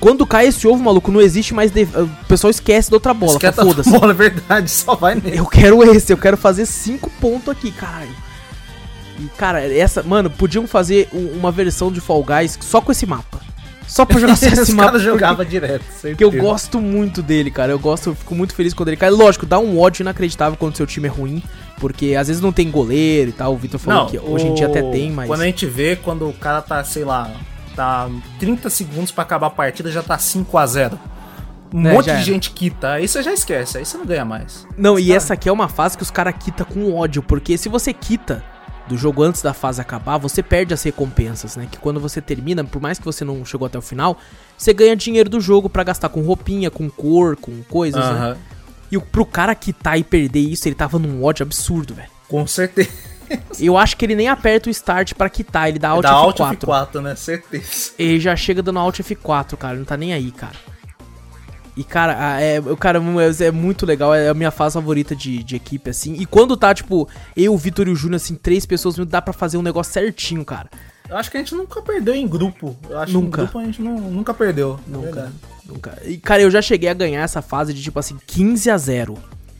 Quando 0.00 0.26
cai 0.26 0.48
esse 0.48 0.66
ovo, 0.68 0.82
maluco, 0.82 1.10
não 1.10 1.20
existe 1.20 1.54
mais. 1.54 1.70
de- 1.70 1.84
O 1.84 2.08
pessoal 2.28 2.50
esquece 2.50 2.90
da 2.90 2.96
outra 2.96 3.14
bola. 3.14 3.32
Esquece 3.32 3.56
fala, 3.56 3.70
a 3.70 3.74
Foda-se. 3.74 3.90
bola, 3.90 4.12
é 4.12 4.14
verdade, 4.14 4.70
só 4.72 4.94
vai 4.94 5.14
nele. 5.14 5.38
Eu 5.38 5.46
quero 5.46 5.82
esse, 5.94 6.12
eu 6.12 6.18
quero 6.18 6.36
fazer 6.36 6.66
cinco 6.66 7.10
pontos 7.20 7.48
aqui, 7.48 7.70
caralho. 7.72 8.10
E, 9.18 9.24
cara, 9.38 9.60
essa. 9.72 10.02
Mano, 10.02 10.28
podiam 10.28 10.66
fazer 10.66 11.08
uma 11.12 11.50
versão 11.50 11.90
de 11.90 12.00
Fall 12.00 12.22
Guys 12.22 12.58
só 12.60 12.80
com 12.80 12.92
esse 12.92 13.06
mapa. 13.06 13.40
Só 13.88 14.04
pra 14.04 14.18
jogar 14.20 14.34
só 14.36 14.46
esse 14.46 14.72
mapa. 14.74 14.98
caras 14.98 15.36
porque- 15.36 15.44
direto, 15.50 15.84
Porque 16.00 16.22
eu 16.24 16.30
certeza. 16.30 16.42
gosto 16.42 16.80
muito 16.80 17.22
dele, 17.22 17.50
cara. 17.50 17.72
Eu 17.72 17.78
gosto, 17.78 18.10
eu 18.10 18.14
fico 18.14 18.34
muito 18.34 18.54
feliz 18.54 18.74
quando 18.74 18.88
ele 18.88 18.96
cai. 18.96 19.08
Lógico, 19.10 19.46
dá 19.46 19.58
um 19.58 19.78
ódio 19.78 20.02
inacreditável 20.02 20.58
quando 20.58 20.76
seu 20.76 20.86
time 20.86 21.06
é 21.08 21.10
ruim. 21.10 21.42
Porque 21.78 22.14
às 22.14 22.26
vezes 22.28 22.42
não 22.42 22.52
tem 22.52 22.70
goleiro 22.70 23.30
e 23.30 23.32
tal. 23.32 23.54
O 23.54 23.56
Vitor 23.56 23.78
falou 23.80 24.02
Não, 24.04 24.10
que 24.10 24.18
hoje 24.18 24.46
em 24.46 24.54
dia 24.54 24.66
até 24.66 24.82
tem, 24.82 25.10
mas. 25.12 25.26
Quando 25.28 25.40
a 25.42 25.46
gente 25.46 25.64
vê, 25.66 25.94
quando 25.96 26.28
o 26.28 26.32
cara 26.32 26.60
tá, 26.60 26.82
sei 26.84 27.04
lá, 27.04 27.30
tá 27.76 28.08
30 28.40 28.68
segundos 28.70 29.12
pra 29.12 29.22
acabar 29.22 29.46
a 29.48 29.50
partida, 29.50 29.90
já 29.92 30.02
tá 30.02 30.16
5 30.18 30.56
a 30.58 30.66
0 30.66 30.98
Um 31.74 31.86
É, 31.86 31.92
monte 31.92 32.06
de 32.14 32.22
gente 32.22 32.50
quita, 32.52 32.92
aí 32.92 33.06
você 33.08 33.22
já 33.22 33.32
esquece, 33.32 33.76
aí 33.76 33.84
você 33.84 33.98
não 33.98 34.06
ganha 34.06 34.24
mais. 34.24 34.66
Não, 34.78 34.98
e 34.98 35.02
Sabe? 35.02 35.12
essa 35.16 35.34
aqui 35.34 35.48
é 35.48 35.52
uma 35.52 35.68
fase 35.68 35.96
que 35.96 36.02
os 36.02 36.10
caras 36.12 36.34
quita 36.38 36.64
com 36.64 36.94
ódio. 36.94 37.22
Porque 37.22 37.58
se 37.58 37.68
você 37.68 37.92
quita 37.92 38.42
do 38.88 38.96
jogo 38.96 39.20
antes 39.24 39.42
da 39.42 39.52
fase 39.52 39.80
acabar, 39.80 40.16
você 40.16 40.44
perde 40.44 40.72
as 40.72 40.82
recompensas, 40.84 41.56
né? 41.56 41.66
Que 41.70 41.76
quando 41.76 41.98
você 41.98 42.20
termina, 42.20 42.62
por 42.64 42.80
mais 42.80 42.98
que 43.00 43.04
você 43.04 43.24
não 43.24 43.44
chegou 43.44 43.66
até 43.66 43.76
o 43.76 43.82
final, 43.82 44.16
você 44.56 44.72
ganha 44.72 44.94
dinheiro 44.94 45.28
do 45.28 45.40
jogo 45.40 45.68
pra 45.68 45.82
gastar 45.82 46.08
com 46.08 46.22
roupinha, 46.22 46.70
com 46.70 46.88
cor, 46.88 47.34
com 47.36 47.60
coisas, 47.64 48.00
né? 48.02 48.10
Aham. 48.12 48.36
E 48.92 48.96
o- 48.96 49.02
pro 49.02 49.26
cara 49.26 49.52
quitar 49.52 49.98
e 49.98 50.04
perder 50.04 50.38
isso, 50.38 50.68
ele 50.68 50.76
tava 50.76 51.00
num 51.00 51.24
ódio 51.24 51.42
absurdo, 51.42 51.94
velho. 51.94 52.08
Com 52.28 52.46
certeza. 52.46 52.90
Eu 53.58 53.76
acho 53.76 53.96
que 53.96 54.04
ele 54.04 54.14
nem 54.14 54.28
aperta 54.28 54.68
o 54.68 54.70
start 54.70 55.14
pra 55.14 55.28
quitar, 55.30 55.68
ele 55.68 55.78
dá 55.78 55.90
Alt 55.90 56.02
Dá 56.02 56.10
Alt 56.10 56.38
F4. 56.38 56.58
F4, 56.58 57.00
né? 57.00 57.14
Certeza. 57.16 57.92
Ele 57.98 58.20
já 58.20 58.34
chega 58.36 58.62
dando 58.62 58.78
Alt 58.78 59.00
F4, 59.00 59.56
cara, 59.56 59.76
não 59.76 59.84
tá 59.84 59.96
nem 59.96 60.12
aí, 60.12 60.30
cara. 60.30 60.56
E, 61.76 61.84
cara, 61.84 62.40
é, 62.40 62.58
cara 62.80 62.98
é, 62.98 63.44
é 63.44 63.50
muito 63.50 63.84
legal, 63.84 64.14
é 64.14 64.30
a 64.30 64.34
minha 64.34 64.50
fase 64.50 64.74
favorita 64.74 65.14
de, 65.14 65.42
de 65.42 65.56
equipe, 65.56 65.90
assim. 65.90 66.14
E 66.14 66.24
quando 66.24 66.56
tá, 66.56 66.72
tipo, 66.72 67.06
eu, 67.36 67.52
o 67.52 67.58
Vitor 67.58 67.86
e 67.86 67.90
o 67.90 67.94
Júnior, 67.96 68.16
assim, 68.16 68.34
três 68.34 68.64
pessoas, 68.64 68.96
dá 69.06 69.20
pra 69.20 69.34
fazer 69.34 69.58
um 69.58 69.62
negócio 69.62 69.92
certinho, 69.92 70.42
cara. 70.42 70.70
Eu 71.08 71.16
acho 71.18 71.30
que 71.30 71.36
a 71.36 71.40
gente 71.40 71.54
nunca 71.54 71.82
perdeu 71.82 72.14
em 72.14 72.26
grupo. 72.26 72.74
Eu 72.88 72.98
acho 72.98 73.12
Nunca. 73.12 73.28
que 73.36 73.42
em 73.42 73.44
grupo 73.44 73.58
a 73.58 73.64
gente 73.64 73.82
não- 73.82 74.00
nunca 74.10 74.32
perdeu. 74.34 74.80
é 74.86 74.90
Nunca, 74.90 75.04
verdade. 75.12 75.32
nunca. 75.66 76.02
E, 76.04 76.16
cara, 76.16 76.42
eu 76.42 76.50
já 76.50 76.60
cheguei 76.62 76.88
a 76.88 76.94
ganhar 76.94 77.20
essa 77.22 77.40
fase 77.42 77.72
de, 77.74 77.82
tipo 77.82 77.98
assim, 77.98 78.16
15 78.26 78.70
a 78.70 78.76
0 78.78 79.16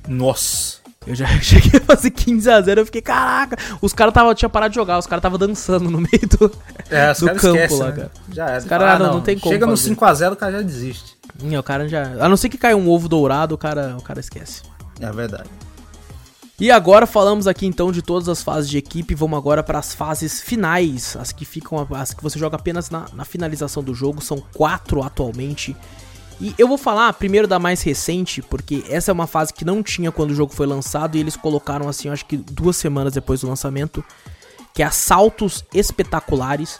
Nossa. 0.08 0.78
Eu 1.06 1.14
já 1.14 1.26
cheguei 1.40 1.80
a 1.80 1.84
fazer 1.84 2.10
15 2.10 2.50
a 2.50 2.60
0 2.60 2.80
eu 2.80 2.86
fiquei, 2.86 3.00
caraca, 3.00 3.56
os 3.80 3.92
caras 3.92 4.12
tava, 4.12 4.34
tinha 4.34 4.48
parado 4.48 4.70
de 4.70 4.74
jogar, 4.74 4.98
os 4.98 5.06
caras 5.06 5.22
tava 5.22 5.38
dançando 5.38 5.90
no 5.90 5.98
meio 5.98 6.28
do... 6.38 6.50
É, 6.90 7.12
os 7.12 7.20
Do 7.20 7.26
campo 7.26 7.46
esquecem, 7.46 7.78
lá, 7.78 7.86
né? 7.86 7.92
cara. 7.92 8.10
Já 8.32 8.46
era. 8.46 8.58
Os 8.58 8.64
caras, 8.64 8.86
Fala, 8.88 9.04
ah, 9.04 9.08
não, 9.08 9.14
não 9.14 9.20
tem 9.22 9.38
como 9.38 9.54
Chega 9.54 9.66
no 9.66 9.76
fazer. 9.76 9.94
5x0, 9.94 10.32
o 10.32 10.36
cara 10.36 10.52
já 10.52 10.62
desiste. 10.62 11.16
Ih, 11.42 11.56
o 11.56 11.62
cara 11.62 11.88
já... 11.88 12.02
A 12.18 12.28
não 12.28 12.36
ser 12.36 12.48
que 12.48 12.58
caia 12.58 12.76
um 12.76 12.88
ovo 12.88 13.08
dourado, 13.08 13.54
o 13.54 13.58
cara, 13.58 13.96
o 13.98 14.02
cara 14.02 14.20
esquece. 14.20 14.62
É 15.00 15.10
verdade. 15.12 15.48
E 16.58 16.70
agora 16.70 17.06
falamos 17.06 17.46
aqui 17.46 17.66
então 17.66 17.92
de 17.92 18.00
todas 18.00 18.30
as 18.30 18.42
fases 18.42 18.70
de 18.70 18.78
equipe, 18.78 19.14
vamos 19.14 19.36
agora 19.36 19.62
para 19.62 19.78
as 19.78 19.92
fases 19.92 20.40
finais, 20.40 21.14
as 21.20 21.30
que 21.30 21.44
ficam, 21.44 21.86
as 21.90 22.14
que 22.14 22.22
você 22.22 22.38
joga 22.38 22.56
apenas 22.56 22.88
na, 22.88 23.04
na 23.12 23.26
finalização 23.26 23.82
do 23.82 23.94
jogo, 23.94 24.22
são 24.22 24.42
quatro 24.54 25.02
atualmente. 25.02 25.76
E 26.40 26.54
eu 26.58 26.68
vou 26.68 26.76
falar 26.76 27.12
primeiro 27.14 27.48
da 27.48 27.58
mais 27.58 27.82
recente, 27.82 28.42
porque 28.42 28.84
essa 28.88 29.10
é 29.10 29.14
uma 29.14 29.26
fase 29.26 29.54
que 29.54 29.64
não 29.64 29.82
tinha 29.82 30.12
quando 30.12 30.32
o 30.32 30.34
jogo 30.34 30.52
foi 30.52 30.66
lançado 30.66 31.16
e 31.16 31.20
eles 31.20 31.36
colocaram 31.36 31.88
assim, 31.88 32.08
acho 32.08 32.26
que 32.26 32.36
duas 32.36 32.76
semanas 32.76 33.14
depois 33.14 33.40
do 33.40 33.48
lançamento, 33.48 34.04
que 34.74 34.82
é 34.82 34.90
Saltos 34.90 35.64
Espetaculares, 35.72 36.78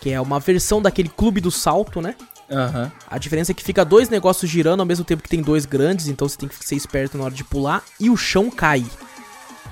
que 0.00 0.10
é 0.10 0.20
uma 0.20 0.38
versão 0.38 0.80
daquele 0.80 1.08
clube 1.08 1.40
do 1.40 1.50
salto, 1.50 2.00
né? 2.00 2.14
Aham. 2.50 2.90
A 3.10 3.18
diferença 3.18 3.52
é 3.52 3.54
que 3.54 3.62
fica 3.62 3.84
dois 3.84 4.08
negócios 4.08 4.50
girando 4.50 4.80
ao 4.80 4.86
mesmo 4.86 5.04
tempo 5.04 5.22
que 5.22 5.28
tem 5.28 5.42
dois 5.42 5.66
grandes, 5.66 6.06
então 6.06 6.28
você 6.28 6.38
tem 6.38 6.48
que 6.48 6.64
ser 6.64 6.76
esperto 6.76 7.18
na 7.18 7.24
hora 7.24 7.34
de 7.34 7.44
pular 7.44 7.82
e 7.98 8.08
o 8.08 8.16
chão 8.16 8.50
cai. 8.50 8.86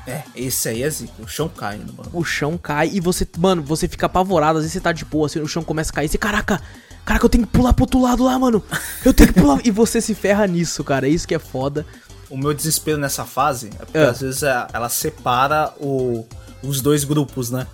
É, 0.07 0.23
esse 0.35 0.69
aí 0.69 0.83
é 0.83 0.91
zica. 0.91 1.15
O 1.21 1.27
chão 1.27 1.49
cai, 1.49 1.79
mano. 1.79 2.11
o 2.13 2.25
chão 2.25 2.57
cai 2.57 2.91
e 2.93 3.01
você, 3.01 3.27
mano, 3.39 3.63
você 3.63 3.89
fica 3.89 4.07
apavorado. 4.07 4.59
Às 4.59 4.65
vezes 4.65 4.75
você 4.75 4.81
tá 4.81 4.93
de 4.93 5.05
boa, 5.05 5.27
assim, 5.27 5.41
o 5.41 5.49
chão 5.49 5.65
começa 5.65 5.91
a 5.91 5.95
cair. 5.95 6.09
Você, 6.09 6.19
caraca, 6.19 6.61
caraca, 7.07 7.25
eu 7.25 7.31
tenho 7.31 7.47
que 7.47 7.53
pular 7.53 7.73
pro 7.73 7.85
outro 7.85 8.03
lado 8.03 8.23
lá, 8.25 8.39
mano. 8.39 8.63
Eu 9.05 9.15
tenho 9.15 9.33
que 9.33 9.41
pular. 9.41 9.61
e 9.65 9.71
você 9.71 10.01
se 10.01 10.15
ferra 10.15 10.47
nisso, 10.47 10.85
cara. 10.85 11.07
É 11.07 11.11
isso 11.11 11.27
que 11.27 11.35
é 11.35 11.39
foda. 11.39 11.87
O 12.29 12.37
meu 12.37 12.53
desespero 12.53 12.99
nessa 12.99 13.25
fase 13.25 13.71
é 13.81 13.85
porque 13.85 13.97
É. 13.99 14.07
às 14.09 14.21
vezes 14.21 14.43
é- 14.43 14.67
ela 14.73 14.89
separa 14.89 15.73
o- 15.81 16.27
os 16.63 16.81
dois 16.81 17.05
grupos, 17.05 17.51
né? 17.51 17.67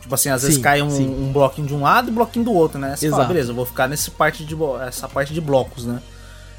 Tipo 0.00 0.14
assim, 0.16 0.28
às 0.28 0.42
vezes 0.42 0.56
Sim, 0.56 0.62
cai 0.62 0.82
um, 0.82 0.88
um 0.88 1.32
bloquinho 1.32 1.66
de 1.66 1.72
um 1.74 1.80
lado 1.82 2.08
e 2.08 2.10
um 2.10 2.14
bloquinho 2.14 2.44
do 2.44 2.52
outro, 2.52 2.78
né? 2.78 2.94
Você 2.96 3.08
fala, 3.08 3.22
Exato. 3.22 3.32
beleza, 3.32 3.50
eu 3.52 3.54
vou 3.54 3.64
ficar 3.64 3.88
nesse 3.88 4.10
parte 4.10 4.44
de, 4.44 4.54
essa 4.86 5.08
parte 5.08 5.32
de 5.32 5.40
blocos, 5.40 5.86
né? 5.86 6.00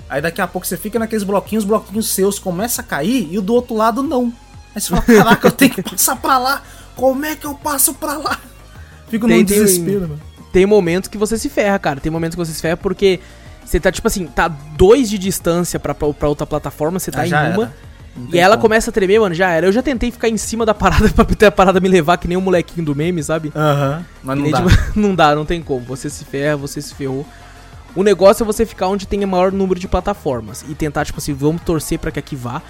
Aí 0.09 0.21
daqui 0.21 0.39
a 0.41 0.47
pouco 0.47 0.65
você 0.65 0.77
fica 0.77 0.97
naqueles 0.97 1.23
bloquinhos, 1.23 1.63
os 1.63 1.67
bloquinhos 1.67 2.09
seus 2.09 2.39
começam 2.39 2.83
a 2.83 2.87
cair 2.87 3.27
e 3.31 3.37
o 3.37 3.41
do 3.41 3.53
outro 3.53 3.75
lado 3.75 4.01
não. 4.01 4.33
Aí 4.73 4.81
você 4.81 4.89
fala, 4.89 5.01
caraca, 5.35 5.47
eu 5.47 5.51
tenho 5.51 5.71
que 5.73 5.83
passar 5.83 6.15
pra 6.15 6.37
lá. 6.37 6.63
Como 6.95 7.23
é 7.25 7.35
que 7.35 7.45
eu 7.45 7.53
passo 7.53 7.93
pra 7.93 8.17
lá? 8.17 8.39
Fico 9.09 9.27
num 9.27 9.43
desespero, 9.43 10.01
mano. 10.01 10.21
Tem 10.55 10.65
momentos 10.65 11.09
que 11.09 11.17
você 11.17 11.37
se 11.37 11.49
ferra, 11.49 11.77
cara. 11.77 11.99
Tem 11.99 12.09
momentos 12.09 12.33
que 12.33 12.45
você 12.45 12.53
se 12.53 12.61
ferra 12.61 12.77
porque 12.77 13.19
você 13.65 13.77
tá, 13.77 13.91
tipo 13.91 14.07
assim, 14.07 14.25
tá 14.25 14.47
dois 14.47 15.09
de 15.09 15.17
distância 15.17 15.77
pra, 15.77 15.93
pra, 15.93 16.13
pra 16.13 16.29
outra 16.29 16.45
plataforma, 16.47 16.97
você 16.97 17.11
tá 17.11 17.23
Ah, 17.23 17.27
em 17.27 17.33
uma. 17.33 17.63
era. 17.65 17.73
E 18.31 18.39
ela 18.39 18.55
como. 18.55 18.61
começa 18.69 18.89
a 18.89 18.93
tremer, 18.93 19.19
mano, 19.19 19.35
já 19.35 19.49
era. 19.51 19.67
Eu 19.67 19.73
já 19.73 19.83
tentei 19.83 20.09
ficar 20.11 20.29
em 20.29 20.37
cima 20.37 20.65
da 20.65 20.73
parada 20.73 21.09
pra 21.13 21.25
ter 21.25 21.47
a 21.47 21.51
parada 21.51 21.81
me 21.81 21.89
levar, 21.89 22.15
que 22.17 22.25
nem 22.25 22.37
o 22.37 22.41
molequinho 22.41 22.85
do 22.85 22.95
meme, 22.95 23.21
sabe? 23.21 23.51
Aham, 23.53 24.05
mas 24.23 24.37
não 24.39 24.49
dá. 24.49 24.61
tipo, 24.61 24.69
não 24.97 25.13
dá, 25.13 25.35
não 25.35 25.45
tem 25.45 25.61
como. 25.61 25.81
Você 25.87 26.09
se 26.09 26.23
ferra, 26.23 26.55
você 26.55 26.81
se 26.81 26.95
ferrou. 26.95 27.27
O 27.93 28.01
negócio 28.01 28.43
é 28.43 28.45
você 28.45 28.65
ficar 28.65 28.87
onde 28.87 29.05
tem 29.05 29.21
o 29.25 29.27
maior 29.27 29.51
número 29.51 29.77
de 29.77 29.89
plataformas 29.89 30.63
e 30.69 30.73
tentar, 30.73 31.03
tipo 31.03 31.17
assim, 31.19 31.33
vamos 31.33 31.63
torcer 31.63 31.99
pra 31.99 32.11
que 32.11 32.19
aqui 32.19 32.37
vá. 32.37 32.61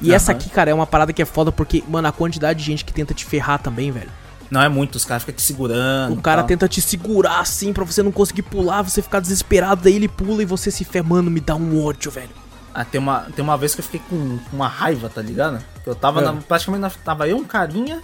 E 0.00 0.10
Aham. 0.10 0.14
essa 0.14 0.30
aqui, 0.30 0.48
cara, 0.50 0.70
é 0.70 0.74
uma 0.74 0.86
parada 0.86 1.12
que 1.12 1.20
é 1.20 1.24
foda 1.24 1.50
porque, 1.50 1.82
mano, 1.88 2.06
a 2.06 2.12
quantidade 2.12 2.60
de 2.60 2.64
gente 2.64 2.84
que 2.84 2.92
tenta 2.92 3.12
te 3.12 3.24
ferrar 3.24 3.58
também, 3.58 3.90
velho. 3.90 4.10
Não 4.54 4.62
é 4.62 4.68
muito, 4.68 4.94
os 4.94 5.04
caras 5.04 5.24
ficam 5.24 5.34
te 5.34 5.42
segurando. 5.42 6.12
O 6.14 6.22
cara 6.22 6.42
tal. 6.42 6.46
tenta 6.46 6.68
te 6.68 6.80
segurar 6.80 7.40
assim 7.40 7.72
pra 7.72 7.82
você 7.84 8.04
não 8.04 8.12
conseguir 8.12 8.42
pular, 8.42 8.82
você 8.82 9.02
ficar 9.02 9.18
desesperado, 9.18 9.82
daí 9.82 9.96
ele 9.96 10.06
pula 10.06 10.42
e 10.42 10.46
você 10.46 10.70
se 10.70 10.84
ferra. 10.84 11.04
Mano, 11.08 11.28
me 11.28 11.40
dá 11.40 11.56
um 11.56 11.84
ódio, 11.84 12.08
velho. 12.08 12.30
Ah, 12.72 12.84
tem 12.84 13.00
uma, 13.00 13.22
tem 13.34 13.44
uma 13.44 13.56
vez 13.56 13.74
que 13.74 13.80
eu 13.80 13.84
fiquei 13.84 14.00
com 14.08 14.38
com 14.38 14.56
uma 14.56 14.68
raiva, 14.68 15.08
tá 15.08 15.20
ligado? 15.20 15.60
Que 15.82 15.90
eu 15.90 15.94
tava 15.96 16.20
É. 16.20 16.24
na- 16.24 16.34
praticamente 16.34 16.82
na- 16.82 16.90
tava 17.04 17.26
eu, 17.26 17.36
um 17.36 17.44
carinha, 17.44 18.00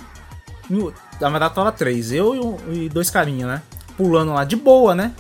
e 0.69 0.75
na 1.21 1.31
verdade 1.31 1.55
tava 1.55 1.71
três, 1.71 2.11
eu 2.11 2.35
e, 2.35 2.41
um- 2.41 2.57
e 2.73 2.89
dois 2.89 3.11
carinha, 3.11 3.47
né? 3.47 3.63
Pulando 3.97 4.33
lá 4.33 4.43
de 4.45 4.57
boa, 4.57 4.93
né? 4.93 5.13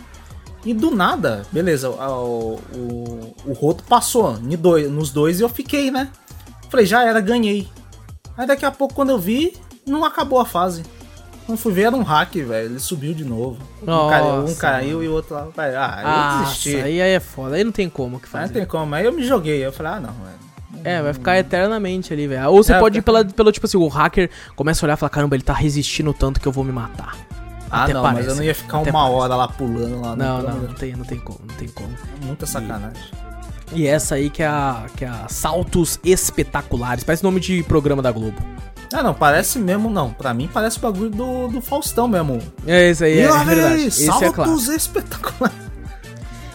E 0.65 0.74
do 0.74 0.90
nada, 0.90 1.47
beleza, 1.52 1.89
o, 1.90 2.61
o, 2.74 3.35
o 3.47 3.52
roto 3.52 3.85
passou 3.85 4.32
dois, 4.59 4.90
nos 4.90 5.11
dois 5.11 5.39
e 5.39 5.43
eu 5.44 5.48
fiquei, 5.48 5.93
né? 5.93 6.09
Falei, 6.69 6.86
já 6.86 7.05
era, 7.05 7.20
ganhei. 7.20 7.69
Aí 8.36 8.47
daqui 8.48 8.65
a 8.65 8.70
pouco, 8.73 8.94
quando 8.94 9.11
eu 9.11 9.19
vi, 9.19 9.57
não 9.86 10.05
acabou 10.05 10.39
a 10.40 10.44
fase. 10.44 10.82
Quando 11.51 11.59
fui 11.59 11.72
ver, 11.72 11.82
era 11.82 11.97
um 11.97 12.02
hack, 12.02 12.35
velho. 12.36 12.70
Ele 12.70 12.78
subiu 12.81 13.12
de 13.12 13.24
novo. 13.24 13.59
um, 13.82 13.86
caiu, 13.86 14.24
um 14.35 14.40
Nossa, 14.43 14.60
caiu 14.60 15.02
e 15.02 15.09
o 15.09 15.12
outro 15.12 15.35
lá. 15.35 15.48
vai, 15.55 15.74
Ah, 15.74 15.98
eu 16.02 16.09
Ah, 16.09 16.43
desisti. 16.44 16.77
aí 16.77 17.02
aí 17.02 17.10
é 17.12 17.20
foda. 17.20 17.56
Aí 17.56 17.64
não 17.64 17.72
tem 17.72 17.89
como 17.90 18.20
que 18.20 18.27
Aí 18.27 18.32
não 18.35 18.40
fazer. 18.48 18.52
tem 18.55 18.64
como. 18.66 18.94
Aí 18.94 19.05
eu 19.05 19.12
me 19.12 19.24
joguei. 19.24 19.64
Eu 19.64 19.72
falei, 19.72 19.93
ah, 19.93 20.01
não, 20.01 20.12
velho. 20.12 20.51
É, 20.85 21.02
vai 21.02 21.12
ficar 21.12 21.36
eternamente 21.39 22.12
ali, 22.12 22.27
velho. 22.28 22.51
Ou 22.51 22.62
você 22.62 22.72
É, 22.72 22.78
pode 22.78 22.98
ir 22.98 23.02
pela, 23.02 23.24
pelo, 23.24 23.51
tipo 23.52 23.66
assim, 23.66 23.77
o 23.77 23.89
hacker 23.89 24.31
começa 24.56 24.85
a 24.85 24.86
olhar 24.86 24.94
e 24.94 24.97
falar, 24.97 25.10
caramba, 25.10 25.35
ele 25.36 25.43
tá 25.43 25.52
resistindo 25.52 26.14
tanto 26.14 26.40
que 26.40 26.47
eu 26.48 26.52
vou 26.52 26.64
me 26.64 26.72
matar. 26.72 27.16
Ah, 27.70 27.85
Até 27.85 27.93
não, 27.94 28.02
mas 28.02 28.12
parece, 28.12 28.28
eu 28.31 28.36
não 28.36 28.43
ia 28.44 28.55
ficar 28.55 28.78
uma 28.78 28.93
parece. 28.93 29.12
hora 29.14 29.35
lá 29.36 29.48
pulando 29.48 30.01
lá. 30.01 30.16
Não, 30.16 30.36
pelo 30.36 30.43
não, 30.48 30.51
amor 30.56 30.62
não 30.62 30.68
de 30.74 30.74
tem, 30.81 30.97
não 30.97 31.05
tem 31.05 31.18
como, 31.18 31.39
não 31.48 31.55
tem 31.56 31.68
como. 31.68 31.89
Deus. 31.89 32.24
Muita 32.24 32.47
sacanagem. 32.47 33.02
E 33.72 33.86
essa 33.86 34.14
aí 34.16 34.31
que 34.31 34.43
é 34.43 34.47
a, 34.47 34.86
que 34.97 35.05
é 35.05 35.09
a 35.09 35.27
Saltos 35.28 36.01
Espetaculares. 36.05 37.05
Parece 37.05 37.22
nome 37.22 37.40
de 37.40 37.62
programa 37.64 38.01
da 38.02 38.10
Globo. 38.10 38.36
Ah, 38.92 39.02
não, 39.02 39.14
parece 39.14 39.58
mesmo, 39.58 39.88
não. 39.88 40.12
Pra 40.12 40.34
mim 40.34 40.48
parece 40.52 40.78
o 40.78 40.80
bagulho 40.80 41.10
do, 41.10 41.48
do 41.48 41.60
Faustão 41.60 42.08
mesmo. 42.08 42.38
É, 42.66 42.88
esse 42.90 43.04
aí 43.04 43.18
é, 43.20 43.22
e 43.24 43.28
lá 43.28 43.42
é 43.42 43.44
verdade. 43.44 43.74
aí, 43.74 43.84
Esse 43.86 44.02
é 44.10 44.12
saltos 44.12 44.68
espetaculares. 44.68 45.56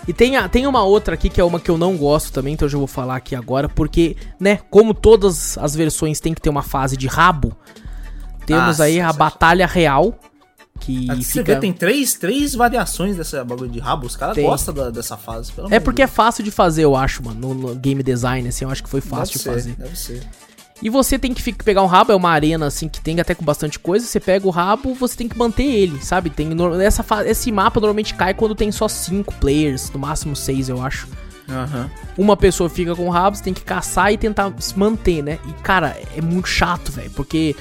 E 0.07 0.13
tem, 0.13 0.35
a, 0.37 0.47
tem 0.47 0.67
uma 0.67 0.83
outra 0.83 1.15
aqui 1.15 1.29
que 1.29 1.41
é 1.41 1.43
uma 1.43 1.59
que 1.59 1.71
eu 1.71 1.77
não 1.79 1.97
gosto 1.97 2.31
também, 2.31 2.53
então 2.53 2.65
eu 2.67 2.69
já 2.69 2.77
vou 2.77 2.85
falar 2.87 3.15
aqui 3.15 3.35
agora, 3.35 3.67
porque, 3.67 4.15
né, 4.39 4.59
como 4.69 4.93
todas 4.93 5.57
as 5.57 5.75
versões 5.75 6.19
tem 6.19 6.31
que 6.33 6.41
ter 6.41 6.49
uma 6.49 6.61
fase 6.61 6.95
de 6.95 7.07
rabo, 7.07 7.57
temos 8.45 8.79
Ah, 8.79 8.83
aí 8.83 9.01
a 9.01 9.11
sim. 9.11 9.17
batalha 9.17 9.65
real, 9.65 10.13
que 10.79 11.09
Aqui 11.09 11.23
Você 11.23 11.39
fica... 11.39 11.55
vê, 11.55 11.59
tem 11.59 11.73
três, 11.73 12.13
três 12.15 12.53
variações 12.53 13.15
dessa 13.15 13.43
bagulho 13.43 13.71
de 13.71 13.79
rabo. 13.79 14.05
Os 14.05 14.15
caras 14.15 14.37
gostam 14.37 14.73
da- 14.75 14.89
dessa 14.91 15.15
fase. 15.17 15.51
Pelo 15.53 15.73
É 15.73 15.79
porque 15.79 16.03
é 16.03 16.05
de 16.05 16.11
fácil 16.11 16.43
de 16.43 16.51
fazer, 16.51 16.83
eu 16.83 16.95
acho, 16.95 17.23
mano, 17.23 17.39
no, 17.55 17.69
no 17.69 17.75
game 17.75 18.03
design, 18.03 18.47
assim, 18.47 18.65
eu 18.65 18.69
acho 18.69 18.83
que 18.83 18.89
foi 18.89 18.99
Deus. 19.01 19.09
fácil 19.09 19.39
de 19.39 19.43
deve 19.45 19.55
fazer. 19.55 19.69
ser, 19.71 19.77
Deve 19.81 19.95
ser. 19.97 20.27
E 20.81 20.89
você 20.89 21.17
tem 21.17 21.33
que 21.33 21.53
pegar 21.53 21.81
um 21.83 21.87
rabo, 21.87 22.11
é 22.11 22.15
uma 22.15 22.29
arena 22.29 22.67
assim 22.67 22.89
que 22.89 22.99
tem 22.99 23.19
até 23.19 23.33
com 23.33 23.45
bastante 23.45 23.79
coisa. 23.79 24.05
Você 24.05 24.19
pega 24.19 24.45
o 24.45 24.51
rabo, 24.51 24.93
você 24.93 25.15
tem 25.15 25.27
que 25.27 25.37
manter 25.37 25.63
ele, 25.63 26.03
sabe? 26.03 26.29
Tem 26.29 26.49
essa 26.83 27.05
esse 27.25 27.51
mapa 27.51 27.79
normalmente 27.79 28.13
cai 28.13 28.33
quando 28.33 28.53
tem 28.53 28.71
só 28.71 28.87
cinco 28.87 29.33
players, 29.35 29.89
no 29.91 29.99
máximo 29.99 30.35
seis, 30.35 30.67
eu 30.67 30.81
acho. 30.81 31.07
Aham. 31.47 31.89
Uma 32.17 32.35
pessoa 32.35 32.69
fica 32.69 32.95
com 32.95 33.07
o 33.07 33.09
rabo, 33.09 33.37
você 33.37 33.43
tem 33.43 33.53
que 33.53 33.61
caçar 33.61 34.11
e 34.11 34.17
tentar 34.17 34.51
se 34.59 34.77
manter, 34.77 35.23
né? 35.23 35.39
E 35.47 35.53
cara, 35.61 35.95
é 36.15 36.21
muito 36.21 36.47
chato, 36.47 36.91
velho, 36.91 37.11
porque 37.11 37.55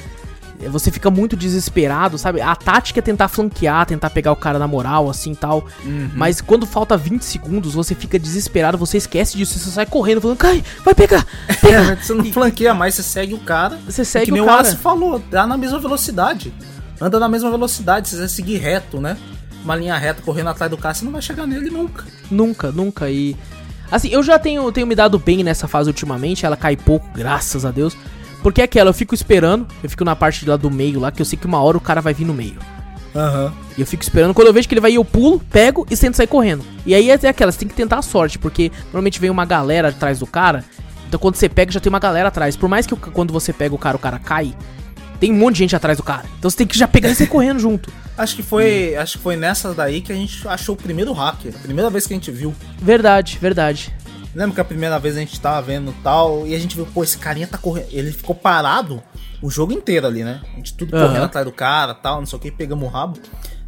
você 0.68 0.90
fica 0.90 1.10
muito 1.10 1.36
desesperado, 1.36 2.16
sabe? 2.16 2.40
A 2.40 2.55
tática 2.55 3.01
é 3.01 3.02
tentar 3.02 3.28
flanquear, 3.28 3.85
tentar 3.86 4.10
pegar 4.10 4.32
o 4.32 4.36
cara 4.36 4.59
na 4.59 4.66
moral, 4.66 5.10
assim 5.10 5.32
e 5.32 5.36
tal. 5.36 5.66
Uhum. 5.85 6.10
Mas 6.14 6.40
quando 6.40 6.66
falta 6.66 6.97
20 6.97 7.22
segundos, 7.22 7.74
você 7.74 7.94
fica 7.94 8.18
desesperado, 8.18 8.78
você 8.78 8.97
esquece 8.97 9.36
disso, 9.36 9.59
você 9.59 9.70
sai 9.70 9.86
correndo, 9.86 10.20
falando, 10.20 10.39
cai, 10.39 10.62
vai 10.85 10.94
pegar, 10.94 11.26
É, 11.64 11.97
você 11.97 12.14
não 12.14 12.24
flanqueia 12.26 12.74
mais, 12.74 12.94
você 12.94 13.02
segue 13.02 13.35
o 13.35 13.39
cara. 13.39 13.78
Você 13.86 14.05
segue 14.05 14.26
que 14.26 14.32
nem 14.32 14.40
o 14.40 14.44
o 14.44 14.48
cara. 14.48 14.76
Falou, 14.76 15.18
dá 15.31 15.47
na 15.47 15.56
mesma 15.56 15.78
velocidade. 15.78 16.52
Anda 17.01 17.18
na 17.18 17.28
mesma 17.28 17.51
velocidade, 17.51 18.09
se 18.09 18.16
você 18.16 18.28
seguir 18.28 18.59
reto, 18.59 19.01
né? 19.01 19.16
Uma 19.64 19.74
linha 19.74 19.97
reta 19.97 20.22
correndo 20.22 20.51
atrás 20.51 20.70
do 20.70 20.76
cara, 20.76 20.94
você 20.94 21.05
não 21.05 21.12
vai 21.12 21.22
chegar 21.22 21.47
nele 21.47 21.70
nunca. 21.70 22.05
Nunca, 22.31 22.70
nunca. 22.70 23.10
E. 23.10 23.36
Assim, 23.90 24.09
eu 24.09 24.22
já 24.22 24.39
tenho, 24.39 24.70
tenho 24.72 24.86
me 24.86 24.94
dado 24.94 25.18
bem 25.18 25.43
nessa 25.43 25.66
fase 25.66 25.89
ultimamente. 25.89 26.47
Ela 26.47 26.56
cai 26.56 26.76
pouco, 26.76 27.09
graças 27.14 27.64
a 27.64 27.70
Deus. 27.70 27.97
Porque 28.45 28.61
é 28.61 28.65
aquela, 28.65 28.91
eu 28.91 28.95
fico 28.95 29.15
esperando. 29.15 29.66
Eu 29.83 29.89
fico 29.89 30.05
na 30.05 30.15
parte 30.15 30.47
lá 30.47 30.59
do 30.59 30.71
meio 30.71 31.01
lá, 31.01 31.11
que 31.11 31.23
eu 31.23 31.25
sei 31.25 31.39
que 31.39 31.47
uma 31.47 31.62
hora 31.62 31.79
o 31.79 31.81
cara 31.81 32.03
vai 32.03 32.12
vir 32.12 32.27
no 32.27 32.35
meio. 32.35 32.59
Aham. 33.16 33.51
E 33.79 33.81
eu 33.81 33.87
fico 33.87 34.03
esperando. 34.03 34.35
Quando 34.35 34.49
eu 34.49 34.53
vejo 34.53 34.69
que 34.69 34.75
ele 34.75 34.83
vai 34.83 34.93
ir, 34.93 34.97
eu 34.97 35.05
pulo, 35.05 35.41
pego 35.51 35.87
e 35.91 35.97
tento 35.97 36.15
sair 36.15 36.27
correndo. 36.27 36.62
E 36.85 36.95
aí 36.95 37.09
é 37.09 37.15
aquela, 37.15 37.51
você 37.51 37.61
tem 37.61 37.69
que 37.69 37.75
tentar 37.75 38.01
a 38.01 38.03
sorte. 38.03 38.39
Porque 38.39 38.71
normalmente 38.85 39.19
vem 39.19 39.31
uma 39.31 39.47
galera 39.47 39.89
atrás 39.89 40.19
do 40.19 40.27
cara. 40.27 40.62
Então 41.09 41.19
quando 41.19 41.37
você 41.37 41.49
pega, 41.49 41.73
já 41.73 41.81
tem 41.81 41.89
uma 41.89 41.99
galera 41.99 42.29
atrás. 42.29 42.55
Por 42.55 42.69
mais 42.69 42.87
que 42.87 42.95
quando 42.95 43.33
você 43.33 43.51
pega 43.51 43.75
o 43.75 43.79
cara, 43.79 43.97
o 43.97 44.01
cara 44.01 44.19
cai. 44.19 44.55
Tem 45.19 45.33
um 45.33 45.37
monte 45.37 45.55
de 45.55 45.61
gente 45.61 45.75
atrás 45.75 45.97
do 45.97 46.05
cara. 46.05 46.27
Então 46.39 46.51
você 46.51 46.59
tem 46.59 46.66
que 46.66 46.77
já 46.77 46.87
pegar 46.87 47.09
e 47.09 47.15
sair 47.15 47.29
correndo 47.29 47.59
junto. 47.59 47.91
Acho 48.19 48.37
que 48.37 48.43
foi. 48.43 48.95
Acho 48.95 49.16
que 49.16 49.25
foi 49.25 49.37
nessa 49.37 49.73
daí 49.73 50.03
que 50.03 50.12
a 50.12 50.15
gente 50.15 50.47
achou 50.47 50.75
o 50.75 50.79
primeiro 50.79 51.15
hacker. 51.15 51.55
A 51.55 51.61
primeira 51.61 51.89
vez 51.89 52.07
que 52.07 52.12
a 52.12 52.16
gente 52.16 52.31
viu. 52.31 52.55
Verdade, 52.79 53.39
verdade. 53.41 53.91
Lembra 54.35 54.55
que 54.55 54.61
a 54.61 54.65
primeira 54.65 54.98
vez 54.98 55.16
a 55.16 55.20
gente 55.20 55.39
tava 55.40 55.62
vendo 55.62 55.94
tal, 56.02 56.47
e 56.47 56.55
a 56.55 56.59
gente 56.59 56.74
viu, 56.74 56.86
pô, 56.86 57.05
esse 57.05 57.16
carinha 57.19 57.47
tá 57.47 57.56
correndo. 57.56 57.86
Ele 57.93 58.11
ficou 58.12 58.35
parado 58.35 59.02
o 59.40 59.48
jogo 59.51 59.73
inteiro 59.73 60.06
ali, 60.06 60.24
né? 60.24 60.40
A 60.52 60.56
gente 60.56 60.74
tudo 60.74 60.94
Aham. 60.97 61.06
correndo 61.09 61.24
atrás 61.24 61.47
do 61.47 61.52
cara 61.52 61.94
tal, 61.94 62.19
não 62.19 62.27
sei 62.27 62.39
o 62.39 62.43
que, 62.43 62.51
pegamos 62.51 62.85
o 62.85 62.90
rabo. 62.90 63.19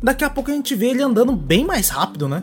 Daqui 0.03 0.25
a 0.25 0.31
pouco 0.31 0.51
a 0.51 0.55
gente 0.55 0.75
vê 0.75 0.89
ele 0.89 1.03
andando 1.03 1.33
bem 1.37 1.65
mais 1.65 1.89
rápido, 1.89 2.29
né? 2.29 2.43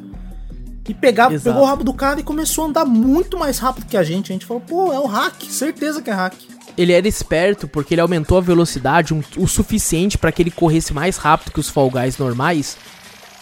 E 0.87 0.93
pegava, 0.93 1.33
Exato. 1.33 1.49
pegou 1.49 1.63
o 1.63 1.65
rabo 1.69 1.83
do 1.83 1.93
cara 1.93 2.19
e 2.19 2.23
começou 2.23 2.65
a 2.65 2.67
andar 2.67 2.85
muito 2.85 3.37
mais 3.37 3.57
rápido 3.57 3.85
que 3.87 3.95
a 3.97 4.03
gente. 4.03 4.31
A 4.31 4.33
gente 4.33 4.45
falou, 4.45 4.61
pô, 4.61 4.91
é 4.91 4.99
o 4.99 5.05
hack, 5.05 5.43
certeza 5.45 6.01
que 6.01 6.09
é 6.09 6.13
hack. 6.13 6.33
Ele 6.77 6.91
era 6.91 7.07
esperto 7.07 7.67
porque 7.67 7.93
ele 7.93 8.01
aumentou 8.01 8.37
a 8.37 8.41
velocidade 8.41 9.13
um- 9.13 9.23
o 9.37 9.47
suficiente 9.47 10.17
pra 10.17 10.31
que 10.31 10.41
ele 10.41 10.51
corresse 10.51 10.93
mais 10.93 11.17
rápido 11.17 11.51
que 11.53 11.59
os 11.59 11.69
Fall 11.69 11.89
Guys 11.89 12.17
normais 12.17 12.75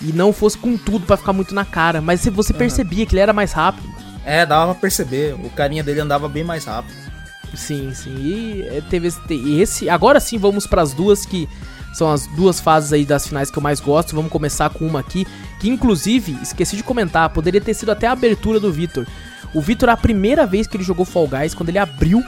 e 0.02 0.12
não 0.12 0.34
fosse 0.34 0.58
com 0.58 0.78
tudo 0.78 1.06
pra 1.06 1.18
ficar 1.18 1.34
muito 1.34 1.54
na 1.56 1.64
cara. 1.66 2.02
Mas 2.02 2.22
se 2.22 2.30
você 2.30 2.54
percebia 2.54 3.06
que 3.06 3.14
ele 3.16 3.22
era 3.22 3.34
mais 3.34 3.52
rápido. 3.54 3.88
É, 4.26 4.46
dava 4.46 4.74
pra 4.74 4.82
perceber, 4.82 5.34
o 5.34 5.50
carinha 5.50 5.84
dele 5.84 6.00
andava 6.00 6.30
bem 6.30 6.44
mais 6.44 6.66
rápido. 6.66 6.96
Sim, 7.54 7.94
sim. 7.94 8.16
E 8.18 8.68
é, 8.68 8.82
teve 8.90 9.08
esse, 9.08 9.20
e 9.30 9.62
esse. 9.62 9.90
Agora 9.90 10.20
sim 10.20 10.38
vamos 10.38 10.66
pras 10.66 10.94
duas 10.94 11.26
que 11.26 11.50
são 11.94 12.10
as 12.10 12.26
duas 12.28 12.60
fases 12.60 12.94
aí 12.94 13.06
das 13.06 13.28
finais 13.28 13.52
que 13.52 13.58
eu 13.58 13.64
mais 13.64 13.80
gosto. 13.80 14.16
Vamos 14.16 14.32
começar 14.32 14.70
com 14.70 14.86
uma 14.86 15.00
aqui 15.00 15.28
que 15.60 15.70
inclusive 15.70 16.38
esqueci 16.42 16.76
de 16.76 16.84
comentar, 16.84 17.30
poderia 17.30 17.62
ter 17.62 17.74
sido 17.74 17.92
até 17.92 18.08
a 18.08 18.14
abertura 18.14 18.60
do 18.60 18.72
Vitor. 18.72 19.06
O 19.54 19.62
Vitor 19.62 19.90
a 19.90 19.98
primeira 19.98 20.46
vez 20.46 20.66
que 20.66 20.78
ele 20.78 20.84
jogou 20.84 21.06
Fall 21.06 21.28
Guys, 21.28 21.54
quando 21.54 21.70
ele 21.70 21.78
abriu 21.78 22.24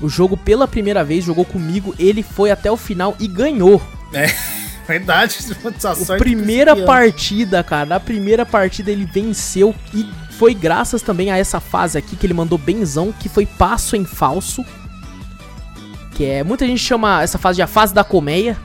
o 0.00 0.08
jogo 0.08 0.36
pela 0.36 0.66
primeira 0.66 1.04
vez, 1.04 1.24
jogou 1.24 1.44
comigo, 1.44 1.94
ele 1.98 2.22
foi 2.22 2.50
até 2.50 2.70
o 2.70 2.76
final 2.76 3.16
e 3.20 3.28
ganhou. 3.28 3.80
É, 4.12 4.26
verdade. 4.88 5.38
A 5.84 6.16
primeira 6.16 6.74
partida, 6.84 7.62
cara, 7.62 7.86
na 7.86 8.00
primeira 8.00 8.44
partida 8.44 8.90
ele 8.90 9.04
venceu 9.04 9.72
e 9.94 10.04
foi 10.38 10.54
graças 10.54 11.02
também 11.02 11.30
a 11.30 11.36
essa 11.38 11.60
fase 11.60 11.96
aqui 11.98 12.16
que 12.16 12.26
ele 12.26 12.34
mandou 12.34 12.58
benzão, 12.58 13.12
que 13.12 13.28
foi 13.28 13.46
passo 13.46 13.96
em 13.96 14.04
falso. 14.04 14.64
Que 16.12 16.24
é, 16.24 16.44
muita 16.44 16.66
gente 16.66 16.80
chama 16.80 17.22
essa 17.22 17.38
fase 17.38 17.56
de 17.56 17.62
a 17.62 17.66
fase 17.66 17.92
da 17.94 18.04
colmeia. 18.04 18.56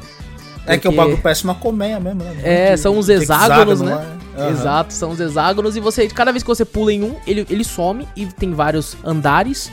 É 0.66 0.78
que 0.78 0.88
o 0.88 0.92
porque- 0.92 0.98
bagulho 0.98 1.18
parece 1.22 1.44
uma 1.44 1.56
colmeia 1.56 2.00
mesmo, 2.00 2.24
né? 2.24 2.36
É, 2.44 2.68
Muito- 2.70 2.82
são 2.82 2.98
os 2.98 3.08
muito 3.08 3.22
hexágonos, 3.24 3.82
hexágono 3.82 4.06
né? 4.06 4.18
Aham. 4.38 4.50
Exato, 4.52 4.94
são 4.94 5.10
os 5.12 5.20
hexágonos 5.20 5.76
e 5.76 5.80
você, 5.80 6.08
cada 6.08 6.32
vez 6.32 6.44
que 6.44 6.48
você 6.48 6.64
pula 6.64 6.94
em 6.94 7.04
um, 7.04 7.16
ele, 7.26 7.46
ele 7.50 7.64
some 7.64 8.08
e 8.16 8.26
tem 8.28 8.54
vários 8.54 8.96
andares. 9.04 9.72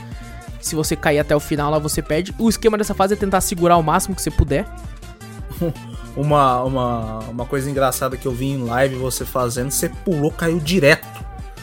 Se 0.59 0.75
você 0.75 0.95
cair 0.95 1.19
até 1.19 1.35
o 1.35 1.39
final 1.39 1.69
lá, 1.71 1.77
você 1.79 2.01
perde. 2.01 2.33
O 2.39 2.49
esquema 2.49 2.77
dessa 2.77 2.93
fase 2.95 3.13
é 3.13 3.15
tentar 3.17 3.41
segurar 3.41 3.77
o 3.77 3.83
máximo 3.83 4.15
que 4.15 4.21
você 4.21 4.31
puder. 4.31 4.65
Uma, 6.15 6.63
uma, 6.63 7.19
uma 7.29 7.45
coisa 7.45 7.69
engraçada 7.69 8.17
que 8.17 8.25
eu 8.27 8.31
vi 8.31 8.47
em 8.47 8.63
live 8.63 8.95
você 8.95 9.23
fazendo, 9.23 9.69
você 9.69 9.87
pulou, 10.03 10.31
caiu 10.31 10.59
direto. 10.59 11.07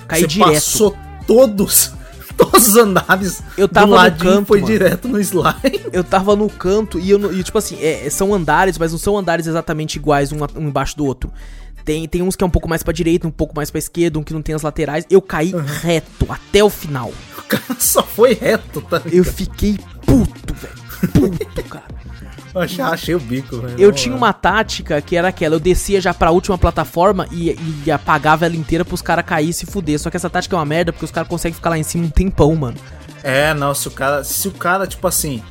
Cai 0.07 0.21
você 0.21 0.27
direto. 0.27 0.53
passou 0.53 0.97
todos, 1.27 1.93
todos 2.37 2.69
os 2.69 2.77
andares 2.77 3.43
Eu 3.57 3.69
tava 3.69 3.87
do 3.87 3.91
no 3.91 3.97
ladinho 3.97 4.33
canto, 4.33 4.47
foi 4.47 4.61
mano. 4.61 4.73
direto 4.73 5.09
no 5.09 5.21
slime. 5.21 5.81
Eu 5.93 6.05
tava 6.05 6.35
no 6.37 6.49
canto 6.49 6.99
e 6.99 7.11
eu 7.11 7.33
e, 7.33 7.43
tipo 7.43 7.57
assim, 7.59 7.77
é, 7.81 8.09
são 8.11 8.35
andares, 8.35 8.79
mas 8.79 8.93
não 8.93 8.99
são 8.99 9.17
andares 9.17 9.47
exatamente 9.47 9.97
iguais 9.97 10.33
um, 10.33 10.39
um 10.57 10.69
embaixo 10.69 10.97
do 10.97 11.05
outro. 11.05 11.33
Tem, 11.85 12.09
tem 12.09 12.23
uns 12.23 12.35
que 12.35 12.43
é 12.43 12.47
um 12.47 12.51
pouco 12.51 12.67
mais 12.69 12.83
pra 12.83 12.95
direita, 12.95 13.29
um 13.29 13.31
pouco 13.31 13.55
mais 13.55 13.71
pra 13.71 13.79
esquerda, 13.79 14.19
um 14.19 14.23
que 14.23 14.33
não 14.33 14.41
tem 14.41 14.55
as 14.55 14.63
laterais. 14.63 15.05
Eu 15.11 15.21
caí 15.21 15.53
reto 15.83 16.27
até 16.31 16.65
o 16.65 16.71
final. 16.71 17.13
O 17.39 17.43
cara 17.43 17.63
só 17.79 18.03
foi 18.03 18.33
reto, 18.33 18.81
tá 18.81 18.97
ligado? 18.99 19.15
Eu 19.15 19.25
fiquei 19.25 19.79
puto, 20.07 20.55
velho. 20.55 20.75
Puto, 21.13 21.63
cara. 21.69 21.85
Eu 22.55 22.61
achei, 22.61 22.85
achei 22.85 23.15
o 23.15 23.19
bico, 23.21 23.57
velho. 23.59 23.75
Eu 23.79 23.91
tinha 23.91 24.15
uma 24.15 24.33
tática 24.33 25.01
que 25.03 25.17
era 25.17 25.29
aquela, 25.29 25.57
eu 25.57 25.61
descia 25.61 26.01
já 26.01 26.15
pra 26.15 26.31
última 26.31 26.57
plataforma 26.57 27.27
e, 27.33 27.59
e 27.85 27.91
apagava 27.91 28.47
ela 28.47 28.55
inteira 28.55 28.85
pros 28.85 29.03
caras 29.03 29.25
cair 29.25 29.49
e 29.49 29.53
se 29.53 29.67
fuder. 29.67 29.99
Só 29.99 30.09
que 30.09 30.17
essa 30.17 30.31
tática 30.31 30.55
é 30.55 30.59
uma 30.59 30.65
merda 30.65 30.93
porque 30.93 31.05
os 31.05 31.11
caras 31.11 31.29
conseguem 31.29 31.55
ficar 31.55 31.71
lá 31.71 31.79
em 31.79 31.83
cima 31.83 32.07
um 32.07 32.11
tempão, 32.11 32.55
mano. 32.55 32.77
É, 33.23 33.53
não, 33.55 33.75
se 33.75 33.89
o 33.89 33.91
cara, 33.91 34.23
se 34.23 34.47
o 34.47 34.53
cara, 34.53 34.87
tipo 34.87 35.07
assim, 35.09 35.43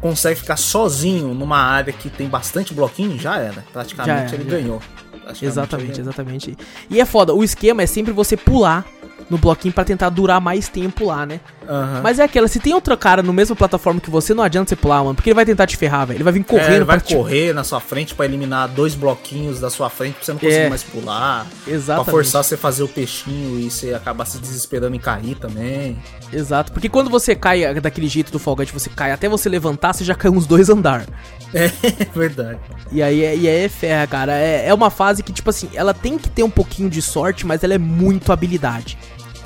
consegue 0.00 0.40
ficar 0.40 0.56
sozinho 0.56 1.34
numa 1.34 1.58
área 1.58 1.92
que 1.92 2.08
tem 2.08 2.28
bastante 2.28 2.72
bloquinho, 2.72 3.18
já 3.18 3.36
era. 3.36 3.64
Praticamente 3.72 4.08
Já 4.08 4.24
era, 4.24 4.34
ele 4.34 4.44
já 4.44 4.50
ganhou. 4.56 4.80
Praticamente 5.10 5.44
ele 5.44 5.50
Exatamente, 5.50 5.90
ganhou. 5.90 6.00
exatamente. 6.00 6.56
E 6.88 7.00
é 7.00 7.04
foda, 7.04 7.34
o 7.34 7.44
esquema 7.44 7.82
é 7.82 7.86
sempre 7.86 8.12
você 8.12 8.36
pular 8.36 8.86
no 9.28 9.36
bloquinho 9.36 9.74
pra 9.74 9.84
tentar 9.84 10.08
durar 10.08 10.40
mais 10.40 10.68
tempo 10.68 11.04
lá, 11.04 11.26
né? 11.26 11.40
Aham. 11.68 12.00
Mas 12.02 12.18
é 12.18 12.24
aquela, 12.24 12.48
se 12.48 12.58
tem 12.58 12.72
outro 12.72 12.96
cara 12.96 13.22
no 13.22 13.32
mesmo 13.32 13.54
plataforma 13.54 14.00
que 14.00 14.08
você, 14.10 14.32
não 14.32 14.42
adianta 14.42 14.70
você 14.70 14.76
pular, 14.76 15.02
mano, 15.04 15.14
porque 15.14 15.28
ele 15.30 15.34
vai 15.34 15.44
tentar 15.44 15.66
te 15.66 15.76
ferrar, 15.76 16.06
velho. 16.06 16.16
Ele 16.16 16.24
vai 16.24 16.32
vir 16.32 16.40
É, 16.40 16.44
correndo 16.44 16.72
ele 16.76 16.84
vai 16.84 16.98
pra 16.98 17.06
te- 17.06 17.14
correr 17.14 17.52
na 17.52 17.62
sua 17.62 17.78
frente 17.80 18.14
pra 18.14 18.24
eliminar 18.24 18.68
dois 18.68 18.94
bloquinhos 18.94 19.60
da 19.60 19.68
sua 19.68 19.90
frente 19.90 20.14
pra 20.14 20.24
você 20.24 20.32
não 20.32 20.38
conseguir 20.38 20.62
É. 20.62 20.68
mais 20.70 20.82
pular. 20.82 21.46
Exatamente. 21.66 22.04
Pra 22.04 22.12
forçar 22.12 22.42
você 22.42 22.54
a 22.54 22.58
fazer 22.58 22.82
o 22.82 22.88
peixinho 22.88 23.60
e 23.60 23.70
você 23.70 23.92
acabar 23.92 24.24
se 24.24 24.38
desesperando 24.38 24.96
em 24.96 24.98
cair 25.00 25.34
também. 25.36 25.98
Exato, 26.32 26.72
porque 26.72 26.88
quando 26.88 27.10
você 27.10 27.34
cai 27.34 27.74
daquele 27.80 28.08
jeito 28.08 28.32
do 28.32 28.38
Fall 28.38 28.56
Guys, 28.56 28.70
você 28.70 28.88
cai 28.88 29.12
até 29.12 29.28
você 29.28 29.48
levantar, 29.48 29.92
você 29.92 30.04
já 30.04 30.14
caiu 30.14 30.32
uns 30.32 30.46
dois 30.46 30.68
andar. 30.70 31.04
É 31.54 31.70
verdade. 32.14 32.58
E 32.92 33.02
aí, 33.02 33.24
é- 33.24 33.34
e 33.36 33.48
aí 33.48 33.64
é 33.64 33.68
ferra, 33.70 34.06
cara. 34.06 34.32
É, 34.34 34.68
é 34.68 34.74
uma 34.74 34.90
fase 34.90 35.22
que, 35.22 35.32
tipo 35.32 35.48
assim, 35.48 35.68
ela 35.74 35.94
tem 35.94 36.18
que 36.18 36.28
ter 36.28 36.42
um 36.42 36.50
pouquinho 36.50 36.90
de 36.90 37.00
sorte, 37.00 37.46
mas 37.46 37.64
ela 37.64 37.72
é 37.72 37.78
muito 37.78 38.30
habilidade. 38.32 38.98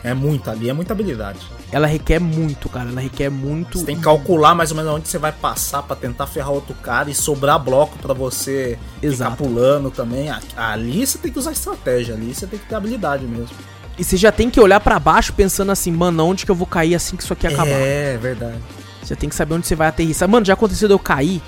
É 0.04 0.12
muito 0.12 0.50
ali, 0.50 0.68
é 0.68 0.72
muita 0.72 0.92
habilidade. 0.92 1.38
Ela 1.70 1.86
requer 1.86 2.18
muito, 2.18 2.68
cara. 2.68 2.90
Ela 2.90 3.00
requer 3.00 3.30
muito. 3.30 3.78
Você 3.78 3.86
tem 3.86 3.96
que 3.96 4.02
calcular 4.02 4.54
mais 4.54 4.70
ou 4.70 4.76
menos 4.76 4.92
onde 4.92 5.08
você 5.08 5.16
vai 5.16 5.30
passar 5.30 5.82
pra 5.82 5.94
tentar 5.94 6.26
ferrar 6.26 6.50
outro 6.50 6.74
cara 6.74 7.08
e 7.08 7.14
sobrar 7.14 7.58
bloco 7.58 7.96
pra 7.98 8.12
você 8.12 8.78
Exato. 9.00 9.32
ficar 9.32 9.44
pulando 9.44 9.90
também. 9.90 10.28
Ali 10.56 11.06
você 11.06 11.18
tem 11.18 11.30
que 11.32 11.38
usar 11.38 11.52
estratégia, 11.52 12.14
ali 12.14 12.34
você 12.34 12.46
tem 12.46 12.58
que 12.58 12.66
ter 12.66 12.74
habilidade 12.74 13.24
mesmo. 13.24 13.56
E 13.96 14.02
você 14.02 14.16
já 14.16 14.32
tem 14.32 14.50
que 14.50 14.58
olhar 14.60 14.80
pra 14.80 14.98
baixo 14.98 15.32
pensando 15.34 15.70
assim, 15.70 15.92
mano, 15.92 16.24
onde 16.26 16.44
que 16.44 16.50
eu 16.50 16.54
vou 16.54 16.66
cair 16.66 16.94
assim 16.94 17.14
que 17.14 17.22
isso 17.22 17.32
aqui 17.32 17.46
acabar? 17.46 17.68
É, 17.68 18.16
verdade. 18.16 18.58
Você 19.02 19.14
tem 19.14 19.28
que 19.28 19.34
saber 19.34 19.54
onde 19.54 19.66
você 19.66 19.76
vai 19.76 19.88
aterrissar. 19.88 20.28
Mano, 20.28 20.46
já 20.46 20.54
aconteceu 20.54 20.88
de 20.88 20.94
eu 20.94 20.98
cair 20.98 21.42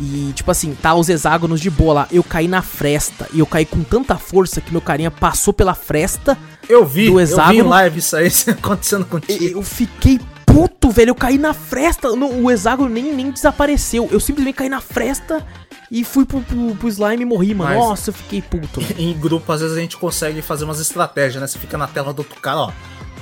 e, 0.00 0.32
tipo 0.34 0.50
assim, 0.50 0.74
tá 0.74 0.94
os 0.94 1.08
hexágonos 1.08 1.60
de 1.60 1.70
boa 1.70 1.94
lá. 1.94 2.08
Eu 2.12 2.22
caí 2.22 2.46
na 2.48 2.62
fresta 2.62 3.26
e 3.32 3.38
eu 3.38 3.46
caí 3.46 3.64
com 3.64 3.82
tanta 3.82 4.16
força 4.16 4.60
que 4.60 4.70
meu 4.72 4.80
carinha 4.80 5.10
passou 5.10 5.52
pela 5.54 5.74
fresta. 5.74 6.36
Eu 6.68 6.84
vi, 6.84 7.06
Do 7.10 7.12
eu 7.12 7.14
vi 7.16 7.20
em 7.20 7.22
hexágono. 7.24 7.68
live 7.70 7.98
isso 7.98 8.16
aí 8.16 8.28
acontecendo 8.50 9.04
contigo. 9.06 9.58
Eu 9.58 9.62
fiquei 9.62 10.20
puto, 10.44 10.90
velho. 10.90 11.10
Eu 11.10 11.14
caí 11.14 11.38
na 11.38 11.54
fresta. 11.54 12.14
não, 12.14 12.42
o 12.42 12.50
hexágono 12.50 12.88
nem, 12.90 13.12
nem 13.14 13.30
desapareceu. 13.30 14.08
Eu 14.10 14.20
simplesmente 14.20 14.56
caí 14.56 14.68
na 14.68 14.80
fresta 14.80 15.46
e 15.90 16.02
fui 16.04 16.24
pro, 16.24 16.40
pro, 16.40 16.74
pro 16.76 16.88
slime 16.88 17.22
e 17.22 17.24
morri, 17.26 17.54
mano. 17.54 17.70
Mas- 17.70 17.78
Nossa, 17.78 18.10
eu 18.10 18.14
fiquei 18.14 18.42
puto. 18.42 18.80
velho. 18.80 18.94
Em 19.00 19.12
grupo, 19.18 19.50
às 19.52 19.60
vezes 19.60 19.76
a 19.76 19.80
gente 19.80 19.96
consegue 19.96 20.42
fazer 20.42 20.64
umas 20.64 20.80
estratégias, 20.80 21.40
né? 21.40 21.46
Você 21.46 21.58
fica 21.58 21.78
na 21.78 21.86
tela 21.86 22.12
do 22.12 22.18
outro 22.20 22.40
cara, 22.40 22.58
ó. 22.58 22.72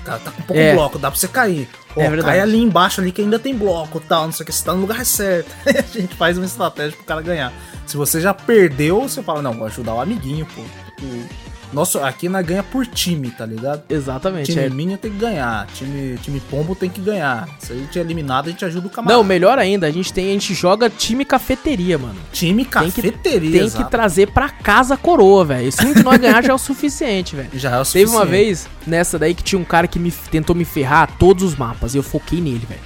Cara 0.04 0.18
tá 0.18 0.30
com 0.30 0.42
pouco 0.42 0.60
É. 0.60 0.74
bloco, 0.74 0.98
dá 0.98 1.10
pra 1.10 1.18
você 1.18 1.26
cair. 1.28 1.68
Ó, 1.96 2.00
É 2.00 2.08
verdade. 2.10 2.24
cai 2.32 2.40
ali 2.40 2.58
embaixo 2.62 3.00
ali 3.00 3.10
que 3.10 3.22
ainda 3.22 3.38
tem 3.38 3.56
bloco 3.56 3.98
tal, 4.00 4.24
não 4.26 4.32
sei 4.32 4.42
o 4.42 4.46
que, 4.46 4.52
você 4.52 4.64
tá 4.64 4.74
no 4.74 4.80
lugar 4.82 5.04
certo. 5.06 5.50
a 5.66 5.98
gente 5.98 6.14
faz 6.14 6.36
uma 6.36 6.44
estratégia 6.46 6.96
pro 6.96 7.04
cara 7.06 7.22
ganhar. 7.22 7.52
Se 7.86 7.96
você 7.96 8.20
já 8.20 8.34
perdeu, 8.34 9.00
você 9.02 9.22
fala, 9.22 9.40
não, 9.42 9.54
vou 9.54 9.66
ajudar 9.66 9.94
o 9.94 10.00
amiguinho, 10.00 10.46
pô. 10.54 10.60
O- 11.02 11.43
Nosso, 11.74 11.98
aqui 11.98 12.28
nós 12.28 12.46
ganha 12.46 12.62
por 12.62 12.86
time, 12.86 13.30
tá 13.30 13.44
ligado? 13.44 13.82
Exatamente. 13.90 14.52
Time 14.52 14.64
é. 14.64 14.70
Minion 14.70 14.96
tem 14.96 15.10
que 15.10 15.18
ganhar, 15.18 15.66
time, 15.74 16.16
time 16.18 16.40
Pombo 16.48 16.74
tem 16.74 16.88
que 16.88 17.00
ganhar. 17.00 17.48
Se 17.58 17.72
a 17.72 17.76
gente 17.76 17.98
é 17.98 18.02
eliminado, 18.02 18.46
a 18.46 18.50
gente 18.50 18.64
ajuda 18.64 18.86
o 18.86 18.90
camarada. 18.90 19.16
Não, 19.18 19.24
melhor 19.24 19.58
ainda, 19.58 19.86
a 19.86 19.90
gente 19.90 20.12
tem, 20.12 20.30
a 20.30 20.32
gente 20.32 20.54
joga 20.54 20.88
time 20.88 21.24
cafeteria, 21.24 21.98
mano. 21.98 22.14
time 22.32 22.64
Tem 22.64 22.90
que- 22.90 23.02
cafeteria, 23.02 23.60
Tem 23.60 23.70
que 23.70 23.84
trazer 23.90 24.28
pra 24.32 24.48
casa 24.48 24.94
a 24.94 24.96
coroa, 24.96 25.44
velho. 25.44 25.70
Se 25.72 25.84
um 25.84 25.92
de 25.92 26.02
nós 26.04 26.18
ganhar 26.18 26.42
já 26.42 26.52
é 26.52 26.54
o 26.54 26.58
suficiente, 26.58 27.34
velho. 27.34 27.48
Já 27.54 27.70
é 27.76 27.80
o 27.80 27.84
Teve 27.84 28.04
uma 28.10 28.20
suficiente. 28.20 28.30
vez 28.30 28.68
nessa 28.86 29.18
daí 29.18 29.34
que 29.34 29.42
tinha 29.42 29.58
um 29.58 29.64
cara 29.64 29.88
que 29.88 29.98
me 29.98 30.12
tentou 30.30 30.54
me 30.54 30.64
ferrar 30.64 31.10
todos 31.18 31.42
os 31.42 31.56
mapas 31.56 31.94
e 31.94 31.98
eu 31.98 32.02
foquei 32.02 32.40
nele, 32.40 32.64
velho. 32.68 32.80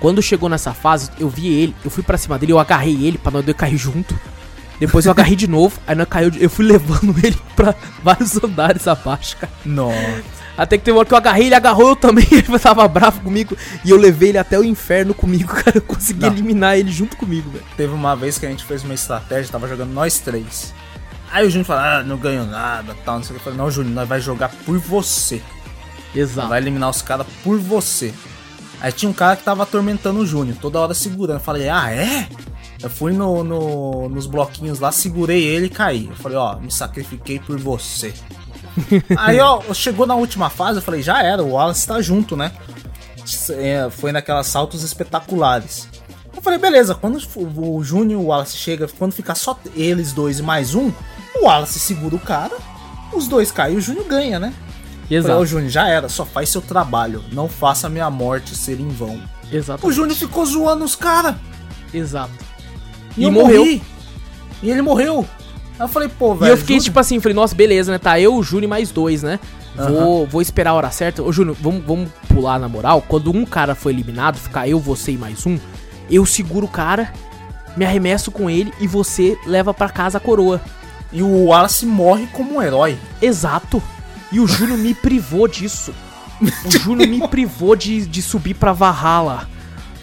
Quando 0.00 0.20
chegou 0.20 0.48
nessa 0.48 0.72
fase, 0.74 1.10
eu 1.20 1.28
vi 1.28 1.46
ele, 1.46 1.76
eu 1.84 1.90
fui 1.90 2.02
pra 2.02 2.18
cima 2.18 2.36
dele, 2.36 2.50
eu 2.50 2.58
agarrei 2.58 3.06
ele 3.06 3.18
pra 3.18 3.30
nós 3.30 3.44
dois 3.44 3.56
cair 3.56 3.76
junto. 3.76 4.18
Depois 4.86 5.06
eu 5.06 5.12
agarrei 5.12 5.36
de 5.36 5.46
novo, 5.46 5.78
aí 5.86 5.94
nós 5.94 6.08
caiu, 6.08 6.30
de- 6.30 6.42
eu 6.42 6.50
fui 6.50 6.64
levando 6.64 7.14
ele 7.24 7.38
pra 7.54 7.74
vários 8.02 8.36
andares 8.42 8.86
abaixo, 8.88 9.36
cara. 9.36 9.52
Nossa. 9.64 10.22
Até 10.58 10.76
que 10.76 10.84
teve 10.84 10.92
uma 10.94 10.98
hora 11.00 11.08
que 11.08 11.14
eu 11.14 11.18
agarrei, 11.18 11.46
ele 11.46 11.54
agarrou 11.54 11.90
eu 11.90 11.96
também, 11.96 12.26
ele 12.32 12.58
tava 12.58 12.86
bravo 12.88 13.20
comigo 13.20 13.56
e 13.84 13.90
eu 13.90 13.96
levei 13.96 14.30
ele 14.30 14.38
até 14.38 14.58
o 14.58 14.64
inferno 14.64 15.14
comigo, 15.14 15.48
cara. 15.54 15.76
Eu 15.78 15.82
consegui 15.82 16.20
Não. 16.22 16.28
eliminar 16.28 16.76
ele 16.76 16.90
junto 16.90 17.16
comigo, 17.16 17.48
velho. 17.50 17.64
Teve 17.76 17.92
uma 17.94 18.14
vez 18.16 18.38
que 18.38 18.44
a 18.46 18.48
gente 18.50 18.64
fez 18.64 18.82
uma 18.84 18.92
estratégia, 18.94 19.50
tava 19.52 19.68
jogando 19.68 19.92
nós 19.92 20.18
três. 20.18 20.74
Aí 21.30 21.46
o 21.46 21.50
Júnior 21.50 21.64
falou, 21.66 21.82
ah, 21.84 22.02
não 22.02 22.18
ganho 22.18 22.44
nada, 22.44 22.94
tal, 23.04 23.16
não 23.16 23.22
sei 23.22 23.30
o 23.30 23.34
que. 23.34 23.40
Eu 23.40 23.44
falei, 23.44 23.58
não, 23.58 23.70
Júnior, 23.70 23.94
nós 23.94 24.08
vai 24.08 24.20
jogar 24.20 24.50
por 24.66 24.78
você. 24.78 25.40
Nós 26.14 26.16
Exato. 26.30 26.48
vai 26.48 26.60
eliminar 26.60 26.90
os 26.90 27.00
caras 27.00 27.26
por 27.42 27.58
você. 27.58 28.12
Aí 28.80 28.92
tinha 28.92 29.08
um 29.08 29.14
cara 29.14 29.36
que 29.36 29.44
tava 29.44 29.62
atormentando 29.62 30.18
o 30.20 30.26
Júnior, 30.26 30.56
toda 30.60 30.78
hora 30.80 30.92
segurando. 30.92 31.36
Eu 31.36 31.40
falei, 31.44 31.68
ah, 31.70 31.90
é? 31.90 32.26
Eu 32.82 32.90
fui 32.90 33.12
no, 33.12 33.44
no- 33.44 34.08
nos 34.08 34.26
bloquinhos 34.26 34.80
lá, 34.80 34.90
segurei 34.90 35.44
ele 35.44 35.66
e 35.66 35.70
caí. 35.70 36.06
Eu 36.08 36.16
falei, 36.16 36.36
ó, 36.38 36.56
me 36.56 36.70
sacrifiquei 36.70 37.38
por 37.38 37.58
você. 37.58 38.12
Aí, 39.16 39.38
ó, 39.38 39.60
chegou 39.74 40.06
na 40.06 40.14
última 40.14 40.50
fase, 40.50 40.78
eu 40.78 40.82
falei, 40.82 41.02
já 41.02 41.22
era, 41.22 41.42
o 41.42 41.52
Wallace 41.52 41.86
tá 41.86 42.00
junto, 42.02 42.36
né? 42.36 42.50
É, 43.50 43.88
foi 43.90 44.10
naquelas 44.10 44.46
saltos 44.48 44.82
espetaculares. 44.82 45.88
Eu 46.34 46.42
falei, 46.42 46.58
beleza, 46.58 46.94
quando 46.94 47.18
o 47.36 47.76
o 47.76 47.84
Júnior 47.84 48.20
e 48.20 48.24
o 48.24 48.26
Wallace 48.28 48.56
chega, 48.56 48.88
quando 48.98 49.12
ficar 49.12 49.34
só 49.36 49.56
eles 49.76 50.12
dois 50.12 50.38
e 50.40 50.42
mais 50.42 50.74
um, 50.74 50.90
o 51.36 51.44
Wallace 51.44 51.78
segura 51.78 52.16
o 52.16 52.18
cara, 52.18 52.56
os 53.12 53.28
dois 53.28 53.52
caem 53.52 53.74
e 53.74 53.78
o 53.78 53.80
Júnior 53.80 54.06
ganha, 54.06 54.40
né? 54.40 54.52
Eu 55.10 55.22
Falei, 55.22 55.36
Exato. 55.36 55.46
Júnior, 55.46 55.70
já 55.70 55.88
era, 55.88 56.08
só 56.08 56.24
faz 56.24 56.48
seu 56.48 56.62
trabalho, 56.62 57.22
não 57.32 57.48
faça 57.48 57.88
minha 57.88 58.08
morte 58.10 58.56
ser 58.56 58.80
em 58.80 58.88
vão. 58.88 59.20
Exato. 59.52 59.86
O 59.86 59.92
Júnior 59.92 60.16
ficou 60.16 60.44
zoando 60.46 60.84
os 60.84 60.96
caras. 60.96 61.36
Exato. 61.92 62.32
E, 63.16 63.22
E 63.22 63.24
eu 63.24 63.32
morreu. 63.32 63.64
morri. 63.64 63.82
E 64.62 64.70
ele 64.70 64.82
morreu. 64.82 65.26
Aí 65.78 65.84
eu 65.84 65.88
falei, 65.88 66.08
pô, 66.08 66.34
velho. 66.34 66.50
E 66.50 66.52
eu 66.52 66.56
fiquei 66.56 66.76
Júnior- 66.76 66.84
tipo 66.84 67.00
assim, 67.00 67.20
falei, 67.20 67.34
nossa, 67.34 67.54
beleza, 67.54 67.90
né? 67.92 67.98
Tá 67.98 68.18
eu, 68.20 68.34
o 68.36 68.42
Júnior 68.42 68.64
e 68.64 68.68
mais 68.68 68.90
dois, 68.90 69.22
né? 69.22 69.38
Vou, 69.74 70.26
vou 70.26 70.42
esperar 70.42 70.70
a 70.70 70.74
hora 70.74 70.90
certa. 70.90 71.22
Ô, 71.22 71.32
Júnior, 71.32 71.56
vamos, 71.60 71.82
vamos 71.84 72.10
pular 72.28 72.58
na 72.60 72.68
moral. 72.68 73.02
Quando 73.08 73.30
um 73.34 73.44
cara 73.44 73.74
foi 73.74 73.92
eliminado, 73.92 74.36
ficar 74.36 74.68
eu, 74.68 74.78
você 74.78 75.12
e 75.12 75.18
mais 75.18 75.46
um, 75.46 75.58
eu 76.10 76.26
seguro 76.26 76.66
o 76.66 76.68
cara, 76.68 77.10
me 77.76 77.84
arremesso 77.86 78.30
com 78.30 78.50
ele 78.50 78.70
e 78.80 78.86
você 78.86 79.36
leva 79.46 79.72
pra 79.72 79.88
casa 79.88 80.18
a 80.18 80.20
coroa. 80.20 80.60
E 81.10 81.22
o 81.22 81.46
Wallace 81.46 81.86
morre 81.86 82.26
como 82.32 82.56
um 82.56 82.62
herói. 82.62 82.98
Exato. 83.20 83.82
E 84.30 84.38
o 84.40 84.46
Júnior 84.46 84.78
me 84.78 84.92
privou 84.94 85.48
disso. 85.48 85.92
O 86.64 86.70
Júnior 86.70 87.08
me 87.08 87.20
privou 87.28 87.74
de, 87.74 88.06
de 88.06 88.20
subir 88.22 88.54
pra 88.54 88.72
Valhalla. 88.74 89.48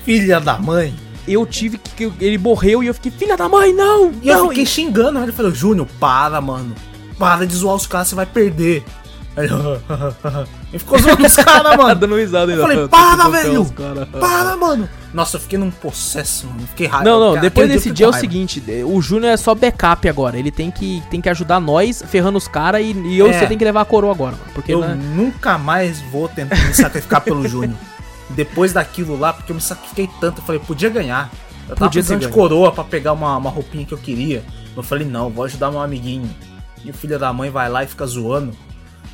Filha 0.04 0.40
da 0.40 0.58
mãe. 0.58 0.94
Eu 1.28 1.46
tive 1.46 1.78
que. 1.78 2.12
Ele 2.20 2.38
morreu 2.38 2.84
e 2.84 2.88
eu 2.88 2.94
fiquei, 2.94 3.12
filha 3.12 3.38
da 3.38 3.48
mãe, 3.48 3.74
não! 3.74 4.12
E 4.22 4.30
eu 4.30 4.38
não! 4.40 4.50
fiquei 4.50 4.66
xingando 4.66 5.20
ele. 5.20 5.32
Falei, 5.32 5.52
Júnior, 5.54 5.88
para, 6.00 6.40
mano. 6.42 6.74
Para 7.18 7.46
de 7.46 7.56
zoar 7.56 7.76
os 7.76 7.86
caras, 7.86 8.08
você 8.08 8.16
vai 8.16 8.26
perder. 8.26 8.84
Aí 9.38 9.46
ele, 9.46 9.54
ficou 10.80 10.98
zoando 10.98 11.26
os 11.26 11.36
caras, 11.36 11.76
mano. 11.78 11.96
dando 11.96 12.16
risada 12.16 12.52
ainda. 12.52 12.64
Eu 12.64 12.68
falei, 12.68 12.88
para, 12.88 13.12
tentando 13.30 13.32
velho! 13.32 14.06
Para, 14.20 14.58
mano. 14.58 14.90
Nossa, 15.14 15.38
eu 15.38 15.42
fiquei 15.42 15.58
num 15.60 15.70
processo, 15.72 16.48
mano. 16.48 16.62
Fiquei 16.70 16.88
raiva. 16.88 17.04
Não, 17.10 17.20
não, 17.20 17.30
Cara, 17.32 17.42
depois 17.42 17.68
desse 17.70 17.90
eu 17.90 17.94
dia 17.94 18.06
é 18.06 18.10
o 18.10 18.12
raiva. 18.12 18.22
seguinte, 18.22 18.64
o 18.86 19.02
Júnior 19.02 19.32
é 19.34 19.38
só 19.38 19.54
backup 19.56 20.08
agora. 20.10 20.38
Ele 20.38 20.52
tem 20.52 20.70
que, 20.72 21.02
tem 21.12 21.20
que 21.22 21.30
ajudar 21.30 21.60
nós, 21.60 22.04
ferrando 22.08 22.38
os 22.38 22.48
caras, 22.48 22.82
e, 22.82 22.92
e 22.92 23.20
eu 23.20 23.28
É. 23.28 23.34
você 23.40 23.48
tem 23.48 23.58
que 23.58 23.64
levar 23.66 23.82
a 23.82 23.86
coroa 23.86 24.12
agora, 24.14 24.32
mano. 24.34 24.52
Porque 24.54 24.74
Eu 24.74 24.82
né, 24.82 24.98
nunca 25.16 25.58
mais 25.58 26.00
vou 26.12 26.28
tentar 26.28 26.56
me 26.56 26.74
sacrificar 26.74 27.22
pelo 27.22 27.48
Júnior. 27.48 27.78
Depois 28.32 28.74
daquilo 28.74 29.18
lá, 29.18 29.34
porque 29.34 29.52
eu 29.52 29.56
me 29.56 29.62
sacrifiquei 29.62 30.10
tanto, 30.20 30.40
eu 30.42 30.46
falei, 30.46 30.62
podia 30.62 30.90
ganhar. 30.90 31.32
Eu 31.68 31.76
tava 31.76 31.88
Podia 31.90 32.02
precisando 32.02 32.22
de 32.22 32.30
coroa 32.30 32.72
pra 32.72 32.84
pegar 32.84 33.14
uma, 33.14 33.36
uma 33.38 33.50
roupinha 33.50 33.86
que 33.86 33.94
eu 33.94 33.98
queria. 33.98 34.44
Eu 34.76 34.84
falei, 34.84 35.08
não, 35.08 35.30
vou 35.30 35.44
ajudar 35.46 35.70
meu 35.72 35.82
amiguinho. 35.82 36.30
E 36.84 36.90
o 36.90 36.94
filho 36.94 37.20
da 37.20 37.32
mãe 37.34 37.50
vai 37.50 37.70
lá 37.70 37.84
e 37.84 37.88
fica 37.88 38.06
zoando. 38.06 38.56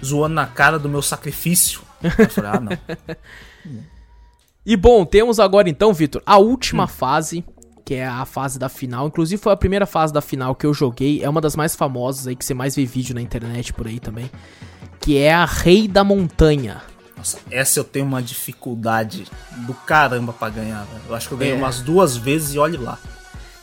Zoando 0.03 0.35
na 0.35 0.45
cara 0.45 0.77
do 0.77 0.87
meu 0.89 1.01
sacrifício. 1.01 1.81
Eu 2.03 2.29
falei, 2.29 2.51
ah, 2.53 2.59
não. 2.59 3.15
E 4.65 4.75
bom, 4.75 5.05
temos 5.05 5.39
agora 5.39 5.69
então, 5.69 5.93
Vitor, 5.93 6.23
a 6.25 6.37
Hum. 6.39 6.45
última 6.47 6.87
fase, 6.87 7.45
que 7.85 7.93
é 7.93 8.07
a 8.07 8.25
fase 8.25 8.57
da 8.57 8.67
final. 8.67 9.07
Inclusive 9.07 9.39
foi 9.41 9.53
a 9.53 9.57
primeira 9.57 9.85
fase 9.85 10.11
da 10.11 10.21
final 10.21 10.55
que 10.55 10.65
eu 10.65 10.73
joguei. 10.73 11.23
É 11.23 11.29
uma 11.29 11.39
das 11.39 11.55
mais 11.55 11.75
famosas 11.75 12.25
aí, 12.25 12.35
que 12.35 12.43
você 12.43 12.53
mais 12.55 12.75
vê 12.75 12.83
vídeo 12.83 13.13
na 13.13 13.21
internet 13.21 13.71
por 13.73 13.85
aí 13.85 13.99
também. 13.99 14.29
Que 14.99 15.19
é 15.19 15.31
a 15.31 15.45
Rei 15.45 15.87
da 15.87 16.03
Montanha. 16.03 16.81
Nossa, 17.25 17.39
essa 17.49 17.79
eu 17.79 17.83
tenho 17.83 18.05
uma 18.05 18.21
dificuldade 18.21 19.25
do 19.65 19.73
caramba 19.73 20.31
pra 20.31 20.47
ganhar, 20.49 20.83
velho. 20.85 21.01
Eu 21.09 21.15
acho 21.15 21.27
que 21.27 21.33
eu 21.33 21.37
ganhei 21.39 21.55
É. 21.55 21.57
umas 21.57 21.81
duas 21.81 22.15
vezes 22.15 22.53
e 22.53 22.59
olhe 22.59 22.77
lá. 22.77 22.99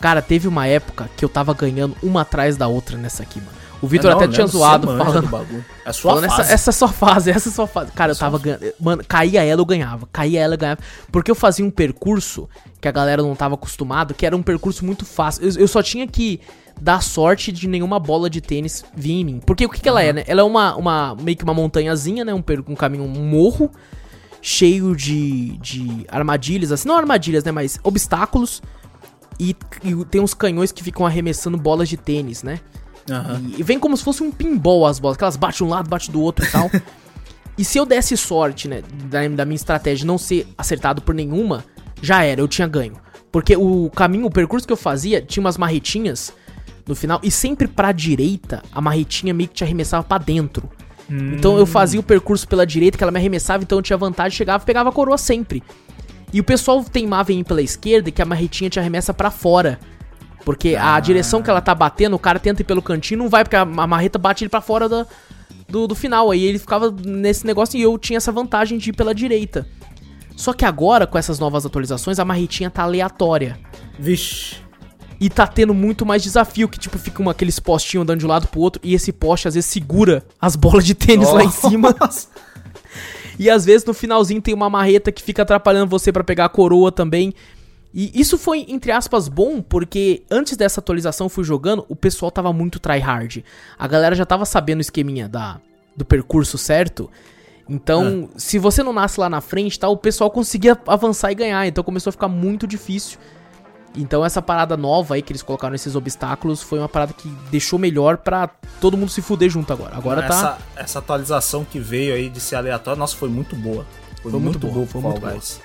Cara, 0.01 0.21
teve 0.21 0.49
uma 0.49 0.67
época 0.67 1.09
que 1.17 1.25
eu 1.25 1.29
tava 1.29 1.55
ganhando 1.55 1.97
uma 2.03 2.23
atrás 2.23 2.57
da 2.57 2.67
outra 2.67 2.99
nessa 2.99 3.23
aqui, 3.23 3.39
mano. 3.41 3.53
O 3.83 3.89
Vitor 3.89 4.13
É, 4.13 4.15
até 4.15 4.29
tinha 4.29 4.47
né? 4.47 4.47
Você 4.47 4.57
zoado 4.57 4.87
falando. 4.87 5.23
do 5.23 5.29
bagulho. 5.29 5.65
É 5.85 5.91
a 5.91 5.93
sua 5.93 6.13
Falando 6.13 6.25
essa, 6.27 6.37
fase. 6.37 6.53
essa 6.53 6.71
é 6.71 6.73
sua 6.73 6.89
fase, 6.89 7.31
essa 7.31 7.49
é 7.49 7.53
sua 7.53 7.67
fase. 7.67 7.91
Cara, 7.91 8.13
eu 8.13 8.17
tava 8.17 8.39
ganhando. 8.39 8.73
Mano, 8.79 9.05
caía 9.07 9.43
ela, 9.43 9.61
eu 9.61 9.67
ganhava. 9.67 10.09
Caía 10.13 10.41
ela, 10.41 10.55
eu 10.55 10.59
ganhava. 10.59 10.81
Porque 11.11 11.31
eu 11.31 11.35
fazia 11.35 11.67
um 11.67 11.71
percurso 11.71 12.49
que 12.81 12.87
a 12.87 12.93
galera 12.93 13.23
não 13.23 13.35
tava 13.35 13.57
acostumado, 13.57 14.15
que 14.15 14.25
era 14.25 14.37
um 14.37 14.43
percurso 14.43 14.85
muito 14.87 15.05
fácil. 15.05 15.45
Eu, 15.45 15.63
eu 15.63 15.69
só 15.69 15.83
tinha 15.83 16.07
que 16.07 16.41
dar 16.81 17.03
sorte 17.03 17.51
de 17.51 17.67
nenhuma 17.67 17.99
bola 17.99 18.31
de 18.31 18.41
tênis 18.41 18.85
vir 18.97 19.13
em 19.15 19.25
mim. 19.25 19.41
Porque 19.45 19.67
o 19.67 19.69
que, 19.69 19.81
que 19.81 19.89
ela 19.89 20.01
é, 20.01 20.13
né? 20.13 20.25
Ela 20.29 20.43
é 20.43 20.45
uma, 20.45 20.77
uma. 20.77 21.17
meio 21.21 21.37
que 21.37 21.43
uma 21.43 21.55
montanhazinha, 21.55 22.25
né? 22.25 22.33
Um, 22.33 22.43
um 22.69 22.77
caminho, 22.77 23.03
um 23.03 23.09
morro. 23.09 23.69
Cheio 24.41 24.97
de, 24.97 25.57
de 25.59 26.05
armadilhas, 26.09 26.73
assim, 26.73 26.89
não 26.89 26.97
armadilhas, 26.97 27.45
né? 27.45 27.53
Mas 27.53 27.79
obstáculos. 27.83 28.63
E, 29.39 29.57
e 29.83 30.05
tem 30.05 30.21
uns 30.21 30.35
canhões 30.35 30.71
que 30.71 30.83
ficam 30.85 31.05
arremessando 31.05 31.57
bolas 31.57 31.89
de 31.89 31.97
tênis, 31.97 32.43
né? 32.43 32.61
Aham. 33.11 33.43
E, 33.57 33.63
vem 33.63 33.79
como 33.79 33.97
se 33.97 34.05
fosse 34.05 34.23
um 34.23 34.31
pinball 34.31 34.87
as 34.87 34.99
bolas, 34.99 35.17
que 35.17 35.25
elas 35.25 35.37
batem 35.37 35.59
de 35.59 35.65
um 35.65 35.69
lado, 35.69 35.89
batem 35.89 36.11
do 36.11 36.21
outro 36.21 36.45
e 36.45 36.51
tal. 36.51 36.71
e 37.57 37.65
se 37.65 37.79
eu 37.79 37.85
desse 37.85 38.17
sorte, 38.17 38.69
né, 38.69 38.83
da, 39.11 39.27
da 39.29 39.45
minha 39.45 39.57
estratégia 39.57 40.07
não 40.07 40.19
ser 40.19 40.47
acertado 40.57 41.03
por 41.03 41.15
nenhuma, 41.15 41.65
já 42.01 42.23
era, 42.23 42.41
eu 42.41 42.49
tinha 42.49 42.69
ganho. 42.69 42.97
Porque 43.31 43.57
o 43.57 43.91
caminho, 43.91 44.27
o 44.27 44.31
percurso 44.31 44.67
que 44.67 44.73
eu 44.73 44.77
fazia, 44.77 45.23
tinha 45.23 45.43
umas 45.43 45.57
marretinhas 45.57 46.33
no 46.87 46.95
final, 46.95 47.21
e 47.23 47.31
sempre 47.31 47.69
pra 47.69 47.93
direita, 47.93 48.63
a 48.73 48.81
marretinha 48.81 49.33
meio 49.33 49.49
que 49.49 49.55
te 49.55 49.65
arremessava 49.65 50.03
pra 50.03 50.19
dentro. 50.19 50.69
Então 51.35 51.59
eu 51.59 51.67
fazia 51.67 52.01
o 52.01 52.03
percurso 52.03 52.47
pela 52.49 52.67
direita, 52.67 52.97
que 52.97 53.05
ela 53.05 53.11
me 53.11 53.19
arremessava, 53.19 53.63
então 53.63 53.79
eu 53.79 53.83
tinha 53.83 53.97
vantagem, 53.97 54.37
chegava 54.37 54.63
e 54.63 54.67
pegava 54.67 54.89
a 54.89 54.93
coroa 54.93 55.19
sempre. 55.19 55.63
E 56.33 56.41
o 56.41 56.45
pessoal 56.45 56.83
teimava 56.83 57.33
em 57.33 57.41
ir 57.41 57.45
pela 57.45 57.61
esquerda, 57.61 58.11
que 58.11 58.23
a 58.23 58.25
marretinha 58.25 58.71
te 58.71 58.81
arremessa 58.81 59.13
pra 59.13 59.31
fora. 59.31 59.79
Porque 60.45 60.75
a 60.75 60.99
direção 61.01 61.43
que 61.43 61.49
ela 61.49 61.61
tá 61.61 61.75
batendo, 61.75 62.17
o 62.17 62.19
cara 62.19 62.39
tenta 62.39 62.63
ir 62.63 62.65
pelo 62.65 62.83
cantinho, 62.83 63.19
não 63.19 63.29
vai, 63.29 63.45
porque 63.45 63.57
a 63.57 63.65
marreta 63.65 64.19
bate 64.19 64.43
ele 64.45 64.49
pra 64.49 64.61
fora 64.61 64.89
da- 64.89 65.07
do, 65.69 65.87
do 65.87 65.95
final. 65.95 66.31
Aí 66.31 66.43
ele 66.45 66.59
ficava 66.59 66.91
nesse 67.05 67.47
negócio 67.47 67.79
e 67.79 67.83
eu 67.83 67.97
tinha 67.99 68.17
essa 68.17 68.33
vantagem 68.33 68.79
de 68.79 68.91
ir 68.91 68.93
pela 68.93 69.15
direita. 69.15 69.67
Só 70.37 70.53
que 70.53 70.65
agora, 70.65 71.07
com 71.07 71.17
essas 71.17 71.39
novas 71.39 71.65
atualizações, 71.65 72.19
a 72.19 72.25
marretinha 72.25 72.71
tá 72.71 72.83
aleatória. 72.83 73.59
Vixe. 73.99 74.57
E 75.21 75.31
tá 75.31 75.47
tendo 75.47 75.73
muito 75.73 76.05
mais 76.05 76.21
desafio, 76.23 76.69
que 76.69 76.79
tipo, 76.81 76.99
fica 76.99 77.23
uma, 77.23 77.31
aqueles 77.31 77.61
postinhos 77.61 78.03
andando 78.03 78.19
de 78.19 78.27
um 78.27 78.29
lado 78.29 78.49
pro 78.49 78.59
outro, 78.61 78.81
e 78.83 78.93
esse 78.93 79.13
poste 79.13 79.47
às 79.47 79.55
vezes 79.55 79.71
segura 79.71 80.25
as 80.41 80.57
bolas 80.57 80.85
de 80.85 80.95
tênis 80.97 81.31
lá 81.31 81.45
em 81.45 81.51
cima. 81.51 81.95
Nossa. 82.01 82.27
E 83.39 83.49
às 83.49 83.65
vezes 83.65 83.85
no 83.87 83.95
finalzinho 83.95 84.43
tem 84.43 84.53
uma 84.53 84.69
marreta 84.69 85.13
que 85.13 85.23
fica 85.23 85.43
atrapalhando 85.43 85.87
você 85.89 86.11
pra 86.11 86.25
pegar 86.25 86.47
a 86.47 86.49
coroa 86.49 86.91
também. 86.91 87.33
E 87.95 88.19
isso 88.19 88.39
foi, 88.39 88.65
entre 88.69 88.91
aspas, 88.91 89.29
bom, 89.29 89.61
porque 89.61 90.23
antes 90.31 90.57
dessa 90.57 90.81
atualização 90.81 91.27
eu 91.27 91.29
fui 91.29 91.45
jogando, 91.45 91.85
o 91.89 91.97
pessoal 91.97 92.31
tava 92.31 92.53
muito 92.53 92.81
tryhard. 92.81 93.45
A 93.79 93.87
galera 93.87 94.15
já 94.15 94.25
tava 94.25 94.45
sabendo 94.47 94.79
o 94.79 94.81
esqueminha 94.81 95.29
da, 95.29 95.61
do 95.95 96.05
percurso 96.05 96.57
certo. 96.57 97.11
Então, 97.69 98.29
se 98.37 98.59
você 98.59 98.83
não 98.83 98.93
nasce 98.93 99.21
lá 99.21 99.29
na 99.29 99.41
frente, 99.41 99.79
tá, 99.79 99.89
o 99.89 99.97
pessoal 99.97 100.31
conseguia 100.31 100.79
avançar 100.87 101.33
e 101.33 101.35
ganhar. 101.35 101.67
Então 101.67 101.85
começou 101.85 102.11
a 102.11 102.13
ficar 102.13 102.29
muito 102.29 102.67
difícil. 102.67 103.19
Então 103.95 104.25
essa 104.25 104.41
parada 104.41 104.77
nova 104.77 105.15
aí 105.15 105.23
que 105.23 105.33
eles 105.33 105.43
colocaram 105.43 105.75
esses 105.75 105.95
obstáculos 105.95 106.63
foi 106.63 106.79
uma 106.79 106.89
parada 106.89 107.13
que 107.13 107.29
deixou 107.51 107.79
melhor 107.79 108.17
pra 108.17 108.49
todo 108.81 108.97
mundo 108.97 109.11
se 109.11 109.21
fuder 109.21 109.51
junto 109.51 109.71
agora. 109.73 109.97
Agora 109.97 110.25
essa, 110.25 110.43
tá. 110.43 110.59
Essa 110.77 110.99
atualização 110.99 111.65
que 111.65 111.79
veio 111.79 112.15
aí 112.15 112.31
de 112.31 112.41
ser 112.41 112.57
aleatório, 112.57 112.99
nossa, 112.99 113.17
foi 113.17 113.29
muito 113.29 113.55
boa. 113.55 113.87
Foi, 114.23 114.31
Foi 114.31 114.41
muito 114.41 114.45
muito, 114.45 114.59
boa, 114.61 114.73
boa 114.73 114.87
foi 114.87 115.01
muito 115.01 115.21
Guys. 115.21 115.61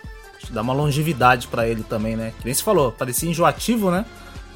Dá 0.52 0.62
uma 0.62 0.74
longevidade 0.74 1.48
pra 1.48 1.68
ele 1.68 1.84
também, 1.84 2.16
né? 2.16 2.34
Que 2.40 2.46
nem 2.46 2.54
você 2.54 2.64
falou, 2.64 2.92
parecia 2.92 3.30
enjoativo, 3.30 3.92
né? 3.92 4.06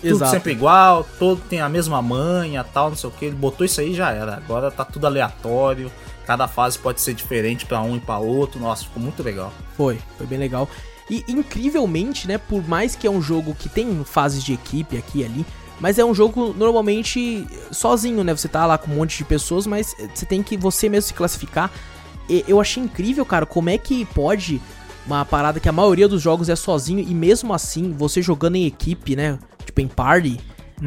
Tudo 0.01 0.15
Exato. 0.15 0.31
sempre 0.31 0.51
igual, 0.51 1.05
todo 1.19 1.41
tem 1.47 1.61
a 1.61 1.69
mesma 1.69 2.01
manha, 2.01 2.63
tal, 2.63 2.89
não 2.89 2.97
sei 2.97 3.09
o 3.09 3.13
que. 3.13 3.26
Ele 3.26 3.35
botou 3.35 3.65
isso 3.65 3.80
aí 3.80 3.91
e 3.91 3.95
já 3.95 4.11
era. 4.11 4.35
Agora 4.35 4.72
tá 4.72 4.84
tudo 4.84 5.05
aleatório. 5.05 5.91
Cada 6.26 6.47
fase 6.47 6.80
pode 6.80 7.01
ser 7.01 7.13
diferente 7.13 7.65
pra 7.65 7.81
um 7.81 7.95
e 7.95 7.99
pra 7.99 8.18
outro. 8.18 8.59
Nossa, 8.59 8.84
ficou 8.84 9.01
muito 9.01 9.22
legal. 9.22 9.53
Foi, 9.77 9.99
foi 10.18 10.26
bem 10.26 10.39
legal. 10.39 10.68
E 11.09 11.23
incrivelmente, 11.27 12.27
né, 12.27 12.38
por 12.38 12.68
mais 12.68 12.95
que 12.95 13.05
é 13.05 13.11
um 13.11 13.22
jogo 13.22 13.53
que 13.53 13.69
tem 13.69 14.03
fases 14.03 14.43
de 14.43 14.53
equipe 14.53 14.97
aqui 14.97 15.19
e 15.19 15.26
ali, 15.26 15.45
mas 15.80 15.99
é 15.99 16.05
um 16.05 16.13
jogo 16.13 16.53
normalmente 16.57 17.45
sozinho, 17.72 18.23
né? 18.23 18.35
Você 18.35 18.47
tá 18.47 18.65
lá 18.65 18.77
com 18.77 18.91
um 18.91 18.95
monte 18.95 19.18
de 19.18 19.26
pessoas, 19.26 19.68
mas 19.68 19.95
você 20.13 20.26
tem 20.26 20.41
que 20.41 20.55
você 20.55 20.88
mesmo 20.88 21.07
se 21.09 21.13
classificar. 21.13 21.69
E 22.30 22.45
eu 22.47 22.61
achei 22.61 22.81
incrível, 22.81 23.26
cara, 23.26 23.45
como 23.45 23.69
é 23.69 23.77
que 23.77 24.05
pode 24.05 24.61
uma 25.06 25.26
parada 25.26 25.60
que 25.60 25.68
a 25.69 25.72
maioria 25.72 26.07
dos 26.07 26.22
jogos 26.22 26.49
é 26.49 26.56
sozinho 26.56 26.99
e 26.99 27.14
mesmo 27.14 27.53
assim, 27.53 27.91
você 27.91 28.22
jogando 28.22 28.56
em 28.56 28.65
equipe, 28.65 29.15
né? 29.15 29.40
Tipo 29.65 29.82
em 29.82 29.88
party, 29.88 30.40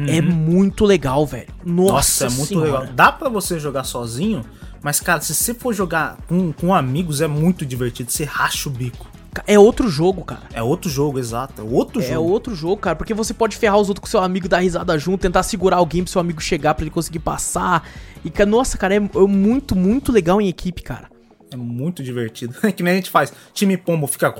é 0.07 0.21
muito 0.21 0.83
legal, 0.85 1.25
velho. 1.25 1.47
Nossa, 1.65 1.93
Nossa, 1.93 2.25
é 2.25 2.29
muito 2.29 2.47
senhora. 2.49 2.79
legal. 2.81 2.93
Dá 2.93 3.11
pra 3.11 3.29
você 3.29 3.59
jogar 3.59 3.83
sozinho, 3.85 4.43
mas, 4.83 4.99
cara, 4.99 5.21
se 5.21 5.33
você 5.33 5.53
for 5.53 5.73
jogar 5.73 6.17
com, 6.27 6.51
com 6.51 6.73
amigos, 6.73 7.21
é 7.21 7.27
muito 7.27 7.65
divertido. 7.65 8.11
Você 8.11 8.23
racha 8.25 8.67
o 8.67 8.71
bico. 8.71 9.07
É 9.47 9.59
outro 9.59 9.89
jogo, 9.89 10.23
cara. 10.23 10.43
É 10.53 10.63
outro 10.63 10.89
jogo, 10.89 11.19
exato. 11.19 11.61
É 11.61 11.63
outro 11.65 12.01
É 12.01 12.05
jogo. 12.13 12.29
outro 12.29 12.55
jogo, 12.55 12.77
cara, 12.77 12.95
porque 12.95 13.13
você 13.13 13.33
pode 13.33 13.57
ferrar 13.57 13.77
os 13.77 13.89
outros 13.89 14.01
com 14.03 14.07
seu 14.09 14.21
amigo, 14.21 14.47
dar 14.47 14.59
risada 14.59 14.97
junto, 14.97 15.21
tentar 15.21 15.43
segurar 15.43 15.77
alguém 15.77 16.03
pro 16.03 16.11
seu 16.11 16.21
amigo 16.21 16.41
chegar 16.41 16.73
pra 16.73 16.83
ele 16.83 16.89
conseguir 16.91 17.19
passar. 17.19 17.83
E, 18.23 18.45
nossa, 18.45 18.77
cara, 18.77 18.93
é, 18.95 18.97
é 18.97 19.19
muito, 19.27 19.75
muito 19.75 20.11
legal 20.11 20.39
em 20.41 20.47
equipe, 20.47 20.81
cara. 20.81 21.09
É 21.55 21.57
muito 21.57 22.03
divertido. 22.03 22.53
que 22.75 22.83
nem 22.83 22.93
a 22.93 22.95
gente 22.97 23.09
faz. 23.09 23.31
Time 23.53 23.77
pombo 23.77 24.05
fica. 24.07 24.33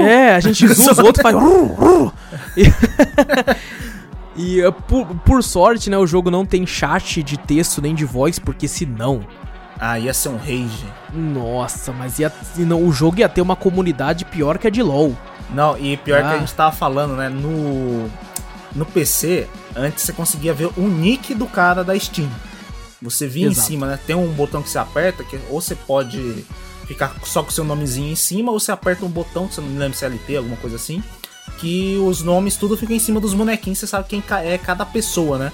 É, 0.00 0.34
a 0.34 0.40
gente 0.40 0.66
zoa 0.72 0.92
os 0.92 0.98
outros, 0.98 1.22
faz. 1.22 1.36
E, 2.56 2.72
e, 4.56 4.60
é, 4.62 4.70
por, 4.70 5.06
por 5.06 5.42
sorte, 5.42 5.90
né, 5.90 5.98
o 5.98 6.06
jogo 6.06 6.30
não 6.30 6.46
tem 6.46 6.66
chat 6.66 7.22
de 7.22 7.36
texto 7.36 7.82
nem 7.82 7.94
de 7.94 8.06
voz, 8.06 8.38
porque 8.38 8.66
senão. 8.66 9.20
Ah, 9.78 9.98
ia 9.98 10.14
ser 10.14 10.30
um 10.30 10.36
rage. 10.38 10.86
Nossa, 11.12 11.92
mas 11.92 12.18
ia, 12.18 12.32
senão, 12.54 12.82
o 12.82 12.92
jogo 12.92 13.18
ia 13.20 13.28
ter 13.28 13.42
uma 13.42 13.56
comunidade 13.56 14.24
pior 14.24 14.56
que 14.56 14.66
a 14.66 14.70
de 14.70 14.82
LoL. 14.82 15.14
Não, 15.50 15.76
e 15.76 15.98
pior 15.98 16.22
que 16.22 16.28
Ah. 16.28 16.32
a 16.32 16.38
gente 16.38 16.54
tava 16.54 16.74
falando, 16.74 17.14
né? 17.14 17.28
No, 17.28 18.08
no 18.74 18.86
PC, 18.86 19.46
antes 19.76 20.04
você 20.04 20.12
conseguia 20.14 20.54
ver 20.54 20.70
o 20.78 20.88
nick 20.88 21.34
do 21.34 21.46
cara 21.46 21.84
da 21.84 21.98
Steam. 21.98 22.30
Você 23.02 23.26
Exato. 23.50 23.66
em 23.66 23.70
cima, 23.70 23.86
né? 23.86 23.98
Tem 24.06 24.14
um 24.16 24.32
botão 24.32 24.62
que 24.62 24.70
você 24.70 24.78
aperta, 24.78 25.24
que 25.24 25.38
ou 25.50 25.60
você 25.60 25.74
pode 25.74 26.44
ficar 26.86 27.14
só 27.24 27.42
com 27.42 27.50
o 27.50 27.52
seu 27.52 27.64
nomezinho 27.64 28.12
em 28.12 28.16
cima, 28.16 28.52
ou 28.52 28.60
você 28.60 28.72
aperta 28.72 29.04
um 29.04 29.08
botão, 29.08 29.48
que 29.48 29.54
você 29.54 29.60
não 29.60 29.68
me 29.68 29.78
lembra 29.78 29.96
se 29.96 30.04
é 30.04 30.08
LT, 30.08 30.36
alguma 30.36 30.56
coisa 30.56 30.76
assim, 30.76 31.02
que 31.58 31.96
os 31.98 32.22
nomes 32.22 32.56
tudo 32.56 32.76
fica 32.76 32.94
em 32.94 32.98
cima 32.98 33.20
dos 33.20 33.34
bonequinhos, 33.34 33.78
você 33.78 33.86
sabe 33.86 34.08
quem 34.08 34.22
é 34.44 34.58
cada 34.58 34.84
pessoa, 34.84 35.38
né? 35.38 35.52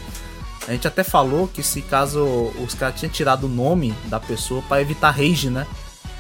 A 0.67 0.73
gente 0.73 0.87
até 0.87 1.03
falou 1.03 1.49
que 1.49 1.63
se 1.63 1.81
caso 1.81 2.23
os 2.63 2.75
caras 2.75 3.01
tinham 3.01 3.11
tirado 3.11 3.45
o 3.45 3.49
nome 3.49 3.95
da 4.05 4.21
pessoa 4.21 4.63
pra 4.69 4.83
evitar 4.83 5.11
rage, 5.11 5.49
né? 5.49 5.67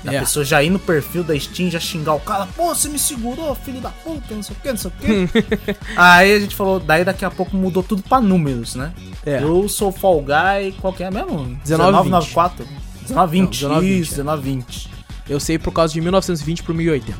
Da 0.04 0.12
É. 0.14 0.20
pessoa 0.20 0.44
já 0.44 0.62
ir 0.62 0.70
no 0.70 0.78
perfil 0.78 1.24
da 1.24 1.38
Steam, 1.38 1.70
já 1.70 1.80
xingar 1.80 2.14
o 2.14 2.20
cara, 2.20 2.46
pô, 2.56 2.72
você 2.74 2.88
me 2.88 2.98
segurou, 2.98 3.54
filho 3.56 3.80
da 3.80 3.90
puta, 3.90 4.32
não 4.34 4.42
sei 4.42 4.56
o 4.56 4.60
que, 4.62 4.68
não 4.70 4.76
sei 4.76 4.90
o 4.90 4.94
que. 4.94 5.76
Aí 5.96 6.32
a 6.36 6.38
gente 6.40 6.54
falou, 6.54 6.78
daí 6.78 7.04
daqui 7.04 7.24
a 7.24 7.30
pouco 7.30 7.56
mudou 7.56 7.82
tudo 7.82 8.02
pra 8.02 8.20
números, 8.20 8.74
né? 8.76 8.92
É. 9.26 9.42
Eu 9.42 9.68
sou 9.68 9.90
Fall 9.90 10.20
Guy, 10.22 10.72
qual 10.80 10.92
que 10.92 11.02
é 11.02 11.10
mesmo? 11.10 11.58
1994. 11.66 12.64
1920. 13.08 13.62
Não, 13.62 13.80
1920, 13.80 14.00
Isso, 14.02 14.14
1920. 14.14 14.90
Eu 15.28 15.40
sei 15.40 15.58
por 15.58 15.72
causa 15.72 15.92
de 15.92 16.00
1920 16.00 16.62
pro 16.62 16.74
1080. 16.74 17.18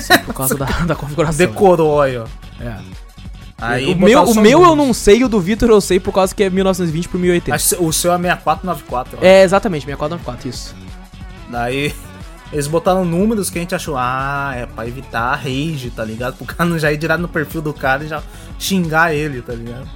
Sei 0.00 0.18
por 0.18 0.34
causa 0.34 0.54
da, 0.56 0.66
da 0.86 0.94
configuração. 0.94 1.36
Decorou 1.36 2.00
aí, 2.00 2.16
ó. 2.16 2.26
É. 2.60 2.76
Aí 3.58 3.92
o 3.92 3.96
meu, 3.96 4.22
o 4.24 4.34
meu 4.34 4.62
eu 4.62 4.74
não 4.76 4.92
sei, 4.92 5.22
o 5.24 5.28
do 5.28 5.40
Vitor 5.40 5.70
eu 5.70 5.80
sei 5.80 5.98
por 6.00 6.12
causa 6.12 6.34
que 6.34 6.42
é 6.42 6.50
1920 6.50 7.08
por 7.08 7.18
1080. 7.20 7.54
Acho 7.54 7.68
que 7.76 7.82
o 7.82 7.92
seu 7.92 8.12
é 8.12 8.16
6494. 8.18 9.18
ó. 9.20 9.24
É, 9.24 9.42
exatamente, 9.42 9.84
6494, 9.86 10.48
isso. 10.48 10.74
Daí 11.54 11.94
eles 12.52 12.66
botaram 12.66 13.04
números 13.04 13.48
que 13.48 13.58
a 13.58 13.60
gente 13.60 13.74
achou, 13.76 13.96
ah, 13.96 14.52
é 14.56 14.66
pra 14.66 14.88
evitar 14.88 15.32
a 15.32 15.36
rage, 15.36 15.90
tá 15.94 16.04
ligado? 16.04 16.36
Pro 16.36 16.44
cara 16.44 16.68
não 16.68 16.78
já 16.78 16.90
ir 16.92 16.96
direto 16.96 17.20
no 17.20 17.28
perfil 17.28 17.62
do 17.62 17.72
cara 17.72 18.02
e 18.02 18.08
já 18.08 18.20
xingar 18.58 19.14
ele, 19.14 19.40
tá 19.40 19.54
ligado? 19.54 19.88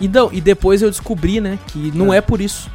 E, 0.00 0.08
não, 0.08 0.32
e 0.32 0.40
depois 0.40 0.80
eu 0.80 0.90
descobri, 0.90 1.40
né, 1.40 1.58
que 1.66 1.92
não 1.94 2.12
É. 2.12 2.16
é 2.16 2.20
por 2.22 2.40
isso. 2.40 2.70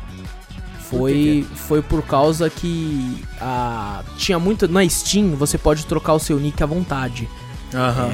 Foi, 0.79 1.45
foi 1.55 1.81
por 1.81 2.03
causa 2.03 2.47
que 2.47 3.23
a, 3.41 4.03
tinha 4.17 4.37
muito. 4.37 4.67
Na 4.67 4.87
Steam 4.87 5.35
você 5.35 5.57
pode 5.57 5.87
trocar 5.87 6.13
o 6.13 6.19
seu 6.19 6.39
nick 6.39 6.61
à 6.61 6.67
vontade. 6.67 7.27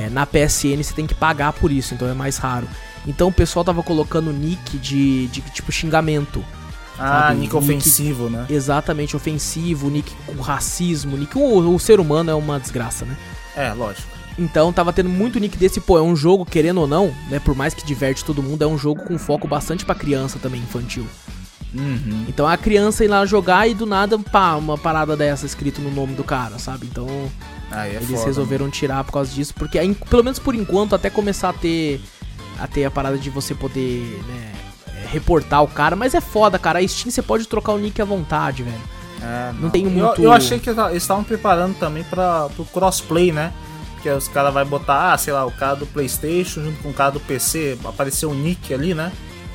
É, 0.06 0.10
na 0.10 0.26
PSN 0.26 0.82
você 0.82 0.94
tem 0.94 1.06
que 1.06 1.14
pagar 1.14 1.52
por 1.52 1.70
isso, 1.72 1.94
então 1.94 2.08
é 2.08 2.14
mais 2.14 2.38
raro. 2.38 2.68
Então 3.06 3.28
o 3.28 3.32
pessoal 3.34 3.66
tava 3.66 3.84
colocando 3.84 4.32
nick 4.32 4.78
de, 4.78 5.28
de 5.28 5.42
tipo 5.42 5.72
xingamento. 5.72 6.44
Ah, 7.02 7.28
sabe? 7.28 7.40
nick 7.42 7.54
Nick- 7.54 7.56
ofensivo, 7.56 8.30
né? 8.30 8.46
Exatamente, 8.50 9.16
ofensivo, 9.16 9.90
nick 9.90 10.14
com 10.26 10.42
racismo, 10.42 11.18
nick. 11.18 11.38
O, 11.38 11.74
o 11.76 11.80
ser 11.80 12.00
humano 12.00 12.30
é 12.32 12.36
uma 12.36 12.60
desgraça, 12.60 13.06
né? 13.06 13.18
É, 13.56 13.74
lógico. 13.74 14.08
Então 14.40 14.72
tava 14.72 14.94
tendo 14.94 15.10
muito 15.10 15.40
nick 15.40 15.58
desse, 15.58 15.80
pô, 15.82 15.98
é 15.98 16.02
um 16.02 16.16
jogo, 16.16 16.46
querendo 16.46 16.80
ou 16.82 16.88
não, 16.88 17.14
né? 17.30 17.40
Por 17.40 17.56
mais 17.56 17.74
que 17.74 17.86
diverte 17.86 18.24
todo 18.24 18.42
mundo, 18.42 18.64
é 18.64 18.68
um 18.68 18.78
jogo 18.78 19.04
com 19.04 19.18
foco 19.18 19.48
bastante 19.48 19.86
pra 19.86 19.94
criança 19.96 20.40
também, 20.40 20.62
infantil. 20.62 21.06
Uhum. 21.74 22.26
Então 22.28 22.46
a 22.48 22.58
criança 22.58 23.04
ir 23.06 23.08
lá 23.08 23.26
jogar 23.26 23.68
e 23.68 23.74
do 23.74 23.86
nada, 23.86 24.20
pá, 24.20 24.56
uma 24.56 24.78
parada 24.78 25.16
dessa 25.16 25.46
escrito 25.46 25.82
no 25.82 25.90
nome 25.92 26.14
do 26.16 26.24
cara, 26.24 26.60
sabe? 26.60 26.86
Então 26.90 27.08
é 27.72 27.96
eles 27.96 28.10
foda, 28.10 28.26
resolveram 28.26 28.70
tirar 28.70 29.04
por 29.06 29.14
causa 29.14 29.32
disso, 29.32 29.54
porque 29.56 29.80
aí, 29.80 29.94
pelo 30.10 30.24
menos 30.24 30.38
por 30.40 30.54
enquanto, 30.54 30.96
até 30.96 31.10
começar 31.10 31.50
a 31.50 31.54
ter 31.54 32.02
a 32.60 32.68
ter 32.68 32.84
a 32.86 32.92
parada 32.92 33.18
de 33.18 33.30
você 33.30 33.56
poder, 33.56 34.02
né, 34.28 34.52
é, 34.54 34.61
reportar 35.12 35.62
o 35.64 35.68
cara, 35.68 35.96
mas 35.96 36.14
é 36.16 36.22
foda, 36.22 36.58
cara. 36.58 36.80
A 36.80 36.88
Steam 36.88 37.12
você 37.12 37.22
pode 37.22 37.48
trocar 37.48 37.74
o 37.74 37.78
nick 37.78 38.02
à 38.02 38.06
vontade, 38.06 38.64
velho. 38.64 38.82
É, 39.22 39.52
Não 39.60 39.70
tem 39.70 39.84
Eu- 39.84 39.92
muito- 39.92 40.22
Eu, 40.22 40.32
achei 40.32 40.58
que 40.60 40.70
eles 40.70 40.80
estavam 41.04 41.24
preparando 41.24 41.76
também 41.78 42.04
para 42.04 42.48
pro 42.56 42.66
crossplay, 42.66 43.32
né? 43.32 43.52
Que 44.02 44.10
os 44.10 44.28
caras 44.28 44.52
vai 44.52 44.66
botar, 44.66 45.14
ah, 45.14 45.18
sei 45.18 45.32
lá, 45.32 45.46
o 45.46 45.52
cara 45.52 45.76
do 45.76 45.86
PlayStation 45.86 46.64
junto 46.64 46.82
com 46.82 46.90
o 46.90 46.94
cara 46.94 47.12
do 47.12 47.20
PC, 47.20 47.78
apareceu 47.86 48.32
o 48.32 48.34
nick 48.34 48.74
ali, 48.74 48.96
né? 48.96 49.12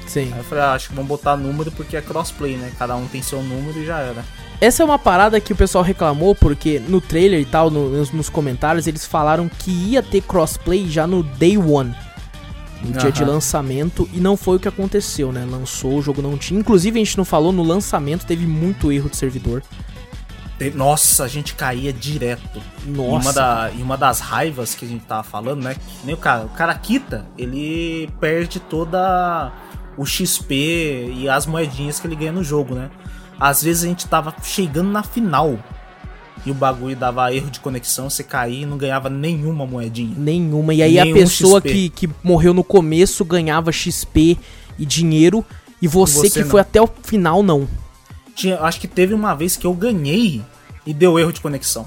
Sim. 0.07 0.31
Aí 0.33 0.39
eu 0.39 0.45
falei, 0.45 0.63
ah, 0.63 0.73
acho 0.75 0.89
que 0.91 0.95
vão 0.95 1.05
botar 1.05 1.37
número 1.37 1.73
porque 1.73 1.97
é 1.97 2.01
crossplay, 2.01 2.57
né? 2.57 2.71
Cada 2.79 2.95
um 2.95 3.09
tem 3.09 3.21
seu 3.23 3.43
número 3.43 3.77
e 3.81 3.85
já 3.85 3.99
era. 3.99 4.25
Essa 4.61 4.85
é 4.85 4.87
uma 4.87 4.99
parada 5.01 5.41
que 5.41 5.53
o 5.53 5.57
pessoal 5.57 5.83
reclamou, 5.83 6.33
porque 6.35 6.79
no 6.89 7.01
trailer 7.01 7.41
e 7.41 7.45
tal, 7.45 7.69
no- 7.71 7.89
nos, 7.91 8.13
nos 8.13 8.29
comentários, 8.29 8.87
eles 8.87 9.05
falaram 9.05 9.49
que 9.59 9.71
ia 9.71 10.01
ter 10.03 10.21
crossplay 10.23 10.89
já 10.89 11.09
no 11.09 11.25
day 11.25 11.59
one. 11.59 11.93
No 12.83 12.93
dia 12.93 13.11
de 13.11 13.25
lançamento, 13.25 14.09
e 14.13 14.21
não 14.21 14.37
foi 14.37 14.57
o 14.57 14.61
que 14.61 14.69
aconteceu, 14.69 15.33
né? 15.33 15.47
Lançou, 15.49 15.99
o 15.99 16.03
jogo 16.03 16.21
não 16.21 16.37
tinha. 16.37 16.61
Inclusive, 16.61 17.01
a 17.01 17.05
gente 17.05 17.17
não 17.17 17.25
falou, 17.25 17.53
no 17.53 17.63
lançamento 17.63 18.27
teve 18.27 18.47
muito 18.47 18.93
erro 18.93 19.09
de 19.09 19.17
servidor. 19.17 19.63
Nossa, 20.75 21.25
a 21.25 21.29
gente 21.29 21.55
caía 21.55 21.93
direto. 21.93 22.63
E 22.87 22.91
uma, 22.91 23.19
Nossa. 23.19 23.33
da, 23.33 23.71
e 23.77 23.83
uma 23.83 23.97
das 23.97 24.21
raivas 24.21 24.75
que 24.75 24.85
a 24.85 24.89
gente 24.89 25.05
tava 25.05 25.23
falando, 25.23 25.63
né? 25.63 25.77
Nem 26.05 26.15
o 26.15 26.19
cara, 26.19 26.45
o 26.45 26.49
cara 26.51 26.75
quita, 26.75 27.27
ele 27.37 28.11
perde 28.21 28.59
toda 28.59 29.53
o 29.97 30.07
XP 30.07 31.13
e 31.15 31.29
as 31.29 31.47
moedinhas 31.47 32.01
que 32.01 32.07
ele 32.07 32.17
ganha 32.17 32.33
no 32.33 32.43
jogo, 32.43 32.75
né? 32.75 32.91
Às 33.39 33.63
vezes 33.63 33.85
a 33.85 33.87
gente 33.87 34.07
tava 34.07 34.35
chegando 34.43 34.91
na 34.91 35.03
final 35.03 35.59
e 36.45 36.51
o 36.51 36.55
bagulho 36.55 36.95
dava 36.95 37.33
erro 37.35 37.51
de 37.51 37.61
conexão, 37.61 38.09
você 38.11 38.23
caía 38.23 38.63
e 38.63 38.67
não 38.67 38.77
ganhava 38.77 39.09
nenhuma 39.09 39.67
moedinha. 39.67 40.15
Nenhuma. 40.17 40.75
E 40.75 40.83
aí 40.83 40.99
a 40.99 41.05
Nenhum 41.05 41.17
pessoa 41.17 41.61
XP. 41.61 41.73
que, 41.73 41.89
que 42.07 42.11
morreu 42.23 42.55
no 42.55 42.63
começo 42.63 43.25
ganhava 43.25 43.73
XP 43.73 44.39
e 44.79 44.87
dinheiro, 44.87 45.45
e 45.81 45.89
você, 45.89 46.29
você 46.29 46.31
que 46.31 46.41
não. 46.45 46.51
foi 46.51 46.61
até 46.61 46.81
o 46.81 46.89
final, 47.03 47.43
não. 47.43 47.67
Tinha, 48.35 48.61
acho 48.61 48.81
que 48.81 48.87
teve 48.87 49.15
uma 49.15 49.35
vez 49.35 49.57
que 49.57 49.67
eu 49.67 49.73
ganhei 49.73 50.43
e 50.87 50.93
deu 50.93 51.19
erro 51.19 51.33
de 51.33 51.41
conexão. 51.41 51.87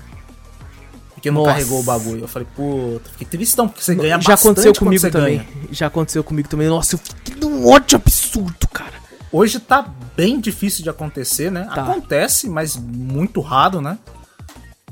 Porque 1.14 1.30
não 1.30 1.42
Nossa. 1.42 1.54
carregou 1.54 1.80
o 1.82 1.84
bagulho. 1.84 2.22
Eu 2.24 2.28
falei, 2.28 2.48
puta, 2.56 3.10
fiquei 3.12 3.28
tristão, 3.28 3.68
porque 3.68 3.84
você 3.84 3.94
ganha 3.94 4.20
Já 4.22 4.34
aconteceu 4.36 4.74
comigo 4.74 5.10
também. 5.12 5.38
ganha. 5.38 5.48
Já 5.72 5.88
aconteceu 5.88 6.24
comigo 6.24 6.48
também. 6.48 6.68
Nossa, 6.68 6.96
eu 6.96 7.00
fiquei 7.00 7.36
num 7.36 7.68
ódio 7.68 7.98
absurdo, 7.98 8.68
cara. 8.72 8.94
Hoje 9.32 9.60
tá 9.60 9.86
bem 10.16 10.40
difícil 10.40 10.82
de 10.84 10.90
acontecer, 10.90 11.52
né? 11.52 11.70
Tá. 11.76 11.84
Acontece, 11.84 12.50
mas 12.50 12.76
muito 12.78 13.42
raro, 13.42 13.80
né? 13.82 13.98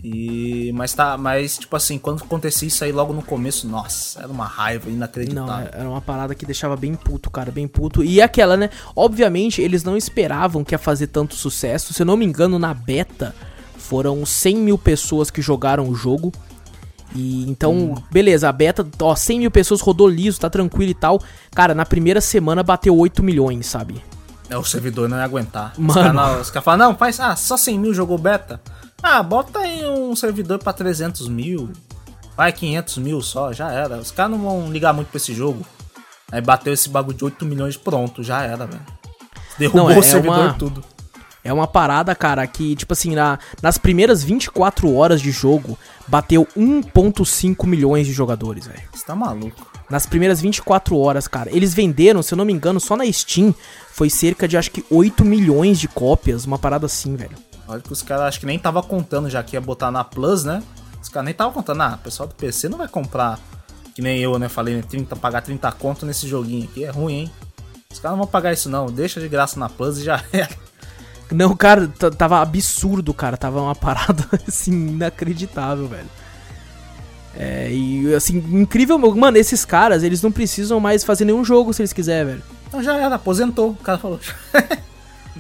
E 0.03 0.71
mas 0.73 0.93
tá, 0.93 1.17
mas 1.17 1.57
tipo 1.57 1.75
assim, 1.75 1.97
quando 1.97 2.23
acontecia 2.23 2.67
isso 2.67 2.83
aí 2.83 2.91
logo 2.91 3.13
no 3.13 3.21
começo, 3.21 3.67
nossa, 3.67 4.19
era 4.19 4.27
uma 4.27 4.45
raiva 4.45 4.85
Não, 4.87 4.95
inacreditável. 4.95 5.69
era 5.73 5.89
uma 5.89 6.01
parada 6.01 6.35
que 6.35 6.45
deixava 6.45 6.75
bem 6.75 6.93
puto, 6.93 7.29
cara, 7.29 7.51
bem 7.51 7.67
puto. 7.67 8.03
E 8.03 8.21
aquela, 8.21 8.55
né? 8.55 8.69
Obviamente, 8.95 9.61
eles 9.61 9.83
não 9.83 9.97
esperavam 9.97 10.63
que 10.63 10.73
ia 10.75 10.79
fazer 10.79 11.07
tanto 11.07 11.35
sucesso. 11.35 11.93
Se 11.93 12.01
eu 12.01 12.05
não 12.05 12.15
me 12.15 12.25
engano, 12.25 12.59
na 12.59 12.73
beta 12.73 13.33
foram 13.77 14.25
100 14.25 14.55
mil 14.57 14.77
pessoas 14.77 15.31
que 15.31 15.41
jogaram 15.41 15.87
o 15.89 15.95
jogo. 15.95 16.31
E 17.15 17.49
então, 17.49 17.95
beleza, 18.11 18.49
a 18.49 18.51
beta, 18.51 18.85
ó, 19.01 19.15
100 19.15 19.39
mil 19.39 19.51
pessoas 19.51 19.81
rodou 19.81 20.07
liso, 20.07 20.39
tá 20.39 20.49
tranquilo 20.49 20.91
e 20.91 20.95
tal. 20.95 21.21
Cara, 21.55 21.73
na 21.73 21.85
primeira 21.85 22.21
semana 22.21 22.61
bateu 22.61 22.95
8 22.95 23.23
milhões, 23.23 23.65
sabe? 23.65 24.03
É, 24.49 24.57
o 24.57 24.63
servidor 24.63 25.09
não 25.09 25.17
ia 25.17 25.23
aguentar. 25.23 25.73
Mano. 25.77 26.39
Os 26.39 26.49
caras 26.49 26.63
falam, 26.63 26.89
não, 26.89 26.95
faz, 26.97 27.19
ah, 27.19 27.35
só 27.35 27.57
100 27.57 27.79
mil 27.79 27.93
jogou 27.93 28.17
beta. 28.17 28.61
Ah, 29.01 29.21
bota 29.23 29.59
aí 29.59 29.85
um 29.85 30.15
servidor 30.15 30.59
pra 30.59 30.73
300 30.73 31.27
mil. 31.27 31.69
Vai, 32.35 32.51
500 32.51 32.97
mil 32.97 33.21
só, 33.21 33.51
já 33.53 33.71
era. 33.71 33.97
Os 33.97 34.11
caras 34.11 34.31
não 34.31 34.39
vão 34.39 34.71
ligar 34.71 34.93
muito 34.93 35.07
pra 35.07 35.17
esse 35.17 35.33
jogo. 35.33 35.65
Aí 36.31 36.41
bateu 36.41 36.73
esse 36.73 36.89
bagulho 36.89 37.17
de 37.17 37.23
8 37.25 37.45
milhões, 37.45 37.77
pronto, 37.77 38.21
já 38.23 38.43
era, 38.43 38.65
velho. 38.65 38.81
Derrubou 39.57 39.83
Não, 39.85 39.91
é- 39.91 39.97
o 39.97 40.03
servidor 40.03 40.37
é 40.39 40.41
uma- 40.43 40.53
tudo. 40.53 40.83
É 41.43 41.53
uma 41.53 41.65
parada, 41.65 42.13
cara, 42.13 42.45
que, 42.45 42.75
tipo 42.75 42.91
assim, 42.91 43.15
na, 43.15 43.39
nas 43.61 43.77
primeiras 43.77 44.21
24 44.21 44.93
horas 44.93 45.21
de 45.21 45.31
jogo, 45.31 45.79
bateu 46.05 46.45
1.5 46.57 47.65
milhões 47.65 48.05
de 48.05 48.11
jogadores, 48.11 48.67
velho. 48.67 48.81
Você 48.93 49.05
tá 49.05 49.15
maluco. 49.15 49.65
Nas 49.89 50.05
primeiras 50.05 50.41
24 50.41 50.97
horas, 50.97 51.25
cara. 51.27 51.49
Eles 51.55 51.73
venderam, 51.73 52.21
se 52.21 52.33
eu 52.33 52.37
não 52.37 52.43
me 52.43 52.51
engano, 52.51 52.81
só 52.81 52.97
na 52.97 53.09
Steam, 53.09 53.55
foi 53.93 54.09
cerca 54.09 54.45
de 54.45 54.57
acho 54.57 54.69
que 54.71 54.83
8 54.91 55.23
milhões 55.23 55.79
de 55.79 55.87
cópias, 55.87 56.43
uma 56.45 56.59
parada 56.59 56.85
assim, 56.85 57.15
velho. 57.15 57.37
Olha 57.67 57.81
que 57.81 57.91
os 57.91 58.01
caras 58.01 58.25
acho 58.25 58.39
que 58.39 58.45
nem 58.45 58.57
tava 58.57 58.81
contando 58.81 59.29
já 59.29 59.43
que 59.43 59.55
ia 59.55 59.61
botar 59.61 59.91
na 59.91 60.03
Plus, 60.03 60.43
né? 60.43 60.63
Os 61.01 61.09
caras 61.09 61.25
nem 61.25 61.33
tava 61.33 61.51
contando. 61.51 61.81
Ah, 61.81 61.97
o 61.99 62.03
pessoal 62.03 62.27
do 62.27 62.35
PC 62.35 62.69
não 62.69 62.77
vai 62.77 62.87
comprar, 62.87 63.39
que 63.93 64.01
nem 64.01 64.19
eu, 64.19 64.37
né? 64.39 64.47
Falei, 64.47 64.75
né? 64.75 64.83
30, 64.87 65.15
pagar 65.15 65.41
30 65.41 65.71
conto 65.73 66.05
nesse 66.05 66.27
joguinho 66.27 66.65
aqui. 66.65 66.85
É 66.85 66.89
ruim, 66.89 67.13
hein? 67.13 67.31
Os 67.91 67.99
caras 67.99 68.17
não 68.17 68.23
vão 68.23 68.31
pagar 68.31 68.53
isso 68.53 68.69
não. 68.69 68.87
Deixa 68.87 69.19
de 69.19 69.27
graça 69.27 69.59
na 69.59 69.67
Plus 69.67 69.97
e 69.97 70.03
já 70.03 70.23
era. 70.31 70.49
Não, 71.31 71.53
cara, 71.55 71.87
tava 72.17 72.41
absurdo, 72.41 73.13
cara. 73.13 73.35
Tava 73.35 73.61
uma 73.61 73.75
parada, 73.75 74.25
assim, 74.47 74.71
inacreditável, 74.71 75.87
velho. 75.87 76.09
É, 77.35 77.71
e 77.71 78.15
assim, 78.15 78.37
incrível, 78.37 78.97
mano, 78.97 79.37
esses 79.37 79.63
caras, 79.63 80.01
eles 80.01 80.23
não 80.23 80.31
precisam 80.31 80.79
mais 80.79 81.03
fazer 81.03 81.23
nenhum 81.25 81.45
jogo 81.45 81.71
se 81.71 81.81
eles 81.81 81.93
quiserem, 81.93 82.25
velho. 82.33 82.43
Então 82.67 82.81
já 82.81 82.97
era, 82.97 83.15
aposentou. 83.15 83.71
O 83.71 83.75
cara 83.75 83.97
falou. 83.97 84.19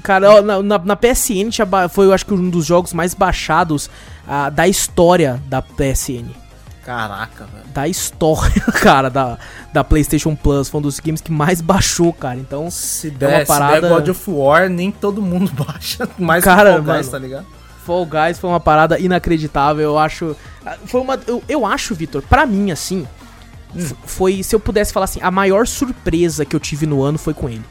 Cara, 0.03 0.41
na, 0.41 0.61
na, 0.61 0.77
na 0.79 0.95
PSN 0.95 1.49
tinha 1.49 1.67
foi, 1.89 2.05
eu 2.05 2.13
acho 2.13 2.25
que 2.25 2.33
um 2.33 2.49
dos 2.49 2.65
jogos 2.65 2.93
mais 2.93 3.13
baixados 3.13 3.89
ah, 4.27 4.49
da 4.49 4.67
história 4.67 5.41
da 5.47 5.61
PSN. 5.61 6.25
Caraca, 6.85 7.45
velho. 7.45 7.65
Da 7.73 7.87
história, 7.87 8.61
cara, 8.81 9.09
da, 9.09 9.37
da 9.73 9.83
PlayStation 9.83 10.35
Plus. 10.35 10.69
Foi 10.69 10.79
um 10.79 10.81
dos 10.81 10.99
games 11.01 11.19
que 11.19 11.31
mais 11.31 11.59
baixou, 11.59 12.13
cara. 12.13 12.37
Então, 12.39 12.71
Se 12.71 13.07
É 13.07 13.11
uma 13.11 13.17
der, 13.19 13.39
se 13.41 13.45
parada- 13.47 13.81
der 13.81 13.89
God 13.89 14.07
of 14.09 14.31
War, 14.31 14.69
nem 14.69 14.89
todo 14.91 15.21
mundo 15.21 15.51
baixa. 15.65 16.07
Mais 16.17 16.43
que 16.43 16.49
Cara, 16.49 16.71
Fall 16.73 16.81
Guys, 16.83 16.95
mano. 17.05 17.11
tá 17.11 17.17
ligado? 17.19 17.45
Fall 17.85 18.05
Guys 18.05 18.39
foi 18.39 18.49
uma 18.49 18.59
parada 18.59 18.97
inacreditável. 18.99 19.83
Eu 19.83 19.97
acho. 19.97 20.35
ah, 20.65 20.77
Foi 20.85 21.01
uma. 21.01 21.19
Eu, 21.27 21.43
eu 21.49 21.65
acho, 21.65 21.93
Vitor, 21.93 22.21
pra 22.21 22.45
mim, 22.45 22.71
assim. 22.71 23.05
f- 23.75 23.95
Foi, 24.05 24.41
se 24.41 24.55
eu 24.55 24.59
pudesse 24.59 24.93
falar 24.93 25.05
assim, 25.05 25.19
a 25.21 25.29
maior 25.29 25.67
surpresa 25.67 26.45
que 26.45 26.55
eu 26.55 26.59
tive 26.59 26.85
no 26.85 27.03
ano 27.03 27.17
foi 27.17 27.33
com 27.33 27.49
ele. 27.49 27.63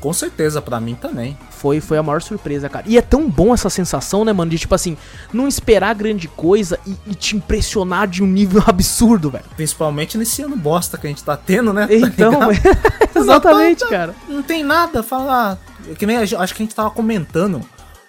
Com 0.00 0.12
certeza, 0.12 0.62
pra 0.62 0.80
mim 0.80 0.94
também. 0.94 1.36
Foi, 1.50 1.80
foi 1.80 1.98
a 1.98 2.02
maior 2.02 2.22
surpresa, 2.22 2.68
cara. 2.68 2.84
E 2.88 2.96
é 2.96 3.02
tão 3.02 3.28
bom 3.28 3.52
essa 3.52 3.68
sensação, 3.68 4.24
né, 4.24 4.32
mano? 4.32 4.50
De 4.50 4.58
tipo 4.58 4.74
assim, 4.74 4.96
não 5.32 5.48
esperar 5.48 5.94
grande 5.94 6.28
coisa 6.28 6.78
e, 6.86 6.94
e 7.08 7.14
te 7.14 7.36
impressionar 7.36 8.06
de 8.06 8.22
um 8.22 8.26
nível 8.26 8.62
absurdo, 8.66 9.30
velho. 9.30 9.44
Principalmente 9.56 10.16
nesse 10.16 10.40
ano 10.42 10.56
bosta 10.56 10.96
que 10.96 11.06
a 11.06 11.10
gente 11.10 11.24
tá 11.24 11.36
tendo, 11.36 11.72
né? 11.72 11.86
Tá 11.90 11.94
Então, 11.94 12.50
ligado? 12.50 12.78
exatamente, 13.16 13.82
Não, 13.84 13.90
cara. 13.90 14.14
Não 14.28 14.42
tem 14.42 14.62
nada, 14.62 15.02
fala. 15.02 15.58
Que 15.98 16.06
nem 16.06 16.16
a 16.16 16.24
gente- 16.24 16.36
acho 16.40 16.54
que 16.54 16.62
a 16.62 16.64
gente 16.66 16.74
tava 16.74 16.90
comentando 16.90 17.60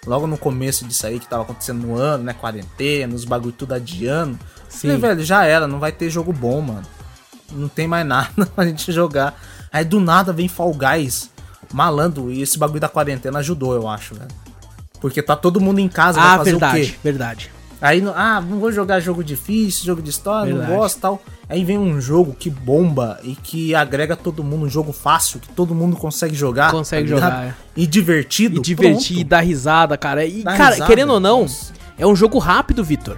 logo 0.06 0.26
no 0.26 0.38
começo 0.38 0.84
disso 0.86 1.06
aí 1.06 1.18
que 1.18 1.26
tava 1.26 1.42
acontecendo 1.42 1.86
no 1.86 1.96
ano, 1.96 2.24
né? 2.24 2.32
Quarentena, 2.32 3.14
os 3.14 3.24
bagulho 3.24 3.52
tudo 3.52 3.74
adiando. 3.74 4.38
Sim. 4.68 4.88
Falei, 4.88 4.96
velho, 4.98 5.24
já 5.24 5.44
era, 5.44 5.66
não 5.66 5.78
vai 5.80 5.90
ter 5.92 6.08
jogo 6.08 6.32
bom, 6.32 6.60
mano. 6.60 6.82
Não 7.52 7.68
tem 7.68 7.88
mais 7.88 8.06
nada 8.06 8.46
pra 8.54 8.64
gente 8.64 8.92
jogar. 8.92 9.38
Aí 9.72 9.84
do 9.84 9.98
nada 10.00 10.32
vem 10.32 10.46
Fall 10.48 10.72
Guys, 10.72 11.30
malandro, 11.72 12.30
e 12.30 12.42
esse 12.42 12.58
bagulho 12.58 12.80
da 12.80 12.88
quarentena 12.88 13.38
ajudou, 13.40 13.74
eu 13.74 13.88
acho, 13.88 14.14
velho. 14.14 14.28
Porque 15.00 15.22
tá 15.22 15.34
todo 15.36 15.60
mundo 15.60 15.78
em 15.78 15.88
casa, 15.88 16.20
vai 16.20 16.28
Ah, 16.34 16.36
fazer 16.38 16.50
o 16.50 16.58
verdade, 16.58 16.86
quê? 16.86 16.94
verdade. 17.02 17.50
Aí, 17.80 18.04
ah, 18.14 18.42
não 18.42 18.58
vou 18.58 18.70
jogar 18.70 19.00
jogo 19.00 19.24
difícil, 19.24 19.86
jogo 19.86 20.02
de 20.02 20.10
história, 20.10 20.52
Verdade. 20.52 20.70
não 20.70 20.78
gosto 20.78 20.98
e 20.98 21.00
tal. 21.00 21.22
Aí 21.48 21.64
vem 21.64 21.78
um 21.78 21.98
jogo 21.98 22.36
que 22.38 22.50
bomba 22.50 23.18
e 23.22 23.34
que 23.34 23.74
agrega 23.74 24.14
todo 24.14 24.44
mundo, 24.44 24.66
um 24.66 24.68
jogo 24.68 24.92
fácil, 24.92 25.40
que 25.40 25.48
todo 25.48 25.74
mundo 25.74 25.96
consegue 25.96 26.34
jogar. 26.34 26.70
Consegue 26.72 27.08
tá 27.08 27.14
jogar, 27.14 27.44
é. 27.46 27.54
E 27.74 27.86
divertido. 27.86 28.58
E 28.58 28.60
divertir, 28.60 29.16
pronto. 29.16 29.28
dar 29.30 29.40
risada, 29.40 29.96
cara. 29.96 30.26
E, 30.26 30.42
Dá 30.42 30.54
cara, 30.58 30.70
risada, 30.74 30.86
querendo 30.86 31.14
ou 31.14 31.20
não, 31.20 31.40
nossa. 31.42 31.72
é 31.96 32.06
um 32.06 32.14
jogo 32.14 32.38
rápido, 32.38 32.84
Vitor. 32.84 33.16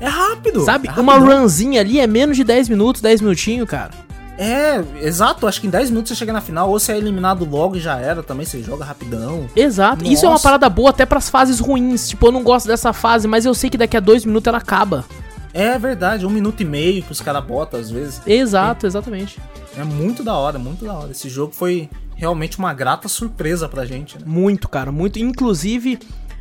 É 0.00 0.08
rápido. 0.08 0.64
Sabe? 0.64 0.88
é 0.88 0.92
Uma 1.00 1.14
rapidão. 1.18 1.42
runzinha 1.42 1.80
ali 1.80 2.00
é 2.00 2.06
menos 2.08 2.36
de 2.36 2.42
10 2.42 2.68
minutos, 2.68 3.00
10 3.00 3.20
minutinhos, 3.20 3.68
cara. 3.68 3.92
É, 4.40 4.82
exato. 5.06 5.46
Acho 5.46 5.60
que 5.60 5.66
em 5.66 5.70
10 5.70 5.90
minutos 5.90 6.08
você 6.08 6.14
chega 6.14 6.32
na 6.32 6.40
final, 6.40 6.70
ou 6.70 6.80
você 6.80 6.92
é 6.92 6.96
eliminado 6.96 7.44
logo 7.44 7.76
e 7.76 7.80
já 7.80 7.98
era 7.98 8.22
também, 8.22 8.46
você 8.46 8.62
joga 8.62 8.86
rapidão. 8.86 9.46
Exato. 9.54 10.02
Isso 10.02 10.24
é 10.24 10.28
uma 10.28 10.32
Nossa. 10.32 10.44
parada 10.44 10.68
boa 10.70 10.88
até 10.88 11.04
pras 11.04 11.28
fases 11.28 11.60
ruins. 11.60 12.08
Tipo, 12.08 12.28
eu 12.28 12.32
não 12.32 12.42
gosto 12.42 12.66
dessa 12.66 12.94
fase, 12.94 13.28
mas 13.28 13.44
eu 13.44 13.52
sei 13.52 13.68
que 13.68 13.76
daqui 13.76 13.98
a 13.98 14.00
dois 14.00 14.24
minutos 14.24 14.48
ela 14.48 14.56
acaba. 14.56 15.04
É 15.52 15.78
verdade, 15.78 16.24
um 16.24 16.30
minuto 16.30 16.62
e 16.62 16.64
meio 16.64 17.02
que 17.02 17.12
os 17.12 17.20
caras 17.20 17.44
botam 17.44 17.78
às 17.78 17.90
vezes. 17.90 18.22
Exato, 18.26 18.86
exatamente. 18.86 19.38
É 19.76 19.84
muito 19.84 20.22
da 20.22 20.34
hora, 20.34 20.58
muito 20.58 20.86
da 20.86 20.94
hora. 20.94 21.10
Esse 21.10 21.28
jogo 21.28 21.52
foi 21.52 21.90
realmente 22.16 22.58
uma 22.58 22.72
grata 22.72 23.08
surpresa 23.08 23.68
pra 23.68 23.84
gente, 23.84 24.16
né? 24.16 24.24
Muito, 24.26 24.68
cara, 24.68 24.90
muito. 24.90 25.18
Inclusive, 25.18 25.98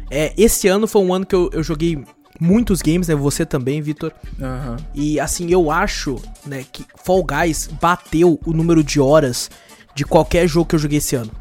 é, 0.09 0.33
esse 0.37 0.67
ano 0.67 0.87
foi 0.87 1.01
um 1.01 1.13
ano 1.13 1.25
que 1.25 1.35
eu, 1.35 1.49
eu 1.51 1.63
joguei 1.63 2.01
muitos 2.39 2.81
games, 2.81 3.07
né? 3.07 3.15
Você 3.15 3.45
também, 3.45 3.81
Vitor. 3.81 4.11
Aham. 4.41 4.77
E 4.95 5.19
assim, 5.19 5.51
eu 5.51 5.69
acho, 5.69 6.15
né, 6.45 6.63
que 6.71 6.85
Fall 7.03 7.23
Guys 7.23 7.69
bateu 7.81 8.39
o 8.45 8.53
número 8.53 8.83
de 8.83 8.99
horas 8.99 9.49
de 9.93 10.05
qualquer 10.05 10.47
jogo 10.47 10.67
que 10.67 10.75
eu 10.75 10.79
joguei 10.79 10.99
esse 10.99 11.15
ano. 11.15 11.31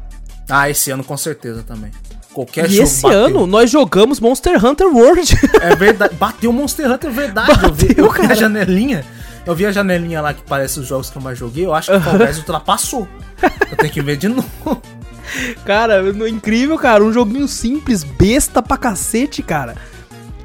Ah, 0.49 0.69
esse 0.69 0.91
ano 0.91 1.03
com 1.03 1.15
certeza 1.15 1.63
também. 1.63 1.91
Qualquer 2.33 2.65
e 2.65 2.69
jogo 2.69 2.83
esse 2.83 3.01
bateu. 3.01 3.25
ano 3.25 3.47
nós 3.47 3.71
jogamos 3.71 4.19
Monster 4.19 4.63
Hunter 4.63 4.87
World. 4.87 5.35
É 5.61 5.75
verdade. 5.75 6.15
Bateu 6.15 6.51
Monster 6.51 6.91
Hunter, 6.91 7.09
é 7.09 7.13
verdade. 7.13 7.63
eu 7.63 7.73
vi, 7.73 7.87
Bateu, 7.87 8.05
eu 8.05 8.11
vi 8.11 8.31
a 8.31 8.35
janelinha. 8.35 9.05
Eu 9.45 9.55
vi 9.55 9.65
a 9.65 9.71
janelinha 9.71 10.21
lá 10.21 10.33
que 10.33 10.41
parece 10.43 10.79
os 10.79 10.87
jogos 10.87 11.09
que 11.09 11.17
eu 11.17 11.21
mais 11.21 11.37
joguei. 11.37 11.65
Eu 11.65 11.73
acho 11.73 11.89
que 11.91 11.97
o 11.97 12.01
Fall 12.01 12.17
Guys 12.17 12.37
ultrapassou. 12.37 13.07
Eu 13.71 13.77
tenho 13.77 13.93
que 13.93 14.01
ver 14.01 14.17
de 14.17 14.27
novo. 14.27 14.81
cara, 15.65 16.03
incrível, 16.29 16.77
cara. 16.77 17.03
Um 17.03 17.11
joguinho 17.13 17.47
simples, 17.47 18.03
besta 18.03 18.61
pra 18.61 18.77
cacete, 18.77 19.41
cara. 19.41 19.75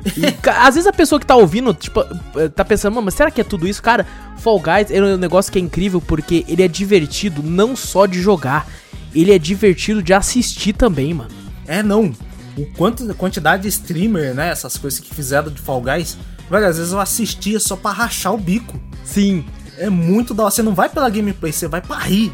E, 0.05 0.51
às 0.51 0.75
vezes 0.75 0.87
a 0.87 0.93
pessoa 0.93 1.19
que 1.19 1.27
tá 1.27 1.35
ouvindo, 1.35 1.73
tipo, 1.73 2.01
eh, 2.37 2.49
tá 2.49 2.65
pensando, 2.65 2.95
"Mano, 2.95 3.07
mas 3.07 3.15
será 3.15 3.31
que 3.31 3.41
é 3.41 3.45
tudo 3.45 3.67
isso? 3.67 3.83
Cara, 3.83 4.07
Fall 4.39 4.61
Guys 4.61 4.91
é 4.91 5.01
um 5.03 5.17
negócio 5.17 5.51
que 5.51 5.59
é 5.59 5.63
incrível 5.63 6.01
porque 6.01 6.45
ele 6.47 6.63
é 6.63 6.69
divertido 6.69 7.43
não 7.43 7.75
só 7.75 8.05
de 8.05 8.21
jogar, 8.21 8.67
ele 9.15 9.33
é 9.33 9.39
divertido 9.39 10.03
de 10.03 10.13
assistir 10.13 10.73
também, 10.75 11.15
mano. 11.15 11.31
É, 11.67 11.83
não. 11.83 12.13
O 12.57 12.67
quanto, 12.77 13.11
a 13.11 13.15
quantidade 13.15 13.63
de 13.63 13.69
streamer, 13.69 14.35
né? 14.35 14.51
Essas 14.51 14.77
coisas 14.77 15.01
que 15.01 15.15
fizeram 15.15 15.51
de 15.51 15.61
Fall 15.61 15.81
Guys. 15.81 16.17
Velho, 16.51 16.67
às 16.67 16.77
vezes 16.77 16.93
eu 16.93 17.01
assistia 17.01 17.59
só 17.59 17.75
pra 17.75 17.91
rachar 17.91 18.35
o 18.35 18.39
bico. 18.39 18.79
Sim. 19.05 19.45
É 19.79 19.89
muito 19.89 20.35
da 20.35 20.45
hora. 20.45 20.51
Você 20.53 20.63
não 20.63 20.75
vai 20.75 20.89
pela 20.89 21.09
gameplay, 21.09 21.53
você 21.53 21.67
vai 21.67 21.81
pra 21.81 21.97
rir. 21.97 22.33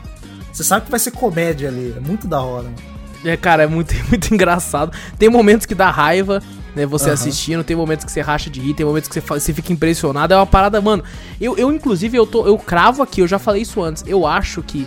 Você 0.52 0.64
sabe 0.64 0.84
que 0.84 0.90
vai 0.90 1.00
ser 1.00 1.12
comédia 1.12 1.68
ali. 1.68 1.94
É 1.96 2.00
muito 2.00 2.26
da 2.26 2.40
hora, 2.40 2.64
mano. 2.64 2.76
É, 3.24 3.36
cara, 3.36 3.62
é 3.62 3.66
muito, 3.66 3.94
muito 4.08 4.32
engraçado. 4.34 4.92
Tem 5.18 5.28
momentos 5.28 5.66
que 5.66 5.74
dá 5.74 5.90
raiva, 5.90 6.42
né? 6.74 6.86
Você 6.86 7.06
Aham. 7.06 7.14
assistindo, 7.14 7.64
tem 7.64 7.76
momentos 7.76 8.04
que 8.04 8.12
você 8.12 8.20
racha 8.20 8.50
de 8.50 8.60
rir, 8.60 8.74
tem 8.74 8.86
momentos 8.86 9.08
que 9.08 9.14
você, 9.14 9.20
você 9.20 9.52
fica 9.52 9.72
impressionado. 9.72 10.34
É 10.34 10.36
uma 10.36 10.46
parada, 10.46 10.80
mano. 10.80 11.02
Eu, 11.40 11.56
eu 11.56 11.72
inclusive, 11.72 12.16
eu, 12.16 12.26
tô, 12.26 12.46
eu 12.46 12.56
cravo 12.58 13.02
aqui, 13.02 13.20
eu 13.20 13.28
já 13.28 13.38
falei 13.38 13.62
isso 13.62 13.82
antes. 13.82 14.04
Eu 14.06 14.26
acho 14.26 14.62
que 14.62 14.86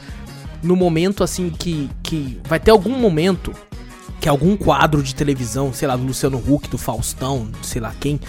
no 0.62 0.76
momento, 0.76 1.24
assim, 1.24 1.50
que, 1.50 1.90
que 2.02 2.40
vai 2.46 2.60
ter 2.60 2.72
algum 2.72 2.98
momento 2.98 3.54
que 4.20 4.30
algum 4.30 4.56
quadro 4.56 5.04
de 5.04 5.14
televisão, 5.14 5.74
sei 5.74 5.86
lá, 5.88 5.98
do 5.98 6.04
Luciano 6.04 6.38
Huck, 6.38 6.70
do 6.70 6.78
Faustão, 6.78 7.50
sei 7.62 7.82
lá 7.82 7.94
quem, 8.00 8.20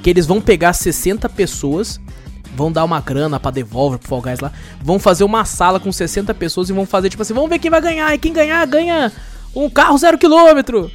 que 0.00 0.08
eles 0.08 0.24
vão 0.24 0.40
pegar 0.40 0.72
60 0.72 1.28
pessoas, 1.28 2.00
vão 2.56 2.70
dar 2.70 2.84
uma 2.84 3.00
grana 3.00 3.40
pra 3.40 3.50
Devolver, 3.50 3.98
pro 3.98 4.08
Fall 4.08 4.22
Guys 4.22 4.38
lá, 4.38 4.52
vão 4.80 5.00
fazer 5.00 5.24
uma 5.24 5.44
sala 5.44 5.80
com 5.80 5.90
60 5.90 6.32
pessoas 6.34 6.70
e 6.70 6.72
vão 6.72 6.86
fazer 6.86 7.08
tipo 7.08 7.22
assim, 7.22 7.34
vamos 7.34 7.50
ver 7.50 7.58
quem 7.58 7.70
vai 7.70 7.80
ganhar, 7.80 8.14
e 8.14 8.18
quem 8.18 8.32
ganhar, 8.32 8.64
ganha 8.64 9.12
um 9.54 9.68
carro 9.68 9.98
zero 9.98 10.16
quilômetro. 10.16 10.88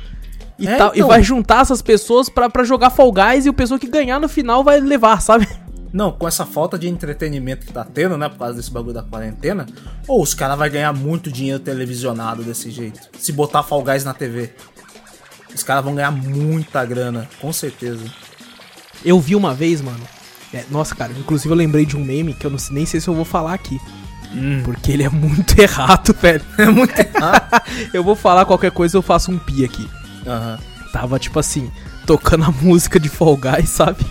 E, 0.57 0.68
É, 0.68 0.77
tal, 0.77 0.91
e 0.94 0.98
então. 0.98 1.07
vai 1.10 1.22
juntar 1.22 1.61
essas 1.61 1.82
pessoas 1.82 2.30
pra, 2.30 2.49
pra 2.49 2.64
jogar 2.64 2.90
Fall 2.90 3.11
Guys 3.11 3.45
e 3.45 3.49
o 3.49 3.53
pessoa 3.53 3.77
que 3.80 3.88
ganhar 3.88 4.19
no 4.19 4.30
final 4.30 4.64
vai 4.64 4.80
levar, 4.80 5.22
sabe? 5.22 5.48
Não, 5.91 6.11
com 6.11 6.27
essa 6.27 6.45
falta 6.45 6.77
de 6.77 6.90
entretenimento 6.90 7.65
que 7.65 7.72
tá 7.73 7.84
tendo, 7.86 8.18
né? 8.18 8.27
Por 8.30 8.38
causa 8.38 8.53
desse 8.56 8.69
bagulho 8.72 8.94
da 8.94 9.03
quarentena. 9.03 9.65
Ou 10.07 10.22
os 10.22 10.34
caras 10.34 10.57
vão 10.57 10.69
ganhar 10.69 10.91
muito 10.94 11.32
dinheiro 11.32 11.60
televisionado 11.60 12.44
desse 12.44 12.69
jeito. 12.69 12.99
Se 13.18 13.32
botar 13.32 13.64
Fall 13.64 13.82
Guys 13.84 14.03
na 14.03 14.14
TV. 14.14 14.52
Os 15.53 15.64
caras 15.64 15.84
vão 15.86 15.95
ganhar 15.95 16.11
muita 16.11 16.84
grana, 16.86 17.30
com 17.40 17.53
certeza. 17.53 18.03
Eu 19.06 19.19
vi 19.22 19.36
uma 19.36 19.53
vez, 19.53 19.82
mano. 19.82 20.02
é, 20.53 20.65
nossa, 20.69 20.94
cara, 20.95 21.14
inclusive 21.18 21.49
eu 21.53 21.57
lembrei 21.57 21.86
de 21.86 21.95
um 21.95 22.03
meme 22.03 22.34
que 22.34 22.45
eu 22.45 22.52
não, 22.52 22.57
sei- 22.57 22.76
nem 22.76 22.86
sei 22.86 22.99
se 22.99 23.07
eu 23.07 23.14
vou 23.14 23.23
falar 23.26 23.53
aqui. 23.53 23.80
Porque 24.65 24.91
ele 24.91 25.03
é 25.03 25.10
muito 25.10 25.56
errado, 25.61 26.14
velho. 26.22 26.44
É 26.57 26.65
muito 26.65 26.98
errado. 26.99 27.61
Eu 27.94 28.03
vou 28.03 28.15
falar 28.18 28.44
qualquer 28.45 28.72
coisa, 28.72 28.98
eu 28.98 29.02
faço 29.02 29.32
um 29.32 29.38
pi 29.38 29.64
aqui. 29.64 29.90
Aham. 30.26 30.60
Tava 30.91 31.19
tipo 31.19 31.39
assim, 31.39 31.69
tocando 32.06 32.45
a 32.45 32.52
música 32.52 32.99
de 32.99 33.10
Fall 33.10 33.38
Guys, 33.38 33.69
sabe? 33.69 34.06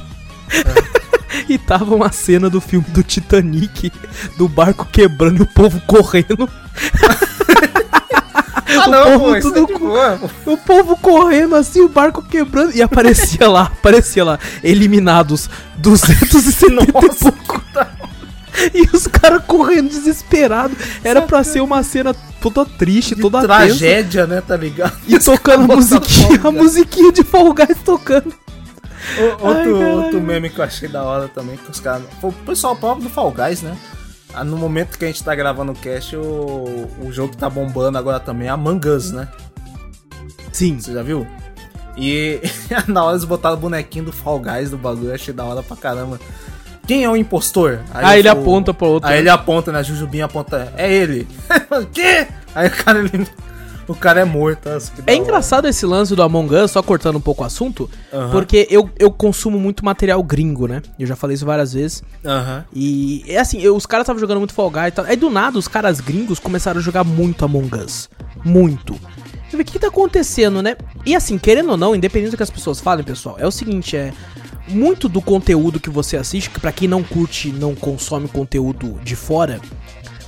E 1.49 1.59
tava 1.59 1.95
uma 1.95 2.13
cena 2.13 2.49
do 2.49 2.61
filme 2.61 2.87
do 2.91 3.03
Titanic, 3.03 3.93
do 4.39 4.49
barco 4.49 4.87
quebrando 4.87 5.41
e 5.41 5.43
o 5.43 5.47
povo 5.47 5.81
correndo. 5.87 6.49
Ah, 8.67 8.89
O 8.89 8.91
não, 8.91 9.05
povo 9.05 9.25
pô, 9.25 9.37
isso 9.37 9.53
tudo 9.53 9.97
é. 9.99 10.19
O 10.47 10.57
povo 10.57 10.97
correndo 10.97 11.55
assim, 11.55 11.81
o 11.81 11.89
barco 11.89 12.23
quebrando. 12.23 12.75
E 12.75 12.83
aparecia 12.83 13.49
lá, 13.49 13.63
aparecia 13.79 14.25
lá, 14.25 14.39
eliminados 14.63 15.49
270 15.77 16.83
e 16.83 16.93
Nossa. 16.93 17.31
pouco. 17.33 17.63
E 18.75 18.83
os 18.97 19.07
caras 19.07 19.43
correndo 19.47 19.89
desesperado. 19.89 20.77
Era 21.03 21.23
pra 21.23 21.43
ser 21.45 21.61
uma 21.61 21.83
cena 21.83 22.15
toda 22.41 22.65
triste, 22.65 23.15
De 23.15 23.21
toda 23.23 23.41
tensa. 23.41 23.49
tragédia, 23.55 24.27
né, 24.27 24.41
tá 24.41 24.57
ligado? 24.57 24.97
E 25.07 25.19
tocando 25.19 25.71
a 25.73 25.75
musiquinha, 25.77 26.41
a 26.45 26.51
musiquinha 26.53 27.13
de 27.13 27.23
Fall 27.25 27.53
Guys 27.53 27.79
tocando. 27.85 28.33
O- 29.19 29.47
Outro, 29.49 29.77
Ai, 29.83 29.93
outro 29.97 30.21
meme 30.21 30.49
que 30.49 30.59
eu 30.61 30.65
achei 30.65 30.89
da 30.89 31.03
hora 31.03 31.29
também, 31.29 31.57
que 31.57 31.71
os 31.71 31.81
caras. 31.81 32.05
Foi 32.21 32.31
o 32.31 32.33
pessoal 32.33 32.75
próprio 32.77 33.05
do 33.09 33.11
Fall 33.11 33.31
Guys, 33.33 33.61
né? 33.63 33.77
Ah, 34.33 34.43
No 34.45 34.57
momento 34.57 34.99
que 34.99 35.05
a 35.05 35.09
gente 35.09 35.23
tá 35.23 35.35
gravando 35.35 35.73
o 35.73 35.75
cast, 35.75 36.17
o, 36.17 36.89
o 37.03 37.13
jogo 37.13 37.31
que 37.33 37.37
tá 37.37 37.51
bombando 37.51 37.99
agora 37.99 38.19
também 38.19 38.49
é 38.49 38.51
Among 38.51 38.89
Us, 38.89 39.11
né? 39.13 39.29
Sim. 40.53 40.79
Você 40.81 40.93
já 40.93 41.03
viu? 41.03 41.27
E 41.97 42.41
na 42.89 43.05
hora 43.05 43.15
eles 43.15 43.25
botaram 43.25 43.57
o 43.57 43.61
bonequinho 43.61 44.07
do 44.07 44.13
Fall 44.13 44.39
Guys 44.41 44.71
do 44.71 44.77
bagulho, 44.79 45.09
eu 45.11 45.15
achei 45.15 45.33
da 45.35 45.45
hora 45.45 45.63
pra 45.63 45.77
caramba. 45.77 46.19
Quem 46.87 47.05
é 47.05 47.09
o 47.11 47.17
impostor? 47.17 47.81
Aí 47.93 48.05
Ah, 48.05 48.19
ele 48.19 48.29
aponta 48.29 48.75
pro 48.75 48.87
outro. 48.87 49.09
Aí 49.09 49.19
ele 49.19 49.29
aponta, 49.31 49.73
né? 49.73 49.79
A 49.79 49.83
Jujubinha 49.83 50.27
aponta, 50.27 50.73
é 50.77 50.93
ele. 50.93 51.27
o 51.71 51.87
quê? 51.93 52.27
Aí 52.55 52.69
o 52.69 52.71
cara, 52.71 52.99
ele, 53.01 53.27
o 53.89 53.95
cara 53.95 54.21
é 54.21 54.25
morto. 54.25 54.69
nossa, 54.69 54.93
que 54.93 55.03
É 55.11 55.15
engraçado 55.17 55.67
esse 55.67 55.85
lance 55.87 56.15
do 56.15 56.23
Among 56.23 56.55
Us, 56.55 56.71
só 56.71 56.83
cortando 56.83 57.17
um 57.17 57.21
pouco 57.21 57.43
o 57.43 57.47
assunto, 57.47 57.89
porque 58.31 58.67
eu, 58.71 58.89
eu 58.99 59.11
consumo 59.11 59.59
muito 59.59 59.85
material 59.85 60.23
gringo, 60.23 60.67
né? 60.69 60.83
Eu 60.99 61.07
já 61.07 61.17
falei 61.17 61.35
isso 61.35 61.47
várias 61.47 61.73
vezes. 61.73 62.03
Aham. 62.25 62.65
E 62.73 63.25
é 63.29 63.39
assim, 63.39 63.61
eu- 63.61 63.75
os 63.75 63.87
caras 63.87 64.05
estavam 64.05 64.21
jogando 64.21 64.39
muito 64.39 64.55
Fall 64.55 64.71
Guys 64.71 64.89
e 64.89 64.91
tal. 64.93 65.05
Aí 65.07 65.17
do 65.17 65.31
nada 65.31 65.59
os 65.59 65.67
caras 65.69 66.01
gringos 66.01 66.39
começaram 66.39 66.79
a 66.81 66.83
jogar 66.83 67.03
muito 67.05 67.45
Among 67.45 67.75
Us. 67.77 68.09
Muito. 68.45 68.93
Eu 68.95 69.51
falei, 69.51 69.63
o 69.63 69.65
que, 69.65 69.73
que 69.73 69.79
tá 69.79 69.87
acontecendo, 69.89 70.61
né? 70.61 70.77
E 71.07 71.15
assim, 71.15 71.39
querendo 71.39 71.71
ou 71.71 71.77
não, 71.77 71.95
independente 71.95 72.33
do 72.33 72.37
que 72.37 72.43
as 72.43 72.51
pessoas 72.51 72.81
falem, 72.81 73.05
pessoal, 73.05 73.37
é 73.39 73.47
o 73.47 73.51
seguinte, 73.51 73.97
é. 73.97 74.13
Muito 74.67 75.09
do 75.09 75.21
conteúdo 75.21 75.79
que 75.79 75.91
você 75.91 76.17
assiste, 76.17 76.51
que 76.51 76.61
pra 76.61 76.73
quem 76.73 76.89
não 76.89 77.03
curte, 77.03 77.53
não 77.53 77.75
consome 77.75 78.29
conteúdo 78.29 78.99
de 79.03 79.15
fora, 79.15 79.61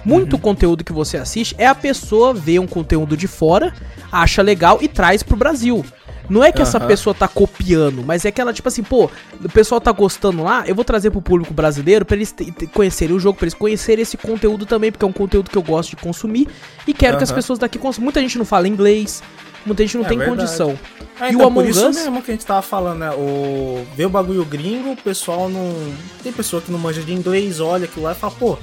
muito 0.04 0.38
conteúdo 0.38 0.84
que 0.84 0.92
você 0.92 1.16
assiste 1.16 1.54
é 1.58 1.66
a 1.66 1.74
pessoa 1.74 2.32
ver 2.32 2.60
um 2.60 2.66
conteúdo 2.66 3.16
de 3.16 3.26
fora, 3.26 3.74
acha 4.12 4.40
legal 4.40 4.78
e 4.80 4.86
traz 4.86 5.22
pro 5.22 5.36
Brasil. 5.36 5.84
Não 6.28 6.42
é 6.42 6.50
que 6.50 6.60
essa 6.60 6.78
Aham. 6.78 6.86
pessoa 6.86 7.14
tá 7.14 7.28
copiando, 7.28 8.02
mas 8.04 8.24
é 8.24 8.30
que 8.30 8.40
ela, 8.40 8.52
tipo 8.52 8.68
assim, 8.68 8.82
pô, 8.82 9.08
o 9.44 9.48
pessoal 9.48 9.80
tá 9.80 9.92
gostando 9.92 10.42
lá, 10.42 10.64
eu 10.66 10.74
vou 10.74 10.84
trazer 10.84 11.10
pro 11.10 11.22
público 11.22 11.54
brasileiro 11.54 12.04
pra 12.04 12.16
eles 12.16 12.34
conhecerem 12.72 13.14
o 13.14 13.18
jogo, 13.18 13.38
pra 13.38 13.44
eles 13.44 13.54
conhecerem 13.54 14.02
esse 14.02 14.16
conteúdo 14.16 14.66
também, 14.66 14.90
porque 14.90 15.04
é 15.04 15.08
um 15.08 15.12
conteúdo 15.12 15.50
que 15.50 15.56
eu 15.56 15.62
gosto 15.62 15.90
de 15.90 15.96
consumir 15.96 16.48
e 16.86 16.92
quero 16.92 17.16
que 17.16 17.24
as 17.24 17.32
pessoas 17.32 17.58
daqui 17.58 17.78
consumam. 17.78 18.06
Muita 18.06 18.20
gente 18.20 18.38
não 18.38 18.44
fala 18.44 18.66
inglês, 18.66 19.22
muita 19.66 19.82
gente 19.82 19.96
não 19.98 20.04
É 20.04 20.08
tem 20.08 20.18
verdade. 20.18 20.38
condição. 20.40 20.78
É, 21.20 21.30
E 21.30 21.34
então, 21.34 21.48
o 21.48 21.52
por 21.52 21.60
Among 21.60 21.70
isso 21.70 21.88
Us? 21.88 21.96
mesmo 21.96 22.22
que 22.22 22.30
a 22.30 22.34
gente 22.34 22.46
tava 22.46 22.62
falando, 22.62 22.98
né? 22.98 23.10
O... 23.10 23.86
Vê 23.96 24.04
o 24.06 24.10
bagulho 24.10 24.44
gringo, 24.44 24.92
o 24.92 24.96
pessoal 24.96 25.48
não. 25.48 25.74
Tem 26.22 26.32
pessoa 26.32 26.60
que 26.62 26.70
não 26.70 26.78
manja 26.78 27.02
de 27.02 27.12
inglês, 27.12 27.58
olha 27.60 27.84
aquilo 27.86 28.04
lá 28.04 28.12
e 28.12 28.14
fala, 28.14 28.32
pô, 28.38 28.58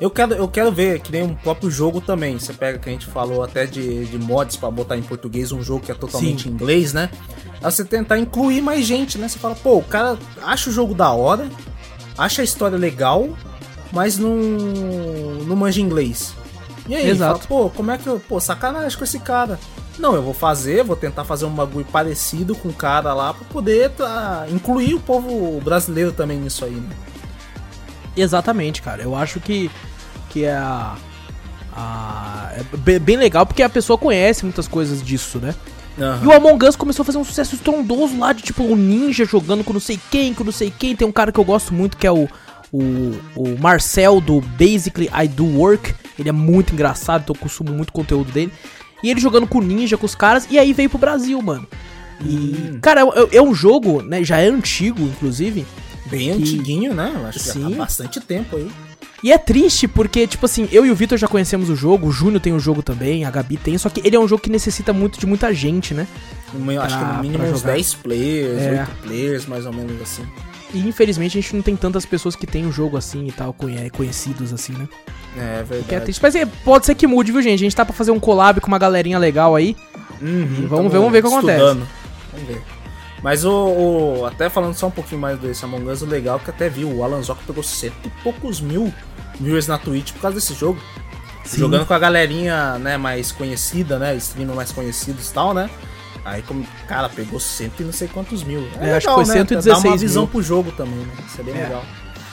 eu 0.00 0.10
quero, 0.10 0.34
eu 0.34 0.46
quero 0.46 0.70
ver, 0.70 1.00
que 1.00 1.10
nem 1.10 1.22
um 1.22 1.34
próprio 1.34 1.70
jogo 1.70 2.00
também. 2.00 2.38
Você 2.38 2.52
pega 2.52 2.78
que 2.78 2.88
a 2.88 2.92
gente 2.92 3.06
falou 3.06 3.42
até 3.42 3.66
de, 3.66 4.04
de 4.04 4.18
mods 4.18 4.56
pra 4.56 4.70
botar 4.70 4.96
em 4.96 5.02
português 5.02 5.50
um 5.50 5.62
jogo 5.62 5.84
que 5.84 5.90
é 5.90 5.94
totalmente 5.94 6.44
Sim. 6.44 6.50
em 6.50 6.52
inglês, 6.52 6.92
né? 6.92 7.10
Aí 7.62 7.72
você 7.72 7.84
tentar 7.84 8.18
incluir 8.18 8.60
mais 8.60 8.84
gente, 8.86 9.18
né? 9.18 9.26
Você 9.28 9.38
fala, 9.38 9.54
pô, 9.56 9.76
o 9.78 9.82
cara 9.82 10.16
acha 10.42 10.70
o 10.70 10.72
jogo 10.72 10.94
da 10.94 11.10
hora, 11.10 11.48
acha 12.16 12.42
a 12.42 12.44
história 12.44 12.78
legal, 12.78 13.28
mas 13.92 14.18
não, 14.18 14.36
não 15.46 15.56
manja 15.56 15.80
inglês. 15.80 16.32
E 16.88 16.94
aí, 16.94 17.08
Exato. 17.10 17.40
fala, 17.40 17.62
pô, 17.64 17.70
como 17.70 17.90
é 17.90 17.98
que 17.98 18.06
eu. 18.06 18.20
Pô, 18.20 18.38
sacanagem 18.38 18.96
com 18.96 19.04
esse 19.04 19.18
cara. 19.18 19.58
Não, 19.98 20.14
eu 20.14 20.22
vou 20.22 20.32
fazer, 20.34 20.84
vou 20.84 20.94
tentar 20.96 21.24
fazer 21.24 21.44
um 21.44 21.50
bagulho 21.50 21.84
parecido 21.86 22.54
com 22.54 22.68
o 22.68 22.72
cara 22.72 23.12
lá 23.14 23.34
pra 23.34 23.44
poder 23.46 23.90
tá, 23.90 24.46
incluir 24.50 24.94
o 24.94 25.00
povo 25.00 25.60
brasileiro 25.60 26.12
também 26.12 26.38
nisso 26.38 26.64
aí, 26.64 26.70
né? 26.74 26.90
Exatamente, 28.16 28.82
cara. 28.82 29.02
Eu 29.02 29.14
acho 29.16 29.40
que, 29.40 29.70
que 30.30 30.44
é 30.44 30.56
a. 30.56 30.96
a- 31.76 32.52
é 32.56 32.76
be- 32.76 32.98
bem 32.98 33.16
legal 33.16 33.46
porque 33.46 33.62
a 33.62 33.68
pessoa 33.68 33.96
conhece 33.98 34.44
muitas 34.44 34.66
coisas 34.66 35.02
disso, 35.02 35.38
né? 35.38 35.54
E 36.22 36.26
o 36.26 36.32
Among 36.32 36.64
Us 36.64 36.76
começou 36.76 37.02
a 37.02 37.06
fazer 37.06 37.18
um 37.18 37.24
sucesso 37.24 37.56
estrondoso 37.56 38.16
lá 38.18 38.32
de 38.32 38.42
tipo 38.42 38.62
o 38.62 38.76
ninja 38.76 39.24
jogando 39.24 39.64
com 39.64 39.72
não 39.72 39.80
sei 39.80 39.98
quem, 40.10 40.32
com 40.32 40.44
não 40.44 40.52
sei 40.52 40.70
quem. 40.76 40.94
Tem 40.94 41.06
um 41.06 41.12
cara 41.12 41.32
que 41.32 41.40
eu 41.40 41.44
gosto 41.44 41.74
muito 41.74 41.96
que 41.96 42.06
é 42.06 42.12
o, 42.12 42.28
o, 42.72 43.18
o 43.36 43.56
Marcel 43.60 44.20
do 44.20 44.40
Basically 44.40 45.10
I 45.12 45.26
Do 45.26 45.44
Work. 45.44 45.92
Ele 46.16 46.28
é 46.28 46.32
muito 46.32 46.72
engraçado, 46.72 47.22
então 47.22 47.34
eu 47.34 47.40
consumo 47.40 47.72
muito 47.72 47.92
conteúdo 47.92 48.30
dele. 48.30 48.52
E 49.02 49.10
ele 49.10 49.20
jogando 49.20 49.46
com 49.46 49.60
ninja, 49.60 49.96
com 49.96 50.06
os 50.06 50.14
caras, 50.14 50.46
e 50.50 50.58
aí 50.58 50.72
veio 50.72 50.90
pro 50.90 50.98
Brasil, 50.98 51.40
mano. 51.40 51.66
E, 52.24 52.78
cara, 52.82 53.02
é, 53.02 53.36
é 53.36 53.42
um 53.42 53.54
jogo, 53.54 54.02
né? 54.02 54.24
Já 54.24 54.38
é 54.38 54.48
antigo, 54.48 55.02
inclusive. 55.02 55.64
Bem 56.06 56.20
que- 56.20 56.30
antiguinho, 56.42 56.94
né? 56.94 57.12
Eu 57.14 57.26
acho 57.26 57.38
que 57.38 57.46
já 57.46 57.52
Sim. 57.52 57.60
tá 57.60 57.66
há 57.66 57.70
bastante 57.70 58.20
tempo 58.20 58.56
aí. 58.56 58.68
E 59.22 59.32
é 59.32 59.38
triste 59.38 59.86
porque, 59.88 60.26
tipo 60.26 60.46
assim, 60.46 60.68
eu 60.72 60.86
e 60.86 60.90
o 60.90 60.94
Vitor 60.94 61.18
já 61.18 61.26
conhecemos 61.28 61.68
o 61.68 61.76
jogo, 61.76 62.06
o 62.06 62.12
Júnior 62.12 62.40
tem 62.40 62.52
o 62.52 62.58
jogo 62.60 62.82
também, 62.82 63.24
a 63.24 63.30
Gabi 63.30 63.56
tem, 63.56 63.76
só 63.76 63.88
que 63.88 64.00
ele 64.06 64.14
é 64.16 64.18
um 64.20 64.28
jogo 64.28 64.40
que 64.42 64.48
necessita 64.50 64.92
muito 64.92 65.18
de 65.18 65.26
muita 65.26 65.52
gente, 65.52 65.92
né? 65.92 66.06
Eu 66.54 66.80
acho 66.82 66.96
que 66.96 67.04
Pra- 67.04 67.12
no 67.14 67.22
mínimo 67.22 67.44
uns 67.44 67.60
jogar. 67.60 67.72
10 67.74 67.94
players, 67.94 68.62
É. 68.62 68.80
8 68.80 68.90
players, 69.02 69.46
mais 69.46 69.66
ou 69.66 69.72
menos 69.72 70.00
assim. 70.00 70.22
E 70.72 70.78
infelizmente 70.86 71.36
a 71.36 71.40
gente 71.40 71.54
não 71.54 71.62
tem 71.62 71.74
tantas 71.76 72.06
pessoas 72.06 72.36
que 72.36 72.46
tem 72.46 72.64
o 72.66 72.72
jogo 72.72 72.96
assim 72.96 73.26
e 73.26 73.32
tal, 73.32 73.52
conhe- 73.52 73.90
conhecidos 73.90 74.52
assim, 74.52 74.72
né? 74.72 74.88
É 75.36 75.40
Que 75.40 75.42
é 75.44 75.62
verdade. 75.62 76.04
triste. 76.04 76.22
Mas 76.22 76.34
é, 76.34 76.46
pode 76.46 76.86
ser 76.86 76.94
que 76.94 77.06
mude, 77.06 77.30
viu, 77.32 77.40
gente? 77.42 77.54
A 77.54 77.64
gente 77.64 77.76
tá 77.76 77.84
pra 77.84 77.94
fazer 77.94 78.10
um 78.10 78.18
collab 78.20 78.60
com 78.60 78.68
uma 78.68 78.78
galerinha 78.78 79.18
legal 79.18 79.54
aí. 79.54 79.76
Uhum, 80.20 80.66
Vamos 80.68 80.90
ver, 80.92 80.98
vamos 80.98 81.12
ver 81.12 81.18
o 81.18 81.22
que 81.22 81.28
acontece. 81.28 81.58
Vamos 81.62 81.86
ver. 82.46 82.62
Mas 83.22 83.44
o, 83.44 83.50
o- 83.52 84.26
Até 84.26 84.48
falando 84.48 84.74
só 84.74 84.86
um 84.86 84.90
pouquinho 84.92 85.20
mais 85.20 85.38
desse 85.38 85.64
Among 85.64 85.88
Us, 85.90 86.02
o 86.02 86.06
legal 86.06 86.38
é 86.40 86.44
que 86.44 86.50
até 86.50 86.68
viu, 86.68 86.90
o 86.90 87.02
Alan 87.04 87.22
Zoc 87.22 87.38
pegou 87.46 87.62
cento 87.62 87.94
e 88.06 88.10
poucos 88.22 88.60
mil 88.60 88.92
viewers 89.40 89.66
na 89.66 89.76
Twitch 89.78 90.12
por 90.12 90.22
causa 90.22 90.36
desse 90.36 90.54
jogo. 90.54 90.80
Sim. 91.44 91.58
Jogando 91.58 91.86
com 91.86 91.94
a 91.94 91.98
galerinha, 91.98 92.78
né, 92.78 92.96
mais 92.96 93.32
conhecida, 93.32 93.98
né? 93.98 94.14
Streamer 94.16 94.54
mais 94.54 94.70
conhecidos 94.70 95.30
e 95.30 95.32
tal, 95.32 95.54
né? 95.54 95.68
Aí, 96.24 96.42
como, 96.42 96.66
cara, 96.86 97.08
pegou 97.08 97.40
cento 97.40 97.80
e 97.80 97.84
não 97.84 97.92
sei 97.92 98.06
quantos 98.08 98.42
mil. 98.44 98.68
É, 98.80 98.96
acho 98.96 99.06
que 99.08 99.14
foi 99.14 99.24
116 99.24 99.82
Dá 99.82 99.88
uma 99.88 99.96
visão 99.96 100.22
mil. 100.24 100.30
pro 100.30 100.42
jogo 100.42 100.70
também, 100.72 100.94
né? 100.98 101.12
Isso 101.26 101.40
é 101.40 101.44
bem 101.44 101.54
É. 101.56 101.62
legal. 101.62 101.84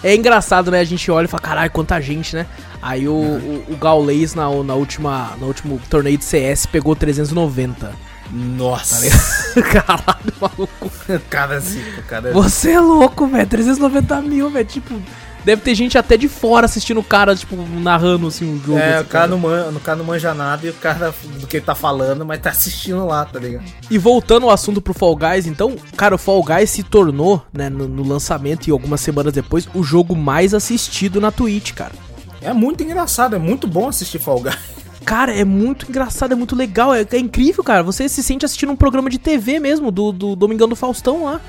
É 0.06 0.14
engraçado, 0.14 0.70
né? 0.70 0.82
A 0.82 0.84
gente 0.84 1.10
olha 1.10 1.26
e 1.26 1.28
fala, 1.28 1.42
caralho, 1.42 1.72
quanta 1.72 2.00
gente, 2.00 2.36
né? 2.36 2.46
Aí 2.80 3.08
o, 3.08 3.12
o, 3.12 3.66
o 3.72 3.76
Gaules 3.76 4.36
na, 4.36 4.48
na 4.64 4.76
última, 4.76 5.32
no 5.40 5.48
último 5.48 5.82
torneio 5.90 6.16
de 6.16 6.24
CS 6.24 6.68
pegou 6.68 6.96
390. 6.96 7.92
Nossa! 8.32 9.10
Caralho, 9.64 10.34
maluco. 10.40 10.92
cara 11.28 11.60
cara. 12.08 12.32
Você 12.34 12.74
é 12.74 12.80
louco, 12.80 13.26
velho. 13.26 13.48
390 13.48 14.22
mil, 14.22 14.48
velho. 14.52 14.66
Tipo, 14.66 15.02
deve 15.46 15.62
ter 15.62 15.76
gente 15.76 15.98
até 15.98 16.18
de 16.18 16.28
fora 16.28 16.66
assistindo 16.66 17.00
o 17.00 17.04
cara, 17.04 17.36
tipo, 17.36 17.56
narrando 17.80 18.28
assim 18.28 18.56
o 18.56 18.58
jogo. 18.62 18.80
É, 18.80 18.96
assim, 18.96 19.04
o 19.06 19.08
cara, 19.08 19.28
não 19.28 19.38
man, 19.40 19.70
o 19.70 19.80
cara 19.80 19.98
não 19.98 20.06
manja 20.06 20.34
nada 20.34 20.66
e 20.66 20.70
o 20.72 20.74
cara 20.74 21.14
do 21.40 21.46
que 21.48 21.58
ele 21.58 21.66
tá 21.66 21.76
falando, 21.76 22.26
mas 22.26 22.42
tá 22.42 22.50
assistindo 22.50 23.06
lá, 23.06 23.24
tá 23.24 23.40
ligado? 23.40 23.64
E 23.90 23.98
voltando 23.98 24.48
ao 24.48 24.50
assunto 24.52 24.82
pro 24.82 24.94
Fall 24.94 25.16
Guys, 25.16 25.46
então, 25.46 25.76
cara, 25.96 26.16
o 26.16 26.18
Fall 26.18 26.44
Guys 26.44 26.72
se 26.72 26.82
tornou, 26.84 27.46
né, 27.54 27.70
no, 27.70 27.88
no 27.88 28.04
lançamento 28.04 28.68
e 28.68 28.72
algumas 28.72 29.00
semanas 29.00 29.32
depois, 29.32 29.70
o 29.74 29.84
jogo 29.84 30.16
mais 30.16 30.54
assistido 30.54 31.22
na 31.22 31.32
Twitch, 31.32 31.74
cara. 31.74 31.94
É 32.42 32.52
muito 32.52 32.84
engraçado, 32.84 33.36
é 33.36 33.40
muito 33.40 33.68
bom 33.68 33.88
assistir 33.88 34.20
Fall 34.20 34.42
Guys. 34.42 34.58
Cara, 35.06 35.32
é 35.36 35.46
muito 35.46 35.88
engraçado, 35.88 36.32
é 36.32 36.36
muito 36.36 36.56
legal, 36.56 36.92
é, 36.92 37.06
é 37.12 37.20
incrível, 37.20 37.64
cara. 37.64 37.84
Você 37.84 38.10
se 38.10 38.24
sente 38.24 38.44
assistindo 38.44 38.72
um 38.72 38.76
programa 38.76 39.08
de 39.08 39.20
TV 39.20 39.60
mesmo, 39.60 39.92
do, 39.92 40.12
do 40.12 40.36
Domingão 40.36 40.68
do 40.68 40.76
Faustão 40.76 41.26
lá. 41.26 41.40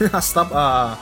As, 0.12 0.36
a- 0.36 0.98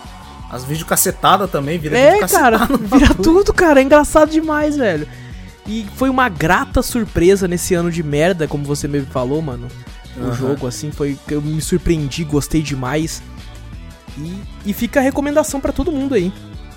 as 0.50 0.64
videocacetadas 0.64 1.50
também, 1.50 1.78
vira 1.78 1.98
É, 1.98 2.26
cara, 2.26 2.66
vira 2.96 3.14
tudo, 3.14 3.52
cara. 3.52 3.80
É 3.80 3.82
engraçado 3.82 4.30
demais, 4.30 4.76
velho. 4.76 5.06
E 5.66 5.86
foi 5.96 6.08
uma 6.08 6.28
grata 6.28 6.80
surpresa 6.82 7.46
nesse 7.46 7.74
ano 7.74 7.90
de 7.90 8.02
merda, 8.02 8.48
como 8.48 8.64
você 8.64 8.88
mesmo 8.88 9.10
falou, 9.10 9.42
mano. 9.42 9.68
O 10.16 10.24
Aham. 10.24 10.34
jogo, 10.34 10.66
assim, 10.66 10.90
foi. 10.90 11.18
Eu 11.28 11.42
me 11.42 11.60
surpreendi, 11.60 12.24
gostei 12.24 12.62
demais. 12.62 13.22
E, 14.16 14.34
e 14.66 14.72
fica 14.72 14.98
a 15.00 15.02
recomendação 15.02 15.60
pra 15.60 15.70
todo 15.72 15.92
mundo 15.92 16.14
aí. 16.14 16.32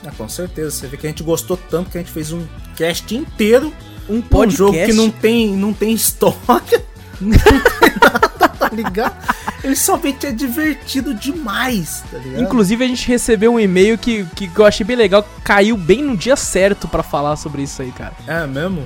Ah, 0.05 0.11
com 0.17 0.27
certeza, 0.27 0.71
você 0.71 0.87
vê 0.87 0.97
que 0.97 1.07
a 1.07 1.09
gente 1.09 1.23
gostou 1.23 1.55
tanto 1.57 1.89
que 1.89 1.97
a 1.97 2.01
gente 2.01 2.11
fez 2.11 2.31
um 2.31 2.45
cast 2.75 3.15
inteiro 3.15 3.71
Um 4.09 4.15
um 4.17 4.21
podcast. 4.21 4.57
jogo 4.57 4.73
que 4.85 4.93
não 4.93 5.09
tem, 5.09 5.55
não 5.55 5.73
tem 5.73 5.93
história. 5.93 6.83
Não 7.19 7.37
tem 7.37 7.53
nada, 8.01 8.30
tá 8.61 8.69
ligado? 8.69 9.15
Ele 9.63 9.75
somente 9.75 10.27
é 10.27 10.31
divertido 10.31 11.13
demais, 11.15 12.03
tá 12.11 12.17
ligado? 12.19 12.43
Inclusive, 12.43 12.83
a 12.83 12.87
gente 12.87 13.07
recebeu 13.07 13.53
um 13.53 13.59
e-mail 13.59 13.97
que, 13.97 14.23
que 14.35 14.51
eu 14.55 14.65
achei 14.65 14.85
bem 14.85 14.95
legal, 14.95 15.27
caiu 15.43 15.75
bem 15.75 16.03
no 16.03 16.15
dia 16.15 16.35
certo 16.35 16.87
pra 16.87 17.01
falar 17.01 17.35
sobre 17.35 17.63
isso 17.63 17.81
aí, 17.81 17.91
cara. 17.91 18.13
É 18.27 18.45
mesmo? 18.45 18.85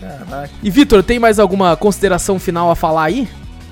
Caraca. 0.00 0.50
E 0.62 0.70
Vitor, 0.70 1.02
tem 1.02 1.18
mais 1.18 1.38
alguma 1.38 1.76
consideração 1.76 2.38
final 2.38 2.70
a 2.70 2.74
falar 2.74 3.04
aí? 3.04 3.28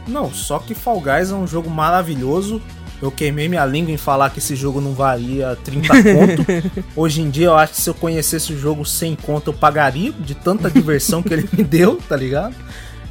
Não, 0.07 0.31
só 0.31 0.59
que 0.59 0.75
Fall 0.75 1.01
Guys 1.01 1.31
é 1.31 1.35
um 1.35 1.47
jogo 1.47 1.71
maravilhoso. 1.71 2.61
Eu 3.01 3.11
queimei 3.11 3.49
minha 3.49 3.65
língua 3.65 3.91
em 3.91 3.97
falar 3.97 4.29
que 4.29 4.41
esse 4.41 4.55
jogo 4.55 4.81
não 4.81 4.93
valia 4.93 5.57
30 5.65 5.89
conto. 6.03 6.83
Hoje 6.95 7.23
em 7.23 7.31
dia 7.31 7.47
eu 7.47 7.57
acho 7.57 7.73
que 7.73 7.81
se 7.81 7.89
eu 7.89 7.95
conhecesse 7.95 8.53
o 8.53 8.59
jogo 8.59 8.85
sem 8.85 9.17
conto 9.17 9.51
eu 9.51 9.55
pagaria 9.55 10.13
de 10.13 10.35
tanta 10.35 10.71
diversão 10.71 11.23
que 11.23 11.33
ele 11.33 11.49
me 11.51 11.65
deu, 11.65 11.97
tá 12.09 12.15
ligado? 12.17 12.55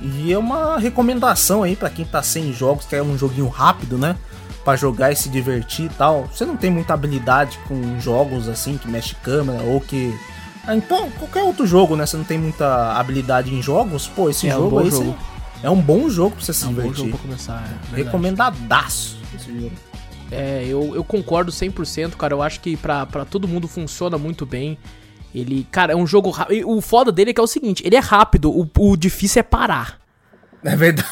E 0.02 0.32
é 0.32 0.38
uma 0.38 0.78
recomendação 0.80 1.64
aí 1.64 1.76
para 1.76 1.90
quem 1.90 2.06
tá 2.06 2.22
sem 2.24 2.54
jogos, 2.54 2.86
quer 2.86 3.02
um 3.02 3.18
joguinho 3.18 3.48
rápido, 3.48 3.98
né? 3.98 4.16
Pra 4.64 4.76
jogar 4.76 5.12
e 5.12 5.16
se 5.16 5.30
divertir 5.30 5.86
e 5.86 5.90
tal. 5.90 6.28
Você 6.34 6.46
não 6.46 6.56
tem 6.58 6.70
muita 6.70 6.94
habilidade 6.94 7.58
com 7.68 8.00
jogos 8.00 8.48
assim 8.48 8.78
que 8.78 8.88
mexe 8.88 9.16
câmera 9.16 9.62
ou 9.64 9.82
que 9.82 10.14
ah, 10.68 10.76
então, 10.76 11.10
qualquer 11.12 11.42
outro 11.44 11.66
jogo, 11.66 11.96
né? 11.96 12.06
Você 12.06 12.16
não 12.18 12.24
tem 12.24 12.38
muita 12.38 12.94
habilidade 12.94 13.54
em 13.54 13.62
jogos, 13.62 14.08
pô, 14.08 14.30
esse 14.30 14.48
É 14.48 14.54
um 14.56 14.60
jogo 14.60 14.70
bom 14.72 14.80
aí 14.80 14.90
jogo. 14.92 15.04
você- 15.06 15.66
é 15.66 15.70
um 15.70 15.82
bom 15.82 16.10
jogo 16.10 16.36
pra 16.36 16.46
você 16.46 16.54
se 16.54 16.64
É 16.64 16.68
um 16.68 16.72
bom 16.74 16.82
divertir. 16.84 17.06
jogo 17.06 17.18
pra 17.18 17.20
começar. 17.28 17.64
É. 17.92 17.96
Recomendadaço 17.96 19.18
esse 19.36 19.54
jogo. 19.62 19.72
É, 20.32 20.64
eu, 20.68 20.94
eu 20.96 21.04
concordo 21.04 21.52
100%, 21.52 22.16
cara. 22.16 22.34
Eu 22.34 22.42
acho 22.44 22.60
que 22.60 22.78
pra, 22.78 23.06
pra 23.06 23.26
todo 23.26 23.48
mundo 23.48 23.68
funciona 23.68 24.18
muito 24.18 24.46
bem. 24.46 24.78
Ele, 25.34 25.68
cara, 25.72 25.93
é 25.93 25.95
um 25.95 26.07
jogo 26.07 26.30
rápido. 26.30 26.69
O 26.69 26.81
foda 26.81 27.11
dele 27.11 27.31
é 27.31 27.34
que 27.34 27.39
é 27.39 27.43
o 27.43 27.47
seguinte: 27.47 27.84
ele 27.85 27.95
é 27.95 27.99
rápido, 27.99 28.51
o, 28.51 28.69
o 28.77 28.97
difícil 28.97 29.39
é 29.39 29.43
parar. 29.43 29.99
É 30.64 30.76
verdade. 30.76 31.07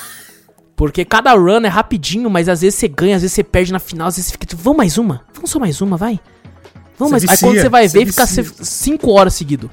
Porque 0.76 1.04
cada 1.04 1.34
run 1.34 1.62
é 1.64 1.68
rapidinho, 1.68 2.30
mas 2.30 2.48
às 2.48 2.62
vezes 2.62 2.78
você 2.78 2.88
ganha, 2.88 3.16
às 3.16 3.24
vezes 3.24 3.34
você 3.34 3.44
perde 3.44 3.72
na 3.72 3.80
final, 3.80 4.08
às 4.08 4.16
vezes 4.16 4.28
você 4.28 4.34
fica 4.34 4.46
tipo, 4.46 4.62
vamos 4.62 4.78
mais 4.78 4.98
uma? 4.98 5.24
Vamos 5.34 5.50
só 5.50 5.60
mais 5.60 5.82
uma, 5.82 5.98
vai? 5.98 6.20
Vamos 7.00 7.12
mais. 7.12 7.24
Aí 7.24 7.30
quando 7.30 7.52
vicia, 7.52 7.64
você 7.64 7.70
vai 7.70 7.88
ver, 7.88 8.06
fica 8.06 8.26
vicia. 8.26 8.44
5 8.64 9.12
horas 9.12 9.34
seguido. 9.34 9.72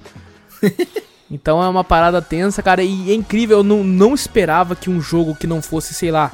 então 1.31 1.63
é 1.63 1.69
uma 1.69 1.85
parada 1.85 2.23
tensa, 2.23 2.63
cara, 2.63 2.83
e 2.83 3.11
é 3.11 3.15
incrível. 3.15 3.59
Eu 3.59 3.65
não, 3.65 3.85
não 3.85 4.15
esperava 4.15 4.75
que 4.75 4.89
um 4.89 4.99
jogo 4.99 5.35
que 5.35 5.47
não 5.47 5.61
fosse, 5.61 5.93
sei 5.93 6.11
lá, 6.11 6.33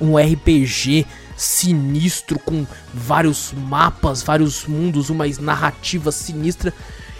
um 0.00 0.16
RPG 0.16 1.04
sinistro 1.36 2.38
com 2.38 2.64
vários 2.94 3.52
mapas, 3.52 4.22
vários 4.22 4.66
mundos, 4.66 5.10
uma 5.10 5.24
narrativa 5.40 6.12
sinistra. 6.12 6.72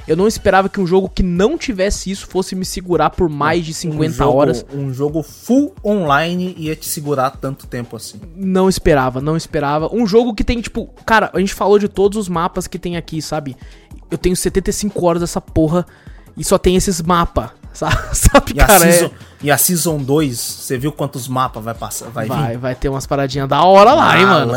Eu 0.06 0.16
não 0.16 0.28
esperava 0.28 0.68
que 0.68 0.80
um 0.80 0.86
jogo 0.86 1.08
que 1.08 1.22
não 1.22 1.58
tivesse 1.58 2.10
isso 2.10 2.26
fosse 2.28 2.54
me 2.54 2.64
segurar 2.64 3.10
por 3.10 3.28
mais 3.28 3.64
de 3.64 3.74
50 3.74 4.08
um 4.08 4.12
jogo, 4.12 4.38
horas. 4.38 4.66
Um 4.72 4.92
jogo 4.92 5.22
full 5.22 5.74
online 5.84 6.54
ia 6.56 6.76
te 6.76 6.86
segurar 6.86 7.30
tanto 7.30 7.66
tempo 7.66 7.96
assim. 7.96 8.20
Não 8.36 8.68
esperava, 8.68 9.20
não 9.20 9.36
esperava. 9.36 9.92
Um 9.92 10.06
jogo 10.06 10.34
que 10.34 10.44
tem, 10.44 10.60
tipo, 10.60 10.86
cara, 11.04 11.30
a 11.34 11.40
gente 11.40 11.54
falou 11.54 11.78
de 11.78 11.88
todos 11.88 12.18
os 12.18 12.28
mapas 12.28 12.66
que 12.66 12.78
tem 12.78 12.96
aqui, 12.96 13.20
sabe? 13.20 13.56
Eu 14.10 14.16
tenho 14.16 14.36
75 14.36 15.04
horas 15.04 15.20
dessa 15.20 15.40
porra 15.40 15.84
e 16.36 16.44
só 16.44 16.56
tem 16.56 16.76
esses 16.76 17.02
mapas, 17.02 17.50
sabe? 17.72 18.52
E 18.54 18.60
a, 18.60 18.66
cara, 18.66 18.86
é- 18.86 18.92
season, 18.92 19.10
e 19.42 19.50
a 19.50 19.58
Season 19.58 19.98
2, 19.98 20.38
você 20.38 20.78
viu 20.78 20.92
quantos 20.92 21.26
mapas 21.26 21.64
vai 21.64 21.74
passar? 21.74 22.10
Vai, 22.10 22.26
vai, 22.26 22.52
vir? 22.52 22.58
vai 22.58 22.74
ter 22.74 22.88
umas 22.88 23.06
paradinhas 23.06 23.48
da 23.48 23.62
hora 23.64 23.92
lá, 23.92 24.18
hein, 24.18 24.26
mano? 24.26 24.52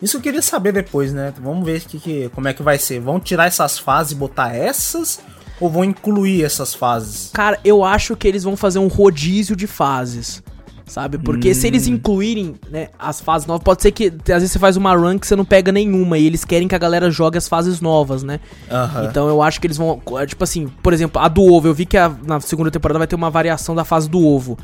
Isso 0.00 0.16
eu 0.18 0.20
queria 0.20 0.42
saber 0.42 0.72
depois, 0.72 1.12
né? 1.12 1.32
Vamos 1.42 1.64
ver 1.64 1.80
que, 1.80 1.98
que, 1.98 2.28
como 2.34 2.48
é 2.48 2.52
que 2.52 2.62
vai 2.62 2.78
ser. 2.78 3.00
Vão 3.00 3.18
tirar 3.18 3.46
essas 3.46 3.78
fases 3.78 4.12
e 4.12 4.14
botar 4.14 4.54
essas? 4.54 5.20
Ou 5.58 5.70
vão 5.70 5.84
incluir 5.84 6.44
essas 6.44 6.74
fases? 6.74 7.30
Cara, 7.32 7.58
eu 7.64 7.82
acho 7.82 8.14
que 8.14 8.28
eles 8.28 8.42
vão 8.44 8.56
fazer 8.56 8.78
um 8.78 8.88
rodízio 8.88 9.56
de 9.56 9.66
fases. 9.66 10.42
Sabe? 10.88 11.18
Porque 11.18 11.52
se 11.52 11.64
Hum. 11.64 11.68
eles 11.68 11.86
incluírem, 11.88 12.54
né, 12.70 12.90
as 12.96 13.20
fases 13.20 13.44
novas, 13.44 13.64
pode 13.64 13.82
ser 13.82 13.90
que 13.90 14.06
às 14.28 14.34
vezes 14.34 14.52
você 14.52 14.58
faz 14.58 14.76
uma 14.76 14.94
run 14.94 15.18
que 15.18 15.26
você 15.26 15.34
não 15.34 15.44
pega 15.44 15.72
nenhuma 15.72 16.16
e 16.16 16.24
eles 16.24 16.44
querem 16.44 16.68
que 16.68 16.76
a 16.76 16.78
galera 16.78 17.10
jogue 17.10 17.36
as 17.36 17.48
fases 17.48 17.80
novas, 17.80 18.22
né? 18.22 18.38
Aham. 18.70 19.06
Então 19.10 19.26
eu 19.28 19.42
acho 19.42 19.60
que 19.60 19.66
eles 19.66 19.76
vão. 19.76 20.00
Tipo 20.28 20.44
assim, 20.44 20.68
por 20.68 20.92
exemplo, 20.92 21.20
a 21.20 21.26
do 21.26 21.42
ovo. 21.42 21.66
Eu 21.66 21.74
vi 21.74 21.86
que 21.86 21.96
a- 21.96 22.14
na 22.24 22.38
segunda 22.38 22.70
temporada 22.70 22.98
vai 22.98 23.08
ter 23.08 23.16
uma 23.16 23.30
variação 23.30 23.74
da 23.74 23.84
fase 23.84 24.08
do 24.08 24.24
ovo. 24.24 24.56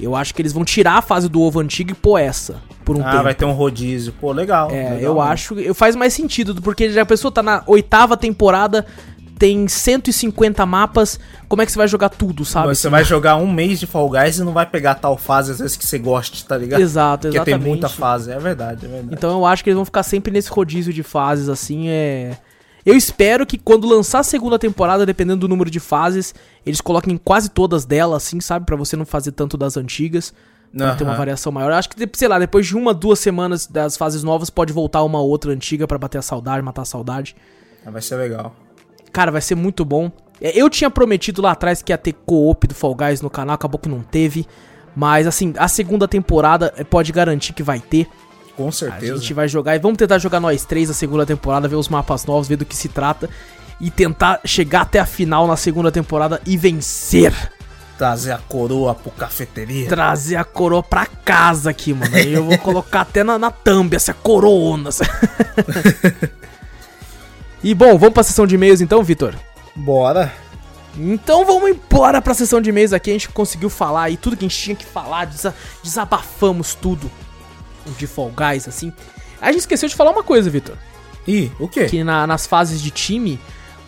Eu 0.00 0.16
acho 0.16 0.34
que 0.34 0.42
eles 0.42 0.52
vão 0.52 0.64
tirar 0.64 0.98
a 0.98 1.02
fase 1.02 1.28
do 1.28 1.40
ovo 1.40 1.60
antiga 1.60 1.92
e 1.92 1.94
pôr 1.94 2.18
essa. 2.18 2.56
Por 2.84 2.96
um 2.96 3.00
ah, 3.06 3.10
tempo. 3.12 3.22
vai 3.22 3.34
ter 3.34 3.44
um 3.44 3.52
rodízio. 3.52 4.12
Pô, 4.20 4.32
legal. 4.32 4.70
É, 4.70 4.90
legal, 4.90 4.98
eu 4.98 5.14
né? 5.14 5.20
acho. 5.22 5.74
Faz 5.74 5.94
mais 5.94 6.12
sentido, 6.12 6.60
porque 6.60 6.90
já 6.90 7.02
a 7.02 7.06
pessoa 7.06 7.30
tá 7.30 7.42
na 7.42 7.62
oitava 7.66 8.16
temporada, 8.16 8.84
tem 9.38 9.66
150 9.68 10.66
mapas. 10.66 11.18
Como 11.48 11.62
é 11.62 11.66
que 11.66 11.72
você 11.72 11.78
vai 11.78 11.88
jogar 11.88 12.08
tudo, 12.08 12.44
sabe? 12.44 12.68
Você 12.68 12.88
vai 12.88 13.04
jogar 13.04 13.36
um 13.36 13.50
mês 13.50 13.78
de 13.78 13.86
Fall 13.86 14.10
Guys 14.10 14.38
e 14.38 14.42
não 14.42 14.52
vai 14.52 14.66
pegar 14.66 14.96
tal 14.96 15.16
fase 15.16 15.52
às 15.52 15.58
vezes 15.60 15.76
que 15.76 15.86
você 15.86 15.98
goste, 15.98 16.44
tá 16.44 16.56
ligado? 16.56 16.80
Exato, 16.80 17.28
Porque 17.28 17.36
exatamente. 17.36 17.62
tem 17.62 17.70
muita 17.70 17.88
fase. 17.88 18.32
É 18.32 18.38
verdade, 18.38 18.84
é 18.84 18.88
verdade. 18.88 19.14
Então 19.14 19.30
eu 19.30 19.46
acho 19.46 19.62
que 19.62 19.70
eles 19.70 19.76
vão 19.76 19.84
ficar 19.84 20.02
sempre 20.02 20.32
nesse 20.32 20.50
rodízio 20.50 20.92
de 20.92 21.02
fases, 21.02 21.48
assim, 21.48 21.88
é... 21.88 22.36
Eu 22.84 22.94
espero 22.94 23.46
que 23.46 23.56
quando 23.56 23.88
lançar 23.88 24.18
a 24.18 24.22
segunda 24.22 24.58
temporada, 24.58 25.06
dependendo 25.06 25.40
do 25.40 25.48
número 25.48 25.70
de 25.70 25.80
fases, 25.80 26.34
eles 26.66 26.80
coloquem 26.80 27.16
quase 27.16 27.48
todas 27.48 27.84
delas, 27.84 28.24
assim, 28.24 28.40
sabe? 28.40 28.66
Pra 28.66 28.76
você 28.76 28.94
não 28.96 29.06
fazer 29.06 29.32
tanto 29.32 29.56
das 29.56 29.76
antigas. 29.76 30.34
Pra 30.76 30.96
ter 30.96 31.04
uma 31.04 31.14
variação 31.14 31.52
maior. 31.52 31.70
Eu 31.70 31.76
acho 31.76 31.88
que, 31.88 32.08
sei 32.14 32.26
lá, 32.26 32.38
depois 32.38 32.66
de 32.66 32.76
uma, 32.76 32.92
duas 32.92 33.20
semanas 33.20 33.66
das 33.66 33.96
fases 33.96 34.24
novas, 34.24 34.50
pode 34.50 34.72
voltar 34.72 35.02
uma 35.04 35.20
outra 35.20 35.52
antiga 35.52 35.86
pra 35.86 35.96
bater 35.96 36.18
a 36.18 36.22
saudade, 36.22 36.62
matar 36.62 36.82
a 36.82 36.84
saudade. 36.84 37.36
Vai 37.86 38.02
ser 38.02 38.16
legal. 38.16 38.54
Cara, 39.12 39.30
vai 39.30 39.40
ser 39.40 39.54
muito 39.54 39.84
bom. 39.84 40.10
É, 40.40 40.58
Eu 40.58 40.68
tinha 40.68 40.90
prometido 40.90 41.40
lá 41.40 41.52
atrás 41.52 41.80
que 41.80 41.92
ia 41.92 41.98
ter 41.98 42.12
co-op 42.26 42.66
do 42.66 42.74
Fall 42.74 42.94
Guys 42.94 43.20
no 43.22 43.30
canal, 43.30 43.54
acabou 43.54 43.78
que 43.78 43.88
não 43.88 44.02
teve. 44.02 44.46
Mas, 44.96 45.26
assim, 45.26 45.54
a 45.56 45.68
segunda 45.68 46.08
temporada 46.08 46.74
eh, 46.76 46.82
pode 46.82 47.12
garantir 47.12 47.52
que 47.52 47.62
vai 47.62 47.78
ter. 47.78 48.08
Com 48.56 48.68
A 48.68 48.72
certeza. 48.72 49.16
gente 49.18 49.34
vai 49.34 49.48
jogar 49.48 49.74
e 49.74 49.78
vamos 49.78 49.98
tentar 49.98 50.18
jogar 50.18 50.38
nós 50.40 50.64
três 50.64 50.88
a 50.88 50.94
segunda 50.94 51.26
temporada, 51.26 51.66
ver 51.68 51.76
os 51.76 51.88
mapas 51.88 52.24
novos, 52.24 52.46
ver 52.48 52.56
do 52.56 52.64
que 52.64 52.76
se 52.76 52.88
trata. 52.88 53.28
E 53.80 53.90
tentar 53.90 54.40
chegar 54.44 54.82
até 54.82 55.00
a 55.00 55.06
final 55.06 55.46
na 55.48 55.56
segunda 55.56 55.90
temporada 55.90 56.40
e 56.46 56.56
vencer. 56.56 57.34
Trazer 57.98 58.32
a 58.32 58.38
coroa 58.38 58.94
pro 58.94 59.10
cafeteria. 59.10 59.88
Trazer 59.88 60.36
a 60.36 60.44
coroa 60.44 60.82
pra 60.82 61.06
casa 61.06 61.70
aqui, 61.70 61.92
mano. 61.92 62.16
Eu 62.16 62.44
vou 62.44 62.58
colocar 62.58 63.00
até 63.02 63.22
na, 63.24 63.38
na 63.38 63.50
thumb 63.50 63.94
essa 63.94 64.14
coroa. 64.14 64.80
essa- 64.88 65.04
e 67.62 67.74
bom, 67.74 67.96
vamos 67.98 68.14
pra 68.14 68.22
sessão 68.22 68.46
de 68.46 68.54
e-mails 68.54 68.80
então, 68.80 69.02
Vitor? 69.02 69.34
Bora. 69.74 70.32
Então 70.96 71.44
vamos 71.44 71.70
embora 71.70 72.22
pra 72.22 72.34
sessão 72.34 72.60
de 72.60 72.70
e-mails 72.70 72.92
aqui. 72.92 73.10
A 73.10 73.14
gente 73.14 73.28
conseguiu 73.30 73.68
falar 73.70 74.04
aí 74.04 74.16
tudo 74.16 74.36
que 74.36 74.44
a 74.44 74.48
gente 74.48 74.60
tinha 74.60 74.76
que 74.76 74.84
falar, 74.84 75.24
desa- 75.26 75.54
desabafamos 75.82 76.74
tudo 76.74 77.10
de 77.98 78.06
Fall 78.06 78.30
Guys, 78.34 78.66
assim. 78.68 78.92
A 79.40 79.46
gente 79.52 79.60
esqueceu 79.60 79.88
de 79.88 79.94
falar 79.94 80.10
uma 80.10 80.22
coisa, 80.22 80.48
Vitor. 80.50 80.76
Ih, 81.26 81.50
o 81.58 81.68
quê? 81.68 81.86
Que 81.86 82.04
na- 82.04 82.26
nas 82.26 82.46
fases 82.46 82.80
de 82.82 82.90
time, 82.90 83.38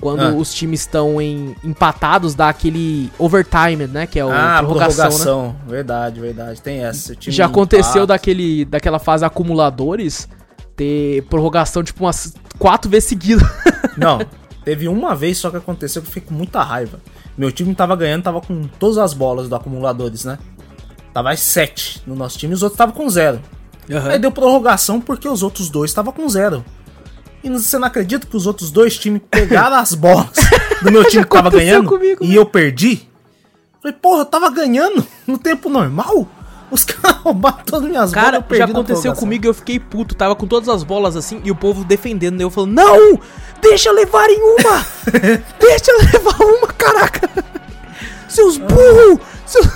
quando 0.00 0.20
Ah. 0.22 0.32
os 0.32 0.52
times 0.54 0.80
estão 0.80 1.20
em 1.20 1.54
empatados, 1.64 2.34
dá 2.34 2.48
aquele 2.48 3.10
overtime, 3.18 3.86
né? 3.86 4.06
Que 4.06 4.18
é 4.18 4.24
o 4.24 4.30
ah, 4.30 4.56
prorrogação, 4.58 5.04
né? 5.04 5.10
prorrogação. 5.10 5.56
Verdade, 5.66 6.20
verdade. 6.20 6.62
Tem 6.62 6.84
essa. 6.84 7.14
Já 7.20 7.46
aconteceu 7.46 8.06
daquele, 8.06 8.64
daquela 8.64 8.98
fase 8.98 9.24
acumuladores 9.24 10.28
ter 10.74 11.22
prorrogação 11.24 11.82
tipo 11.82 12.04
umas 12.04 12.34
quatro 12.58 12.90
vezes 12.90 13.08
seguidas. 13.08 13.42
Não, 13.96 14.18
teve 14.64 14.88
uma 14.88 15.14
vez 15.14 15.38
só 15.38 15.50
que 15.50 15.56
aconteceu 15.56 16.02
que 16.02 16.08
eu 16.08 16.12
fiquei 16.12 16.28
com 16.28 16.34
muita 16.34 16.62
raiva. 16.62 17.00
Meu 17.36 17.50
time 17.52 17.74
tava 17.74 17.94
ganhando, 17.96 18.22
tava 18.22 18.40
com 18.40 18.64
todas 18.78 18.98
as 18.98 19.12
bolas 19.14 19.48
do 19.48 19.54
acumuladores, 19.54 20.24
né? 20.24 20.38
Tava 21.12 21.30
às 21.30 21.40
7 21.40 22.02
no 22.06 22.14
nosso 22.14 22.38
time 22.38 22.52
e 22.52 22.54
os 22.54 22.62
outros 22.62 22.74
estavam 22.76 22.94
com 22.94 23.08
zero. 23.08 23.40
Aí 24.10 24.18
deu 24.18 24.32
prorrogação 24.32 25.00
porque 25.00 25.28
os 25.28 25.42
outros 25.42 25.68
dois 25.68 25.90
estavam 25.90 26.12
com 26.12 26.28
zero. 26.28 26.64
E 27.42 27.50
você 27.50 27.78
não 27.78 27.86
acredita 27.86 28.26
que 28.26 28.36
os 28.36 28.46
outros 28.46 28.70
dois 28.70 28.98
times 28.98 29.22
pegaram 29.30 29.76
as 29.76 29.94
bolas 29.94 30.30
do 30.82 30.90
meu 30.90 31.04
time 31.04 31.24
que 31.24 31.30
tava 31.30 31.50
ganhando 31.50 31.88
comigo, 31.88 32.24
e 32.24 32.34
eu 32.34 32.44
perdi? 32.44 33.08
Falei, 33.80 33.96
porra, 34.00 34.22
eu 34.22 34.26
tava 34.26 34.50
ganhando 34.50 35.06
no 35.26 35.38
tempo 35.38 35.68
normal? 35.68 36.26
Os 36.70 36.84
caras 36.84 37.18
roubaram 37.22 37.58
todas 37.64 37.84
as 37.84 37.88
minhas 37.88 38.10
Cara, 38.10 38.40
bolas. 38.40 38.46
perdi 38.48 38.58
já 38.58 38.64
aconteceu 38.64 39.14
comigo 39.14 39.46
e 39.46 39.48
eu 39.48 39.54
fiquei 39.54 39.78
puto. 39.78 40.14
Tava 40.16 40.34
com 40.34 40.46
todas 40.46 40.68
as 40.68 40.82
bolas 40.82 41.16
assim 41.16 41.40
e 41.44 41.50
o 41.50 41.54
povo 41.54 41.84
defendendo. 41.84 42.40
E 42.40 42.42
eu 42.42 42.50
falando, 42.50 42.72
não! 42.72 43.20
Deixa 43.60 43.92
levarem 43.92 44.38
uma! 44.40 44.84
deixa 45.60 45.92
levar 46.12 46.42
uma, 46.42 46.66
caraca! 46.68 47.30
Seus 48.28 48.58
burros! 48.58 49.20
Seus... 49.46 49.66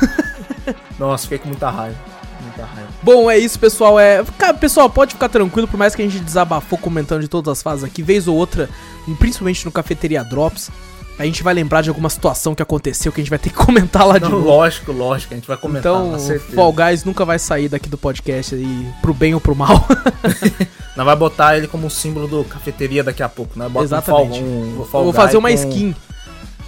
Nossa, 0.99 1.23
fiquei 1.23 1.39
com 1.39 1.49
muita 1.49 1.71
raiva. 1.71 1.97
Raiva. 2.67 2.89
Bom, 3.03 3.31
é 3.31 3.39
isso, 3.39 3.59
pessoal. 3.59 3.99
É, 3.99 4.23
pessoal, 4.61 4.89
pode 4.91 5.15
ficar 5.15 5.29
tranquilo, 5.29 5.67
por 5.69 5.77
mais 5.77 5.95
que 5.95 6.03
a 6.03 6.05
gente 6.05 6.21
desabafou 6.21 6.79
comentando 6.79 7.21
de 7.21 7.29
todas 7.29 7.51
as 7.53 7.63
fases 7.63 7.85
aqui, 7.85 8.03
vez 8.03 8.27
ou 8.29 8.37
outra, 8.37 8.69
principalmente 9.19 9.65
no 9.65 9.73
Cafeteria 9.73 10.23
Drops, 10.25 10.71
a 11.19 11.25
gente 11.25 11.43
vai 11.43 11.53
lembrar 11.53 11.83
de 11.83 11.91
alguma 11.91 12.09
situação 12.09 12.55
que 12.55 12.63
aconteceu 12.63 13.13
que 13.13 13.21
a 13.21 13.23
gente 13.23 13.29
vai 13.31 13.39
ter 13.39 13.51
que 13.51 13.57
comentar 13.57 14.07
lá 14.07 14.15
de 14.17 14.25
Não, 14.25 14.31
novo. 14.31 14.47
lógico, 14.49 14.91
lógico, 14.91 15.35
a 15.35 15.37
gente 15.37 15.47
vai 15.47 15.57
comentar, 15.59 15.93
Então. 15.93 16.19
Fall 16.55 16.73
Guys 16.73 17.05
nunca 17.05 17.25
vai 17.27 17.39
sair 17.39 17.69
daqui 17.69 17.89
do 17.91 17.99
podcast 17.99 18.55
aí, 18.55 18.89
pro 19.03 19.13
bem 19.13 19.35
ou 19.35 19.41
pro 19.41 19.55
mal. 19.55 19.87
Nós 20.97 21.07
vai 21.07 21.17
botar 21.17 21.57
ele 21.57 21.67
como 21.69 21.89
símbolo 21.91 22.27
do 22.27 22.45
cafeteria 22.45 23.05
daqui 23.05 23.23
a 23.23 23.29
pouco, 23.29 23.59
né? 23.59 23.69
Bota 23.69 23.85
Exatamente. 23.85 24.41
Um 24.43 24.85
Fall, 24.91 25.03
um 25.03 25.05
Vou- 25.05 25.13
fazer 25.13 25.37
uma 25.37 25.49
com- 25.49 25.55
skin, 25.55 25.95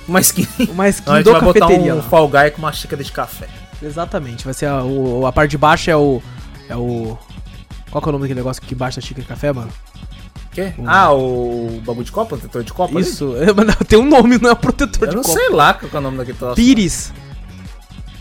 Uma 0.07 0.21
skin. 0.21 0.47
uma 0.69 0.89
skin 0.89 1.07
Não, 1.07 1.15
a 1.15 1.17
gente 1.19 1.25
do 1.27 1.33
vai 1.33 1.41
botar 1.41 1.61
Cafeteria. 1.61 1.95
um 1.95 1.97
lá. 1.99 2.03
Fall 2.03 2.29
Guy 2.29 2.51
com 2.51 2.59
uma 2.59 2.73
xícara 2.73 3.03
de 3.03 3.11
café. 3.13 3.49
Exatamente, 3.83 4.45
vai 4.45 4.55
ser 4.55 4.67
a, 4.67 4.83
o- 4.83 5.27
a 5.27 5.33
parte 5.33 5.51
de 5.53 5.59
baixo 5.59 5.91
é 5.91 5.97
o... 5.97 6.23
é 6.69 6.77
o... 6.77 7.19
Qual 7.91 8.01
que 8.01 8.09
é 8.09 8.11
o 8.11 8.13
nome 8.13 8.23
daquele 8.25 8.41
negócio 8.41 8.63
que 8.63 8.75
baixa 8.75 9.01
a 9.01 9.03
xícara 9.03 9.23
de 9.23 9.29
café, 9.29 9.53
mano? 9.53 9.71
Quê? 10.53 10.73
Ah, 10.87 11.13
o 11.13 11.81
bagulho 11.85 12.05
de 12.05 12.13
copa? 12.13 12.37
Protetor 12.37 12.63
de 12.65 12.73
copa? 12.73 13.01
Isso, 13.01 13.35
é, 13.39 13.53
mas 13.57 13.67
não, 13.67 13.75
tem 13.75 13.99
um 13.99 14.09
nome, 14.09 14.39
não 14.39 14.51
é 14.51 14.55
protetor 14.55 15.09
Eu 15.09 15.11
de 15.11 15.17
não 15.17 15.23
copo. 15.23 15.35
sei 15.39 15.49
lá 15.51 15.75
qual 15.75 15.91
é 15.93 15.97
o 15.97 16.01
nome 16.01 16.19
daquele 16.19 16.37
troço. 16.39 16.57
Pires. 16.57 17.13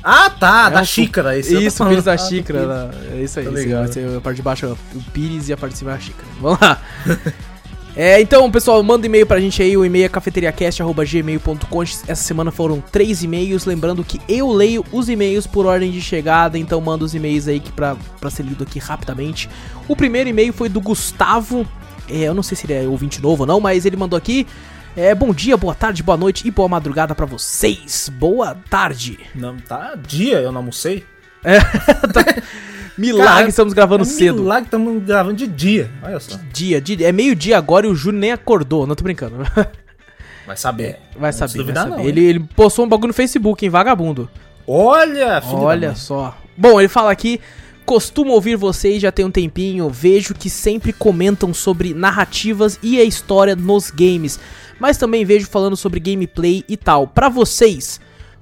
Ah, 0.03 0.29
tá, 0.31 0.67
É 0.67 0.71
da 0.71 0.83
xícara. 0.83 1.37
Esse 1.37 1.53
eu 1.53 1.61
Isso, 1.61 1.83
o. 1.83 1.87
Pires 1.87 2.03
da 2.05 2.13
Ah, 2.13 2.17
xícara. 2.17 2.89
É 3.13 3.21
isso 3.21 3.39
aí. 3.39 3.45
Ligado. 3.47 3.85
esse- 3.89 3.99
a 4.17 4.19
parte 4.21 4.37
de 4.37 4.41
baixo 4.41 4.65
é 4.65 4.69
o 4.69 4.77
Pires 5.13 5.47
e 5.49 5.53
a 5.53 5.57
parte 5.57 5.73
de 5.73 5.79
cima 5.79 5.91
é 5.91 5.95
a 5.95 5.99
xícara. 5.99 6.27
Vamos 6.41 6.59
lá. 6.59 6.81
É, 7.95 8.21
então, 8.21 8.49
pessoal, 8.49 8.81
manda 8.81 9.05
e-mail 9.05 9.27
pra 9.27 9.39
gente 9.39 9.61
aí, 9.61 9.75
o 9.75 9.83
e-mail 9.83 10.05
é 10.05 10.09
cafeteriacast.gmail.com. 10.09 11.83
Essa 11.83 12.15
semana 12.15 12.49
foram 12.49 12.79
três 12.79 13.21
e-mails, 13.21 13.65
lembrando 13.65 14.03
que 14.03 14.21
eu 14.29 14.49
leio 14.49 14.85
os 14.91 15.09
e-mails 15.09 15.45
por 15.45 15.65
ordem 15.65 15.91
de 15.91 16.01
chegada, 16.01 16.57
então 16.57 16.79
manda 16.79 17.03
os 17.03 17.13
e-mails 17.13 17.47
aí 17.47 17.59
que 17.59 17.71
pra, 17.71 17.97
pra 18.19 18.29
ser 18.29 18.43
lido 18.43 18.63
aqui 18.63 18.79
rapidamente. 18.79 19.49
O 19.89 19.95
primeiro 19.95 20.29
e-mail 20.29 20.53
foi 20.53 20.69
do 20.69 20.79
Gustavo, 20.79 21.67
é, 22.09 22.19
eu 22.19 22.33
não 22.33 22.43
sei 22.43 22.55
se 22.55 22.65
ele 22.65 22.73
é 22.73 22.87
ouvinte 22.87 23.21
novo 23.21 23.43
ou 23.43 23.47
não, 23.47 23.59
mas 23.59 23.85
ele 23.85 23.97
mandou 23.97 24.15
aqui, 24.15 24.47
é, 24.95 25.13
bom 25.13 25.33
dia, 25.33 25.57
boa 25.57 25.75
tarde, 25.75 26.01
boa 26.01 26.17
noite 26.17 26.47
e 26.47 26.51
boa 26.51 26.69
madrugada 26.69 27.13
pra 27.13 27.25
vocês. 27.25 28.09
Boa 28.09 28.55
tarde. 28.69 29.19
Não, 29.35 29.57
tá 29.57 29.95
dia, 29.95 30.39
eu 30.39 30.51
não 30.51 30.59
almocei. 30.59 31.05
Milagre, 32.97 33.25
Cara, 33.33 33.49
estamos 33.49 33.73
gravando 33.73 34.03
é 34.03 34.05
cedo. 34.05 34.41
Milagre, 34.41 34.65
estamos 34.65 35.03
gravando 35.03 35.35
de 35.35 35.47
dia. 35.47 35.89
Olha 36.03 36.19
só. 36.19 36.37
Dia, 36.51 36.79
dia, 36.81 37.07
é 37.07 37.11
meio 37.11 37.35
dia 37.35 37.57
agora 37.57 37.87
e 37.87 37.89
o 37.89 37.95
Júnior 37.95 38.19
nem 38.21 38.31
acordou, 38.31 38.85
não 38.85 38.95
tô 38.95 39.03
brincando. 39.03 39.37
Vai 40.45 40.57
saber. 40.57 40.97
Vai 41.15 41.31
Não 41.31 41.37
saber, 41.37 41.51
se 41.51 41.57
duvidar, 41.57 41.83
vai 41.83 41.91
saber. 41.91 42.03
não, 42.03 42.09
ele, 42.09 42.23
ele 42.25 42.39
postou 42.55 42.83
um 42.83 42.89
bagulho 42.89 43.09
no 43.09 43.13
Facebook, 43.13 43.63
hein, 43.63 43.69
vagabundo. 43.69 44.29
Olha, 44.67 45.39
filho 45.41 45.57
da 45.57 45.63
Olha 45.63 45.87
mãe. 45.89 45.95
só. 45.95 46.37
Bom, 46.57 46.79
ele 46.79 46.89
fala 46.89 47.11
aqui, 47.11 47.39
costumo 47.85 48.31
ouvir 48.33 48.55
vocês 48.57 49.01
já 49.01 49.11
tem 49.11 49.23
um 49.23 49.31
tempinho, 49.31 49.89
vejo 49.89 50.33
que 50.33 50.49
sempre 50.49 50.91
comentam 50.91 51.53
sobre 51.53 51.93
narrativas 51.93 52.77
e 52.83 52.99
a 52.99 53.03
história 53.03 53.55
nos 53.55 53.91
games, 53.91 54.39
mas 54.79 54.97
também 54.97 55.23
vejo 55.23 55.47
falando 55.47 55.77
sobre 55.77 55.99
gameplay 55.99 56.65
e 56.67 56.75
tal. 56.75 57.07
Pra 57.07 57.29
vocês, 57.29 58.01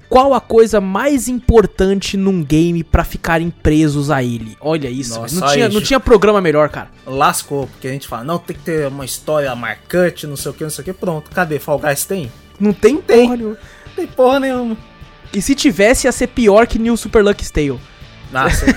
qual 0.09 0.33
a 0.33 0.41
coisa 0.41 0.81
mais 0.81 1.27
importante 1.27 2.17
num 2.17 2.43
game 2.43 2.83
pra 2.83 3.03
ficarem 3.03 3.49
presos 3.49 4.09
a 4.09 4.23
ele? 4.23 4.57
Olha 4.59 4.89
isso, 4.89 5.19
Nossa, 5.19 5.39
não, 5.39 5.47
tinha, 5.47 5.69
não 5.69 5.81
tinha 5.81 5.99
programa 5.99 6.41
melhor, 6.41 6.69
cara. 6.69 6.89
Lascou, 7.05 7.67
porque 7.67 7.87
a 7.87 7.91
gente 7.91 8.07
fala, 8.07 8.23
não, 8.23 8.39
tem 8.39 8.55
que 8.55 8.63
ter 8.63 8.87
uma 8.87 9.05
história 9.05 9.53
marcante, 9.55 10.25
não 10.25 10.35
sei 10.35 10.51
o 10.51 10.53
que, 10.53 10.63
não 10.63 10.71
sei 10.71 10.81
o 10.81 10.85
que. 10.85 10.93
Pronto, 10.93 11.29
cadê? 11.29 11.59
Fall 11.59 11.79
Guys 11.79 12.05
tem? 12.05 12.31
Não 12.59 12.73
tem 12.73 12.97
Tem. 12.97 13.25
porra 13.25 13.37
nenhuma. 13.37 13.57
Não 13.85 13.93
tem 13.95 14.07
porra 14.07 14.39
nenhuma. 14.39 14.77
E 15.31 15.41
se 15.41 15.53
tivesse, 15.53 16.07
ia 16.07 16.11
ser 16.11 16.27
pior 16.27 16.65
que 16.65 16.79
New 16.79 16.97
Super 16.97 17.23
Lucky 17.23 17.49
Tale. 17.51 17.79
Nossa. 18.31 18.65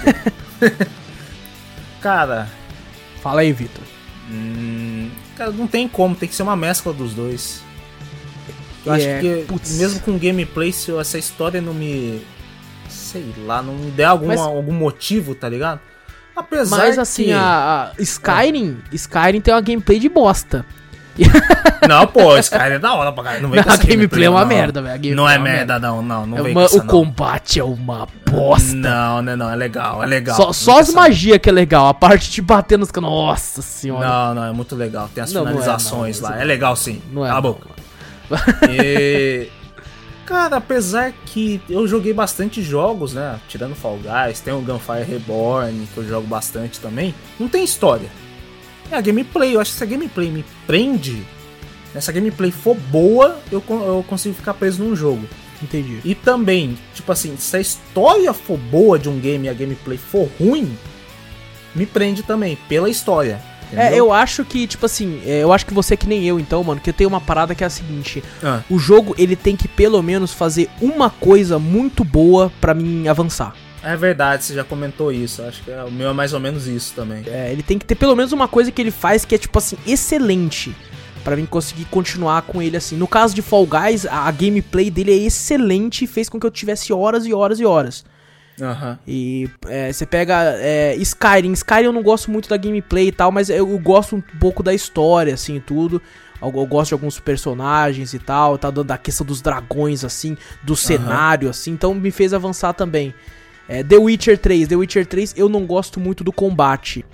cara, 2.00 2.48
Fala 3.22 3.42
aí, 3.42 3.52
Vitor. 3.52 3.82
hum, 4.30 5.08
cara, 5.36 5.52
não 5.52 5.68
tem 5.68 5.86
como, 5.86 6.14
tem 6.14 6.28
que 6.28 6.34
ser 6.34 6.42
uma 6.42 6.56
mescla 6.56 6.92
dos 6.92 7.14
dois. 7.14 7.62
Eu 8.84 8.92
É, 8.94 8.96
acho 8.96 9.20
que 9.20 9.44
putz. 9.46 9.78
mesmo 9.78 10.00
com 10.00 10.18
gameplay, 10.18 10.72
se 10.72 10.92
essa 10.96 11.18
história 11.18 11.60
não 11.60 11.72
me. 11.74 12.22
Sei 12.88 13.24
lá, 13.46 13.62
não 13.62 13.74
me 13.74 13.90
der 13.90 14.04
alguma, 14.04 14.34
Mas- 14.34 14.40
algum 14.42 14.72
motivo, 14.72 15.34
tá 15.34 15.48
ligado? 15.48 15.80
Apesar 16.34 16.78
Mas 16.78 16.98
assim, 16.98 17.24
que... 17.24 17.32
a, 17.32 17.92
a 17.98 18.02
Skyrim, 18.02 18.78
Skyrim 18.92 19.40
tem 19.40 19.52
uma 19.52 19.60
gameplay 19.60 19.98
de 19.98 20.08
bosta. 20.08 20.64
Não, 21.86 22.06
pô, 22.06 22.30
cara 22.50 22.74
é 22.74 22.78
da 22.78 22.94
hora 22.94 23.12
pra 23.12 23.22
caralho. 23.24 23.42
Não 23.42 23.50
vem 23.50 23.62
Não, 23.62 23.72
a 23.72 23.76
gameplay 23.76 24.24
é 24.24 24.30
uma 24.30 24.40
não. 24.40 24.46
merda, 24.46 24.80
velho. 24.80 25.14
Não 25.14 25.28
é 25.28 25.36
uma 25.36 25.44
merda, 25.44 25.78
não, 25.78 26.00
não. 26.00 26.24
Não 26.26 26.38
É 26.38 26.42
vem 26.42 26.52
uma- 26.52 26.64
o 26.64 26.86
combate 26.86 27.58
é 27.60 27.64
uma 27.64 28.08
bosta. 28.30 28.72
Não, 28.74 29.20
não, 29.20 29.36
não, 29.36 29.50
é 29.50 29.56
legal, 29.56 30.02
é 30.02 30.06
legal. 30.06 30.34
Só, 30.36 30.52
só 30.54 30.78
as 30.78 30.94
magias 30.94 31.36
que 31.38 31.50
é 31.50 31.52
legal, 31.52 31.88
a 31.88 31.92
parte 31.92 32.30
de 32.30 32.40
bater 32.40 32.78
nos 32.78 32.90
canos. 32.90 33.10
Nossa 33.10 33.60
senhora. 33.60 34.06
Não, 34.08 34.34
não, 34.36 34.44
é 34.44 34.52
muito 34.52 34.74
legal. 34.74 35.10
Tem 35.14 35.22
as 35.22 35.32
Não, 35.32 35.42
não 35.44 35.50
é, 35.50 35.52
finalizações 35.52 36.20
não, 36.20 36.28
lá. 36.30 36.34
isso 36.36 36.42
É 36.42 36.44
legal 36.46 36.74
sim. 36.76 37.02
Não 37.12 37.26
é. 37.26 37.28
Cala 37.28 37.40
a 37.40 37.42
não, 37.42 37.52
boca. 37.52 37.68
E... 38.70 39.48
Cara, 40.24 40.56
apesar 40.56 41.12
que 41.26 41.60
eu 41.68 41.86
joguei 41.86 42.12
bastante 42.12 42.62
jogos, 42.62 43.12
né? 43.12 43.38
Tirando 43.48 43.74
Fall 43.74 43.98
Guys, 43.98 44.40
tem 44.40 44.54
o 44.54 44.60
Gunfire 44.60 45.04
Reborn, 45.04 45.86
que 45.92 45.98
eu 45.98 46.08
jogo 46.08 46.26
bastante 46.26 46.80
também. 46.80 47.14
Não 47.38 47.48
tem 47.48 47.64
história. 47.64 48.08
É 48.90 48.96
a 48.96 49.00
gameplay. 49.00 49.54
Eu 49.54 49.60
acho 49.60 49.72
que 49.72 49.78
se 49.78 49.84
a 49.84 49.86
gameplay 49.86 50.30
me 50.30 50.44
prende, 50.66 51.26
né, 51.92 52.00
se 52.00 52.08
a 52.08 52.12
gameplay 52.12 52.50
for 52.50 52.76
boa, 52.76 53.38
eu, 53.50 53.62
eu 53.68 54.04
consigo 54.08 54.34
ficar 54.34 54.54
preso 54.54 54.82
num 54.82 54.94
jogo. 54.94 55.26
Entendi. 55.60 56.00
E 56.04 56.14
também, 56.14 56.78
tipo 56.94 57.10
assim, 57.12 57.36
se 57.36 57.56
a 57.56 57.60
história 57.60 58.32
for 58.32 58.56
boa 58.56 58.98
de 58.98 59.08
um 59.08 59.18
game 59.18 59.46
e 59.46 59.50
a 59.50 59.54
gameplay 59.54 59.98
for 59.98 60.28
ruim, 60.38 60.76
me 61.74 61.86
prende 61.86 62.22
também, 62.22 62.56
pela 62.68 62.90
história. 62.90 63.40
É, 63.76 63.94
eu 63.98 64.12
acho 64.12 64.44
que, 64.44 64.66
tipo 64.66 64.84
assim, 64.86 65.20
é, 65.24 65.42
eu 65.42 65.52
acho 65.52 65.64
que 65.66 65.72
você 65.74 65.94
é 65.94 65.96
que 65.96 66.06
nem 66.06 66.24
eu, 66.24 66.38
então, 66.38 66.62
mano, 66.64 66.80
que 66.80 66.90
eu 66.90 66.94
tenho 66.94 67.08
uma 67.08 67.20
parada 67.20 67.54
que 67.54 67.64
é 67.64 67.66
a 67.66 67.70
seguinte: 67.70 68.22
Ah, 68.42 68.60
o 68.70 68.78
jogo 68.78 69.14
ele 69.18 69.34
tem 69.36 69.56
que 69.56 69.66
pelo 69.68 70.02
menos 70.02 70.32
fazer 70.32 70.68
uma 70.80 71.10
coisa 71.10 71.58
muito 71.58 72.04
boa 72.04 72.52
pra 72.60 72.74
mim 72.74 73.08
avançar. 73.08 73.54
é 73.84 73.96
verdade, 73.96 74.44
você 74.44 74.54
já 74.54 74.62
comentou 74.64 75.10
isso. 75.10 75.42
Acho 75.42 75.62
que 75.62 75.70
é- 75.70 75.82
o 75.82 75.90
meu 75.90 76.10
é 76.10 76.12
mais 76.12 76.32
ou 76.32 76.38
menos 76.40 76.66
isso 76.68 76.92
também. 76.94 77.24
É, 77.26 77.50
ele 77.50 77.62
tem 77.62 77.78
que 77.78 77.84
ter 77.84 77.94
pelo 77.96 78.14
menos 78.14 78.30
uma 78.32 78.46
coisa 78.46 78.70
que 78.70 78.80
ele 78.80 78.90
faz 78.92 79.24
que 79.24 79.34
é, 79.34 79.38
tipo 79.38 79.58
assim, 79.58 79.76
excelente. 79.86 80.74
Pra 81.24 81.36
mim 81.36 81.46
conseguir 81.46 81.84
continuar 81.84 82.42
com 82.42 82.60
ele 82.60 82.76
assim. 82.76 82.96
No 82.96 83.06
caso 83.06 83.32
de 83.34 83.42
Fall 83.42 83.64
Guys, 83.66 84.06
a, 84.06 84.26
a 84.26 84.30
gameplay 84.32 84.90
dele 84.90 85.12
é 85.12 85.16
excelente 85.24 86.04
e 86.04 86.06
fez 86.08 86.28
com 86.28 86.38
que 86.38 86.44
eu 86.46 86.50
tivesse 86.50 86.92
horas 86.92 87.24
e 87.26 87.32
horas 87.32 87.60
e 87.60 87.64
horas. 87.64 88.04
Aham. 88.60 88.98
E 89.06 89.48
é, 89.66 89.92
você 89.92 90.04
pega 90.06 90.54
é, 90.58 90.94
Skyrim. 90.96 91.52
Skyrim 91.52 91.84
eu 91.86 91.92
não 91.92 92.02
gosto 92.02 92.30
muito 92.30 92.48
da 92.48 92.56
gameplay 92.56 93.08
e 93.08 93.12
tal, 93.12 93.32
mas 93.32 93.48
eu, 93.48 93.56
eu 93.70 93.78
gosto 93.78 94.16
um 94.16 94.20
pouco 94.38 94.62
da 94.62 94.74
história, 94.74 95.34
assim, 95.34 95.60
tudo. 95.60 96.00
Eu, 96.40 96.48
eu 96.54 96.66
gosto 96.66 96.88
de 96.88 96.94
alguns 96.94 97.18
personagens 97.18 98.12
e 98.14 98.18
tal, 98.18 98.58
tá 98.58 98.68
dando 98.70 98.88
da 98.88 98.98
questão 98.98 99.24
dos 99.26 99.40
dragões, 99.40 100.04
assim, 100.04 100.36
do 100.62 100.76
cenário, 100.76 101.48
assim, 101.48 101.70
então 101.72 101.94
me 101.94 102.10
fez 102.10 102.34
avançar 102.34 102.72
também. 102.74 103.14
É, 103.68 103.82
The 103.82 103.96
Witcher 103.96 104.36
3, 104.38 104.68
The 104.68 104.76
Witcher 104.76 105.06
3 105.06 105.34
eu 105.36 105.48
não 105.48 105.64
gosto 105.64 105.98
muito 106.00 106.22
do 106.24 106.32
combate. 106.32 107.04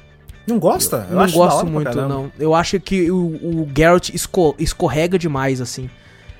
Não 0.47 0.59
gosta? 0.59 1.07
Eu 1.11 1.17
não 1.17 1.23
acho 1.23 1.35
da 1.35 1.41
hora 1.41 1.51
gosto 1.53 1.67
muito, 1.67 2.09
não. 2.09 2.33
Eu 2.39 2.55
acho 2.55 2.81
que 2.81 3.11
o, 3.11 3.17
o 3.17 3.69
Geralt 3.77 4.09
esco- 4.15 4.57
escorrega 4.59 5.19
demais, 5.19 5.61
assim. 5.61 5.91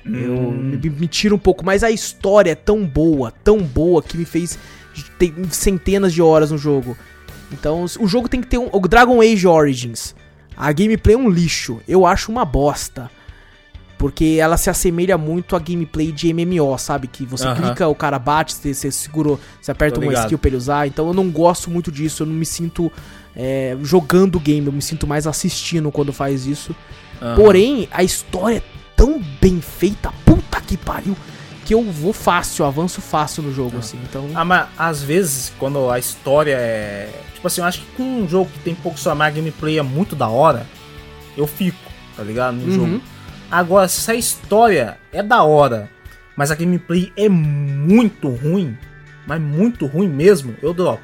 Eu, 0.03 0.35
Hum. 0.35 0.79
me, 0.81 0.89
me 0.89 1.07
tira 1.07 1.35
um 1.35 1.37
pouco, 1.37 1.63
mas 1.63 1.83
a 1.83 1.91
história 1.91 2.51
é 2.51 2.55
tão 2.55 2.83
boa, 2.83 3.31
tão 3.43 3.59
boa, 3.61 4.01
que 4.01 4.17
me 4.17 4.25
fez 4.25 4.57
ter 5.03 5.33
centenas 5.51 6.13
de 6.13 6.21
horas 6.21 6.51
no 6.51 6.57
jogo. 6.57 6.97
Então, 7.51 7.85
o 7.99 8.07
jogo 8.07 8.29
tem 8.29 8.41
que 8.41 8.47
ter 8.47 8.57
um. 8.57 8.69
O 8.71 8.79
Dragon 8.87 9.21
Age 9.21 9.47
Origins. 9.47 10.15
A 10.55 10.71
gameplay 10.71 11.15
é 11.15 11.17
um 11.17 11.29
lixo. 11.29 11.79
Eu 11.87 12.05
acho 12.05 12.31
uma 12.31 12.45
bosta. 12.45 13.09
Porque 13.97 14.37
ela 14.39 14.55
se 14.55 14.69
assemelha 14.69 15.17
muito 15.17 15.57
à 15.57 15.59
gameplay 15.59 16.09
de 16.11 16.33
MMO, 16.33 16.77
sabe? 16.77 17.07
Que 17.07 17.25
você 17.25 17.45
Aham. 17.45 17.55
clica, 17.55 17.87
o 17.87 17.95
cara 17.95 18.17
bate, 18.17 18.53
você, 18.53 18.73
você 18.73 18.89
segurou, 18.91 19.37
você 19.61 19.71
aperta 19.71 19.99
uma 19.99 20.13
skill 20.13 20.37
pra 20.37 20.47
ele 20.47 20.55
usar. 20.55 20.87
Então 20.87 21.07
eu 21.07 21.13
não 21.13 21.29
gosto 21.29 21.69
muito 21.69 21.91
disso. 21.91 22.23
Eu 22.23 22.27
não 22.27 22.33
me 22.33 22.45
sinto 22.45 22.89
é, 23.35 23.75
jogando 23.81 24.35
o 24.35 24.39
game, 24.39 24.65
eu 24.65 24.71
me 24.71 24.81
sinto 24.81 25.05
mais 25.05 25.27
assistindo 25.27 25.91
quando 25.91 26.13
faz 26.13 26.45
isso. 26.45 26.73
Aham. 27.21 27.35
Porém, 27.35 27.89
a 27.91 28.01
história 28.01 28.57
é 28.57 28.63
tão 28.95 29.21
bem 29.41 29.59
feita, 29.59 30.13
puta 30.25 30.61
que 30.61 30.77
pariu, 30.77 31.15
que 31.69 31.73
eu 31.75 31.83
vou 31.83 32.11
fácil, 32.13 32.63
eu 32.63 32.67
avanço 32.67 32.99
fácil 32.99 33.43
no 33.43 33.53
jogo, 33.53 33.77
assim. 33.77 33.99
Então. 34.09 34.27
Ah, 34.33 34.43
mas 34.43 34.67
às 34.75 35.03
vezes, 35.03 35.53
quando 35.59 35.87
a 35.91 35.99
história 35.99 36.55
é. 36.57 37.11
Tipo 37.35 37.45
assim, 37.45 37.61
eu 37.61 37.67
acho 37.67 37.81
que 37.81 37.85
com 37.95 38.03
um 38.03 38.27
jogo 38.27 38.49
que 38.51 38.57
tem 38.59 38.73
pouco 38.73 38.99
só, 38.99 39.13
mas 39.13 39.27
a 39.27 39.35
gameplay 39.35 39.77
é 39.77 39.83
muito 39.83 40.15
da 40.15 40.27
hora, 40.27 40.65
eu 41.37 41.45
fico, 41.45 41.77
tá 42.17 42.23
ligado? 42.23 42.55
No 42.55 42.63
Uhum. 42.65 42.71
jogo. 42.71 43.01
Agora, 43.51 43.87
se 43.87 44.09
a 44.09 44.15
história 44.15 44.97
é 45.13 45.21
da 45.21 45.43
hora, 45.43 45.91
mas 46.35 46.49
a 46.49 46.55
gameplay 46.55 47.13
é 47.15 47.29
muito 47.29 48.29
ruim, 48.29 48.75
mas 49.27 49.39
muito 49.39 49.85
ruim 49.85 50.09
mesmo, 50.09 50.55
eu 50.63 50.73
dropo. 50.73 51.03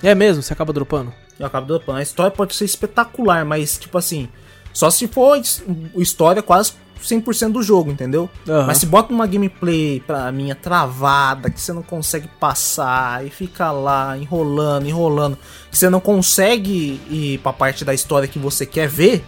É 0.00 0.14
mesmo, 0.14 0.44
você 0.44 0.52
acaba 0.52 0.72
dropando? 0.72 1.12
Eu 1.40 1.46
acabo 1.46 1.66
dropando. 1.66 1.98
A 1.98 2.02
história 2.02 2.30
pode 2.30 2.54
ser 2.54 2.66
espetacular, 2.66 3.44
mas, 3.44 3.76
tipo 3.78 3.98
assim, 3.98 4.28
só 4.72 4.90
se 4.90 5.08
for 5.08 5.36
his- 5.38 5.60
história 5.96 6.40
quase 6.40 6.72
100% 7.02 7.52
do 7.52 7.62
jogo, 7.62 7.90
entendeu? 7.90 8.28
Aham. 8.48 8.66
Mas 8.66 8.78
se 8.78 8.86
bota 8.86 9.12
uma 9.12 9.26
gameplay 9.26 10.00
pra 10.06 10.30
mim 10.32 10.50
é 10.50 10.54
travada, 10.54 11.50
que 11.50 11.60
você 11.60 11.72
não 11.72 11.82
consegue 11.82 12.28
passar 12.40 13.24
e 13.26 13.30
fica 13.30 13.70
lá 13.70 14.16
enrolando, 14.16 14.86
enrolando, 14.88 15.38
que 15.70 15.76
você 15.76 15.90
não 15.90 16.00
consegue 16.00 17.00
ir 17.10 17.38
pra 17.42 17.52
parte 17.52 17.84
da 17.84 17.92
história 17.92 18.26
que 18.28 18.38
você 18.38 18.64
quer 18.64 18.88
ver, 18.88 19.24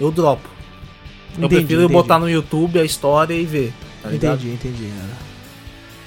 eu 0.00 0.10
dropo. 0.10 0.48
eu 1.36 1.44
Entendi, 1.44 1.54
prefiro 1.56 1.82
entendi. 1.82 1.92
botar 1.92 2.18
no 2.18 2.28
YouTube 2.30 2.78
a 2.78 2.84
história 2.84 3.34
e 3.34 3.44
ver, 3.44 3.72
tá? 4.02 4.12
Entendi, 4.12 4.48
entendi. 4.50 4.90
cara. 4.96 5.28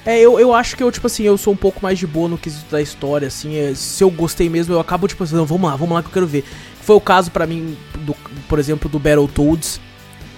É, 0.03 0.19
eu, 0.19 0.39
eu 0.39 0.51
acho 0.55 0.75
que 0.75 0.81
eu, 0.81 0.91
tipo 0.91 1.05
assim, 1.05 1.21
eu 1.23 1.37
sou 1.37 1.53
um 1.53 1.57
pouco 1.57 1.79
mais 1.83 1.99
de 1.99 2.07
boa 2.07 2.27
no 2.27 2.35
quesito 2.37 2.65
da 2.71 2.81
história, 2.81 3.27
assim. 3.27 3.55
é, 3.55 3.75
se 3.75 4.03
eu 4.03 4.09
gostei 4.09 4.49
mesmo, 4.49 4.73
eu 4.73 4.79
acabo, 4.79 5.07
tipo 5.07 5.23
assim, 5.23 5.35
não, 5.35 5.45
vamos 5.45 5.69
lá, 5.69 5.75
vamos 5.75 5.93
lá 5.93 6.01
que 6.01 6.07
eu 6.07 6.13
quero 6.13 6.25
ver. 6.25 6.43
Foi 6.81 6.95
o 6.95 7.01
caso 7.01 7.29
pra 7.29 7.45
mim, 7.45 7.77
do, 7.99 8.15
por 8.49 8.57
exemplo, 8.57 8.89
do 8.89 8.97
Battletoads. 8.97 9.79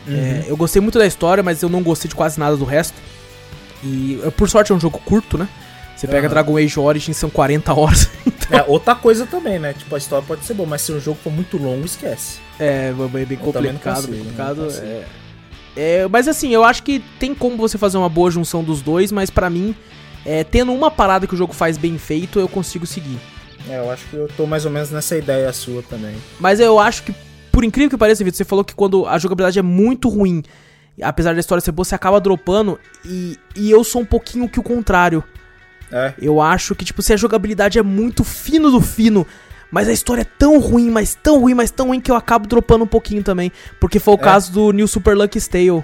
Uhum. 0.07 0.15
É, 0.15 0.45
eu 0.47 0.57
gostei 0.57 0.81
muito 0.81 0.99
da 0.99 1.05
história, 1.05 1.41
mas 1.43 1.61
eu 1.61 1.69
não 1.69 1.81
gostei 1.81 2.09
de 2.09 2.15
quase 2.15 2.39
nada 2.39 2.57
do 2.57 2.65
resto. 2.65 2.95
E, 3.83 4.19
é, 4.25 4.29
por 4.29 4.49
sorte, 4.49 4.71
é 4.71 4.75
um 4.75 4.79
jogo 4.79 4.99
curto, 5.05 5.37
né? 5.37 5.47
Você 5.95 6.07
pega 6.07 6.27
Aham. 6.27 6.29
Dragon 6.29 6.57
Age 6.57 6.79
Origins, 6.79 7.17
são 7.17 7.29
40 7.29 7.73
horas. 7.73 8.09
É, 8.51 8.61
outra 8.67 8.93
coisa 8.93 9.25
também, 9.25 9.57
né? 9.57 9.73
Tipo, 9.73 9.95
a 9.95 9.97
história 9.97 10.23
pode 10.27 10.45
ser 10.45 10.53
boa, 10.53 10.67
mas 10.67 10.81
se 10.81 10.91
o 10.91 10.99
jogo 10.99 11.17
for 11.23 11.31
muito 11.31 11.57
longo, 11.57 11.85
esquece. 11.85 12.39
É, 12.59 12.93
é 12.93 13.25
bem 13.25 13.37
complicado, 13.37 13.95
consigo, 13.95 14.11
bem 14.11 14.19
complicado. 14.19 14.67
É, 14.79 15.05
É, 15.75 16.07
mas 16.07 16.27
assim, 16.27 16.53
eu 16.53 16.63
acho 16.63 16.83
que 16.83 16.99
tem 17.19 17.33
como 17.33 17.57
você 17.57 17.77
fazer 17.79 17.97
uma 17.97 18.09
boa 18.09 18.29
junção 18.29 18.63
dos 18.63 18.81
dois, 18.81 19.11
mas 19.11 19.29
pra 19.31 19.49
mim, 19.49 19.73
é, 20.25 20.43
tendo 20.43 20.71
uma 20.71 20.91
parada 20.91 21.25
que 21.25 21.33
o 21.33 21.37
jogo 21.37 21.53
faz 21.53 21.77
bem 21.77 21.97
feito, 21.97 22.37
eu 22.39 22.47
consigo 22.47 22.85
seguir. 22.85 23.17
É, 23.69 23.79
eu 23.79 23.89
acho 23.89 24.05
que 24.07 24.15
eu 24.15 24.27
tô 24.35 24.45
mais 24.45 24.65
ou 24.65 24.71
menos 24.71 24.91
nessa 24.91 25.17
ideia 25.17 25.51
sua 25.53 25.81
também. 25.81 26.15
Mas 26.39 26.59
eu 26.59 26.77
acho 26.79 27.03
que, 27.03 27.15
por 27.53 27.63
incrível 27.63 27.91
que 27.91 27.97
pareça, 27.97 28.23
Vitor, 28.23 28.35
você 28.35 28.43
falou 28.43 28.65
que 28.65 28.73
quando 28.73 29.05
a 29.05 29.19
jogabilidade 29.19 29.59
é 29.59 29.61
muito 29.61 30.09
ruim, 30.09 30.41
apesar 30.99 31.35
da 31.35 31.39
história 31.39 31.61
ser 31.61 31.71
boa, 31.71 31.85
você 31.85 31.93
acaba 31.93 32.19
dropando. 32.19 32.79
E, 33.05 33.37
e 33.55 33.69
eu 33.69 33.83
sou 33.83 34.01
um 34.01 34.05
pouquinho 34.05 34.49
que 34.49 34.59
o 34.59 34.63
contrário. 34.63 35.23
É. 35.91 36.15
Eu 36.19 36.41
acho 36.41 36.73
que, 36.73 36.83
tipo, 36.83 37.03
se 37.03 37.13
a 37.13 37.15
jogabilidade 37.15 37.77
é 37.77 37.83
muito 37.83 38.23
fino 38.23 38.71
do 38.71 38.81
fino, 38.81 39.25
mas 39.69 39.87
a 39.87 39.93
história 39.93 40.23
é 40.23 40.25
tão 40.25 40.59
ruim, 40.59 40.89
mas 40.89 41.13
tão 41.13 41.39
ruim, 41.39 41.53
mas 41.53 41.69
tão 41.69 41.89
ruim 41.89 42.01
que 42.01 42.09
eu 42.09 42.15
acabo 42.15 42.47
dropando 42.47 42.85
um 42.85 42.87
pouquinho 42.87 43.21
também. 43.21 43.51
Porque 43.79 43.99
foi 43.99 44.15
o 44.15 44.17
É. 44.17 44.19
caso 44.19 44.51
do 44.51 44.71
New 44.71 44.87
Super 44.87 45.15
Lucky 45.15 45.39
Tale. 45.47 45.83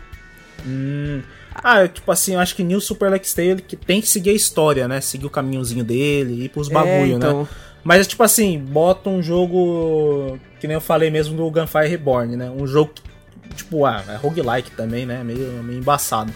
Hum. 0.66 1.22
Ah, 1.64 1.82
eu, 1.82 1.88
tipo 1.90 2.12
assim, 2.12 2.34
eu 2.34 2.40
acho 2.40 2.56
que 2.56 2.64
New 2.64 2.80
Super 2.82 3.12
Lex 3.12 3.34
Tale 3.34 3.62
que 3.62 3.76
tem 3.76 4.02
que 4.02 4.08
seguir 4.08 4.30
a 4.30 4.34
história, 4.34 4.88
né? 4.88 5.02
Seguir 5.02 5.26
o 5.26 5.30
caminhozinho 5.30 5.84
dele, 5.84 6.46
ir 6.46 6.50
pros 6.50 6.70
bagulho, 6.70 6.91
é, 6.91 7.08
então, 7.08 7.41
né? 7.41 7.48
Mas, 7.84 8.07
tipo 8.07 8.23
assim, 8.23 8.60
bota 8.60 9.10
um 9.10 9.22
jogo, 9.22 10.38
que 10.60 10.68
nem 10.68 10.76
eu 10.76 10.81
falei 10.81 11.10
mesmo 11.10 11.35
do 11.35 11.49
Gunfire 11.49 11.88
Reborn, 11.88 12.35
né? 12.35 12.49
Um 12.49 12.68
jogo, 12.68 12.91
que, 12.93 13.56
tipo, 13.56 13.85
ah, 13.85 14.03
é 14.07 14.15
roguelike 14.15 14.72
também, 14.72 15.06
né? 15.06 15.23
Meio, 15.23 15.64
meio 15.64 15.80
embaçado. 15.80 16.31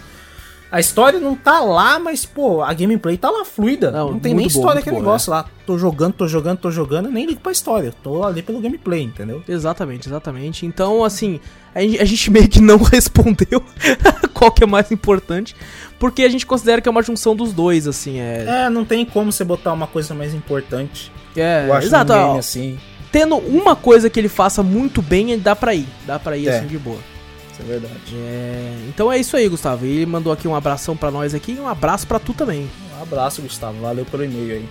A 0.73 0.79
história 0.79 1.19
não 1.19 1.35
tá 1.35 1.59
lá, 1.59 1.99
mas, 1.99 2.25
pô, 2.25 2.63
a 2.63 2.73
gameplay 2.73 3.15
tá 3.15 3.29
lá 3.29 3.45
fluida. 3.45 3.91
Não, 3.91 4.13
Não, 4.13 4.19
tem 4.19 4.33
nem 4.33 4.47
boa, 4.47 4.57
história 4.57 4.79
aquele 4.79 4.95
boa, 4.95 5.05
negócio 5.05 5.29
lá. 5.29 5.45
Tô 5.67 5.77
jogando, 5.77 6.13
tô 6.13 6.27
jogando, 6.27 6.57
tô 6.57 6.71
jogando, 6.71 7.11
nem 7.11 7.27
ligo 7.27 7.41
pra 7.41 7.51
história. 7.51 7.93
Tô 8.01 8.23
ali 8.23 8.41
pelo 8.41 8.59
gameplay, 8.59 9.03
entendeu? 9.03 9.43
Exatamente, 9.47 10.09
exatamente. 10.09 10.65
Então, 10.65 11.03
assim, 11.03 11.39
a 11.75 11.81
gente, 11.81 12.01
a 12.01 12.05
gente 12.05 12.31
meio 12.31 12.49
que 12.49 12.59
não 12.59 12.77
respondeu 12.91 13.63
qual 14.33 14.51
que 14.51 14.63
é 14.63 14.65
mais 14.65 14.91
importante, 14.91 15.55
porque 16.03 16.23
a 16.23 16.27
gente 16.27 16.45
considera 16.45 16.81
que 16.81 16.89
é 16.89 16.91
uma 16.91 17.01
junção 17.01 17.33
dos 17.33 17.53
dois, 17.53 17.87
assim, 17.87 18.19
é... 18.19 18.65
É, 18.65 18.69
não 18.69 18.83
tem 18.83 19.05
como 19.05 19.31
você 19.31 19.41
botar 19.45 19.71
uma 19.71 19.87
coisa 19.87 20.13
mais 20.13 20.33
importante. 20.33 21.09
é 21.33 21.63
eu 21.65 21.73
acho 21.73 21.87
exato, 21.87 22.11
assim. 22.11 22.77
tendo 23.09 23.37
uma 23.37 23.73
coisa 23.73 24.09
que 24.09 24.19
ele 24.19 24.27
faça 24.27 24.61
muito 24.61 25.01
bem, 25.01 25.39
dá 25.39 25.55
pra 25.55 25.73
ir, 25.73 25.87
dá 26.05 26.19
pra 26.19 26.35
ir, 26.35 26.49
É. 26.49 26.57
assim, 26.57 26.67
de 26.67 26.77
boa. 26.77 26.99
Isso 27.53 27.61
é 27.61 27.63
verdade. 27.63 27.93
É, 28.17 28.75
então 28.89 29.09
é 29.09 29.17
isso 29.17 29.37
aí, 29.37 29.47
Gustavo. 29.47 29.85
Ele 29.85 30.05
mandou 30.05 30.33
aqui 30.33 30.45
um 30.45 30.53
abração 30.53 30.97
pra 30.97 31.09
nós 31.09 31.33
aqui 31.33 31.53
e 31.53 31.59
um 31.61 31.69
abraço 31.69 32.05
pra 32.05 32.19
tu 32.19 32.33
também. 32.33 32.69
Um 32.99 33.01
abraço, 33.01 33.41
Gustavo. 33.41 33.79
Valeu 33.79 34.03
pelo 34.03 34.25
e-mail 34.25 34.55
aí. 34.55 34.65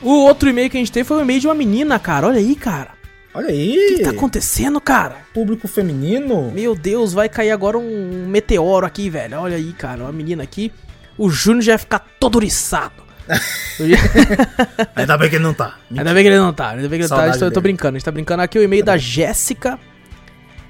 O 0.00 0.20
outro 0.20 0.48
e-mail 0.48 0.70
que 0.70 0.76
a 0.76 0.80
gente 0.80 0.92
teve 0.92 1.04
foi 1.08 1.16
o 1.16 1.20
e-mail 1.22 1.40
de 1.40 1.48
uma 1.48 1.54
menina, 1.54 1.98
cara. 1.98 2.28
Olha 2.28 2.38
aí, 2.38 2.54
cara. 2.54 2.90
Olha 3.38 3.46
O 3.46 3.50
aí! 3.50 3.94
que 3.98 4.02
tá 4.02 4.10
acontecendo, 4.10 4.80
cara? 4.80 5.18
Público 5.32 5.68
feminino? 5.68 6.50
Meu 6.50 6.74
Deus, 6.74 7.12
vai 7.12 7.28
cair 7.28 7.52
agora 7.52 7.78
um 7.78 8.26
meteoro 8.26 8.84
aqui, 8.84 9.08
velho. 9.08 9.38
Olha 9.38 9.56
aí, 9.56 9.72
cara. 9.74 10.02
Uma 10.02 10.12
menina 10.12 10.42
aqui. 10.42 10.72
O 11.16 11.30
Júnior 11.30 11.62
já 11.62 11.72
vai 11.72 11.78
ficar 11.78 12.00
todo 12.18 12.34
oriçado. 12.34 13.06
Ainda 14.96 15.16
bem 15.16 15.30
que 15.30 15.36
ele 15.36 15.44
não 15.44 15.54
tá. 15.54 15.76
Ainda 15.88 16.12
bem 16.12 16.24
que 16.24 16.28
ele 16.30 16.38
não 16.38 16.52
tá, 16.52 16.70
ainda 16.70 16.88
bem 16.88 16.98
que 16.98 17.02
ele 17.02 17.08
tá. 17.08 17.16
Saudade 17.16 17.36
Eu 17.36 17.38
tô, 17.40 17.44
eu 17.44 17.52
tô 17.52 17.60
brincando, 17.60 17.96
a 17.96 17.98
gente 17.98 18.04
tá 18.04 18.10
brincando 18.10 18.42
aqui 18.42 18.58
o 18.58 18.62
e-mail 18.62 18.82
da 18.82 18.96
Jéssica. 18.96 19.78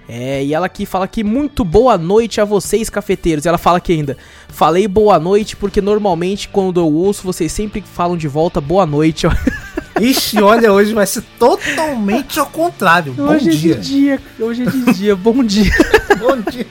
É, 0.08 0.42
e 0.42 0.52
ela 0.52 0.66
aqui 0.66 0.84
fala 0.84 1.06
que 1.06 1.22
muito 1.22 1.64
boa 1.64 1.96
noite 1.96 2.40
a 2.40 2.44
vocês, 2.44 2.90
cafeteiros. 2.90 3.44
E 3.44 3.48
ela 3.48 3.58
fala 3.58 3.78
aqui 3.78 3.92
ainda. 3.92 4.16
Falei 4.48 4.88
boa 4.88 5.18
noite 5.20 5.54
porque 5.56 5.80
normalmente 5.80 6.48
quando 6.48 6.80
eu 6.80 6.92
ouço 6.92 7.22
vocês 7.22 7.52
sempre 7.52 7.80
falam 7.80 8.16
de 8.16 8.26
volta 8.26 8.60
boa 8.60 8.84
noite. 8.84 9.26
Ixi, 10.00 10.40
olha, 10.42 10.72
hoje 10.72 10.92
vai 10.94 11.06
ser 11.06 11.22
totalmente 11.38 12.38
ao 12.38 12.46
contrário. 12.46 13.12
Bom 13.12 13.24
hoje 13.24 13.50
dia. 13.50 13.74
é 13.74 13.78
de 13.78 13.88
dia, 13.88 14.20
hoje 14.38 14.62
é 14.62 14.70
de 14.70 14.92
dia, 14.94 15.16
bom 15.16 15.42
dia. 15.44 15.72
Bom 16.18 16.36
dia. 16.50 16.66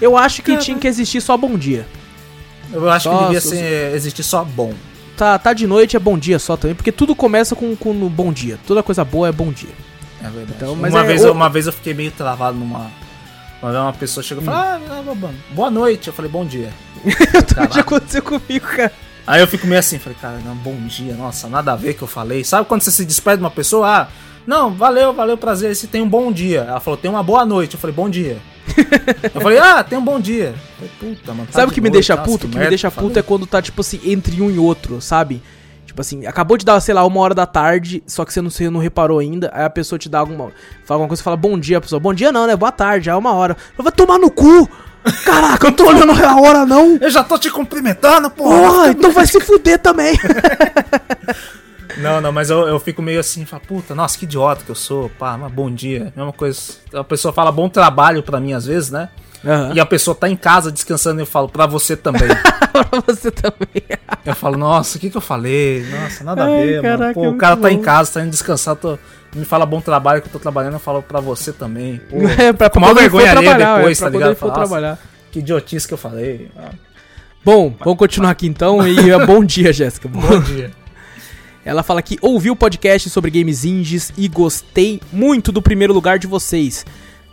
Eu 0.00 0.16
acho 0.16 0.42
que 0.42 0.56
tinha 0.58 0.78
que 0.78 0.86
existir 0.86 1.20
só 1.20 1.36
bom 1.36 1.56
dia. 1.58 1.86
Eu 2.72 2.88
acho 2.88 3.08
que 3.08 3.14
Nossa, 3.14 3.24
devia 3.26 3.40
ser, 3.40 3.94
existir 3.94 4.22
só 4.22 4.44
bom. 4.44 4.72
Tá, 5.16 5.38
tá 5.38 5.52
de 5.52 5.66
noite 5.66 5.96
é 5.96 5.98
bom 5.98 6.16
dia 6.18 6.38
só 6.38 6.56
também, 6.56 6.76
porque 6.76 6.92
tudo 6.92 7.14
começa 7.16 7.56
com, 7.56 7.74
com 7.74 7.92
no 7.92 8.08
bom 8.08 8.32
dia. 8.32 8.58
Toda 8.66 8.82
coisa 8.82 9.04
boa 9.04 9.28
é 9.28 9.32
bom 9.32 9.50
dia. 9.50 9.70
É 10.20 10.28
verdade. 10.28 10.52
Então, 10.56 10.72
uma, 10.74 10.86
é- 10.88 11.04
vez, 11.04 11.24
eu- 11.24 11.32
uma 11.32 11.48
vez 11.48 11.66
eu 11.66 11.72
fiquei 11.72 11.94
meio 11.94 12.10
travado 12.10 12.56
numa. 12.58 12.90
Uma 13.62 13.92
pessoa 13.94 14.22
chegou 14.22 14.42
e 14.42 14.46
falou: 14.46 14.60
Ah, 14.60 14.80
ah, 14.90 15.02
bom- 15.14 15.34
boa 15.50 15.70
noite. 15.70 16.08
Eu 16.08 16.12
falei, 16.12 16.30
bom 16.30 16.44
dia. 16.44 16.70
Caralho. 17.54 17.72
Já 17.74 17.80
aconteceu 17.80 18.22
comigo, 18.22 18.66
cara. 18.66 18.92
Aí 19.26 19.40
eu 19.40 19.46
fico 19.46 19.66
meio 19.66 19.80
assim, 19.80 19.98
falei, 19.98 20.16
cara, 20.20 20.38
não, 20.44 20.54
bom 20.54 20.76
dia, 20.86 21.14
nossa, 21.14 21.48
nada 21.48 21.72
a 21.72 21.76
ver 21.76 21.94
que 21.94 22.02
eu 22.02 22.08
falei. 22.08 22.44
Sabe 22.44 22.66
quando 22.68 22.82
você 22.82 22.92
se 22.92 23.04
despede 23.04 23.38
de 23.38 23.42
uma 23.42 23.50
pessoa? 23.50 23.88
Ah, 23.88 24.08
não, 24.46 24.72
valeu, 24.72 25.12
valeu, 25.12 25.36
prazer, 25.36 25.74
você 25.74 25.88
tem 25.88 26.00
um 26.00 26.08
bom 26.08 26.30
dia. 26.30 26.60
Ela 26.60 26.78
falou, 26.78 26.96
tem 26.96 27.10
uma 27.10 27.22
boa 27.22 27.44
noite. 27.44 27.74
Eu 27.74 27.80
falei, 27.80 27.94
bom 27.96 28.08
dia. 28.08 28.38
eu 29.34 29.40
falei, 29.40 29.58
ah, 29.58 29.82
tem 29.82 29.98
um 29.98 30.04
bom 30.04 30.20
dia. 30.20 30.54
Falei, 30.76 30.92
Puta, 31.00 31.34
mano. 31.34 31.46
tá 31.46 31.54
Sabe 31.54 31.72
o 31.72 31.74
que 31.74 31.80
me 31.80 31.90
deixa 31.90 32.14
nossa, 32.14 32.28
puto? 32.28 32.46
O 32.46 32.50
que 32.50 32.58
me 32.58 32.68
deixa 32.68 32.88
puto 32.90 33.18
é 33.18 33.22
quando 33.22 33.46
tá, 33.46 33.60
tipo 33.60 33.80
assim, 33.80 34.00
entre 34.04 34.40
um 34.40 34.48
e 34.48 34.58
outro, 34.58 35.00
sabe? 35.00 35.42
Tipo 35.84 36.00
assim, 36.00 36.26
acabou 36.26 36.56
de 36.56 36.64
dar, 36.64 36.78
sei 36.78 36.94
lá, 36.94 37.04
uma 37.04 37.20
hora 37.20 37.34
da 37.34 37.46
tarde, 37.46 38.02
só 38.06 38.24
que 38.24 38.32
você 38.32 38.40
não, 38.40 38.50
você 38.50 38.70
não 38.70 38.78
reparou 38.78 39.18
ainda, 39.18 39.50
aí 39.52 39.64
a 39.64 39.70
pessoa 39.70 39.98
te 39.98 40.08
dá 40.08 40.20
alguma. 40.20 40.52
Fala 40.84 40.98
alguma 40.98 41.08
coisa, 41.08 41.22
fala 41.22 41.36
bom 41.36 41.58
dia, 41.58 41.80
pessoa. 41.80 41.98
Bom 41.98 42.14
dia 42.14 42.30
não, 42.30 42.46
né? 42.46 42.54
Boa 42.54 42.70
tarde, 42.70 43.06
já 43.06 43.12
é 43.12 43.16
uma 43.16 43.32
hora. 43.32 43.56
Eu 43.76 43.82
vou 43.82 43.90
tomar 43.90 44.18
no 44.18 44.30
cu! 44.30 44.68
Caraca, 45.24 45.66
eu 45.68 45.72
tô 45.72 45.86
olhando 45.86 46.12
a 46.12 46.40
hora, 46.40 46.66
não! 46.66 46.96
Eu 47.00 47.10
já 47.10 47.22
tô 47.22 47.38
te 47.38 47.50
cumprimentando, 47.50 48.28
porra. 48.30 48.58
Porra, 48.58 48.88
então 48.90 49.12
vai 49.12 49.26
se 49.26 49.40
fuder 49.40 49.78
também! 49.78 50.18
Não, 51.98 52.20
não, 52.20 52.30
mas 52.30 52.50
eu, 52.50 52.68
eu 52.68 52.78
fico 52.78 53.00
meio 53.00 53.18
assim, 53.20 53.46
falo, 53.46 53.62
puta, 53.66 53.94
nossa, 53.94 54.18
que 54.18 54.24
idiota 54.26 54.62
que 54.62 54.70
eu 54.70 54.74
sou, 54.74 55.08
pá, 55.18 55.38
mas 55.38 55.50
bom 55.50 55.70
dia. 55.70 56.12
Mesma 56.14 56.32
coisa. 56.32 56.60
A 56.92 57.02
pessoa 57.02 57.32
fala 57.32 57.50
bom 57.50 57.70
trabalho 57.70 58.22
pra 58.22 58.38
mim 58.38 58.52
às 58.52 58.66
vezes, 58.66 58.90
né? 58.90 59.08
Aham. 59.42 59.72
E 59.74 59.80
a 59.80 59.86
pessoa 59.86 60.14
tá 60.14 60.28
em 60.28 60.36
casa 60.36 60.70
descansando 60.70 61.20
e 61.20 61.22
eu 61.22 61.26
falo, 61.26 61.48
pra 61.48 61.64
você 61.66 61.96
também. 61.96 62.28
pra 62.90 63.00
você 63.06 63.30
também. 63.30 63.82
eu 64.26 64.34
falo, 64.34 64.58
nossa, 64.58 64.98
o 64.98 65.00
que 65.00 65.08
que 65.08 65.16
eu 65.16 65.20
falei? 65.22 65.86
Nossa, 65.88 66.22
nada 66.22 66.42
a 66.44 66.46
Ai, 66.48 66.66
ver, 66.66 66.82
caraca, 66.82 66.98
mano. 66.98 67.10
é 67.10 67.14
Pô, 67.14 67.20
o 67.20 67.24
muito 67.26 67.38
cara 67.38 67.56
tá 67.56 67.70
em 67.72 67.76
bom. 67.78 67.82
casa, 67.82 68.12
tá 68.12 68.20
indo 68.20 68.30
descansar, 68.30 68.76
tô- 68.76 68.98
me 69.36 69.44
fala 69.44 69.64
bom 69.66 69.80
trabalho 69.80 70.20
que 70.22 70.28
eu 70.28 70.32
tô 70.32 70.38
trabalhando, 70.38 70.74
eu 70.74 70.78
falo 70.80 71.02
pra 71.02 71.20
você 71.20 71.52
também. 71.52 72.00
Pô, 72.10 72.16
É, 72.26 72.52
pra 72.52 72.68
com 72.70 72.80
vergonha 72.94 73.30
alheia 73.30 73.42
trabalhar, 73.50 73.76
depois, 73.76 73.98
é, 73.98 74.00
pra 74.00 74.08
tá 74.08 74.12
ligado? 74.12 74.28
ele 74.30 74.34
for 74.36 74.48
Fala, 74.48 74.58
"Nossa, 74.60 74.68
trabalhar. 74.68 74.98
Que 75.30 75.38
idiotice 75.40 75.86
que 75.86 75.94
eu 75.94 75.98
falei. 75.98 76.50
Ah, 76.56 76.70
Bom, 77.44 77.74
vamos 77.78 77.98
continuar 77.98 78.30
aqui 78.30 78.46
então. 78.46 78.86
E 78.86 79.08
é 79.10 79.26
bom 79.26 79.44
dia, 79.44 79.72
Jéssica. 79.72 80.08
bom 80.08 80.40
dia. 80.40 80.70
Ela 81.64 81.82
fala 81.82 82.00
que 82.02 82.16
ouviu 82.22 82.52
o 82.52 82.56
podcast 82.56 83.10
sobre 83.10 83.30
games 83.30 83.64
indies 83.64 84.12
e 84.16 84.28
gostei 84.28 85.00
muito 85.12 85.50
do 85.52 85.60
primeiro 85.60 85.92
lugar 85.92 86.18
de 86.18 86.26
vocês. 86.26 86.84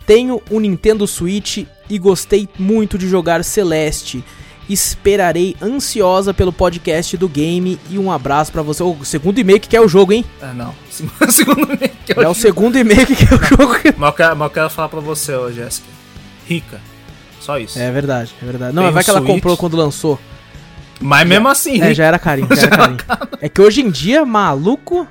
Tenho 0.06 0.42
um 0.50 0.60
Nintendo 0.60 1.06
Switch 1.06 1.64
e 1.88 1.98
gostei 1.98 2.48
muito 2.58 2.98
de 2.98 3.08
jogar 3.08 3.42
Celeste. 3.44 4.24
Esperarei 4.68 5.54
ansiosa 5.60 6.32
pelo 6.32 6.52
podcast 6.52 7.16
do 7.16 7.28
game 7.28 7.78
e 7.90 7.98
um 7.98 8.10
abraço 8.10 8.50
pra 8.50 8.62
você. 8.62 8.82
O 8.82 9.04
segundo 9.04 9.38
e-mail 9.38 9.60
que 9.60 9.68
quer 9.68 9.80
o 9.80 9.88
jogo, 9.88 10.12
hein? 10.12 10.24
Ah, 10.40 10.52
não. 10.54 10.74
Segundo 11.30 11.66
mês 11.68 11.90
que 12.06 12.12
eu 12.16 12.22
É 12.22 12.28
o 12.28 12.34
segundo 12.34 12.78
e-mail 12.78 13.06
que 13.06 13.16
quer 13.16 13.34
o 13.34 13.42
jogo. 13.44 13.74
Mas 13.96 14.08
eu 14.08 14.12
quero, 14.12 14.36
mas 14.36 14.46
eu 14.46 14.50
quero 14.50 14.70
falar 14.70 14.88
pra 14.88 15.00
você, 15.00 15.34
ô 15.34 15.50
Jéssica. 15.52 15.86
Rica. 16.46 16.80
Só 17.40 17.58
isso. 17.58 17.78
É 17.78 17.90
verdade, 17.90 18.32
é 18.40 18.44
verdade. 18.46 18.74
Não, 18.74 18.84
Tem 18.84 18.92
vai 18.92 19.02
um 19.02 19.04
que 19.04 19.10
ela 19.10 19.18
Switch. 19.20 19.32
comprou 19.34 19.56
quando 19.56 19.76
lançou. 19.76 20.18
Mas 21.00 21.26
mesmo 21.28 21.48
assim, 21.48 21.82
É, 21.82 21.92
já 21.92 22.04
era 22.04 22.18
carinho, 22.18 22.48
já 22.54 22.62
era 22.66 22.76
carinho. 22.76 22.98
É 23.40 23.48
que 23.48 23.60
hoje 23.60 23.82
em 23.82 23.90
dia, 23.90 24.24
maluco. 24.24 25.06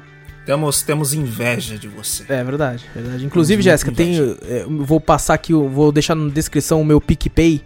temos, 0.46 0.82
temos 0.82 1.14
inveja 1.14 1.78
de 1.78 1.88
você. 1.88 2.24
É 2.30 2.44
verdade, 2.44 2.86
verdade. 2.96 3.26
Inclusive, 3.26 3.62
Jéssica, 3.62 3.92
tem. 3.92 4.18
é, 4.48 4.66
vou 4.68 5.00
passar 5.00 5.34
aqui, 5.36 5.54
vou 5.54 5.92
deixar 5.92 6.16
na 6.16 6.30
descrição 6.32 6.82
o 6.82 6.86
meu 6.86 7.00
PicPay. 7.02 7.62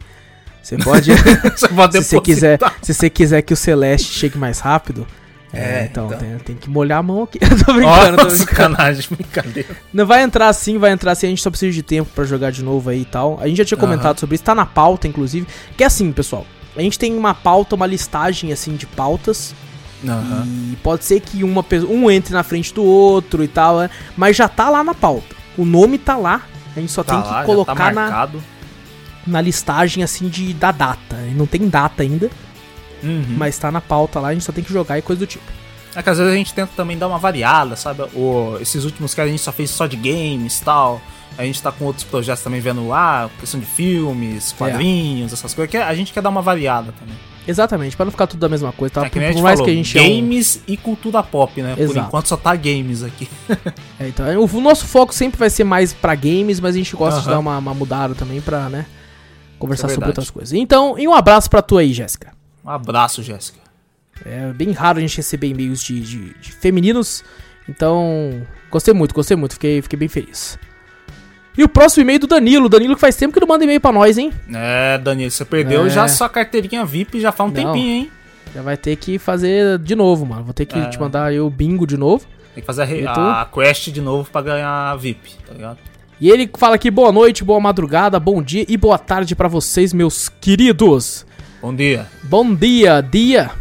Você 0.67 0.77
pode. 0.77 1.11
Você 1.55 1.67
pode 1.69 1.97
se 1.97 2.03
você 2.03 2.19
quiser, 2.19 2.59
se 2.81 2.93
você 2.93 3.09
quiser 3.09 3.41
que 3.41 3.53
o 3.53 3.57
Celeste 3.57 4.11
chegue 4.11 4.37
mais 4.37 4.59
rápido. 4.59 5.07
É, 5.53 5.59
É, 5.59 5.87
então, 5.89 6.07
então. 6.07 6.19
Tem, 6.19 6.37
tem 6.39 6.55
que 6.57 6.69
molhar 6.69 6.99
a 6.99 7.03
mão 7.03 7.23
aqui. 7.23 7.39
Eu 7.41 7.63
tô 7.63 7.73
brincando, 7.73 8.21
Ó, 8.21 8.25
tô 8.25 8.29
sacanagem, 8.31 9.05
brincadeira. 9.15 9.69
Não 9.93 10.05
vai 10.05 10.23
entrar 10.23 10.49
assim, 10.49 10.77
vai 10.77 10.91
entrar 10.91 11.13
assim, 11.13 11.27
a 11.27 11.29
gente 11.29 11.41
só 11.41 11.49
precisa 11.49 11.71
de 11.71 11.81
tempo 11.81 12.11
pra 12.13 12.25
jogar 12.25 12.51
de 12.51 12.61
novo 12.61 12.89
aí 12.89 13.03
e 13.03 13.05
tal. 13.05 13.39
A 13.41 13.47
gente 13.47 13.57
já 13.59 13.63
tinha 13.63 13.77
comentado 13.77 14.19
sobre 14.19 14.35
isso, 14.35 14.43
tá 14.43 14.53
na 14.53 14.65
pauta, 14.65 15.07
inclusive. 15.07 15.47
Que 15.77 15.83
é 15.83 15.87
assim, 15.87 16.11
pessoal. 16.11 16.45
A 16.75 16.81
gente 16.81 16.99
tem 16.99 17.15
uma 17.17 17.33
pauta, 17.33 17.73
uma 17.73 17.87
listagem 17.87 18.51
assim 18.51 18.75
de 18.75 18.85
pautas. 18.85 19.55
Aham. 20.05 20.45
E 20.73 20.75
pode 20.83 21.05
ser 21.05 21.21
que 21.21 21.45
uma, 21.45 21.65
um 21.89 22.11
entre 22.11 22.33
na 22.33 22.43
frente 22.43 22.73
do 22.73 22.83
outro 22.83 23.41
e 23.41 23.47
tal, 23.47 23.79
né? 23.79 23.89
mas 24.17 24.35
já 24.35 24.49
tá 24.49 24.69
lá 24.69 24.83
na 24.83 24.93
pauta. 24.93 25.33
O 25.57 25.63
nome 25.63 25.97
tá 25.97 26.17
lá. 26.17 26.41
A 26.75 26.79
gente 26.81 26.91
só 26.91 27.03
Tá 27.03 27.13
tem 27.13 27.23
lá, 27.23 27.27
que 27.27 27.39
já 27.39 27.45
colocar 27.45 27.75
tá 27.75 27.91
na. 27.93 28.29
Na 29.27 29.41
listagem 29.41 30.03
assim 30.03 30.27
de 30.29 30.53
da 30.53 30.71
data. 30.71 31.15
Não 31.35 31.45
tem 31.45 31.67
data 31.69 32.03
ainda, 32.03 32.29
Uhum. 33.03 33.35
mas 33.37 33.57
tá 33.57 33.71
na 33.71 33.81
pauta 33.81 34.19
lá, 34.19 34.29
a 34.29 34.33
gente 34.33 34.43
só 34.45 34.51
tem 34.51 34.63
que 34.63 34.71
jogar 34.73 34.97
e 34.97 35.01
coisa 35.01 35.19
do 35.19 35.27
tipo. 35.27 35.43
É 35.95 36.01
que 36.03 36.09
às 36.09 36.17
vezes 36.17 36.31
a 36.33 36.35
gente 36.35 36.53
tenta 36.53 36.71
também 36.75 36.97
dar 36.97 37.07
uma 37.07 37.17
variada, 37.17 37.75
sabe? 37.75 38.03
O, 38.13 38.57
esses 38.61 38.83
últimos 38.85 39.13
que 39.13 39.21
a 39.21 39.27
gente 39.27 39.41
só 39.41 39.51
fez 39.51 39.69
só 39.71 39.87
de 39.87 39.95
games 39.97 40.59
e 40.59 40.63
tal. 40.63 41.01
A 41.37 41.43
gente 41.43 41.61
tá 41.61 41.71
com 41.71 41.85
outros 41.85 42.03
projetos 42.03 42.43
também 42.43 42.59
vendo, 42.59 42.91
ah, 42.93 43.29
questão 43.39 43.59
de 43.59 43.65
filmes, 43.65 44.51
É. 44.53 44.57
quadrinhos, 44.57 45.33
essas 45.33 45.53
coisas. 45.53 45.69
Que 45.71 45.77
a 45.77 45.93
gente 45.93 46.11
quer 46.13 46.21
dar 46.21 46.29
uma 46.29 46.41
variada 46.41 46.91
também. 46.99 47.15
Exatamente, 47.47 47.95
pra 47.95 48.05
não 48.05 48.11
ficar 48.11 48.27
tudo 48.27 48.39
da 48.41 48.49
mesma 48.49 48.71
coisa, 48.73 48.93
tá? 48.95 49.05
é 49.05 49.09
que 49.09 49.19
por, 49.19 49.33
por 49.33 49.41
mais 49.41 49.59
falou, 49.59 49.65
que 49.65 49.71
a 49.71 49.73
gente 49.75 49.97
é 49.97 50.01
um- 50.01 50.05
games 50.21 50.61
e 50.67 50.75
cultura 50.75 51.23
pop, 51.23 51.61
né? 51.61 51.75
Por 51.75 51.83
Exato. 51.83 51.99
enquanto 52.07 52.27
só 52.27 52.35
tá 52.37 52.55
games 52.55 53.03
aqui. 53.03 53.27
É, 53.99 54.07
então, 54.09 54.25
o, 54.39 54.45
o 54.57 54.61
nosso 54.61 54.85
foco 54.85 55.13
sempre 55.13 55.39
vai 55.39 55.49
ser 55.49 55.63
mais 55.63 55.93
pra 55.93 56.13
games, 56.13 56.59
mas 56.59 56.75
a 56.75 56.77
gente 56.77 56.95
gosta 56.95 57.19
de 57.21 57.25
Aham. 57.27 57.33
dar 57.35 57.39
uma, 57.39 57.57
uma 57.57 57.73
mudada 57.73 58.13
também 58.13 58.41
pra, 58.41 58.67
né? 58.69 58.85
Conversar 59.59 59.87
é 59.87 59.93
sobre 59.93 60.09
outras 60.09 60.29
coisas. 60.29 60.53
Então, 60.53 60.97
e 60.97 61.07
um 61.07 61.13
abraço 61.13 61.49
pra 61.49 61.61
tu 61.61 61.77
aí, 61.77 61.93
Jéssica. 61.93 62.31
Um 62.63 62.69
abraço, 62.69 63.23
Jéssica. 63.23 63.59
É 64.25 64.51
bem 64.53 64.71
raro 64.71 64.97
a 64.97 65.01
gente 65.01 65.17
receber 65.17 65.47
e-mails 65.47 65.81
de, 65.81 65.99
de, 66.01 66.33
de 66.39 66.51
femininos. 66.51 67.23
Então, 67.69 68.41
gostei 68.71 68.93
muito, 68.93 69.13
gostei 69.13 69.35
muito. 69.37 69.53
Fiquei, 69.53 69.81
fiquei 69.81 69.97
bem 69.99 70.07
feliz. 70.07 70.57
E 71.57 71.63
o 71.63 71.69
próximo 71.69 72.03
e-mail 72.03 72.19
do 72.19 72.27
Danilo. 72.27 72.69
Danilo 72.69 72.95
que 72.95 73.01
faz 73.01 73.15
tempo 73.15 73.33
que 73.33 73.39
não 73.39 73.47
manda 73.47 73.63
e-mail 73.63 73.81
pra 73.81 73.91
nós, 73.91 74.17
hein? 74.17 74.31
É, 74.53 74.97
Danilo, 74.99 75.31
você 75.31 75.43
perdeu 75.43 75.85
É. 75.87 75.89
já 75.89 76.07
sua 76.07 76.29
carteirinha 76.29 76.85
VIP 76.85 77.19
já 77.19 77.31
faz 77.31 77.49
um 77.49 77.53
Não. 77.53 77.73
tempinho, 77.73 77.89
hein? 77.93 78.11
Já 78.53 78.61
vai 78.61 78.77
ter 78.77 78.95
que 78.95 79.17
fazer 79.19 79.77
de 79.79 79.95
novo, 79.95 80.25
mano. 80.25 80.43
Vou 80.43 80.53
ter 80.53 80.65
que 80.65 80.77
É. 80.77 80.87
te 80.89 80.99
mandar 80.99 81.33
o 81.33 81.49
bingo 81.49 81.85
de 81.87 81.97
novo. 81.97 82.25
Tem 82.53 82.61
que 82.61 82.65
fazer 82.65 83.07
a, 83.07 83.41
a 83.41 83.45
quest 83.45 83.89
de 83.89 84.01
novo 84.01 84.29
pra 84.31 84.41
ganhar 84.41 84.95
VIP, 84.97 85.33
tá 85.45 85.53
ligado? 85.53 85.77
E 86.19 86.29
ele 86.29 86.49
fala 86.57 86.75
aqui 86.75 86.89
boa 86.89 87.11
noite, 87.11 87.43
boa 87.43 87.59
madrugada, 87.59 88.19
bom 88.19 88.41
dia 88.41 88.65
e 88.67 88.75
boa 88.75 88.97
tarde 88.97 89.35
pra 89.35 89.47
vocês, 89.47 89.93
meus 89.93 90.29
queridos. 90.29 91.25
Bom 91.61 91.73
dia. 91.73 92.07
Bom 92.23 92.55
dia, 92.55 93.01
dia. 93.01 93.51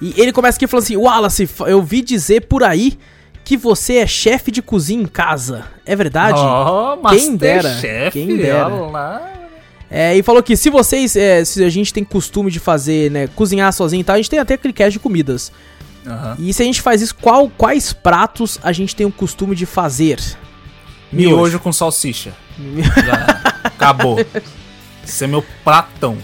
E 0.00 0.14
ele 0.16 0.32
começa 0.32 0.56
aqui 0.56 0.66
falando 0.66 0.84
assim: 0.84 0.96
Wallace, 0.96 1.48
eu 1.66 1.82
vi 1.82 2.00
dizer 2.00 2.46
por 2.46 2.64
aí 2.64 2.98
que 3.44 3.54
você 3.56 3.96
é 3.96 4.06
chefe 4.06 4.50
de 4.50 4.62
cozinha 4.62 5.02
em 5.02 5.06
casa. 5.06 5.66
É 5.84 5.94
verdade? 5.94 6.38
Oh, 6.40 6.96
Quem 7.10 7.36
dera, 7.36 7.68
Masterchef, 7.68 8.10
quem 8.12 8.36
dera. 8.36 8.68
É, 9.90 10.16
e 10.16 10.22
falou 10.22 10.42
que 10.42 10.56
se 10.56 10.70
vocês, 10.70 11.16
é, 11.16 11.44
se 11.44 11.62
a 11.64 11.68
gente 11.68 11.92
tem 11.92 12.04
costume 12.04 12.50
de 12.50 12.60
fazer, 12.60 13.10
né, 13.10 13.26
cozinhar 13.26 13.72
sozinho 13.72 14.00
e 14.00 14.04
tal, 14.04 14.14
a 14.14 14.18
gente 14.18 14.30
tem 14.30 14.38
até 14.38 14.54
aquele 14.54 14.72
cast 14.72 14.92
de 14.92 15.00
comidas. 15.00 15.52
Aham. 16.06 16.36
E 16.38 16.54
se 16.54 16.62
a 16.62 16.64
gente 16.64 16.80
faz 16.80 17.02
isso, 17.02 17.14
qual, 17.16 17.50
quais 17.58 17.92
pratos 17.92 18.58
a 18.62 18.72
gente 18.72 18.94
tem 18.94 19.04
o 19.04 19.10
costume 19.12 19.54
de 19.54 19.66
fazer? 19.66 20.18
Miojo 21.12 21.58
com 21.58 21.72
salsicha. 21.72 22.32
Já. 23.04 23.40
Acabou. 23.64 24.18
Esse 25.04 25.24
é 25.24 25.26
meu 25.26 25.44
pratão. 25.64 26.18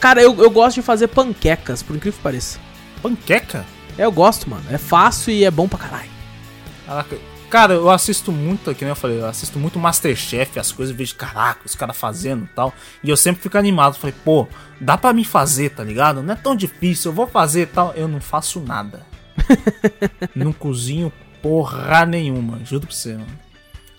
Cara, 0.00 0.20
eu, 0.20 0.36
eu 0.42 0.50
gosto 0.50 0.76
de 0.76 0.82
fazer 0.82 1.08
panquecas, 1.08 1.82
por 1.82 1.94
incrível 1.94 2.16
que 2.16 2.22
pareça. 2.22 2.58
Panqueca? 3.00 3.64
É, 3.96 4.04
eu 4.04 4.12
gosto, 4.12 4.48
mano. 4.50 4.64
É 4.70 4.78
fácil 4.78 5.32
e 5.32 5.44
é 5.44 5.50
bom 5.50 5.68
pra 5.68 5.78
caralho. 5.78 6.10
Caraca. 6.86 7.16
Cara, 7.48 7.74
eu 7.74 7.90
assisto 7.90 8.32
muito, 8.32 8.74
que 8.74 8.82
nem 8.82 8.92
eu 8.92 8.96
falei, 8.96 9.20
eu 9.20 9.26
assisto 9.26 9.58
muito 9.58 9.78
Masterchef, 9.78 10.58
as 10.58 10.72
coisas, 10.72 10.90
eu 10.90 10.96
vejo, 10.96 11.14
caraca, 11.14 11.60
os 11.66 11.74
caras 11.74 11.94
fazendo 11.94 12.44
e 12.44 12.48
tal. 12.48 12.72
E 13.04 13.10
eu 13.10 13.16
sempre 13.16 13.42
fico 13.42 13.58
animado, 13.58 13.98
falei, 13.98 14.16
pô, 14.24 14.48
dá 14.80 14.96
pra 14.96 15.12
mim 15.12 15.22
fazer, 15.22 15.68
tá 15.68 15.84
ligado? 15.84 16.22
Não 16.22 16.32
é 16.32 16.36
tão 16.36 16.56
difícil, 16.56 17.10
eu 17.10 17.14
vou 17.14 17.26
fazer 17.26 17.62
e 17.62 17.66
tal. 17.66 17.92
Eu 17.94 18.08
não 18.08 18.22
faço 18.22 18.58
nada. 18.58 19.04
não 20.34 20.50
cozinho 20.50 21.12
porra 21.42 22.06
nenhuma, 22.06 22.58
juro 22.64 22.86
pra 22.86 22.96
você, 22.96 23.12
mano. 23.12 23.41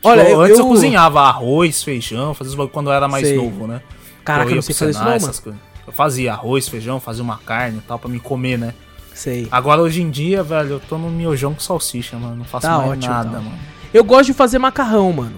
Olha, 0.04 0.22
Tipo, 0.24 0.34
eu- 0.36 0.42
antes 0.42 0.60
eu, 0.60 0.66
eu- 0.66 0.70
cozinhava 0.70 1.22
arroz, 1.22 1.82
feijão, 1.84 2.34
fazia 2.34 2.50
os 2.52 2.56
bagulho 2.56 2.74
quando 2.74 2.88
eu 2.88 2.94
era 2.94 3.08
mais 3.08 3.28
Sei. 3.28 3.38
novo, 3.38 3.66
né? 3.68 3.82
Caraca, 4.24 4.46
eu 4.48 4.50
ia 4.52 4.56
não 4.56 4.62
sei 4.62 4.76
fazer 4.76 4.92
isso 4.92 5.00
não, 5.00 5.06
Senai, 5.06 5.18
essas 5.18 5.40
coisas. 5.40 5.62
Eu 5.86 5.94
fazia 5.94 6.32
arroz, 6.34 6.68
feijão, 6.68 7.00
fazia 7.00 7.24
uma 7.24 7.38
carne 7.38 7.78
e 7.80 7.82
tal 7.82 7.98
pra 8.00 8.10
me 8.10 8.20
comer, 8.20 8.58
né? 8.58 8.74
Sei. 9.14 9.48
Agora 9.52 9.82
hoje 9.82 10.02
em 10.02 10.10
dia, 10.10 10.42
velho, 10.42 10.72
eu 10.72 10.80
tô 10.80 10.98
no 10.98 11.10
miojão 11.10 11.54
com 11.54 11.60
salsicha, 11.60 12.18
mano. 12.18 12.38
Não 12.38 12.46
faço 12.46 12.66
Tá 12.68 12.78
mais 12.78 12.92
ótimo, 12.92 13.14
nada, 13.14 13.30
então. 13.30 13.42
mano. 13.44 13.58
Eu 13.94 14.04
gosto 14.04 14.26
de 14.28 14.34
fazer 14.34 14.58
macarrão, 14.60 15.12
mano. 15.14 15.36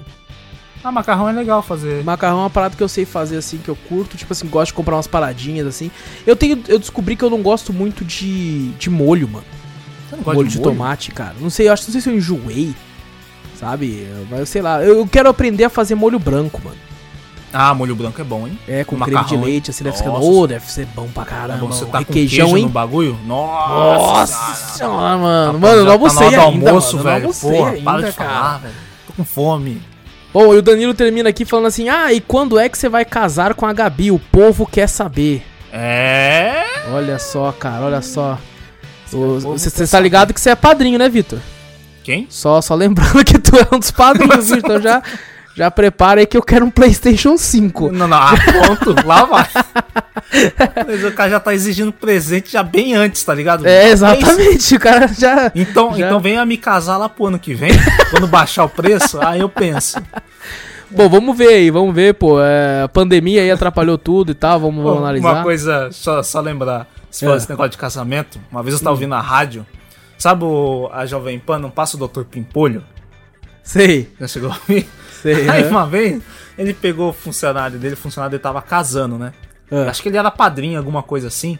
Ah, 0.84 0.92
macarrão 0.92 1.28
é 1.28 1.32
legal 1.34 1.64
fazer. 1.64 2.04
Macarrão 2.04 2.38
é 2.38 2.42
uma 2.44 2.50
parada 2.50 2.76
que 2.76 2.84
eu 2.84 2.88
sei 2.88 3.06
fazer 3.06 3.38
assim, 3.38 3.58
que 3.58 3.68
eu 3.70 3.76
curto. 3.76 4.16
Tipo 4.16 4.32
assim, 4.34 4.48
gosto 4.48 4.68
de 4.68 4.74
comprar 4.76 4.96
umas 4.96 5.08
paradinhas 5.08 5.66
assim. 5.66 5.90
Eu 6.28 6.36
tenho. 6.36 6.62
Eu 6.68 6.78
descobri 6.78 7.16
que 7.16 7.24
eu 7.24 7.30
não 7.30 7.42
gosto 7.42 7.74
muito 7.74 8.06
de, 8.06 8.70
de 8.74 8.88
molho, 8.90 9.28
mano. 9.28 9.46
Você 10.08 10.16
não 10.16 10.24
gosta 10.24 10.36
molho 10.38 10.48
de, 10.48 10.60
tomate, 10.60 11.12
cara. 11.12 11.36
Não 11.42 11.50
sei, 11.50 11.68
eu 11.68 11.74
acho 11.74 11.86
não 11.86 11.92
sei 11.92 12.02
se 12.02 12.10
eu 12.10 12.16
enjoei. 12.16 12.76
Sabe? 13.60 14.08
Mas 14.30 14.50
sei 14.50 14.62
lá. 14.62 14.84
Eu 14.84 15.08
quero 15.08 15.30
aprender 15.30 15.64
a 15.64 15.70
fazer 15.70 15.96
molho 15.96 16.20
branco, 16.20 16.62
mano. 16.64 16.78
Ah, 17.58 17.74
molho 17.74 17.96
branco 17.96 18.20
é 18.20 18.24
bom, 18.24 18.46
hein? 18.46 18.60
É, 18.68 18.84
com 18.84 18.98
Com 18.98 19.06
creme 19.06 19.18
de 19.20 19.24
macarrão, 19.24 19.44
leite, 19.46 19.72
assim, 19.72 19.84
deve 19.86 19.98
ser. 19.98 20.10
Ô, 20.10 20.46
deve 20.46 20.70
ser 20.70 20.86
bom 20.88 21.08
pra 21.08 21.24
É 21.24 21.26
caramba. 21.26 21.60
bom 21.60 21.68
você 21.68 21.86
tá 21.86 21.92
com 21.92 21.98
requeijão, 22.00 22.48
queijo 22.48 22.58
hein? 22.58 22.64
no 22.66 22.70
bagulho? 22.70 23.18
Nossa, 23.26 24.36
Nossa 24.36 24.78
senhora, 24.78 25.18
mano. 25.18 25.54
Rapaz, 25.54 25.62
Mano, 25.62 25.74
eu 25.76 25.80
não 25.80 25.86
tá 25.86 25.92
almocei 25.94 26.30
do 26.30 26.42
ainda, 26.42 26.70
almoço, 26.70 26.98
mano. 26.98 27.10
Velho. 27.10 27.34
Porra, 27.34 27.70
ainda, 27.72 27.84
para 27.84 28.10
de 28.10 28.14
cara. 28.18 28.30
falar, 28.30 28.58
velho. 28.58 28.74
Tô 29.08 29.14
com 29.14 29.24
fome. 29.24 29.82
Bom, 30.34 30.54
e 30.54 30.58
o 30.58 30.62
Danilo 30.62 30.94
termina 30.94 31.30
aqui 31.30 31.46
falando 31.46 31.68
assim: 31.68 31.88
Ah, 31.88 32.12
e 32.12 32.20
quando 32.20 32.60
é 32.60 32.68
que 32.68 32.78
você 32.78 32.90
vai 32.90 33.06
casar 33.06 33.54
com 33.54 33.66
a 33.66 33.72
Gabi? 33.72 34.12
O 34.12 34.20
povo 34.20 34.66
quer 34.66 34.88
saber. 34.90 35.42
É... 35.72 36.66
Olha 36.94 37.18
só, 37.20 37.54
cara, 37.54 37.86
olha 37.86 38.02
só. 38.02 38.38
povo 39.10 39.40
Você 39.58 39.88
tá 39.88 40.00
ligado 40.02 40.34
que 40.34 40.42
você 40.42 40.50
é 40.50 40.56
padrinho, 40.56 41.00
né, 41.00 41.08
Vitor? 41.08 41.40
Quem? 42.06 42.28
Só, 42.30 42.62
só 42.62 42.76
lembrando 42.76 43.26
que 43.26 43.40
tu 43.40 43.56
é 43.58 43.68
um 43.76 43.80
dos 43.80 43.90
padrinhos? 43.90 44.52
Então 44.52 44.80
já, 44.80 45.02
já 45.56 45.72
prepara 45.72 46.20
aí 46.20 46.28
que 46.28 46.38
eu 46.38 46.44
quero 46.44 46.64
um 46.64 46.70
PlayStation 46.70 47.36
5. 47.36 47.92
Não, 47.92 48.08
não, 48.08 48.16
ah, 48.16 48.34
pronto, 48.38 48.96
lá 49.08 49.26
vai. 49.26 49.48
Mas 50.88 51.04
o 51.04 51.12
cara 51.14 51.32
já 51.32 51.40
tá 51.40 51.52
exigindo 51.54 51.92
presente 51.92 52.52
já 52.52 52.62
bem 52.62 52.94
antes, 52.94 53.24
tá 53.24 53.34
ligado? 53.34 53.66
É, 53.66 53.90
exatamente, 53.90 54.76
o 54.76 54.80
cara 54.80 55.08
já. 55.08 55.52
Então, 55.56 55.96
Já. 55.98 56.06
então 56.06 56.20
venha 56.20 56.46
me 56.46 56.58
casar 56.58 56.98
lá 56.98 57.10
pro 57.10 57.26
ano 57.26 57.40
que 57.40 57.56
vem, 57.56 57.72
quando 58.12 58.28
baixar 58.28 58.66
o 58.66 58.70
preço, 58.70 59.20
aí 59.20 59.40
eu 59.40 59.50
penso. 59.50 59.98
Bom, 60.92 61.10
vamos 61.10 61.36
ver 61.36 61.48
aí, 61.50 61.72
vamos 61.72 61.94
ver, 61.96 62.14
pô. 62.14 62.40
É, 62.40 62.84
a 62.84 62.88
pandemia 62.88 63.42
aí 63.42 63.50
atrapalhou 63.50 63.98
tudo 63.98 64.32
e 64.32 64.36
tal, 64.36 64.60
vamos, 64.60 64.76
Pô, 64.84 64.90
vamos 64.90 65.00
analisar. 65.04 65.34
Uma 65.34 65.44
coisa, 65.44 65.90
só, 65.92 66.22
só 66.22 66.40
lembrar, 66.40 66.88
você 67.10 67.26
É. 67.26 67.28
falou 67.28 67.38
esse 67.38 67.50
negócio 67.50 67.72
de 67.72 67.78
casamento, 67.78 68.40
uma 68.52 68.62
vez 68.62 68.76
eu 68.76 68.80
Hum. 68.80 68.84
tava 68.84 68.94
ouvindo 68.94 69.10
na 69.10 69.22
rádio, 69.22 69.66
sabe 70.26 70.44
o, 70.44 70.90
a 70.92 71.06
Jovem 71.06 71.38
Pan, 71.38 71.60
não 71.60 71.70
passa 71.70 71.96
o 71.96 72.08
Dr. 72.08 72.24
Pimpolho? 72.24 72.84
Sei, 73.62 74.10
Já 74.20 74.28
chegou 74.28 74.50
a 74.50 74.56
ouvir? 74.56 74.90
sei. 75.22 75.46
Aí 75.48 75.62
é. 75.62 75.68
uma 75.68 75.86
vez, 75.86 76.20
ele 76.58 76.74
pegou 76.74 77.12
o 77.12 77.14
funcionário 77.14 77.78
dele, 77.78 77.94
o 77.94 77.98
funcionário 77.98 78.32
dele 78.32 78.42
tava 78.42 78.60
casando, 78.60 79.20
né? 79.20 79.34
É. 79.70 79.88
Acho 79.88 80.02
que 80.02 80.10
ele 80.10 80.18
era 80.18 80.32
padrinho, 80.32 80.80
alguma 80.80 81.04
coisa 81.04 81.28
assim. 81.28 81.60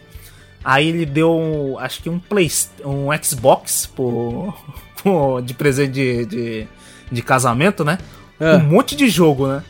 Aí 0.64 0.88
ele 0.88 1.06
deu, 1.06 1.76
acho 1.78 2.02
que 2.02 2.10
um 2.10 2.18
Play, 2.18 2.50
um 2.84 3.06
Xbox 3.22 3.86
pro- 3.86 4.52
de 5.44 5.54
presente 5.54 5.92
de, 5.92 6.26
de, 6.26 6.68
de 7.12 7.22
casamento, 7.22 7.84
né? 7.84 7.98
É. 8.40 8.56
Um 8.56 8.64
monte 8.64 8.96
de 8.96 9.08
jogo, 9.08 9.46
né? 9.46 9.62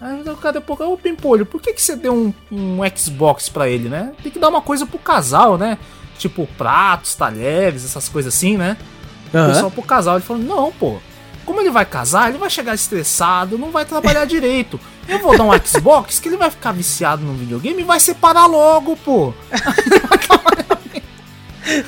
Aí 0.00 0.22
o 0.26 0.36
cara 0.38 0.54
depois, 0.54 0.80
ô 0.80 0.96
Pimpolho, 0.96 1.44
por 1.44 1.60
que, 1.60 1.74
que 1.74 1.82
você 1.82 1.94
deu 1.94 2.14
um, 2.14 2.32
um 2.50 2.78
Xbox 2.96 3.50
pra 3.50 3.68
ele, 3.68 3.90
né? 3.90 4.14
Tem 4.22 4.32
que 4.32 4.38
dar 4.38 4.48
uma 4.48 4.62
coisa 4.62 4.86
pro 4.86 4.98
casal, 4.98 5.58
né? 5.58 5.76
Tipo 6.18 6.48
pratos, 6.58 7.14
talheres, 7.14 7.84
essas 7.84 8.08
coisas 8.08 8.34
assim, 8.34 8.56
né? 8.56 8.76
Aham. 9.34 9.48
Pessoal 9.48 9.70
pro 9.70 9.82
casal. 9.82 10.16
Ele 10.16 10.24
falou, 10.24 10.42
não, 10.42 10.72
pô. 10.72 10.98
Como 11.44 11.60
ele 11.60 11.70
vai 11.70 11.84
casar, 11.84 12.28
ele 12.28 12.38
vai 12.38 12.50
chegar 12.50 12.74
estressado, 12.74 13.56
não 13.56 13.70
vai 13.70 13.84
trabalhar 13.84 14.24
direito. 14.26 14.80
Eu 15.08 15.20
vou 15.20 15.38
dar 15.38 15.44
um 15.44 15.52
Xbox 15.64 16.18
que 16.18 16.28
ele 16.28 16.36
vai 16.36 16.50
ficar 16.50 16.72
viciado 16.72 17.24
no 17.24 17.34
videogame 17.34 17.82
e 17.82 17.84
vai 17.84 18.00
separar 18.00 18.46
logo, 18.46 18.96
pô. 18.96 19.32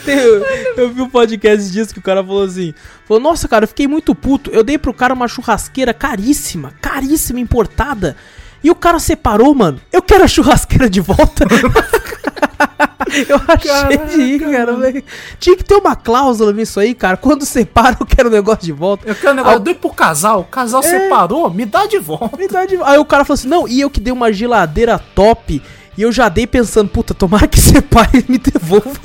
Eu, 0.07 0.45
eu 0.77 0.93
vi 0.93 1.01
um 1.01 1.09
podcast 1.09 1.71
disso 1.71 1.93
que 1.93 2.01
o 2.01 2.03
cara 2.03 2.23
falou 2.23 2.43
assim: 2.43 2.75
falou, 3.07 3.23
Nossa, 3.23 3.47
cara, 3.47 3.65
eu 3.65 3.69
fiquei 3.69 3.87
muito 3.87 4.15
puto. 4.15 4.51
Eu 4.51 4.65
dei 4.65 4.77
pro 4.77 4.93
cara 4.93 5.15
uma 5.15 5.29
churrasqueira 5.29 5.95
caríssima, 5.95 6.75
caríssima, 6.81 7.39
importada. 7.39 8.17
E 8.63 8.71
o 8.71 8.75
cara 8.75 8.99
separou, 8.99 9.55
mano. 9.55 9.81
Eu 9.93 10.03
quero 10.03 10.25
a 10.25 10.29
churrasqueira 10.29 10.89
de 10.91 11.01
volta. 11.01 11.45
eu 13.29 13.41
achei 13.49 13.97
de 13.99 14.17
rir, 14.17 14.41
cara. 14.41 14.77
Tinha 15.39 15.57
que 15.57 15.65
ter 15.65 15.75
uma 15.75 15.95
cláusula 15.97 16.53
nisso 16.53 16.79
aí, 16.81 16.95
cara. 16.95 17.17
Quando 17.17 17.45
separa, 17.45 17.97
eu 18.01 18.07
quero 18.07 18.29
o 18.29 18.33
negócio 18.33 18.65
de 18.65 18.73
volta. 18.73 19.07
Eu 19.09 19.15
quero 19.15 19.33
um 19.33 19.37
negócio, 19.37 19.53
Al- 19.55 19.59
eu 19.61 19.65
dei 19.65 19.75
pro 19.75 19.91
casal, 19.91 20.41
o 20.41 20.45
casal 20.45 20.83
separou, 20.83 21.51
me 21.51 21.65
dá 21.65 21.87
de 21.87 21.99
volta. 21.99 22.37
Me 22.37 22.49
dá 22.49 22.65
de- 22.65 22.77
Aí 22.83 22.99
o 22.99 23.05
cara 23.05 23.25
falou 23.25 23.35
assim: 23.35 23.49
Não, 23.49 23.67
e 23.69 23.81
eu 23.81 23.89
que 23.91 24.01
dei 24.01 24.13
uma 24.13 24.33
geladeira 24.33 24.99
top. 25.15 25.63
E 25.99 26.03
eu 26.03 26.13
já 26.13 26.29
dei 26.29 26.47
pensando, 26.47 26.89
puta, 26.89 27.13
tomara 27.13 27.49
que 27.49 27.59
separe 27.59 28.25
e 28.25 28.25
me 28.31 28.39
devolva. 28.39 29.01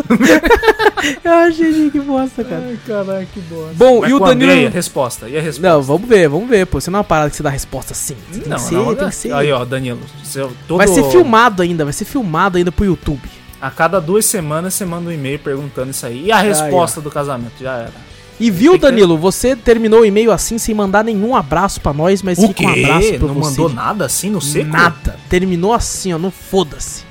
eu 1.24 1.32
achei 1.34 1.90
que 1.90 2.00
bosta, 2.00 2.44
cara. 2.44 2.64
Ai, 2.68 2.80
caralho, 2.86 3.28
que 3.34 3.40
bosta. 3.40 3.74
Bom, 3.74 4.02
Mas 4.02 4.12
e 4.12 4.14
o 4.14 4.20
Danilo. 4.20 4.52
Andrei, 4.52 4.68
a 4.68 4.70
resposta. 4.70 5.28
E 5.28 5.36
a 5.36 5.42
resposta? 5.42 5.70
Não, 5.70 5.82
vamos 5.82 6.08
ver, 6.08 6.30
vamos 6.30 6.48
ver, 6.48 6.68
pô. 6.68 6.80
Você 6.80 6.92
não 6.92 6.98
é 6.98 7.00
uma 7.00 7.04
parada 7.04 7.32
que 7.32 7.36
você 7.36 7.42
dá 7.42 7.50
resposta 7.50 7.94
assim. 7.94 8.16
Tem 8.32 8.44
não, 8.48 8.58
que 8.58 8.62
ser, 8.62 8.76
não, 8.76 8.96
tem 8.96 9.10
que 9.10 9.16
ser. 9.16 9.34
Aí, 9.34 9.52
ó, 9.52 9.66
Danilo. 9.66 10.02
seu- 10.24 10.54
todo- 10.68 10.78
Vai 10.78 10.88
ser 10.88 11.04
filmado 11.06 11.64
ainda, 11.64 11.84
vai 11.84 11.94
ser 11.94 12.06
filmado 12.06 12.60
ainda 12.60 12.72
pro 12.72 12.86
YouTube. 12.86 13.28
A 13.60 13.72
cada 13.72 14.00
duas 14.00 14.28
semanas 14.28 14.76
você 14.76 14.86
manda 14.86 15.10
um 15.10 15.12
e-mail 15.12 15.40
perguntando 15.40 15.90
isso 15.90 16.06
aí. 16.06 16.26
E 16.26 16.32
a 16.32 16.42
resposta 16.42 17.02
do 17.02 17.10
casamento? 17.10 17.54
Já 17.60 17.74
era. 17.74 18.13
E 18.40 18.50
viu, 18.52 18.78
Danilo, 18.78 19.18
você 19.18 19.56
terminou 19.56 20.02
o 20.02 20.06
e-mail 20.06 20.32
assim 20.32 20.58
sem 20.58 20.74
mandar 20.76 21.04
nenhum 21.04 21.36
abraço 21.36 21.80
pra 21.80 21.94
nós, 21.94 22.22
mas 22.22 22.38
O 22.40 22.48
fica 22.48 22.64
um 22.64 22.70
abraço 22.70 23.14
pra 23.14 23.28
Não 23.28 23.34
você. 23.36 23.50
mandou 23.62 23.70
nada 23.70 24.06
assim 24.06 24.30
no 24.30 24.42
seco? 24.42 24.70
Nada. 24.72 25.18
Terminou 25.30 25.72
assim, 25.74 26.14
ó, 26.14 26.18
não 26.18 26.32
foda-se. 26.32 27.04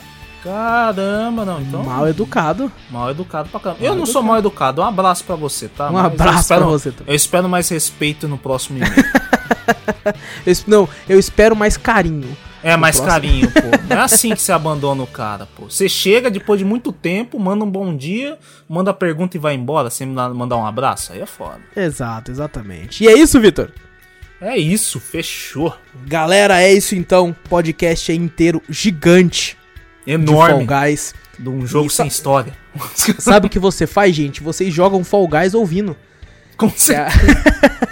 Caramba, 0.42 1.44
não. 1.44 1.60
Então, 1.60 1.84
Mal 1.84 2.08
educado. 2.08 2.70
mal 2.90 3.10
educado 3.10 3.48
pra 3.48 3.60
caramba. 3.60 3.80
Mal 3.80 3.92
eu 3.92 3.96
não 3.96 4.04
sou 4.06 4.22
mal 4.22 4.38
educado. 4.38 4.82
Um 4.82 4.84
abraço 4.84 5.22
pra 5.24 5.36
você, 5.36 5.68
tá? 5.68 5.88
Um 5.88 5.92
Mas 5.92 6.06
abraço 6.06 6.40
espero- 6.40 6.62
pra 6.62 6.70
você 6.70 6.90
também. 6.90 7.12
Eu 7.12 7.16
espero 7.16 7.48
mais 7.48 7.68
respeito 7.68 8.26
no 8.26 8.36
próximo 8.36 8.78
e-mail. 8.78 8.92
Eu 10.44 10.54
não, 10.66 10.88
eu 11.08 11.18
espero 11.20 11.54
mais 11.54 11.76
carinho. 11.76 12.36
É, 12.62 12.76
mais 12.76 12.96
próximo. 12.96 13.12
carinho, 13.12 13.50
pô. 13.50 13.60
Não 13.88 13.96
é 13.96 14.04
assim 14.04 14.34
que 14.34 14.40
você 14.40 14.52
abandona 14.52 15.02
o 15.02 15.06
cara, 15.06 15.46
pô. 15.56 15.68
Você 15.68 15.88
chega 15.88 16.30
depois 16.30 16.58
de 16.58 16.64
muito 16.64 16.92
tempo, 16.92 17.38
manda 17.38 17.64
um 17.64 17.70
bom 17.70 17.96
dia, 17.96 18.38
manda 18.68 18.90
a 18.90 18.94
pergunta 18.94 19.36
e 19.36 19.40
vai 19.40 19.54
embora 19.54 19.90
sem 19.90 20.06
mandar 20.06 20.56
um 20.56 20.66
abraço. 20.66 21.12
Aí 21.12 21.20
é 21.20 21.26
foda. 21.26 21.60
Exato, 21.74 22.30
exatamente. 22.30 23.02
E 23.02 23.08
é 23.08 23.14
isso, 23.14 23.40
Vitor. 23.40 23.70
É 24.40 24.56
isso, 24.56 24.98
fechou. 24.98 25.74
Galera, 26.06 26.60
é 26.60 26.72
isso 26.72 26.94
então. 26.94 27.34
Podcast 27.48 28.10
aí 28.10 28.18
inteiro 28.18 28.60
gigante 28.68 29.56
de 30.04 30.12
Fall 30.16 30.50
Enorme. 30.50 30.66
Guys. 30.66 31.14
De 31.38 31.48
um 31.48 31.66
jogo 31.66 31.86
E 31.86 31.90
sem 31.90 32.06
história. 32.06 32.52
Sabe 33.18 33.46
o 33.46 33.50
que 33.50 33.58
você 33.58 33.86
faz, 33.86 34.14
gente? 34.14 34.42
Vocês 34.42 34.72
jogam 34.72 35.04
Fall 35.04 35.28
Guys 35.28 35.54
ouvindo. 35.54 35.96
Com 36.62 36.70
Que 36.70 36.80
certeza. 36.80 37.18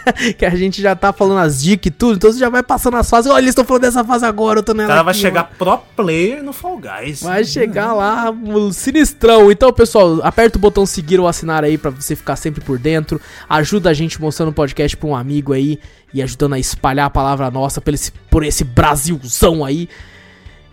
a, 0.06 0.12
que 0.38 0.44
a 0.46 0.50
gente 0.50 0.80
já 0.80 0.94
tá 0.96 1.12
falando 1.12 1.38
as 1.38 1.60
dicas 1.62 1.86
e 1.86 1.90
tudo, 1.90 2.16
então 2.16 2.32
você 2.32 2.38
já 2.38 2.48
vai 2.48 2.62
passando 2.62 2.96
as 2.96 3.08
fases. 3.08 3.30
Olha, 3.30 3.40
eles 3.42 3.50
estão 3.50 3.64
falando 3.64 3.82
dessa 3.82 4.04
fase 4.04 4.24
agora, 4.24 4.60
eu 4.60 4.62
tô 4.62 4.72
O 4.72 4.74
nela. 4.74 4.88
cara 4.88 5.02
vai 5.02 5.12
aqui, 5.12 5.20
chegar 5.20 5.44
pro 5.58 5.78
player 5.96 6.42
no 6.42 6.52
Fall 6.52 6.78
Guys. 6.78 7.22
Vai 7.22 7.44
chegar 7.44 7.92
lá, 7.92 8.26
sinistrão. 8.72 9.50
Então, 9.50 9.72
pessoal, 9.72 10.20
aperta 10.22 10.58
o 10.58 10.60
botão 10.60 10.86
seguir 10.86 11.20
ou 11.20 11.28
assinar 11.28 11.64
aí 11.64 11.76
pra 11.76 11.90
você 11.90 12.14
ficar 12.16 12.36
sempre 12.36 12.60
por 12.62 12.78
dentro. 12.78 13.20
Ajuda 13.48 13.90
a 13.90 13.94
gente 13.94 14.20
mostrando 14.20 14.50
o 14.50 14.52
podcast 14.54 14.96
pra 14.96 15.08
um 15.08 15.14
amigo 15.16 15.52
aí 15.52 15.78
e 16.12 16.22
ajudando 16.22 16.54
a 16.54 16.58
espalhar 16.58 17.06
a 17.06 17.10
palavra 17.10 17.50
nossa 17.50 17.80
por 17.80 17.94
esse, 17.94 18.10
por 18.30 18.44
esse 18.44 18.64
Brasilzão 18.64 19.64
aí. 19.64 19.88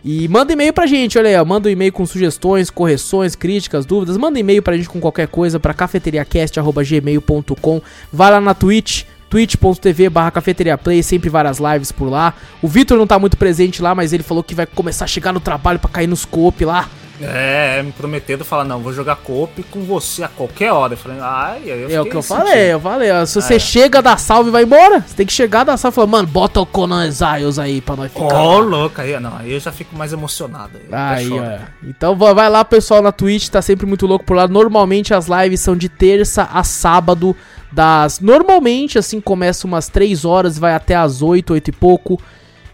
E 0.04 0.28
manda 0.28 0.54
e-mail 0.54 0.74
pra 0.74 0.86
gente, 0.86 1.18
olha 1.18 1.30
aí, 1.30 1.36
ó, 1.36 1.44
manda 1.44 1.68
um 1.68 1.72
e-mail 1.72 1.92
com 1.92 2.06
sugestões, 2.06 2.70
correções, 2.70 3.36
críticas, 3.36 3.84
dúvidas, 3.86 4.16
manda 4.16 4.40
e-mail 4.40 4.62
pra 4.62 4.78
gente 4.78 4.90
com 4.90 5.00
qualquer 5.00 5.28
coisa 5.28 5.60
pra 5.60 5.74
cafeteriacast.gmail.com 5.74 7.82
Vai 8.14 8.32
lá 8.32 8.40
na 8.40 8.54
Twitch, 8.54 9.04
twitch.tv 9.30 10.10
barra 10.10 10.32
cafeteriaplay, 10.32 11.02
sempre 11.04 11.30
várias 11.30 11.60
lives 11.60 11.92
por 11.92 12.10
lá. 12.10 12.34
O 12.62 12.68
Vitor 12.68 12.98
não 12.98 13.08
tá 13.08 13.18
muito 13.20 13.38
presente 13.38 13.82
lá, 13.82 13.94
mas 13.96 14.14
ele 14.14 14.24
falou 14.24 14.44
que 14.44 14.56
vai 14.56 14.66
começar 14.66 15.06
a 15.06 15.08
chegar 15.08 15.34
no 15.34 15.40
trabalho 15.40 15.80
pra 15.80 15.90
cair 15.90 16.08
nos 16.08 16.26
coop 16.26 16.64
lá. 16.66 16.88
É, 17.20 17.82
me 17.82 17.92
prometendo 17.92 18.46
falar, 18.46 18.64
não, 18.64 18.80
vou 18.80 18.94
jogar 18.94 19.16
coop 19.16 19.64
com 19.72 19.82
você 19.82 20.24
a 20.24 20.28
qualquer 20.28 20.72
hora. 20.72 20.94
Eu 20.94 20.98
falei, 20.98 21.18
ai, 21.20 21.62
eu 21.66 21.90
É 21.90 22.00
o 22.00 22.06
que 22.06 22.16
eu 22.16 22.22
sentindo. 22.22 22.46
falei, 22.46 22.72
eu 22.74 22.80
falei, 22.80 23.12
ó, 23.12 23.26
se 23.26 23.42
você 23.42 23.56
É. 23.56 23.60
chega 23.60 24.04
da 24.04 24.18
salve 24.18 24.50
e 24.50 24.52
vai 24.52 24.62
embora, 24.62 25.00
você 25.02 25.16
tem 25.16 25.26
que 25.26 25.34
chegar 25.34 25.64
da 25.64 25.76
salve 25.78 25.96
e 25.96 25.96
falar, 25.96 26.06
mano, 26.08 26.28
bota 26.28 26.62
o 26.62 26.66
Conan 26.68 27.08
Exiles 27.08 27.58
aí 27.58 27.82
pra 27.82 27.96
nós 27.96 28.12
ficar. 28.14 28.24
Ô, 28.40 28.60
louco, 28.60 29.02
aí, 29.02 29.20
não, 29.20 29.36
aí 29.36 29.52
eu 29.52 29.60
já 29.60 29.72
fico 29.72 29.98
mais 29.98 30.14
emocionado. 30.14 30.74
Aí, 30.92 31.34
Aí. 31.40 31.60
Então 31.86 32.16
va- 32.16 32.34
vai 32.34 32.52
lá, 32.52 32.64
pessoal, 32.64 33.02
na 33.02 33.12
Twitch, 33.12 33.50
tá 33.50 33.64
sempre 33.64 33.88
muito 33.88 34.06
louco 34.06 34.24
por 34.24 34.38
lá. 34.38 34.48
Normalmente 34.48 35.12
as 35.12 35.26
lives 35.26 35.60
são 35.60 35.76
de 35.76 35.90
terça 35.90 36.48
a 36.54 36.64
sábado, 36.64 37.36
das. 37.72 38.20
Normalmente, 38.20 38.98
assim, 38.98 39.20
começa 39.22 39.68
umas 39.68 39.88
3 39.90 40.26
horas, 40.26 40.58
vai 40.58 40.74
até 40.74 40.96
as 40.96 41.22
8, 41.22 41.54
8 41.54 41.68
e 41.70 41.72
pouco. 41.72 42.22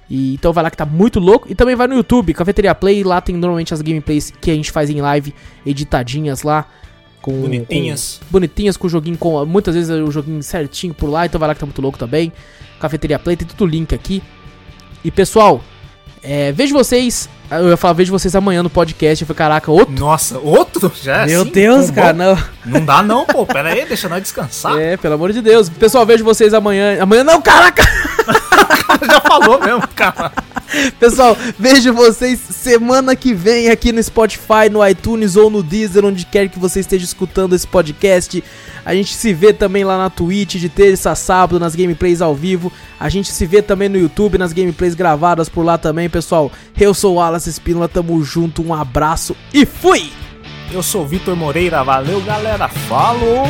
E, 0.09 0.33
então 0.35 0.51
vai 0.53 0.63
lá 0.63 0.69
que 0.71 0.77
tá 0.77 0.85
muito 0.85 1.19
louco. 1.19 1.47
E 1.49 1.55
também 1.55 1.75
vai 1.75 1.87
no 1.87 1.95
YouTube, 1.95 2.33
Cafeteria 2.33 2.75
Play, 2.75 3.03
lá 3.03 3.19
tem 3.21 3.35
normalmente 3.35 3.73
as 3.73 3.81
gameplays 3.81 4.31
que 4.41 4.51
a 4.51 4.53
gente 4.55 4.71
faz 4.71 4.89
em 4.89 5.01
live, 5.01 5.33
editadinhas 5.65 6.43
lá. 6.43 6.65
Com, 7.21 7.41
Bonitinhas. 7.41 8.19
com- 8.19 8.25
bonitinhas, 8.31 8.75
com 8.75 8.85
o 8.85 8.89
joguinho, 8.89 9.17
com, 9.17 9.45
muitas 9.45 9.73
vezes 9.75 9.89
é 9.89 10.03
o 10.03 10.11
joguinho 10.11 10.43
certinho 10.43 10.93
por 10.93 11.09
lá, 11.09 11.25
então 11.25 11.39
vai 11.39 11.47
lá 11.47 11.53
que 11.53 11.59
tá 11.61 11.65
muito 11.65 11.81
louco 11.81 11.97
também. 11.97 12.33
Cafeteria 12.81 13.17
Play, 13.17 13.37
tem 13.37 13.47
tudo 13.47 13.65
link 13.65 13.95
aqui. 13.95 14.21
E 15.05 15.09
pessoal, 15.09 15.63
é, 16.23 16.51
vejo 16.51 16.73
vocês. 16.73 17.29
Eu 17.51 17.69
ia 17.69 17.77
falar, 17.77 17.93
vejo 17.93 18.11
vocês 18.11 18.35
amanhã 18.35 18.63
no 18.63 18.69
podcast. 18.69 19.21
Eu 19.21 19.27
falei, 19.27 19.37
caraca, 19.37 19.71
outro. 19.71 19.93
Nossa, 19.93 20.39
outro? 20.39 20.91
Já 21.01 21.17
é 21.17 21.25
Meu 21.27 21.41
assim? 21.41 21.51
Deus, 21.51 21.89
Bom, 21.89 21.95
cara, 21.95 22.13
bom. 22.13 22.17
não. 22.23 22.37
Não 22.65 22.85
dá 22.85 23.03
não, 23.03 23.25
pô. 23.25 23.45
Pera 23.45 23.69
aí, 23.69 23.85
deixa 23.85 24.09
nós 24.09 24.21
descansar. 24.23 24.77
É, 24.79 24.97
pelo 24.97 25.15
amor 25.15 25.31
de 25.33 25.41
Deus. 25.41 25.69
Pessoal, 25.69 26.05
vejo 26.05 26.23
vocês 26.23 26.53
amanhã. 26.53 27.01
Amanhã 27.01 27.23
não, 27.23 27.41
caraca! 27.41 27.83
Já 29.05 29.19
falou 29.21 29.59
mesmo, 29.59 29.87
cara. 29.95 30.31
Pessoal, 30.99 31.37
vejo 31.57 31.93
vocês 31.93 32.39
semana 32.39 33.15
que 33.15 33.33
vem 33.33 33.69
aqui 33.69 33.91
no 33.91 34.01
Spotify, 34.01 34.69
no 34.71 34.85
iTunes 34.85 35.35
ou 35.35 35.49
no 35.49 35.61
Deezer, 35.61 36.05
onde 36.05 36.25
quer 36.25 36.49
que 36.49 36.59
você 36.59 36.79
esteja 36.79 37.05
escutando 37.05 37.53
esse 37.53 37.67
podcast. 37.67 38.43
A 38.85 38.93
gente 38.93 39.13
se 39.13 39.33
vê 39.33 39.53
também 39.53 39.83
lá 39.83 39.97
na 39.97 40.09
Twitch 40.09 40.55
de 40.55 40.69
terça 40.69 41.11
a 41.11 41.15
sábado 41.15 41.59
nas 41.59 41.75
gameplays 41.75 42.21
ao 42.21 42.35
vivo. 42.35 42.71
A 42.99 43.09
gente 43.09 43.31
se 43.31 43.45
vê 43.45 43.61
também 43.61 43.89
no 43.89 43.97
YouTube 43.97 44.37
nas 44.37 44.53
gameplays 44.53 44.95
gravadas 44.95 45.47
por 45.47 45.63
lá 45.63 45.77
também, 45.77 46.09
pessoal. 46.09 46.51
Eu 46.79 46.93
sou 46.93 47.13
o 47.13 47.15
Wallace 47.17 47.49
Espínola, 47.49 47.87
tamo 47.87 48.21
junto, 48.23 48.63
um 48.63 48.73
abraço 48.73 49.35
e 49.53 49.65
fui! 49.65 50.11
Eu 50.71 50.81
sou 50.81 51.03
o 51.03 51.07
Vitor 51.07 51.35
Moreira, 51.35 51.83
valeu 51.83 52.19
galera, 52.21 52.67
falou! 52.67 53.47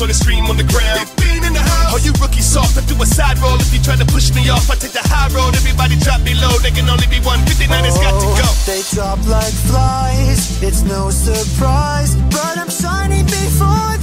Believe 0.00 0.06
they 0.06 0.06
fell, 0.06 0.06
so 0.06 0.06
they 0.06 0.12
scream 0.12 0.46
on 0.46 0.56
the 0.56 0.64
ground. 0.64 1.08
In 1.30 1.52
the 1.52 1.60
house. 1.60 1.94
Oh, 1.94 1.98
you 2.02 2.12
rookie 2.20 2.42
soft. 2.42 2.76
I 2.76 2.82
do 2.86 3.00
a 3.00 3.06
side 3.06 3.38
roll. 3.38 3.56
If 3.56 3.72
you 3.72 3.80
try 3.80 3.96
to 3.96 4.04
push 4.06 4.34
me 4.34 4.48
off, 4.50 4.70
I 4.70 4.74
take 4.74 4.92
the 4.92 5.04
high 5.04 5.28
road. 5.32 5.54
Everybody 5.54 5.96
drop 5.96 6.20
me 6.22 6.34
low. 6.34 6.58
They 6.58 6.70
can 6.70 6.88
only 6.88 7.06
be 7.06 7.20
159. 7.20 7.84
It's 7.84 7.98
got 7.98 8.18
to 8.20 8.26
go. 8.26 8.44
Oh, 8.44 8.56
they 8.66 8.82
drop 8.94 9.18
like 9.26 9.54
flies, 9.68 10.62
it's 10.62 10.82
no 10.82 11.10
surprise, 11.10 12.14
but 12.30 12.58
I'm 12.58 12.70
shining 12.70 13.24
before 13.24 13.99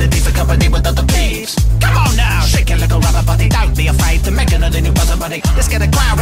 An 0.00 0.06
opportunity 0.06 0.30
for 0.30 0.34
company 0.34 0.68
with 0.68 0.86
other 0.86 1.04
peeps. 1.12 1.54
Come 1.78 1.94
on 1.94 2.16
now, 2.16 2.40
shake 2.40 2.70
your 2.70 2.78
little 2.78 3.00
rubber 3.00 3.22
buddy. 3.22 3.50
Don't 3.50 3.76
be 3.76 3.88
afraid 3.88 4.24
to 4.24 4.30
make 4.30 4.50
another 4.50 4.80
new 4.80 4.92
buzzer 4.92 5.16
buddy. 5.18 5.42
Let's 5.54 5.68
get 5.68 5.82
a 5.82 5.90
crowd 5.90 6.18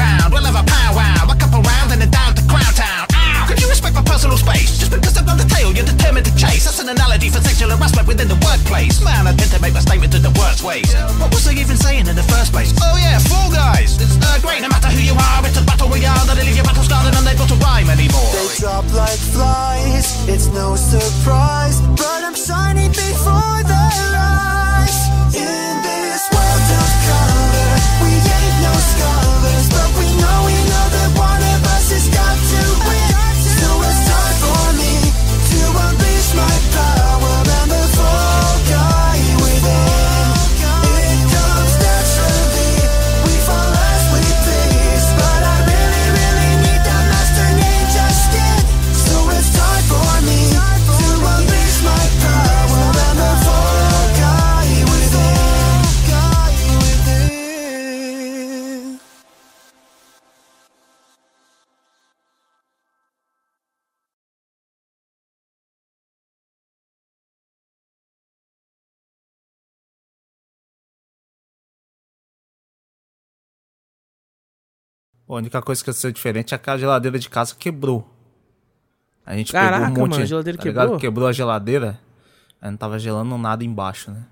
harassment 7.79 8.07
within 8.09 8.29
the 8.29 8.39
workplace. 8.43 9.01
Man, 9.01 9.27
I 9.27 9.33
tend 9.33 9.51
to 9.55 9.61
make 9.63 9.73
my 9.73 9.81
statement 9.81 10.15
in 10.15 10.23
the 10.23 10.35
worst 10.35 10.63
ways. 10.63 10.91
What 11.23 11.31
was 11.31 11.47
I 11.47 11.55
even 11.55 11.77
saying 11.77 12.07
in 12.11 12.17
the 12.17 12.27
first 12.27 12.53
place? 12.53 12.75
Oh 12.83 12.97
yeah, 12.99 13.19
Fall 13.31 13.51
Guys. 13.51 13.95
It's 14.03 14.19
uh, 14.19 14.39
great, 14.43 14.61
no 14.61 14.69
matter 14.69 14.91
who 14.91 15.01
you 15.01 15.15
are. 15.15 15.41
It's 15.47 15.57
a 15.57 15.65
battle 15.65 15.89
royale 15.89 16.27
that'll 16.27 16.45
leave 16.45 16.59
your 16.59 16.67
battle 16.67 16.83
scarred 16.83 17.07
and 17.07 17.17
unable 17.23 17.47
to 17.47 17.55
rhyme 17.63 17.89
anymore. 17.89 18.31
They 18.35 18.49
drop 18.59 18.85
like 18.93 19.19
flies, 19.33 20.29
it's 20.29 20.49
no 20.49 20.75
surprise, 20.75 21.81
but 21.95 22.21
I'm 22.27 22.35
shining 22.35 22.91
before 22.91 23.63
their 23.63 24.11
eyes. 24.19 24.99
In 25.35 25.83
this 25.87 25.98
A 75.29 75.35
única 75.35 75.61
coisa 75.61 75.83
que 75.83 75.91
ia 75.91 75.95
ser 75.95 76.13
diferente 76.13 76.55
é 76.55 76.59
que 76.59 76.71
a 76.71 76.79
geladeira 76.79 77.19
de 77.19 77.29
casa 77.29 77.55
quebrou. 77.59 78.09
A 79.27 79.37
gente 79.37 79.53
Caraca, 79.53 79.87
pegou 79.87 79.99
um 79.99 80.01
monte 80.01 80.11
mano, 80.13 80.23
a 80.23 80.27
geladeira 80.27 80.59
tá 80.59 80.65
ligado? 80.65 80.85
quebrou? 80.85 80.99
Quebrou 81.01 81.29
a 81.29 81.33
geladeira. 81.33 82.01
Aí 82.63 82.71
não 82.71 82.79
tava 82.79 82.99
gelando 82.99 83.37
nada 83.37 83.63
embaixo, 83.63 84.11
né? 84.11 84.25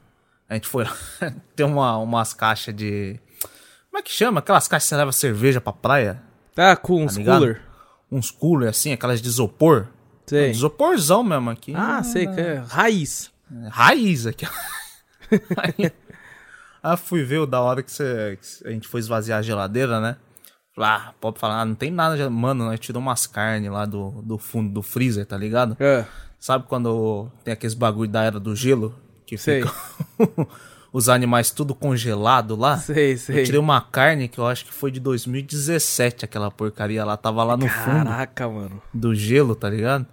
A 0.49 0.55
gente 0.55 0.67
foi 0.69 0.85
lá. 0.85 0.97
Tem 1.55 1.67
uma, 1.67 1.99
umas 1.99 2.33
caixas 2.33 2.75
de. 2.75 3.21
Como 3.91 3.99
é 3.99 4.03
que 4.03 4.11
chama? 4.11 4.39
Aquelas 4.41 4.67
caixas 4.67 4.87
que 4.87 4.89
você 4.89 4.97
leva 4.97 5.13
cerveja 5.13 5.61
pra 5.61 5.73
praia? 5.73 6.23
Tá 6.55 6.75
com 6.77 7.05
uns 7.05 7.17
ligado? 7.17 7.41
cooler. 7.41 7.63
Uns 8.11 8.31
cooler 8.31 8.71
assim, 8.71 8.93
aquelas 8.93 9.21
de 9.21 9.29
isopor. 9.29 9.89
Sei. 10.27 10.51
Isoporzão 10.51 11.23
mesmo 11.23 11.51
aqui. 11.51 11.75
Ah, 11.77 12.03
sei, 12.03 12.27
que 12.27 12.41
é 12.41 12.55
raiz. 12.67 13.31
Raiz 13.71 14.27
aqui. 14.27 14.47
Aí, 15.57 15.93
aí 16.83 16.97
fui 16.97 17.25
ver 17.25 17.39
o 17.39 17.47
da 17.47 17.61
hora 17.61 17.83
que, 17.83 17.91
você, 17.91 18.39
que 18.41 18.69
a 18.69 18.71
gente 18.71 18.87
foi 18.87 19.01
esvaziar 19.01 19.41
a 19.41 19.43
geladeira, 19.43 20.01
né? 20.01 20.17
Ah, 20.79 21.13
pode 21.21 21.39
falar, 21.39 21.61
ah, 21.61 21.65
não 21.65 21.75
tem 21.75 21.91
nada. 21.91 22.29
Mano, 22.29 22.65
nós 22.67 22.79
tirou 22.79 23.01
umas 23.01 23.27
carnes 23.27 23.71
lá 23.71 23.87
do, 23.87 24.11
do 24.23 24.37
fundo 24.39 24.71
do 24.73 24.83
freezer, 24.83 25.25
tá 25.25 25.37
ligado? 25.37 25.77
É. 25.81 26.05
Sabe 26.39 26.65
quando 26.69 27.31
tem 27.43 27.53
aqueles 27.53 27.75
bagulho 27.75 28.11
da 28.11 28.23
era 28.23 28.39
do 28.39 28.55
gelo? 28.55 28.95
Que 29.25 29.39
Sei. 29.39 29.63
fica 29.63 29.75
os 30.93 31.09
animais 31.09 31.51
tudo 31.51 31.75
congelado 31.75 32.55
lá? 32.55 32.77
Sei, 32.79 33.17
sei. 33.17 33.41
Eu 33.41 33.45
tirei 33.45 33.59
uma 33.61 33.81
carne 33.81 34.29
que 34.29 34.39
eu 34.39 34.47
acho 34.47 34.65
que 34.67 34.73
foi 34.73 34.91
de 34.91 35.01
2017, 35.01 36.25
aquela 36.25 36.51
porcaria 36.51 37.05
lá. 37.05 37.17
Tava 37.17 37.43
lá 37.43 37.57
no 37.57 37.67
fundo 37.69 38.05
Caraca, 38.05 38.49
mano. 38.49 38.81
do 38.93 39.15
gelo, 39.15 39.55
tá 39.55 39.69
ligado? 39.71 40.07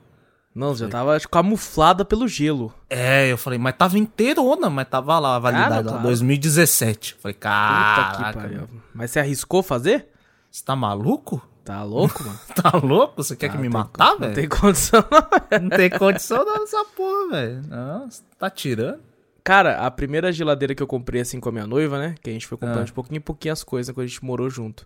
Não, 0.56 0.76
já 0.76 0.88
tava 0.88 1.16
acho, 1.16 1.28
camuflada 1.28 2.06
pelo 2.06 2.28
gelo. 2.28 2.74
É, 2.90 3.32
eu 3.32 3.38
falei, 3.38 3.58
mas 3.60 3.76
tava 3.76 3.98
inteirona, 3.98 4.70
mas 4.70 4.88
tava 4.88 5.18
lá 5.20 5.36
a 5.36 5.40
validade, 5.40 5.74
Ah, 5.74 5.78
lá, 5.78 5.84
claro. 5.84 6.04
2017. 6.04 7.16
Falei, 7.20 7.34
caraca, 7.34 8.68
Mas 8.94 9.12
você 9.12 9.20
arriscou 9.20 9.62
fazer? 9.64 10.13
Você 10.54 10.64
tá 10.64 10.76
maluco? 10.76 11.42
Tá 11.66 11.82
louco, 11.84 12.24
mano? 12.24 12.40
Tá 12.62 12.78
louco? 12.78 13.24
Você 13.24 13.36
quer 13.36 13.50
que 13.50 13.58
me 13.58 13.70
matar, 13.70 14.12
Não 14.12 14.20
velho? 14.20 14.34
tem 14.36 14.48
condição, 14.50 15.04
não. 15.10 15.60
Não 15.62 15.70
tem 15.70 15.90
condição 15.90 16.44
não 16.46 16.60
nessa 16.60 16.84
porra, 16.86 17.30
velho. 17.32 17.62
Não, 17.68 18.10
você 18.12 18.22
tá 18.38 18.50
tirando? 18.50 19.00
Cara, 19.44 19.78
a 19.86 19.90
primeira 19.92 20.32
geladeira 20.32 20.76
que 20.76 20.84
eu 20.84 20.88
comprei 20.88 21.22
assim 21.22 21.40
com 21.40 21.50
a 21.50 21.52
minha 21.52 21.66
noiva, 21.68 21.98
né? 22.00 22.16
Que 22.22 22.30
a 22.30 22.34
gente 22.34 22.46
foi 22.48 22.58
comprando 22.58 22.82
Ah. 22.82 22.86
de 22.86 22.94
pouquinho 22.94 23.18
em 23.18 23.22
pouquinho 23.22 23.54
as 23.54 23.64
coisas 23.64 23.94
quando 23.94 24.06
a 24.06 24.08
gente 24.08 24.24
morou 24.24 24.50
junto. 24.50 24.86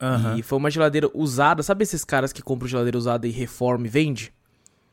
Aham. 0.00 0.36
E 0.36 0.42
foi 0.42 0.58
uma 0.58 0.70
geladeira 0.70 1.08
usada. 1.14 1.62
Sabe 1.62 1.82
esses 1.84 2.04
caras 2.04 2.32
que 2.32 2.42
compram 2.42 2.66
geladeira 2.68 2.96
usada 2.98 3.26
e 3.26 3.30
reforma 3.30 3.86
e 3.86 3.90
vende? 3.90 4.32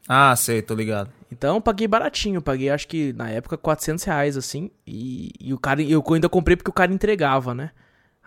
Ah, 0.08 0.36
sei, 0.36 0.62
tô 0.62 0.74
ligado. 0.76 1.12
Então 1.32 1.56
eu 1.56 1.62
paguei 1.62 1.88
baratinho, 1.88 2.42
paguei 2.42 2.70
acho 2.70 2.88
que 2.88 3.14
na 3.14 3.30
época 3.30 3.58
400 3.58 4.04
reais 4.04 4.36
assim. 4.38 4.70
E, 4.86 5.32
e 5.40 5.54
o 5.54 5.60
cara, 5.60 5.82
eu 5.82 6.04
ainda 6.14 6.28
comprei 6.30 6.56
porque 6.58 6.70
o 6.70 6.74
cara 6.74 6.92
entregava, 6.94 7.54
né? 7.56 7.72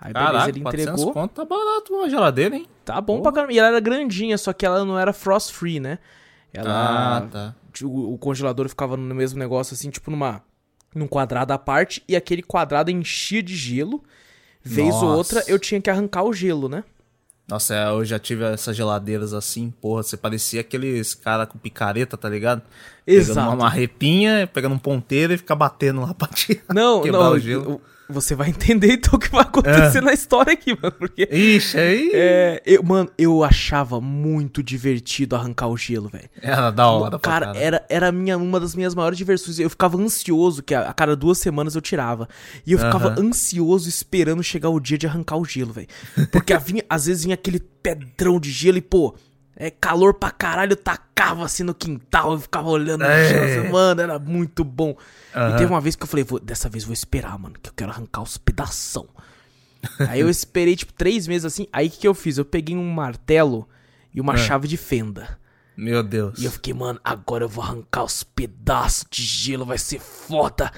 Aí 0.04 0.12
beleza, 0.12 0.32
Caraca, 0.32 0.48
ele 0.50 0.60
400 0.62 0.92
entregou. 0.92 1.12
conto 1.12 1.32
tá 1.32 1.44
barato 1.44 1.94
uma 1.94 2.10
geladeira, 2.10 2.56
hein? 2.56 2.66
Tá 2.84 3.00
bom 3.00 3.22
pra 3.22 3.30
caramba. 3.30 3.52
E 3.52 3.58
ela 3.58 3.68
era 3.68 3.78
grandinha, 3.80 4.36
só 4.36 4.52
que 4.52 4.66
ela 4.66 4.84
não 4.84 4.98
era 4.98 5.12
frost 5.12 5.52
free, 5.52 5.78
né? 5.78 6.00
Ela. 6.52 7.18
Ah, 7.18 7.20
tá. 7.30 7.54
o, 7.84 8.14
o 8.14 8.18
congelador 8.18 8.68
ficava 8.68 8.96
no 8.96 9.14
mesmo 9.14 9.38
negócio, 9.38 9.74
assim, 9.74 9.90
tipo 9.90 10.10
numa. 10.10 10.42
num 10.92 11.06
quadrado 11.06 11.52
à 11.52 11.58
parte, 11.58 12.02
e 12.08 12.16
aquele 12.16 12.42
quadrado 12.42 12.90
enchia 12.90 13.40
de 13.40 13.54
gelo. 13.54 14.02
Vez 14.64 14.94
ou 14.94 15.02
Nossa. 15.02 15.16
outra 15.16 15.44
eu 15.46 15.58
tinha 15.58 15.80
que 15.80 15.88
arrancar 15.88 16.24
o 16.24 16.32
gelo, 16.32 16.68
né? 16.68 16.82
Nossa, 17.48 17.74
é, 17.74 17.86
eu 17.88 18.04
já 18.04 18.18
tive 18.18 18.44
essas 18.44 18.76
geladeiras 18.76 19.32
assim, 19.32 19.70
porra, 19.70 20.02
você 20.02 20.16
parecia 20.16 20.60
aqueles 20.60 21.14
cara 21.14 21.46
com 21.46 21.58
picareta, 21.58 22.16
tá 22.16 22.28
ligado? 22.28 22.62
Exato. 23.06 23.34
Pegando 23.34 23.48
uma 23.50 23.64
marretinha, 23.64 24.46
pegando 24.52 24.74
um 24.74 24.78
ponteiro 24.78 25.32
e 25.32 25.36
ficar 25.36 25.54
batendo 25.54 26.00
lá 26.00 26.14
pra 26.14 26.28
tirar. 26.28 26.62
Não, 26.72 27.02
quebrar 27.02 27.24
não. 27.24 27.32
o 27.32 27.38
gelo. 27.38 27.80
Você 28.08 28.34
vai 28.34 28.48
entender 28.50 28.92
então 28.94 29.14
o 29.14 29.18
que 29.18 29.30
vai 29.30 29.42
acontecer 29.42 30.00
na 30.02 30.12
história 30.12 30.52
aqui, 30.52 30.76
mano. 30.80 30.92
Porque. 30.98 31.22
Ixi, 31.30 31.78
aí 31.78 32.10
É, 32.12 32.62
eu, 32.66 32.82
mano, 32.82 33.10
eu 33.16 33.42
achava 33.42 34.00
muito 34.00 34.62
divertido 34.62 35.34
arrancar 35.36 35.68
o 35.68 35.76
gelo, 35.76 36.08
velho. 36.08 36.28
era 36.42 36.70
da 36.70 36.88
hora, 36.90 37.18
Cara, 37.18 37.46
caralho. 37.46 37.58
era, 37.64 37.86
era 37.88 38.12
minha, 38.12 38.36
uma 38.36 38.60
das 38.60 38.74
minhas 38.74 38.94
maiores 38.94 39.16
diversões. 39.16 39.58
Eu 39.58 39.70
ficava 39.70 39.96
ansioso, 39.96 40.62
que 40.62 40.74
a, 40.74 40.90
a 40.90 40.92
cada 40.92 41.16
duas 41.16 41.38
semanas 41.38 41.74
eu 41.74 41.80
tirava. 41.80 42.28
E 42.66 42.72
eu 42.72 42.78
ficava 42.78 43.08
Aham. 43.10 43.28
ansioso 43.28 43.88
esperando 43.88 44.42
chegar 44.42 44.68
o 44.68 44.80
dia 44.80 44.98
de 44.98 45.06
arrancar 45.06 45.36
o 45.36 45.44
gelo, 45.44 45.72
velho. 45.72 45.88
Porque 46.30 46.56
vinha, 46.58 46.84
às 46.90 47.06
vezes 47.06 47.22
vinha 47.24 47.34
aquele 47.34 47.60
pedrão 47.60 48.38
de 48.38 48.50
gelo 48.50 48.76
e, 48.78 48.82
pô, 48.82 49.14
é 49.56 49.70
calor 49.70 50.14
pra 50.14 50.30
caralho, 50.30 50.72
eu 50.72 50.76
tacava 50.76 51.44
assim 51.44 51.62
no 51.62 51.74
quintal, 51.74 52.32
eu 52.32 52.40
ficava 52.40 52.68
olhando 52.68 53.02
no 53.02 53.06
É. 53.06 53.44
assim, 53.44 53.70
mano, 53.70 54.00
era 54.00 54.18
muito 54.18 54.64
bom. 54.64 54.96
E 55.34 55.36
Aham. 55.36 55.56
teve 55.56 55.72
uma 55.72 55.80
vez 55.80 55.94
que 55.96 56.02
eu 56.02 56.06
falei, 56.06 56.26
dessa 56.42 56.68
vez 56.68 56.84
vou 56.84 56.92
esperar, 56.92 57.38
mano, 57.38 57.54
que 57.62 57.68
eu 57.70 57.74
quero 57.74 57.90
arrancar 57.90 58.22
os 58.22 58.36
pedação. 58.38 59.06
aí 60.08 60.20
eu 60.20 60.30
esperei, 60.30 60.76
tipo, 60.76 60.92
três 60.92 61.26
meses 61.26 61.44
assim. 61.44 61.66
Aí 61.72 61.88
o 61.88 61.90
que, 61.90 61.98
que 61.98 62.08
eu 62.08 62.14
fiz? 62.14 62.38
Eu 62.38 62.44
peguei 62.44 62.76
um 62.76 62.90
martelo 62.92 63.68
e 64.14 64.18
É. 64.18 64.22
uma 64.22 64.36
chave 64.36 64.68
de 64.68 64.76
fenda. 64.76 65.38
Meu 65.76 66.02
Deus. 66.02 66.38
E 66.38 66.44
eu 66.44 66.52
fiquei, 66.52 66.74
mano, 66.74 67.00
agora 67.02 67.44
eu 67.44 67.48
vou 67.48 67.64
arrancar 67.64 68.04
os 68.04 68.22
pedaços 68.22 69.06
de 69.10 69.22
gelo, 69.22 69.64
vai 69.64 69.78
ser 69.78 69.98
foda. 70.00 70.70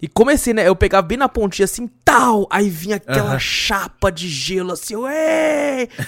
E 0.00 0.06
comecei, 0.06 0.54
né? 0.54 0.66
Eu 0.66 0.76
pegava 0.76 1.04
bem 1.06 1.18
na 1.18 1.28
pontinha 1.28 1.64
assim, 1.64 1.88
tal. 2.04 2.46
Aí 2.50 2.70
vinha 2.70 2.96
aquela 2.96 3.30
Aham. 3.30 3.38
chapa 3.40 4.10
de 4.10 4.28
gelo 4.28 4.72
assim, 4.72 4.94
ué! 4.94 5.88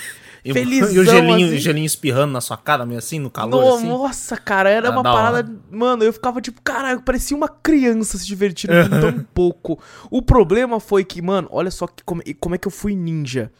E, 0.44 0.50
o- 0.50 0.54
Felizão, 0.54 0.90
e 0.94 0.98
o 0.98 1.04
gelinho, 1.04 1.46
assim. 1.48 1.58
gelinho 1.58 1.86
espirrando 1.86 2.32
na 2.32 2.40
sua 2.40 2.56
cara, 2.56 2.86
meio 2.86 2.98
assim, 2.98 3.18
no 3.18 3.30
calor, 3.30 3.62
No- 3.62 3.74
assim. 3.76 3.88
Nossa, 3.88 4.36
cara, 4.36 4.70
era 4.70 4.88
Era 4.88 4.96
uma 4.96 5.02
da 5.02 5.12
parada. 5.12 5.36
hora. 5.38 5.50
Mano, 5.70 6.02
eu 6.04 6.12
ficava 6.12 6.40
tipo, 6.40 6.60
caralho, 6.62 7.02
parecia 7.02 7.36
uma 7.36 7.48
criança 7.48 8.16
se 8.18 8.26
divertindo 8.26 8.72
com 8.88 9.00
tão 9.00 9.18
pouco. 9.34 9.78
O 10.10 10.22
problema 10.22 10.80
foi 10.80 11.04
que, 11.04 11.20
mano, 11.20 11.48
olha 11.50 11.70
só 11.70 11.86
que, 11.86 12.02
como, 12.04 12.22
como 12.40 12.54
é 12.54 12.58
que 12.58 12.66
eu 12.68 12.72
fui 12.72 12.94
ninja. 12.94 13.50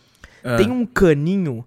Ah. 0.43 0.57
Tem 0.57 0.71
um 0.71 0.87
caninho 0.87 1.65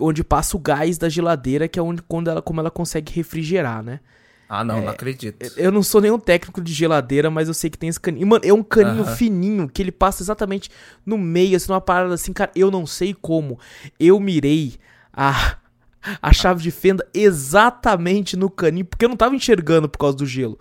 onde 0.00 0.24
passa 0.24 0.56
o 0.56 0.60
gás 0.60 0.98
da 0.98 1.08
geladeira, 1.08 1.68
que 1.68 1.78
é 1.78 1.82
onde 1.82 2.02
quando 2.02 2.28
ela, 2.28 2.42
como 2.42 2.60
ela 2.60 2.70
consegue 2.70 3.12
refrigerar, 3.12 3.82
né? 3.82 4.00
Ah, 4.48 4.62
não, 4.62 4.80
não 4.80 4.88
acredito. 4.88 5.36
Eu 5.56 5.72
não 5.72 5.82
sou 5.82 6.00
nenhum 6.00 6.18
técnico 6.18 6.60
de 6.60 6.72
geladeira, 6.72 7.28
mas 7.30 7.48
eu 7.48 7.54
sei 7.54 7.68
que 7.68 7.76
tem 7.76 7.88
esse 7.88 7.98
caninho. 7.98 8.26
Mano, 8.26 8.44
é 8.44 8.52
um 8.52 8.62
caninho 8.62 9.04
fininho 9.04 9.68
que 9.68 9.82
ele 9.82 9.90
passa 9.90 10.22
exatamente 10.22 10.70
no 11.04 11.18
meio, 11.18 11.56
assim, 11.56 11.68
numa 11.68 11.80
parada 11.80 12.14
assim, 12.14 12.32
cara. 12.32 12.52
Eu 12.54 12.70
não 12.70 12.86
sei 12.86 13.12
como. 13.12 13.58
Eu 13.98 14.20
mirei 14.20 14.74
a, 15.12 15.56
a 16.22 16.32
chave 16.32 16.62
de 16.62 16.70
fenda 16.70 17.04
exatamente 17.12 18.36
no 18.36 18.48
caninho, 18.48 18.84
porque 18.84 19.04
eu 19.04 19.08
não 19.08 19.16
tava 19.16 19.34
enxergando 19.34 19.88
por 19.88 19.98
causa 19.98 20.16
do 20.16 20.26
gelo. 20.26 20.58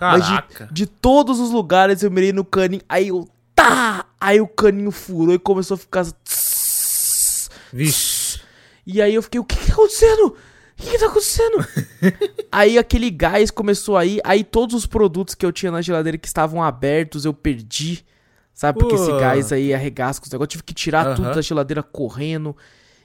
Mas 0.00 0.26
Caraca. 0.26 0.66
de, 0.66 0.72
de 0.72 0.86
todos 0.86 1.38
os 1.38 1.50
lugares 1.50 2.02
eu 2.02 2.10
mirei 2.10 2.32
no 2.32 2.44
caninho, 2.44 2.82
aí 2.88 3.08
eu. 3.08 3.28
Tá! 3.54 4.04
Aí 4.20 4.38
o 4.40 4.46
caninho 4.46 4.90
furou 4.90 5.34
e 5.34 5.38
começou 5.38 5.74
a 5.76 5.78
ficar. 5.78 6.04
tss, 6.24 7.50
Vixe. 7.72 8.40
e 8.86 9.00
aí 9.00 9.14
eu 9.14 9.22
fiquei, 9.22 9.40
o 9.40 9.44
que 9.44 9.56
que 9.56 9.66
tá 9.66 9.72
acontecendo? 9.72 10.36
O 10.78 10.82
que 10.82 10.90
que 10.90 10.98
tá 10.98 11.06
acontecendo? 11.06 11.66
aí 12.52 12.78
aquele 12.78 13.10
gás 13.10 13.50
começou 13.50 13.96
a 13.96 14.04
ir, 14.04 14.20
aí 14.24 14.44
todos 14.44 14.74
os 14.74 14.86
produtos 14.86 15.34
que 15.34 15.44
eu 15.44 15.52
tinha 15.52 15.72
na 15.72 15.80
geladeira 15.80 16.18
que 16.18 16.26
estavam 16.26 16.62
abertos 16.62 17.24
eu 17.24 17.32
perdi. 17.32 18.04
Sabe? 18.52 18.78
Porque 18.78 18.94
esse 18.94 19.12
gás 19.12 19.52
aí 19.52 19.74
arregaça 19.74 20.18
com 20.18 20.24
os 20.26 20.32
negócios. 20.32 20.46
Eu 20.46 20.52
tive 20.52 20.62
que 20.62 20.72
tirar 20.72 21.14
tudo 21.14 21.26
Aham. 21.26 21.34
da 21.34 21.42
geladeira 21.42 21.82
correndo. 21.82 22.56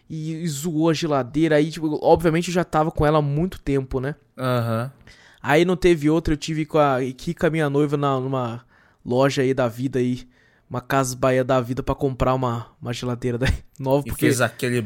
E, 0.09 0.33
e 0.43 0.48
zoou 0.48 0.90
a 0.90 0.93
geladeira. 0.93 1.58
Aí, 1.58 1.69
tipo, 1.69 2.00
obviamente 2.01 2.48
eu 2.48 2.53
já 2.53 2.64
tava 2.64 2.90
com 2.90 3.06
ela 3.06 3.19
há 3.19 3.22
muito 3.22 3.59
tempo, 3.59 4.00
né? 4.00 4.16
Aham. 4.38 4.91
Aí 5.43 5.66
não 5.66 5.75
teve 5.75 6.09
outra, 6.09 6.33
eu 6.33 6.38
tive 6.38 6.66
com 6.66 6.77
a, 6.77 6.98
aqui 6.98 7.33
com 7.33 7.45
a 7.45 7.50
minha 7.50 7.69
noiva 7.69 7.98
na, 7.98 8.17
numa 8.19 8.66
loja 9.06 9.41
aí 9.41 9.53
da 9.53 9.67
vida 9.67 10.00
aí. 10.00 10.25
Uma 10.69 10.80
Casa 10.80 11.17
Bahia 11.17 11.43
da 11.43 11.59
vida 11.59 11.83
pra 11.83 11.95
comprar 11.95 12.33
uma, 12.33 12.67
uma 12.82 12.93
geladeira 12.93 13.35
daí, 13.40 13.53
nova. 13.77 14.03
E 14.08 14.09
porque 14.11 14.27
fez 14.27 14.40
aquele 14.40 14.82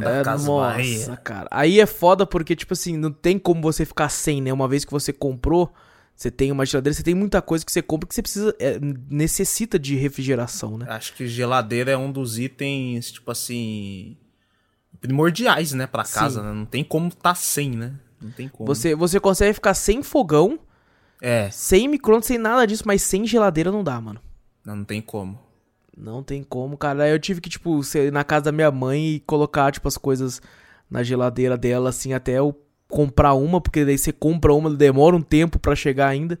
da 0.00 0.10
é, 0.10 0.24
Casa 0.24 0.46
nossa, 0.46 0.76
Bahia. 0.76 1.16
cara. 1.16 1.48
Aí 1.50 1.80
é 1.80 1.86
foda 1.86 2.26
porque, 2.26 2.54
tipo 2.56 2.72
assim, 2.72 2.96
não 2.96 3.10
tem 3.12 3.38
como 3.38 3.60
você 3.60 3.84
ficar 3.84 4.08
sem, 4.08 4.40
né? 4.40 4.52
Uma 4.52 4.68
vez 4.68 4.84
que 4.84 4.90
você 4.92 5.12
comprou, 5.12 5.72
você 6.14 6.30
tem 6.30 6.52
uma 6.52 6.64
geladeira, 6.64 6.94
você 6.94 7.02
tem 7.02 7.14
muita 7.14 7.42
coisa 7.42 7.64
que 7.64 7.72
você 7.72 7.82
compra 7.82 8.08
que 8.08 8.14
você 8.14 8.22
precisa, 8.22 8.54
é, 8.58 8.78
necessita 9.10 9.78
de 9.78 9.96
refrigeração, 9.96 10.78
né? 10.78 10.86
Acho 10.88 11.12
que 11.14 11.26
geladeira 11.26 11.90
é 11.90 11.96
um 11.96 12.10
dos 12.12 12.38
itens, 12.38 13.10
tipo 13.10 13.30
assim, 13.30 14.16
primordiais, 15.00 15.72
né, 15.72 15.86
pra 15.86 16.04
casa, 16.04 16.42
né? 16.42 16.52
Não 16.52 16.64
tem 16.64 16.84
como 16.84 17.10
tá 17.14 17.34
sem, 17.34 17.70
né? 17.70 17.94
Não 18.20 18.30
tem 18.30 18.48
como. 18.48 18.66
Você, 18.66 18.94
você 18.94 19.20
consegue 19.20 19.52
ficar 19.52 19.74
sem 19.74 20.02
fogão, 20.02 20.58
É, 21.20 21.50
sem 21.50 21.88
micro-ondas, 21.88 22.26
sem 22.26 22.38
nada 22.38 22.66
disso, 22.66 22.84
mas 22.86 23.02
sem 23.02 23.26
geladeira 23.26 23.70
não 23.72 23.82
dá, 23.84 24.00
mano. 24.00 24.20
não, 24.64 24.76
não 24.76 24.84
tem 24.84 25.00
como. 25.02 25.38
Não 25.96 26.22
tem 26.22 26.42
como, 26.42 26.76
cara. 26.76 27.04
Aí 27.04 27.12
eu 27.12 27.18
tive 27.20 27.40
que, 27.40 27.48
tipo, 27.48 27.82
ser 27.84 28.10
na 28.12 28.24
casa 28.24 28.46
da 28.46 28.52
minha 28.52 28.70
mãe 28.70 29.14
e 29.14 29.20
colocar, 29.20 29.70
tipo, 29.72 29.86
as 29.86 29.96
coisas 29.96 30.40
na 30.90 31.02
geladeira 31.02 31.56
dela, 31.56 31.88
assim, 31.90 32.12
até 32.12 32.32
eu 32.38 32.58
comprar 32.88 33.34
uma, 33.34 33.60
porque 33.60 33.84
daí 33.84 33.96
você 33.98 34.12
compra 34.12 34.52
uma, 34.52 34.70
demora 34.70 35.16
um 35.16 35.22
tempo 35.22 35.58
pra 35.58 35.74
chegar 35.74 36.08
ainda. 36.08 36.38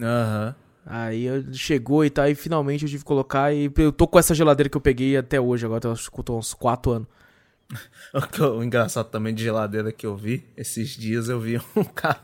Aham. 0.00 0.54
Aí 0.86 1.24
eu- 1.24 1.52
chegou 1.52 2.04
e 2.04 2.10
tal, 2.10 2.26
e 2.28 2.34
finalmente 2.34 2.84
eu 2.84 2.88
tive 2.88 3.02
que 3.02 3.06
colocar. 3.08 3.52
E 3.54 3.70
eu 3.76 3.92
tô 3.92 4.06
com 4.06 4.18
essa 4.18 4.34
geladeira 4.34 4.68
que 4.68 4.76
eu 4.76 4.80
peguei 4.80 5.16
até 5.16 5.40
hoje, 5.40 5.64
agora 5.64 5.86
eu 5.86 5.92
acho 5.92 6.10
que 6.12 6.18
eu 6.20 6.24
tô 6.24 6.38
uns 6.38 6.52
4 6.54 6.92
anos. 6.92 7.08
O 8.56 8.62
engraçado 8.62 9.08
também 9.08 9.32
de 9.34 9.42
geladeira 9.44 9.92
que 9.92 10.04
eu 10.06 10.16
vi, 10.16 10.44
esses 10.56 10.90
dias 10.90 11.28
eu 11.28 11.38
vi 11.40 11.58
um 11.76 11.84
cara, 11.84 12.18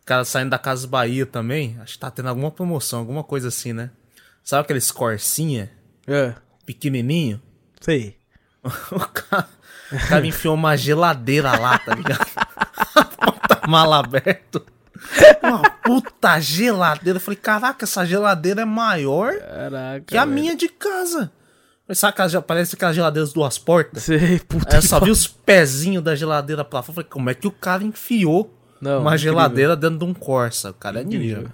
um 0.00 0.04
cara 0.04 0.24
saindo 0.24 0.50
da 0.50 0.58
Casa 0.58 0.86
Bahia 0.86 1.26
também, 1.26 1.76
acho 1.80 1.94
que 1.94 1.98
tá 1.98 2.10
tendo 2.10 2.28
alguma 2.28 2.50
promoção, 2.50 3.00
alguma 3.00 3.22
coisa 3.22 3.48
assim, 3.48 3.72
né? 3.72 3.90
Sabe 4.42 4.62
aqueles 4.62 4.90
Corsinha, 4.90 5.70
É, 6.06 6.34
pequenininho? 6.66 7.40
sei. 7.80 8.16
O 8.92 8.98
cara, 9.00 9.48
o 9.90 10.08
cara 10.08 10.24
enfiou 10.26 10.54
uma 10.54 10.76
geladeira 10.76 11.58
lá, 11.58 11.78
tá 11.78 11.94
ligado? 11.96 12.24
Mala 13.68 13.98
aberta. 13.98 14.62
Uma 15.42 15.68
puta 15.68 16.38
geladeira. 16.40 17.16
Eu 17.16 17.20
falei, 17.20 17.38
caraca, 17.40 17.84
essa 17.84 18.06
geladeira 18.06 18.62
é 18.62 18.64
maior 18.64 19.34
Caraca. 19.36 20.04
que 20.06 20.16
a 20.16 20.24
velho. 20.24 20.32
minha 20.34 20.56
de 20.56 20.68
casa. 20.68 21.32
Sabe 21.92 22.10
aquelas, 22.12 22.44
parece 22.44 22.76
aquelas 22.76 22.94
geladeiras 22.94 23.32
duas 23.32 23.58
portas? 23.58 24.04
Sei, 24.04 24.38
puta 24.38 24.68
Aí 24.70 24.76
eu 24.78 24.80
que 24.82 24.86
só 24.88 25.00
vi 25.00 25.10
os 25.10 25.26
pezinhos 25.26 26.02
da 26.04 26.14
geladeira 26.14 26.64
pra 26.64 26.82
fora. 26.82 26.94
Falei, 26.94 27.10
como 27.10 27.28
é 27.30 27.34
que 27.34 27.48
o 27.48 27.50
cara 27.52 27.82
enfiou 27.82 28.56
Não, 28.80 29.00
uma 29.00 29.10
incrível. 29.14 29.18
geladeira 29.32 29.74
dentro 29.76 29.98
de 29.98 30.04
um 30.04 30.14
Corsa? 30.14 30.70
O 30.70 30.74
cara 30.74 31.00
é 31.00 31.04
ninja. 31.04 31.52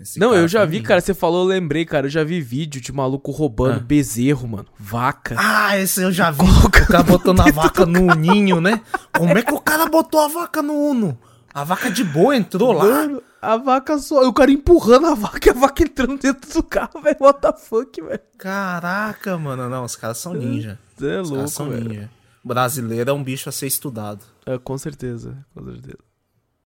Esse 0.00 0.18
Não, 0.18 0.34
eu 0.34 0.48
já 0.48 0.60
foi 0.60 0.68
vi, 0.68 0.82
cara, 0.82 1.00
você 1.00 1.14
falou, 1.14 1.42
eu 1.42 1.48
lembrei, 1.48 1.84
cara, 1.84 2.06
eu 2.06 2.10
já 2.10 2.24
vi 2.24 2.40
vídeo 2.40 2.80
de 2.80 2.92
maluco 2.92 3.30
roubando 3.30 3.76
Ah. 3.76 3.80
bezerro, 3.80 4.48
mano. 4.48 4.66
Vaca. 4.78 5.36
Ah, 5.38 5.78
esse 5.78 6.02
eu 6.02 6.10
já 6.10 6.30
vi. 6.32 6.38
Coloca 6.38 6.82
O 6.82 6.86
cara 6.88 7.02
botando 7.04 7.40
a 7.40 7.50
vaca 7.52 7.86
no 7.86 8.12
ninho, 8.14 8.60
né? 8.60 8.80
Como 9.16 9.36
é 9.38 9.42
que 9.42 9.54
o 9.54 9.60
cara 9.60 9.86
botou 9.86 10.20
a 10.20 10.28
vaca 10.28 10.60
no 10.62 10.72
Uno? 10.74 11.16
A 11.52 11.62
vaca 11.62 11.88
de 11.90 12.02
boa 12.02 12.36
entrou 12.36 12.72
lá. 12.72 12.84
Mano, 12.84 13.22
a 13.40 13.56
vaca 13.56 13.96
só. 13.98 14.26
O 14.28 14.32
cara 14.32 14.50
empurrando 14.50 15.06
a 15.06 15.14
vaca 15.14 15.48
e 15.48 15.50
a 15.52 15.54
vaca 15.54 15.84
entrando 15.84 16.18
dentro 16.18 16.52
do 16.52 16.62
carro, 16.64 17.00
velho. 17.00 17.16
What 17.20 17.40
the 17.40 17.52
fuck, 17.52 18.02
velho? 18.02 18.20
Caraca, 18.36 19.38
mano. 19.38 19.68
Não, 19.68 19.84
os 19.84 19.94
caras 19.94 20.18
são 20.18 20.34
ninja. 20.34 20.76
Você 20.96 21.06
é 21.06 21.20
Os 21.20 21.28
caras 21.28 21.30
louco, 21.30 21.48
são 21.48 21.68
velho. 21.70 21.88
ninja. 21.88 22.10
Brasileiro 22.44 23.08
é 23.10 23.12
um 23.12 23.22
bicho 23.22 23.48
a 23.48 23.52
ser 23.52 23.68
estudado. 23.68 24.24
É, 24.44 24.58
com 24.58 24.76
certeza, 24.76 25.36
com 25.54 25.64
certeza. 25.64 25.98